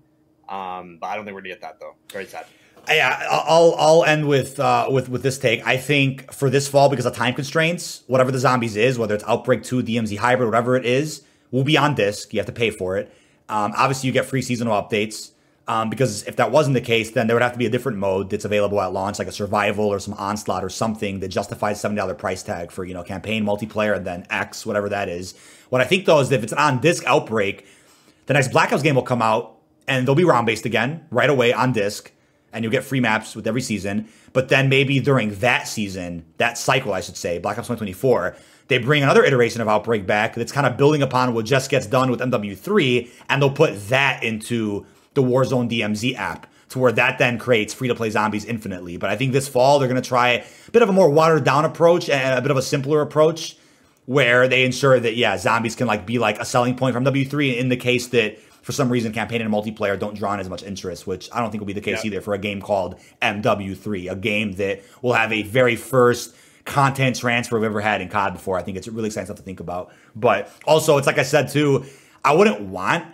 Um, 0.47 0.97
but 0.99 1.07
I 1.07 1.15
don't 1.15 1.26
think 1.26 1.35
we're 1.35 1.41
gonna 1.41 1.49
get 1.49 1.61
that 1.61 1.80
though. 1.80 1.95
Very 2.11 2.26
sad. 2.26 2.45
Yeah, 2.88 3.27
I'll 3.30 3.76
I'll 3.77 4.05
end 4.05 4.27
with 4.27 4.59
uh, 4.59 4.88
with 4.89 5.09
with 5.09 5.21
this 5.21 5.38
take. 5.38 5.65
I 5.67 5.76
think 5.77 6.31
for 6.34 6.49
this 6.49 6.69
fall, 6.69 6.88
because 6.89 7.05
of 7.05 7.13
time 7.13 7.34
constraints, 7.34 8.03
whatever 8.07 8.31
the 8.31 8.39
zombies 8.39 8.77
is, 8.77 8.97
whether 8.97 9.13
it's 9.13 9.23
Outbreak 9.27 9.63
Two, 9.63 9.84
DMZ 9.84 10.17
Hybrid, 10.17 10.47
whatever 10.47 10.77
it 10.77 10.85
is, 10.85 11.23
will 11.51 11.65
be 11.65 11.77
on 11.77 11.93
disc. 11.93 12.34
You 12.34 12.39
have 12.39 12.47
to 12.47 12.53
pay 12.53 12.71
for 12.71 12.97
it. 12.97 13.13
Um, 13.49 13.73
obviously, 13.76 14.07
you 14.07 14.13
get 14.13 14.26
free 14.26 14.41
seasonal 14.41 14.81
updates. 14.81 15.31
Um, 15.67 15.91
because 15.91 16.23
if 16.23 16.38
that 16.38 16.49
wasn't 16.49 16.73
the 16.73 16.81
case, 16.81 17.11
then 17.11 17.27
there 17.27 17.35
would 17.35 17.43
have 17.43 17.51
to 17.51 17.59
be 17.59 17.67
a 17.67 17.69
different 17.69 17.99
mode 17.99 18.31
that's 18.31 18.43
available 18.43 18.81
at 18.81 18.91
launch, 18.91 19.19
like 19.19 19.27
a 19.27 19.31
survival 19.31 19.85
or 19.85 19.99
some 19.99 20.15
onslaught 20.15 20.63
or 20.63 20.69
something 20.69 21.19
that 21.19 21.27
justifies 21.27 21.80
seventy 21.80 21.99
dollar 21.99 22.15
price 22.15 22.41
tag 22.41 22.71
for 22.71 22.85
you 22.85 22.95
know 22.95 23.03
campaign 23.03 23.45
multiplayer 23.45 23.95
and 23.95 24.03
then 24.03 24.26
X 24.31 24.65
whatever 24.65 24.89
that 24.89 25.09
is. 25.09 25.35
What 25.69 25.80
I 25.80 25.84
think 25.84 26.05
though 26.05 26.21
is 26.21 26.31
if 26.31 26.41
it's 26.41 26.51
an 26.51 26.57
on 26.57 26.80
disc 26.80 27.03
outbreak, 27.05 27.67
the 28.26 28.34
next 28.34 28.47
Black 28.47 28.73
Ops 28.73 28.81
game 28.81 28.95
will 28.95 29.03
come 29.03 29.21
out 29.21 29.59
and 29.88 30.07
they'll 30.07 30.15
be 30.15 30.23
round 30.23 30.47
based 30.47 30.65
again 30.65 31.05
right 31.11 31.30
away 31.30 31.53
on 31.53 31.71
disc, 31.71 32.11
and 32.51 32.63
you'll 32.63 32.71
get 32.71 32.84
free 32.84 32.99
maps 32.99 33.35
with 33.35 33.45
every 33.45 33.61
season. 33.61 34.07
But 34.34 34.49
then 34.49 34.69
maybe 34.69 34.99
during 34.99 35.35
that 35.35 35.67
season, 35.67 36.26
that 36.38 36.57
cycle, 36.57 36.93
I 36.93 37.01
should 37.01 37.17
say, 37.17 37.38
Black 37.38 37.59
Ops 37.59 37.67
2024, 37.67 38.35
they 38.69 38.77
bring 38.77 39.03
another 39.03 39.23
iteration 39.23 39.61
of 39.61 39.67
Outbreak 39.67 40.05
back 40.07 40.35
that's 40.35 40.51
kind 40.51 40.65
of 40.65 40.77
building 40.77 41.01
upon 41.01 41.33
what 41.33 41.45
just 41.45 41.69
gets 41.69 41.85
done 41.85 42.09
with 42.09 42.21
MW3, 42.21 43.09
and 43.29 43.41
they'll 43.41 43.49
put 43.51 43.89
that 43.89 44.23
into 44.23 44.85
the 45.15 45.23
Warzone 45.23 45.69
DMZ 45.69 46.15
app 46.15 46.47
to 46.69 46.79
where 46.79 46.91
that 46.91 47.17
then 47.17 47.37
creates 47.39 47.73
free 47.73 47.87
to 47.87 47.95
play 47.95 48.09
zombies 48.11 48.45
infinitely. 48.45 48.95
But 48.97 49.09
I 49.09 49.15
think 49.17 49.33
this 49.33 49.47
fall 49.47 49.79
they're 49.79 49.87
going 49.89 50.01
to 50.01 50.07
try 50.07 50.29
a 50.29 50.71
bit 50.71 50.81
of 50.83 50.89
a 50.89 50.93
more 50.93 51.09
watered 51.09 51.43
down 51.43 51.65
approach 51.65 52.09
and 52.09 52.37
a 52.37 52.41
bit 52.41 52.51
of 52.51 52.57
a 52.57 52.61
simpler 52.61 53.01
approach 53.01 53.57
where 54.05 54.47
they 54.47 54.63
ensure 54.63 54.99
that 54.99 55.15
yeah, 55.15 55.35
zombies 55.37 55.75
can 55.75 55.87
like 55.87 56.05
be 56.05 56.19
like 56.19 56.39
a 56.39 56.45
selling 56.45 56.75
point 56.75 56.93
from 56.93 57.03
W3 57.05 57.57
in 57.57 57.69
the 57.69 57.75
case 57.77 58.07
that 58.07 58.39
for 58.61 58.71
some 58.71 58.89
reason 58.91 59.11
campaign 59.11 59.41
and 59.41 59.51
multiplayer 59.51 59.97
don't 59.97 60.15
draw 60.15 60.33
in 60.35 60.39
as 60.39 60.47
much 60.49 60.61
interest, 60.61 61.07
which 61.07 61.27
I 61.33 61.41
don't 61.41 61.49
think 61.49 61.61
will 61.61 61.67
be 61.67 61.73
the 61.73 61.81
case 61.81 62.03
Yeah. 62.03 62.11
either 62.11 62.21
for 62.21 62.35
a 62.35 62.37
game 62.37 62.61
called 62.61 62.99
MW3, 63.21 64.11
a 64.11 64.15
game 64.15 64.53
that 64.53 64.81
will 65.01 65.13
have 65.13 65.31
a 65.31 65.41
very 65.43 65.75
first 65.75 66.35
content 66.65 67.15
transfer 67.15 67.57
we've 67.57 67.65
ever 67.65 67.81
had 67.81 68.02
in 68.02 68.10
COD 68.10 68.34
before. 68.34 68.57
I 68.57 68.61
think 68.61 68.77
it's 68.77 68.88
really 68.88 69.07
exciting 69.07 69.26
stuff 69.26 69.38
to 69.38 69.44
think 69.44 69.60
about. 69.60 69.91
But 70.15 70.52
also, 70.65 70.98
it's 70.98 71.07
like 71.07 71.18
I 71.18 71.23
said 71.23 71.49
too, 71.49 71.86
I 72.23 72.34
wouldn't 72.34 72.61
want 72.61 73.06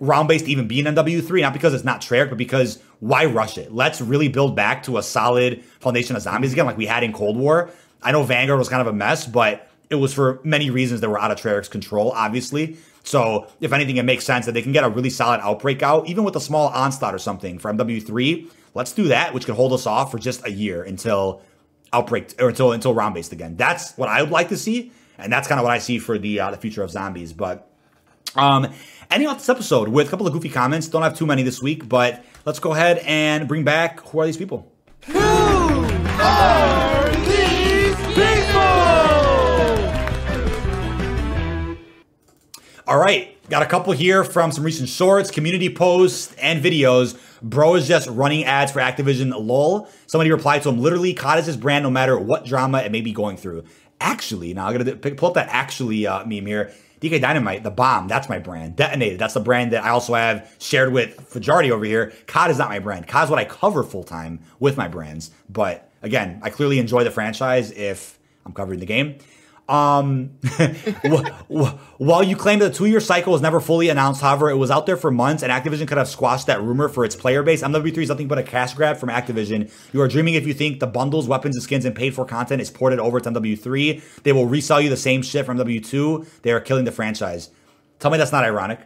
round 0.00 0.28
based 0.28 0.46
to 0.46 0.50
even 0.50 0.68
be 0.68 0.80
in 0.80 0.86
MW3, 0.86 1.42
not 1.42 1.52
because 1.52 1.74
it's 1.74 1.84
not 1.84 2.00
Treyarch, 2.00 2.28
but 2.28 2.38
because 2.38 2.80
why 3.00 3.24
rush 3.24 3.58
it? 3.58 3.72
Let's 3.72 4.00
really 4.00 4.28
build 4.28 4.56
back 4.56 4.82
to 4.84 4.98
a 4.98 5.02
solid 5.02 5.64
foundation 5.80 6.16
of 6.16 6.22
zombies 6.22 6.52
again, 6.52 6.66
like 6.66 6.76
we 6.76 6.86
had 6.86 7.02
in 7.02 7.12
Cold 7.12 7.36
War. 7.36 7.70
I 8.02 8.12
know 8.12 8.22
Vanguard 8.22 8.58
was 8.58 8.68
kind 8.68 8.80
of 8.80 8.86
a 8.86 8.92
mess, 8.92 9.26
but 9.26 9.68
it 9.90 9.96
was 9.96 10.12
for 10.12 10.40
many 10.44 10.70
reasons 10.70 11.00
that 11.00 11.08
were 11.08 11.18
out 11.18 11.30
of 11.30 11.38
Treyarch's 11.38 11.68
control, 11.68 12.12
obviously. 12.12 12.76
So, 13.02 13.48
if 13.60 13.72
anything, 13.72 13.98
it 13.98 14.04
makes 14.04 14.24
sense 14.24 14.46
that 14.46 14.52
they 14.52 14.62
can 14.62 14.72
get 14.72 14.84
a 14.84 14.88
really 14.88 15.10
solid 15.10 15.40
outbreak 15.42 15.82
out, 15.82 16.06
even 16.08 16.24
with 16.24 16.36
a 16.36 16.40
small 16.40 16.68
onslaught 16.68 17.14
or 17.14 17.18
something 17.18 17.58
for 17.58 17.72
MW3. 17.72 18.48
Let's 18.74 18.92
do 18.92 19.08
that, 19.08 19.34
which 19.34 19.44
could 19.44 19.54
hold 19.54 19.72
us 19.72 19.86
off 19.86 20.10
for 20.10 20.18
just 20.18 20.44
a 20.46 20.50
year 20.50 20.82
until 20.82 21.42
outbreak 21.94 22.34
or 22.40 22.48
until 22.48 22.72
until 22.72 22.92
round 22.92 23.14
based 23.14 23.32
again. 23.32 23.56
That's 23.56 23.96
what 23.96 24.08
I 24.08 24.20
would 24.22 24.32
like 24.32 24.48
to 24.48 24.56
see, 24.56 24.92
and 25.16 25.32
that's 25.32 25.46
kind 25.48 25.60
of 25.60 25.64
what 25.64 25.72
I 25.72 25.78
see 25.78 25.98
for 25.98 26.18
the 26.18 26.40
uh, 26.40 26.50
the 26.50 26.56
future 26.56 26.82
of 26.82 26.90
zombies. 26.90 27.32
But 27.32 27.70
um, 28.34 28.66
ending 29.10 29.28
off 29.28 29.38
this 29.38 29.48
episode 29.48 29.88
with 29.88 30.08
a 30.08 30.10
couple 30.10 30.26
of 30.26 30.32
goofy 30.32 30.48
comments. 30.48 30.88
Don't 30.88 31.02
have 31.02 31.16
too 31.16 31.26
many 31.26 31.42
this 31.42 31.62
week, 31.62 31.88
but 31.88 32.24
let's 32.44 32.58
go 32.58 32.72
ahead 32.72 32.98
and 32.98 33.46
bring 33.46 33.64
back 33.64 34.00
who 34.00 34.18
are 34.20 34.26
these 34.26 34.36
people? 34.36 34.70
Who 35.06 35.18
are 35.18 37.10
these 37.10 37.96
people? 38.14 38.60
All 42.86 42.98
right, 42.98 43.33
got 43.48 43.62
a 43.62 43.66
couple 43.66 43.92
here 43.92 44.24
from 44.24 44.52
some 44.52 44.64
recent 44.64 44.88
shorts, 44.88 45.30
community 45.30 45.74
posts, 45.74 46.34
and 46.34 46.62
videos. 46.64 47.18
Bro 47.42 47.76
is 47.76 47.88
just 47.88 48.08
running 48.08 48.44
ads 48.44 48.72
for 48.72 48.80
Activision 48.80 49.32
lol. 49.38 49.88
Somebody 50.06 50.30
replied 50.30 50.62
to 50.62 50.70
him, 50.70 50.80
literally, 50.80 51.12
COD 51.14 51.40
is 51.40 51.46
his 51.46 51.56
brand 51.56 51.82
no 51.82 51.90
matter 51.90 52.18
what 52.18 52.44
drama 52.44 52.78
it 52.78 52.92
may 52.92 53.00
be 53.00 53.12
going 53.12 53.36
through. 53.36 53.64
Actually, 54.00 54.54
now 54.54 54.66
I'm 54.66 54.76
gonna 54.76 54.96
pull 54.96 55.28
up 55.28 55.34
that 55.34 55.48
actually 55.50 56.06
uh, 56.06 56.24
meme 56.24 56.46
here. 56.46 56.72
DK 57.00 57.20
Dynamite, 57.20 57.62
the 57.62 57.70
bomb, 57.70 58.08
that's 58.08 58.30
my 58.30 58.38
brand. 58.38 58.76
Detonated, 58.76 59.18
that's 59.18 59.34
the 59.34 59.40
brand 59.40 59.72
that 59.72 59.84
I 59.84 59.90
also 59.90 60.14
have 60.14 60.50
shared 60.58 60.90
with 60.90 61.20
Fajarty 61.28 61.70
over 61.70 61.84
here. 61.84 62.14
COD 62.26 62.50
is 62.52 62.58
not 62.58 62.70
my 62.70 62.78
brand. 62.78 63.06
COD 63.06 63.24
is 63.24 63.30
what 63.30 63.38
I 63.38 63.44
cover 63.44 63.82
full 63.82 64.04
time 64.04 64.40
with 64.58 64.78
my 64.78 64.88
brands. 64.88 65.30
But 65.50 65.90
again, 66.00 66.40
I 66.42 66.48
clearly 66.48 66.78
enjoy 66.78 67.04
the 67.04 67.10
franchise 67.10 67.72
if 67.72 68.18
I'm 68.46 68.52
covering 68.52 68.80
the 68.80 68.86
game. 68.86 69.18
Um, 69.66 70.30
wh- 70.44 71.26
wh- 71.50 71.74
while 72.00 72.22
you 72.22 72.36
claim 72.36 72.58
that 72.58 72.72
the 72.72 72.74
two 72.78 72.86
year 72.86 73.00
cycle 73.00 73.32
was 73.32 73.40
never 73.40 73.60
fully 73.60 73.88
announced, 73.88 74.20
however, 74.20 74.50
it 74.50 74.56
was 74.56 74.70
out 74.70 74.84
there 74.84 74.96
for 74.96 75.10
months, 75.10 75.42
and 75.42 75.50
Activision 75.50 75.88
could 75.88 75.96
have 75.96 76.08
squashed 76.08 76.46
that 76.48 76.60
rumor 76.62 76.88
for 76.88 77.04
its 77.04 77.16
player 77.16 77.42
base. 77.42 77.62
MW3 77.62 77.96
is 77.98 78.08
nothing 78.10 78.28
but 78.28 78.38
a 78.38 78.42
cash 78.42 78.74
grab 78.74 78.98
from 78.98 79.08
Activision. 79.08 79.70
You 79.94 80.02
are 80.02 80.08
dreaming 80.08 80.34
if 80.34 80.46
you 80.46 80.52
think 80.52 80.80
the 80.80 80.86
bundles, 80.86 81.26
weapons, 81.26 81.56
and 81.56 81.62
skins 81.62 81.84
and 81.86 81.94
paid 81.96 82.14
for 82.14 82.24
content 82.26 82.60
is 82.60 82.70
ported 82.70 82.98
over 82.98 83.20
to 83.20 83.30
MW3. 83.30 84.22
They 84.22 84.32
will 84.32 84.46
resell 84.46 84.80
you 84.82 84.90
the 84.90 84.96
same 84.98 85.22
shit 85.22 85.46
from 85.46 85.56
MW2. 85.58 86.42
They 86.42 86.50
are 86.52 86.60
killing 86.60 86.84
the 86.84 86.92
franchise. 86.92 87.50
Tell 88.00 88.10
me 88.10 88.18
that's 88.18 88.32
not 88.32 88.44
ironic 88.44 88.80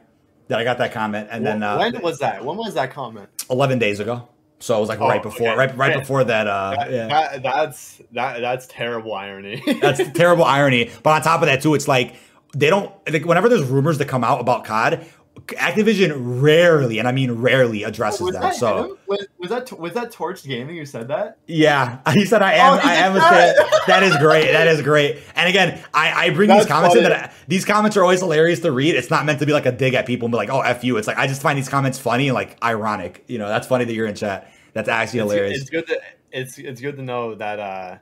that 0.47 0.59
I 0.61 0.65
got 0.65 0.79
that 0.79 0.93
comment, 0.93 1.29
and 1.31 1.45
then 1.45 1.63
uh, 1.63 1.77
when 1.77 2.01
was 2.01 2.21
that? 2.21 2.45
When 2.45 2.57
was 2.57 2.75
that 2.75 2.91
comment? 2.93 3.29
11 3.51 3.79
days 3.79 4.01
ago. 4.01 4.29
So 4.61 4.77
it 4.77 4.81
was 4.81 4.89
like 4.89 5.01
Oh, 5.01 5.09
right 5.09 5.23
before, 5.23 5.49
okay. 5.49 5.57
right, 5.57 5.77
right 5.77 5.99
before 5.99 6.25
that. 6.25 6.47
Uh, 6.47 6.75
That, 6.77 6.91
yeah. 6.91 7.07
that, 7.09 7.43
that's 7.43 8.01
that 8.13 8.41
that's 8.41 8.67
terrible 8.67 9.15
irony. 9.15 9.63
That's 9.81 10.01
terrible 10.13 10.45
irony. 10.45 10.91
But 11.03 11.11
on 11.11 11.23
top 11.23 11.43
of 11.43 11.47
that, 11.47 11.63
too, 11.63 11.75
it's 11.75 11.87
like 11.89 12.17
they 12.57 12.71
don't. 12.71 12.93
Like, 13.11 13.25
whenever 13.25 13.49
there's 13.49 13.65
rumors 13.65 13.99
that 13.99 14.07
come 14.07 14.25
out 14.25 14.41
about 14.41 14.65
COD, 14.65 15.05
Activision 15.47 16.13
rarely, 16.43 16.99
and 16.99 17.07
I 17.09 17.13
mean 17.13 17.33
rarely, 17.33 17.83
addresses 17.85 18.21
was 18.21 18.33
them. 18.33 18.43
that 18.43 18.55
So? 18.57 18.99
Was, 19.07 19.27
was 19.39 19.51
that 19.51 19.79
was 19.79 19.93
that 19.95 20.11
Torch 20.13 20.43
Gaming 20.45 20.77
who 20.77 20.85
said 20.87 21.09
that? 21.09 21.39
yeah, 21.47 21.99
he 22.13 22.25
said 22.25 22.43
I 22.43 22.55
am. 22.55 22.75
Oh, 22.75 22.81
I 22.83 22.95
am 22.95 23.13
a 23.13 23.19
that? 23.19 23.57
fan. 23.57 23.81
That 23.87 24.03
is 24.03 24.17
great. 24.19 24.53
That 24.53 24.67
is 24.67 24.83
great. 24.83 25.19
And 25.37 25.49
again, 25.49 25.83
I, 25.95 26.27
I 26.27 26.31
bring 26.31 26.49
these 26.49 26.59
That's 26.59 26.69
comments 26.69 26.97
in 26.97 27.03
that 27.05 27.13
I- 27.13 27.33
these 27.47 27.65
comments 27.65 27.97
are 27.97 28.03
always 28.03 28.21
hilarious 28.21 28.61
to 28.61 28.73
read. 28.73 28.95
It's 28.95 29.11
not 29.11 29.25
meant 29.25 29.39
to 29.41 29.47
be 29.47 29.53
like 29.53 29.67
a 29.67 29.73
dig 29.73 29.95
at 29.95 30.07
people 30.07 30.27
and 30.27 30.33
be 30.33 30.37
like, 30.37 30.51
oh 30.51 30.61
f 30.61 30.83
you. 30.85 30.97
It's 30.97 31.07
like 31.09 31.19
I 31.19 31.27
just 31.27 31.43
find 31.43 31.57
these 31.59 31.69
comments 31.69 31.99
funny 31.99 32.29
and 32.29 32.35
like 32.35 32.63
ironic. 32.63 33.25
You 33.29 33.39
know, 33.39 33.49
that's 33.49 33.67
funny 33.67 33.85
that 33.85 33.93
you're 33.95 34.07
in 34.07 34.15
chat. 34.15 34.51
That's 34.75 34.89
actually 34.89 35.21
It's, 35.21 35.33
hilarious. 35.33 35.61
it's 35.63 35.71
good 35.71 35.87
to 35.89 36.01
it's 36.31 36.59
it's 36.59 36.81
good 36.81 36.97
to 36.97 37.03
know 37.03 37.35
that 37.37 37.59
uh 37.59 37.97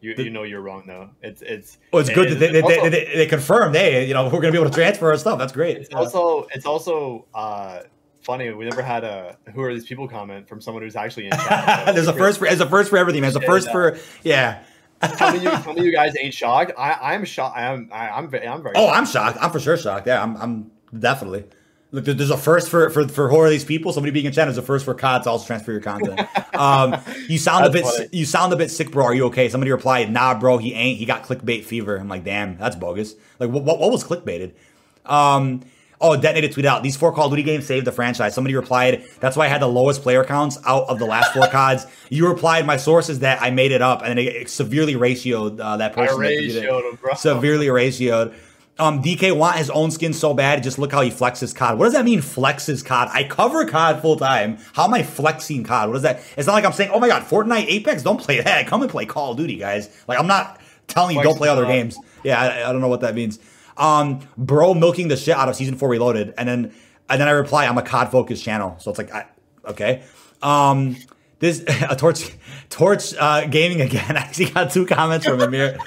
you 0.00 0.14
The- 0.14 0.24
you 0.24 0.30
know 0.30 0.42
you're 0.42 0.60
wrong 0.60 0.84
though. 0.86 1.10
It's 1.22 1.42
it's 1.42 1.78
well, 1.92 2.00
it's 2.00 2.10
good 2.10 2.30
that 2.38 2.52
they, 2.52 2.60
also- 2.62 2.82
they, 2.82 2.88
they, 2.88 3.04
they 3.16 3.26
confirmed, 3.26 3.74
hey, 3.74 4.06
you 4.06 4.14
know, 4.14 4.24
we're 4.24 4.40
gonna 4.40 4.52
be 4.52 4.58
able 4.58 4.70
to 4.70 4.74
transfer 4.74 5.10
our 5.10 5.16
stuff. 5.18 5.38
That's 5.38 5.52
great. 5.52 5.76
It's 5.78 5.94
also 5.94 6.46
it's 6.54 6.66
also 6.66 7.26
uh 7.34 7.80
funny. 8.22 8.50
We 8.50 8.64
never 8.64 8.82
had 8.82 9.04
a 9.04 9.36
who 9.54 9.62
are 9.62 9.72
these 9.74 9.86
people 9.86 10.08
comment 10.08 10.48
from 10.48 10.60
someone 10.60 10.82
who's 10.82 10.96
actually 10.96 11.26
in 11.26 11.32
chat. 11.32 11.86
there's 11.94 12.06
a 12.08 12.12
first 12.12 12.38
for 12.38 12.46
there's 12.46 12.60
a 12.60 12.68
first 12.68 12.90
for 12.90 12.96
everything. 12.98 13.22
There's 13.22 13.36
a 13.36 13.40
first 13.40 13.66
Yeah. 13.68 13.72
for 13.72 13.98
yeah. 14.22 14.62
Tell 15.16 15.32
me 15.32 15.38
you 15.38 15.50
tell 15.62 15.72
me 15.74 15.82
you 15.84 15.92
guys 15.92 16.14
ain't 16.18 16.34
shocked. 16.34 16.72
I 16.76 17.14
I'm 17.14 17.24
shocked. 17.24 17.56
I'm 17.56 17.88
I, 17.92 18.08
I'm 18.10 18.28
very 18.28 18.46
I'm 18.46 18.62
very. 18.62 18.74
Oh, 18.76 18.88
I'm 18.90 19.06
shocked. 19.06 19.38
I'm 19.40 19.50
for 19.50 19.60
sure 19.60 19.76
shocked. 19.76 20.06
Yeah, 20.06 20.22
I'm 20.22 20.36
I'm 20.36 20.70
definitely. 20.98 21.44
Look, 21.92 22.04
there's 22.04 22.30
a 22.30 22.36
first 22.36 22.68
for 22.68 22.88
for 22.90 23.08
for 23.08 23.28
who 23.28 23.36
are 23.38 23.50
these 23.50 23.64
people? 23.64 23.92
Somebody 23.92 24.12
being 24.12 24.26
in 24.26 24.32
chat 24.32 24.46
is 24.48 24.56
a 24.56 24.62
first 24.62 24.84
for 24.84 24.94
COD 24.94 25.24
to 25.24 25.30
also 25.30 25.46
transfer 25.46 25.72
your 25.72 25.80
content. 25.80 26.20
Um, 26.54 26.96
you 27.26 27.38
sound 27.38 27.64
a 27.64 27.70
bit 27.70 27.84
funny. 27.84 28.08
you 28.12 28.24
sound 28.24 28.52
a 28.52 28.56
bit 28.56 28.70
sick, 28.70 28.90
bro. 28.92 29.06
Are 29.06 29.14
you 29.14 29.24
okay? 29.26 29.48
Somebody 29.48 29.72
replied, 29.72 30.12
Nah, 30.12 30.38
bro, 30.38 30.58
he 30.58 30.74
ain't. 30.74 30.98
He 30.98 31.04
got 31.06 31.24
clickbait 31.24 31.64
fever. 31.64 31.96
I'm 31.96 32.08
like, 32.08 32.22
damn, 32.22 32.58
that's 32.58 32.76
bogus. 32.76 33.14
Like, 33.38 33.50
what 33.50 33.64
what, 33.64 33.78
what 33.80 33.90
was 33.90 34.04
clickbaited? 34.04 34.52
Um. 35.06 35.62
Oh, 36.02 36.16
detonated 36.16 36.52
tweet 36.52 36.64
out. 36.64 36.82
These 36.82 36.96
four 36.96 37.12
Call 37.12 37.26
of 37.26 37.32
Duty 37.32 37.42
games 37.42 37.66
saved 37.66 37.86
the 37.86 37.92
franchise. 37.92 38.34
Somebody 38.34 38.54
replied, 38.54 39.04
"That's 39.20 39.36
why 39.36 39.44
I 39.44 39.48
had 39.48 39.60
the 39.60 39.68
lowest 39.68 40.00
player 40.00 40.24
counts 40.24 40.58
out 40.64 40.88
of 40.88 40.98
the 40.98 41.04
last 41.04 41.34
four 41.34 41.46
CODs." 41.46 41.86
You 42.08 42.26
replied, 42.26 42.64
"My 42.66 42.78
source 42.78 43.10
is 43.10 43.18
that 43.18 43.42
I 43.42 43.50
made 43.50 43.70
it 43.70 43.82
up," 43.82 44.00
and 44.02 44.18
then 44.18 44.18
it 44.18 44.48
severely 44.48 44.94
ratioed 44.94 45.60
uh, 45.60 45.76
that 45.76 45.92
I 45.92 46.06
person. 46.06 46.20
that 46.22 46.26
ratioed 46.26 46.90
him, 46.90 46.96
bro. 46.96 47.14
severely 47.14 47.66
ratioed. 47.66 48.34
Um, 48.80 49.02
DK 49.02 49.36
want 49.36 49.56
his 49.56 49.70
own 49.70 49.90
skin 49.90 50.12
so 50.12 50.34
bad. 50.34 50.62
Just 50.62 50.78
look 50.78 50.90
how 50.90 51.02
he 51.02 51.10
flexes 51.10 51.54
COD. 51.54 51.78
What 51.78 51.84
does 51.84 51.94
that 51.94 52.04
mean? 52.04 52.20
Flexes 52.20 52.84
COD. 52.84 53.08
I 53.12 53.24
cover 53.24 53.64
COD 53.66 54.00
full 54.00 54.16
time. 54.16 54.58
How 54.72 54.84
am 54.84 54.94
I 54.94 55.02
flexing 55.02 55.64
COD? 55.64 55.88
What 55.88 55.96
is 55.96 56.02
that? 56.02 56.22
It's 56.36 56.46
not 56.46 56.54
like 56.54 56.64
I'm 56.64 56.72
saying, 56.72 56.90
oh 56.92 56.98
my 56.98 57.08
god, 57.08 57.22
Fortnite, 57.22 57.66
Apex, 57.66 58.02
don't 58.02 58.20
play 58.20 58.40
that. 58.40 58.66
Come 58.68 58.82
and 58.82 58.90
play 58.90 59.06
Call 59.06 59.32
of 59.32 59.36
Duty, 59.36 59.56
guys. 59.56 59.88
Like 60.08 60.18
I'm 60.18 60.26
not 60.26 60.60
telling 60.86 61.16
you 61.16 61.22
don't 61.22 61.36
play 61.36 61.48
other 61.48 61.66
games. 61.66 61.98
Yeah, 62.24 62.40
I, 62.40 62.68
I 62.68 62.72
don't 62.72 62.80
know 62.80 62.88
what 62.88 63.02
that 63.02 63.14
means. 63.14 63.38
Um, 63.76 64.20
bro, 64.36 64.74
milking 64.74 65.08
the 65.08 65.16
shit 65.16 65.34
out 65.34 65.48
of 65.48 65.56
season 65.56 65.76
four 65.76 65.88
reloaded, 65.88 66.34
and 66.36 66.48
then 66.48 66.72
and 67.08 67.20
then 67.20 67.28
I 67.28 67.32
reply, 67.32 67.66
I'm 67.66 67.76
a 67.76 67.82
COD 67.82 68.10
focused 68.10 68.44
channel, 68.44 68.76
so 68.78 68.90
it's 68.90 68.98
like, 68.98 69.12
I, 69.12 69.26
okay. 69.66 70.02
Um, 70.42 70.96
this 71.40 71.64
a 71.90 71.96
torch 71.96 72.30
torch 72.68 73.14
uh, 73.18 73.46
gaming 73.46 73.80
again. 73.80 74.04
I 74.16 74.20
actually 74.20 74.50
got 74.50 74.70
two 74.70 74.86
comments 74.86 75.26
from 75.26 75.40
him 75.40 75.52
here. 75.52 75.78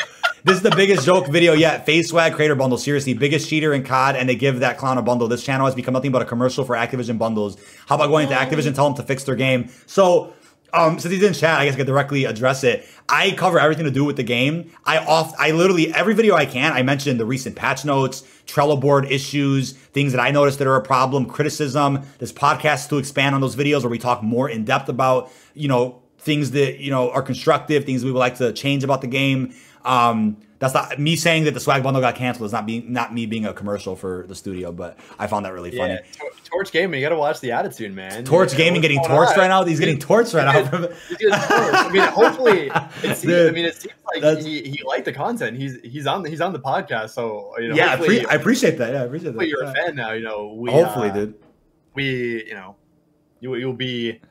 This 0.45 0.57
is 0.57 0.61
the 0.61 0.71
biggest 0.71 1.05
joke 1.05 1.27
video 1.27 1.53
yet. 1.53 1.85
FaZe 1.85 2.11
Swagg 2.11 2.33
creator 2.33 2.53
bundle. 2.53 2.77
Seriously, 2.77 3.13
biggest 3.13 3.49
cheater 3.49 3.73
in 3.73 3.81
COD, 3.81 4.17
and 4.17 4.27
they 4.27 4.35
give 4.35 4.59
that 4.59 4.77
clown 4.77 4.97
a 4.97 5.01
bundle. 5.01 5.29
This 5.29 5.41
channel 5.41 5.65
has 5.65 5.73
become 5.73 5.93
nothing 5.93 6.11
but 6.11 6.21
a 6.21 6.25
commercial 6.25 6.65
for 6.65 6.75
Activision 6.75 7.17
bundles. 7.17 7.55
How 7.87 7.95
about 7.95 8.09
going 8.09 8.27
to 8.27 8.33
Activision, 8.33 8.75
tell 8.75 8.83
them 8.89 8.95
to 8.95 9.03
fix 9.03 9.23
their 9.23 9.37
game? 9.37 9.69
So, 9.85 10.33
um, 10.73 10.99
since 10.99 11.13
he's 11.13 11.23
in 11.23 11.31
chat, 11.31 11.61
I 11.61 11.65
guess 11.65 11.75
I 11.75 11.77
could 11.77 11.87
directly 11.87 12.25
address 12.25 12.65
it. 12.65 12.85
I 13.07 13.31
cover 13.31 13.57
everything 13.57 13.85
to 13.85 13.91
do 13.91 14.03
with 14.03 14.17
the 14.17 14.23
game. 14.23 14.69
I 14.83 14.97
off, 14.97 15.33
I 15.39 15.51
literally 15.51 15.93
every 15.93 16.13
video 16.13 16.35
I 16.35 16.45
can. 16.45 16.73
I 16.73 16.83
mention 16.83 17.15
the 17.15 17.25
recent 17.25 17.55
patch 17.55 17.85
notes, 17.85 18.23
Trello 18.45 18.77
board 18.77 19.09
issues, 19.09 19.71
things 19.71 20.11
that 20.11 20.19
I 20.19 20.31
noticed 20.31 20.59
that 20.59 20.67
are 20.67 20.75
a 20.75 20.83
problem, 20.83 21.25
criticism. 21.25 22.01
This 22.17 22.33
podcast 22.33 22.89
to 22.89 22.97
expand 22.97 23.33
on 23.33 23.39
those 23.39 23.55
videos 23.55 23.83
where 23.83 23.91
we 23.91 23.99
talk 23.99 24.21
more 24.21 24.49
in 24.49 24.65
depth 24.65 24.89
about 24.89 25.31
you 25.53 25.69
know 25.69 26.01
things 26.17 26.51
that 26.51 26.79
you 26.79 26.91
know 26.91 27.11
are 27.11 27.21
constructive, 27.21 27.85
things 27.85 28.03
we 28.03 28.11
would 28.11 28.19
like 28.19 28.37
to 28.39 28.51
change 28.51 28.83
about 28.83 28.99
the 28.99 29.07
game. 29.07 29.53
Um, 29.85 30.37
that's 30.63 30.73
not 30.73 30.97
me 30.97 31.17
saying 31.17 31.43
that 31.43 31.53
the 31.53 31.59
Swagg 31.59 31.83
bundle 31.83 32.01
got 32.01 32.15
canceled. 32.15 32.45
Is 32.45 32.53
not 32.53 32.65
being 32.65 32.91
not 32.91 33.13
me 33.13 33.25
being 33.25 33.45
a 33.45 33.53
commercial 33.53 33.97
for 33.97 34.25
the 34.27 34.35
studio, 34.35 34.71
but 34.71 34.97
I 35.19 35.27
found 35.27 35.45
that 35.45 35.51
really 35.51 35.75
funny. 35.75 35.95
Yeah, 35.95 36.29
Torch 36.45 36.71
Gaming, 36.71 37.01
you 37.01 37.05
got 37.05 37.09
to 37.09 37.19
watch 37.19 37.41
the 37.41 37.51
attitude, 37.51 37.93
man. 37.93 38.23
Torch 38.23 38.55
Gaming 38.55 38.79
getting 38.79 38.99
torched 39.01 39.35
right 39.35 39.49
now. 39.49 39.65
He's 39.65 39.79
getting 39.79 39.99
torched 39.99 40.33
right 40.33 40.45
now. 40.71 40.87
I 41.33 41.91
mean, 41.91 42.01
hopefully, 42.03 42.71
Dude, 43.21 43.49
I 43.49 43.51
mean, 43.51 43.65
it 43.65 43.75
seems 43.75 43.93
like 44.15 44.39
he, 44.39 44.61
he 44.61 44.83
liked 44.85 45.03
the 45.03 45.11
content. 45.11 45.57
He's 45.57 45.81
he's 45.81 46.07
on 46.07 46.23
the, 46.23 46.29
he's 46.29 46.39
on 46.39 46.53
the 46.53 46.59
podcast, 46.59 47.09
so 47.09 47.53
you 47.59 47.67
know. 47.67 47.75
Yeah, 47.75 47.97
pre- 47.97 48.25
I 48.25 48.35
appreciate 48.35 48.77
that. 48.77 48.93
Yeah, 48.93 49.01
I 49.01 49.05
appreciate 49.05 49.35
that. 49.35 49.45
You're 49.45 49.65
yeah. 49.65 49.71
a 49.71 49.73
fan 49.73 49.95
now, 49.95 50.13
you 50.13 50.23
know. 50.23 50.53
We, 50.53 50.71
hopefully, 50.71 51.09
uh, 51.09 51.13
dude. 51.13 51.35
We, 51.93 52.45
you 52.47 52.53
know, 52.53 52.77
you 53.41 53.55
you'll 53.55 53.73
be. 53.73 54.21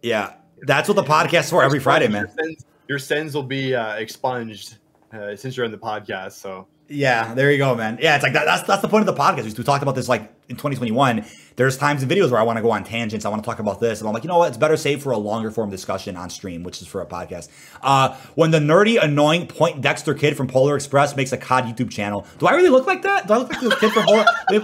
Yeah, 0.00 0.36
that's 0.62 0.88
what 0.88 0.94
the 0.94 1.04
podcast's 1.04 1.50
for 1.50 1.62
every 1.62 1.80
Friday, 1.80 2.08
man. 2.08 2.22
Your 2.22 2.46
sins, 2.46 2.64
your 2.88 2.98
sins 2.98 3.34
will 3.34 3.42
be 3.42 3.74
uh, 3.74 3.96
expunged 3.96 4.76
uh, 5.12 5.36
since 5.36 5.56
you're 5.56 5.66
in 5.66 5.72
the 5.72 5.78
podcast. 5.78 6.32
So 6.32 6.66
yeah, 6.88 7.34
there 7.34 7.50
you 7.50 7.58
go, 7.58 7.74
man. 7.74 7.98
Yeah, 8.00 8.14
it's 8.14 8.22
like 8.22 8.32
that, 8.34 8.44
that's 8.44 8.62
that's 8.66 8.82
the 8.82 8.88
point 8.88 9.08
of 9.08 9.14
the 9.14 9.20
podcast. 9.20 9.44
We 9.58 9.64
talked 9.64 9.82
about 9.82 9.96
this 9.96 10.08
like 10.08 10.32
in 10.48 10.54
2021. 10.54 11.24
There's 11.56 11.76
times 11.76 12.02
in 12.02 12.08
videos 12.08 12.30
where 12.30 12.38
I 12.38 12.44
want 12.44 12.58
to 12.58 12.62
go 12.62 12.70
on 12.70 12.84
tangents. 12.84 13.24
I 13.24 13.28
want 13.28 13.42
to 13.42 13.46
talk 13.46 13.58
about 13.58 13.80
this, 13.80 14.00
and 14.00 14.08
I'm 14.08 14.14
like, 14.14 14.22
you 14.22 14.28
know 14.28 14.38
what? 14.38 14.48
It's 14.48 14.56
better 14.56 14.76
saved 14.76 15.02
for 15.02 15.10
a 15.10 15.18
longer 15.18 15.50
form 15.50 15.68
discussion 15.68 16.16
on 16.16 16.30
stream, 16.30 16.62
which 16.62 16.80
is 16.80 16.86
for 16.86 17.00
a 17.00 17.06
podcast. 17.06 17.48
Uh, 17.82 18.16
when 18.36 18.52
the 18.52 18.60
nerdy, 18.60 19.02
annoying 19.02 19.48
Poindexter 19.48 20.14
kid 20.14 20.36
from 20.36 20.46
Polar 20.46 20.76
Express 20.76 21.16
makes 21.16 21.32
a 21.32 21.36
COD 21.36 21.64
YouTube 21.64 21.90
channel, 21.90 22.24
do 22.38 22.46
I 22.46 22.52
really 22.52 22.70
look 22.70 22.86
like 22.86 23.02
that? 23.02 23.26
Do 23.26 23.34
I 23.34 23.38
look 23.38 23.50
like 23.50 23.60
the 23.60 23.76
kid 23.76 23.92
from 23.92 24.04
Polar? 24.04 24.24
do 24.48 24.56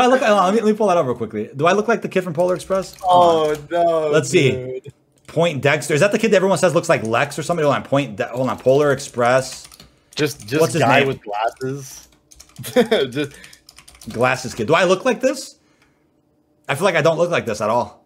I 0.00 0.06
look? 0.06 0.20
Uh, 0.20 0.44
let, 0.44 0.54
me, 0.54 0.60
let 0.60 0.72
me 0.72 0.76
pull 0.76 0.88
that 0.88 0.98
up 0.98 1.06
real 1.06 1.14
quickly. 1.14 1.48
Do 1.56 1.66
I 1.66 1.72
look 1.72 1.88
like 1.88 2.02
the 2.02 2.08
kid 2.08 2.22
from 2.22 2.34
Polar 2.34 2.54
Express? 2.54 2.96
Oh 3.02 3.56
no! 3.70 4.08
Let's 4.08 4.28
dude. 4.28 4.84
see. 4.84 4.92
Poindexter. 5.26 5.94
Is 5.94 6.00
that 6.00 6.12
the 6.12 6.18
kid 6.18 6.32
that 6.32 6.36
everyone 6.36 6.58
says 6.58 6.74
looks 6.74 6.90
like 6.90 7.02
Lex 7.04 7.38
or 7.38 7.42
something? 7.42 7.64
Hold 7.64 7.76
on. 7.76 7.82
Point. 7.84 8.16
De- 8.16 8.28
hold 8.28 8.50
on. 8.50 8.58
Polar 8.58 8.92
Express. 8.92 9.66
Just 10.14 10.46
just 10.46 10.60
What's 10.60 10.78
guy 10.78 11.04
with 11.04 11.20
glasses. 11.22 12.08
just 13.10 13.32
glasses 14.10 14.54
kid. 14.54 14.66
Do 14.66 14.74
I 14.74 14.84
look 14.84 15.04
like 15.04 15.20
this? 15.20 15.58
I 16.68 16.74
feel 16.74 16.84
like 16.84 16.96
I 16.96 17.02
don't 17.02 17.18
look 17.18 17.30
like 17.30 17.46
this 17.46 17.60
at 17.60 17.70
all. 17.70 18.04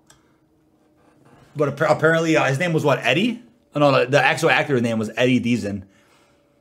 But 1.57 1.81
apparently, 1.81 2.37
uh, 2.37 2.45
his 2.45 2.59
name 2.59 2.73
was 2.73 2.85
what 2.85 2.99
Eddie. 2.99 3.43
Oh, 3.74 3.81
no, 3.81 3.93
the, 3.93 4.07
the, 4.07 4.23
actual 4.23 4.51
actor's 4.51 4.83
name 4.83 4.99
was 4.99 5.11
Eddie 5.16 5.41
Deezen. 5.41 5.85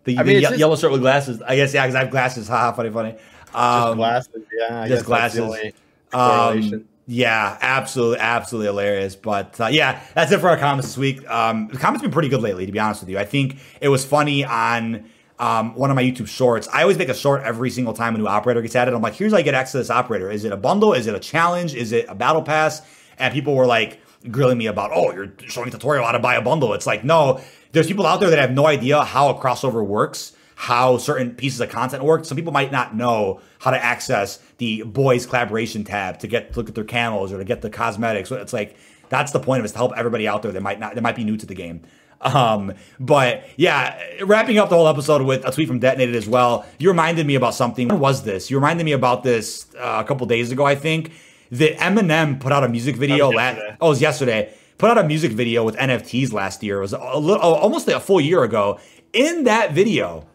The, 0.03 0.15
the 0.15 0.33
ye- 0.33 0.55
yellow 0.55 0.75
shirt 0.75 0.91
with 0.91 1.01
glasses. 1.01 1.41
I 1.41 1.55
guess 1.55 1.73
yeah, 1.73 1.83
because 1.83 1.95
I 1.95 1.99
have 1.99 2.11
glasses. 2.11 2.47
Haha, 2.47 2.73
funny, 2.73 2.89
funny. 2.89 3.15
Um, 3.53 3.97
just 3.97 3.97
glasses. 3.97 4.43
Yeah, 4.57 4.81
I 4.81 4.87
just 4.87 5.05
glasses. 5.05 5.73
Um, 6.13 6.85
yeah, 7.07 7.57
absolutely, 7.61 8.19
absolutely 8.19 8.67
hilarious. 8.67 9.15
But 9.15 9.59
uh, 9.59 9.67
yeah, 9.67 10.01
that's 10.13 10.31
it 10.31 10.39
for 10.39 10.49
our 10.49 10.57
comments 10.57 10.87
this 10.87 10.97
week. 10.97 11.27
Um, 11.29 11.67
the 11.69 11.77
comments 11.77 12.01
been 12.01 12.11
pretty 12.11 12.29
good 12.29 12.41
lately, 12.41 12.65
to 12.65 12.71
be 12.71 12.79
honest 12.79 13.01
with 13.01 13.09
you. 13.09 13.17
I 13.17 13.25
think 13.25 13.57
it 13.81 13.89
was 13.89 14.05
funny 14.05 14.43
on 14.43 15.09
um, 15.39 15.75
one 15.75 15.89
of 15.89 15.95
my 15.95 16.03
YouTube 16.03 16.27
shorts. 16.27 16.67
I 16.71 16.81
always 16.81 16.97
make 16.97 17.09
a 17.09 17.13
short 17.13 17.43
every 17.43 17.69
single 17.69 17.93
time 17.93 18.15
a 18.15 18.17
new 18.17 18.27
operator 18.27 18.61
gets 18.61 18.75
added. 18.75 18.93
I'm 18.93 19.01
like, 19.01 19.15
here's 19.15 19.31
how 19.31 19.37
you 19.37 19.43
get 19.43 19.53
access 19.53 19.71
to 19.73 19.77
this 19.79 19.89
operator. 19.89 20.31
Is 20.31 20.45
it 20.45 20.51
a 20.51 20.57
bundle? 20.57 20.93
Is 20.93 21.07
it 21.07 21.15
a 21.15 21.19
challenge? 21.19 21.75
Is 21.75 21.91
it 21.91 22.05
a 22.07 22.15
battle 22.15 22.41
pass? 22.41 22.81
And 23.17 23.33
people 23.33 23.55
were 23.55 23.65
like 23.65 23.99
grilling 24.31 24.57
me 24.57 24.67
about, 24.67 24.91
oh, 24.93 25.13
you're 25.13 25.33
showing 25.47 25.67
a 25.67 25.71
tutorial 25.71 26.05
how 26.05 26.13
to 26.13 26.19
buy 26.19 26.35
a 26.35 26.41
bundle. 26.41 26.73
It's 26.73 26.87
like, 26.87 27.03
no, 27.03 27.41
there's 27.71 27.87
people 27.87 28.05
out 28.05 28.19
there 28.19 28.29
that 28.29 28.39
have 28.39 28.51
no 28.51 28.65
idea 28.65 29.03
how 29.03 29.29
a 29.29 29.39
crossover 29.39 29.85
works, 29.85 30.33
how 30.55 30.97
certain 30.97 31.35
pieces 31.35 31.59
of 31.59 31.69
content 31.69 32.03
work. 32.03 32.23
Some 32.25 32.37
people 32.37 32.53
might 32.53 32.71
not 32.71 32.95
know 32.95 33.41
how 33.59 33.71
to 33.71 33.83
access 33.83 34.37
the 34.57 34.83
boys 34.83 35.25
collaboration 35.25 35.83
tab 35.83 36.19
to 36.19 36.27
get 36.27 36.53
to 36.53 36.59
look 36.59 36.69
at 36.69 36.75
their 36.75 36.85
camos 36.85 37.31
or 37.31 37.37
to 37.37 37.43
get 37.43 37.61
the 37.61 37.69
cosmetics. 37.69 38.31
It's 38.31 38.53
like 38.53 38.77
that's 39.09 39.31
the 39.31 39.39
point 39.39 39.59
of 39.59 39.65
it 39.65 39.67
is 39.67 39.71
to 39.73 39.77
help 39.77 39.93
everybody 39.95 40.27
out 40.27 40.41
there 40.41 40.51
that 40.51 40.61
might 40.61 40.79
not 40.79 40.95
that 40.95 41.01
might 41.01 41.15
be 41.15 41.23
new 41.23 41.37
to 41.37 41.45
the 41.45 41.55
game. 41.55 41.81
Um, 42.25 42.73
but 42.99 43.47
yeah, 43.55 43.97
wrapping 44.23 44.57
up 44.57 44.69
the 44.69 44.75
whole 44.75 44.87
episode 44.87 45.21
with 45.21 45.45
a 45.45 45.51
tweet 45.51 45.67
from 45.67 45.79
Detonated 45.79 46.15
as 46.15 46.27
well. 46.27 46.65
You 46.79 46.89
reminded 46.89 47.27
me 47.27 47.35
about 47.35 47.53
something. 47.53 47.87
When 47.87 47.99
was 47.99 48.23
this? 48.23 48.49
You 48.49 48.57
reminded 48.57 48.83
me 48.83 48.93
about 48.93 49.23
this 49.23 49.67
uh, 49.75 50.01
a 50.03 50.07
couple 50.07 50.25
days 50.25 50.51
ago, 50.51 50.65
I 50.65 50.75
think. 50.75 51.11
That 51.51 51.77
Eminem 51.77 52.39
put 52.39 52.51
out 52.51 52.63
a 52.63 52.67
music 52.67 52.95
video. 52.95 53.29
Last, 53.29 53.61
oh, 53.79 53.87
it 53.87 53.89
was 53.89 54.01
yesterday. 54.01 54.51
Put 54.79 54.89
out 54.89 54.97
a 54.97 55.03
music 55.03 55.31
video 55.31 55.63
with 55.63 55.75
NFTs 55.75 56.33
last 56.33 56.63
year. 56.63 56.79
It 56.79 56.81
was 56.81 56.93
a 56.93 57.17
little, 57.17 57.41
almost 57.41 57.87
a 57.87 57.99
full 57.99 58.19
year 58.19 58.43
ago. 58.43 58.79
In 59.13 59.43
that 59.43 59.73
video, 59.73 60.25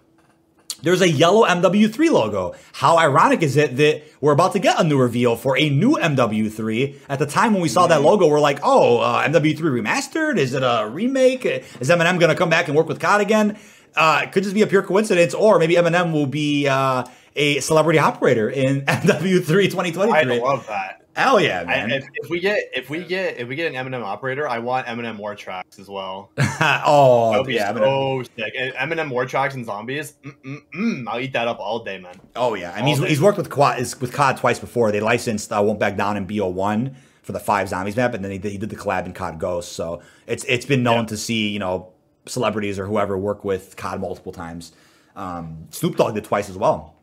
there's 0.83 1.01
a 1.01 1.09
yellow 1.09 1.47
MW3 1.47 2.11
logo. 2.11 2.55
How 2.73 2.99
ironic 2.99 3.43
is 3.43 3.57
it 3.57 3.77
that 3.77 4.03
we're 4.21 4.33
about 4.33 4.53
to 4.53 4.59
get 4.59 4.79
a 4.81 4.85
new 4.85 4.99
reveal 4.99 5.37
for 5.37 5.59
a 5.59 5.69
new 5.69 5.97
MW3? 5.97 6.99
At 7.09 7.19
the 7.19 7.27
time 7.27 7.53
when 7.53 7.63
we 7.63 7.69
saw 7.69 7.87
that 7.87 8.03
logo, 8.03 8.27
we're 8.27 8.41
like, 8.41 8.61
oh, 8.63 8.99
uh, 8.99 9.27
MW3 9.27 9.59
remastered? 9.59 10.39
Is 10.39 10.55
it 10.55 10.63
a 10.63 10.89
remake? 10.91 11.45
Is 11.45 11.89
Eminem 11.91 12.19
going 12.19 12.31
to 12.31 12.35
come 12.35 12.51
back 12.51 12.69
and 12.69 12.77
work 12.77 12.89
with 12.89 13.01
COD 13.01 13.21
again? 13.21 13.59
Uh, 13.95 14.21
it 14.25 14.33
could 14.33 14.43
just 14.43 14.55
be 14.55 14.63
a 14.63 14.67
pure 14.67 14.83
coincidence, 14.83 15.35
or 15.35 15.59
maybe 15.59 15.75
Eminem 15.75 16.13
will 16.13 16.27
be 16.27 16.69
uh, 16.69 17.05
a 17.37 17.61
celebrity 17.61 17.99
operator 17.99 18.49
in 18.49 18.83
MW3 18.87 19.47
2023. 19.65 20.13
I 20.13 20.23
love 20.39 20.67
that. 20.69 21.00
Hell 21.17 21.41
yeah, 21.41 21.65
man! 21.65 21.91
I, 21.91 21.97
if, 21.97 22.05
if, 22.15 22.31
we 22.31 22.39
get 22.39 22.71
if 22.73 22.89
we 22.89 23.05
get 23.05 23.39
if 23.39 23.49
we 23.49 23.57
get 23.57 23.73
an 23.73 23.75
Eminem 23.75 24.03
operator, 24.05 24.49
I 24.49 24.61
want 24.61 24.87
Eminem 24.87 25.17
war 25.19 25.35
tracks 25.35 25.81
as 25.81 25.89
well. 25.89 26.31
oh, 26.39 27.45
yeah, 27.49 27.75
so 27.75 27.81
Eminem. 27.81 28.29
sick! 28.37 28.55
Eminem 28.77 29.11
war 29.11 29.27
tracks 29.27 29.55
and 29.55 29.67
zombies. 29.67 30.15
Mm-mm-mm. 30.25 31.05
I'll 31.09 31.19
eat 31.19 31.33
that 31.33 31.49
up 31.49 31.59
all 31.59 31.83
day, 31.83 31.99
man. 31.99 32.15
Oh 32.37 32.55
yeah, 32.55 32.73
I 32.73 32.83
mean 32.83 32.97
he's, 32.97 33.09
he's, 33.09 33.21
worked 33.21 33.39
with 33.39 33.51
Quad 33.51 33.79
with 34.01 34.13
COD 34.13 34.37
twice 34.37 34.61
before. 34.61 34.93
They 34.93 35.01
licensed 35.01 35.53
uh, 35.53 35.61
Won't 35.61 35.81
Back 35.81 35.97
Down 35.97 36.17
in 36.17 36.29
BO1 36.29 36.95
for 37.23 37.33
the 37.33 37.41
five 37.41 37.69
zombies 37.69 37.97
map, 37.97 38.15
and 38.15 38.25
then 38.25 38.31
he 38.31 38.39
did, 38.39 38.53
he 38.53 38.59
did 38.59 38.71
the 38.71 38.77
collab 38.77 39.05
in 39.05 39.13
COD 39.13 39.41
Ghost. 39.41 39.73
So 39.73 40.03
it's 40.29 40.45
it's 40.45 40.65
been 40.65 40.85
known 40.85 41.01
yeah. 41.01 41.07
to 41.07 41.17
see 41.17 41.49
you 41.49 41.59
know 41.59 41.93
celebrities 42.27 42.79
or 42.79 42.87
whoever 42.87 43.19
work 43.19 43.45
with 43.45 43.75
COD 43.77 44.01
multiple 44.01 44.33
times. 44.33 44.73
Um, 45.17 45.67
Snoop 45.71 45.97
Dogg 45.97 46.15
did 46.15 46.25
twice 46.25 46.49
as 46.49 46.57
well. 46.57 46.95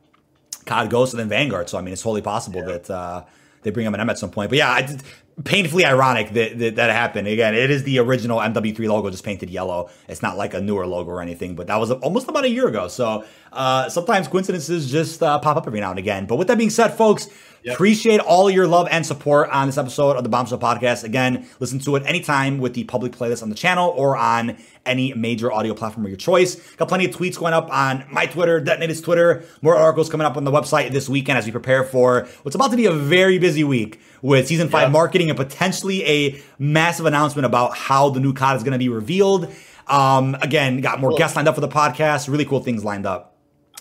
COD 0.66 0.90
Ghost 0.90 1.14
and 1.14 1.20
then 1.20 1.28
Vanguard. 1.28 1.68
So 1.68 1.78
I 1.78 1.82
mean, 1.82 1.92
it's 1.92 2.02
totally 2.02 2.22
possible 2.22 2.62
yeah. 2.62 2.78
that. 2.78 2.90
Uh, 2.90 3.26
they 3.64 3.72
bring 3.72 3.88
Eminem 3.88 4.10
at 4.10 4.20
some 4.20 4.32
point. 4.32 4.50
But 4.50 4.58
yeah, 4.58 4.70
I, 4.70 4.98
painfully 5.44 5.86
ironic 5.86 6.32
that, 6.32 6.58
that, 6.58 6.76
that 6.78 6.90
happened. 6.90 7.28
Again, 7.28 7.54
it 7.54 7.70
is 7.70 7.84
the 7.84 8.00
original 8.00 8.40
MW3 8.40 8.88
logo, 8.88 9.10
just 9.10 9.24
painted 9.24 9.50
yellow. 9.50 9.90
It's 10.08 10.22
not 10.22 10.36
like 10.38 10.54
a 10.54 10.62
newer 10.62 10.88
logo 10.88 11.12
or 11.12 11.22
anything, 11.22 11.56
but 11.56 11.68
that 11.68 11.78
was 11.78 11.92
almost 11.92 12.28
about 12.28 12.46
a 12.46 12.50
year 12.50 12.68
ago. 12.68 12.88
So 12.88 13.24
uh, 13.54 13.90
sometimes 13.90 14.28
coincidences 14.28 14.90
just 14.90 15.22
uh, 15.22 15.38
pop 15.40 15.58
up 15.58 15.68
every 15.68 15.80
now 15.80 15.92
and 15.92 16.00
again. 16.00 16.26
But 16.26 16.38
with 16.38 16.48
that 16.48 16.58
being 16.58 16.72
said, 16.72 16.90
folks, 16.90 17.28
Yep. 17.68 17.74
Appreciate 17.74 18.22
all 18.22 18.50
your 18.50 18.66
love 18.66 18.88
and 18.90 19.06
support 19.06 19.50
on 19.50 19.68
this 19.68 19.78
episode 19.78 20.16
of 20.16 20.24
the 20.24 20.30
Bombshell 20.30 20.58
Podcast. 20.58 21.04
Again, 21.04 21.46
listen 21.60 21.80
to 21.80 21.98
it 21.98 22.06
anytime 22.06 22.60
with 22.60 22.74
the 22.74 22.86
public 22.86 23.12
playlist 23.12 23.44
on 23.44 23.50
the 23.50 23.56
channel 23.56 23.90
or 23.90 24.16
on 24.16 24.56
any 24.86 25.14
major 25.16 25.52
audio 25.52 25.74
platform 25.74 26.06
of 26.06 26.10
your 26.10 26.18
choice. 26.18 26.56
Got 26.78 26.88
plenty 26.88 27.04
of 27.04 27.12
tweets 27.14 27.38
going 27.38 27.54
up 27.54 27.70
on 27.70 28.06
my 28.10 28.26
Twitter, 28.26 28.62
Detonated's 28.62 29.02
Twitter. 29.02 29.44
More 29.62 29.76
articles 29.76 30.10
coming 30.10 30.26
up 30.26 30.38
on 30.38 30.46
the 30.46 30.52
website 30.52 30.92
this 30.92 31.10
weekend 31.10 31.40
as 31.40 31.46
we 31.46 31.52
prepare 31.52 31.84
for 31.84 32.26
what's 32.44 32.56
about 32.56 32.72
to 32.72 32.78
be 32.78 32.86
a 32.86 32.94
very 32.94 33.38
busy 33.38 33.66
week 33.66 34.00
with 34.22 34.48
season 34.48 34.70
five 34.70 34.84
yep. 34.84 34.92
marketing 34.94 35.30
and 35.30 35.36
potentially 35.36 36.06
a 36.06 36.42
massive 36.58 37.06
announcement 37.06 37.46
about 37.46 37.76
how 37.76 38.08
the 38.08 38.22
new 38.22 38.32
COD 38.32 38.56
is 38.56 38.64
going 38.64 38.72
to 38.72 38.80
be 38.80 38.88
revealed. 38.88 39.54
Um, 39.88 40.36
again, 40.36 40.80
got 40.80 41.02
more 41.02 41.10
cool. 41.10 41.18
guests 41.18 41.36
lined 41.36 41.50
up 41.50 41.56
for 41.56 41.62
the 41.62 41.68
podcast. 41.68 42.30
Really 42.30 42.46
cool 42.46 42.64
things 42.64 42.86
lined 42.86 43.06
up. 43.06 43.37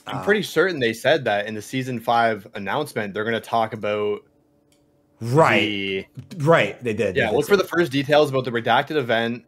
I'm 0.06 0.22
pretty 0.24 0.42
certain 0.42 0.78
they 0.80 0.92
said 0.92 1.24
that 1.24 1.46
in 1.46 1.54
the 1.54 1.62
season 1.62 1.98
five 2.00 2.46
announcement. 2.54 3.12
They're 3.14 3.24
going 3.24 3.34
to 3.34 3.40
talk 3.40 3.72
about 3.72 4.20
right, 5.20 6.06
the, 6.28 6.36
right. 6.44 6.82
They 6.82 6.94
did. 6.94 7.16
Yeah, 7.16 7.30
they 7.30 7.36
look 7.36 7.46
for 7.46 7.56
the 7.56 7.64
first 7.64 7.92
details 7.92 8.30
about 8.30 8.44
the 8.44 8.50
redacted 8.50 8.96
event 8.96 9.44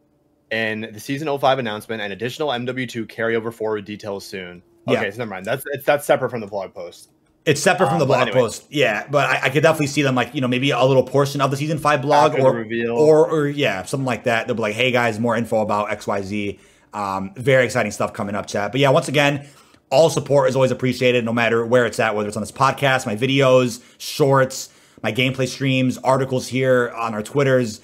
and 0.51 0.85
the 0.85 0.99
season 0.99 1.27
05 1.37 1.59
announcement 1.59 2.01
and 2.01 2.11
additional 2.11 2.49
MW2 2.49 3.05
carryover 3.07 3.53
forward 3.53 3.85
details 3.85 4.25
soon. 4.25 4.61
Okay, 4.87 5.03
yeah. 5.03 5.11
so 5.11 5.17
never 5.19 5.29
mind. 5.29 5.45
That's 5.45 5.63
it's 5.71 5.85
that's 5.85 6.05
separate 6.05 6.29
from 6.29 6.41
the 6.41 6.47
blog 6.47 6.73
post. 6.73 7.11
It's 7.45 7.61
separate 7.61 7.87
from 7.87 7.95
Um, 7.95 7.99
the 7.99 8.05
blog 8.05 8.21
anyway. 8.23 8.39
post, 8.39 8.65
yeah. 8.69 9.07
But 9.09 9.29
I, 9.29 9.45
I 9.45 9.49
could 9.49 9.63
definitely 9.63 9.87
see 9.87 10.01
them 10.01 10.15
like 10.15 10.33
you 10.35 10.41
know 10.41 10.47
maybe 10.47 10.71
a 10.71 10.83
little 10.83 11.03
portion 11.03 11.41
of 11.41 11.51
the 11.51 11.57
season 11.57 11.77
five 11.77 12.01
blog 12.01 12.31
After 12.31 12.43
or, 12.43 12.53
reveal. 12.53 12.91
or 12.91 13.29
or 13.29 13.47
yeah 13.47 13.83
something 13.83 14.05
like 14.05 14.23
that. 14.25 14.47
They'll 14.47 14.55
be 14.55 14.61
like, 14.61 14.75
hey 14.75 14.91
guys, 14.91 15.19
more 15.19 15.35
info 15.37 15.61
about 15.61 15.91
X 15.91 16.07
Y 16.07 16.21
Z. 16.21 16.59
Um, 16.93 17.31
very 17.35 17.65
exciting 17.65 17.91
stuff 17.91 18.13
coming 18.13 18.35
up, 18.35 18.47
chat. 18.47 18.71
But 18.71 18.81
yeah, 18.81 18.89
once 18.89 19.07
again, 19.07 19.47
all 19.89 20.09
support 20.09 20.49
is 20.49 20.55
always 20.55 20.71
appreciated, 20.71 21.25
no 21.25 21.33
matter 21.33 21.65
where 21.65 21.85
it's 21.85 21.99
at, 21.99 22.15
whether 22.15 22.27
it's 22.27 22.37
on 22.37 22.41
this 22.43 22.51
podcast, 22.51 23.05
my 23.05 23.15
videos, 23.15 23.83
shorts, 23.97 24.69
my 25.01 25.11
gameplay 25.11 25.47
streams, 25.47 25.97
articles 25.99 26.47
here 26.47 26.93
on 26.95 27.13
our 27.13 27.23
Twitters 27.23 27.81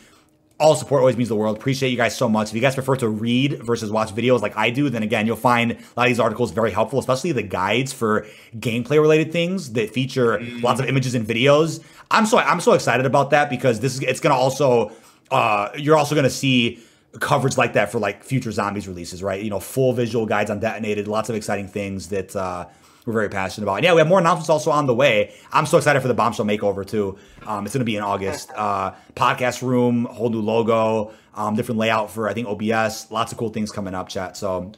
all 0.60 0.76
support 0.76 1.02
always 1.02 1.18
means 1.18 1.30
the 1.30 1.36
world. 1.36 1.58
Appreciate 1.58 1.90
you 1.90 1.98
guys 1.98 2.16
so 2.16 2.30
much. 2.30 2.50
If 2.50 2.56
you 2.56 2.62
guys 2.62 2.76
prefer 2.76 2.96
to 2.98 3.10
read 3.10 3.62
versus 3.62 3.92
watch 3.92 4.16
videos 4.16 4.42
like 4.42 4.56
I 4.56 4.70
do, 4.70 4.90
then 4.90 5.04
again, 5.04 5.28
you'll 5.28 5.36
find 5.36 5.72
a 5.72 5.76
lot 5.98 6.04
of 6.04 6.08
these 6.08 6.20
articles 6.20 6.52
very 6.52 6.72
helpful, 6.72 6.98
especially 6.98 7.34
the 7.34 7.44
guides 7.44 7.92
for 7.92 8.26
gameplay 8.58 9.02
related 9.02 9.34
things 9.34 9.74
that 9.74 9.90
feature 9.90 10.40
lots 10.62 10.80
of 10.80 10.88
images 10.88 11.14
and 11.14 11.28
videos. 11.28 11.84
I'm 12.10 12.26
so 12.26 12.38
I'm 12.38 12.62
so 12.62 12.74
excited 12.74 13.06
about 13.06 13.32
that 13.32 13.50
because 13.50 13.82
this 13.82 13.96
is 13.96 14.02
it's 14.02 14.22
gonna 14.22 14.36
also 14.36 14.94
uh 15.30 15.70
you're 15.76 15.98
also 15.98 16.16
gonna 16.16 16.30
see 16.30 16.80
coverage 17.20 17.58
like 17.58 17.74
that 17.74 17.92
for 17.92 18.00
like 18.00 18.24
future 18.24 18.52
zombies 18.52 18.88
releases, 18.88 19.24
right? 19.24 19.42
You 19.42 19.50
know, 19.50 19.60
full 19.60 19.94
visual 19.94 20.26
guides 20.26 20.50
on 20.50 20.60
detonated, 20.60 21.08
lots 21.08 21.30
of 21.30 21.36
exciting 21.36 21.68
things 21.68 22.10
that 22.10 22.36
uh 22.36 22.68
we're 23.06 23.14
very 23.14 23.30
passionate 23.30 23.66
about. 23.66 23.76
And 23.76 23.84
yeah, 23.84 23.94
we 23.94 24.00
have 24.00 24.08
more 24.08 24.20
announcements 24.20 24.50
also 24.50 24.72
on 24.72 24.88
the 24.88 24.96
way. 24.96 25.34
I'm 25.52 25.66
so 25.66 25.78
excited 25.78 26.02
for 26.02 26.08
the 26.08 26.14
bombshell 26.14 26.46
makeover 26.46 26.86
too. 26.86 27.18
Um, 27.46 27.66
it's 27.66 27.74
going 27.76 27.82
to 27.82 27.86
be 27.86 27.96
in 27.96 28.04
August. 28.04 28.52
Uh, 28.56 28.94
podcast 29.16 29.62
room, 29.62 30.06
whole 30.06 30.30
new 30.30 30.42
logo, 30.42 31.14
um, 31.36 31.56
different 31.56 31.78
layout 31.78 32.10
for 32.10 32.28
I 32.28 32.34
think 32.34 32.48
OBS. 32.48 33.12
Lots 33.12 33.32
of 33.32 33.38
cool 33.38 33.50
things 33.50 33.72
coming 33.72 33.94
up, 33.94 34.10
chat. 34.10 34.36
So 34.38 34.72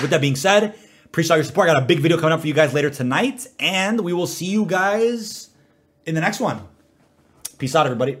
with 0.00 0.10
that 0.10 0.20
being 0.20 0.36
said, 0.36 0.74
appreciate 1.04 1.30
all 1.30 1.36
your 1.38 1.44
support. 1.44 1.68
I 1.68 1.74
got 1.74 1.82
a 1.82 1.86
big 1.86 2.00
video 2.00 2.18
coming 2.18 2.32
up 2.32 2.40
for 2.40 2.48
you 2.48 2.54
guys 2.54 2.74
later 2.74 2.90
tonight, 2.90 3.46
and 3.60 4.00
we 4.00 4.12
will 4.12 4.26
see 4.26 4.46
you 4.46 4.66
guys 4.66 5.50
in 6.06 6.14
the 6.14 6.20
next 6.20 6.40
one. 6.40 6.60
Peace 7.58 7.76
out, 7.76 7.86
everybody. 7.86 8.18